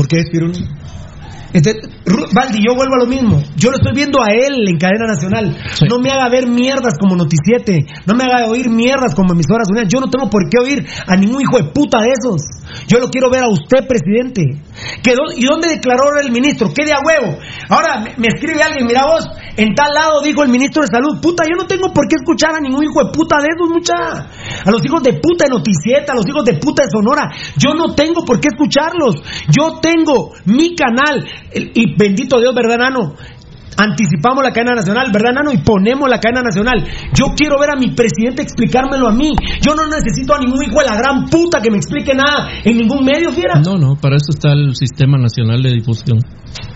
¿Por 0.03 0.09
qué, 0.09 0.25
Pirulo? 0.33 0.55
Ru- 1.55 2.27
Valdi, 2.35 2.59
yo 2.67 2.75
vuelvo 2.75 2.95
a 2.95 3.05
lo 3.05 3.07
mismo. 3.07 3.41
Yo 3.57 3.71
lo 3.71 3.77
estoy 3.77 3.93
viendo 3.95 4.21
a 4.21 4.33
él 4.33 4.67
en 4.67 4.79
cadena 4.79 5.07
nacional. 5.07 5.57
No 5.89 6.01
me 6.01 6.11
haga 6.11 6.29
ver 6.29 6.49
mierdas 6.49 6.99
como 6.99 7.15
Noticiete. 7.15 7.87
No 8.07 8.15
me 8.15 8.25
haga 8.25 8.47
oír 8.47 8.69
mierdas 8.69 9.15
como 9.15 9.33
emisoras 9.33 9.69
unidas. 9.71 9.89
Yo 9.93 10.01
no 10.01 10.11
tengo 10.11 10.29
por 10.29 10.49
qué 10.51 10.59
oír 10.59 10.85
a 11.07 11.15
ningún 11.15 11.41
hijo 11.43 11.59
de 11.59 11.71
puta 11.71 12.01
de 12.01 12.09
esos. 12.19 12.43
Yo 12.89 12.99
lo 12.99 13.09
quiero 13.09 13.31
ver 13.31 13.43
a 13.45 13.49
usted, 13.49 13.87
presidente. 13.87 14.43
¿Que 15.03 15.13
dó- 15.15 15.33
¿Y 15.37 15.45
dónde 15.45 15.69
declaró 15.69 16.05
el 16.21 16.31
ministro? 16.31 16.73
¿Qué 16.75 16.85
de 16.85 16.93
a 16.93 16.99
huevo? 17.05 17.39
Ahora 17.69 18.05
me, 18.17 18.29
escribe 18.29 18.63
alguien, 18.63 18.87
mira 18.87 19.05
vos, 19.07 19.29
en 19.57 19.75
tal 19.75 19.93
lado 19.95 20.21
dijo 20.23 20.43
el 20.43 20.49
ministro 20.49 20.83
de 20.83 20.89
Salud. 20.89 21.21
Puta, 21.21 21.45
yo 21.45 21.57
no 21.57 21.67
tengo 21.67 21.93
por 21.93 22.07
qué 22.09 22.17
escuchar 22.21 22.55
a 22.57 22.61
ningún 22.61 22.85
hijo 22.85 23.05
de 23.05 23.13
puta 23.13 23.39
de 23.41 23.49
esos, 23.55 23.69
mucha. 23.71 23.95
A 24.65 24.71
los 24.71 24.85
hijos 24.85 25.03
de 25.03 25.15
puta 25.15 25.45
de 25.45 25.51
Noticieta, 25.51 26.13
a 26.13 26.17
los 26.17 26.27
hijos 26.29 26.45
de 26.45 26.55
puta 26.55 26.85
de 26.85 26.91
Sonora. 26.91 27.31
Yo 27.57 27.75
no 27.75 27.95
tengo 27.95 28.25
por 28.25 28.41
qué 28.41 28.49
escucharlos. 28.49 29.17
Yo 29.49 29.79
tengo 29.81 30.33
mi 30.47 30.75
canal. 30.75 31.27
Y 31.55 31.97
bendito 31.97 32.41
Dios, 32.41 32.55
¿verdad, 32.55 32.79
Nano? 32.79 33.15
Anticipamos 33.77 34.43
la 34.45 34.53
cadena 34.53 34.75
nacional, 34.75 35.11
¿verdad, 35.13 35.33
Nano? 35.33 35.53
Y 35.53 35.59
ponemos 35.59 36.09
la 36.09 36.19
cadena 36.19 36.43
nacional. 36.43 36.85
Yo 37.15 37.33
quiero 37.35 37.59
ver 37.59 37.71
a 37.71 37.77
mi 37.77 37.95
presidente 37.95 38.43
explicármelo 38.43 39.09
a 39.09 39.13
mí. 39.13 39.33
Yo 39.61 39.75
no 39.75 39.87
necesito 39.87 40.35
a 40.35 40.39
ningún 40.39 40.63
hijo 40.63 40.81
de 40.81 40.87
la 40.87 40.97
gran 40.97 41.27
puta 41.27 41.61
que 41.61 41.71
me 41.71 41.79
explique 41.79 42.15
nada 42.15 42.51
en 42.65 42.77
ningún 42.77 43.05
medio, 43.05 43.33
fiera. 43.33 43.61
No, 43.65 43.77
no, 43.77 43.97
para 43.97 44.17
eso 44.17 44.31
está 44.31 44.53
el 44.53 44.75
Sistema 44.75 45.19
Nacional 45.19 45.63
de 45.63 45.71
Difusión. 45.71 46.19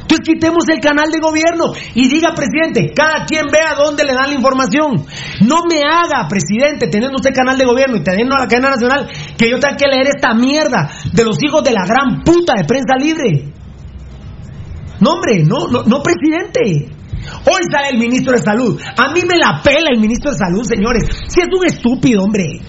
Entonces 0.07 0.25
quitemos 0.25 0.69
el 0.69 0.79
canal 0.79 1.11
de 1.11 1.19
gobierno 1.19 1.73
y 1.95 2.09
diga, 2.09 2.33
presidente, 2.33 2.93
cada 2.95 3.27
quien 3.27 3.47
vea 3.51 3.75
dónde 3.77 4.05
le 4.05 4.15
dan 4.15 4.31
la 4.31 4.37
información. 4.37 5.05
No 5.41 5.65
me 5.69 5.83
haga, 5.83 6.29
presidente, 6.29 6.87
teniendo 6.87 7.17
usted 7.17 7.35
canal 7.35 7.59
de 7.59 7.67
gobierno 7.67 7.97
y 7.97 8.05
teniendo 8.05 8.37
a 8.37 8.41
la 8.43 8.47
cadena 8.47 8.71
nacional, 8.71 9.09
que 9.37 9.51
yo 9.51 9.59
tenga 9.59 9.77
que 9.77 9.89
leer 9.89 10.07
esta 10.15 10.33
mierda 10.35 10.91
de 11.13 11.25
los 11.25 11.37
hijos 11.43 11.65
de 11.65 11.73
la 11.73 11.85
gran 11.85 12.23
puta 12.23 12.55
de 12.57 12.65
prensa 12.65 12.95
libre. 12.97 13.56
No, 15.01 15.11
hombre, 15.13 15.45
no, 15.45 15.69
no, 15.69 15.83
no, 15.85 16.03
presidente. 16.03 16.93
Hoy 17.45 17.63
sale 17.71 17.91
el 17.93 17.99
ministro 17.99 18.33
de 18.33 18.43
Salud. 18.43 18.81
A 18.97 19.13
mí 19.13 19.21
me 19.27 19.37
la 19.39 19.61
pela 19.63 19.91
el 19.93 20.01
ministro 20.01 20.31
de 20.31 20.39
Salud, 20.39 20.63
señores. 20.65 21.05
Si 21.29 21.41
es 21.41 21.49
un 21.49 21.67
estúpido, 21.67 22.23
hombre. 22.23 22.61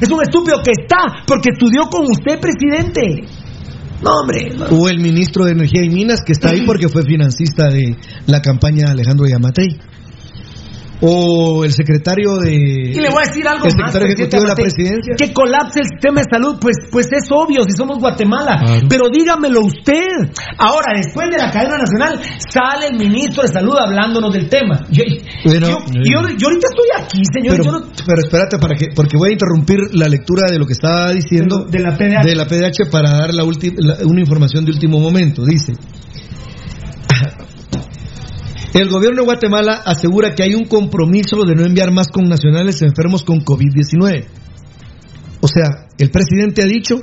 Es 0.00 0.10
un 0.10 0.22
estúpido 0.22 0.60
que 0.62 0.72
está 0.72 1.24
porque 1.26 1.50
estudió 1.52 1.88
con 1.88 2.04
usted, 2.10 2.40
presidente. 2.40 3.24
No, 4.02 4.10
hombre. 4.20 4.50
no. 4.50 4.66
O 4.76 4.88
el 4.88 4.98
ministro 4.98 5.44
de 5.44 5.52
Energía 5.52 5.84
y 5.84 5.90
Minas, 5.90 6.22
que 6.26 6.32
está 6.32 6.50
ahí 6.50 6.62
porque 6.66 6.88
fue 6.88 7.02
financista 7.02 7.68
de 7.68 7.96
la 8.26 8.40
campaña 8.40 8.86
de 8.86 8.92
Alejandro 8.92 9.26
Yamatei. 9.26 9.78
O 11.02 11.64
el 11.64 11.72
secretario 11.72 12.36
de 12.38 12.54
Y 12.54 12.94
le 12.94 13.10
voy 13.10 13.22
a 13.24 13.26
decir 13.28 13.46
algo 13.46 13.66
el 13.66 13.72
más, 13.76 13.92
secretario 13.92 14.06
ejecutivo 14.14 14.42
de 14.42 14.46
la 14.48 14.52
Matei. 14.54 14.64
presidencia. 14.64 15.14
Que 15.18 15.32
colapse 15.32 15.80
el 15.80 15.86
sistema 15.90 16.20
de 16.22 16.26
salud, 16.30 16.56
pues, 16.60 16.76
pues 16.90 17.06
es 17.12 17.26
obvio 17.30 17.64
si 17.64 17.72
somos 17.76 17.98
Guatemala. 17.98 18.56
Claro. 18.62 18.86
Pero 18.88 19.04
dígamelo 19.12 19.60
usted. 19.62 20.30
Ahora, 20.58 20.94
después 20.96 21.28
de 21.30 21.38
la 21.38 21.50
cadena 21.50 21.76
nacional, 21.78 22.20
sale 22.48 22.86
el 22.92 22.98
ministro 22.98 23.42
de 23.42 23.48
salud 23.48 23.74
hablándonos 23.76 24.32
del 24.32 24.48
tema. 24.48 24.86
Yo, 24.90 25.02
Bueno, 25.44 25.66
yo, 25.68 25.78
yo- 25.92 26.28
yo 26.38 26.46
ahorita 26.48 26.66
estoy 26.70 26.88
aquí, 26.98 27.22
señor. 27.34 27.56
pero, 27.58 27.64
yo 27.64 27.72
no- 27.72 27.86
pero 28.06 28.20
espérate 28.22 28.58
para 28.58 28.74
que 28.76 28.88
porque 28.94 29.16
voy 29.18 29.30
a 29.30 29.32
interrumpir 29.32 29.78
la 29.92 30.08
lectura 30.08 30.50
de 30.50 30.58
lo 30.58 30.66
que 30.66 30.72
estaba 30.74 31.12
diciendo 31.12 31.64
de 31.68 31.80
la 31.80 31.96
PDH, 31.96 32.24
de 32.26 32.34
la 32.36 32.46
PDH 32.46 32.90
para 32.90 33.10
dar 33.10 33.34
la 33.34 33.42
ulti- 33.44 33.74
la- 33.76 33.96
una 34.06 34.20
información 34.20 34.64
de 34.64 34.70
último 34.72 35.00
momento. 35.00 35.44
Dice, 35.44 35.72
el 38.80 38.88
gobierno 38.88 39.20
de 39.20 39.26
Guatemala 39.26 39.82
asegura 39.84 40.34
que 40.34 40.42
hay 40.42 40.54
un 40.54 40.64
compromiso 40.64 41.44
de 41.46 41.54
no 41.54 41.64
enviar 41.64 41.92
más 41.92 42.08
connacionales 42.08 42.80
enfermos 42.82 43.22
con 43.22 43.44
COVID-19. 43.44 44.26
O 45.40 45.48
sea, 45.48 45.88
el 45.98 46.10
presidente 46.10 46.62
ha 46.62 46.66
dicho 46.66 46.96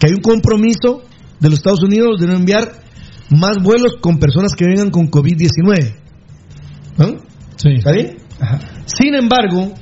que 0.00 0.08
hay 0.08 0.12
un 0.12 0.22
compromiso 0.22 1.02
de 1.38 1.50
los 1.50 1.58
Estados 1.58 1.82
Unidos 1.82 2.20
de 2.20 2.26
no 2.26 2.34
enviar 2.34 2.72
más 3.30 3.58
vuelos 3.62 3.96
con 4.00 4.18
personas 4.18 4.54
que 4.56 4.64
vengan 4.64 4.90
con 4.90 5.10
COVID-19. 5.10 5.94
¿No? 6.98 7.06
¿Está 7.64 7.92
bien? 7.92 8.16
Sin 8.86 9.14
embargo, 9.14 9.72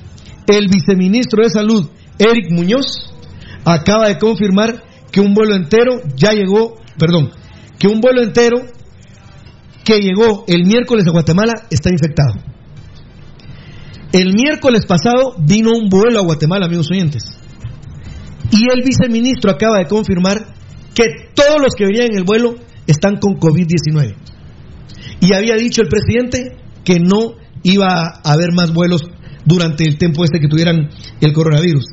el 0.46 0.68
viceministro 0.68 1.42
de 1.42 1.50
Salud, 1.50 1.88
Eric 2.18 2.50
Muñoz, 2.50 3.12
acaba 3.64 4.08
de 4.08 4.18
confirmar 4.18 4.82
que 5.10 5.20
un 5.20 5.34
vuelo 5.34 5.54
entero 5.54 6.00
ya 6.16 6.32
llegó, 6.32 6.76
perdón, 6.98 7.30
que 7.78 7.88
un 7.88 8.00
vuelo 8.00 8.22
entero 8.22 8.62
que 9.84 10.00
llegó 10.00 10.44
el 10.46 10.64
miércoles 10.64 11.06
a 11.06 11.10
Guatemala 11.10 11.52
está 11.70 11.90
infectado. 11.90 12.34
El 14.12 14.34
miércoles 14.34 14.84
pasado 14.86 15.34
vino 15.38 15.70
un 15.72 15.88
vuelo 15.88 16.20
a 16.20 16.22
Guatemala, 16.22 16.66
amigos 16.66 16.90
oyentes. 16.90 17.24
Y 18.50 18.68
el 18.70 18.82
viceministro 18.84 19.50
acaba 19.50 19.78
de 19.78 19.86
confirmar 19.86 20.54
que 20.94 21.04
todos 21.34 21.60
los 21.60 21.74
que 21.74 21.86
venían 21.86 22.12
en 22.12 22.18
el 22.18 22.24
vuelo 22.24 22.54
están 22.86 23.16
con 23.16 23.34
COVID-19. 23.36 24.14
Y 25.20 25.32
había 25.32 25.54
dicho 25.54 25.80
el 25.82 25.88
presidente 25.88 26.56
que 26.84 26.98
no 27.00 27.34
iba 27.62 28.20
a 28.22 28.32
haber 28.32 28.52
más 28.52 28.72
vuelos 28.74 29.02
durante 29.44 29.84
el 29.84 29.96
tiempo 29.96 30.24
este 30.24 30.40
que 30.40 30.48
tuvieran 30.48 30.90
el 31.20 31.32
coronavirus. 31.32 31.84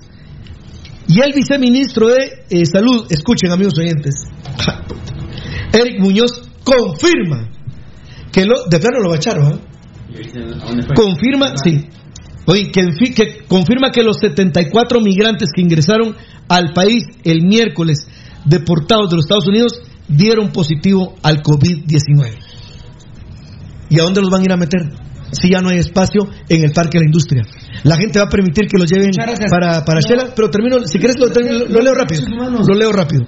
Y 1.07 1.21
el 1.21 1.33
viceministro 1.33 2.09
de 2.09 2.45
eh, 2.49 2.65
Salud, 2.65 3.07
escuchen 3.09 3.51
amigos 3.51 3.73
oyentes, 3.79 4.13
Eric 5.71 5.99
Muñoz 5.99 6.31
confirma 6.63 7.49
que 8.31 8.45
lo, 8.45 8.65
de 8.69 8.79
plano 8.79 8.99
lo 9.01 9.09
bacharon, 9.09 9.45
¿ah? 9.53 9.59
confirma, 10.95 11.53
sí, 11.63 11.87
oye, 12.45 12.71
que, 12.71 13.45
confirma 13.47 13.91
que 13.91 14.03
los 14.03 14.17
74 14.17 15.01
migrantes 15.01 15.49
que 15.55 15.61
ingresaron 15.61 16.15
al 16.47 16.73
país 16.73 17.03
el 17.23 17.43
miércoles 17.45 18.07
deportados 18.45 19.09
de 19.09 19.17
los 19.17 19.25
Estados 19.25 19.47
Unidos 19.47 19.81
dieron 20.07 20.51
positivo 20.51 21.15
al 21.21 21.41
COVID-19. 21.43 22.37
¿Y 23.89 23.99
a 23.99 24.03
dónde 24.03 24.21
los 24.21 24.29
van 24.29 24.41
a 24.41 24.45
ir 24.45 24.51
a 24.51 24.57
meter? 24.57 24.81
Si 25.31 25.49
ya 25.49 25.61
no 25.61 25.69
hay 25.69 25.77
espacio 25.77 26.27
en 26.47 26.63
el 26.63 26.71
Parque 26.71 26.97
de 26.97 27.03
la 27.03 27.05
Industria. 27.09 27.43
La 27.83 27.97
gente 27.97 28.17
va 28.19 28.25
a 28.25 28.29
permitir 28.29 28.65
que 28.67 28.77
los 28.79 28.89
lleven 28.89 29.11
para, 29.49 29.85
para. 29.85 29.99
Shela, 30.01 30.33
pero 30.35 30.49
termino, 30.49 30.79
si 30.87 30.97
quieres 30.97 31.17
lo, 31.19 31.27
lo 31.27 31.81
leo 31.81 31.93
rápido. 31.93 32.21
Lo 32.67 32.75
leo 32.75 32.91
rápido. 32.91 33.23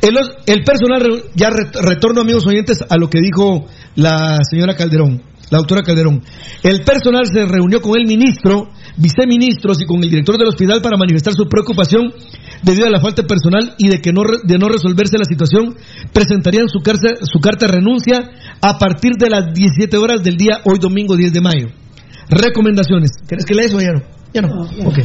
El, 0.00 0.16
el 0.46 0.62
personal, 0.62 1.02
ya 1.34 1.50
re- 1.50 1.70
retorno 1.82 2.20
amigos 2.20 2.46
oyentes 2.46 2.78
a 2.88 2.96
lo 2.96 3.10
que 3.10 3.18
dijo 3.20 3.66
la 3.98 4.38
señora 4.48 4.74
Calderón, 4.74 5.22
la 5.50 5.58
doctora 5.58 5.82
Calderón. 5.82 6.22
El 6.62 6.82
personal 6.82 7.26
se 7.26 7.44
reunió 7.46 7.80
con 7.82 7.98
el 7.98 8.06
ministro, 8.06 8.68
viceministros 8.96 9.80
y 9.82 9.86
con 9.86 10.02
el 10.02 10.08
director 10.10 10.38
del 10.38 10.48
hospital 10.48 10.80
para 10.80 10.96
manifestar 10.96 11.32
su 11.34 11.46
preocupación 11.48 12.12
debido 12.62 12.86
a 12.86 12.90
la 12.90 13.00
falta 13.00 13.22
de 13.22 13.28
personal 13.28 13.74
y 13.78 13.88
de 13.88 14.00
que 14.00 14.12
no, 14.12 14.22
de 14.44 14.58
no 14.58 14.68
resolverse 14.68 15.18
la 15.18 15.24
situación, 15.24 15.74
presentarían 16.12 16.68
su, 16.68 16.80
carta- 16.80 17.16
su 17.22 17.40
carta 17.40 17.66
de 17.66 17.72
renuncia 17.72 18.30
a 18.60 18.78
partir 18.78 19.12
de 19.18 19.30
las 19.30 19.52
17 19.52 19.96
horas 19.96 20.22
del 20.22 20.36
día 20.36 20.60
hoy 20.64 20.78
domingo 20.78 21.16
10 21.16 21.32
de 21.32 21.40
mayo. 21.40 21.66
Recomendaciones. 22.28 23.10
¿Quieres 23.26 23.44
que 23.46 23.54
lea 23.54 23.66
eso 23.66 23.78
o 23.78 23.80
ya 23.80 23.92
no? 23.92 24.02
Ya 24.34 24.42
no. 24.42 24.48
Ok. 24.86 24.98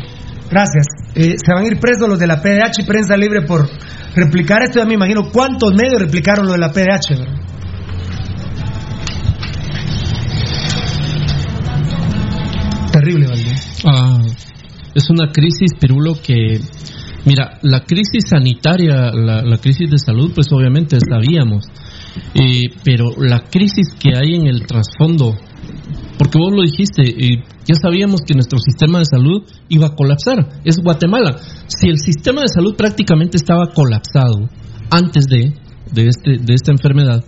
Gracias. 0.52 0.86
Eh, 1.16 1.36
se 1.44 1.54
van 1.54 1.64
a 1.64 1.68
ir 1.68 1.80
presos 1.80 2.08
los 2.08 2.20
de 2.20 2.28
la 2.28 2.42
PDH 2.42 2.80
y 2.82 2.84
prensa 2.84 3.16
libre 3.18 3.42
por 3.44 3.68
replicar 4.16 4.62
esto. 4.64 4.80
Ya 4.80 4.86
me 4.86 4.96
imagino 4.96 5.30
cuántos 5.32 5.72
medios 5.74 6.00
replicaron 6.02 6.46
lo 6.46 6.52
de 6.52 6.60
la 6.60 6.72
PDH. 6.72 7.18
¿verdad? 7.18 7.43
Ah, 13.86 14.22
es 14.96 15.10
una 15.10 15.32
crisis, 15.32 15.72
Pirulo, 15.80 16.16
que... 16.22 16.60
Mira, 17.26 17.58
la 17.62 17.86
crisis 17.86 18.26
sanitaria, 18.30 19.12
la, 19.14 19.42
la 19.44 19.58
crisis 19.58 19.90
de 19.90 19.98
salud, 19.98 20.32
pues 20.36 20.48
obviamente 20.52 20.98
sabíamos. 21.00 21.64
Pero 22.84 23.12
la 23.18 23.40
crisis 23.50 23.94
que 23.98 24.10
hay 24.16 24.36
en 24.36 24.48
el 24.48 24.66
trasfondo, 24.68 25.34
porque 26.18 26.38
vos 26.38 26.52
lo 26.54 26.64
dijiste, 26.64 27.04
eh, 27.04 27.44
ya 27.66 27.76
sabíamos 27.76 28.22
que 28.26 28.34
nuestro 28.34 28.60
sistema 28.60 29.00
de 29.00 29.06
salud 29.06 29.44
iba 29.70 29.88
a 29.88 29.96
colapsar. 29.96 30.62
Es 30.66 30.78
Guatemala. 30.84 31.38
Si 31.68 31.88
el 31.88 31.98
sistema 31.98 32.42
de 32.42 32.50
salud 32.50 32.76
prácticamente 32.76 33.38
estaba 33.38 33.72
colapsado 33.74 34.50
antes 34.92 35.26
de, 35.26 35.54
de, 35.92 36.08
este, 36.08 36.38
de 36.40 36.54
esta 36.54 36.72
enfermedad, 36.72 37.24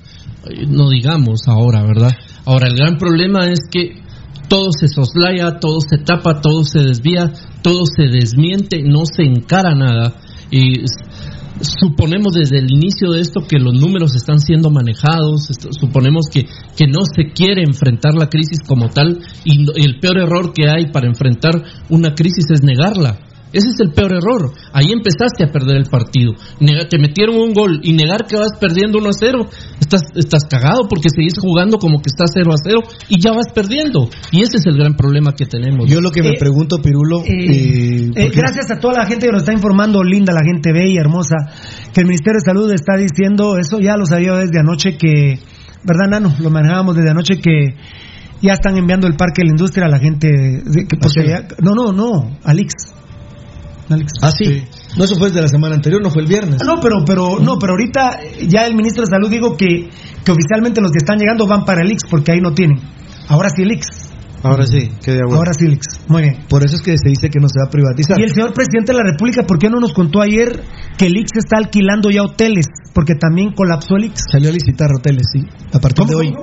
eh, 0.49 0.65
no 0.67 0.89
digamos 0.89 1.47
ahora, 1.47 1.83
¿verdad? 1.83 2.11
Ahora, 2.45 2.67
el 2.67 2.75
gran 2.75 2.97
problema 2.97 3.49
es 3.49 3.61
que 3.71 4.03
todo 4.47 4.71
se 4.71 4.87
soslaya, 4.87 5.59
todo 5.59 5.79
se 5.81 5.97
tapa, 5.97 6.41
todo 6.41 6.63
se 6.63 6.79
desvía, 6.79 7.31
todo 7.61 7.83
se 7.85 8.03
desmiente, 8.03 8.81
no 8.83 9.05
se 9.05 9.23
encara 9.23 9.75
nada. 9.75 10.15
Y 10.51 10.85
suponemos 11.61 12.33
desde 12.33 12.59
el 12.59 12.71
inicio 12.71 13.11
de 13.11 13.21
esto 13.21 13.41
que 13.47 13.59
los 13.59 13.73
números 13.73 14.15
están 14.15 14.39
siendo 14.39 14.69
manejados, 14.69 15.49
suponemos 15.79 16.27
que, 16.31 16.45
que 16.75 16.87
no 16.87 17.01
se 17.05 17.31
quiere 17.33 17.63
enfrentar 17.63 18.13
la 18.13 18.27
crisis 18.27 18.59
como 18.67 18.89
tal 18.89 19.19
y 19.43 19.65
el 19.81 19.99
peor 19.99 20.19
error 20.19 20.53
que 20.53 20.69
hay 20.69 20.91
para 20.91 21.07
enfrentar 21.07 21.63
una 21.89 22.13
crisis 22.13 22.45
es 22.51 22.61
negarla. 22.61 23.19
Ese 23.55 23.69
es 23.69 23.79
el 23.79 23.91
peor 23.93 24.11
error. 24.13 24.51
Ahí 24.73 24.91
empezaste 24.91 25.45
a 25.45 25.51
perder 25.51 25.77
el 25.77 25.85
partido. 25.85 26.33
Te 26.89 26.99
metieron 26.99 27.37
un 27.37 27.53
gol 27.53 27.79
y 27.83 27.93
negar 27.93 28.27
que 28.27 28.35
vas 28.35 28.51
perdiendo 28.59 28.99
1 28.99 29.09
a 29.09 29.13
0. 29.13 29.45
Estás, 29.79 30.01
estás 30.15 30.43
cagado 30.49 30.81
porque 30.89 31.07
seguís 31.09 31.39
jugando 31.39 31.77
como 31.77 31.99
que 32.01 32.07
estás 32.11 32.31
0 32.33 32.51
a 32.51 32.57
0 32.61 32.81
y 33.07 33.21
ya 33.21 33.31
vas 33.31 33.47
perdiendo. 33.55 34.09
Y 34.31 34.41
ese 34.41 34.57
es 34.57 34.65
el 34.65 34.75
gran 34.77 34.95
problema 34.95 35.31
que 35.31 35.45
tenemos. 35.45 35.89
Yo 35.89 36.01
lo 36.01 36.11
que 36.11 36.21
me 36.21 36.29
Eh, 36.29 36.37
pregunto, 36.37 36.79
Pirulo, 36.81 37.21
eh, 37.21 37.25
Eh, 37.29 38.11
porque- 38.13 38.29
gracias 38.41 38.69
a 38.71 38.79
toda 38.79 38.95
la 38.95 39.05
gente 39.05 39.25
que 39.27 39.31
nos 39.31 39.43
está 39.43 39.53
informando, 39.53 40.03
linda, 40.03 40.33
la 40.33 40.43
gente 40.45 40.73
bella, 40.73 40.99
hermosa, 40.99 41.35
que 41.93 42.01
el 42.01 42.07
Ministerio 42.07 42.39
de 42.43 42.51
Salud 42.51 42.71
está 42.73 42.97
diciendo, 42.97 43.57
eso 43.57 43.79
ya 43.79 43.95
lo 43.95 44.05
sabía 44.05 44.33
desde 44.35 44.59
anoche 44.59 44.97
que, 44.97 45.39
¿verdad, 45.85 46.09
Nano? 46.09 46.35
Lo 46.41 46.49
manejábamos 46.49 46.95
desde 46.97 47.11
anoche 47.11 47.39
que 47.39 47.75
ya 48.41 48.51
están 48.53 48.75
enviando 48.77 49.07
el 49.07 49.15
parque 49.15 49.41
de 49.41 49.45
la 49.45 49.51
industria 49.51 49.85
a 49.85 49.89
la 49.89 49.99
gente. 49.99 50.27
de- 50.27 50.87
que- 50.87 50.97
porque 50.97 51.27
ya- 51.29 51.47
no, 51.61 51.71
no, 51.73 51.93
no, 51.93 52.37
Alix. 52.43 52.73
Alex. 53.89 54.13
Ah, 54.21 54.31
sí. 54.31 54.63
No, 54.97 55.03
eso 55.03 55.15
fue 55.15 55.27
desde 55.27 55.41
la 55.41 55.47
semana 55.47 55.75
anterior, 55.75 56.01
no 56.01 56.09
fue 56.09 56.23
el 56.23 56.27
viernes. 56.27 56.61
No, 56.65 56.79
pero, 56.81 57.03
pero, 57.05 57.39
no, 57.39 57.57
pero 57.59 57.73
ahorita 57.73 58.19
ya 58.47 58.65
el 58.65 58.75
ministro 58.75 59.03
de 59.03 59.07
Salud 59.11 59.29
dijo 59.29 59.55
que, 59.55 59.89
que 60.23 60.31
oficialmente 60.31 60.81
los 60.81 60.91
que 60.91 60.97
están 60.97 61.19
llegando 61.19 61.45
van 61.45 61.65
para 61.65 61.81
el 61.81 61.91
IX 61.91 62.01
porque 62.09 62.31
ahí 62.31 62.39
no 62.41 62.53
tienen. 62.53 62.79
Ahora 63.27 63.49
sí 63.49 63.61
el 63.61 63.71
IX. 63.71 63.85
Ahora 64.43 64.65
sí, 64.67 64.91
qué 65.03 65.17
bueno. 65.23 65.37
Ahora 65.37 65.53
sí 65.53 65.65
el 65.65 65.73
IX. 65.73 65.85
Muy 66.07 66.21
bien. 66.21 66.37
Por 66.47 66.63
eso 66.63 66.75
es 66.75 66.81
que 66.81 66.95
se 66.97 67.09
dice 67.09 67.29
que 67.29 67.39
no 67.39 67.47
se 67.49 67.59
va 67.59 67.67
a 67.67 67.69
privatizar. 67.69 68.19
Y 68.19 68.23
el 68.23 68.31
señor 68.31 68.53
presidente 68.53 68.91
de 68.91 68.97
la 68.97 69.03
República, 69.03 69.43
¿por 69.43 69.57
qué 69.57 69.69
no 69.69 69.79
nos 69.79 69.93
contó 69.93 70.21
ayer 70.21 70.61
que 70.97 71.07
el 71.07 71.17
IX 71.17 71.29
está 71.37 71.57
alquilando 71.57 72.09
ya 72.09 72.23
hoteles? 72.23 72.65
Porque 72.93 73.15
también 73.15 73.53
colapsó 73.53 73.97
el 73.97 74.05
IX. 74.05 74.21
Salió 74.31 74.49
a 74.49 74.53
licitar 74.53 74.89
hoteles, 74.97 75.27
sí, 75.33 75.41
a 75.73 75.79
partir 75.79 76.05
de 76.05 76.15
hoy. 76.15 76.33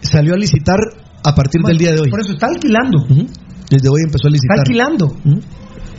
Salió 0.00 0.34
a 0.34 0.36
licitar 0.36 0.78
a 1.22 1.34
partir 1.34 1.60
del 1.62 1.78
día 1.78 1.92
de 1.92 2.00
hoy. 2.00 2.10
Por 2.10 2.20
eso 2.20 2.32
está 2.32 2.46
alquilando. 2.46 3.06
Desde 3.70 3.88
hoy 3.88 4.02
empezó 4.04 4.28
a 4.28 4.30
licitar. 4.30 4.58
Está 4.58 4.62
alquilando. 4.62 5.16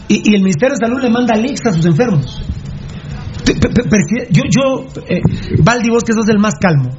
Y, 0.08 0.32
y 0.32 0.36
el 0.36 0.42
Ministerio 0.42 0.76
de 0.80 0.86
Salud 0.86 1.02
le 1.02 1.10
manda 1.10 1.36
links 1.36 1.66
a 1.66 1.74
sus 1.74 1.86
enfermos. 1.86 2.42
Yo, 4.30 4.44
yo 4.50 4.86
eh, 5.08 5.22
Valdi, 5.64 5.90
vos 5.90 6.04
que 6.04 6.14
sos 6.14 6.28
el 6.30 6.40
más 6.40 6.56
calmo. 6.60 6.90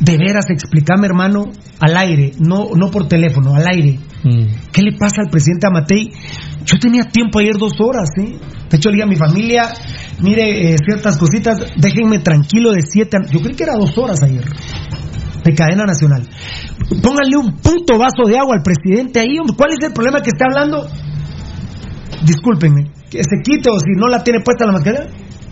De 0.00 0.16
veras, 0.16 0.46
explícame, 0.50 1.06
hermano, 1.06 1.52
al 1.78 1.96
aire, 1.96 2.32
no, 2.38 2.70
no 2.74 2.90
por 2.90 3.06
teléfono, 3.06 3.54
al 3.54 3.66
aire. 3.68 3.98
¿Qué 4.72 4.82
le 4.82 4.96
pasa 4.96 5.22
al 5.22 5.30
presidente 5.30 5.66
Amatei? 5.66 6.12
Yo 6.64 6.78
tenía 6.78 7.04
tiempo 7.04 7.40
ayer 7.40 7.56
dos 7.58 7.72
horas, 7.80 8.08
¿eh? 8.18 8.38
De 8.70 8.76
hecho, 8.76 8.88
le 8.88 8.94
dije 8.96 9.04
a 9.04 9.06
mi 9.06 9.16
familia, 9.16 9.68
mire, 10.20 10.72
eh, 10.72 10.76
ciertas 10.84 11.18
cositas, 11.18 11.58
déjenme 11.76 12.20
tranquilo 12.20 12.72
de 12.72 12.82
siete 12.82 13.16
a... 13.16 13.30
Yo 13.30 13.40
creí 13.40 13.54
que 13.54 13.64
era 13.64 13.74
dos 13.74 13.96
horas 13.98 14.22
ayer, 14.22 14.44
de 15.44 15.54
cadena 15.54 15.84
nacional. 15.84 16.22
Pónganle 17.02 17.36
un 17.36 17.56
puto 17.56 17.98
vaso 17.98 18.26
de 18.26 18.38
agua 18.38 18.56
al 18.56 18.62
presidente 18.62 19.20
ahí. 19.20 19.36
¿cuál 19.56 19.72
es 19.72 19.84
el 19.86 19.92
problema 19.92 20.20
que 20.20 20.30
está 20.30 20.46
hablando? 20.48 20.86
Discúlpenme, 22.24 22.90
que 23.10 23.22
se 23.22 23.36
quite 23.42 23.70
o 23.70 23.78
si 23.78 23.92
no 23.96 24.08
la 24.08 24.22
tiene 24.22 24.40
puesta 24.40 24.64
la 24.66 24.72
mascarilla, 24.72 25.06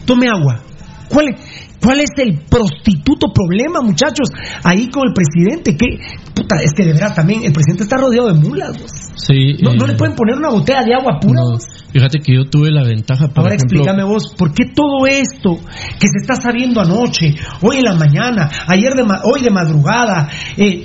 tome 0.04 0.28
agua. 0.28 0.60
¿Cuál, 1.08 1.34
¿Cuál 1.82 2.00
es 2.00 2.10
el 2.18 2.38
prostituto 2.48 3.28
problema, 3.34 3.80
muchachos? 3.80 4.28
Ahí 4.62 4.88
con 4.90 5.08
el 5.08 5.12
presidente. 5.14 5.76
que 5.76 5.86
Puta, 6.34 6.56
es 6.62 6.72
que 6.72 6.84
de 6.84 6.92
verdad 6.92 7.14
también 7.14 7.42
el 7.44 7.52
presidente 7.52 7.82
está 7.82 7.96
rodeado 7.96 8.28
de 8.32 8.34
mulas. 8.34 8.76
Sí, 9.16 9.54
No, 9.60 9.74
no 9.74 9.86
le 9.86 9.94
pueden 9.96 10.14
poner 10.14 10.36
una 10.36 10.50
botella 10.50 10.82
de 10.84 10.94
agua 10.94 11.18
pura. 11.20 11.40
no. 11.42 11.58
Fíjate 11.92 12.20
que 12.20 12.34
yo 12.36 12.44
tuve 12.48 12.70
la 12.70 12.84
ventaja, 12.84 13.26
por 13.28 13.40
Ahora 13.40 13.56
ejemplo, 13.56 13.80
explícame 13.80 14.04
vos, 14.04 14.32
¿por 14.38 14.52
qué 14.54 14.66
todo 14.72 15.06
esto 15.08 15.58
que 15.98 16.06
se 16.06 16.18
está 16.20 16.36
sabiendo 16.36 16.80
anoche, 16.80 17.34
hoy 17.62 17.78
en 17.78 17.84
la 17.84 17.94
mañana, 17.94 18.48
ayer 18.68 18.94
de 18.94 19.02
ma- 19.02 19.20
hoy 19.24 19.42
de 19.42 19.50
madrugada, 19.50 20.28
eh, 20.56 20.84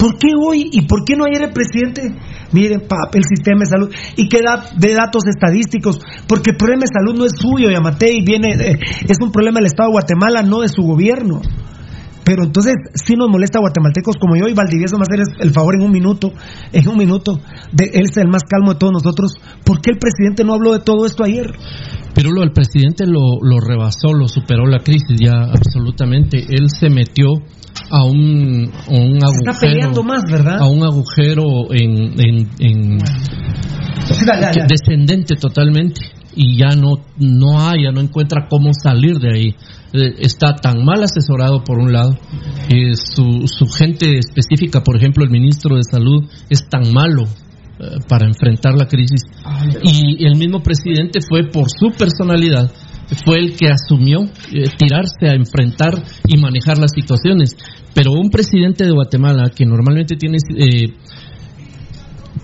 ¿por 0.00 0.16
qué 0.18 0.28
hoy 0.34 0.70
y 0.72 0.86
por 0.86 1.04
qué 1.04 1.14
no 1.14 1.24
ayer 1.26 1.42
el 1.42 1.52
presidente? 1.52 2.16
Miren, 2.52 2.80
pap, 2.88 3.14
el 3.14 3.24
sistema 3.24 3.60
de 3.60 3.66
salud 3.66 3.94
y 4.16 4.28
que 4.28 4.40
da 4.42 4.64
de 4.74 4.94
datos 4.94 5.24
estadísticos, 5.28 6.00
porque 6.26 6.52
el 6.52 6.56
problema 6.56 6.82
de 6.82 6.98
salud 6.98 7.18
no 7.18 7.26
es 7.26 7.32
suyo, 7.36 7.70
Yamatei, 7.70 8.24
viene, 8.24 8.48
es 8.56 9.18
un 9.22 9.30
problema 9.30 9.58
del 9.60 9.66
Estado 9.66 9.90
de 9.90 9.92
Guatemala, 9.92 10.42
no 10.42 10.62
de 10.62 10.68
su 10.68 10.82
gobierno. 10.82 11.42
Pero 12.24 12.44
entonces 12.44 12.74
sí 12.94 13.14
nos 13.16 13.28
molesta 13.28 13.58
a 13.58 13.60
guatemaltecos 13.60 14.16
como 14.16 14.36
yo 14.36 14.46
y 14.46 14.54
Valdivieso 14.54 14.96
me 14.96 15.02
hacer 15.02 15.24
el 15.40 15.50
favor 15.50 15.74
en 15.74 15.82
un 15.82 15.90
minuto, 15.90 16.32
en 16.72 16.88
un 16.88 16.96
minuto, 16.96 17.40
él 17.76 18.04
es 18.08 18.16
el 18.16 18.28
más 18.28 18.42
calmo 18.44 18.72
de 18.72 18.78
todos 18.78 18.92
nosotros. 18.92 19.32
¿Por 19.64 19.80
qué 19.80 19.90
el 19.90 19.98
presidente 19.98 20.44
no 20.44 20.54
habló 20.54 20.72
de 20.72 20.80
todo 20.80 21.06
esto 21.06 21.24
ayer? 21.24 21.50
Pero 22.14 22.30
lo, 22.30 22.42
el 22.42 22.52
presidente 22.52 23.06
lo, 23.06 23.40
lo 23.42 23.58
rebasó, 23.60 24.12
lo 24.12 24.28
superó 24.28 24.66
la 24.66 24.78
crisis 24.78 25.18
ya 25.20 25.50
absolutamente. 25.50 26.38
Él 26.38 26.68
se 26.68 26.88
metió 26.90 27.26
a 27.90 28.04
un, 28.04 28.70
a 28.86 28.90
un 28.92 29.18
agujero. 29.22 29.50
está 29.50 29.60
peleando 29.60 30.02
más, 30.02 30.22
¿verdad? 30.30 30.58
A 30.60 30.66
un 30.68 30.82
agujero 30.84 31.72
en, 31.72 32.14
en, 32.20 32.48
en- 32.58 33.00
Sí, 33.00 34.24
dale, 34.26 34.40
dale, 34.42 34.60
dale. 34.60 34.66
descendente 34.68 35.34
totalmente. 35.36 36.00
Y 36.34 36.56
ya 36.58 36.76
no, 36.76 36.94
no 37.18 37.60
hay, 37.60 37.84
ya 37.84 37.90
no 37.92 38.00
encuentra 38.00 38.46
cómo 38.48 38.70
salir 38.72 39.18
de 39.18 39.28
ahí. 39.34 39.48
Eh, 39.92 40.14
Está 40.20 40.54
tan 40.54 40.84
mal 40.84 41.02
asesorado 41.02 41.64
por 41.64 41.78
un 41.78 41.92
lado, 41.92 42.12
eh, 42.68 42.94
su, 42.94 43.46
su 43.46 43.66
gente 43.66 44.16
específica, 44.18 44.82
por 44.82 44.96
ejemplo, 44.96 45.24
el 45.24 45.30
ministro 45.30 45.74
de 45.76 45.82
Salud, 45.82 46.24
es 46.48 46.68
tan 46.68 46.92
malo 46.92 47.24
eh, 47.24 47.98
para 48.08 48.26
enfrentar 48.26 48.74
la 48.78 48.86
crisis. 48.86 49.22
Y 49.82 50.24
el 50.24 50.36
mismo 50.36 50.60
presidente 50.62 51.18
fue 51.28 51.48
por 51.50 51.64
su 51.68 51.90
personalidad, 51.98 52.70
fue 53.24 53.38
el 53.38 53.56
que 53.56 53.68
asumió 53.68 54.22
eh, 54.22 54.64
tirarse 54.76 55.28
a 55.28 55.34
enfrentar 55.34 56.02
y 56.26 56.36
manejar 56.36 56.78
las 56.78 56.92
situaciones. 56.94 57.56
Pero 57.94 58.12
un 58.12 58.30
presidente 58.30 58.84
de 58.84 58.92
Guatemala 58.92 59.50
que 59.54 59.66
normalmente 59.66 60.16
tiene 60.16 60.38
eh, 60.56 60.88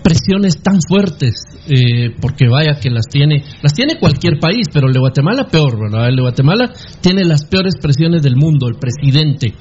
presiones 0.03 0.61
tan 0.61 0.79
fuertes, 0.87 1.33
eh, 1.67 2.15
porque 2.21 2.47
vaya 2.47 2.79
que 2.79 2.89
las 2.89 3.07
tiene, 3.07 3.43
las 3.61 3.73
tiene 3.73 3.99
cualquier 3.99 4.39
país, 4.39 4.67
pero 4.71 4.87
el 4.87 4.93
de 4.93 4.99
Guatemala 4.99 5.47
peor, 5.47 5.79
¿verdad? 5.79 6.09
El 6.09 6.15
de 6.15 6.21
Guatemala 6.21 6.71
tiene 7.01 7.25
las 7.25 7.45
peores 7.45 7.75
presiones 7.81 8.21
del 8.21 8.35
mundo, 8.35 8.67
el 8.67 8.75
presidente. 8.75 9.53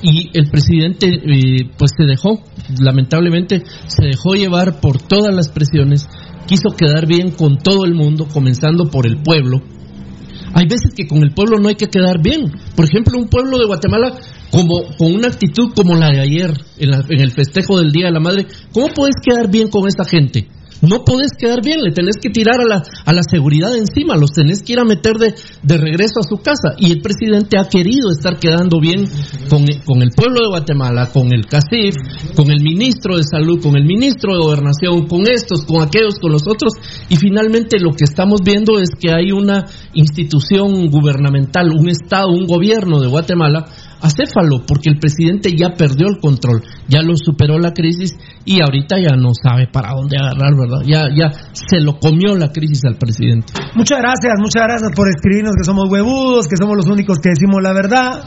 Y 0.00 0.30
el 0.38 0.48
presidente, 0.50 1.08
eh, 1.08 1.70
pues 1.76 1.92
se 1.96 2.04
dejó, 2.04 2.44
lamentablemente, 2.80 3.64
se 3.86 4.06
dejó 4.06 4.34
llevar 4.34 4.80
por 4.80 5.02
todas 5.02 5.34
las 5.34 5.48
presiones, 5.48 6.06
quiso 6.46 6.76
quedar 6.76 7.06
bien 7.06 7.32
con 7.32 7.58
todo 7.58 7.84
el 7.84 7.94
mundo, 7.94 8.28
comenzando 8.32 8.90
por 8.90 9.06
el 9.06 9.20
pueblo, 9.22 9.60
hay 10.54 10.66
veces 10.66 10.92
que 10.96 11.06
con 11.06 11.18
el 11.22 11.32
pueblo 11.32 11.58
no 11.58 11.68
hay 11.68 11.74
que 11.76 11.88
quedar 11.88 12.22
bien. 12.22 12.50
Por 12.76 12.84
ejemplo, 12.84 13.18
un 13.18 13.28
pueblo 13.28 13.58
de 13.58 13.66
Guatemala 13.66 14.14
como 14.50 14.82
con 14.96 15.14
una 15.14 15.28
actitud 15.28 15.72
como 15.74 15.94
la 15.94 16.08
de 16.10 16.20
ayer 16.20 16.50
en, 16.78 16.90
la- 16.90 17.04
en 17.08 17.20
el 17.20 17.32
festejo 17.32 17.78
del 17.78 17.92
Día 17.92 18.06
de 18.06 18.12
la 18.12 18.20
Madre, 18.20 18.46
¿cómo 18.72 18.88
puedes 18.88 19.16
quedar 19.22 19.50
bien 19.50 19.68
con 19.68 19.86
esa 19.86 20.04
gente? 20.04 20.48
No 20.80 21.04
podés 21.04 21.32
quedar 21.36 21.62
bien, 21.62 21.80
le 21.82 21.92
tenés 21.92 22.16
que 22.20 22.30
tirar 22.30 22.60
a 22.60 22.68
la, 22.68 22.82
a 23.04 23.12
la 23.12 23.22
seguridad 23.28 23.76
encima, 23.76 24.16
los 24.16 24.30
tenés 24.30 24.62
que 24.62 24.74
ir 24.74 24.80
a 24.80 24.84
meter 24.84 25.16
de, 25.16 25.34
de 25.62 25.76
regreso 25.76 26.20
a 26.20 26.28
su 26.28 26.36
casa. 26.36 26.74
Y 26.78 26.92
el 26.92 27.00
presidente 27.00 27.58
ha 27.58 27.68
querido 27.68 28.10
estar 28.10 28.38
quedando 28.38 28.78
bien 28.80 29.04
con, 29.50 29.66
con 29.84 30.02
el 30.02 30.10
pueblo 30.10 30.40
de 30.40 30.48
Guatemala, 30.48 31.10
con 31.12 31.32
el 31.32 31.46
CACIF, 31.46 31.96
con 32.36 32.50
el 32.50 32.62
ministro 32.62 33.16
de 33.16 33.24
Salud, 33.24 33.60
con 33.60 33.76
el 33.76 33.84
ministro 33.84 34.34
de 34.34 34.40
Gobernación, 34.40 35.06
con 35.08 35.26
estos, 35.26 35.64
con 35.64 35.82
aquellos, 35.82 36.18
con 36.20 36.32
los 36.32 36.42
otros. 36.46 36.74
Y 37.08 37.16
finalmente 37.16 37.78
lo 37.80 37.90
que 37.90 38.04
estamos 38.04 38.40
viendo 38.44 38.78
es 38.78 38.90
que 38.98 39.12
hay 39.12 39.32
una 39.32 39.66
institución 39.94 40.88
gubernamental, 40.90 41.70
un 41.76 41.88
Estado, 41.88 42.28
un 42.28 42.46
gobierno 42.46 43.00
de 43.00 43.08
Guatemala 43.08 43.66
acéfalo, 44.00 44.64
porque 44.66 44.90
el 44.90 44.98
presidente 44.98 45.54
ya 45.56 45.74
perdió 45.74 46.08
el 46.08 46.18
control, 46.20 46.62
ya 46.88 47.02
lo 47.02 47.14
superó 47.16 47.58
la 47.58 47.72
crisis 47.72 48.16
y 48.44 48.60
ahorita 48.60 48.96
ya 48.98 49.16
no 49.16 49.30
sabe 49.34 49.68
para 49.72 49.94
dónde 49.94 50.16
agarrar, 50.18 50.52
¿verdad? 50.56 50.82
Ya, 50.86 51.08
ya 51.14 51.32
se 51.52 51.80
lo 51.80 51.98
comió 51.98 52.36
la 52.36 52.52
crisis 52.52 52.84
al 52.84 52.96
presidente. 52.96 53.52
Muchas 53.74 53.98
gracias, 53.98 54.34
muchas 54.38 54.62
gracias 54.62 54.92
por 54.94 55.08
escribirnos 55.08 55.54
que 55.56 55.64
somos 55.64 55.88
huevudos, 55.90 56.48
que 56.48 56.56
somos 56.56 56.76
los 56.76 56.86
únicos 56.86 57.18
que 57.18 57.30
decimos 57.30 57.62
la 57.62 57.72
verdad. 57.72 58.24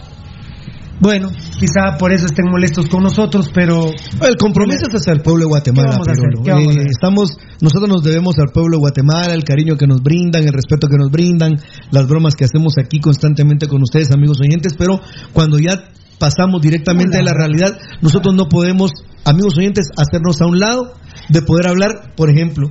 Bueno, 1.02 1.30
quizá 1.60 1.98
por 1.98 2.14
eso 2.14 2.28
estén 2.28 2.46
molestos 2.50 2.88
con 2.88 3.02
nosotros, 3.02 3.50
pero 3.54 3.90
El 4.22 4.36
compromiso 4.38 4.86
es 4.88 4.94
hacia 4.94 5.14
el 5.14 5.22
pueblo 5.22 5.46
de 5.46 5.50
Guatemala. 5.50 5.90
¿Qué 5.90 5.94
vamos 5.94 6.08
a 6.08 6.12
hacer? 6.12 6.30
Pirulo. 6.30 6.44
¿Qué 6.44 6.52
vamos 6.52 6.78
a 6.78 6.80
Eh, 6.80 6.86
estamos, 6.90 7.38
nosotros 7.60 7.90
nos 7.90 8.04
debemos 8.04 8.36
al 8.38 8.52
pueblo 8.54 8.78
de 8.78 8.82
Guatemala, 8.82 9.34
el 9.34 9.44
cariño 9.44 9.78
que 9.78 9.88
nos 9.88 10.04
brindan, 10.04 10.44
el 10.44 10.54
respeto 10.54 10.88
que 10.88 10.98
nos 10.98 11.10
brindan, 11.10 11.58
las 11.90 12.08
bromas 12.08 12.36
que 12.36 12.46
hacemos 12.46 12.76
aquí 12.78 13.00
constantemente 13.00 13.68
con 13.68 13.82
ustedes, 13.82 14.12
amigos 14.12 14.38
oyentes, 14.42 14.76
pero 14.78 15.02
cuando 15.34 15.58
ya 15.58 15.90
pasamos 16.20 16.62
directamente 16.62 17.18
a 17.18 17.24
la 17.24 17.34
realidad, 17.34 17.80
nosotros 18.02 18.36
no 18.36 18.48
podemos, 18.48 18.92
amigos 19.26 19.58
oyentes, 19.58 19.88
hacernos 19.98 20.40
a 20.40 20.46
un 20.46 20.60
lado 20.60 20.94
de 21.30 21.42
poder 21.42 21.68
hablar, 21.68 22.14
por 22.16 22.30
ejemplo, 22.30 22.70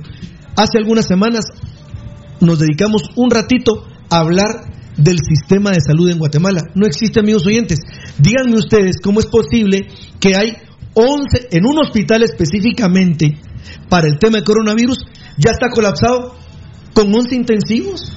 hace 0.55 0.77
algunas 0.77 1.05
semanas 1.05 1.43
nos 2.39 2.59
dedicamos 2.59 3.03
un 3.17 3.29
ratito 3.29 3.83
a 4.09 4.19
hablar 4.19 4.71
del 4.97 5.17
sistema 5.19 5.71
de 5.71 5.81
salud 5.81 6.09
en 6.09 6.19
Guatemala. 6.19 6.61
No 6.75 6.85
existe, 6.85 7.19
amigos 7.19 7.45
oyentes. 7.45 7.79
Díganme 8.17 8.57
ustedes 8.57 8.97
cómo 9.01 9.19
es 9.19 9.27
posible 9.27 9.87
que 10.19 10.35
hay 10.35 10.57
11, 10.93 11.47
en 11.51 11.65
un 11.65 11.79
hospital 11.79 12.23
específicamente, 12.23 13.37
para 13.89 14.07
el 14.07 14.17
tema 14.19 14.39
de 14.39 14.43
coronavirus, 14.43 15.05
ya 15.37 15.51
está 15.51 15.69
colapsado 15.69 16.35
con 16.93 17.13
11 17.13 17.35
intensivos. 17.35 18.11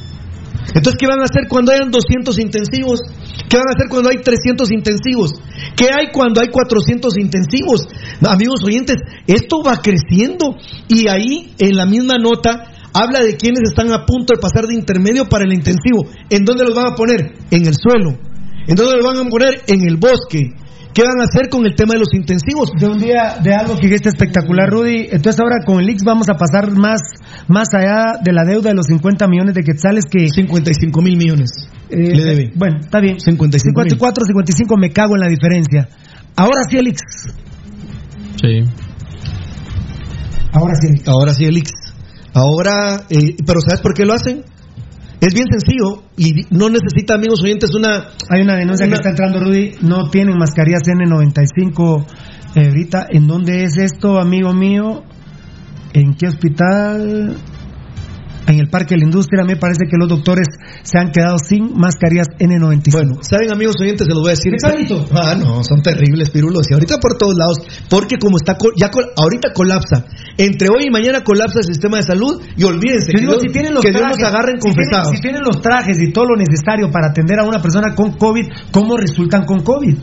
Entonces, 0.75 0.97
¿qué 0.99 1.07
van 1.07 1.21
a 1.21 1.25
hacer 1.25 1.47
cuando 1.49 1.73
hayan 1.73 1.91
200 1.91 2.39
intensivos? 2.39 3.01
¿Qué 3.49 3.57
van 3.59 3.69
a 3.69 3.75
hacer 3.77 3.89
cuando 3.89 4.11
hay 4.11 4.19
300 4.19 4.71
intensivos? 4.73 5.33
¿Qué 5.77 5.87
hay 5.93 6.09
cuando 6.13 6.41
hay 6.41 6.49
400 6.49 7.17
intensivos? 7.19 7.87
Amigos 8.27 8.65
oyentes, 8.65 8.97
esto 9.27 9.63
va 9.63 9.77
creciendo 9.77 10.57
y 10.89 11.09
ahí 11.09 11.55
en 11.59 11.77
la 11.77 11.87
misma 11.87 12.19
nota 12.19 12.74
habla 12.95 13.21
de 13.21 13.37
quienes 13.37 13.61
están 13.69 13.93
a 13.93 14.07
punto 14.07 14.33
de 14.35 14.41
pasar 14.41 14.66
de 14.66 14.75
intermedio 14.75 15.29
para 15.29 15.45
el 15.45 15.53
intensivo. 15.53 16.07
¿En 16.31 16.45
dónde 16.45 16.65
los 16.65 16.75
van 16.75 16.93
a 16.93 16.95
poner? 16.95 17.33
En 17.51 17.66
el 17.66 17.75
suelo. 17.75 18.16
¿En 18.66 18.77
dónde 18.77 18.97
los 18.97 19.05
van 19.05 19.27
a 19.27 19.29
poner? 19.29 19.62
En 19.66 19.87
el 19.87 19.97
bosque. 19.97 20.55
¿Qué 20.95 21.03
van 21.03 21.21
a 21.21 21.25
hacer 21.25 21.51
con 21.51 21.66
el 21.66 21.75
tema 21.75 21.95
de 21.95 21.99
los 21.99 22.15
intensivos? 22.15 22.71
de 22.79 22.87
un 22.87 22.99
día 22.99 23.39
de 23.43 23.53
algo 23.53 23.77
que 23.77 23.93
está 23.93 24.11
espectacular, 24.11 24.71
Rudy. 24.71 25.09
Entonces 25.11 25.41
ahora 25.41 25.57
con 25.66 25.81
el 25.81 25.91
Ix 25.91 26.05
vamos 26.05 26.29
a 26.31 26.35
pasar 26.35 26.71
más, 26.71 27.01
más 27.49 27.66
allá 27.75 28.21
de 28.23 28.33
la 28.33 28.45
deuda 28.45 28.71
de 28.71 28.77
los 28.77 28.87
50 28.87 29.27
millones 29.27 29.55
de 29.55 29.65
quetzales 29.65 30.05
que... 30.07 30.29
55 30.29 31.03
mil 31.03 31.16
millones. 31.16 31.51
eh, 31.91 32.15
le 32.15 32.25
debe. 32.25 32.53
Bueno, 32.55 32.79
está 32.81 33.01
bien. 33.01 33.19
55 33.19 33.81
mil. 33.81 33.91
54, 33.91 34.25
55, 34.25 34.77
me 34.77 34.91
cago 34.91 35.16
en 35.16 35.21
la 35.23 35.29
diferencia. 35.29 35.89
Ahora 36.37 36.61
sí 36.71 36.77
el 36.79 36.87
Ix. 36.87 37.01
Sí. 38.41 38.61
Ahora 40.53 40.75
sí 40.81 40.87
el 40.87 40.95
Ix. 40.95 41.09
Ahora 41.09 41.35
sí 41.35 41.45
el 41.45 41.59
Ix. 41.59 41.84
Ahora, 42.35 43.06
eh, 43.11 43.36
pero 43.47 43.61
¿sabes 43.61 43.81
por 43.81 43.94
qué 43.94 44.05
lo 44.05 44.12
hacen? 44.12 44.43
Es 45.20 45.32
bien 45.32 45.47
sencillo 45.51 46.02
y 46.16 46.44
no 46.51 46.69
necesita, 46.69 47.15
amigos 47.15 47.43
oyentes, 47.43 47.70
una... 47.74 48.09
Hay 48.28 48.43
una 48.43 48.56
denuncia 48.56 48.86
Una- 48.86 48.97
que 48.97 49.01
está 49.01 49.11
entrando, 49.11 49.40
Rudy. 49.40 49.73
No 49.81 50.11
tienen 50.11 50.36
mascarillas 50.36 50.82
N95 50.82 52.05
eh, 52.56 52.66
ahorita. 52.66 53.06
¿En 53.11 53.27
dónde 53.27 53.62
es 53.62 53.77
esto, 53.78 54.19
amigo 54.19 54.52
mío? 54.52 55.02
¿En 55.94 56.15
qué 56.15 56.27
hospital? 56.27 57.36
En 58.47 58.59
el 58.61 58.69
Parque 58.69 58.95
de 58.95 58.99
la 59.01 59.05
Industria. 59.07 59.43
Me 59.45 59.57
parece 59.57 59.87
que 59.91 59.97
los 59.97 60.09
doctores 60.09 60.47
se 60.83 60.99
han 60.99 61.11
quedado 61.12 61.39
sin 61.39 61.73
mascarillas 61.79 62.29
N95. 62.39 62.93
Bueno, 62.93 63.19
¿saben, 63.23 63.51
amigos 63.51 63.77
oyentes? 63.81 64.07
Se 64.07 64.12
los 64.12 64.21
voy 64.23 64.29
a 64.29 64.35
decir. 64.37 64.53
¿Qué 64.53 64.59
talito? 64.61 65.07
Ah, 65.12 65.35
no, 65.35 65.65
son 65.65 65.81
terribles, 65.83 66.31
pirulos. 66.31 66.66
Y 66.71 66.75
ahorita 66.75 66.99
por 67.01 67.16
todos 67.16 67.35
lados, 67.37 67.59
porque 67.89 68.19
como 68.19 68.37
está, 68.37 68.57
ya 68.77 68.91
col- 68.91 69.11
ahorita 69.16 69.53
colapsa. 69.55 70.05
Entre 70.37 70.69
hoy 70.69 70.87
y 70.89 70.91
mañana 70.91 71.23
colapsa 71.25 71.61
el 71.61 71.65
sistema 71.65 71.97
de 71.99 72.03
salud 72.03 72.43
y 72.57 72.65
olvídense 72.65 73.12
Yo 73.12 73.15
que, 73.15 73.21
digo, 73.21 73.33
Dios, 73.35 73.43
si 73.47 73.53
tienen 73.53 73.73
los 73.75 73.83
que 73.83 73.91
Dios 73.91 74.03
trajes, 74.03 74.19
nos 74.21 74.29
agarren 74.29 74.57
si 74.61 74.69
confesados. 74.69 75.09
Si 75.16 75.21
tienen, 75.23 75.43
los 75.43 75.61
trajes 75.62 75.97
y 76.03 76.12
todo 76.12 76.27
lo 76.27 76.37
necesario 76.37 76.91
para 76.91 77.09
atender 77.09 77.39
a 77.39 77.45
una 77.45 77.62
persona 77.62 77.95
con 77.95 78.12
COVID, 78.19 78.45
¿cómo 78.73 78.97
resultan 78.97 79.45
con 79.47 79.62
COVID? 79.62 79.95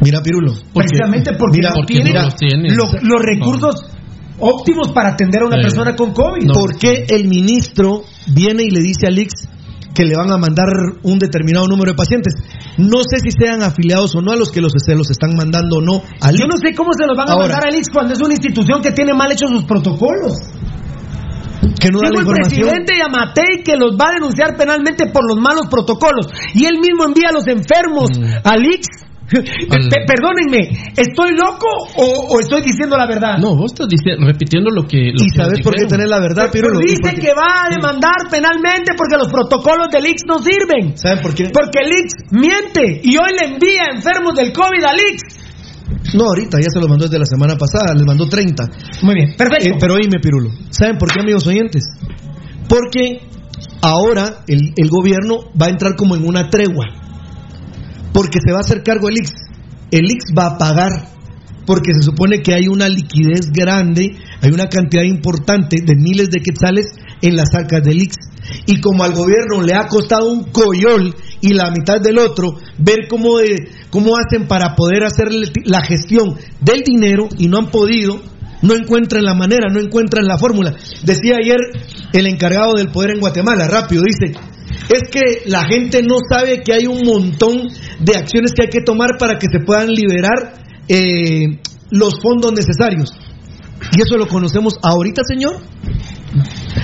Mira, 0.00 0.22
Pirulo. 0.22 0.52
Precisamente 0.74 1.32
porque 1.38 1.58
mira, 1.58 1.70
no 1.70 1.76
porque 1.76 1.94
tienen 1.94 2.14
no 2.14 2.22
los 2.24 2.36
tienen. 2.36 2.76
lo- 2.76 2.84
los 3.02 3.22
recursos 3.22 3.90
óptimos 4.38 4.92
para 4.92 5.10
atender 5.10 5.42
a 5.42 5.46
una 5.46 5.56
Sí. 5.56 5.62
persona 5.62 5.96
con 5.96 6.12
COVID. 6.12 6.48
¿Por 6.52 6.76
qué 6.78 7.06
el 7.08 7.26
ministro 7.28 8.02
viene 8.34 8.62
y 8.64 8.70
le 8.70 8.80
dice 8.80 9.06
al 9.06 9.18
IX 9.18 9.32
que 9.94 10.04
le 10.04 10.16
van 10.16 10.30
a 10.32 10.36
mandar 10.36 10.66
un 11.04 11.18
determinado 11.18 11.66
número 11.68 11.92
de 11.92 11.96
pacientes? 11.96 12.34
No 12.78 12.98
sé 13.08 13.18
si 13.22 13.30
sean 13.30 13.62
afiliados 13.62 14.14
o 14.16 14.20
no 14.22 14.32
a 14.32 14.36
los 14.36 14.50
que 14.50 14.60
los, 14.60 14.72
se 14.84 14.94
los 14.96 15.10
están 15.10 15.30
mandando 15.36 15.76
o 15.76 15.80
no 15.80 16.02
al 16.20 16.36
Yo 16.36 16.46
no 16.46 16.56
sé 16.56 16.74
cómo 16.74 16.90
se 16.98 17.06
los 17.06 17.16
van 17.16 17.28
a 17.28 17.32
Ahora. 17.32 17.48
mandar 17.54 17.66
al 17.68 17.74
IX 17.76 17.88
cuando 17.92 18.14
es 18.14 18.20
una 18.20 18.34
institución 18.34 18.82
que 18.82 18.90
tiene 18.90 19.14
mal 19.14 19.30
hechos 19.30 19.50
sus 19.50 19.64
protocolos. 19.64 20.34
Que 21.80 21.88
no 21.90 21.98
da 22.00 22.10
la 22.12 22.20
el 22.20 22.26
información. 22.26 22.60
presidente 22.68 22.92
Yamatei 22.98 23.62
que 23.64 23.76
los 23.76 23.96
va 23.96 24.10
a 24.10 24.12
denunciar 24.14 24.56
penalmente 24.56 25.06
por 25.06 25.22
los 25.26 25.38
malos 25.40 25.66
protocolos. 25.70 26.26
Y 26.54 26.64
él 26.66 26.78
mismo 26.80 27.04
envía 27.04 27.28
a 27.30 27.32
los 27.32 27.46
enfermos 27.46 28.10
Mm. 28.18 28.24
al 28.44 28.64
IX. 28.66 28.86
Pe- 29.30 30.04
Perdónenme, 30.06 30.92
¿estoy 30.96 31.32
loco 31.36 31.66
o, 31.96 32.26
o 32.34 32.40
estoy 32.40 32.62
diciendo 32.62 32.96
la 32.96 33.06
verdad? 33.06 33.38
No, 33.38 33.56
vos 33.56 33.72
estás 33.72 33.88
diciendo, 33.88 34.26
repitiendo 34.26 34.70
lo 34.70 34.84
que. 34.86 35.12
Lo 35.12 35.22
¿Y 35.22 35.26
que 35.30 35.36
sabes 35.36 35.60
por 35.62 35.74
qué 35.74 35.86
tenés 35.86 36.08
la 36.08 36.20
verdad, 36.20 36.48
Pero 36.52 36.68
Pirulo? 36.68 36.80
dice 36.80 36.98
Porque- 37.02 37.20
que 37.20 37.32
va 37.34 37.64
a 37.66 37.70
demandar 37.74 38.28
penalmente 38.30 38.92
porque 38.96 39.16
los 39.16 39.28
protocolos 39.32 39.88
del 39.90 40.06
IX 40.06 40.22
no 40.26 40.38
sirven. 40.40 40.96
¿Saben 40.96 41.22
por 41.22 41.34
qué? 41.34 41.48
Porque 41.52 41.78
el 41.82 41.90
IX 41.90 42.12
miente 42.32 43.00
y 43.02 43.16
hoy 43.16 43.30
le 43.38 43.54
envía 43.54 43.84
enfermos 43.94 44.34
del 44.34 44.52
COVID 44.52 44.84
al 44.84 44.96
IX. 44.98 46.14
No, 46.14 46.24
ahorita 46.26 46.58
ya 46.60 46.68
se 46.72 46.80
lo 46.80 46.88
mandó 46.88 47.04
desde 47.06 47.18
la 47.18 47.26
semana 47.26 47.56
pasada, 47.56 47.94
les 47.94 48.04
mandó 48.06 48.28
30. 48.28 48.64
Muy 49.02 49.14
bien, 49.14 49.34
perfecto. 49.36 49.68
Eh, 49.74 49.76
pero 49.80 49.94
oíme, 49.94 50.18
Pirulo. 50.20 50.50
¿Saben 50.70 50.96
por 50.98 51.10
qué, 51.10 51.20
amigos 51.20 51.46
oyentes? 51.46 51.84
Porque 52.68 53.20
ahora 53.82 54.44
el, 54.46 54.72
el 54.76 54.88
gobierno 54.88 55.50
va 55.60 55.66
a 55.66 55.70
entrar 55.70 55.96
como 55.96 56.14
en 56.16 56.26
una 56.26 56.48
tregua. 56.50 56.86
Porque 58.14 58.38
se 58.42 58.50
va 58.52 58.58
a 58.58 58.60
hacer 58.62 58.82
cargo 58.82 59.10
el 59.10 59.18
IX. 59.18 59.30
El 59.90 60.04
IX 60.06 60.24
va 60.38 60.46
a 60.46 60.56
pagar. 60.58 61.08
Porque 61.66 61.92
se 61.94 62.02
supone 62.02 62.40
que 62.42 62.54
hay 62.54 62.68
una 62.68 62.88
liquidez 62.88 63.50
grande, 63.50 64.16
hay 64.42 64.50
una 64.50 64.68
cantidad 64.68 65.02
importante 65.02 65.78
de 65.84 65.94
miles 65.96 66.28
de 66.30 66.40
quetzales 66.40 66.86
en 67.22 67.36
las 67.36 67.54
arcas 67.54 67.82
del 67.82 68.02
IX. 68.02 68.14
Y 68.66 68.80
como 68.80 69.02
al 69.04 69.12
gobierno 69.14 69.62
le 69.62 69.74
ha 69.74 69.86
costado 69.86 70.28
un 70.30 70.44
coyol 70.44 71.14
y 71.40 71.54
la 71.54 71.70
mitad 71.70 72.00
del 72.02 72.18
otro, 72.18 72.54
ver 72.78 73.08
cómo, 73.08 73.38
de- 73.38 73.68
cómo 73.90 74.14
hacen 74.16 74.46
para 74.46 74.74
poder 74.74 75.04
hacer 75.04 75.28
la 75.64 75.82
gestión 75.82 76.36
del 76.60 76.82
dinero 76.82 77.28
y 77.38 77.48
no 77.48 77.56
han 77.58 77.70
podido, 77.70 78.20
no 78.60 78.74
encuentran 78.74 79.24
la 79.24 79.34
manera, 79.34 79.68
no 79.72 79.80
encuentran 79.80 80.26
la 80.26 80.36
fórmula. 80.38 80.74
Decía 81.02 81.36
ayer 81.42 81.56
el 82.12 82.26
encargado 82.26 82.74
del 82.74 82.88
poder 82.88 83.12
en 83.14 83.20
Guatemala, 83.20 83.66
rápido, 83.68 84.02
dice, 84.02 84.38
es 84.88 85.10
que 85.10 85.42
la 85.46 85.64
gente 85.64 86.02
no 86.02 86.16
sabe 86.28 86.62
que 86.62 86.72
hay 86.72 86.86
un 86.86 87.02
montón 87.04 87.68
de 88.00 88.16
acciones 88.16 88.52
que 88.54 88.64
hay 88.64 88.70
que 88.70 88.82
tomar 88.84 89.16
para 89.18 89.38
que 89.38 89.46
se 89.50 89.64
puedan 89.64 89.88
liberar 89.88 90.54
eh, 90.88 91.58
los 91.90 92.20
fondos 92.20 92.52
necesarios. 92.52 93.12
Y 93.96 94.02
eso 94.02 94.16
lo 94.16 94.26
conocemos 94.26 94.74
ahorita, 94.82 95.22
señor. 95.26 95.60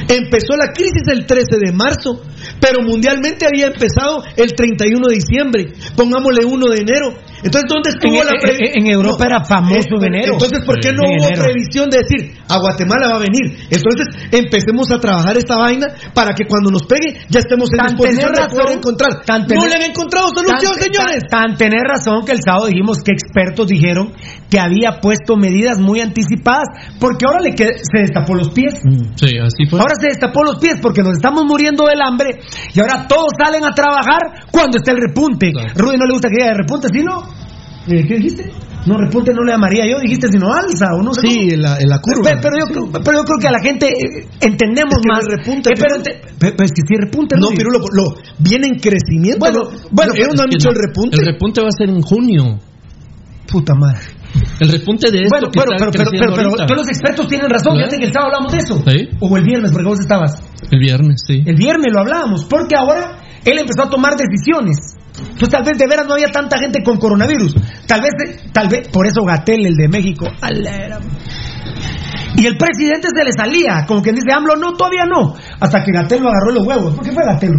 Empezó 0.09 0.57
la 0.57 0.73
crisis 0.73 1.03
el 1.09 1.27
13 1.27 1.59
de 1.65 1.73
marzo, 1.73 2.23
pero 2.61 2.83
mundialmente 2.83 3.47
había 3.47 3.67
empezado 3.69 4.23
el 4.37 4.53
31 4.55 5.09
de 5.09 5.15
diciembre. 5.15 5.73
Pongámosle 5.97 6.45
1 6.45 6.67
de 6.71 6.79
enero. 6.79 7.15
Entonces, 7.43 7.69
¿dónde 7.69 7.91
estuvo 7.91 8.15
En- 8.21 8.27
la 8.27 8.33
en- 8.43 8.87
en 8.87 8.91
Europa 8.93 9.27
era 9.27 9.45
famoso 9.45 9.97
en 10.01 10.15
enero. 10.15 10.33
Entonces, 10.35 10.61
¿por 10.65 10.79
qué 10.81 10.93
no 10.93 11.03
En 11.05 11.19
hubo 11.21 11.27
enero. 11.29 11.43
previsión 11.45 11.91
de 11.91 11.99
decir 11.99 12.39
a 12.49 12.59
Guatemala 12.59 13.09
va 13.09 13.17
a 13.17 13.19
venir? 13.21 13.57
Entonces, 13.71 14.07
empecemos 14.31 14.91
a 14.93 14.99
trabajar 14.99 15.37
esta 15.37 15.57
vaina 15.57 15.87
para 16.15 16.35
que 16.35 16.45
cuando 16.47 16.71
nos 16.71 16.85
pegue 16.87 17.21
ya 17.29 17.41
estemos 17.41 17.69
en 17.73 17.79
Tan 17.79 17.97
disposición 17.97 18.33
de 18.33 18.49
poder 18.49 18.77
encontrar. 18.77 19.11
tan 19.25 19.47
no 19.47 19.67
le 19.67 19.75
han 19.75 19.83
encontrado 19.91 20.29
solución, 20.35 20.73
Tan- 20.73 20.83
señores. 20.83 21.23
Tan, 21.31 21.49
tan 21.49 21.57
tener 21.57 21.83
razón 21.89 22.25
que 22.25 22.33
el 22.33 22.41
sábado 22.45 22.67
dijimos 22.67 22.99
que 23.03 23.13
expertos 23.13 23.67
dijeron 23.67 24.13
que 24.51 24.59
había 24.59 25.01
puesto 25.01 25.37
medidas 25.37 25.79
muy 25.79 26.01
anticipadas, 26.01 26.67
porque 26.99 27.25
ahora 27.27 27.41
le 27.41 27.55
qued- 27.55 27.79
se 27.83 28.01
destapó 28.03 28.35
los 28.35 28.51
pies. 28.51 28.75
Sí, 29.15 29.39
así 29.39 29.65
fue. 29.71 29.79
Ahora 29.81 29.95
se 30.01 30.09
destapó 30.09 30.43
los 30.43 30.59
pies 30.59 30.75
porque 30.83 31.03
nos 31.03 31.15
estamos 31.15 31.45
muriendo 31.45 31.87
del 31.87 32.01
hambre 32.03 32.41
y 32.75 32.81
ahora 32.81 33.07
todos 33.09 33.29
salen 33.43 33.65
a 33.65 33.71
trabajar 33.75 34.47
cuando 34.51 34.77
está 34.79 34.93
el 34.93 34.99
repunte. 34.99 35.53
Rudy 35.75 35.97
no 35.97 36.07
le 36.07 36.13
gusta 36.13 36.29
que 36.29 36.43
diga 36.43 36.55
repunte, 36.55 36.89
¿sí 36.93 37.03
no? 37.03 37.23
Eh, 37.23 37.30
¿Qué 37.87 38.17
dijiste? 38.17 38.51
No, 38.87 38.97
repunte 38.97 39.33
no 39.35 39.45
le 39.45 39.53
llamaría 39.53 39.85
yo, 39.87 40.01
dijiste 40.01 40.29
sino 40.29 40.49
alza 40.55 40.87
o 40.97 41.03
no 41.03 41.13
sé. 41.13 41.29
Sí, 41.29 41.49
en 41.53 41.61
la, 41.63 41.79
en 41.79 41.89
la 41.89 41.99
curva. 42.01 42.23
Pero, 42.25 42.41
pero 42.41 42.57
yo, 42.59 42.67
creo- 42.73 43.03
pero 43.05 43.19
yo 43.19 43.25
creo 43.25 43.39
que 43.39 43.49
a 43.49 43.53
la 43.53 43.61
gente 43.61 43.89
eh, 43.89 44.27
entendemos 44.41 44.95
Es 44.97 45.03
que 45.03 45.09
más. 45.09 45.19
no 45.27 45.33
es 45.33 45.39
repunte, 45.39 45.71
Eh, 45.71 45.77
pero, 45.79 45.97
ente- 45.97 46.21
pero- 46.39 46.57
pero 46.57 46.65
es 46.65 46.73
que 46.73 46.83
sí 46.89 46.95
repunte. 46.97 47.37
No, 47.37 47.47
Rudy. 47.49 47.57
Pirulo, 47.57 47.79
lo, 47.93 48.05
viene 48.39 48.69
en 48.69 48.79
crecimiento. 48.81 49.39
Bueno, 49.39 49.65
¿no? 49.65 49.89
bueno, 49.91 50.13
ellos 50.15 50.35
no 50.35 50.43
han 50.45 50.51
dicho 50.51 50.69
el 50.71 50.77
no. 50.77 50.81
repunte. 50.81 51.17
El 51.21 51.27
repunte 51.27 51.61
va 51.61 51.69
a 51.69 51.77
ser 51.77 51.89
en 51.91 52.01
junio. 52.01 52.59
Puta 53.53 53.75
madre. 53.75 54.01
El 54.61 54.71
repunte 54.71 55.11
de 55.11 55.19
esto 55.25 55.29
Bueno, 55.37 55.51
que 55.51 55.59
pero, 55.61 55.91
pero, 55.91 55.91
pero, 55.91 56.35
pero, 56.37 56.51
pero 56.67 56.75
los 56.77 56.89
expertos 56.89 57.27
tienen 57.27 57.51
razón. 57.51 57.77
Fíjate 57.77 57.99
que 57.99 58.05
el 58.07 58.13
sábado 58.13 58.31
hablamos 58.33 58.53
de 58.53 58.59
eso. 58.59 58.83
Sí. 58.87 59.09
O 59.21 59.37
el 59.37 59.45
viernes, 59.45 59.73
porque 59.73 59.89
vos 59.89 60.01
estabas. 60.01 60.41
El 60.71 60.79
viernes, 60.79 61.21
sí. 61.27 61.43
El 61.45 61.57
viernes 61.57 61.93
lo 61.93 62.01
hablábamos, 62.01 62.45
porque 62.47 62.77
ahora 62.77 63.19
él 63.45 63.59
empezó 63.59 63.83
a 63.83 63.91
tomar 63.91 64.15
decisiones. 64.17 64.97
Entonces 65.21 65.49
tal 65.49 65.65
vez 65.65 65.79
de 65.79 65.87
veras 65.87 66.07
no 66.07 66.15
había 66.15 66.31
tanta 66.31 66.59
gente 66.59 66.83
con 66.83 66.99
coronavirus. 66.99 67.55
Tal 67.87 68.01
vez, 68.01 68.13
tal 68.53 68.69
vez, 68.69 68.89
por 68.89 69.07
eso 69.07 69.23
Gatel, 69.25 69.67
el 69.67 69.75
de 69.75 69.89
México, 69.89 70.27
y 72.37 72.47
el 72.47 72.57
presidente 72.57 73.09
se 73.15 73.25
le 73.25 73.33
salía, 73.33 73.85
como 73.87 74.03
quien 74.03 74.15
dice, 74.15 74.33
AMLO, 74.33 74.57
no, 74.57 74.73
todavía 74.75 75.05
no. 75.05 75.35
Hasta 75.61 75.83
que 75.85 75.93
Gatel 75.93 76.23
lo 76.23 76.29
agarró 76.31 76.53
los 76.53 76.67
huevos. 76.67 76.95
¿Por 76.95 77.05
qué 77.05 77.13
fue 77.13 77.25
Gatel? 77.27 77.51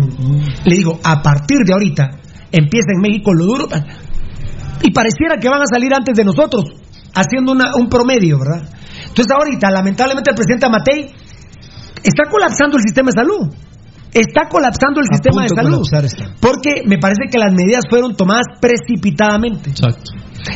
Le 0.65 0.75
digo, 0.75 0.99
a 1.03 1.21
partir 1.21 1.57
de 1.65 1.73
ahorita, 1.73 2.09
empieza 2.51 2.87
en 2.95 3.01
México 3.01 3.33
lo 3.33 3.45
duro. 3.45 3.67
Y 4.81 4.91
pareciera 4.91 5.37
que 5.39 5.49
van 5.49 5.61
a 5.61 5.65
salir 5.71 5.93
antes 5.93 6.15
de 6.15 6.23
nosotros, 6.23 6.63
haciendo 7.13 7.51
una- 7.51 7.75
un 7.75 7.89
promedio, 7.89 8.39
¿verdad? 8.39 8.67
Entonces 9.07 9.31
ahorita, 9.31 9.69
lamentablemente, 9.69 10.31
el 10.31 10.35
presidente 10.35 10.65
Amatei 10.65 11.11
está 12.03 12.23
colapsando 12.31 12.77
el 12.77 12.83
sistema 12.83 13.11
de 13.13 13.21
salud. 13.21 13.53
Está 14.13 14.49
colapsando 14.49 14.99
el 14.99 15.07
A 15.09 15.15
sistema 15.15 15.43
de 15.43 15.49
salud. 15.49 15.83
Porque 16.39 16.83
me 16.85 16.97
parece 16.97 17.31
que 17.31 17.37
las 17.37 17.53
medidas 17.53 17.85
fueron 17.89 18.15
tomadas 18.15 18.45
precipitadamente. 18.59 19.69
Exacto. 19.69 20.11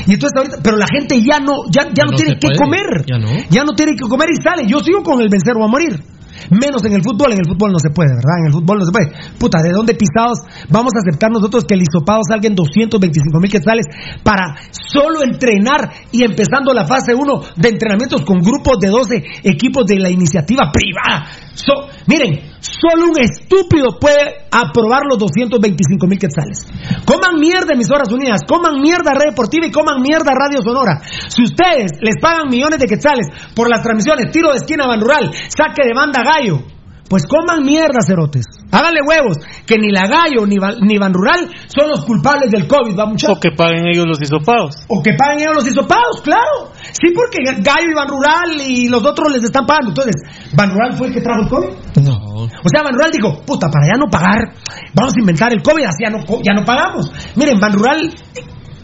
Y 0.07 0.14
entonces 0.14 0.36
ahorita, 0.36 0.57
pero 0.64 0.77
la 0.77 0.88
gente 0.88 1.22
ya 1.22 1.40
no, 1.40 1.64
ya, 1.72 1.84
ya 1.84 2.06
no, 2.06 2.11
no 2.11 2.18
tiene 2.18 2.40
que 2.40 2.48
puede. 2.48 2.60
comer. 2.60 3.06
Ya 3.06 3.18
no. 3.18 3.30
Ya 3.49 3.64
no 3.64 3.73
tiene 3.73 3.94
que 3.95 4.07
comer 4.10 4.30
y 4.32 4.41
sale. 4.41 4.68
Yo 4.68 4.80
sigo 4.80 5.03
con 5.03 5.22
el 5.22 5.30
vencer 5.30 5.56
o 5.57 5.64
a 5.64 5.68
morir. 5.68 6.02
Menos 6.49 6.84
en 6.86 6.94
el 6.94 7.02
fútbol, 7.02 7.32
en 7.32 7.40
el 7.40 7.48
fútbol 7.48 7.72
no 7.72 7.80
se 7.80 7.90
puede, 7.90 8.14
¿verdad? 8.14 8.38
En 8.41 8.48
el 8.48 8.53
fútbol 8.53 8.80
no 8.80 8.86
se 8.86 8.91
puede. 8.91 9.11
Puta, 9.40 9.61
¿de 9.64 9.72
dónde 9.72 9.95
pisados 9.95 10.40
vamos 10.69 10.94
a 10.95 10.99
aceptar 10.99 11.32
nosotros 11.32 11.64
que 11.65 11.73
el 11.73 11.82
hisopado 11.82 12.22
salga 12.27 12.48
en 12.48 12.56
225 12.56 13.40
mil 13.40 13.49
quetzales 13.49 13.86
para 14.22 14.56
solo 14.72 15.23
entrenar 15.23 15.90
y 16.11 16.23
empezando 16.23 16.73
la 16.73 16.86
fase 16.86 17.15
1 17.15 17.41
de 17.56 17.69
entrenamientos 17.69 18.22
con 18.22 18.40
grupos 18.40 18.80
de 18.80 18.90
12 18.90 19.23
equipos 19.44 19.86
de 19.86 19.98
la 19.98 20.10
iniciativa 20.10 20.72
privada? 20.72 21.26
So- 21.56 21.88
miren, 22.07 22.53
solo 22.60 23.11
un 23.11 23.19
estúpido 23.19 23.98
puede 23.99 24.45
aprobar 24.52 25.03
los 25.10 25.18
225 25.18 26.07
mil 26.07 26.19
quetzales. 26.19 26.68
Coman 27.06 27.40
mierda 27.40 27.73
emisoras 27.73 28.11
unidas, 28.11 28.41
coman 28.48 28.82
mierda 28.82 29.14
red 29.14 29.30
deportiva 29.32 29.65
y 29.65 29.72
coman 29.72 30.02
mierda 30.02 30.32
radio 30.34 30.61
sonora. 30.61 31.02
Si 31.30 31.44
ustedes 31.44 31.91
les 32.02 32.15
pagan 32.22 32.49
millones 32.49 32.80
de 32.80 32.88
quetzales 32.88 33.27
por 33.56 33.69
las 33.69 33.82
transmisiones, 33.82 34.32
tiro 34.32 34.52
de 34.52 34.57
esquina 34.57 34.86
Ban 34.86 34.99
Rural, 34.99 35.32
saque 35.48 35.84
de 35.88 35.94
banda 35.95 36.22
gallo, 36.23 36.61
pues 37.10 37.26
coman 37.27 37.64
mierda, 37.64 38.02
cerotes. 38.06 38.45
Háganle 38.72 39.02
huevos, 39.07 39.38
que 39.65 39.77
ni 39.77 39.91
la 39.91 40.07
gallo 40.07 40.45
ni, 40.48 40.57
ni 40.82 40.98
Ban 40.98 41.14
Rural 41.14 41.49
son 41.68 41.90
los 41.90 42.03
culpables 42.03 42.52
del 42.52 42.68
COVID, 42.68 42.98
va 42.98 43.06
mucho. 43.06 43.32
O 43.32 43.40
que 43.40 43.52
paguen 43.56 43.86
ellos 43.88 44.06
los 44.07 44.19
hisopados. 44.22 44.84
O 44.88 45.02
que 45.03 45.14
paguen 45.14 45.41
ellos 45.41 45.56
los 45.56 45.68
hisopados, 45.68 46.22
claro. 46.23 46.72
Sí, 46.91 47.14
porque 47.14 47.40
Gallo 47.62 47.88
y 47.91 47.95
Ban 47.95 48.07
Rural 48.07 48.62
y 48.62 48.90
los 48.90 49.03
otros 49.03 49.32
les 49.32 49.44
están 49.44 49.66
pagando. 49.66 49.90
Entonces, 49.90 50.16
¿Ban 50.53 50.72
Rural 50.72 50.94
fue 50.98 51.07
el 51.07 51.14
que 51.14 51.22
trajo 51.22 51.41
el 51.41 51.49
COVID? 51.49 52.03
No. 52.03 52.18
O 52.45 52.70
sea, 52.70 52.84
Ban 52.84 52.94
Rural 52.94 53.12
dijo, 53.12 53.41
puta, 53.45 53.70
para 53.70 53.88
ya 53.88 53.98
no 53.98 54.10
pagar, 54.10 54.53
vamos 54.94 55.14
a 55.16 55.20
inventar 55.20 55.53
el 55.53 55.62
COVID, 55.62 55.84
así 55.84 56.03
ya 56.03 56.10
no, 56.10 56.24
ya 56.44 56.53
no 56.53 56.66
pagamos. 56.66 57.12
Miren, 57.36 57.60
Ban 57.60 57.74
Rural 57.74 58.14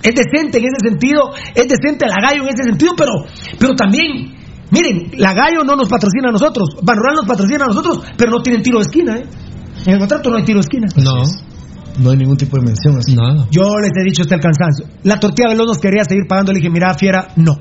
es 0.03 0.15
decente 0.15 0.57
en 0.57 0.65
ese 0.65 0.90
sentido, 0.90 1.32
es 1.53 1.68
decente 1.68 2.07
la 2.07 2.22
Gallo 2.22 2.44
en 2.44 2.49
ese 2.49 2.64
sentido, 2.64 2.94
pero, 2.98 3.11
pero 3.60 3.73
también, 3.76 4.36
miren, 4.72 5.11
la 5.18 5.34
Gallo 5.34 5.64
no 5.64 5.76
nos 5.76 5.88
patrocina 5.88 6.30
a 6.30 6.32
nosotros, 6.32 6.78
Ban 6.82 6.98
Rural 6.98 7.15
nos 7.15 7.28
patrocina 7.28 7.65
a 7.65 7.68
nosotros, 7.68 8.02
pero 8.18 8.32
no 8.32 8.41
tienen 8.41 8.64
tiro 8.64 8.80
de 8.80 8.84
esquina, 8.84 9.18
¿eh? 9.18 9.26
En 9.86 9.94
el 9.94 9.99
contrato 9.99 10.30
no 10.30 10.38
hay 10.38 10.44
tiro 10.44 10.60
de 10.60 10.61
esquina. 10.61 10.88
No. 10.98 11.23
No 11.99 12.11
hay 12.11 12.18
ningún 12.18 12.38
tipo 12.38 12.57
de 12.57 12.64
mención 12.64 12.98
así. 12.98 13.15
Nada. 13.15 13.48
Yo 13.52 13.78
les 13.80 13.91
he 13.95 14.03
dicho 14.03 14.22
hasta 14.22 14.36
el 14.36 14.41
cansancio. 14.41 14.86
La 15.03 15.19
tortilla 15.19 15.49
veloz 15.49 15.68
nos 15.68 15.78
quería 15.80 16.03
seguir 16.06 16.26
pagando. 16.28 16.52
Le 16.52 16.60
dije, 16.60 16.69
mira, 16.69 16.94
fiera, 16.94 17.30
no. 17.36 17.57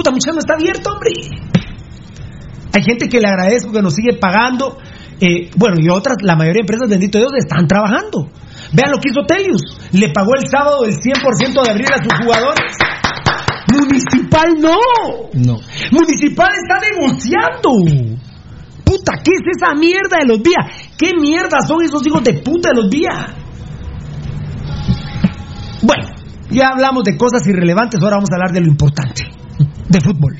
Puta, 0.00 0.12
muchacho, 0.12 0.32
no 0.32 0.38
está 0.38 0.54
abierto, 0.54 0.90
hombre. 0.94 1.10
Hay 2.72 2.82
gente 2.82 3.06
que 3.06 3.20
le 3.20 3.28
agradezco 3.28 3.70
que 3.70 3.82
nos 3.82 3.92
sigue 3.92 4.14
pagando. 4.14 4.78
eh, 5.20 5.50
bueno, 5.56 5.76
y 5.78 5.90
otras, 5.90 6.16
la 6.22 6.36
mayoría 6.36 6.60
de 6.60 6.60
empresas, 6.60 6.88
bendito 6.88 7.18
Dios, 7.18 7.32
están 7.36 7.66
trabajando. 7.66 8.30
Vean 8.72 8.92
lo 8.92 8.98
que 8.98 9.10
hizo 9.10 9.26
Telius. 9.28 9.60
Le 9.92 10.08
pagó 10.08 10.36
el 10.36 10.48
sábado 10.48 10.86
el 10.86 10.94
100% 10.94 11.64
de 11.64 11.70
abril 11.70 11.86
a 11.92 12.02
sus 12.02 12.14
jugadores. 12.18 12.76
Municipal 13.74 14.48
no. 14.58 14.78
No. 15.34 15.60
Municipal 15.92 16.48
está 16.48 16.80
negociando. 16.80 18.16
Puta, 18.82 19.20
¿qué 19.22 19.32
es 19.34 19.58
esa 19.58 19.74
mierda 19.74 20.16
de 20.18 20.26
los 20.26 20.42
días? 20.42 20.64
¿Qué 20.96 21.12
mierda 21.12 21.60
son 21.60 21.82
esos 21.84 22.06
hijos 22.06 22.24
de 22.24 22.40
puta 22.40 22.70
de 22.70 22.76
los 22.76 22.88
días? 22.88 23.34
Bueno, 25.82 26.08
ya 26.48 26.68
hablamos 26.68 27.04
de 27.04 27.18
cosas 27.18 27.46
irrelevantes, 27.46 28.00
ahora 28.02 28.16
vamos 28.16 28.30
a 28.30 28.36
hablar 28.36 28.52
de 28.52 28.60
lo 28.62 28.68
importante, 28.68 29.24
de 29.88 30.00
fútbol. 30.00 30.36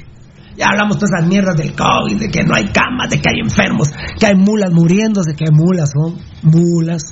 Ya 0.57 0.67
hablamos 0.69 0.99
de 0.99 1.07
esas 1.07 1.27
mierdas 1.27 1.57
del 1.57 1.75
COVID, 1.75 2.21
de 2.21 2.29
que 2.29 2.45
no 2.45 2.55
hay 2.55 2.67
camas, 2.67 3.09
de 3.09 3.19
que 3.19 3.31
hay 3.31 3.41
enfermos, 3.41 3.89
que 4.19 4.27
hay 4.27 4.35
mulas 4.35 4.71
muriéndose, 4.73 5.35
que 5.35 5.45
hay 5.45 5.55
mulas 5.55 5.91
son 5.91 6.19
mulas. 6.43 7.03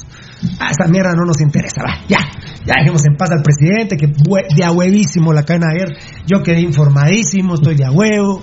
Esa 0.43 0.89
mierda 0.91 1.13
no 1.17 1.25
nos 1.25 1.41
interesa, 1.41 1.83
va, 1.83 1.99
ya, 2.09 2.19
ya 2.67 2.75
dejemos 2.79 3.03
en 3.07 3.17
paz 3.17 3.31
al 3.31 3.43
presidente, 3.43 3.97
que 3.97 4.07
de 4.55 4.65
a 4.65 4.71
huevísimo 4.71 5.33
la 5.33 5.45
cadena 5.45 5.69
ayer. 5.75 5.97
Yo 6.27 6.43
quedé 6.43 6.61
informadísimo, 6.61 7.55
estoy 7.55 7.75
de 7.75 7.87
a 7.87 7.91
huevo. 7.91 8.43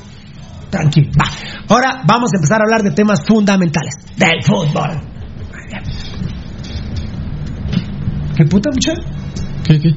tranquilo. 0.72 1.12
Va. 1.20 1.26
Ahora 1.70 2.02
vamos 2.08 2.32
a 2.34 2.38
empezar 2.38 2.60
a 2.62 2.64
hablar 2.64 2.82
de 2.82 2.92
temas 2.92 3.20
fundamentales 3.28 3.94
del 4.18 4.44
fútbol. 4.44 5.02
¿Qué 8.36 8.44
puta, 8.46 8.70
muchacho? 8.72 9.02
¿Qué, 9.64 9.80
qué? 9.80 9.90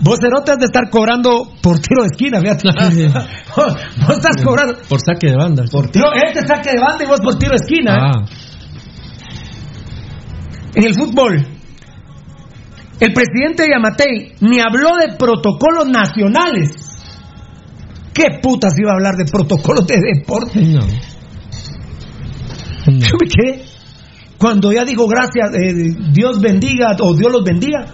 Ah, 0.00 0.02
vos 0.02 0.18
cerote 0.18 0.52
has 0.52 0.58
de 0.58 0.64
estar 0.64 0.88
cobrando 0.90 1.52
por 1.62 1.78
tiro 1.78 2.02
de 2.02 2.08
esquina, 2.12 2.40
fíjate. 2.40 2.68
vos, 3.56 3.76
vos 4.06 4.16
estás 4.16 4.42
cobrando. 4.42 4.78
Por 4.88 5.00
saque 5.00 5.28
de 5.28 5.36
banda. 5.36 5.64
Por 5.70 5.90
tiro. 5.90 6.06
No, 6.06 6.12
este 6.14 6.46
saque 6.46 6.70
de 6.70 6.80
banda 6.80 7.04
y 7.04 7.06
vos 7.06 7.20
por 7.20 7.36
tiro 7.38 7.52
de 7.52 7.56
esquina. 7.56 7.94
¿eh? 7.94 8.00
Ah, 8.00 8.24
En 10.74 10.84
el 10.84 10.94
fútbol, 10.94 11.46
el 13.00 13.12
presidente 13.12 13.66
Yamatei 13.70 14.34
ni 14.40 14.60
habló 14.60 14.96
de 14.96 15.16
protocolos 15.16 15.88
nacionales. 15.88 16.86
¿Qué 18.12 18.38
putas 18.42 18.74
iba 18.78 18.90
a 18.90 18.94
hablar 18.94 19.14
de 19.16 19.24
protocolos 19.24 19.86
de 19.86 19.96
deporte? 20.14 20.60
no. 20.62 20.86
Yo 22.86 23.16
me 23.20 23.28
quedé. 23.28 23.64
Cuando 24.38 24.72
ya 24.72 24.84
dijo 24.84 25.06
gracias, 25.06 25.50
eh, 25.54 25.94
Dios 26.12 26.40
bendiga 26.40 26.96
o 27.00 27.14
Dios 27.14 27.30
los 27.30 27.44
bendiga. 27.44 27.86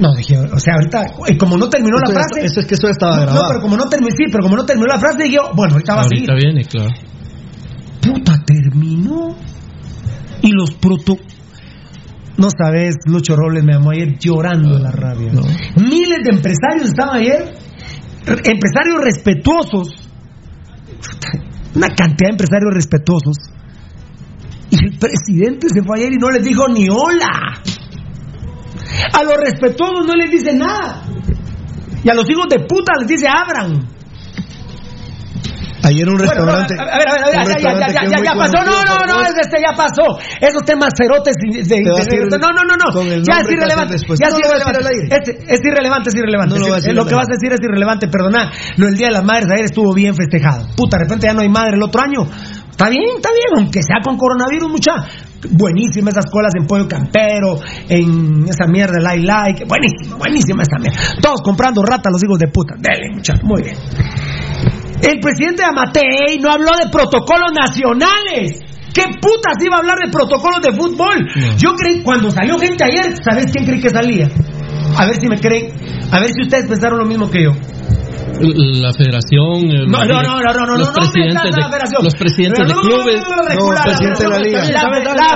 No, 0.00 0.14
dije, 0.14 0.38
o 0.38 0.58
sea, 0.58 0.74
ahorita, 0.74 1.04
eh, 1.28 1.36
como 1.36 1.56
no 1.56 1.68
terminó 1.68 1.98
la 1.98 2.10
frase. 2.12 2.44
eso 2.46 2.60
es 2.60 2.66
que 2.66 2.74
eso 2.74 2.88
estaba 2.88 3.16
no, 3.16 3.20
no, 3.20 3.26
grabado. 3.32 3.48
pero 3.50 3.60
como 3.62 3.76
no 3.76 3.88
terminó, 3.88 4.10
sí, 4.16 4.24
pero 4.30 4.42
como 4.42 4.56
no 4.56 4.64
terminó 4.64 4.86
la 4.88 4.98
frase, 4.98 5.24
dije, 5.24 5.36
yo, 5.36 5.50
bueno, 5.54 5.74
ahorita 5.74 5.94
va 5.94 6.00
a 6.00 6.04
seguir. 6.08 6.30
Ahorita 6.30 6.46
viene, 6.46 6.64
claro. 6.64 6.90
Puta, 8.00 8.42
terminó. 8.44 9.36
Y 10.42 10.50
los 10.52 10.72
proto. 10.72 11.16
No 12.36 12.48
sabes, 12.50 12.96
Lucho 13.06 13.36
Robles 13.36 13.62
me 13.62 13.74
llamó 13.74 13.90
ayer 13.90 14.18
llorando 14.18 14.76
en 14.76 14.82
la 14.82 14.90
radio. 14.90 15.30
Miles 15.76 16.18
de 16.24 16.30
empresarios 16.34 16.86
estaban 16.88 17.16
ayer, 17.20 17.54
re- 18.26 18.42
empresarios 18.50 19.00
respetuosos. 19.04 19.88
Una 21.74 21.88
cantidad 21.88 22.28
de 22.28 22.32
empresarios 22.32 22.72
respetuosos. 22.74 23.36
Y 24.70 24.76
el 24.86 24.98
presidente 24.98 25.68
se 25.68 25.82
fue 25.82 25.98
ayer 25.98 26.14
y 26.14 26.16
no 26.18 26.30
les 26.30 26.42
dijo 26.42 26.66
ni 26.68 26.86
hola. 26.90 27.60
A 29.12 29.22
los 29.24 29.34
respetuosos 29.36 30.06
no 30.06 30.14
les 30.14 30.30
dice 30.30 30.52
nada. 30.54 31.02
Y 32.04 32.08
a 32.08 32.14
los 32.14 32.28
hijos 32.28 32.46
de 32.48 32.60
puta 32.66 32.92
les 32.98 33.08
dice 33.08 33.26
abran. 33.28 33.88
Ayer 35.84 36.08
un 36.08 36.14
Bueno, 36.14 36.30
restaurante. 36.30 36.74
no, 36.76 36.82
a 36.82 36.86
ver, 36.96 37.08
a 37.08 37.12
ver, 37.12 37.24
a 37.24 37.26
ver, 37.26 38.22
ya, 38.22 38.34
pasó. 38.38 38.52
No, 38.62 38.70
no, 38.86 39.04
no, 39.04 39.18
vos. 39.18 39.26
este 39.34 39.58
ya 39.58 39.74
pasó. 39.76 40.14
Esos 40.40 40.62
temas 40.64 40.90
cerotes 40.96 41.34
de, 41.34 41.58
de- 41.58 42.38
no, 42.38 42.48
no, 42.54 42.62
no, 42.62 42.74
no. 42.78 43.00
el 43.02 43.24
Ya 43.24 43.40
es 43.42 43.50
irrelevante. 43.50 43.96
Ya 43.98 44.30
No 44.30 44.36
es 44.38 44.46
irrelevante. 44.46 44.78
Es, 45.10 45.28
es 45.50 45.60
irrelevante, 45.64 46.10
es 46.10 46.14
irrelevante. 46.14 46.54
No 46.54 46.68
lo 46.68 46.76
Es- 46.76 46.84
que 47.08 47.14
vas 47.16 47.26
a 47.28 47.34
decir 47.34 47.52
es 47.52 47.58
irrelevante, 47.60 48.06
perdona. 48.06 48.52
Lo 48.76 48.86
del 48.86 48.94
Día 48.94 49.08
de 49.08 49.12
las 49.14 49.24
Madres 49.24 49.50
ayer 49.50 49.64
estuvo 49.64 49.92
bien 49.92 50.14
festejado. 50.14 50.68
Puta, 50.76 50.98
de 50.98 51.04
repente 51.04 51.26
ya 51.26 51.34
no 51.34 51.40
hay 51.40 51.48
madre 51.48 51.74
el 51.74 51.82
otro 51.82 52.00
año. 52.00 52.30
Está 52.72 52.88
bien, 52.88 53.04
está 53.16 53.28
bien, 53.30 53.62
aunque 53.62 53.80
sea 53.82 53.98
con 54.02 54.16
coronavirus, 54.16 54.68
mucha. 54.68 54.92
Buenísimas 55.50 56.14
esas 56.14 56.30
colas 56.30 56.52
en 56.58 56.66
pollo 56.66 56.88
campero, 56.88 57.60
en 57.88 58.48
esa 58.48 58.66
mierda, 58.66 58.98
like, 58.98 59.24
like. 59.24 59.64
Buenísima, 59.64 60.16
buenísima 60.16 60.62
esa 60.62 60.78
mierda. 60.80 60.98
Todos 61.20 61.42
comprando 61.42 61.82
rata 61.82 62.10
los 62.10 62.22
hijos 62.24 62.38
de 62.38 62.48
puta. 62.48 62.74
Dele, 62.78 63.14
muchachos, 63.14 63.44
muy 63.44 63.62
bien. 63.62 63.76
El 65.02 65.20
presidente 65.20 65.64
Amatei 65.64 66.38
no 66.40 66.50
habló 66.50 66.76
de 66.76 66.88
protocolos 66.90 67.52
nacionales. 67.52 68.60
¿Qué 68.94 69.02
putas 69.20 69.56
iba 69.64 69.76
a 69.76 69.78
hablar 69.80 69.98
de 70.04 70.10
protocolos 70.10 70.60
de 70.62 70.72
fútbol? 70.72 71.28
Yo 71.56 71.74
creí, 71.74 72.02
cuando 72.02 72.30
salió 72.30 72.58
gente 72.58 72.84
ayer, 72.84 73.14
¿sabes 73.22 73.46
quién 73.52 73.64
creí 73.64 73.80
que 73.80 73.90
salía? 73.90 74.28
A 74.96 75.06
ver 75.06 75.16
si 75.20 75.28
me 75.28 75.38
creen, 75.38 75.72
a 76.10 76.20
ver 76.20 76.28
si 76.28 76.42
ustedes 76.42 76.66
pensaron 76.68 76.98
lo 76.98 77.06
mismo 77.06 77.30
que 77.30 77.42
yo. 77.42 77.50
La 78.40 78.92
federación. 78.92 79.70
el- 79.70 79.90
No, 79.90 80.04
no, 80.04 80.22
no, 80.22 80.40
no, 80.40 80.52
no, 80.66 80.76
los 80.76 80.88
no, 80.88 80.94
presidentes 80.94 81.42
de, 81.42 81.60
la 81.60 81.68
federación. 81.68 82.04
Los 82.04 82.14
presidentes 82.14 82.66
de 82.66 82.74
clubes. 82.74 83.22
presidente 83.84 84.22
de 84.24 84.30
la 84.30 84.38
liga. 84.38 84.62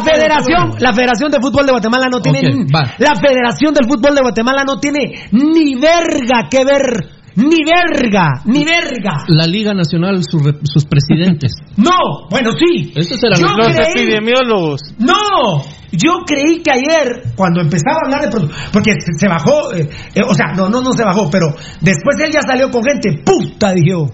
Federación, 0.04 0.74
la 0.78 0.92
Federación 0.92 1.30
de 1.30 1.38
Fútbol 1.40 1.66
de 1.66 1.72
Guatemala 1.72 2.06
no 2.10 2.20
tiene, 2.20 2.38
Ok, 2.40 2.68
va. 2.74 2.94
la 2.98 3.14
Federación 3.16 3.74
del 3.74 3.86
Fútbol 3.88 4.14
de 4.14 4.22
Guatemala 4.22 4.64
no 4.66 4.78
tiene 4.78 5.28
ni 5.32 5.74
verga 5.74 6.48
que 6.50 6.64
ver, 6.64 7.15
ni 7.36 7.58
verga, 7.64 8.40
ni 8.46 8.64
verga. 8.64 9.24
La 9.28 9.46
Liga 9.46 9.72
Nacional, 9.74 10.22
sus, 10.24 10.84
presidentes. 10.86 11.52
No, 11.76 12.28
bueno, 12.30 12.50
sí. 12.52 12.92
Estos 12.96 13.22
eran 13.22 13.38
Yo 13.40 13.46
Los 13.56 13.68
creí- 13.68 13.90
epidemiólogos. 14.02 14.80
No, 14.98 15.62
yo 15.92 16.20
creí 16.26 16.62
que 16.62 16.70
ayer, 16.72 17.22
cuando 17.36 17.60
empezaba 17.60 17.98
a 18.02 18.06
hablar 18.06 18.30
de 18.30 18.48
porque 18.72 18.92
se, 18.92 19.12
se 19.18 19.28
bajó, 19.28 19.72
eh, 19.74 19.88
eh, 20.14 20.20
o 20.26 20.34
sea, 20.34 20.52
no, 20.56 20.68
no, 20.70 20.80
no 20.80 20.92
se 20.92 21.04
bajó, 21.04 21.28
pero 21.30 21.48
después 21.82 22.16
él 22.24 22.32
ya 22.32 22.40
salió 22.40 22.70
con 22.70 22.82
gente, 22.82 23.22
puta, 23.24 23.72
dije 23.72 23.90
yo, 23.90 24.06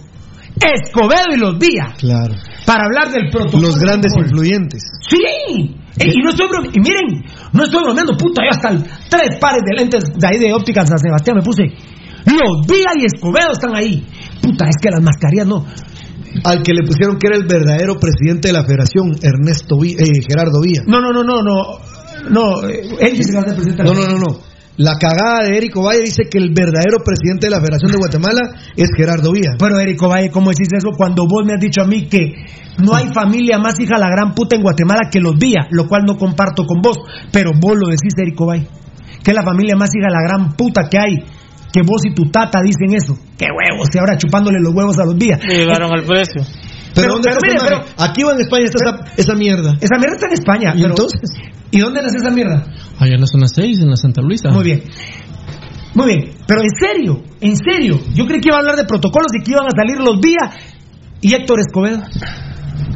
Escobedo 0.60 1.34
y 1.34 1.38
los 1.38 1.58
días, 1.58 1.94
Claro. 1.98 2.34
para 2.66 2.84
hablar 2.84 3.10
del 3.10 3.30
protocolo. 3.30 3.68
Los 3.68 3.78
grandes 3.78 4.12
influyentes. 4.16 4.82
Sí, 5.08 5.76
Eh, 5.98 6.08
y 6.14 6.22
no 6.22 6.30
estoy 6.30 6.48
bromeando, 6.48 6.78
y 6.78 6.80
miren, 6.80 7.22
no 7.52 7.64
estoy 7.64 7.82
bromeando, 7.84 8.16
puta, 8.16 8.42
yo 8.42 8.50
hasta 8.50 8.70
el- 8.70 8.82
tres 9.10 9.38
pares 9.38 9.60
de 9.62 9.76
lentes 9.76 10.04
de 10.16 10.26
ahí 10.26 10.38
de 10.38 10.52
ópticas 10.54 10.88
San 10.88 10.98
Sebastián 10.98 11.36
me 11.36 11.42
puse. 11.42 11.64
Los 12.26 12.66
días 12.66 12.92
y 12.96 13.04
Escobedo 13.06 13.52
están 13.52 13.74
ahí. 13.76 14.06
Puta, 14.40 14.66
es 14.68 14.76
que 14.80 14.90
las 14.90 15.02
mascarillas 15.02 15.46
no. 15.46 15.64
Al 16.44 16.62
que 16.62 16.72
le 16.72 16.82
pusieron 16.86 17.18
que 17.18 17.26
era 17.28 17.36
el 17.36 17.44
verdadero 17.46 17.96
presidente 17.98 18.48
de 18.48 18.54
la 18.54 18.64
federación, 18.64 19.12
Ernesto 19.22 19.76
Vi- 19.78 19.96
eh, 19.98 20.22
Gerardo 20.26 20.60
Villa. 20.62 20.82
No, 20.86 21.00
no, 21.00 21.12
no, 21.12 21.22
no, 21.22 21.42
no. 21.42 21.62
No, 22.30 22.68
eh, 22.68 22.82
él 23.00 23.16
dice 23.16 23.30
que 23.32 23.36
va 23.36 23.42
a 23.42 23.44
ser 23.46 23.54
presidente 23.54 23.82
de 23.82 23.88
la 23.88 23.94
No, 23.94 24.00
no, 24.00 24.12
no, 24.12 24.18
no. 24.18 24.38
La 24.78 24.96
cagada 24.96 25.44
de 25.44 25.58
Érico 25.58 25.82
Valle 25.82 26.00
dice 26.00 26.22
que 26.30 26.38
el 26.38 26.50
verdadero 26.54 27.04
presidente 27.04 27.46
de 27.46 27.50
la 27.50 27.60
Federación 27.60 27.92
de 27.92 27.98
Guatemala 27.98 28.40
es 28.74 28.88
Gerardo 28.96 29.30
Villa. 29.32 29.50
Pero 29.58 29.78
Érico 29.78 30.08
Valle, 30.08 30.30
¿cómo 30.30 30.48
decís 30.48 30.68
eso 30.72 30.92
cuando 30.96 31.26
vos 31.26 31.44
me 31.44 31.52
has 31.52 31.60
dicho 31.60 31.82
a 31.82 31.86
mí 31.86 32.06
que 32.08 32.32
no 32.82 32.94
hay 32.96 33.12
familia 33.12 33.58
más 33.58 33.78
hija 33.78 33.98
la 33.98 34.08
gran 34.08 34.34
puta 34.34 34.56
en 34.56 34.62
Guatemala 34.62 35.10
que 35.12 35.20
los 35.20 35.34
Vía, 35.36 35.66
lo 35.70 35.86
cual 35.86 36.04
no 36.06 36.16
comparto 36.16 36.64
con 36.64 36.80
vos, 36.80 36.96
pero 37.30 37.50
vos 37.60 37.76
lo 37.76 37.88
decís, 37.90 38.14
Érico 38.16 38.46
Valle, 38.46 38.66
que 39.22 39.30
es 39.32 39.36
la 39.36 39.42
familia 39.44 39.76
más 39.76 39.90
hija 39.94 40.08
la 40.08 40.22
gran 40.26 40.54
puta 40.56 40.88
que 40.88 40.98
hay, 40.98 41.16
que 41.72 41.80
vos 41.82 42.02
y 42.04 42.14
tu 42.14 42.30
tata 42.30 42.60
dicen 42.62 42.94
eso. 42.94 43.16
¡Qué 43.38 43.46
huevos! 43.46 43.88
Y 43.94 43.98
ahora 43.98 44.16
chupándole 44.18 44.58
los 44.60 44.74
huevos 44.74 44.98
a 44.98 45.04
los 45.04 45.16
Vía. 45.16 45.38
Llegaron 45.48 45.92
al 45.92 46.04
precio. 46.04 46.42
Pero, 46.94 46.94
Pero- 46.94 47.12
¿dónde 47.14 47.30
pero 47.40 47.40
mire, 47.42 47.58
madre? 47.78 47.92
Aquí 47.98 48.22
va 48.22 48.32
en 48.32 48.40
España 48.40 48.64
está 48.66 48.78
esa, 48.84 49.14
esa 49.16 49.34
mierda. 49.34 49.72
Esa 49.80 49.96
mierda 49.96 50.14
está 50.16 50.26
en 50.26 50.32
España. 50.34 50.72
¿Y 50.76 50.82
pero- 50.82 50.88
entonces? 50.90 51.20
¿Y 51.70 51.78
dónde 51.80 52.02
nace 52.02 52.18
esa 52.18 52.30
mierda? 52.30 52.64
Allá 52.98 53.14
en 53.14 53.20
la 53.22 53.26
zona 53.26 53.46
6, 53.48 53.78
en 53.80 53.88
la 53.88 53.96
Santa 53.96 54.20
Luisa. 54.20 54.50
Muy 54.50 54.64
bien. 54.64 54.82
Muy 55.94 56.06
bien, 56.06 56.30
pero 56.46 56.60
en 56.62 56.70
serio, 56.78 57.22
en 57.40 57.54
serio, 57.56 58.00
yo 58.14 58.26
creí 58.26 58.40
que 58.40 58.48
iba 58.48 58.56
a 58.56 58.60
hablar 58.60 58.76
de 58.76 58.84
protocolos 58.84 59.28
y 59.38 59.42
que 59.44 59.52
iban 59.52 59.66
a 59.66 59.70
salir 59.76 59.98
los 59.98 60.20
Vía 60.20 60.50
y 61.20 61.34
Héctor 61.34 61.60
Escobedo. 61.60 62.02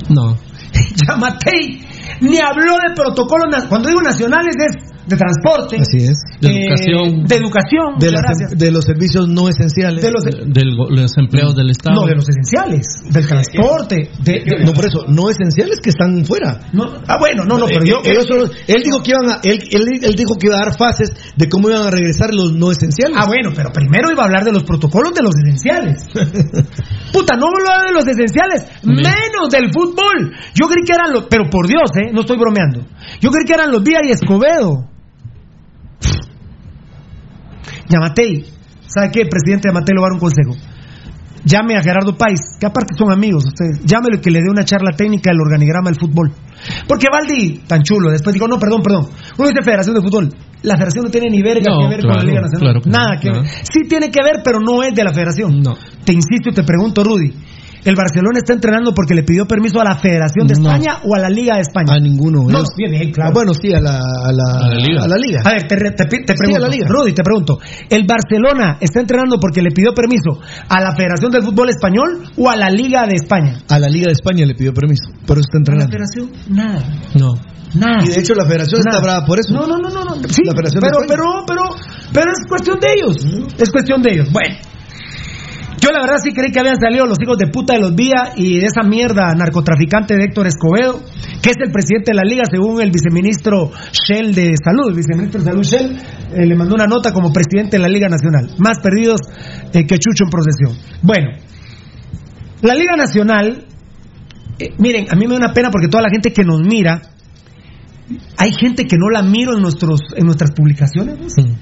No. 0.08 0.36
Yamatei 1.08 1.80
ni 2.20 2.38
habló 2.38 2.76
de 2.86 2.94
protocolos, 2.94 3.64
cuando 3.68 3.88
digo 3.88 4.00
nacionales 4.00 4.54
es 4.58 4.85
de 5.06 5.16
transporte, 5.16 5.76
Así 5.80 5.98
es. 5.98 6.18
De 6.40 6.48
eh, 6.48 6.66
educación. 6.66 7.24
de 7.24 7.36
educación, 7.36 7.98
De, 7.98 8.10
las- 8.10 8.58
de 8.58 8.70
los 8.72 8.84
servicios 8.84 9.28
no 9.28 9.48
esenciales. 9.48 10.02
De 10.02 10.10
los- 10.10 10.24
De 10.24 10.62
go- 10.76 10.90
los 10.90 11.16
empleados 11.16 11.54
del 11.54 11.70
Estado. 11.70 12.00
no, 12.00 12.06
de 12.06 12.14
los 12.16 12.28
esenciales, 12.28 12.86
del 13.10 13.26
transporte, 13.26 14.10
de, 14.22 14.32
de- 14.44 14.64
No, 14.64 14.72
por 14.72 14.86
eso, 14.86 15.04
no 15.08 15.30
esenciales 15.30 15.80
que 15.80 15.90
están 15.90 16.24
fuera. 16.24 16.60
no, 16.72 16.84
ah 17.06 17.18
bueno, 17.18 17.44
no, 17.44 17.56
no, 17.58 17.66
pero 17.66 17.84
yo, 17.84 17.96
Eh, 18.04 18.10
ellos 18.12 18.26
son- 18.28 18.50
él 18.66 18.82
dijo 18.84 19.02
que 19.02 19.10
iban 19.12 19.30
a, 19.30 19.40
él, 19.44 19.58
él, 19.70 19.82
él 20.02 20.14
dijo 20.14 20.34
que 20.36 20.48
iba 20.48 20.56
a 20.56 20.64
dar 20.66 20.76
fases 20.76 21.10
de 21.36 21.48
cómo 21.48 21.68
iban 21.70 21.86
a 21.86 21.90
regresar 21.90 22.34
los 22.34 22.52
no 22.54 22.70
esenciales. 22.72 23.16
ah 23.20 23.26
bueno, 23.26 23.50
pero 23.54 23.70
primero 23.72 24.10
iba 24.10 24.22
a 24.22 24.26
hablar 24.26 24.44
de 24.44 24.52
los 24.52 24.64
protocolos 24.64 25.14
de 25.14 25.22
los 25.22 25.32
esenciales. 25.36 26.04
Puta, 27.12 27.36
no 27.36 27.46
hablaba 27.46 27.84
de 27.86 27.92
los 27.92 28.06
esenciales, 28.06 28.64
menos 28.82 29.48
del 29.50 29.72
fútbol. 29.72 30.32
Yo 30.54 30.66
creí 30.66 30.84
que 30.84 30.92
eran 30.94 31.12
los, 31.12 31.26
pero 31.30 31.48
por 31.48 31.66
Dios, 31.66 31.90
eh, 31.96 32.10
no 32.12 32.20
estoy 32.20 32.36
bromeando. 32.36 32.80
Yo 33.20 33.30
creí 33.30 33.44
que 33.46 33.54
eran 33.54 33.70
los 33.70 33.82
Vía 33.82 34.00
y 34.04 34.10
Escobedo. 34.10 34.88
Yamatei, 37.88 38.44
¿sabe 38.86 39.10
qué? 39.12 39.22
Presidente 39.26 39.68
Yamatei 39.68 39.94
le 39.94 40.00
va 40.00 40.06
a 40.06 40.10
dar 40.10 40.14
un 40.14 40.20
consejo. 40.20 40.54
Llame 41.44 41.76
a 41.76 41.82
Gerardo 41.82 42.16
Páez, 42.18 42.40
que 42.58 42.66
aparte 42.66 42.94
son 42.98 43.12
amigos 43.12 43.44
ustedes. 43.46 43.80
Llámelo 43.84 44.16
y 44.16 44.20
que 44.20 44.32
le 44.32 44.40
dé 44.40 44.50
una 44.50 44.64
charla 44.64 44.90
técnica 44.96 45.30
del 45.30 45.40
organigrama 45.40 45.90
del 45.90 46.00
fútbol. 46.00 46.32
Porque 46.88 47.06
Valdi, 47.08 47.60
tan 47.68 47.82
chulo, 47.82 48.10
después 48.10 48.34
digo, 48.34 48.48
no, 48.48 48.58
perdón, 48.58 48.82
perdón. 48.82 49.06
Uno 49.38 49.48
dice 49.48 49.62
Federación 49.62 49.94
de 49.94 50.00
Fútbol. 50.02 50.28
La 50.62 50.74
Federación 50.74 51.04
no 51.04 51.10
tiene 51.12 51.28
ni 51.30 51.42
verga 51.42 51.62
No, 51.70 51.82
que 51.82 51.88
ver 51.94 52.00
con 52.00 52.16
la 52.16 52.24
Liga 52.24 52.40
Nacional. 52.40 52.60
claro 52.60 52.80
que 52.80 52.90
no, 52.90 52.98
Nada 52.98 53.20
que 53.20 53.28
no. 53.30 53.42
ver. 53.42 53.50
Sí 53.62 53.82
tiene 53.88 54.10
que 54.10 54.24
ver, 54.24 54.40
pero 54.42 54.58
no 54.58 54.82
es 54.82 54.92
de 54.92 55.04
la 55.04 55.12
Federación. 55.12 55.60
No. 55.62 55.76
Te 56.04 56.12
insisto 56.12 56.50
y 56.50 56.52
te 56.52 56.64
pregunto, 56.64 57.04
Rudy. 57.04 57.32
¿El 57.84 57.94
Barcelona 57.94 58.38
está 58.38 58.52
entrenando 58.52 58.92
porque 58.94 59.14
le 59.14 59.22
pidió 59.22 59.46
permiso 59.46 59.80
a 59.80 59.84
la 59.84 59.94
Federación 59.96 60.46
de 60.46 60.54
No. 60.54 60.70
España 60.70 60.98
o 61.04 61.14
a 61.14 61.20
la 61.20 61.28
Liga 61.28 61.54
de 61.56 61.62
España? 61.62 61.92
A 61.94 62.00
ninguno. 62.00 62.42
No, 62.42 62.58
Ellos- 62.58 62.68
bien, 62.76 62.90
bien, 62.90 63.12
claro. 63.12 63.30
Ah, 63.30 63.32
bueno, 63.34 63.52
sí, 63.54 63.72
a 63.72 63.80
la, 63.80 63.96
a 63.98 64.32
la, 64.32 64.66
A 64.66 64.68
la 64.68 64.76
liga. 64.76 65.04
a 65.04 65.08
la 65.08 65.16
liga. 65.16 65.40
A 65.44 65.50
ver, 65.52 65.62
te, 65.68 65.76
te 65.76 65.84
Sí, 66.08 66.24
pregunto, 66.36 66.56
a 66.56 66.60
la 66.60 66.68
liga. 66.68 66.86
Rudy, 66.88 67.12
te 67.12 67.22
pregunto, 67.22 67.58
¿el 67.90 68.06
Barcelona 68.06 68.78
está 68.80 69.00
entrenando 69.00 69.38
porque 69.38 69.62
le 69.62 69.70
pidió 69.70 69.92
permiso 69.94 70.40
a 70.68 70.80
la 70.80 70.94
Federación 70.96 71.30
del 71.30 71.42
Fútbol 71.42 71.68
Español 71.70 72.24
o 72.36 72.50
a 72.50 72.56
la 72.56 72.70
Liga 72.70 73.06
de 73.06 73.14
España? 73.14 73.60
A 73.68 73.78
la 73.78 73.88
Liga 73.88 74.06
de 74.06 74.12
España 74.14 74.44
le 74.46 74.54
pidió 74.54 74.72
permiso, 74.74 75.04
pero 75.26 75.40
está 75.40 75.58
A 75.58 75.60
la 75.60 75.84
entrenando. 75.84 75.92
Federación, 75.92 76.30
nada, 76.50 76.82
No. 77.14 77.34
nada. 77.74 78.04
Y 78.04 78.08
de 78.08 78.20
hecho 78.20 78.34
la 78.34 78.44
federación 78.46 78.80
está 78.84 79.00
brava 79.00 79.24
por 79.24 79.38
eso. 79.38 79.52
No, 79.54 79.66
no, 79.66 79.78
no, 79.78 79.90
no, 79.90 80.04
no. 80.04 80.14
Sí, 80.28 80.42
La 80.44 80.52
Federación 80.52 80.80
de 80.80 80.88
pero, 80.88 80.98
pero, 81.06 81.24
pero, 81.46 81.62
pero 82.12 82.30
es 82.32 82.48
cuestión 82.48 82.78
de 82.80 82.88
ellos. 82.92 83.16
Es 83.58 83.70
cuestión 83.70 84.02
de 84.02 84.12
ellos. 84.12 84.32
Bueno, 84.32 84.56
Yo 85.86 85.92
la 85.92 86.00
verdad 86.00 86.16
sí 86.20 86.32
creí 86.32 86.50
que 86.50 86.58
habían 86.58 86.80
salido 86.80 87.06
los 87.06 87.16
hijos 87.22 87.38
de 87.38 87.46
puta 87.46 87.74
de 87.74 87.80
los 87.80 87.94
Vía 87.94 88.32
y 88.34 88.58
de 88.58 88.66
esa 88.66 88.82
mierda 88.82 89.32
narcotraficante 89.36 90.16
de 90.16 90.24
Héctor 90.24 90.48
Escobedo, 90.48 91.00
que 91.40 91.50
es 91.50 91.56
el 91.62 91.70
presidente 91.70 92.10
de 92.10 92.16
la 92.16 92.24
liga 92.24 92.42
según 92.50 92.80
el 92.82 92.90
viceministro 92.90 93.70
Shell 93.92 94.34
de 94.34 94.54
Salud. 94.56 94.88
El 94.88 94.96
viceministro 94.96 95.38
de 95.38 95.46
Salud 95.46 95.62
Shell 95.62 95.96
eh, 96.34 96.44
le 96.44 96.56
mandó 96.56 96.74
una 96.74 96.88
nota 96.88 97.12
como 97.12 97.32
presidente 97.32 97.76
de 97.76 97.82
la 97.82 97.88
Liga 97.88 98.08
Nacional. 98.08 98.50
Más 98.58 98.80
perdidos 98.80 99.20
eh, 99.72 99.86
que 99.86 99.98
Chucho 100.00 100.24
en 100.24 100.30
procesión. 100.30 100.76
Bueno, 101.02 101.38
la 102.62 102.74
Liga 102.74 102.96
Nacional, 102.96 103.66
eh, 104.58 104.70
miren, 104.78 105.06
a 105.08 105.14
mí 105.14 105.28
me 105.28 105.34
da 105.34 105.46
una 105.46 105.52
pena 105.52 105.70
porque 105.70 105.86
toda 105.86 106.02
la 106.02 106.10
gente 106.10 106.32
que 106.32 106.42
nos 106.42 106.62
mira, 106.62 107.00
hay 108.38 108.50
gente 108.50 108.86
que 108.86 108.96
no 108.96 109.08
la 109.08 109.22
miro 109.22 109.54
en, 109.54 109.62
nuestros, 109.62 110.00
en 110.16 110.24
nuestras 110.24 110.50
publicaciones. 110.50 111.16
¿no? 111.20 111.54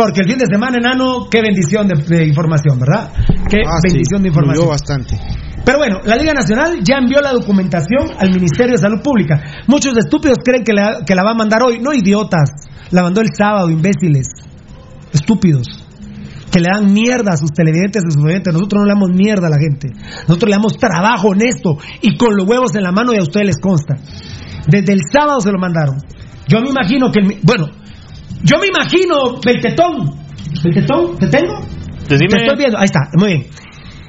Porque 0.00 0.20
el 0.22 0.28
fin 0.28 0.38
de 0.38 0.46
semana, 0.50 0.78
enano, 0.78 1.28
qué 1.30 1.42
bendición 1.42 1.86
de, 1.86 1.94
de 2.02 2.26
información, 2.26 2.78
¿verdad? 2.78 3.12
Qué 3.50 3.58
Ah, 3.66 3.76
sí, 3.84 3.92
bendición 3.92 4.22
de 4.22 4.28
información. 4.28 4.68
bastante. 4.68 5.18
Pero 5.62 5.76
bueno, 5.76 6.00
la 6.04 6.16
Liga 6.16 6.32
Nacional 6.32 6.78
ya 6.82 6.96
envió 6.96 7.20
la 7.20 7.32
documentación 7.32 8.08
al 8.18 8.30
Ministerio 8.30 8.72
de 8.72 8.78
Salud 8.78 9.02
Pública. 9.02 9.42
Muchos 9.66 9.94
estúpidos 9.98 10.38
creen 10.42 10.64
que 10.64 10.72
la, 10.72 11.00
que 11.06 11.14
la 11.14 11.22
va 11.22 11.32
a 11.32 11.34
mandar 11.34 11.62
hoy. 11.62 11.80
No, 11.80 11.92
idiotas. 11.92 12.48
La 12.92 13.02
mandó 13.02 13.20
el 13.20 13.28
sábado, 13.36 13.68
imbéciles. 13.68 14.28
Estúpidos. 15.12 15.66
Que 16.50 16.60
le 16.60 16.68
dan 16.72 16.92
mierda 16.94 17.32
a 17.34 17.36
sus 17.36 17.52
televidentes, 17.52 18.02
a 18.02 18.10
sus 18.10 18.24
oyentes. 18.24 18.54
Nosotros 18.54 18.80
no 18.80 18.86
le 18.86 18.92
damos 18.94 19.10
mierda 19.10 19.48
a 19.48 19.50
la 19.50 19.58
gente. 19.58 19.90
Nosotros 20.26 20.48
le 20.48 20.56
damos 20.56 20.78
trabajo 20.78 21.28
honesto 21.28 21.76
y 22.00 22.16
con 22.16 22.34
los 22.36 22.48
huevos 22.48 22.74
en 22.74 22.84
la 22.84 22.90
mano 22.90 23.12
y 23.12 23.18
a 23.18 23.22
ustedes 23.22 23.46
les 23.46 23.58
consta. 23.60 23.96
Desde 24.66 24.94
el 24.94 25.00
sábado 25.12 25.40
se 25.42 25.52
lo 25.52 25.58
mandaron. 25.58 25.96
Yo 26.48 26.62
me 26.62 26.70
imagino 26.70 27.12
que... 27.12 27.20
el 27.20 27.38
bueno, 27.42 27.66
yo 28.42 28.58
me 28.58 28.66
imagino, 28.68 29.40
Beltetón. 29.44 30.10
¿Beltetón? 30.62 31.16
¿Te 31.18 31.26
tengo? 31.28 31.60
Decime. 32.08 32.28
Te 32.28 32.36
estoy 32.42 32.56
viendo. 32.58 32.78
Ahí 32.78 32.86
está, 32.86 33.00
muy 33.16 33.28
bien. 33.28 33.46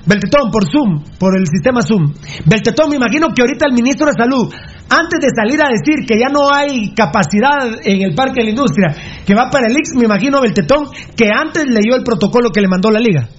Beltetón, 0.06 0.50
por 0.52 0.66
Zoom, 0.66 1.04
por 1.20 1.38
el 1.38 1.46
sistema 1.48 1.82
Zoom. 1.82 2.14
Beltetón, 2.46 2.90
me 2.90 2.96
imagino 2.96 3.28
que 3.36 3.42
ahorita 3.42 3.68
el 3.68 3.74
ministro 3.74 4.08
de 4.08 4.14
Salud, 4.14 4.52
antes 4.90 5.20
de 5.22 5.30
salir 5.30 5.62
a 5.62 5.70
decir 5.70 6.06
que 6.08 6.18
ya 6.18 6.28
no 6.28 6.52
hay 6.52 6.94
capacidad 6.94 7.70
en 7.84 8.02
el 8.02 8.16
Parque 8.16 8.42
de 8.42 8.46
la 8.46 8.50
Industria, 8.50 8.96
que 9.26 9.36
va 9.36 9.50
para 9.50 9.68
el 9.68 9.74
IX, 9.74 9.96
me 9.96 10.06
imagino 10.06 10.42
Beltetón, 10.42 10.88
que 11.16 11.30
antes 11.30 11.66
leyó 11.68 11.96
el 11.96 12.04
protocolo 12.04 12.50
que 12.50 12.62
le 12.62 12.68
mandó 12.68 12.90
la 12.90 13.00
liga. 13.00 13.30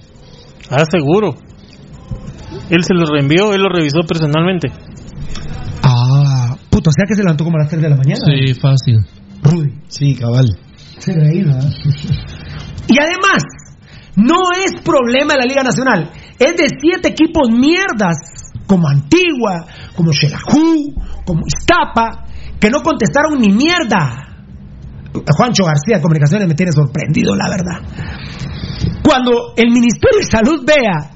Ah, 0.69 0.85
seguro. 0.89 1.35
Él 2.69 2.83
se 2.83 2.93
lo 2.93 3.05
reenvió, 3.05 3.53
él 3.53 3.61
lo 3.61 3.69
revisó 3.69 4.01
personalmente. 4.07 4.71
Ah, 5.83 6.55
puto, 6.69 6.89
o 6.89 6.93
sea 6.93 7.05
que 7.07 7.15
se 7.15 7.23
levantó 7.23 7.43
como 7.43 7.57
a 7.57 7.63
las 7.63 7.69
3 7.69 7.81
de 7.81 7.89
la 7.89 7.97
mañana. 7.97 8.21
Sí, 8.25 8.53
fácil. 8.53 8.99
Rudy. 9.43 9.73
Sí, 9.89 10.15
cabal. 10.15 10.47
Y 12.87 12.99
además, 12.99 13.43
no 14.15 14.37
es 14.63 14.81
problema 14.81 15.33
de 15.33 15.39
la 15.39 15.45
Liga 15.45 15.63
Nacional, 15.63 16.11
es 16.37 16.55
de 16.55 16.67
siete 16.79 17.09
equipos 17.09 17.49
mierdas, 17.49 18.51
como 18.67 18.87
Antigua, 18.87 19.65
como 19.95 20.11
Xelajú, 20.11 20.93
como 21.25 21.41
Iztapa, 21.47 22.25
que 22.59 22.69
no 22.69 22.81
contestaron 22.81 23.39
ni 23.39 23.49
mierda. 23.49 24.29
Juancho 25.37 25.63
García 25.63 26.01
Comunicaciones 26.01 26.47
me 26.47 26.55
tiene 26.55 26.71
sorprendido, 26.71 27.35
la 27.35 27.49
verdad. 27.49 27.81
Cuando 29.03 29.53
el 29.55 29.69
Ministerio 29.69 30.19
de 30.19 30.25
Salud 30.25 30.65
vea 30.65 31.11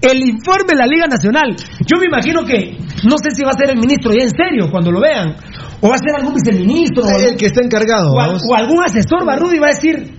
el 0.00 0.28
informe 0.28 0.72
de 0.72 0.76
la 0.76 0.86
Liga 0.86 1.06
Nacional, 1.06 1.56
yo 1.86 1.98
me 1.98 2.06
imagino 2.06 2.44
que, 2.44 2.78
no 3.04 3.16
sé 3.18 3.30
si 3.34 3.42
va 3.42 3.50
a 3.50 3.58
ser 3.58 3.70
el 3.70 3.78
ministro 3.78 4.12
ya 4.12 4.22
en 4.22 4.30
serio 4.30 4.70
cuando 4.70 4.92
lo 4.92 5.00
vean, 5.00 5.36
o 5.80 5.88
va 5.88 5.94
a 5.94 5.98
ser 5.98 6.14
algún 6.16 6.34
viceministro, 6.34 7.02
o, 7.04 7.08
El 7.08 7.14
algún- 7.24 7.36
que 7.38 7.46
está 7.46 7.64
encargado. 7.64 8.12
o 8.12 8.54
algún 8.54 8.82
asesor 8.84 9.24
Barrudo 9.24 9.54
y 9.54 9.58
va 9.58 9.68
a 9.68 9.74
decir, 9.74 10.14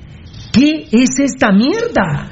¿qué 0.52 0.88
es 0.92 1.20
esta 1.20 1.52
mierda? 1.52 2.30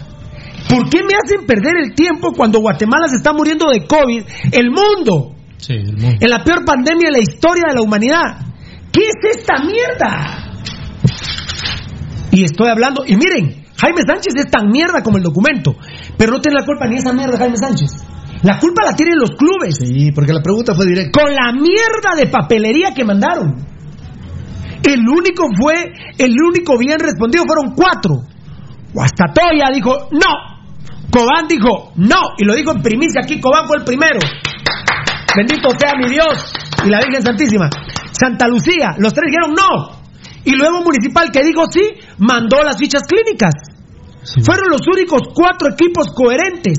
¿Por 0.68 0.90
qué 0.90 1.00
me 1.04 1.14
hacen 1.16 1.46
perder 1.48 1.74
el 1.84 1.94
tiempo 1.96 2.32
cuando 2.32 2.60
Guatemala 2.60 3.08
se 3.08 3.16
está 3.16 3.34
muriendo 3.34 3.70
de 3.70 3.86
COVID? 3.88 4.24
El 4.52 4.70
mundo, 4.72 5.36
Sí, 5.58 5.74
el 5.74 5.98
mundo. 5.98 6.18
en 6.20 6.30
la 6.30 6.44
peor 6.44 6.64
pandemia 6.66 7.08
de 7.08 7.18
la 7.18 7.20
historia 7.24 7.66
de 7.70 7.76
la 7.76 7.82
humanidad. 7.82 8.38
¿Qué 8.92 9.02
es 9.02 9.38
esta 9.38 9.56
mierda? 9.64 10.46
Y 12.32 12.44
estoy 12.44 12.70
hablando, 12.70 13.04
y 13.08 13.16
miren, 13.16 13.64
Jaime 13.78 14.02
Sánchez 14.06 14.34
es 14.36 14.52
tan 14.52 14.68
mierda 14.70 15.02
como 15.02 15.18
el 15.18 15.24
documento, 15.24 15.76
pero 16.18 16.32
no 16.34 16.42
tiene 16.42 16.60
la 16.60 16.66
culpa 16.66 16.86
ni 16.88 16.98
esa 16.98 17.14
mierda 17.14 17.38
Jaime 17.38 17.58
Sánchez. 17.58 17.90
La 18.44 18.58
culpa 18.58 18.86
la 18.86 18.96
tienen 18.96 19.20
los 19.20 19.32
clubes. 19.32 19.76
Sí, 19.76 20.12
porque 20.12 20.32
la 20.32 20.42
pregunta 20.42 20.74
fue 20.74 20.86
directa. 20.86 21.22
Con 21.22 21.34
la 21.34 21.52
mierda 21.52 22.16
de 22.16 22.28
papelería 22.28 22.94
que 22.94 23.04
mandaron. 23.04 23.68
El 24.84 25.02
único 25.08 25.44
fue, 25.60 25.92
el 26.18 26.34
único 26.42 26.78
bien 26.78 27.00
respondido 27.00 27.44
fueron 27.46 27.76
cuatro. 27.76 28.16
Guastatoya 28.94 29.70
dijo 29.74 30.08
no. 30.12 30.58
Cobán 31.12 31.48
dijo 31.48 31.92
no. 31.98 32.38
Y 32.38 32.46
lo 32.46 32.56
dijo 32.56 32.72
en 32.72 32.82
primicia 32.82 33.22
aquí, 33.24 33.42
Cobán 33.42 33.68
fue 33.68 33.78
el 33.78 33.84
primero. 33.84 34.20
Bendito 35.36 35.70
sea 35.78 35.94
mi 36.00 36.10
Dios 36.10 36.54
y 36.86 36.90
la 36.90 37.00
Virgen 37.00 37.22
Santísima. 37.22 37.70
Santa 38.12 38.48
Lucía, 38.48 38.96
los 38.98 39.14
tres 39.14 39.32
dijeron 39.32 39.54
no. 39.54 40.00
Y 40.46 40.56
luego 40.56 40.82
Municipal 40.82 41.30
que 41.32 41.44
dijo 41.44 41.66
sí, 41.70 41.82
mandó 42.18 42.64
las 42.64 42.78
fichas 42.78 43.04
clínicas. 43.04 43.54
Fueron 44.46 44.70
los 44.70 44.82
únicos 44.88 45.22
cuatro 45.34 45.70
equipos 45.74 46.08
coherentes. 46.16 46.78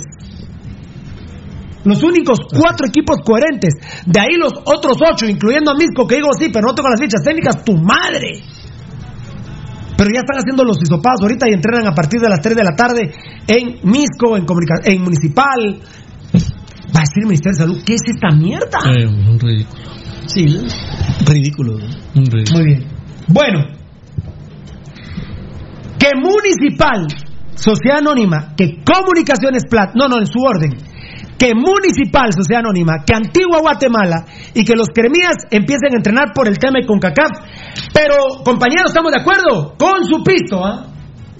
Los 1.84 2.02
únicos 2.02 2.38
cuatro 2.50 2.86
equipos 2.88 3.16
coherentes. 3.24 3.74
De 4.06 4.20
ahí 4.20 4.36
los 4.38 4.52
otros 4.64 4.98
ocho, 5.10 5.26
incluyendo 5.26 5.70
a 5.70 5.74
Misco, 5.74 6.06
que 6.06 6.16
digo 6.16 6.28
sí, 6.38 6.50
pero 6.52 6.66
no 6.68 6.74
tengo 6.74 6.88
las 6.90 7.00
fichas 7.00 7.22
técnicas, 7.22 7.64
tu 7.64 7.74
madre. 7.76 8.32
Pero 9.96 10.10
ya 10.14 10.20
están 10.20 10.38
haciendo 10.38 10.64
los 10.64 10.78
hisopados 10.82 11.20
ahorita 11.22 11.46
y 11.48 11.52
entrenan 11.54 11.86
a 11.86 11.94
partir 11.94 12.20
de 12.20 12.28
las 12.28 12.40
3 12.40 12.56
de 12.56 12.64
la 12.64 12.74
tarde 12.76 13.12
en 13.46 13.80
Misco, 13.90 14.36
en, 14.36 14.44
comunica- 14.46 14.80
en 14.84 15.02
Municipal. 15.02 15.80
Va 16.94 17.00
a 17.00 17.04
decir 17.04 17.22
el 17.22 17.26
Ministerio 17.26 17.52
de 17.52 17.64
Salud, 17.64 17.82
¿qué 17.84 17.94
es 17.94 18.02
esta 18.06 18.30
mierda? 18.34 18.78
Eh, 18.98 19.06
un 19.06 19.38
ridículo. 19.38 19.82
Sí, 20.26 20.46
ridículo. 21.26 21.74
Un 22.14 22.24
ridículo. 22.26 22.58
Muy 22.58 22.64
bien. 22.64 22.86
Bueno, 23.28 23.60
que 25.98 26.08
Municipal, 26.16 27.06
Sociedad 27.54 27.98
Anónima, 27.98 28.54
que 28.56 28.82
Comunicaciones 28.84 29.64
Plat, 29.68 29.90
no, 29.94 30.08
no, 30.08 30.18
en 30.18 30.26
su 30.26 30.38
orden, 30.40 30.72
que 31.40 31.54
Municipal, 31.54 32.28
Sociedad 32.36 32.60
Anónima, 32.60 33.00
que 33.06 33.16
Antigua 33.16 33.60
Guatemala 33.62 34.26
y 34.52 34.62
que 34.62 34.76
los 34.76 34.88
cremías 34.92 35.48
empiecen 35.50 35.94
a 35.94 35.96
entrenar 35.96 36.34
por 36.34 36.46
el 36.46 36.58
tema 36.58 36.80
de 36.80 36.86
CONCACAF. 36.86 37.30
Pero, 37.94 38.44
compañeros, 38.44 38.92
¿estamos 38.92 39.10
de 39.10 39.20
acuerdo? 39.20 39.72
Con 39.78 40.04
su 40.04 40.22
pisto, 40.22 40.62
¿ah? 40.62 40.84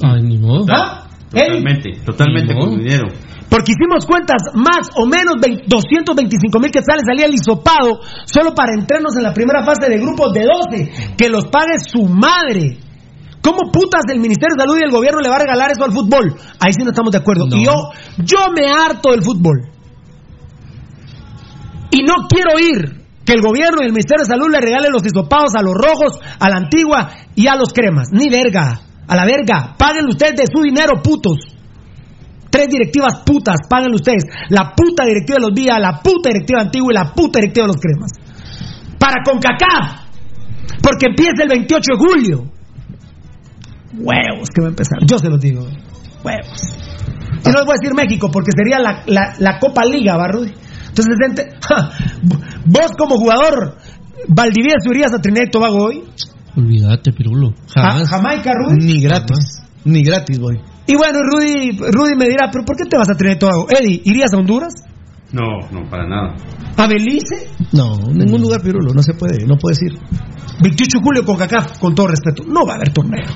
Ay, 0.02 0.22
ni 0.22 0.39
modo. 0.39 0.64
¿Ah? 0.72 1.05
Totalmente, 1.31 2.01
totalmente 2.02 2.55
con 2.55 2.78
dinero. 2.78 3.09
Porque 3.51 3.72
hicimos 3.72 4.06
cuentas, 4.06 4.40
más 4.55 4.89
o 4.97 5.05
menos 5.05 5.36
20 5.39 5.64
225 5.68 6.59
mil 6.59 6.70
quetzales 6.70 7.05
salía 7.05 7.27
el 7.27 7.35
hisopado 7.35 8.01
solo 8.24 8.55
para 8.55 8.72
entrarnos 8.72 9.14
en 9.18 9.22
la 9.22 9.35
primera 9.35 9.62
fase 9.64 9.90
de 9.90 9.98
grupos 9.98 10.32
de 10.32 10.47
12. 10.48 11.14
Que 11.18 11.28
los 11.28 11.44
pague 11.48 11.77
su 11.78 12.05
madre. 12.06 12.78
¿Cómo 13.43 13.70
putas 13.70 14.02
el 14.09 14.20
Ministerio 14.20 14.56
de 14.56 14.62
Salud 14.62 14.78
y 14.81 14.85
el 14.85 14.90
gobierno 14.90 15.20
le 15.20 15.28
va 15.28 15.36
a 15.36 15.40
regalar 15.40 15.70
eso 15.70 15.85
al 15.85 15.93
fútbol? 15.93 16.35
Ahí 16.59 16.72
sí 16.72 16.85
no 16.85 16.90
estamos 16.90 17.12
de 17.12 17.18
acuerdo. 17.18 17.47
No. 17.47 17.56
Y 17.56 17.64
yo, 17.64 17.90
yo 18.18 18.39
me 18.56 18.66
harto 18.70 19.10
del 19.10 19.22
fútbol. 19.22 19.69
Y 21.90 22.02
no 22.02 22.26
quiero 22.28 22.54
oír 22.56 23.00
que 23.24 23.32
el 23.32 23.42
gobierno 23.42 23.78
y 23.82 23.86
el 23.86 23.92
Ministerio 23.92 24.24
de 24.24 24.30
Salud 24.30 24.48
le 24.50 24.60
regalen 24.60 24.92
los 24.92 25.04
hisopados 25.04 25.54
a 25.54 25.62
los 25.62 25.74
rojos, 25.74 26.18
a 26.38 26.48
la 26.48 26.56
antigua 26.56 27.10
y 27.34 27.46
a 27.46 27.54
los 27.56 27.72
cremas. 27.72 28.08
Ni 28.12 28.28
verga. 28.28 28.80
A 29.06 29.16
la 29.16 29.24
verga. 29.24 29.74
Paguen 29.76 30.06
ustedes 30.08 30.36
de 30.36 30.44
su 30.52 30.62
dinero, 30.62 31.02
putos. 31.02 31.38
Tres 32.50 32.68
directivas 32.68 33.20
putas, 33.24 33.56
paguen 33.68 33.94
ustedes. 33.94 34.24
La 34.48 34.72
puta 34.74 35.04
directiva 35.04 35.36
de 35.36 35.42
los 35.46 35.54
Vía, 35.54 35.78
la 35.78 36.00
puta 36.00 36.30
directiva 36.30 36.60
antigua 36.62 36.92
y 36.92 36.94
la 36.96 37.12
puta 37.12 37.38
directiva 37.40 37.66
de 37.66 37.72
los 37.72 37.80
cremas. 37.80 38.10
Para 38.98 39.22
CONCACAF. 39.24 40.00
Porque 40.82 41.06
empieza 41.10 41.42
el 41.42 41.48
28 41.48 41.82
de 41.92 41.98
julio. 41.98 42.52
Huevos 43.98 44.48
que 44.54 44.60
va 44.62 44.66
a 44.68 44.70
empezar. 44.70 44.98
Yo 45.06 45.18
se 45.18 45.28
los 45.28 45.40
digo. 45.40 45.62
Huevos. 46.24 46.74
Y 47.44 47.48
no 47.50 47.56
les 47.58 47.64
voy 47.66 47.74
a 47.74 47.80
decir 47.80 47.94
México 47.94 48.28
porque 48.32 48.50
sería 48.56 48.78
la, 48.78 49.02
la- 49.06 49.34
la 49.38 49.58
Copa 49.58 49.84
Liga, 49.84 50.16
¿va? 50.16 50.26
Entonces, 50.90 51.14
gente, 51.24 51.54
ja, 51.68 51.90
vos 52.66 52.92
como 52.98 53.16
jugador, 53.16 53.76
Valdivieso 54.28 54.90
irías 54.90 55.12
a 55.14 55.20
Trinidad 55.20 55.46
y 55.46 55.50
Tobago 55.50 55.84
hoy. 55.84 56.04
Olvídate, 56.56 57.12
Pirulo. 57.12 57.54
Ja-. 57.74 58.04
Jamaica, 58.06 58.52
Rudy. 58.54 58.84
Ni 58.84 59.00
gratis. 59.00 59.62
Ni 59.84 60.02
gratis 60.02 60.38
voy. 60.38 60.60
Y 60.86 60.96
bueno, 60.96 61.20
Rudy, 61.22 61.78
Rudy 61.78 62.16
me 62.16 62.28
dirá, 62.28 62.50
¿pero 62.52 62.64
por 62.64 62.76
qué 62.76 62.84
te 62.84 62.96
vas 62.96 63.08
a 63.08 63.14
Trinidad 63.14 63.36
y 63.36 63.38
Tobago? 63.38 63.66
Eddie, 63.70 64.02
¿irías 64.04 64.32
a 64.34 64.36
Honduras? 64.36 64.74
No, 65.32 65.61
no, 65.70 65.89
para 65.89 66.07
nada. 66.09 66.35
¿A 66.77 66.86
Belice? 66.89 67.48
No, 67.73 67.98
ningún 68.12 68.40
lugar 68.40 68.62
pirulo, 68.62 68.93
no 68.93 69.02
se 69.02 69.15
puede, 69.15 69.47
no 69.47 69.57
puedes 69.57 69.81
ir. 69.82 69.93
28 70.62 70.98
de 70.98 71.02
julio 71.05 71.24
con 71.24 71.36
CACAF, 71.36 71.78
con 71.78 71.94
todo 71.94 72.09
respeto. 72.09 72.43
No 72.47 72.66
va 72.66 72.74
a 72.74 72.77
haber 72.77 72.93
torneo. 72.93 73.27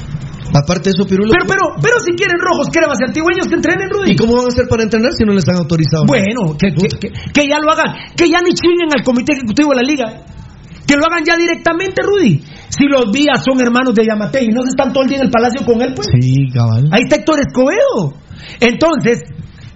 Aparte 0.53 0.91
de 0.91 0.91
eso, 0.91 1.07
pirulo. 1.07 1.33
Pero, 1.33 1.47
pero, 1.47 1.63
pero 1.81 1.99
si 2.01 2.13
quieren 2.13 2.37
rojos, 2.39 2.69
cremas 2.73 2.99
y 3.01 3.05
antigüeños 3.09 3.47
que 3.49 3.55
entrenen, 3.55 3.89
Rudy. 3.91 4.13
¿Y 4.13 4.17
cómo 4.17 4.37
van 4.37 4.47
a 4.47 4.49
hacer 4.49 4.67
para 4.69 4.83
entrenar 4.83 5.13
si 5.13 5.25
no 5.25 5.33
les 5.33 5.49
han 5.49 5.57
autorizado? 5.57 6.05
Bueno, 6.07 6.57
que, 6.59 6.69
que, 6.75 6.89
que- 6.99 7.13
que 7.33 7.49
ya 7.49 7.59
lo 7.59 7.71
hagan. 7.73 7.95
Que 8.17 8.29
ya 8.29 8.39
ni 8.43 8.55
chinguen 8.55 8.89
al 8.97 9.03
comité 9.05 9.33
ejecutivo 9.33 9.71
de 9.71 9.77
la 9.77 9.83
liga. 9.83 10.27
Que 10.87 10.97
lo 10.97 11.07
hagan 11.07 11.25
ya 11.25 11.37
directamente, 11.37 12.03
Rudy. 12.03 12.43
Si 12.69 12.85
los 12.87 13.11
días 13.11 13.43
son 13.43 13.59
hermanos 13.61 13.95
de 13.95 14.05
Yamate 14.07 14.45
y 14.45 14.49
no 14.49 14.63
se 14.63 14.69
están 14.71 14.93
todo 14.93 15.03
el 15.05 15.09
día 15.09 15.19
en 15.19 15.25
el 15.25 15.31
palacio 15.31 15.65
con 15.65 15.81
él, 15.81 15.93
pues. 15.95 16.09
Sí, 16.21 16.47
cabal. 16.53 16.85
Ahí 16.93 17.03
está 17.03 17.17
Héctor 17.17 17.41
Escobedo. 17.41 18.15
Entonces, 18.61 19.23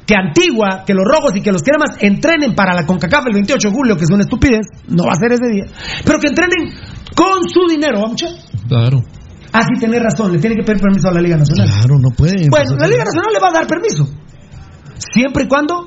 que 0.09 0.14
Antigua, 0.16 0.85
que 0.86 0.94
los 0.94 1.05
rojos 1.05 1.36
y 1.36 1.43
que 1.43 1.52
los 1.52 1.60
cremas 1.62 2.01
entrenen 2.01 2.55
para 2.55 2.72
la 2.72 2.86
CONCACAF 2.86 3.26
el 3.26 3.35
28 3.35 3.68
de 3.68 3.74
julio, 3.74 3.94
que 3.94 4.05
es 4.05 4.10
una 4.10 4.22
estupidez, 4.22 4.64
no 4.89 5.05
va 5.05 5.12
a 5.12 5.20
ser 5.20 5.32
ese 5.32 5.52
día, 5.52 5.64
pero 6.02 6.18
que 6.18 6.28
entrenen 6.28 6.72
con 7.14 7.44
su 7.44 7.68
dinero, 7.68 8.01
¿vamos 8.01 8.24
Claro. 8.66 9.05
Ah, 9.52 9.60
sí, 9.68 9.78
tenés 9.78 10.02
razón, 10.02 10.32
le 10.32 10.39
tiene 10.39 10.56
que 10.56 10.62
pedir 10.62 10.80
permiso 10.80 11.09
a 11.09 11.12
la 11.12 11.20
Liga 11.20 11.36
Nacional. 11.36 11.68
Claro, 11.68 11.97
no 12.01 12.09
pueden. 12.16 12.48
Bueno, 12.48 12.76
la 12.78 12.89
Liga 12.89 13.05
Nacional 13.05 13.32
le 13.35 13.39
va 13.39 13.48
a 13.48 13.52
dar 13.52 13.66
permiso. 13.66 14.09
Siempre 14.97 15.44
y 15.44 15.47
cuando 15.47 15.85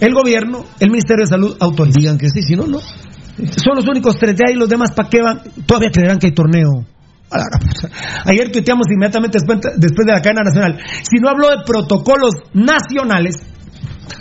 el 0.00 0.12
gobierno, 0.12 0.64
el 0.80 0.90
Ministerio 0.90 1.22
de 1.22 1.28
Salud 1.28 1.56
autoricen. 1.60 2.00
Digan 2.00 2.18
que 2.18 2.30
sí, 2.30 2.42
si 2.42 2.56
no, 2.56 2.66
no. 2.66 2.80
Son 2.80 3.76
los 3.76 3.86
únicos 3.86 4.16
tres 4.18 4.36
de 4.36 4.44
ahí, 4.48 4.54
los 4.56 4.68
demás 4.68 4.90
para 4.90 5.08
qué 5.08 5.22
van. 5.22 5.42
Todavía 5.66 5.90
creerán 5.92 6.18
que 6.18 6.26
hay 6.26 6.32
torneo. 6.32 6.84
A. 7.30 8.30
Ayer 8.30 8.50
tuiteamos 8.50 8.86
inmediatamente 8.90 9.38
después, 9.38 9.58
después 9.76 10.06
de 10.06 10.12
la 10.12 10.20
cadena 10.22 10.42
nacional. 10.44 10.78
Si 11.02 11.18
no 11.20 11.28
habló 11.28 11.48
de 11.50 11.56
protocolos 11.66 12.32
nacionales, 12.54 13.36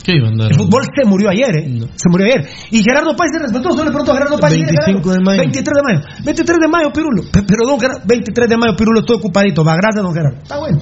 ¿Qué 0.03 0.15
iban 0.17 0.39
a 0.39 0.47
el 0.47 0.55
fútbol 0.55 0.84
se 0.95 1.05
murió 1.07 1.29
ayer, 1.29 1.49
¿eh? 1.57 1.79
Se 1.95 2.09
murió 2.09 2.27
ayer. 2.27 2.47
Y 2.71 2.81
Gerardo 2.84 3.15
Páez 3.15 3.31
se 3.34 3.39
respetó, 3.39 3.71
solo 3.71 3.85
le 3.85 3.89
preguntó 3.91 4.11
a 4.11 4.15
Gerardo 4.15 4.38
Páez. 4.38 4.53
25 4.59 5.11
de 5.11 5.19
mayo. 5.21 5.39
23 5.39 5.75
de 5.75 5.84
mayo. 5.84 5.99
23 6.23 6.57
de 6.59 6.67
mayo, 6.67 6.93
Pirulo. 6.93 7.21
Pe- 7.31 7.43
Pero 7.47 7.65
don 7.67 7.79
Gerardo, 7.79 8.01
23 8.05 8.49
de 8.49 8.57
mayo, 8.57 8.75
Pirulo, 8.75 8.99
estoy 9.01 9.15
ocupadito. 9.17 9.63
Va, 9.63 9.75
gracias, 9.75 10.03
don 10.03 10.13
Gerardo. 10.13 10.38
Está 10.43 10.57
bueno. 10.59 10.79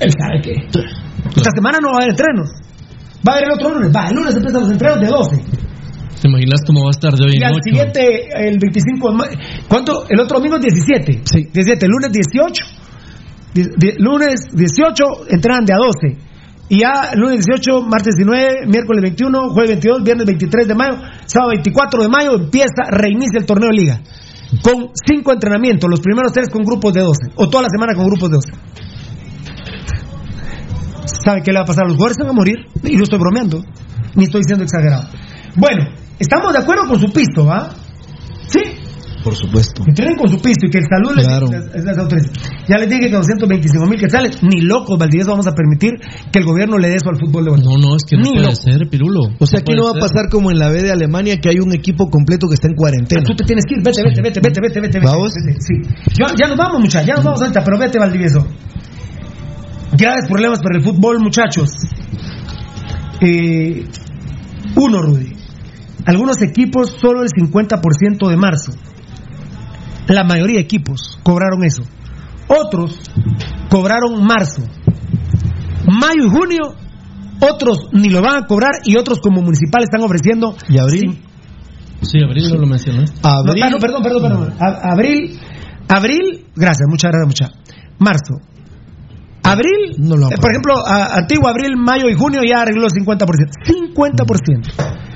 Él 0.00 0.10
sabe 0.18 0.42
que. 0.42 0.52
Esta 1.36 1.50
semana 1.54 1.78
no 1.80 1.88
va 1.90 1.94
a 1.94 1.96
haber 2.02 2.10
entrenos. 2.10 2.50
Va 3.26 3.32
a 3.32 3.36
haber 3.36 3.44
el 3.48 3.54
otro 3.54 3.74
lunes. 3.74 3.90
Va, 3.94 4.08
el 4.08 4.14
lunes 4.14 4.34
empiezan 4.36 4.60
los 4.62 4.70
entrenos 4.70 5.00
de 5.00 5.06
12. 5.06 5.44
¿Te 6.20 6.28
imaginas 6.28 6.60
cómo 6.66 6.82
va 6.82 6.88
a 6.88 6.96
estar 6.98 7.12
de 7.14 7.24
hoy 7.24 7.32
Y 7.34 7.36
en 7.38 7.44
al 7.44 7.52
ocho? 7.54 7.62
siguiente, 7.64 8.28
el 8.34 8.58
25 8.58 9.10
de 9.10 9.16
mayo. 9.16 9.36
¿Cuánto? 9.68 10.04
El 10.08 10.20
otro 10.20 10.38
domingo 10.38 10.56
es 10.56 10.62
17. 10.62 11.22
Sí. 11.24 11.44
17. 11.52 11.86
Lunes 11.86 12.10
18. 12.10 12.64
Di- 13.54 13.70
di- 13.76 13.94
lunes 13.98 14.48
18 14.52 15.04
entrenan 15.30 15.64
de 15.64 15.72
a 15.74 15.76
12. 15.78 16.18
Y 16.70 16.80
ya 16.80 17.14
lunes 17.14 17.44
18, 17.46 17.82
martes 17.86 18.14
19, 18.16 18.66
miércoles 18.66 19.00
21, 19.02 19.48
jueves 19.54 19.70
22, 19.70 20.02
viernes 20.02 20.26
23 20.26 20.68
de 20.68 20.74
mayo, 20.74 20.96
sábado 21.24 21.50
24 21.52 22.02
de 22.02 22.08
mayo 22.08 22.34
empieza, 22.34 22.82
reinicia 22.90 23.38
el 23.40 23.46
torneo 23.46 23.70
de 23.70 23.76
liga. 23.80 24.00
Con 24.62 24.90
cinco 25.06 25.32
entrenamientos, 25.32 25.88
los 25.88 26.00
primeros 26.00 26.32
tres 26.32 26.48
con 26.50 26.64
grupos 26.64 26.92
de 26.92 27.00
12. 27.00 27.20
O 27.36 27.48
toda 27.48 27.62
la 27.62 27.68
semana 27.70 27.94
con 27.94 28.04
grupos 28.06 28.28
de 28.30 28.36
12. 28.36 28.52
¿Sabe 31.24 31.42
qué 31.42 31.52
le 31.52 31.58
va 31.58 31.62
a 31.64 31.66
pasar? 31.66 31.84
Los 31.86 31.94
jugadores 31.96 32.16
van 32.20 32.28
a 32.28 32.32
morir. 32.32 32.56
Y 32.84 32.96
no 32.96 33.02
estoy 33.04 33.18
bromeando. 33.18 33.62
Ni 34.14 34.24
estoy 34.24 34.42
siendo 34.44 34.64
exagerado. 34.64 35.04
Bueno, 35.56 35.84
estamos 36.18 36.52
de 36.52 36.58
acuerdo 36.58 36.86
con 36.88 36.98
su 37.00 37.12
pisto, 37.12 37.44
¿va? 37.44 37.70
Sí. 38.46 38.60
Por 39.24 39.34
supuesto. 39.34 39.82
Que 39.82 39.90
entrenen 39.90 40.16
con 40.16 40.28
su 40.30 40.40
pisto 40.40 40.66
y 40.66 40.70
que 40.70 40.78
el 40.78 40.84
salud 40.88 41.12
les- 41.16 41.26
Claro. 41.26 41.46
les, 41.50 41.84
les 41.84 41.98
autorice. 41.98 42.30
Ya 42.68 42.76
les 42.78 42.88
dije 42.88 43.00
que 43.00 43.16
225 43.16 43.84
mil 43.86 43.98
quetzales, 43.98 44.38
ni 44.42 44.60
locos, 44.62 44.96
Valdivieso, 44.96 45.30
vamos 45.32 45.46
a 45.48 45.54
permitir 45.54 45.90
que 46.32 46.38
el 46.38 46.44
gobierno 46.44 46.78
le 46.78 46.88
dé 46.88 46.94
eso 46.96 47.10
al 47.10 47.16
fútbol 47.18 47.44
de 47.44 47.50
No, 47.50 47.76
no, 47.76 47.96
es 47.96 48.04
que 48.08 48.16
no 48.16 48.22
Ni 48.22 48.30
puede 48.30 48.42
loco. 48.44 48.54
ser, 48.54 48.88
Pirulo. 48.88 49.20
O 49.40 49.44
sea, 49.46 49.58
aquí 49.58 49.66
puede 49.74 49.78
no 49.78 49.84
va 49.92 49.98
a 49.98 50.00
pasar 50.00 50.28
como 50.30 50.52
en 50.52 50.58
la 50.60 50.68
B 50.70 50.82
de 50.82 50.92
Alemania, 50.92 51.36
que 51.42 51.48
hay 51.50 51.58
un 51.58 51.72
equipo 51.74 52.08
completo 52.08 52.46
que 52.48 52.54
está 52.54 52.68
en 52.68 52.74
cuarentena. 52.76 53.22
Tú 53.24 53.34
te 53.34 53.44
tienes 53.44 53.64
que 53.68 53.74
ir, 53.74 53.82
vete, 53.84 54.02
vete, 54.04 54.22
vete, 54.22 54.40
vete, 54.40 54.60
vete, 54.60 54.80
vete, 54.80 54.98
vete, 55.00 55.10
¿Vamos? 55.10 55.34
vete, 55.34 55.58
sí. 55.60 55.74
Ya, 56.16 56.26
ya 56.38 56.46
nos 56.48 56.56
vamos, 56.56 56.80
muchachos, 56.80 57.06
ya 57.08 57.14
nos 57.16 57.24
vamos 57.24 57.40
ahorita, 57.42 57.64
pero 57.64 57.76
vete, 57.78 57.98
Valdivieso. 57.98 58.46
Graves 59.98 60.26
problemas 60.28 60.60
para 60.60 60.78
el 60.78 60.84
fútbol, 60.84 61.18
muchachos. 61.20 61.70
Eh, 63.20 63.84
uno, 64.76 65.02
Rudy. 65.02 65.34
Algunos 66.08 66.40
equipos 66.42 66.96
solo 67.00 67.22
el 67.22 67.28
50% 67.28 68.28
de 68.28 68.36
marzo. 68.36 68.72
La 70.08 70.24
mayoría 70.24 70.56
de 70.56 70.62
equipos 70.62 71.18
cobraron 71.22 71.62
eso. 71.64 71.82
Otros 72.48 72.98
cobraron 73.68 74.24
marzo. 74.24 74.62
Mayo 75.86 76.26
y 76.26 76.30
junio, 76.30 76.74
otros 77.40 77.88
ni 77.92 78.08
lo 78.08 78.22
van 78.22 78.42
a 78.42 78.46
cobrar 78.46 78.72
y 78.84 78.96
otros 78.98 79.20
como 79.20 79.42
municipal 79.42 79.82
están 79.82 80.02
ofreciendo. 80.02 80.56
¿Y 80.68 80.78
abril? 80.78 81.22
Sí, 82.00 82.18
abril 82.22 82.48
no 82.52 82.58
lo 82.60 82.66
mencionaste. 82.66 83.20
Abril. 83.22 83.60
No, 83.60 83.66
ah, 83.66 83.70
no, 83.70 83.78
perdón, 83.78 84.02
perdón, 84.02 84.22
perdón. 84.22 84.54
A- 84.60 84.92
abril, 84.92 85.38
abril, 85.88 86.46
gracias, 86.56 86.86
muchas 86.88 87.10
gracias, 87.12 87.26
mucha. 87.26 87.50
Marzo. 87.98 88.34
Abril, 89.42 89.94
No 89.98 90.16
lo 90.16 90.26
eh, 90.30 90.36
por 90.40 90.50
ejemplo, 90.50 90.74
a- 90.86 91.16
antiguo 91.16 91.48
abril, 91.48 91.76
mayo 91.76 92.08
y 92.08 92.14
junio 92.14 92.40
ya 92.48 92.62
arregló 92.62 92.86
el 92.86 92.92
50%. 92.92 93.50
50%. 93.64 95.07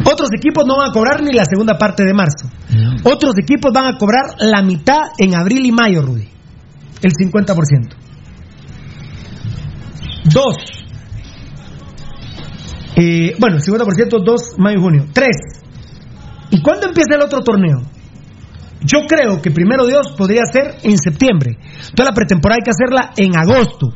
Otros 0.00 0.30
equipos 0.36 0.64
no 0.66 0.76
van 0.76 0.90
a 0.90 0.92
cobrar 0.92 1.22
ni 1.22 1.32
la 1.32 1.44
segunda 1.44 1.78
parte 1.78 2.04
de 2.04 2.14
marzo. 2.14 2.48
Otros 3.04 3.34
equipos 3.38 3.72
van 3.72 3.94
a 3.94 3.98
cobrar 3.98 4.36
la 4.38 4.62
mitad 4.62 5.12
en 5.18 5.34
abril 5.34 5.66
y 5.66 5.72
mayo, 5.72 6.02
Rudy. 6.02 6.28
El 7.02 7.12
50%. 7.12 7.96
Dos. 10.32 10.56
Eh, 12.96 13.34
bueno, 13.38 13.56
el 13.56 13.62
50%, 13.62 14.22
dos, 14.24 14.54
mayo 14.58 14.78
y 14.78 14.82
junio. 14.82 15.06
Tres. 15.12 15.36
¿Y 16.50 16.60
cuándo 16.60 16.86
empieza 16.86 17.14
el 17.14 17.22
otro 17.22 17.40
torneo? 17.40 17.82
Yo 18.84 19.06
creo 19.06 19.40
que 19.40 19.50
primero 19.50 19.86
Dios 19.86 20.14
podría 20.16 20.42
ser 20.44 20.76
en 20.82 20.98
septiembre. 20.98 21.56
Entonces 21.60 22.04
la 22.04 22.12
pretemporada 22.12 22.58
hay 22.60 22.64
que 22.64 22.70
hacerla 22.70 23.12
en 23.16 23.36
agosto. 23.36 23.94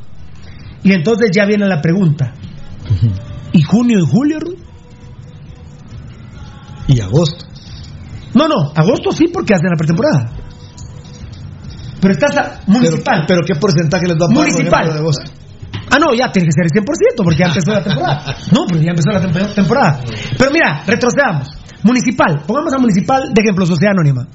Y 0.82 0.92
entonces 0.92 1.30
ya 1.34 1.44
viene 1.44 1.66
la 1.66 1.80
pregunta. 1.80 2.34
¿Y 3.52 3.62
junio 3.62 3.98
y 3.98 4.06
julio, 4.06 4.38
Rudy? 4.38 4.65
Y 6.88 7.00
agosto. 7.00 7.44
No, 8.34 8.46
no, 8.48 8.72
agosto 8.74 9.12
sí 9.12 9.26
porque 9.32 9.54
hacen 9.54 9.70
la 9.70 9.76
pretemporada. 9.76 10.30
Pero 12.00 12.12
estás 12.12 12.36
a 12.36 12.60
municipal. 12.66 13.24
Pero, 13.26 13.26
pero 13.26 13.40
¿qué 13.46 13.54
porcentaje 13.58 14.06
les 14.06 14.16
va 14.16 14.26
a 14.26 14.28
pagar? 14.28 14.42
Municipal. 14.52 14.92
de 14.92 14.98
agosto? 14.98 15.24
Ah, 15.90 15.96
no, 15.98 16.14
ya 16.14 16.30
tiene 16.30 16.48
que 16.48 16.52
ser 16.52 16.66
el 16.66 16.70
100% 16.84 17.24
porque 17.24 17.38
ya 17.38 17.46
empezó 17.46 17.70
la 17.72 17.82
temporada. 17.82 18.36
No, 18.52 18.66
pero 18.68 18.80
ya 18.80 18.90
empezó 18.90 19.10
la 19.10 19.22
tem- 19.22 19.54
temporada. 19.54 20.00
Pero 20.38 20.50
mira, 20.50 20.82
retrocedamos. 20.86 21.48
Municipal, 21.82 22.42
pongamos 22.46 22.72
a 22.74 22.78
Municipal 22.78 23.22
de 23.32 23.40
ejemplo, 23.42 23.64
Sociedad 23.66 23.92
Anónima. 23.96 24.26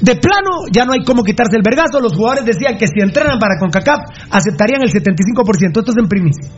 De 0.00 0.16
plano, 0.16 0.64
ya 0.72 0.84
no 0.84 0.92
hay 0.92 1.04
cómo 1.04 1.22
quitarse 1.22 1.56
el 1.56 1.62
vergazo. 1.62 2.00
Los 2.00 2.14
jugadores 2.14 2.44
decían 2.44 2.76
que 2.78 2.86
si 2.86 3.00
entrenan 3.00 3.38
para 3.38 3.58
CONCACAF, 3.58 4.00
aceptarían 4.30 4.82
el 4.82 4.90
75%. 4.90 5.78
Esto 5.78 5.90
es 5.92 5.96
en 5.98 6.08
primicia. 6.08 6.50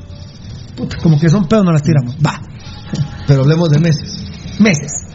Puta, 0.76 0.96
como 1.02 1.18
que 1.18 1.28
son 1.28 1.46
pedos, 1.46 1.64
no 1.64 1.72
las 1.72 1.82
tiramos. 1.82 2.16
Va, 2.24 2.40
Pero 3.26 3.42
hablemos 3.42 3.68
de 3.70 3.78
meses. 3.80 4.24
Meses. 4.62 5.06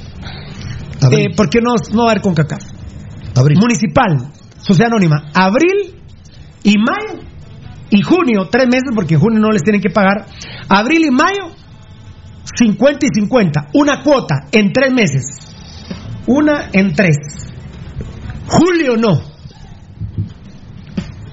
Eh, 1.11 1.35
¿Por 1.35 1.49
qué 1.49 1.59
no, 1.61 1.75
no 1.93 2.03
va 2.03 2.09
a 2.09 2.11
haber 2.11 2.21
CONCACAF? 2.21 2.61
Abril. 3.35 3.59
Municipal, 3.59 4.31
Sociedad 4.59 4.91
Anónima, 4.91 5.29
abril 5.33 5.95
y 6.63 6.77
mayo 6.77 7.21
y 7.89 8.01
junio, 8.01 8.49
tres 8.51 8.67
meses 8.67 8.89
porque 8.95 9.13
en 9.13 9.19
junio 9.19 9.39
no 9.39 9.51
les 9.51 9.63
tienen 9.63 9.81
que 9.81 9.89
pagar. 9.89 10.25
Abril 10.67 11.05
y 11.05 11.11
mayo, 11.11 11.51
50 12.57 13.05
y 13.05 13.09
50, 13.13 13.67
una 13.73 14.01
cuota 14.01 14.47
en 14.51 14.73
tres 14.73 14.91
meses, 14.91 15.55
una 16.25 16.69
en 16.73 16.93
tres. 16.93 17.17
Julio 18.47 18.97
no, 18.97 19.21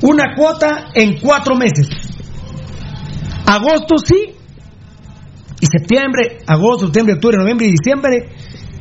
una 0.02 0.34
cuota 0.36 0.88
en 0.94 1.18
cuatro 1.20 1.56
meses. 1.56 1.88
Agosto 3.46 3.96
sí, 3.98 4.33
y 5.64 5.78
septiembre, 5.78 6.38
agosto, 6.46 6.86
septiembre, 6.86 7.14
octubre, 7.14 7.38
noviembre 7.38 7.66
y 7.66 7.70
diciembre 7.70 8.28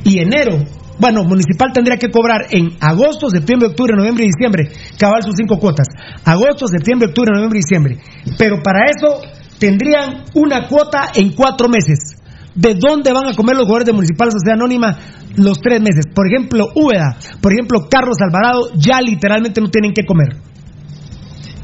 y 0.04 0.18
enero. 0.18 0.64
Bueno, 0.98 1.24
municipal 1.24 1.72
tendría 1.72 1.96
que 1.96 2.10
cobrar 2.10 2.46
en 2.50 2.76
agosto, 2.80 3.28
septiembre, 3.28 3.68
octubre, 3.68 3.94
noviembre 3.96 4.24
y 4.24 4.28
diciembre, 4.28 4.70
cabal 4.98 5.22
sus 5.22 5.34
cinco 5.36 5.58
cuotas. 5.58 5.88
Agosto, 6.24 6.66
septiembre, 6.68 7.08
octubre, 7.08 7.32
noviembre 7.32 7.58
y 7.58 7.62
diciembre. 7.62 7.98
Pero 8.38 8.62
para 8.62 8.86
eso 8.86 9.22
tendrían 9.58 10.24
una 10.34 10.68
cuota 10.68 11.10
en 11.14 11.32
cuatro 11.32 11.68
meses. 11.68 12.20
¿De 12.54 12.74
dónde 12.74 13.12
van 13.12 13.26
a 13.26 13.34
comer 13.34 13.56
los 13.56 13.64
jugadores 13.64 13.86
de 13.86 13.92
Municipal 13.92 14.30
Sociedad 14.30 14.54
Anónima 14.54 14.96
los 15.36 15.58
tres 15.58 15.80
meses? 15.80 16.06
Por 16.14 16.28
ejemplo, 16.28 16.66
Úbeda, 16.76 17.16
por 17.40 17.52
ejemplo, 17.52 17.88
Carlos 17.90 18.16
Alvarado, 18.20 18.70
ya 18.76 19.00
literalmente 19.00 19.60
no 19.60 19.70
tienen 19.70 19.92
que 19.92 20.04
comer. 20.04 20.36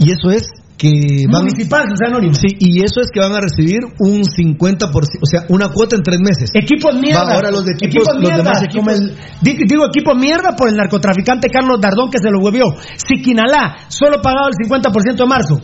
Y 0.00 0.10
eso 0.10 0.30
es 0.30 0.48
que 0.80 1.26
van... 1.30 1.44
Municipal 1.44 1.82
Sociedad 1.90 2.08
Anónima. 2.16 2.32
Sí, 2.34 2.48
y 2.58 2.80
eso 2.82 3.00
es 3.02 3.08
que 3.12 3.20
van 3.20 3.34
a 3.34 3.40
recibir 3.40 3.80
un 3.98 4.22
50%, 4.24 4.88
o 4.90 5.26
sea, 5.30 5.44
una 5.50 5.68
cuota 5.68 5.96
en 5.96 6.02
tres 6.02 6.18
meses. 6.24 6.48
Equipos 6.54 6.94
mierda. 6.98 7.24
Va, 7.24 7.34
ahora 7.34 7.50
los 7.50 7.66
de 7.66 7.72
equipos, 7.72 8.08
mierda, 8.18 8.38
demás 8.38 8.62
equipos. 8.62 8.86
como 8.86 8.90
el- 8.96 9.14
di- 9.42 9.64
digo 9.68 9.84
equipo 9.86 10.14
mierda 10.14 10.56
por 10.56 10.68
el 10.70 10.76
narcotraficante 10.76 11.50
Carlos 11.50 11.78
Dardón 11.82 12.08
que 12.10 12.16
se 12.18 12.30
lo 12.30 12.40
huevió. 12.40 12.64
Siquinalá, 12.96 13.76
solo 13.88 14.22
pagado 14.22 14.48
el 14.48 14.54
50% 14.56 15.16
de 15.16 15.26
marzo. 15.26 15.60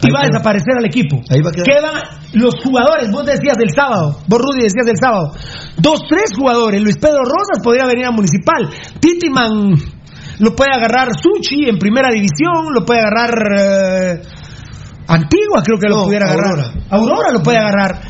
Y 0.00 0.06
Ahí 0.06 0.12
va 0.12 0.20
a 0.20 0.26
desaparecer 0.30 0.74
al 0.78 0.86
equipo. 0.86 1.16
Ahí 1.28 1.42
va 1.42 1.50
a 1.50 1.52
quedar. 1.52 1.66
Quedan 1.66 2.40
los 2.40 2.54
jugadores, 2.64 3.10
vos 3.10 3.26
decías 3.26 3.56
del 3.58 3.70
sábado, 3.74 4.20
vos 4.28 4.38
Rudy 4.40 4.62
decías 4.62 4.86
del 4.86 4.96
sábado. 4.96 5.32
Dos, 5.76 6.00
tres 6.08 6.30
jugadores. 6.38 6.80
Luis 6.80 6.96
Pedro 6.96 7.18
Rosas 7.24 7.58
podría 7.62 7.84
venir 7.84 8.06
a 8.06 8.12
Municipal. 8.12 8.70
Titiman 9.00 9.74
lo 10.40 10.54
puede 10.54 10.70
agarrar 10.74 11.08
Suchi 11.20 11.68
en 11.68 11.78
primera 11.78 12.08
división, 12.10 12.72
lo 12.72 12.84
puede 12.84 13.00
agarrar 13.00 13.30
eh, 13.58 14.22
Antigua, 15.08 15.62
creo 15.64 15.78
que 15.78 15.88
lo 15.88 15.96
No, 15.96 16.04
pudiera 16.04 16.26
agarrar. 16.26 16.50
Aurora. 16.50 16.72
Aurora 16.90 17.32
lo 17.32 17.42
puede 17.42 17.58
agarrar. 17.58 18.00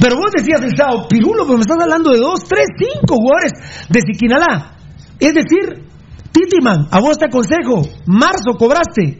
Pero 0.00 0.16
vos 0.16 0.30
decías 0.34 0.62
el 0.62 0.76
sábado, 0.76 1.06
Pirulo, 1.08 1.44
pero 1.44 1.56
me 1.58 1.62
estás 1.62 1.78
hablando 1.80 2.10
de 2.12 2.18
dos, 2.18 2.44
tres, 2.48 2.66
cinco 2.78 3.16
jugadores 3.16 3.52
de 3.88 4.00
Siquinalá. 4.00 4.76
Es 5.18 5.34
decir, 5.34 5.84
Titiman, 6.32 6.86
a 6.90 7.00
vos 7.00 7.18
te 7.18 7.26
aconsejo, 7.26 7.82
marzo 8.06 8.56
cobraste. 8.58 9.18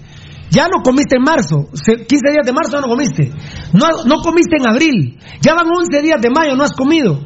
Ya 0.50 0.64
no 0.68 0.82
comiste 0.82 1.16
en 1.16 1.22
marzo, 1.22 1.68
se- 1.72 2.04
15 2.06 2.30
días 2.30 2.44
de 2.46 2.52
marzo 2.52 2.80
no 2.80 2.86
comiste. 2.88 3.32
No, 3.72 4.04
no 4.04 4.16
comiste 4.22 4.56
en 4.58 4.68
abril. 4.68 5.18
Ya 5.40 5.54
van 5.54 5.66
11 5.66 6.02
días 6.02 6.20
de 6.20 6.28
mayo, 6.30 6.54
no 6.56 6.64
has 6.64 6.72
comido. 6.72 7.20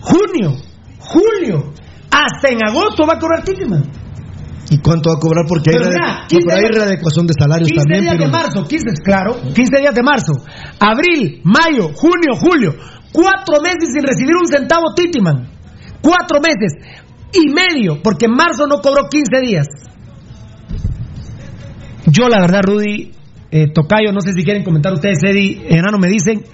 Junio, 0.00 0.52
julio, 0.98 1.72
hasta 2.10 2.48
en 2.48 2.64
agosto 2.64 3.06
va 3.06 3.14
a 3.14 3.18
cobrar 3.18 3.44
Titiman. 3.44 3.84
¿Y 4.70 4.78
cuánto 4.78 5.10
va 5.10 5.16
a 5.16 5.20
cobrar? 5.20 5.44
Porque 5.46 5.70
hay, 5.70 5.78
no, 5.78 6.26
15 6.28 6.68
readecuación 6.72 7.26
de 7.26 7.34
salarios 7.38 7.68
15 7.68 7.82
también. 7.82 8.02
días 8.02 8.18
de 8.18 8.28
marzo, 8.28 8.64
15, 8.66 8.84
claro, 9.04 9.36
15 9.54 9.78
días 9.78 9.94
de 9.94 10.02
marzo. 10.02 10.32
Abril, 10.80 11.40
mayo, 11.44 11.90
junio, 11.94 12.34
julio. 12.34 12.74
Cuatro 13.12 13.62
meses 13.62 13.90
sin 13.92 14.02
recibir 14.02 14.34
un 14.34 14.46
centavo 14.46 14.92
Titiman. 14.94 15.48
Cuatro 16.02 16.40
meses 16.40 16.72
y 17.32 17.52
medio, 17.52 18.02
porque 18.02 18.26
en 18.26 18.32
marzo 18.32 18.66
no 18.66 18.80
cobró 18.80 19.08
15 19.08 19.40
días. 19.40 19.66
Yo, 22.06 22.28
la 22.28 22.40
verdad, 22.40 22.60
Rudy, 22.62 23.12
eh, 23.50 23.72
Tocayo, 23.72 24.12
no 24.12 24.20
sé 24.20 24.32
si 24.32 24.44
quieren 24.44 24.64
comentar 24.64 24.92
ustedes, 24.92 25.18
Eddie, 25.22 25.66
Enano, 25.68 25.98
me 25.98 26.08
dicen, 26.08 26.44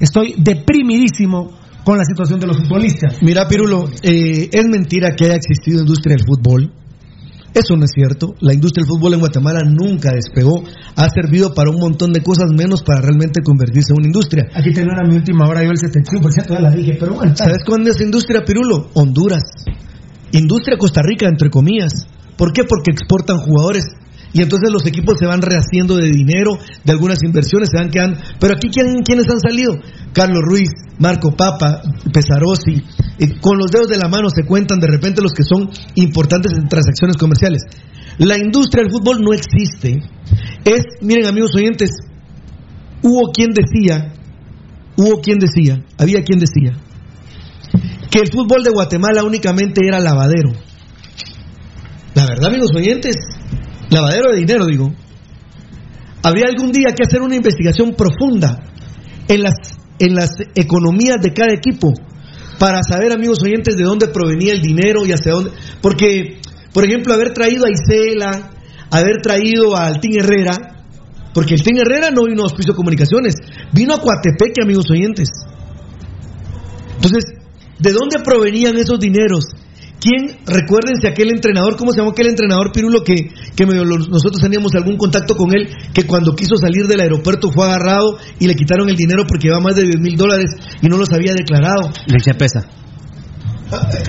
estoy 0.00 0.34
deprimidísimo 0.38 1.61
con 1.84 1.98
la 1.98 2.04
situación 2.04 2.40
de 2.40 2.46
los 2.46 2.58
futbolistas. 2.58 3.22
Mira, 3.22 3.48
Pirulo, 3.48 3.88
eh, 4.02 4.48
es 4.52 4.66
mentira 4.66 5.14
que 5.16 5.24
haya 5.24 5.36
existido 5.36 5.80
industria 5.80 6.16
del 6.16 6.24
fútbol. 6.26 6.72
Eso 7.54 7.76
no 7.76 7.84
es 7.84 7.90
cierto. 7.94 8.34
La 8.40 8.54
industria 8.54 8.84
del 8.84 8.88
fútbol 8.88 9.14
en 9.14 9.20
Guatemala 9.20 9.60
nunca 9.64 10.14
despegó. 10.14 10.64
Ha 10.96 11.08
servido 11.10 11.52
para 11.52 11.70
un 11.70 11.78
montón 11.78 12.12
de 12.12 12.22
cosas 12.22 12.50
menos 12.56 12.82
para 12.82 13.02
realmente 13.02 13.42
convertirse 13.42 13.92
en 13.92 13.98
una 13.98 14.06
industria. 14.06 14.48
Aquí 14.54 14.72
tenía 14.72 14.94
una 14.94 15.08
mi 15.08 15.16
última 15.16 15.46
hora, 15.46 15.62
yo 15.62 15.70
el 15.70 15.76
75% 15.76 16.48
ya 16.48 16.60
la 16.60 16.70
dije, 16.70 16.96
pero 16.98 17.14
bueno. 17.14 17.36
¿Sabes 17.36 17.62
cuándo 17.66 17.90
es 17.90 18.00
industria, 18.00 18.42
Pirulo? 18.44 18.88
Honduras. 18.94 19.42
Industria 20.32 20.78
Costa 20.78 21.02
Rica, 21.02 21.28
entre 21.28 21.50
comillas. 21.50 22.06
¿Por 22.38 22.52
qué? 22.52 22.64
Porque 22.64 22.92
exportan 22.92 23.38
jugadores. 23.38 23.84
Y 24.32 24.42
entonces 24.42 24.70
los 24.72 24.86
equipos 24.86 25.16
se 25.18 25.26
van 25.26 25.42
rehaciendo 25.42 25.96
de 25.96 26.10
dinero, 26.10 26.58
de 26.84 26.92
algunas 26.92 27.22
inversiones, 27.22 27.68
se 27.70 27.78
van 27.78 27.90
quedando. 27.90 28.18
Pero 28.40 28.54
aquí, 28.54 28.68
¿quién, 28.68 29.02
¿quiénes 29.04 29.26
han 29.28 29.40
salido? 29.40 29.74
Carlos 30.12 30.40
Ruiz, 30.42 30.70
Marco 30.98 31.32
Papa, 31.36 31.82
Pesarosi. 32.12 32.82
Eh, 33.18 33.38
con 33.40 33.58
los 33.58 33.70
dedos 33.70 33.88
de 33.88 33.98
la 33.98 34.08
mano 34.08 34.28
se 34.30 34.44
cuentan 34.44 34.78
de 34.78 34.86
repente 34.86 35.20
los 35.20 35.32
que 35.32 35.44
son 35.44 35.68
importantes 35.96 36.52
en 36.56 36.68
transacciones 36.68 37.16
comerciales. 37.16 37.62
La 38.18 38.38
industria 38.38 38.84
del 38.84 38.92
fútbol 38.92 39.20
no 39.20 39.32
existe. 39.32 40.00
Es, 40.64 40.82
miren 41.02 41.26
amigos 41.26 41.50
oyentes, 41.54 41.90
hubo 43.02 43.32
quien 43.32 43.50
decía, 43.50 44.12
hubo 44.96 45.20
quien 45.20 45.38
decía, 45.38 45.84
había 45.98 46.22
quien 46.22 46.38
decía, 46.38 46.78
que 48.10 48.20
el 48.20 48.30
fútbol 48.30 48.62
de 48.62 48.70
Guatemala 48.70 49.24
únicamente 49.24 49.80
era 49.86 49.98
lavadero. 49.98 50.52
La 52.14 52.26
verdad, 52.26 52.50
amigos 52.50 52.70
oyentes, 52.76 53.16
lavadero 53.92 54.32
de 54.32 54.38
dinero, 54.38 54.66
digo. 54.66 54.92
Habría 56.22 56.46
algún 56.46 56.72
día 56.72 56.94
que 56.94 57.04
hacer 57.06 57.20
una 57.20 57.34
investigación 57.34 57.94
profunda 57.96 58.58
en 59.28 59.42
las, 59.42 59.54
en 59.98 60.14
las 60.14 60.30
economías 60.54 61.20
de 61.20 61.32
cada 61.32 61.52
equipo 61.52 61.92
para 62.58 62.80
saber, 62.88 63.12
amigos 63.12 63.42
oyentes, 63.42 63.76
de 63.76 63.84
dónde 63.84 64.08
provenía 64.08 64.52
el 64.52 64.62
dinero 64.62 65.04
y 65.04 65.12
hacia 65.12 65.32
dónde. 65.32 65.50
Porque, 65.80 66.40
por 66.72 66.84
ejemplo, 66.84 67.12
haber 67.12 67.32
traído 67.32 67.64
a 67.66 67.70
Isela, 67.70 68.50
haber 68.90 69.20
traído 69.20 69.76
a 69.76 69.86
Altín 69.86 70.18
Herrera, 70.18 70.84
porque 71.34 71.54
Altín 71.54 71.78
Herrera 71.78 72.10
no 72.10 72.24
vino 72.24 72.42
a 72.42 72.44
Auspicio 72.44 72.74
Comunicaciones, 72.74 73.34
vino 73.72 73.94
a 73.94 74.00
Coatepeque, 74.00 74.62
amigos 74.62 74.90
oyentes. 74.90 75.28
Entonces, 76.96 77.24
¿de 77.78 77.92
dónde 77.92 78.18
provenían 78.22 78.76
esos 78.76 79.00
dineros? 79.00 79.44
¿Quién, 80.02 80.36
recuérdense 80.44 81.06
aquel 81.06 81.30
entrenador, 81.30 81.76
cómo 81.76 81.92
se 81.92 81.98
llamó 81.98 82.10
aquel 82.10 82.26
entrenador 82.26 82.72
Pirulo 82.72 83.04
que, 83.04 83.14
que 83.54 83.64
nosotros 83.64 84.42
teníamos 84.42 84.74
algún 84.74 84.96
contacto 84.96 85.36
con 85.36 85.54
él, 85.54 85.68
que 85.94 86.08
cuando 86.08 86.34
quiso 86.34 86.56
salir 86.56 86.88
del 86.88 86.98
aeropuerto 86.98 87.52
fue 87.52 87.66
agarrado 87.66 88.18
y 88.40 88.48
le 88.48 88.56
quitaron 88.56 88.88
el 88.88 88.96
dinero 88.96 89.22
porque 89.28 89.46
llevaba 89.46 89.62
más 89.62 89.76
de 89.76 89.82
10 89.82 90.00
mil 90.00 90.16
dólares 90.16 90.50
y 90.82 90.88
no 90.88 90.96
los 90.96 91.12
había 91.12 91.32
declarado? 91.34 91.92
Leche 92.06 92.34
pesa. 92.34 92.66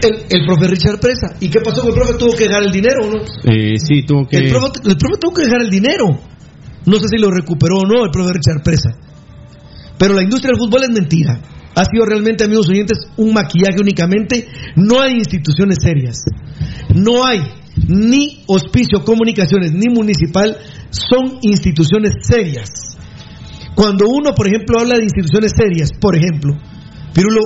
El, 0.01 0.39
el 0.41 0.45
profe 0.45 0.67
Richard 0.67 0.99
Presa. 0.99 1.37
¿Y 1.39 1.49
qué 1.49 1.61
pasó? 1.61 1.87
El 1.87 1.93
profe 1.93 2.15
tuvo 2.15 2.33
que 2.33 2.45
dejar 2.45 2.63
el 2.63 2.71
dinero, 2.71 3.07
¿no? 3.07 3.21
Eh, 3.49 3.77
sí, 3.77 4.03
tuvo 4.03 4.27
que. 4.27 4.37
El 4.37 4.49
profe, 4.49 4.79
el 4.83 4.97
profe 4.97 5.17
tuvo 5.21 5.33
que 5.35 5.43
dejar 5.43 5.61
el 5.61 5.69
dinero. 5.69 6.05
No 6.85 6.99
sé 6.99 7.07
si 7.07 7.17
lo 7.17 7.31
recuperó 7.31 7.77
o 7.77 7.85
no 7.85 8.03
el 8.03 8.11
profe 8.11 8.33
Richard 8.33 8.63
Presa. 8.63 8.89
Pero 9.97 10.15
la 10.15 10.23
industria 10.23 10.51
del 10.51 10.59
fútbol 10.59 10.83
es 10.83 10.89
mentira. 10.89 11.39
Ha 11.75 11.85
sido 11.85 12.05
realmente, 12.05 12.43
amigos 12.43 12.69
oyentes, 12.69 12.99
un 13.17 13.33
maquillaje 13.33 13.81
únicamente. 13.81 14.47
No 14.75 15.01
hay 15.01 15.13
instituciones 15.13 15.77
serias. 15.81 16.23
No 16.93 17.25
hay 17.25 17.41
ni 17.87 18.43
hospicio 18.47 19.03
comunicaciones 19.03 19.73
ni 19.73 19.93
municipal. 19.93 20.57
Son 20.91 21.39
instituciones 21.41 22.13
serias. 22.21 22.69
Cuando 23.75 24.05
uno, 24.07 24.35
por 24.35 24.47
ejemplo, 24.47 24.79
habla 24.79 24.97
de 24.97 25.03
instituciones 25.03 25.53
serias, 25.57 25.89
por 25.99 26.15
ejemplo, 26.15 26.53
Pirulo, 27.13 27.41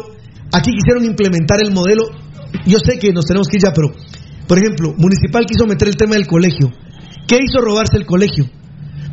aquí 0.52 0.72
quisieron 0.72 1.06
implementar 1.06 1.60
el 1.64 1.72
modelo. 1.72 2.04
Yo 2.66 2.80
sé 2.80 3.00
que 3.00 3.14
nos 3.14 3.26
tenemos 3.26 3.48
que 3.48 3.58
ir 3.58 3.64
ya, 3.64 3.74
pero, 3.74 3.94
por 4.48 4.58
ejemplo, 4.58 4.94
Municipal 4.98 5.46
quiso 5.46 5.66
meter 5.68 5.88
el 5.88 5.96
tema 5.96 6.16
del 6.16 6.28
colegio. 6.28 6.72
¿Qué 7.28 7.38
hizo 7.44 7.62
robarse 7.64 7.98
el 7.98 8.06
colegio? 8.06 8.46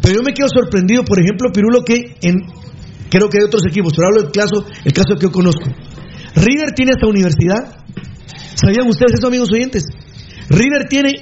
Pero 0.02 0.17
yo 0.17 0.23
me 0.23 0.33
quedo 0.33 0.49
sorprendido, 0.49 1.05
por 1.05 1.18
ejemplo, 1.18 1.51
Pirulo, 1.52 1.84
que 1.84 2.17
en, 2.23 2.34
creo 3.08 3.28
que 3.28 3.39
hay 3.39 3.44
otros 3.47 3.62
equipos, 3.66 3.92
pero 3.97 4.08
hablo 4.08 4.23
del 4.23 4.33
caso, 4.33 4.65
el 4.84 4.92
caso 4.92 5.15
que 5.16 5.26
yo 5.26 5.33
conozco. 5.33 5.65
River 6.34 6.73
tiene 6.74 6.92
esta 6.92 7.07
universidad. 7.07 7.76
¿Sabían 8.55 8.89
ustedes 8.89 9.15
eso, 9.18 9.28
amigos 9.28 9.50
oyentes? 9.52 9.84
River 10.49 10.86
tiene 10.89 11.12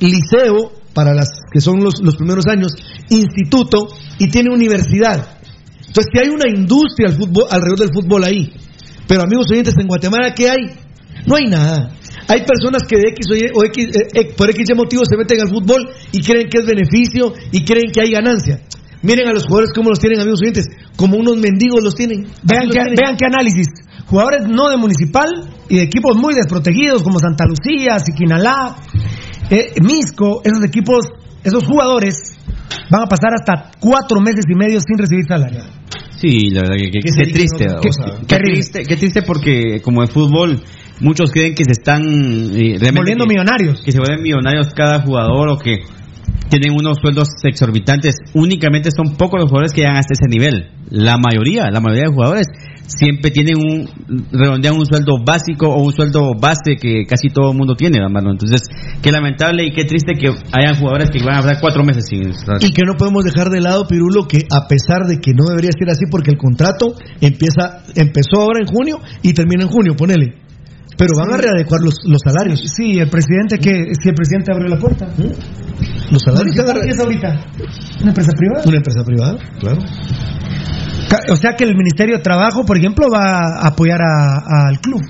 liceo, 0.00 0.72
para 0.94 1.14
las 1.14 1.28
que 1.52 1.60
son 1.60 1.82
los, 1.82 2.00
los 2.02 2.16
primeros 2.16 2.46
años, 2.46 2.72
instituto 3.08 3.88
y 4.18 4.30
tiene 4.30 4.52
universidad. 4.52 5.38
Entonces, 5.86 6.06
que 6.12 6.20
hay 6.20 6.28
una 6.28 6.48
industria 6.48 7.08
al 7.08 7.16
fútbol, 7.16 7.44
alrededor 7.50 7.78
del 7.80 7.92
fútbol 7.92 8.24
ahí. 8.24 8.52
Pero, 9.06 9.22
amigos 9.22 9.46
oyentes, 9.50 9.74
en 9.80 9.88
Guatemala, 9.88 10.34
¿qué 10.34 10.50
hay? 10.50 10.70
No 11.26 11.36
hay 11.36 11.46
nada. 11.46 11.96
Hay 12.28 12.44
personas 12.44 12.82
que 12.88 12.96
de 12.96 13.08
X 13.10 13.26
o, 13.28 13.58
o 13.58 13.64
X, 13.64 13.86
eh, 13.86 14.08
eh, 14.14 14.32
por 14.36 14.48
X 14.50 14.70
y 14.70 14.74
motivos 14.74 15.08
se 15.10 15.16
meten 15.16 15.40
al 15.40 15.48
fútbol 15.48 15.90
y 16.12 16.20
creen 16.20 16.48
que 16.48 16.58
es 16.58 16.66
beneficio 16.66 17.34
y 17.50 17.64
creen 17.64 17.90
que 17.90 18.00
hay 18.02 18.12
ganancia. 18.12 18.60
Miren 19.02 19.28
a 19.28 19.32
los 19.32 19.44
jugadores 19.44 19.70
cómo 19.74 19.88
los 19.90 19.98
tienen, 19.98 20.20
amigos 20.20 20.40
oyentes, 20.42 20.66
como 20.96 21.16
unos 21.16 21.36
mendigos 21.38 21.82
los 21.82 21.94
tienen. 21.94 22.26
Vean 22.42 22.66
los 22.66 22.74
qué, 22.74 22.80
tienen. 22.82 22.94
vean 23.00 23.16
qué 23.16 23.26
análisis. 23.26 23.66
Jugadores 24.06 24.46
no 24.48 24.68
de 24.68 24.76
municipal 24.76 25.28
y 25.68 25.76
de 25.76 25.82
equipos 25.82 26.16
muy 26.16 26.34
desprotegidos 26.34 27.02
como 27.02 27.18
Santa 27.18 27.44
Lucía, 27.46 27.98
Siquinalá, 27.98 28.76
eh, 29.50 29.72
Misco, 29.80 30.42
esos 30.44 30.62
equipos, 30.64 31.06
esos 31.44 31.64
jugadores 31.64 32.36
van 32.90 33.02
a 33.02 33.06
pasar 33.06 33.30
hasta 33.34 33.70
cuatro 33.80 34.20
meses 34.20 34.44
y 34.50 34.54
medio 34.54 34.80
sin 34.80 34.98
recibir 34.98 35.24
salario. 35.26 35.62
Sí, 36.16 36.50
la 36.50 36.62
verdad 36.62 36.74
que, 36.76 36.90
que- 36.90 37.00
¿Qué 37.00 37.32
triste. 37.32 37.66
¿Qué- 38.26 38.36
triste, 38.36 38.82
qué 38.86 38.96
triste 38.96 39.22
porque 39.22 39.80
como 39.82 40.02
en 40.02 40.08
fútbol 40.08 40.60
muchos 41.00 41.30
creen 41.30 41.54
que 41.54 41.64
se 41.64 41.72
están 41.72 42.02
eh, 42.04 42.78
Volviendo 42.94 43.24
que- 43.24 43.30
millonarios. 43.30 43.80
que 43.82 43.92
se 43.92 43.98
vuelven 43.98 44.22
millonarios 44.22 44.68
cada 44.74 45.00
jugador 45.00 45.48
o 45.48 45.56
que 45.58 45.76
tienen 46.50 46.72
unos 46.72 46.98
sueldos 47.00 47.28
exorbitantes. 47.42 48.16
Únicamente 48.34 48.90
son 48.90 49.16
pocos 49.16 49.40
los 49.40 49.48
jugadores 49.48 49.72
que 49.72 49.80
llegan 49.80 49.96
hasta 49.96 50.12
ese 50.12 50.28
nivel. 50.28 50.70
La 50.90 51.16
mayoría, 51.16 51.70
la 51.70 51.80
mayoría 51.80 52.08
de 52.08 52.14
jugadores 52.14 52.46
siempre 52.90 53.30
tienen 53.30 53.56
un 53.56 53.88
redondean 54.32 54.76
un 54.76 54.84
sueldo 54.84 55.22
básico 55.24 55.68
o 55.68 55.82
un 55.82 55.92
sueldo 55.92 56.34
base 56.34 56.76
que 56.76 57.06
casi 57.06 57.28
todo 57.28 57.52
el 57.52 57.56
mundo 57.56 57.74
tiene, 57.76 57.98
hermano. 57.98 58.32
Entonces, 58.32 58.62
qué 59.00 59.12
lamentable 59.12 59.64
y 59.64 59.72
qué 59.72 59.84
triste 59.84 60.14
que 60.14 60.28
hayan 60.52 60.74
jugadores 60.76 61.10
que 61.10 61.22
van 61.22 61.36
a 61.36 61.40
estar 61.40 61.60
cuatro 61.60 61.84
meses 61.84 62.06
sin 62.06 62.32
Y 62.60 62.72
que 62.72 62.82
no 62.84 62.96
podemos 62.96 63.24
dejar 63.24 63.48
de 63.50 63.60
lado, 63.60 63.86
Pirulo, 63.86 64.26
que 64.26 64.46
a 64.50 64.66
pesar 64.66 65.06
de 65.06 65.20
que 65.20 65.32
no 65.32 65.44
debería 65.48 65.70
ser 65.72 65.88
así, 65.90 66.06
porque 66.10 66.32
el 66.32 66.38
contrato 66.38 66.94
empieza, 67.20 67.84
empezó 67.94 68.40
ahora 68.40 68.60
en 68.60 68.66
junio 68.66 69.00
y 69.22 69.32
termina 69.32 69.62
en 69.62 69.68
junio, 69.68 69.94
ponele. 69.96 70.49
Pero 71.00 71.12
van 71.18 71.32
a 71.32 71.36
readecuar 71.38 71.80
los, 71.80 71.94
los 72.04 72.20
salarios. 72.22 72.60
Sí, 72.76 72.98
el 73.00 73.08
presidente 73.08 73.56
que 73.58 73.72
si 73.96 74.08
el 74.10 74.14
presidente 74.14 74.52
abrió 74.52 74.68
la 74.68 74.78
puerta. 74.78 75.08
Los 76.12 76.20
salarios 76.22 76.54
¿Qué 76.54 76.90
es 76.90 76.98
ahorita? 77.00 77.40
¿Una 78.02 78.10
empresa 78.10 78.32
privada? 78.36 78.62
Una 78.66 78.76
empresa 78.76 79.02
privada, 79.04 79.38
claro. 79.60 79.78
O 81.32 81.36
sea 81.36 81.56
que 81.56 81.64
el 81.64 81.74
Ministerio 81.74 82.18
de 82.18 82.22
Trabajo, 82.22 82.64
por 82.66 82.76
ejemplo, 82.76 83.06
va 83.12 83.62
a 83.62 83.68
apoyar 83.68 83.98
a- 84.02 84.68
al 84.68 84.78
club. 84.80 85.00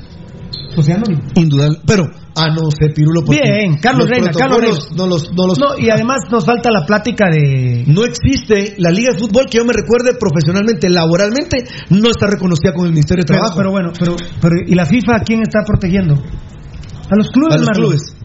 O 0.77 0.83
sea, 0.83 0.97
no. 0.99 1.05
Indudable. 1.35 1.79
Pero, 1.87 2.05
ah, 2.37 2.49
no 2.49 2.71
sé, 2.71 2.91
Pirulo. 2.95 3.25
porque 3.25 3.41
Bien, 3.43 3.77
Carlos 3.79 4.09
los 4.09 4.11
Reina, 4.11 4.31
Carlos 4.33 4.61
Reina. 4.61 4.79
No 4.97 5.07
los, 5.07 5.33
no 5.33 5.47
los. 5.47 5.59
No, 5.59 5.79
y 5.79 5.91
además 5.91 6.19
nos 6.31 6.45
falta 6.45 6.71
la 6.71 6.85
plática 6.87 7.27
de. 7.31 7.85
No 7.87 8.05
existe 8.05 8.75
la 8.79 8.91
Liga 8.91 9.13
de 9.13 9.19
Fútbol 9.19 9.47
que 9.51 9.59
yo 9.59 9.65
me 9.65 9.73
recuerde 9.73 10.15
profesionalmente, 10.19 10.89
laboralmente, 10.89 11.65
no 11.91 12.11
está 12.11 12.27
reconocida 12.27 12.73
con 12.73 12.87
el 12.87 12.93
Ministerio 12.93 13.23
de 13.23 13.29
Pero, 13.29 13.39
Trabajo. 13.41 13.59
pero 13.59 13.71
bueno, 13.71 13.93
pero, 13.99 14.17
pero 14.41 14.55
¿y 14.67 14.75
la 14.75 14.87
FIFA 14.87 15.17
a 15.17 15.21
quién 15.21 15.41
está 15.43 15.61
protegiendo? 15.67 16.15
A 16.15 17.17
los 17.17 17.29
clubes, 17.31 17.55
A 17.55 17.59
los 17.59 17.69
clubes. 17.71 18.17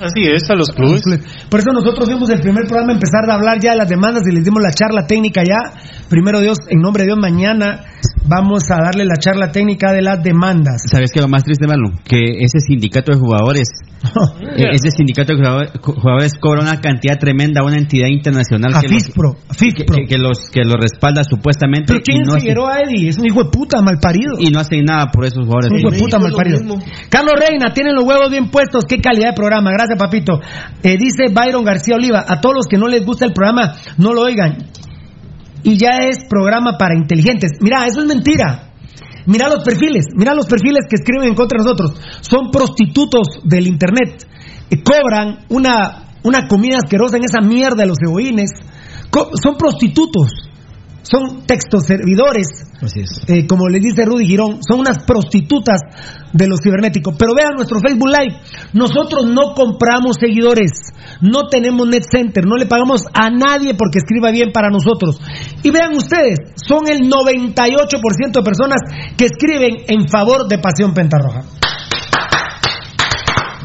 Así 0.00 0.22
es, 0.22 0.48
a 0.48 0.54
los 0.54 0.70
clubes. 0.70 1.02
Por 1.50 1.58
eso 1.58 1.70
nosotros 1.72 2.08
fuimos 2.08 2.30
el 2.30 2.40
primer 2.40 2.66
programa 2.66 2.92
a 2.92 2.94
empezar 2.94 3.28
a 3.28 3.34
hablar 3.34 3.58
ya 3.60 3.72
de 3.72 3.78
las 3.78 3.88
demandas 3.88 4.22
y 4.28 4.32
les 4.32 4.44
dimos 4.44 4.62
la 4.62 4.70
charla 4.70 5.06
técnica 5.06 5.42
ya. 5.42 5.58
Primero 6.08 6.40
Dios, 6.40 6.58
en 6.68 6.78
nombre 6.80 7.02
de 7.02 7.08
Dios, 7.08 7.18
mañana 7.18 7.84
Vamos 8.26 8.70
a 8.70 8.82
darle 8.82 9.04
la 9.04 9.16
charla 9.16 9.52
técnica 9.52 9.92
de 9.92 10.02
las 10.02 10.22
demandas. 10.22 10.82
¿Sabes 10.90 11.10
qué 11.12 11.20
es 11.20 11.24
lo 11.24 11.30
más 11.30 11.44
triste, 11.44 11.66
Marlon? 11.66 11.98
Que 12.04 12.40
ese 12.40 12.60
sindicato 12.60 13.12
de 13.12 13.18
jugadores, 13.18 13.68
eh, 14.56 14.70
ese 14.72 14.90
sindicato 14.90 15.34
de 15.34 15.68
jugadores, 15.80 16.34
cobra 16.40 16.62
una 16.62 16.80
cantidad 16.80 17.16
tremenda 17.18 17.62
a 17.62 17.64
una 17.64 17.78
entidad 17.78 18.08
internacional 18.08 18.74
A 18.74 18.80
que 18.80 18.88
los, 18.88 19.04
FISPRO, 19.04 19.36
a 19.48 19.54
FISPRO. 19.54 19.96
que, 19.96 20.04
que 20.06 20.18
los 20.18 20.50
que 20.50 20.62
los 20.64 20.76
respalda 20.76 21.22
supuestamente 21.24 21.92
¿Pero 21.92 22.02
quién 22.02 22.18
no, 22.18 22.22
es 22.22 22.28
hacen, 22.28 22.40
Figueroa 22.40 22.80
Eddie? 22.80 23.08
Es 23.08 23.18
un 23.18 23.26
hijo 23.26 23.44
de 23.44 23.50
puta 23.50 23.80
malparido. 23.80 24.34
y 24.38 24.50
no 24.50 24.60
hacen 24.60 24.84
nada 24.84 25.06
por 25.12 25.24
esos 25.24 25.44
jugadores. 25.44 25.70
Un 25.70 25.78
hijo 25.78 25.90
de 25.90 25.98
puta 25.98 26.18
malparido. 26.18 26.60
Carlos 27.08 27.34
Reina, 27.38 27.72
tienen 27.72 27.94
los 27.94 28.04
huevos 28.04 28.30
bien 28.30 28.50
puestos. 28.50 28.84
Qué 28.84 28.98
calidad 28.98 29.30
de 29.30 29.34
programa. 29.34 29.70
Gracias, 29.72 29.98
papito. 29.98 30.40
Eh, 30.82 30.96
dice 30.98 31.32
Byron 31.32 31.64
García 31.64 31.96
Oliva. 31.96 32.24
A 32.26 32.40
todos 32.40 32.54
los 32.56 32.66
que 32.66 32.78
no 32.78 32.88
les 32.88 33.04
gusta 33.04 33.24
el 33.24 33.32
programa, 33.32 33.74
no 33.96 34.12
lo 34.12 34.22
oigan. 34.22 34.58
Y 35.62 35.76
ya 35.76 35.98
es 36.08 36.24
programa 36.28 36.78
para 36.78 36.94
inteligentes. 36.94 37.52
Mira, 37.60 37.86
eso 37.86 38.00
es 38.00 38.06
mentira. 38.06 38.70
Mira 39.26 39.48
los 39.48 39.62
perfiles. 39.64 40.06
Mira 40.14 40.34
los 40.34 40.46
perfiles 40.46 40.86
que 40.88 40.96
escriben 40.96 41.28
en 41.28 41.34
contra 41.34 41.58
de 41.58 41.64
nosotros. 41.64 42.00
Son 42.20 42.50
prostitutos 42.50 43.40
del 43.44 43.66
internet. 43.66 44.26
Cobran 44.84 45.44
una, 45.48 46.04
una 46.22 46.46
comida 46.48 46.78
asquerosa 46.78 47.16
en 47.16 47.24
esa 47.24 47.40
mierda 47.40 47.82
de 47.82 47.86
los. 47.86 47.98
Co- 49.10 49.30
son 49.42 49.56
prostitutos. 49.56 50.47
Son 51.10 51.46
textos 51.46 51.86
servidores 51.86 52.68
Así 52.80 53.00
es. 53.00 53.10
eh, 53.28 53.46
como 53.46 53.68
le 53.68 53.80
dice 53.80 54.04
Rudy 54.04 54.26
Girón, 54.26 54.60
son 54.62 54.80
unas 54.80 55.04
prostitutas 55.04 55.80
de 56.32 56.46
los 56.46 56.60
cibernéticos. 56.62 57.14
Pero 57.18 57.34
vean 57.34 57.54
nuestro 57.56 57.80
Facebook 57.80 58.08
Live, 58.08 58.36
nosotros 58.72 59.26
no 59.26 59.54
compramos 59.54 60.16
seguidores, 60.20 60.70
no 61.20 61.48
tenemos 61.48 61.88
net 61.88 62.04
center, 62.08 62.44
no 62.46 62.56
le 62.56 62.66
pagamos 62.66 63.04
a 63.12 63.30
nadie 63.30 63.74
porque 63.74 63.98
escriba 63.98 64.30
bien 64.30 64.52
para 64.52 64.70
nosotros. 64.70 65.20
Y 65.62 65.70
vean 65.70 65.96
ustedes, 65.96 66.38
son 66.54 66.86
el 66.86 67.10
98% 67.10 68.32
de 68.32 68.42
personas 68.42 68.80
que 69.16 69.24
escriben 69.24 69.84
en 69.88 70.08
favor 70.08 70.46
de 70.46 70.58
Pasión 70.58 70.94
Pentarroja. 70.94 71.42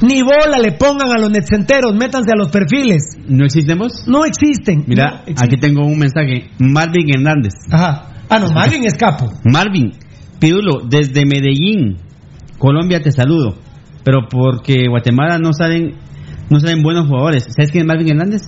Ni 0.03 0.21
bola 0.21 0.59
le 0.61 0.73
pongan 0.73 1.11
a 1.15 1.19
los 1.19 1.31
netcenteros, 1.31 1.95
métanse 1.95 2.33
a 2.33 2.35
los 2.35 2.49
perfiles. 2.49 3.17
¿No 3.25 3.45
existemos? 3.45 4.05
No 4.05 4.25
existen. 4.25 4.83
Mira, 4.85 5.23
aquí 5.37 5.55
tengo 5.55 5.85
un 5.85 5.97
mensaje. 5.97 6.49
Marvin 6.59 7.07
Hernández. 7.09 7.53
Ajá. 7.71 8.09
Ah, 8.29 8.39
no, 8.39 8.51
Marvin 8.51 8.83
es 8.83 8.95
capo. 8.95 9.31
Marvin, 9.45 9.93
Pidulo, 10.39 10.81
desde 10.89 11.25
Medellín, 11.25 11.99
Colombia 12.57 13.01
te 13.01 13.13
saludo. 13.13 13.55
Pero 14.03 14.27
porque 14.29 14.89
Guatemala 14.89 15.37
no 15.39 15.53
salen 15.53 15.95
no 16.49 16.59
salen 16.59 16.83
buenos 16.83 17.07
jugadores. 17.07 17.45
¿Sabes 17.55 17.71
quién 17.71 17.83
es 17.83 17.87
Marvin 17.87 18.09
Hernández? 18.09 18.41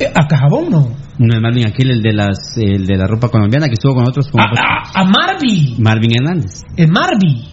Eh, 0.00 0.10
a 0.12 0.26
Cajabón 0.26 0.70
no. 0.70 0.88
No 1.18 1.34
es 1.34 1.40
Marvin 1.40 1.68
aquel, 1.68 1.92
el 1.92 2.02
de 2.02 2.12
las 2.12 2.58
el 2.58 2.84
de 2.84 2.96
la 2.96 3.06
ropa 3.06 3.28
colombiana 3.28 3.68
que 3.68 3.74
estuvo 3.74 3.94
con 3.94 4.02
nosotros. 4.02 4.28
Como 4.28 4.42
A, 4.42 4.90
a 4.92 5.04
Marvin. 5.04 5.80
Marvin 5.80 6.10
Hernández. 6.16 6.62
Es 6.76 6.90
Marvin. 6.90 7.44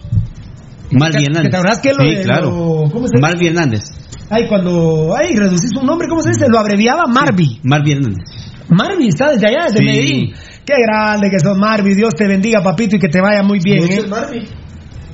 Marvin 0.92 1.18
¿Que- 1.18 1.24
Hernández. 1.26 1.50
te 1.50 1.56
acuerdas 1.56 1.80
que 1.80 1.88
lo 1.92 2.04
sí, 2.04 2.14
de 2.16 2.22
claro. 2.22 2.50
lo- 2.50 2.90
¿cómo 2.90 3.06
se 3.08 3.12
dice? 3.16 3.20
Marvin 3.20 3.48
Hernández. 3.48 3.82
Ay, 4.30 4.48
cuando. 4.48 5.14
Ay, 5.16 5.34
reducís 5.36 5.70
un 5.80 5.86
nombre, 5.86 6.08
¿cómo 6.08 6.20
se 6.22 6.30
dice? 6.30 6.46
Lo 6.48 6.58
abreviaba 6.58 7.04
Marvin. 7.06 7.58
Marvin 7.62 7.98
Hernández. 7.98 8.24
Marvin 8.68 9.08
está 9.08 9.30
desde 9.30 9.46
allá, 9.46 9.64
desde 9.66 9.78
Sí. 9.78 9.84
Medellín. 9.84 10.32
Qué 10.64 10.74
grande 10.84 11.28
que 11.30 11.38
sos, 11.38 11.56
Marvin. 11.56 11.96
Dios 11.96 12.14
te 12.16 12.26
bendiga, 12.26 12.60
papito, 12.62 12.96
y 12.96 12.98
que 12.98 13.08
te 13.08 13.20
vaya 13.20 13.42
muy 13.44 13.60
bien. 13.62 13.84
¿eh? 13.84 14.02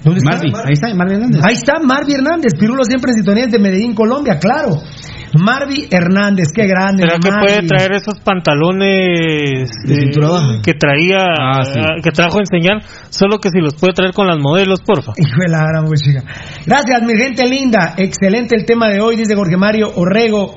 ¿Dónde 0.04 0.18
está? 0.18 0.30
Marvin, 0.32 0.52
ahí 0.56 0.72
está, 0.72 0.94
Marvin 0.94 1.14
Hernández. 1.16 1.40
Ahí 1.44 1.54
está 1.54 1.74
Marvin 1.80 2.16
Hernández, 2.16 2.54
Pirulo 2.58 2.82
siempre 2.84 3.10
en 3.10 3.14
sintonía 3.16 3.46
de 3.46 3.58
Medellín, 3.60 3.94
Colombia, 3.94 4.38
claro. 4.38 4.70
Marvin 5.38 5.86
Hernández, 5.90 6.48
qué 6.54 6.66
grande. 6.66 7.02
¿Será 7.02 7.18
que 7.18 7.30
puede 7.30 7.66
traer 7.66 7.92
esos 7.92 8.20
pantalones 8.20 9.70
De 9.86 9.94
eh, 9.94 10.00
cintura 10.00 10.28
baja. 10.28 10.62
que 10.62 10.74
traía, 10.74 11.24
Ah, 11.38 11.64
sí. 11.64 11.78
eh, 11.78 12.02
que 12.02 12.10
trajo 12.10 12.38
a 12.38 12.40
enseñar? 12.40 12.82
Solo 13.10 13.38
que 13.38 13.50
si 13.50 13.58
los 13.60 13.74
puede 13.74 13.94
traer 13.94 14.12
con 14.12 14.26
las 14.26 14.38
modelos, 14.38 14.80
porfa. 14.80 15.12
Hijo 15.16 15.40
de 15.40 15.48
la 15.50 15.66
gran 15.66 15.90
chica. 15.94 16.22
Gracias, 16.66 17.02
mi 17.02 17.14
gente 17.16 17.46
linda. 17.46 17.94
Excelente 17.96 18.56
el 18.56 18.64
tema 18.64 18.88
de 18.88 19.00
hoy, 19.00 19.16
dice 19.16 19.34
Jorge 19.34 19.56
Mario 19.56 19.92
Orrego. 19.96 20.56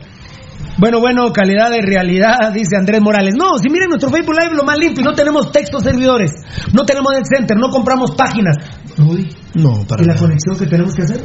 Bueno, 0.78 1.00
bueno, 1.00 1.32
calidad 1.32 1.70
de 1.72 1.82
realidad, 1.82 2.52
dice 2.54 2.76
Andrés 2.78 3.02
Morales. 3.02 3.34
No, 3.38 3.58
si 3.60 3.70
miren 3.70 3.88
nuestro 3.90 4.10
Facebook 4.10 4.36
Live, 4.38 4.56
lo 4.58 4.64
más 4.64 4.78
limpio, 4.78 5.06
no 5.06 5.14
tenemos 5.14 5.50
textos 5.54 5.84
servidores, 5.84 6.32
no 6.74 6.86
tenemos 6.86 7.14
net 7.14 7.24
center, 7.34 7.56
no 7.58 7.70
compramos 7.70 8.12
páginas. 8.12 8.58
Rudy, 8.98 9.27
No, 9.56 9.85
para 9.88 10.03
¿y 10.03 10.06
la 10.06 10.15
conexión 10.15 10.57
que 10.57 10.65
tenemos 10.67 10.93
que 10.93 11.03
hacer? 11.03 11.22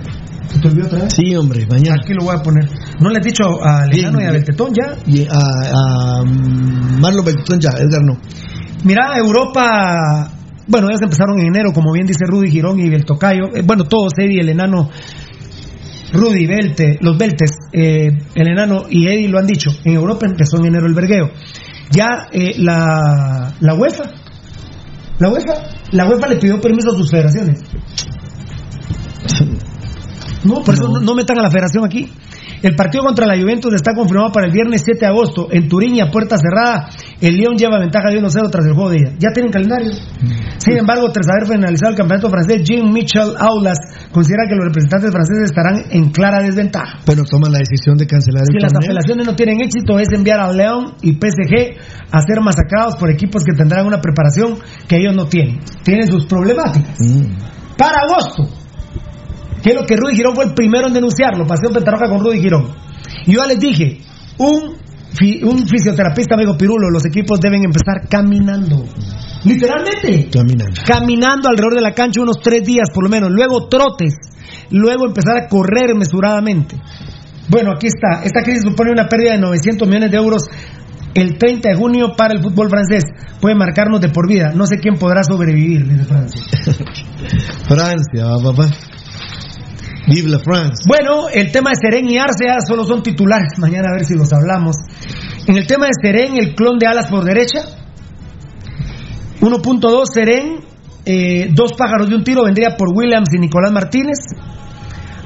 ¿Se 0.48 0.58
te 0.58 0.68
olvidó 0.68 0.86
otra 0.86 1.04
vez? 1.04 1.14
Sí, 1.14 1.36
hombre, 1.36 1.66
mañana. 1.70 1.96
Aquí 2.02 2.12
lo 2.12 2.24
voy 2.24 2.36
a 2.36 2.42
poner. 2.42 2.68
¿No 3.00 3.10
le 3.10 3.18
has 3.18 3.24
dicho 3.24 3.44
a 3.62 3.86
Lejano 3.86 4.18
Bien, 4.18 4.26
y 4.26 4.28
a. 4.28 4.32
Beltetón 4.32 4.72
ya? 4.74 4.96
Y 5.06 5.26
a, 5.28 5.30
a 5.30 6.24
mm, 6.24 7.00
Marlon 7.00 7.24
Beltrán 7.24 7.60
ya, 7.60 7.70
Edgar 7.70 8.02
no. 8.02 8.18
Mira, 8.84 9.16
Europa, 9.16 10.32
bueno, 10.66 10.88
ellos 10.88 11.02
empezaron 11.02 11.38
en 11.38 11.48
enero, 11.48 11.72
como 11.72 11.92
bien 11.92 12.06
dice 12.06 12.24
Rudy 12.26 12.50
Girón 12.50 12.80
y 12.80 12.92
el 12.92 13.04
Tocayo. 13.04 13.54
Eh, 13.54 13.62
bueno, 13.64 13.84
todos, 13.84 14.12
Eddie, 14.18 14.40
el 14.40 14.48
enano, 14.48 14.90
Rudy, 16.12 16.46
Belte, 16.46 16.98
los 17.00 17.16
Beltes, 17.16 17.50
eh, 17.72 18.08
el 18.34 18.48
enano 18.48 18.84
y 18.88 19.06
Eddie 19.06 19.28
lo 19.28 19.38
han 19.38 19.46
dicho. 19.46 19.70
En 19.84 19.94
Europa 19.94 20.26
empezó 20.26 20.58
en 20.58 20.66
enero 20.66 20.86
el 20.86 20.94
vergueo. 20.94 21.30
Ya 21.92 22.28
eh, 22.32 22.54
la, 22.58 23.52
la 23.60 23.74
UEFA, 23.74 24.04
la 25.20 25.28
UEFA, 25.28 25.52
la 25.92 26.08
UEFA 26.08 26.26
le 26.28 26.36
pidió 26.36 26.60
permiso 26.60 26.90
a 26.90 26.96
sus 26.96 27.10
federaciones. 27.10 27.60
No, 30.44 30.62
por 30.62 30.74
eso 30.74 30.88
no, 30.88 31.00
no 31.00 31.14
metan 31.14 31.38
a 31.38 31.42
la 31.42 31.50
federación 31.50 31.84
aquí. 31.84 32.10
El 32.62 32.74
partido 32.74 33.04
contra 33.04 33.26
la 33.26 33.38
Juventus 33.38 33.72
está 33.74 33.94
confirmado 33.94 34.32
para 34.32 34.46
el 34.46 34.52
viernes 34.52 34.82
7 34.84 35.00
de 35.00 35.06
agosto. 35.06 35.48
En 35.50 35.68
Turín 35.68 35.96
y 35.96 36.00
a 36.00 36.10
puerta 36.10 36.36
cerrada, 36.36 36.90
el 37.20 37.36
Lyon 37.36 37.56
lleva 37.56 37.78
ventaja 37.78 38.10
de 38.10 38.20
1-0 38.20 38.50
tras 38.50 38.66
el 38.66 38.74
juego 38.74 38.90
de 38.90 38.96
ida. 38.98 39.12
Ya 39.18 39.28
tienen 39.32 39.50
calendario. 39.50 39.92
Sin 40.58 40.76
embargo, 40.76 41.10
tras 41.10 41.26
haber 41.28 41.46
finalizado 41.48 41.92
el 41.92 41.96
campeonato 41.96 42.28
francés, 42.28 42.62
Jean 42.64 42.92
Michel 42.92 43.34
Aulas 43.38 43.78
considera 44.12 44.44
que 44.48 44.54
los 44.54 44.64
representantes 44.66 45.10
franceses 45.10 45.50
estarán 45.50 45.84
en 45.90 46.10
clara 46.10 46.42
desventaja. 46.42 47.00
Pero 47.06 47.24
toman 47.24 47.52
la 47.52 47.58
decisión 47.58 47.96
de 47.96 48.06
cancelar 48.06 48.44
Si 48.46 48.56
el 48.56 48.62
las 48.62 48.72
torneo. 48.72 48.90
apelaciones 48.90 49.26
no 49.26 49.36
tienen 49.36 49.60
éxito, 49.60 49.98
es 49.98 50.08
enviar 50.12 50.40
a 50.40 50.52
León 50.52 50.94
y 51.02 51.12
PSG 51.12 51.78
a 52.10 52.22
ser 52.22 52.40
masacrados 52.40 52.96
por 52.96 53.10
equipos 53.10 53.44
que 53.44 53.52
tendrán 53.52 53.86
una 53.86 54.00
preparación 54.00 54.58
que 54.88 54.96
ellos 54.96 55.14
no 55.14 55.26
tienen. 55.26 55.60
Tienen 55.84 56.06
sus 56.08 56.26
problemáticas. 56.26 56.98
Mm. 56.98 57.76
Para 57.76 58.02
agosto, 58.02 58.48
que 59.62 59.70
es 59.70 59.76
lo 59.76 59.86
que 59.86 59.96
Rudy 59.96 60.16
Girón 60.16 60.34
fue 60.34 60.44
el 60.44 60.54
primero 60.54 60.88
en 60.88 60.94
denunciarlo, 60.94 61.46
Pasión 61.46 61.72
Pentarroja 61.72 62.08
con 62.08 62.20
Rudy 62.20 62.40
Girón. 62.40 62.68
Y 63.26 63.34
yo 63.34 63.40
ya 63.42 63.46
les 63.46 63.58
dije, 63.58 64.00
un, 64.38 64.76
un 65.42 65.66
fisioterapeuta 65.66 66.36
me 66.36 66.44
dijo, 66.44 66.56
Pirulo, 66.56 66.90
los 66.90 67.04
equipos 67.04 67.40
deben 67.40 67.64
empezar 67.64 68.08
caminando. 68.08 68.84
Literalmente. 69.44 70.28
Caminando. 70.30 70.80
Caminando 70.86 71.48
alrededor 71.48 71.74
de 71.74 71.80
la 71.80 71.92
cancha 71.92 72.20
unos 72.20 72.40
tres 72.42 72.64
días 72.64 72.88
por 72.92 73.04
lo 73.04 73.10
menos, 73.10 73.30
luego 73.30 73.68
trotes, 73.68 74.14
luego 74.70 75.06
empezar 75.06 75.36
a 75.36 75.48
correr 75.48 75.94
mesuradamente. 75.94 76.76
Bueno, 77.48 77.72
aquí 77.72 77.88
está. 77.88 78.22
Esta 78.22 78.42
crisis 78.42 78.62
supone 78.62 78.92
una 78.92 79.08
pérdida 79.08 79.32
de 79.32 79.38
900 79.38 79.88
millones 79.88 80.10
de 80.10 80.16
euros 80.16 80.44
el 81.14 81.38
30 81.38 81.70
de 81.70 81.74
junio 81.74 82.12
para 82.16 82.34
el 82.34 82.42
fútbol 82.42 82.68
francés. 82.68 83.04
Puede 83.40 83.56
marcarnos 83.56 84.00
de 84.00 84.10
por 84.10 84.28
vida. 84.28 84.52
No 84.54 84.66
sé 84.66 84.78
quién 84.78 84.96
podrá 84.96 85.24
sobrevivir, 85.24 85.88
dice 85.88 86.04
Francia. 86.04 86.42
Francia, 87.66 88.26
papá. 88.42 88.70
Vive 90.12 90.28
la 90.28 90.40
France. 90.40 90.84
Bueno, 90.86 91.28
el 91.32 91.52
tema 91.52 91.70
de 91.70 91.76
Seren 91.80 92.10
y 92.10 92.18
Arce 92.18 92.46
ya 92.46 92.58
solo 92.66 92.84
son 92.84 93.02
titulares. 93.02 93.58
Mañana 93.58 93.90
a 93.90 93.94
ver 93.94 94.04
si 94.04 94.14
los 94.14 94.32
hablamos. 94.32 94.76
En 95.46 95.56
el 95.56 95.66
tema 95.66 95.86
de 95.86 95.92
Seren, 96.02 96.36
el 96.36 96.54
clon 96.54 96.78
de 96.78 96.86
alas 96.86 97.08
por 97.08 97.24
derecha. 97.24 97.60
1.2 99.40 100.04
Seren, 100.12 100.60
eh, 101.04 101.50
dos 101.54 101.72
pájaros 101.74 102.08
de 102.10 102.16
un 102.16 102.24
tiro 102.24 102.44
vendría 102.44 102.76
por 102.76 102.88
Williams 102.94 103.28
y 103.32 103.38
Nicolás 103.38 103.72
Martínez. 103.72 104.18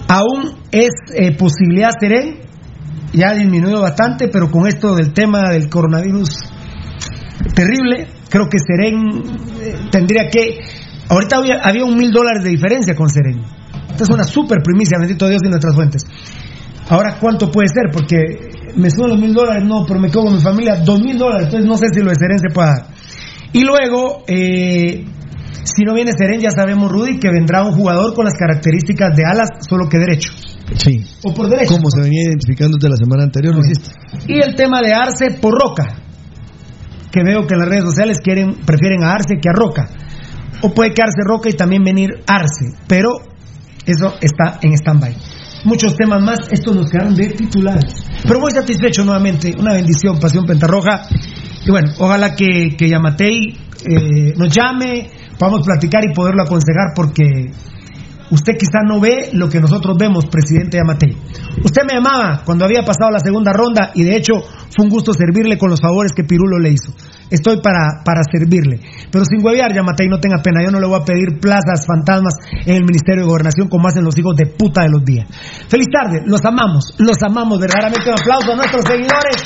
Aún 0.07 0.59
es 0.71 0.93
eh, 1.15 1.35
posibilidad 1.37 1.91
Seren, 1.99 2.41
ya 3.13 3.31
ha 3.31 3.35
disminuido 3.35 3.81
bastante, 3.81 4.29
pero 4.29 4.51
con 4.51 4.67
esto 4.69 4.95
del 4.95 5.13
tema 5.13 5.51
del 5.51 5.69
coronavirus 5.69 6.37
terrible, 7.55 8.09
creo 8.29 8.49
que 8.49 8.59
Seren 8.59 9.23
eh, 9.63 9.89
tendría 9.91 10.29
que. 10.29 10.59
Ahorita 11.09 11.37
había, 11.39 11.61
había 11.63 11.85
un 11.85 11.97
mil 11.97 12.13
dólares 12.13 12.45
de 12.45 12.51
diferencia 12.51 12.95
con 12.95 13.09
Seren. 13.09 13.43
Esta 13.95 14.03
es 14.03 14.11
una 14.11 14.25
super 14.25 14.59
primicia, 14.61 14.99
bendito 14.99 15.29
Dios 15.29 15.41
y 15.45 15.49
nuestras 15.49 15.73
fuentes. 15.73 16.03
Ahora, 16.89 17.17
¿cuánto 17.21 17.49
puede 17.49 17.69
ser? 17.69 17.93
Porque 17.93 18.17
me 18.75 18.91
suben 18.91 19.11
los 19.11 19.21
mil 19.21 19.33
dólares, 19.33 19.63
no, 19.65 19.85
pero 19.87 20.01
me 20.01 20.11
quedo 20.11 20.25
con 20.25 20.35
mi 20.35 20.41
familia, 20.41 20.83
dos 20.85 21.01
mil 21.01 21.17
dólares, 21.17 21.47
entonces 21.47 21.69
no 21.69 21.77
sé 21.77 21.87
si 21.95 22.01
lo 22.01 22.11
de 22.11 22.17
Seren 22.17 22.39
se 22.41 22.53
puede 22.53 22.69
dar. 22.71 22.87
Y 23.53 23.63
luego, 23.63 24.25
eh, 24.27 25.05
si 25.63 25.85
no 25.85 25.95
viene 25.95 26.11
Seren, 26.11 26.41
ya 26.41 26.51
sabemos, 26.51 26.91
Rudy, 26.91 27.21
que 27.21 27.31
vendrá 27.31 27.63
un 27.63 27.73
jugador 27.73 28.15
con 28.15 28.25
las 28.25 28.35
características 28.35 29.17
de 29.17 29.23
alas, 29.25 29.49
solo 29.61 29.89
que 29.89 29.99
derecho. 29.99 30.33
Sí. 30.75 31.05
O 31.23 31.33
por 31.33 31.49
derecho. 31.49 31.75
Como 31.75 31.89
se 31.89 32.03
venía 32.03 32.25
identificando 32.25 32.77
desde 32.77 32.89
la 32.89 32.97
semana 32.97 33.23
anterior, 33.23 33.55
lo 33.55 33.61
hiciste. 33.61 33.91
Y 34.27 34.41
el 34.41 34.57
tema 34.57 34.81
de 34.83 34.93
Arce 34.93 35.39
por 35.41 35.55
Roca, 35.55 36.03
que 37.13 37.23
veo 37.23 37.47
que 37.47 37.55
en 37.55 37.61
las 37.61 37.69
redes 37.69 37.85
sociales 37.85 38.19
quieren, 38.19 38.57
prefieren 38.67 39.05
a 39.05 39.13
Arce 39.13 39.37
que 39.41 39.49
a 39.49 39.53
Roca. 39.53 39.89
O 40.63 40.75
puede 40.75 40.91
quedarse 40.91 41.23
Roca 41.25 41.49
y 41.49 41.53
también 41.53 41.85
venir 41.85 42.25
Arce, 42.27 42.75
pero 42.89 43.34
eso 43.87 44.15
está 44.21 44.59
en 44.63 44.73
stand-by. 44.73 45.17
Muchos 45.65 45.97
temas 45.97 46.21
más, 46.21 46.39
estos 46.51 46.77
nos 46.77 46.91
quedaron 46.91 47.15
de 47.15 47.29
titulares. 47.29 48.05
Pero 48.23 48.41
muy 48.41 48.51
satisfecho 48.51 49.05
nuevamente, 49.05 49.55
una 49.59 49.73
bendición, 49.73 50.19
Pasión 50.21 50.45
Pentarroja. 50.45 51.07
Y 51.65 51.71
bueno, 51.71 51.93
ojalá 51.99 52.35
que, 52.35 52.77
que 52.77 52.89
Yamatei 52.89 53.57
eh, 53.89 54.35
nos 54.37 54.55
llame, 54.55 55.11
podamos 55.39 55.67
platicar 55.67 56.05
y 56.05 56.13
poderlo 56.13 56.43
aconsejar 56.43 56.93
porque 56.95 57.51
usted 58.35 58.55
quizá 58.59 58.83
no 58.87 59.01
ve 59.01 59.31
lo 59.33 59.49
que 59.49 59.61
nosotros 59.61 59.97
vemos, 59.97 60.27
presidente 60.27 60.77
Yamatei. 60.77 61.17
Usted 61.63 61.83
me 61.87 61.95
llamaba 61.95 62.43
cuando 62.45 62.65
había 62.65 62.83
pasado 62.83 63.11
la 63.11 63.21
segunda 63.21 63.53
ronda 63.53 63.93
y 63.95 64.03
de 64.03 64.17
hecho 64.17 64.35
fue 64.75 64.85
un 64.85 64.91
gusto 64.91 65.15
servirle 65.15 65.57
con 65.57 65.71
los 65.71 65.81
favores 65.81 66.13
que 66.13 66.25
Pirulo 66.25 66.59
le 66.59 66.71
hizo. 66.71 66.93
Estoy 67.31 67.61
para, 67.63 68.03
para 68.05 68.21
servirle. 68.31 68.81
Pero 69.11 69.25
sin 69.25 69.45
huevear, 69.45 69.73
Yamatei, 69.73 70.09
no 70.09 70.19
tenga 70.19 70.43
pena. 70.43 70.63
Yo 70.63 70.71
no 70.71 70.81
le 70.81 70.87
voy 70.87 71.01
a 71.01 71.05
pedir 71.05 71.41
plazas 71.41 71.87
fantasmas 71.87 72.35
en 72.67 72.77
el 72.77 72.85
Ministerio 72.85 73.23
de 73.23 73.29
Gobernación 73.29 73.69
como 73.69 73.89
hacen 73.89 74.05
los 74.05 74.19
hijos 74.19 74.37
de 74.37 74.47
puta 74.47 74.83
de 74.83 74.91
los 74.91 75.05
días. 75.05 75.27
Feliz 75.69 75.87
tarde, 75.91 76.23
los 76.27 76.45
amamos, 76.45 76.95
los 76.99 77.17
amamos 77.23 77.59
verdaderamente. 77.59 78.11
Un 78.11 78.19
aplauso 78.19 78.53
a 78.53 78.57
nuestros 78.57 78.85
seguidores 78.85 79.43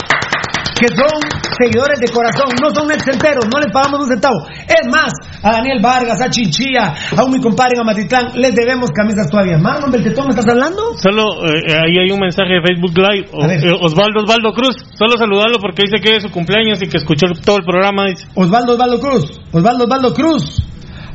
que 0.79 0.89
son 0.95 1.19
seguidores 1.59 1.99
de 2.01 2.09
corazón, 2.09 2.55
no 2.63 2.71
son 2.73 2.91
exenteros, 2.93 3.47
no 3.53 3.59
les 3.61 3.73
pagamos 3.73 4.01
un 4.03 4.09
centavo. 4.09 4.47
Es 4.69 4.87
más, 4.91 5.11
a 5.43 5.53
Daniel 5.53 5.81
Vargas, 5.83 6.21
a 6.21 6.31
Chinchilla, 6.31 6.95
a 7.17 7.25
un 7.25 7.33
mi 7.33 7.41
compadre 7.41 7.75
en 7.75 7.81
Amatitlán, 7.81 8.31
les 8.41 8.55
debemos 8.55 8.91
camisas 8.93 9.29
todavía. 9.29 9.59
Marlon 9.59 9.91
Beltetón, 9.91 10.27
¿me 10.27 10.31
estás 10.31 10.47
hablando? 10.49 10.95
Solo 11.03 11.25
eh, 11.47 11.75
ahí 11.75 11.99
hay 11.99 12.11
un 12.13 12.21
mensaje 12.21 12.55
de 12.55 12.63
Facebook 12.63 12.97
Live. 12.97 13.29
O- 13.33 13.45
eh, 13.45 13.79
Osvaldo 13.83 14.23
Osvaldo 14.23 14.53
Cruz. 14.53 14.77
Solo 14.97 15.19
saludarlo 15.19 15.59
porque 15.61 15.83
dice 15.83 16.01
que 16.03 16.17
es 16.17 16.23
su 16.23 16.31
cumpleaños 16.31 16.81
y 16.81 16.89
que 16.89 16.99
escuchó 16.99 17.27
todo 17.45 17.57
el 17.57 17.65
programa. 17.65 18.07
Dice. 18.07 18.27
Osvaldo 18.37 18.75
Osvaldo 18.75 19.01
Cruz, 19.01 19.41
Osvaldo 19.53 19.85
Osvaldo 19.85 20.15
Cruz. 20.15 20.63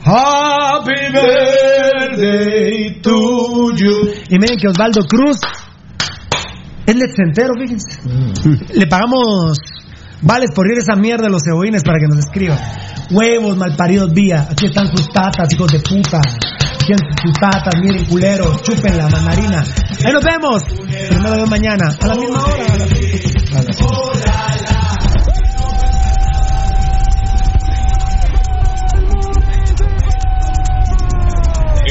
Happy 0.05 0.91
birthday 1.13 2.99
to 3.01 3.71
you. 3.75 4.11
Y 4.29 4.37
miren 4.39 4.57
que 4.57 4.67
Osvaldo 4.67 5.01
Cruz 5.07 5.37
es 6.85 6.95
netcentero, 6.95 7.53
fíjense. 7.59 7.99
Le 8.73 8.87
pagamos 8.87 9.57
vales 10.21 10.49
por 10.55 10.67
ir 10.71 10.77
a 10.77 10.81
esa 10.81 10.95
mierda 10.95 11.25
de 11.25 11.29
los 11.31 11.41
cebollines 11.43 11.83
para 11.83 11.99
que 11.99 12.07
nos 12.07 12.19
escriban. 12.19 12.57
Huevos 13.11 13.57
malparidos 13.57 14.13
vía. 14.13 14.47
Aquí 14.49 14.65
están 14.67 14.87
sus 14.87 15.07
tatas, 15.09 15.51
hijos 15.53 15.71
de 15.71 15.79
puta. 15.79 16.17
Aquí 16.19 16.91
están 16.93 17.17
sus 17.21 17.33
tatas, 17.39 17.73
miren 17.81 18.05
culeros, 18.05 18.61
chupen 18.63 18.97
la 18.97 19.07
mandarina. 19.09 19.63
Ahí 20.05 20.13
nos 20.13 20.23
vemos. 20.23 20.63
Primero 21.09 21.35
de 21.37 21.45
mañana, 21.45 21.95
a 22.01 22.07
la 22.07 22.15
misma 22.15 22.43
hora. 22.45 22.65
a 22.73 23.61
la- 23.63 24.73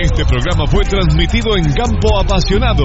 Este 0.03 0.25
programa 0.25 0.67
fue 0.67 0.85
transmitido 0.85 1.57
en 1.57 1.73
Campo 1.73 2.19
Apasionado. 2.19 2.85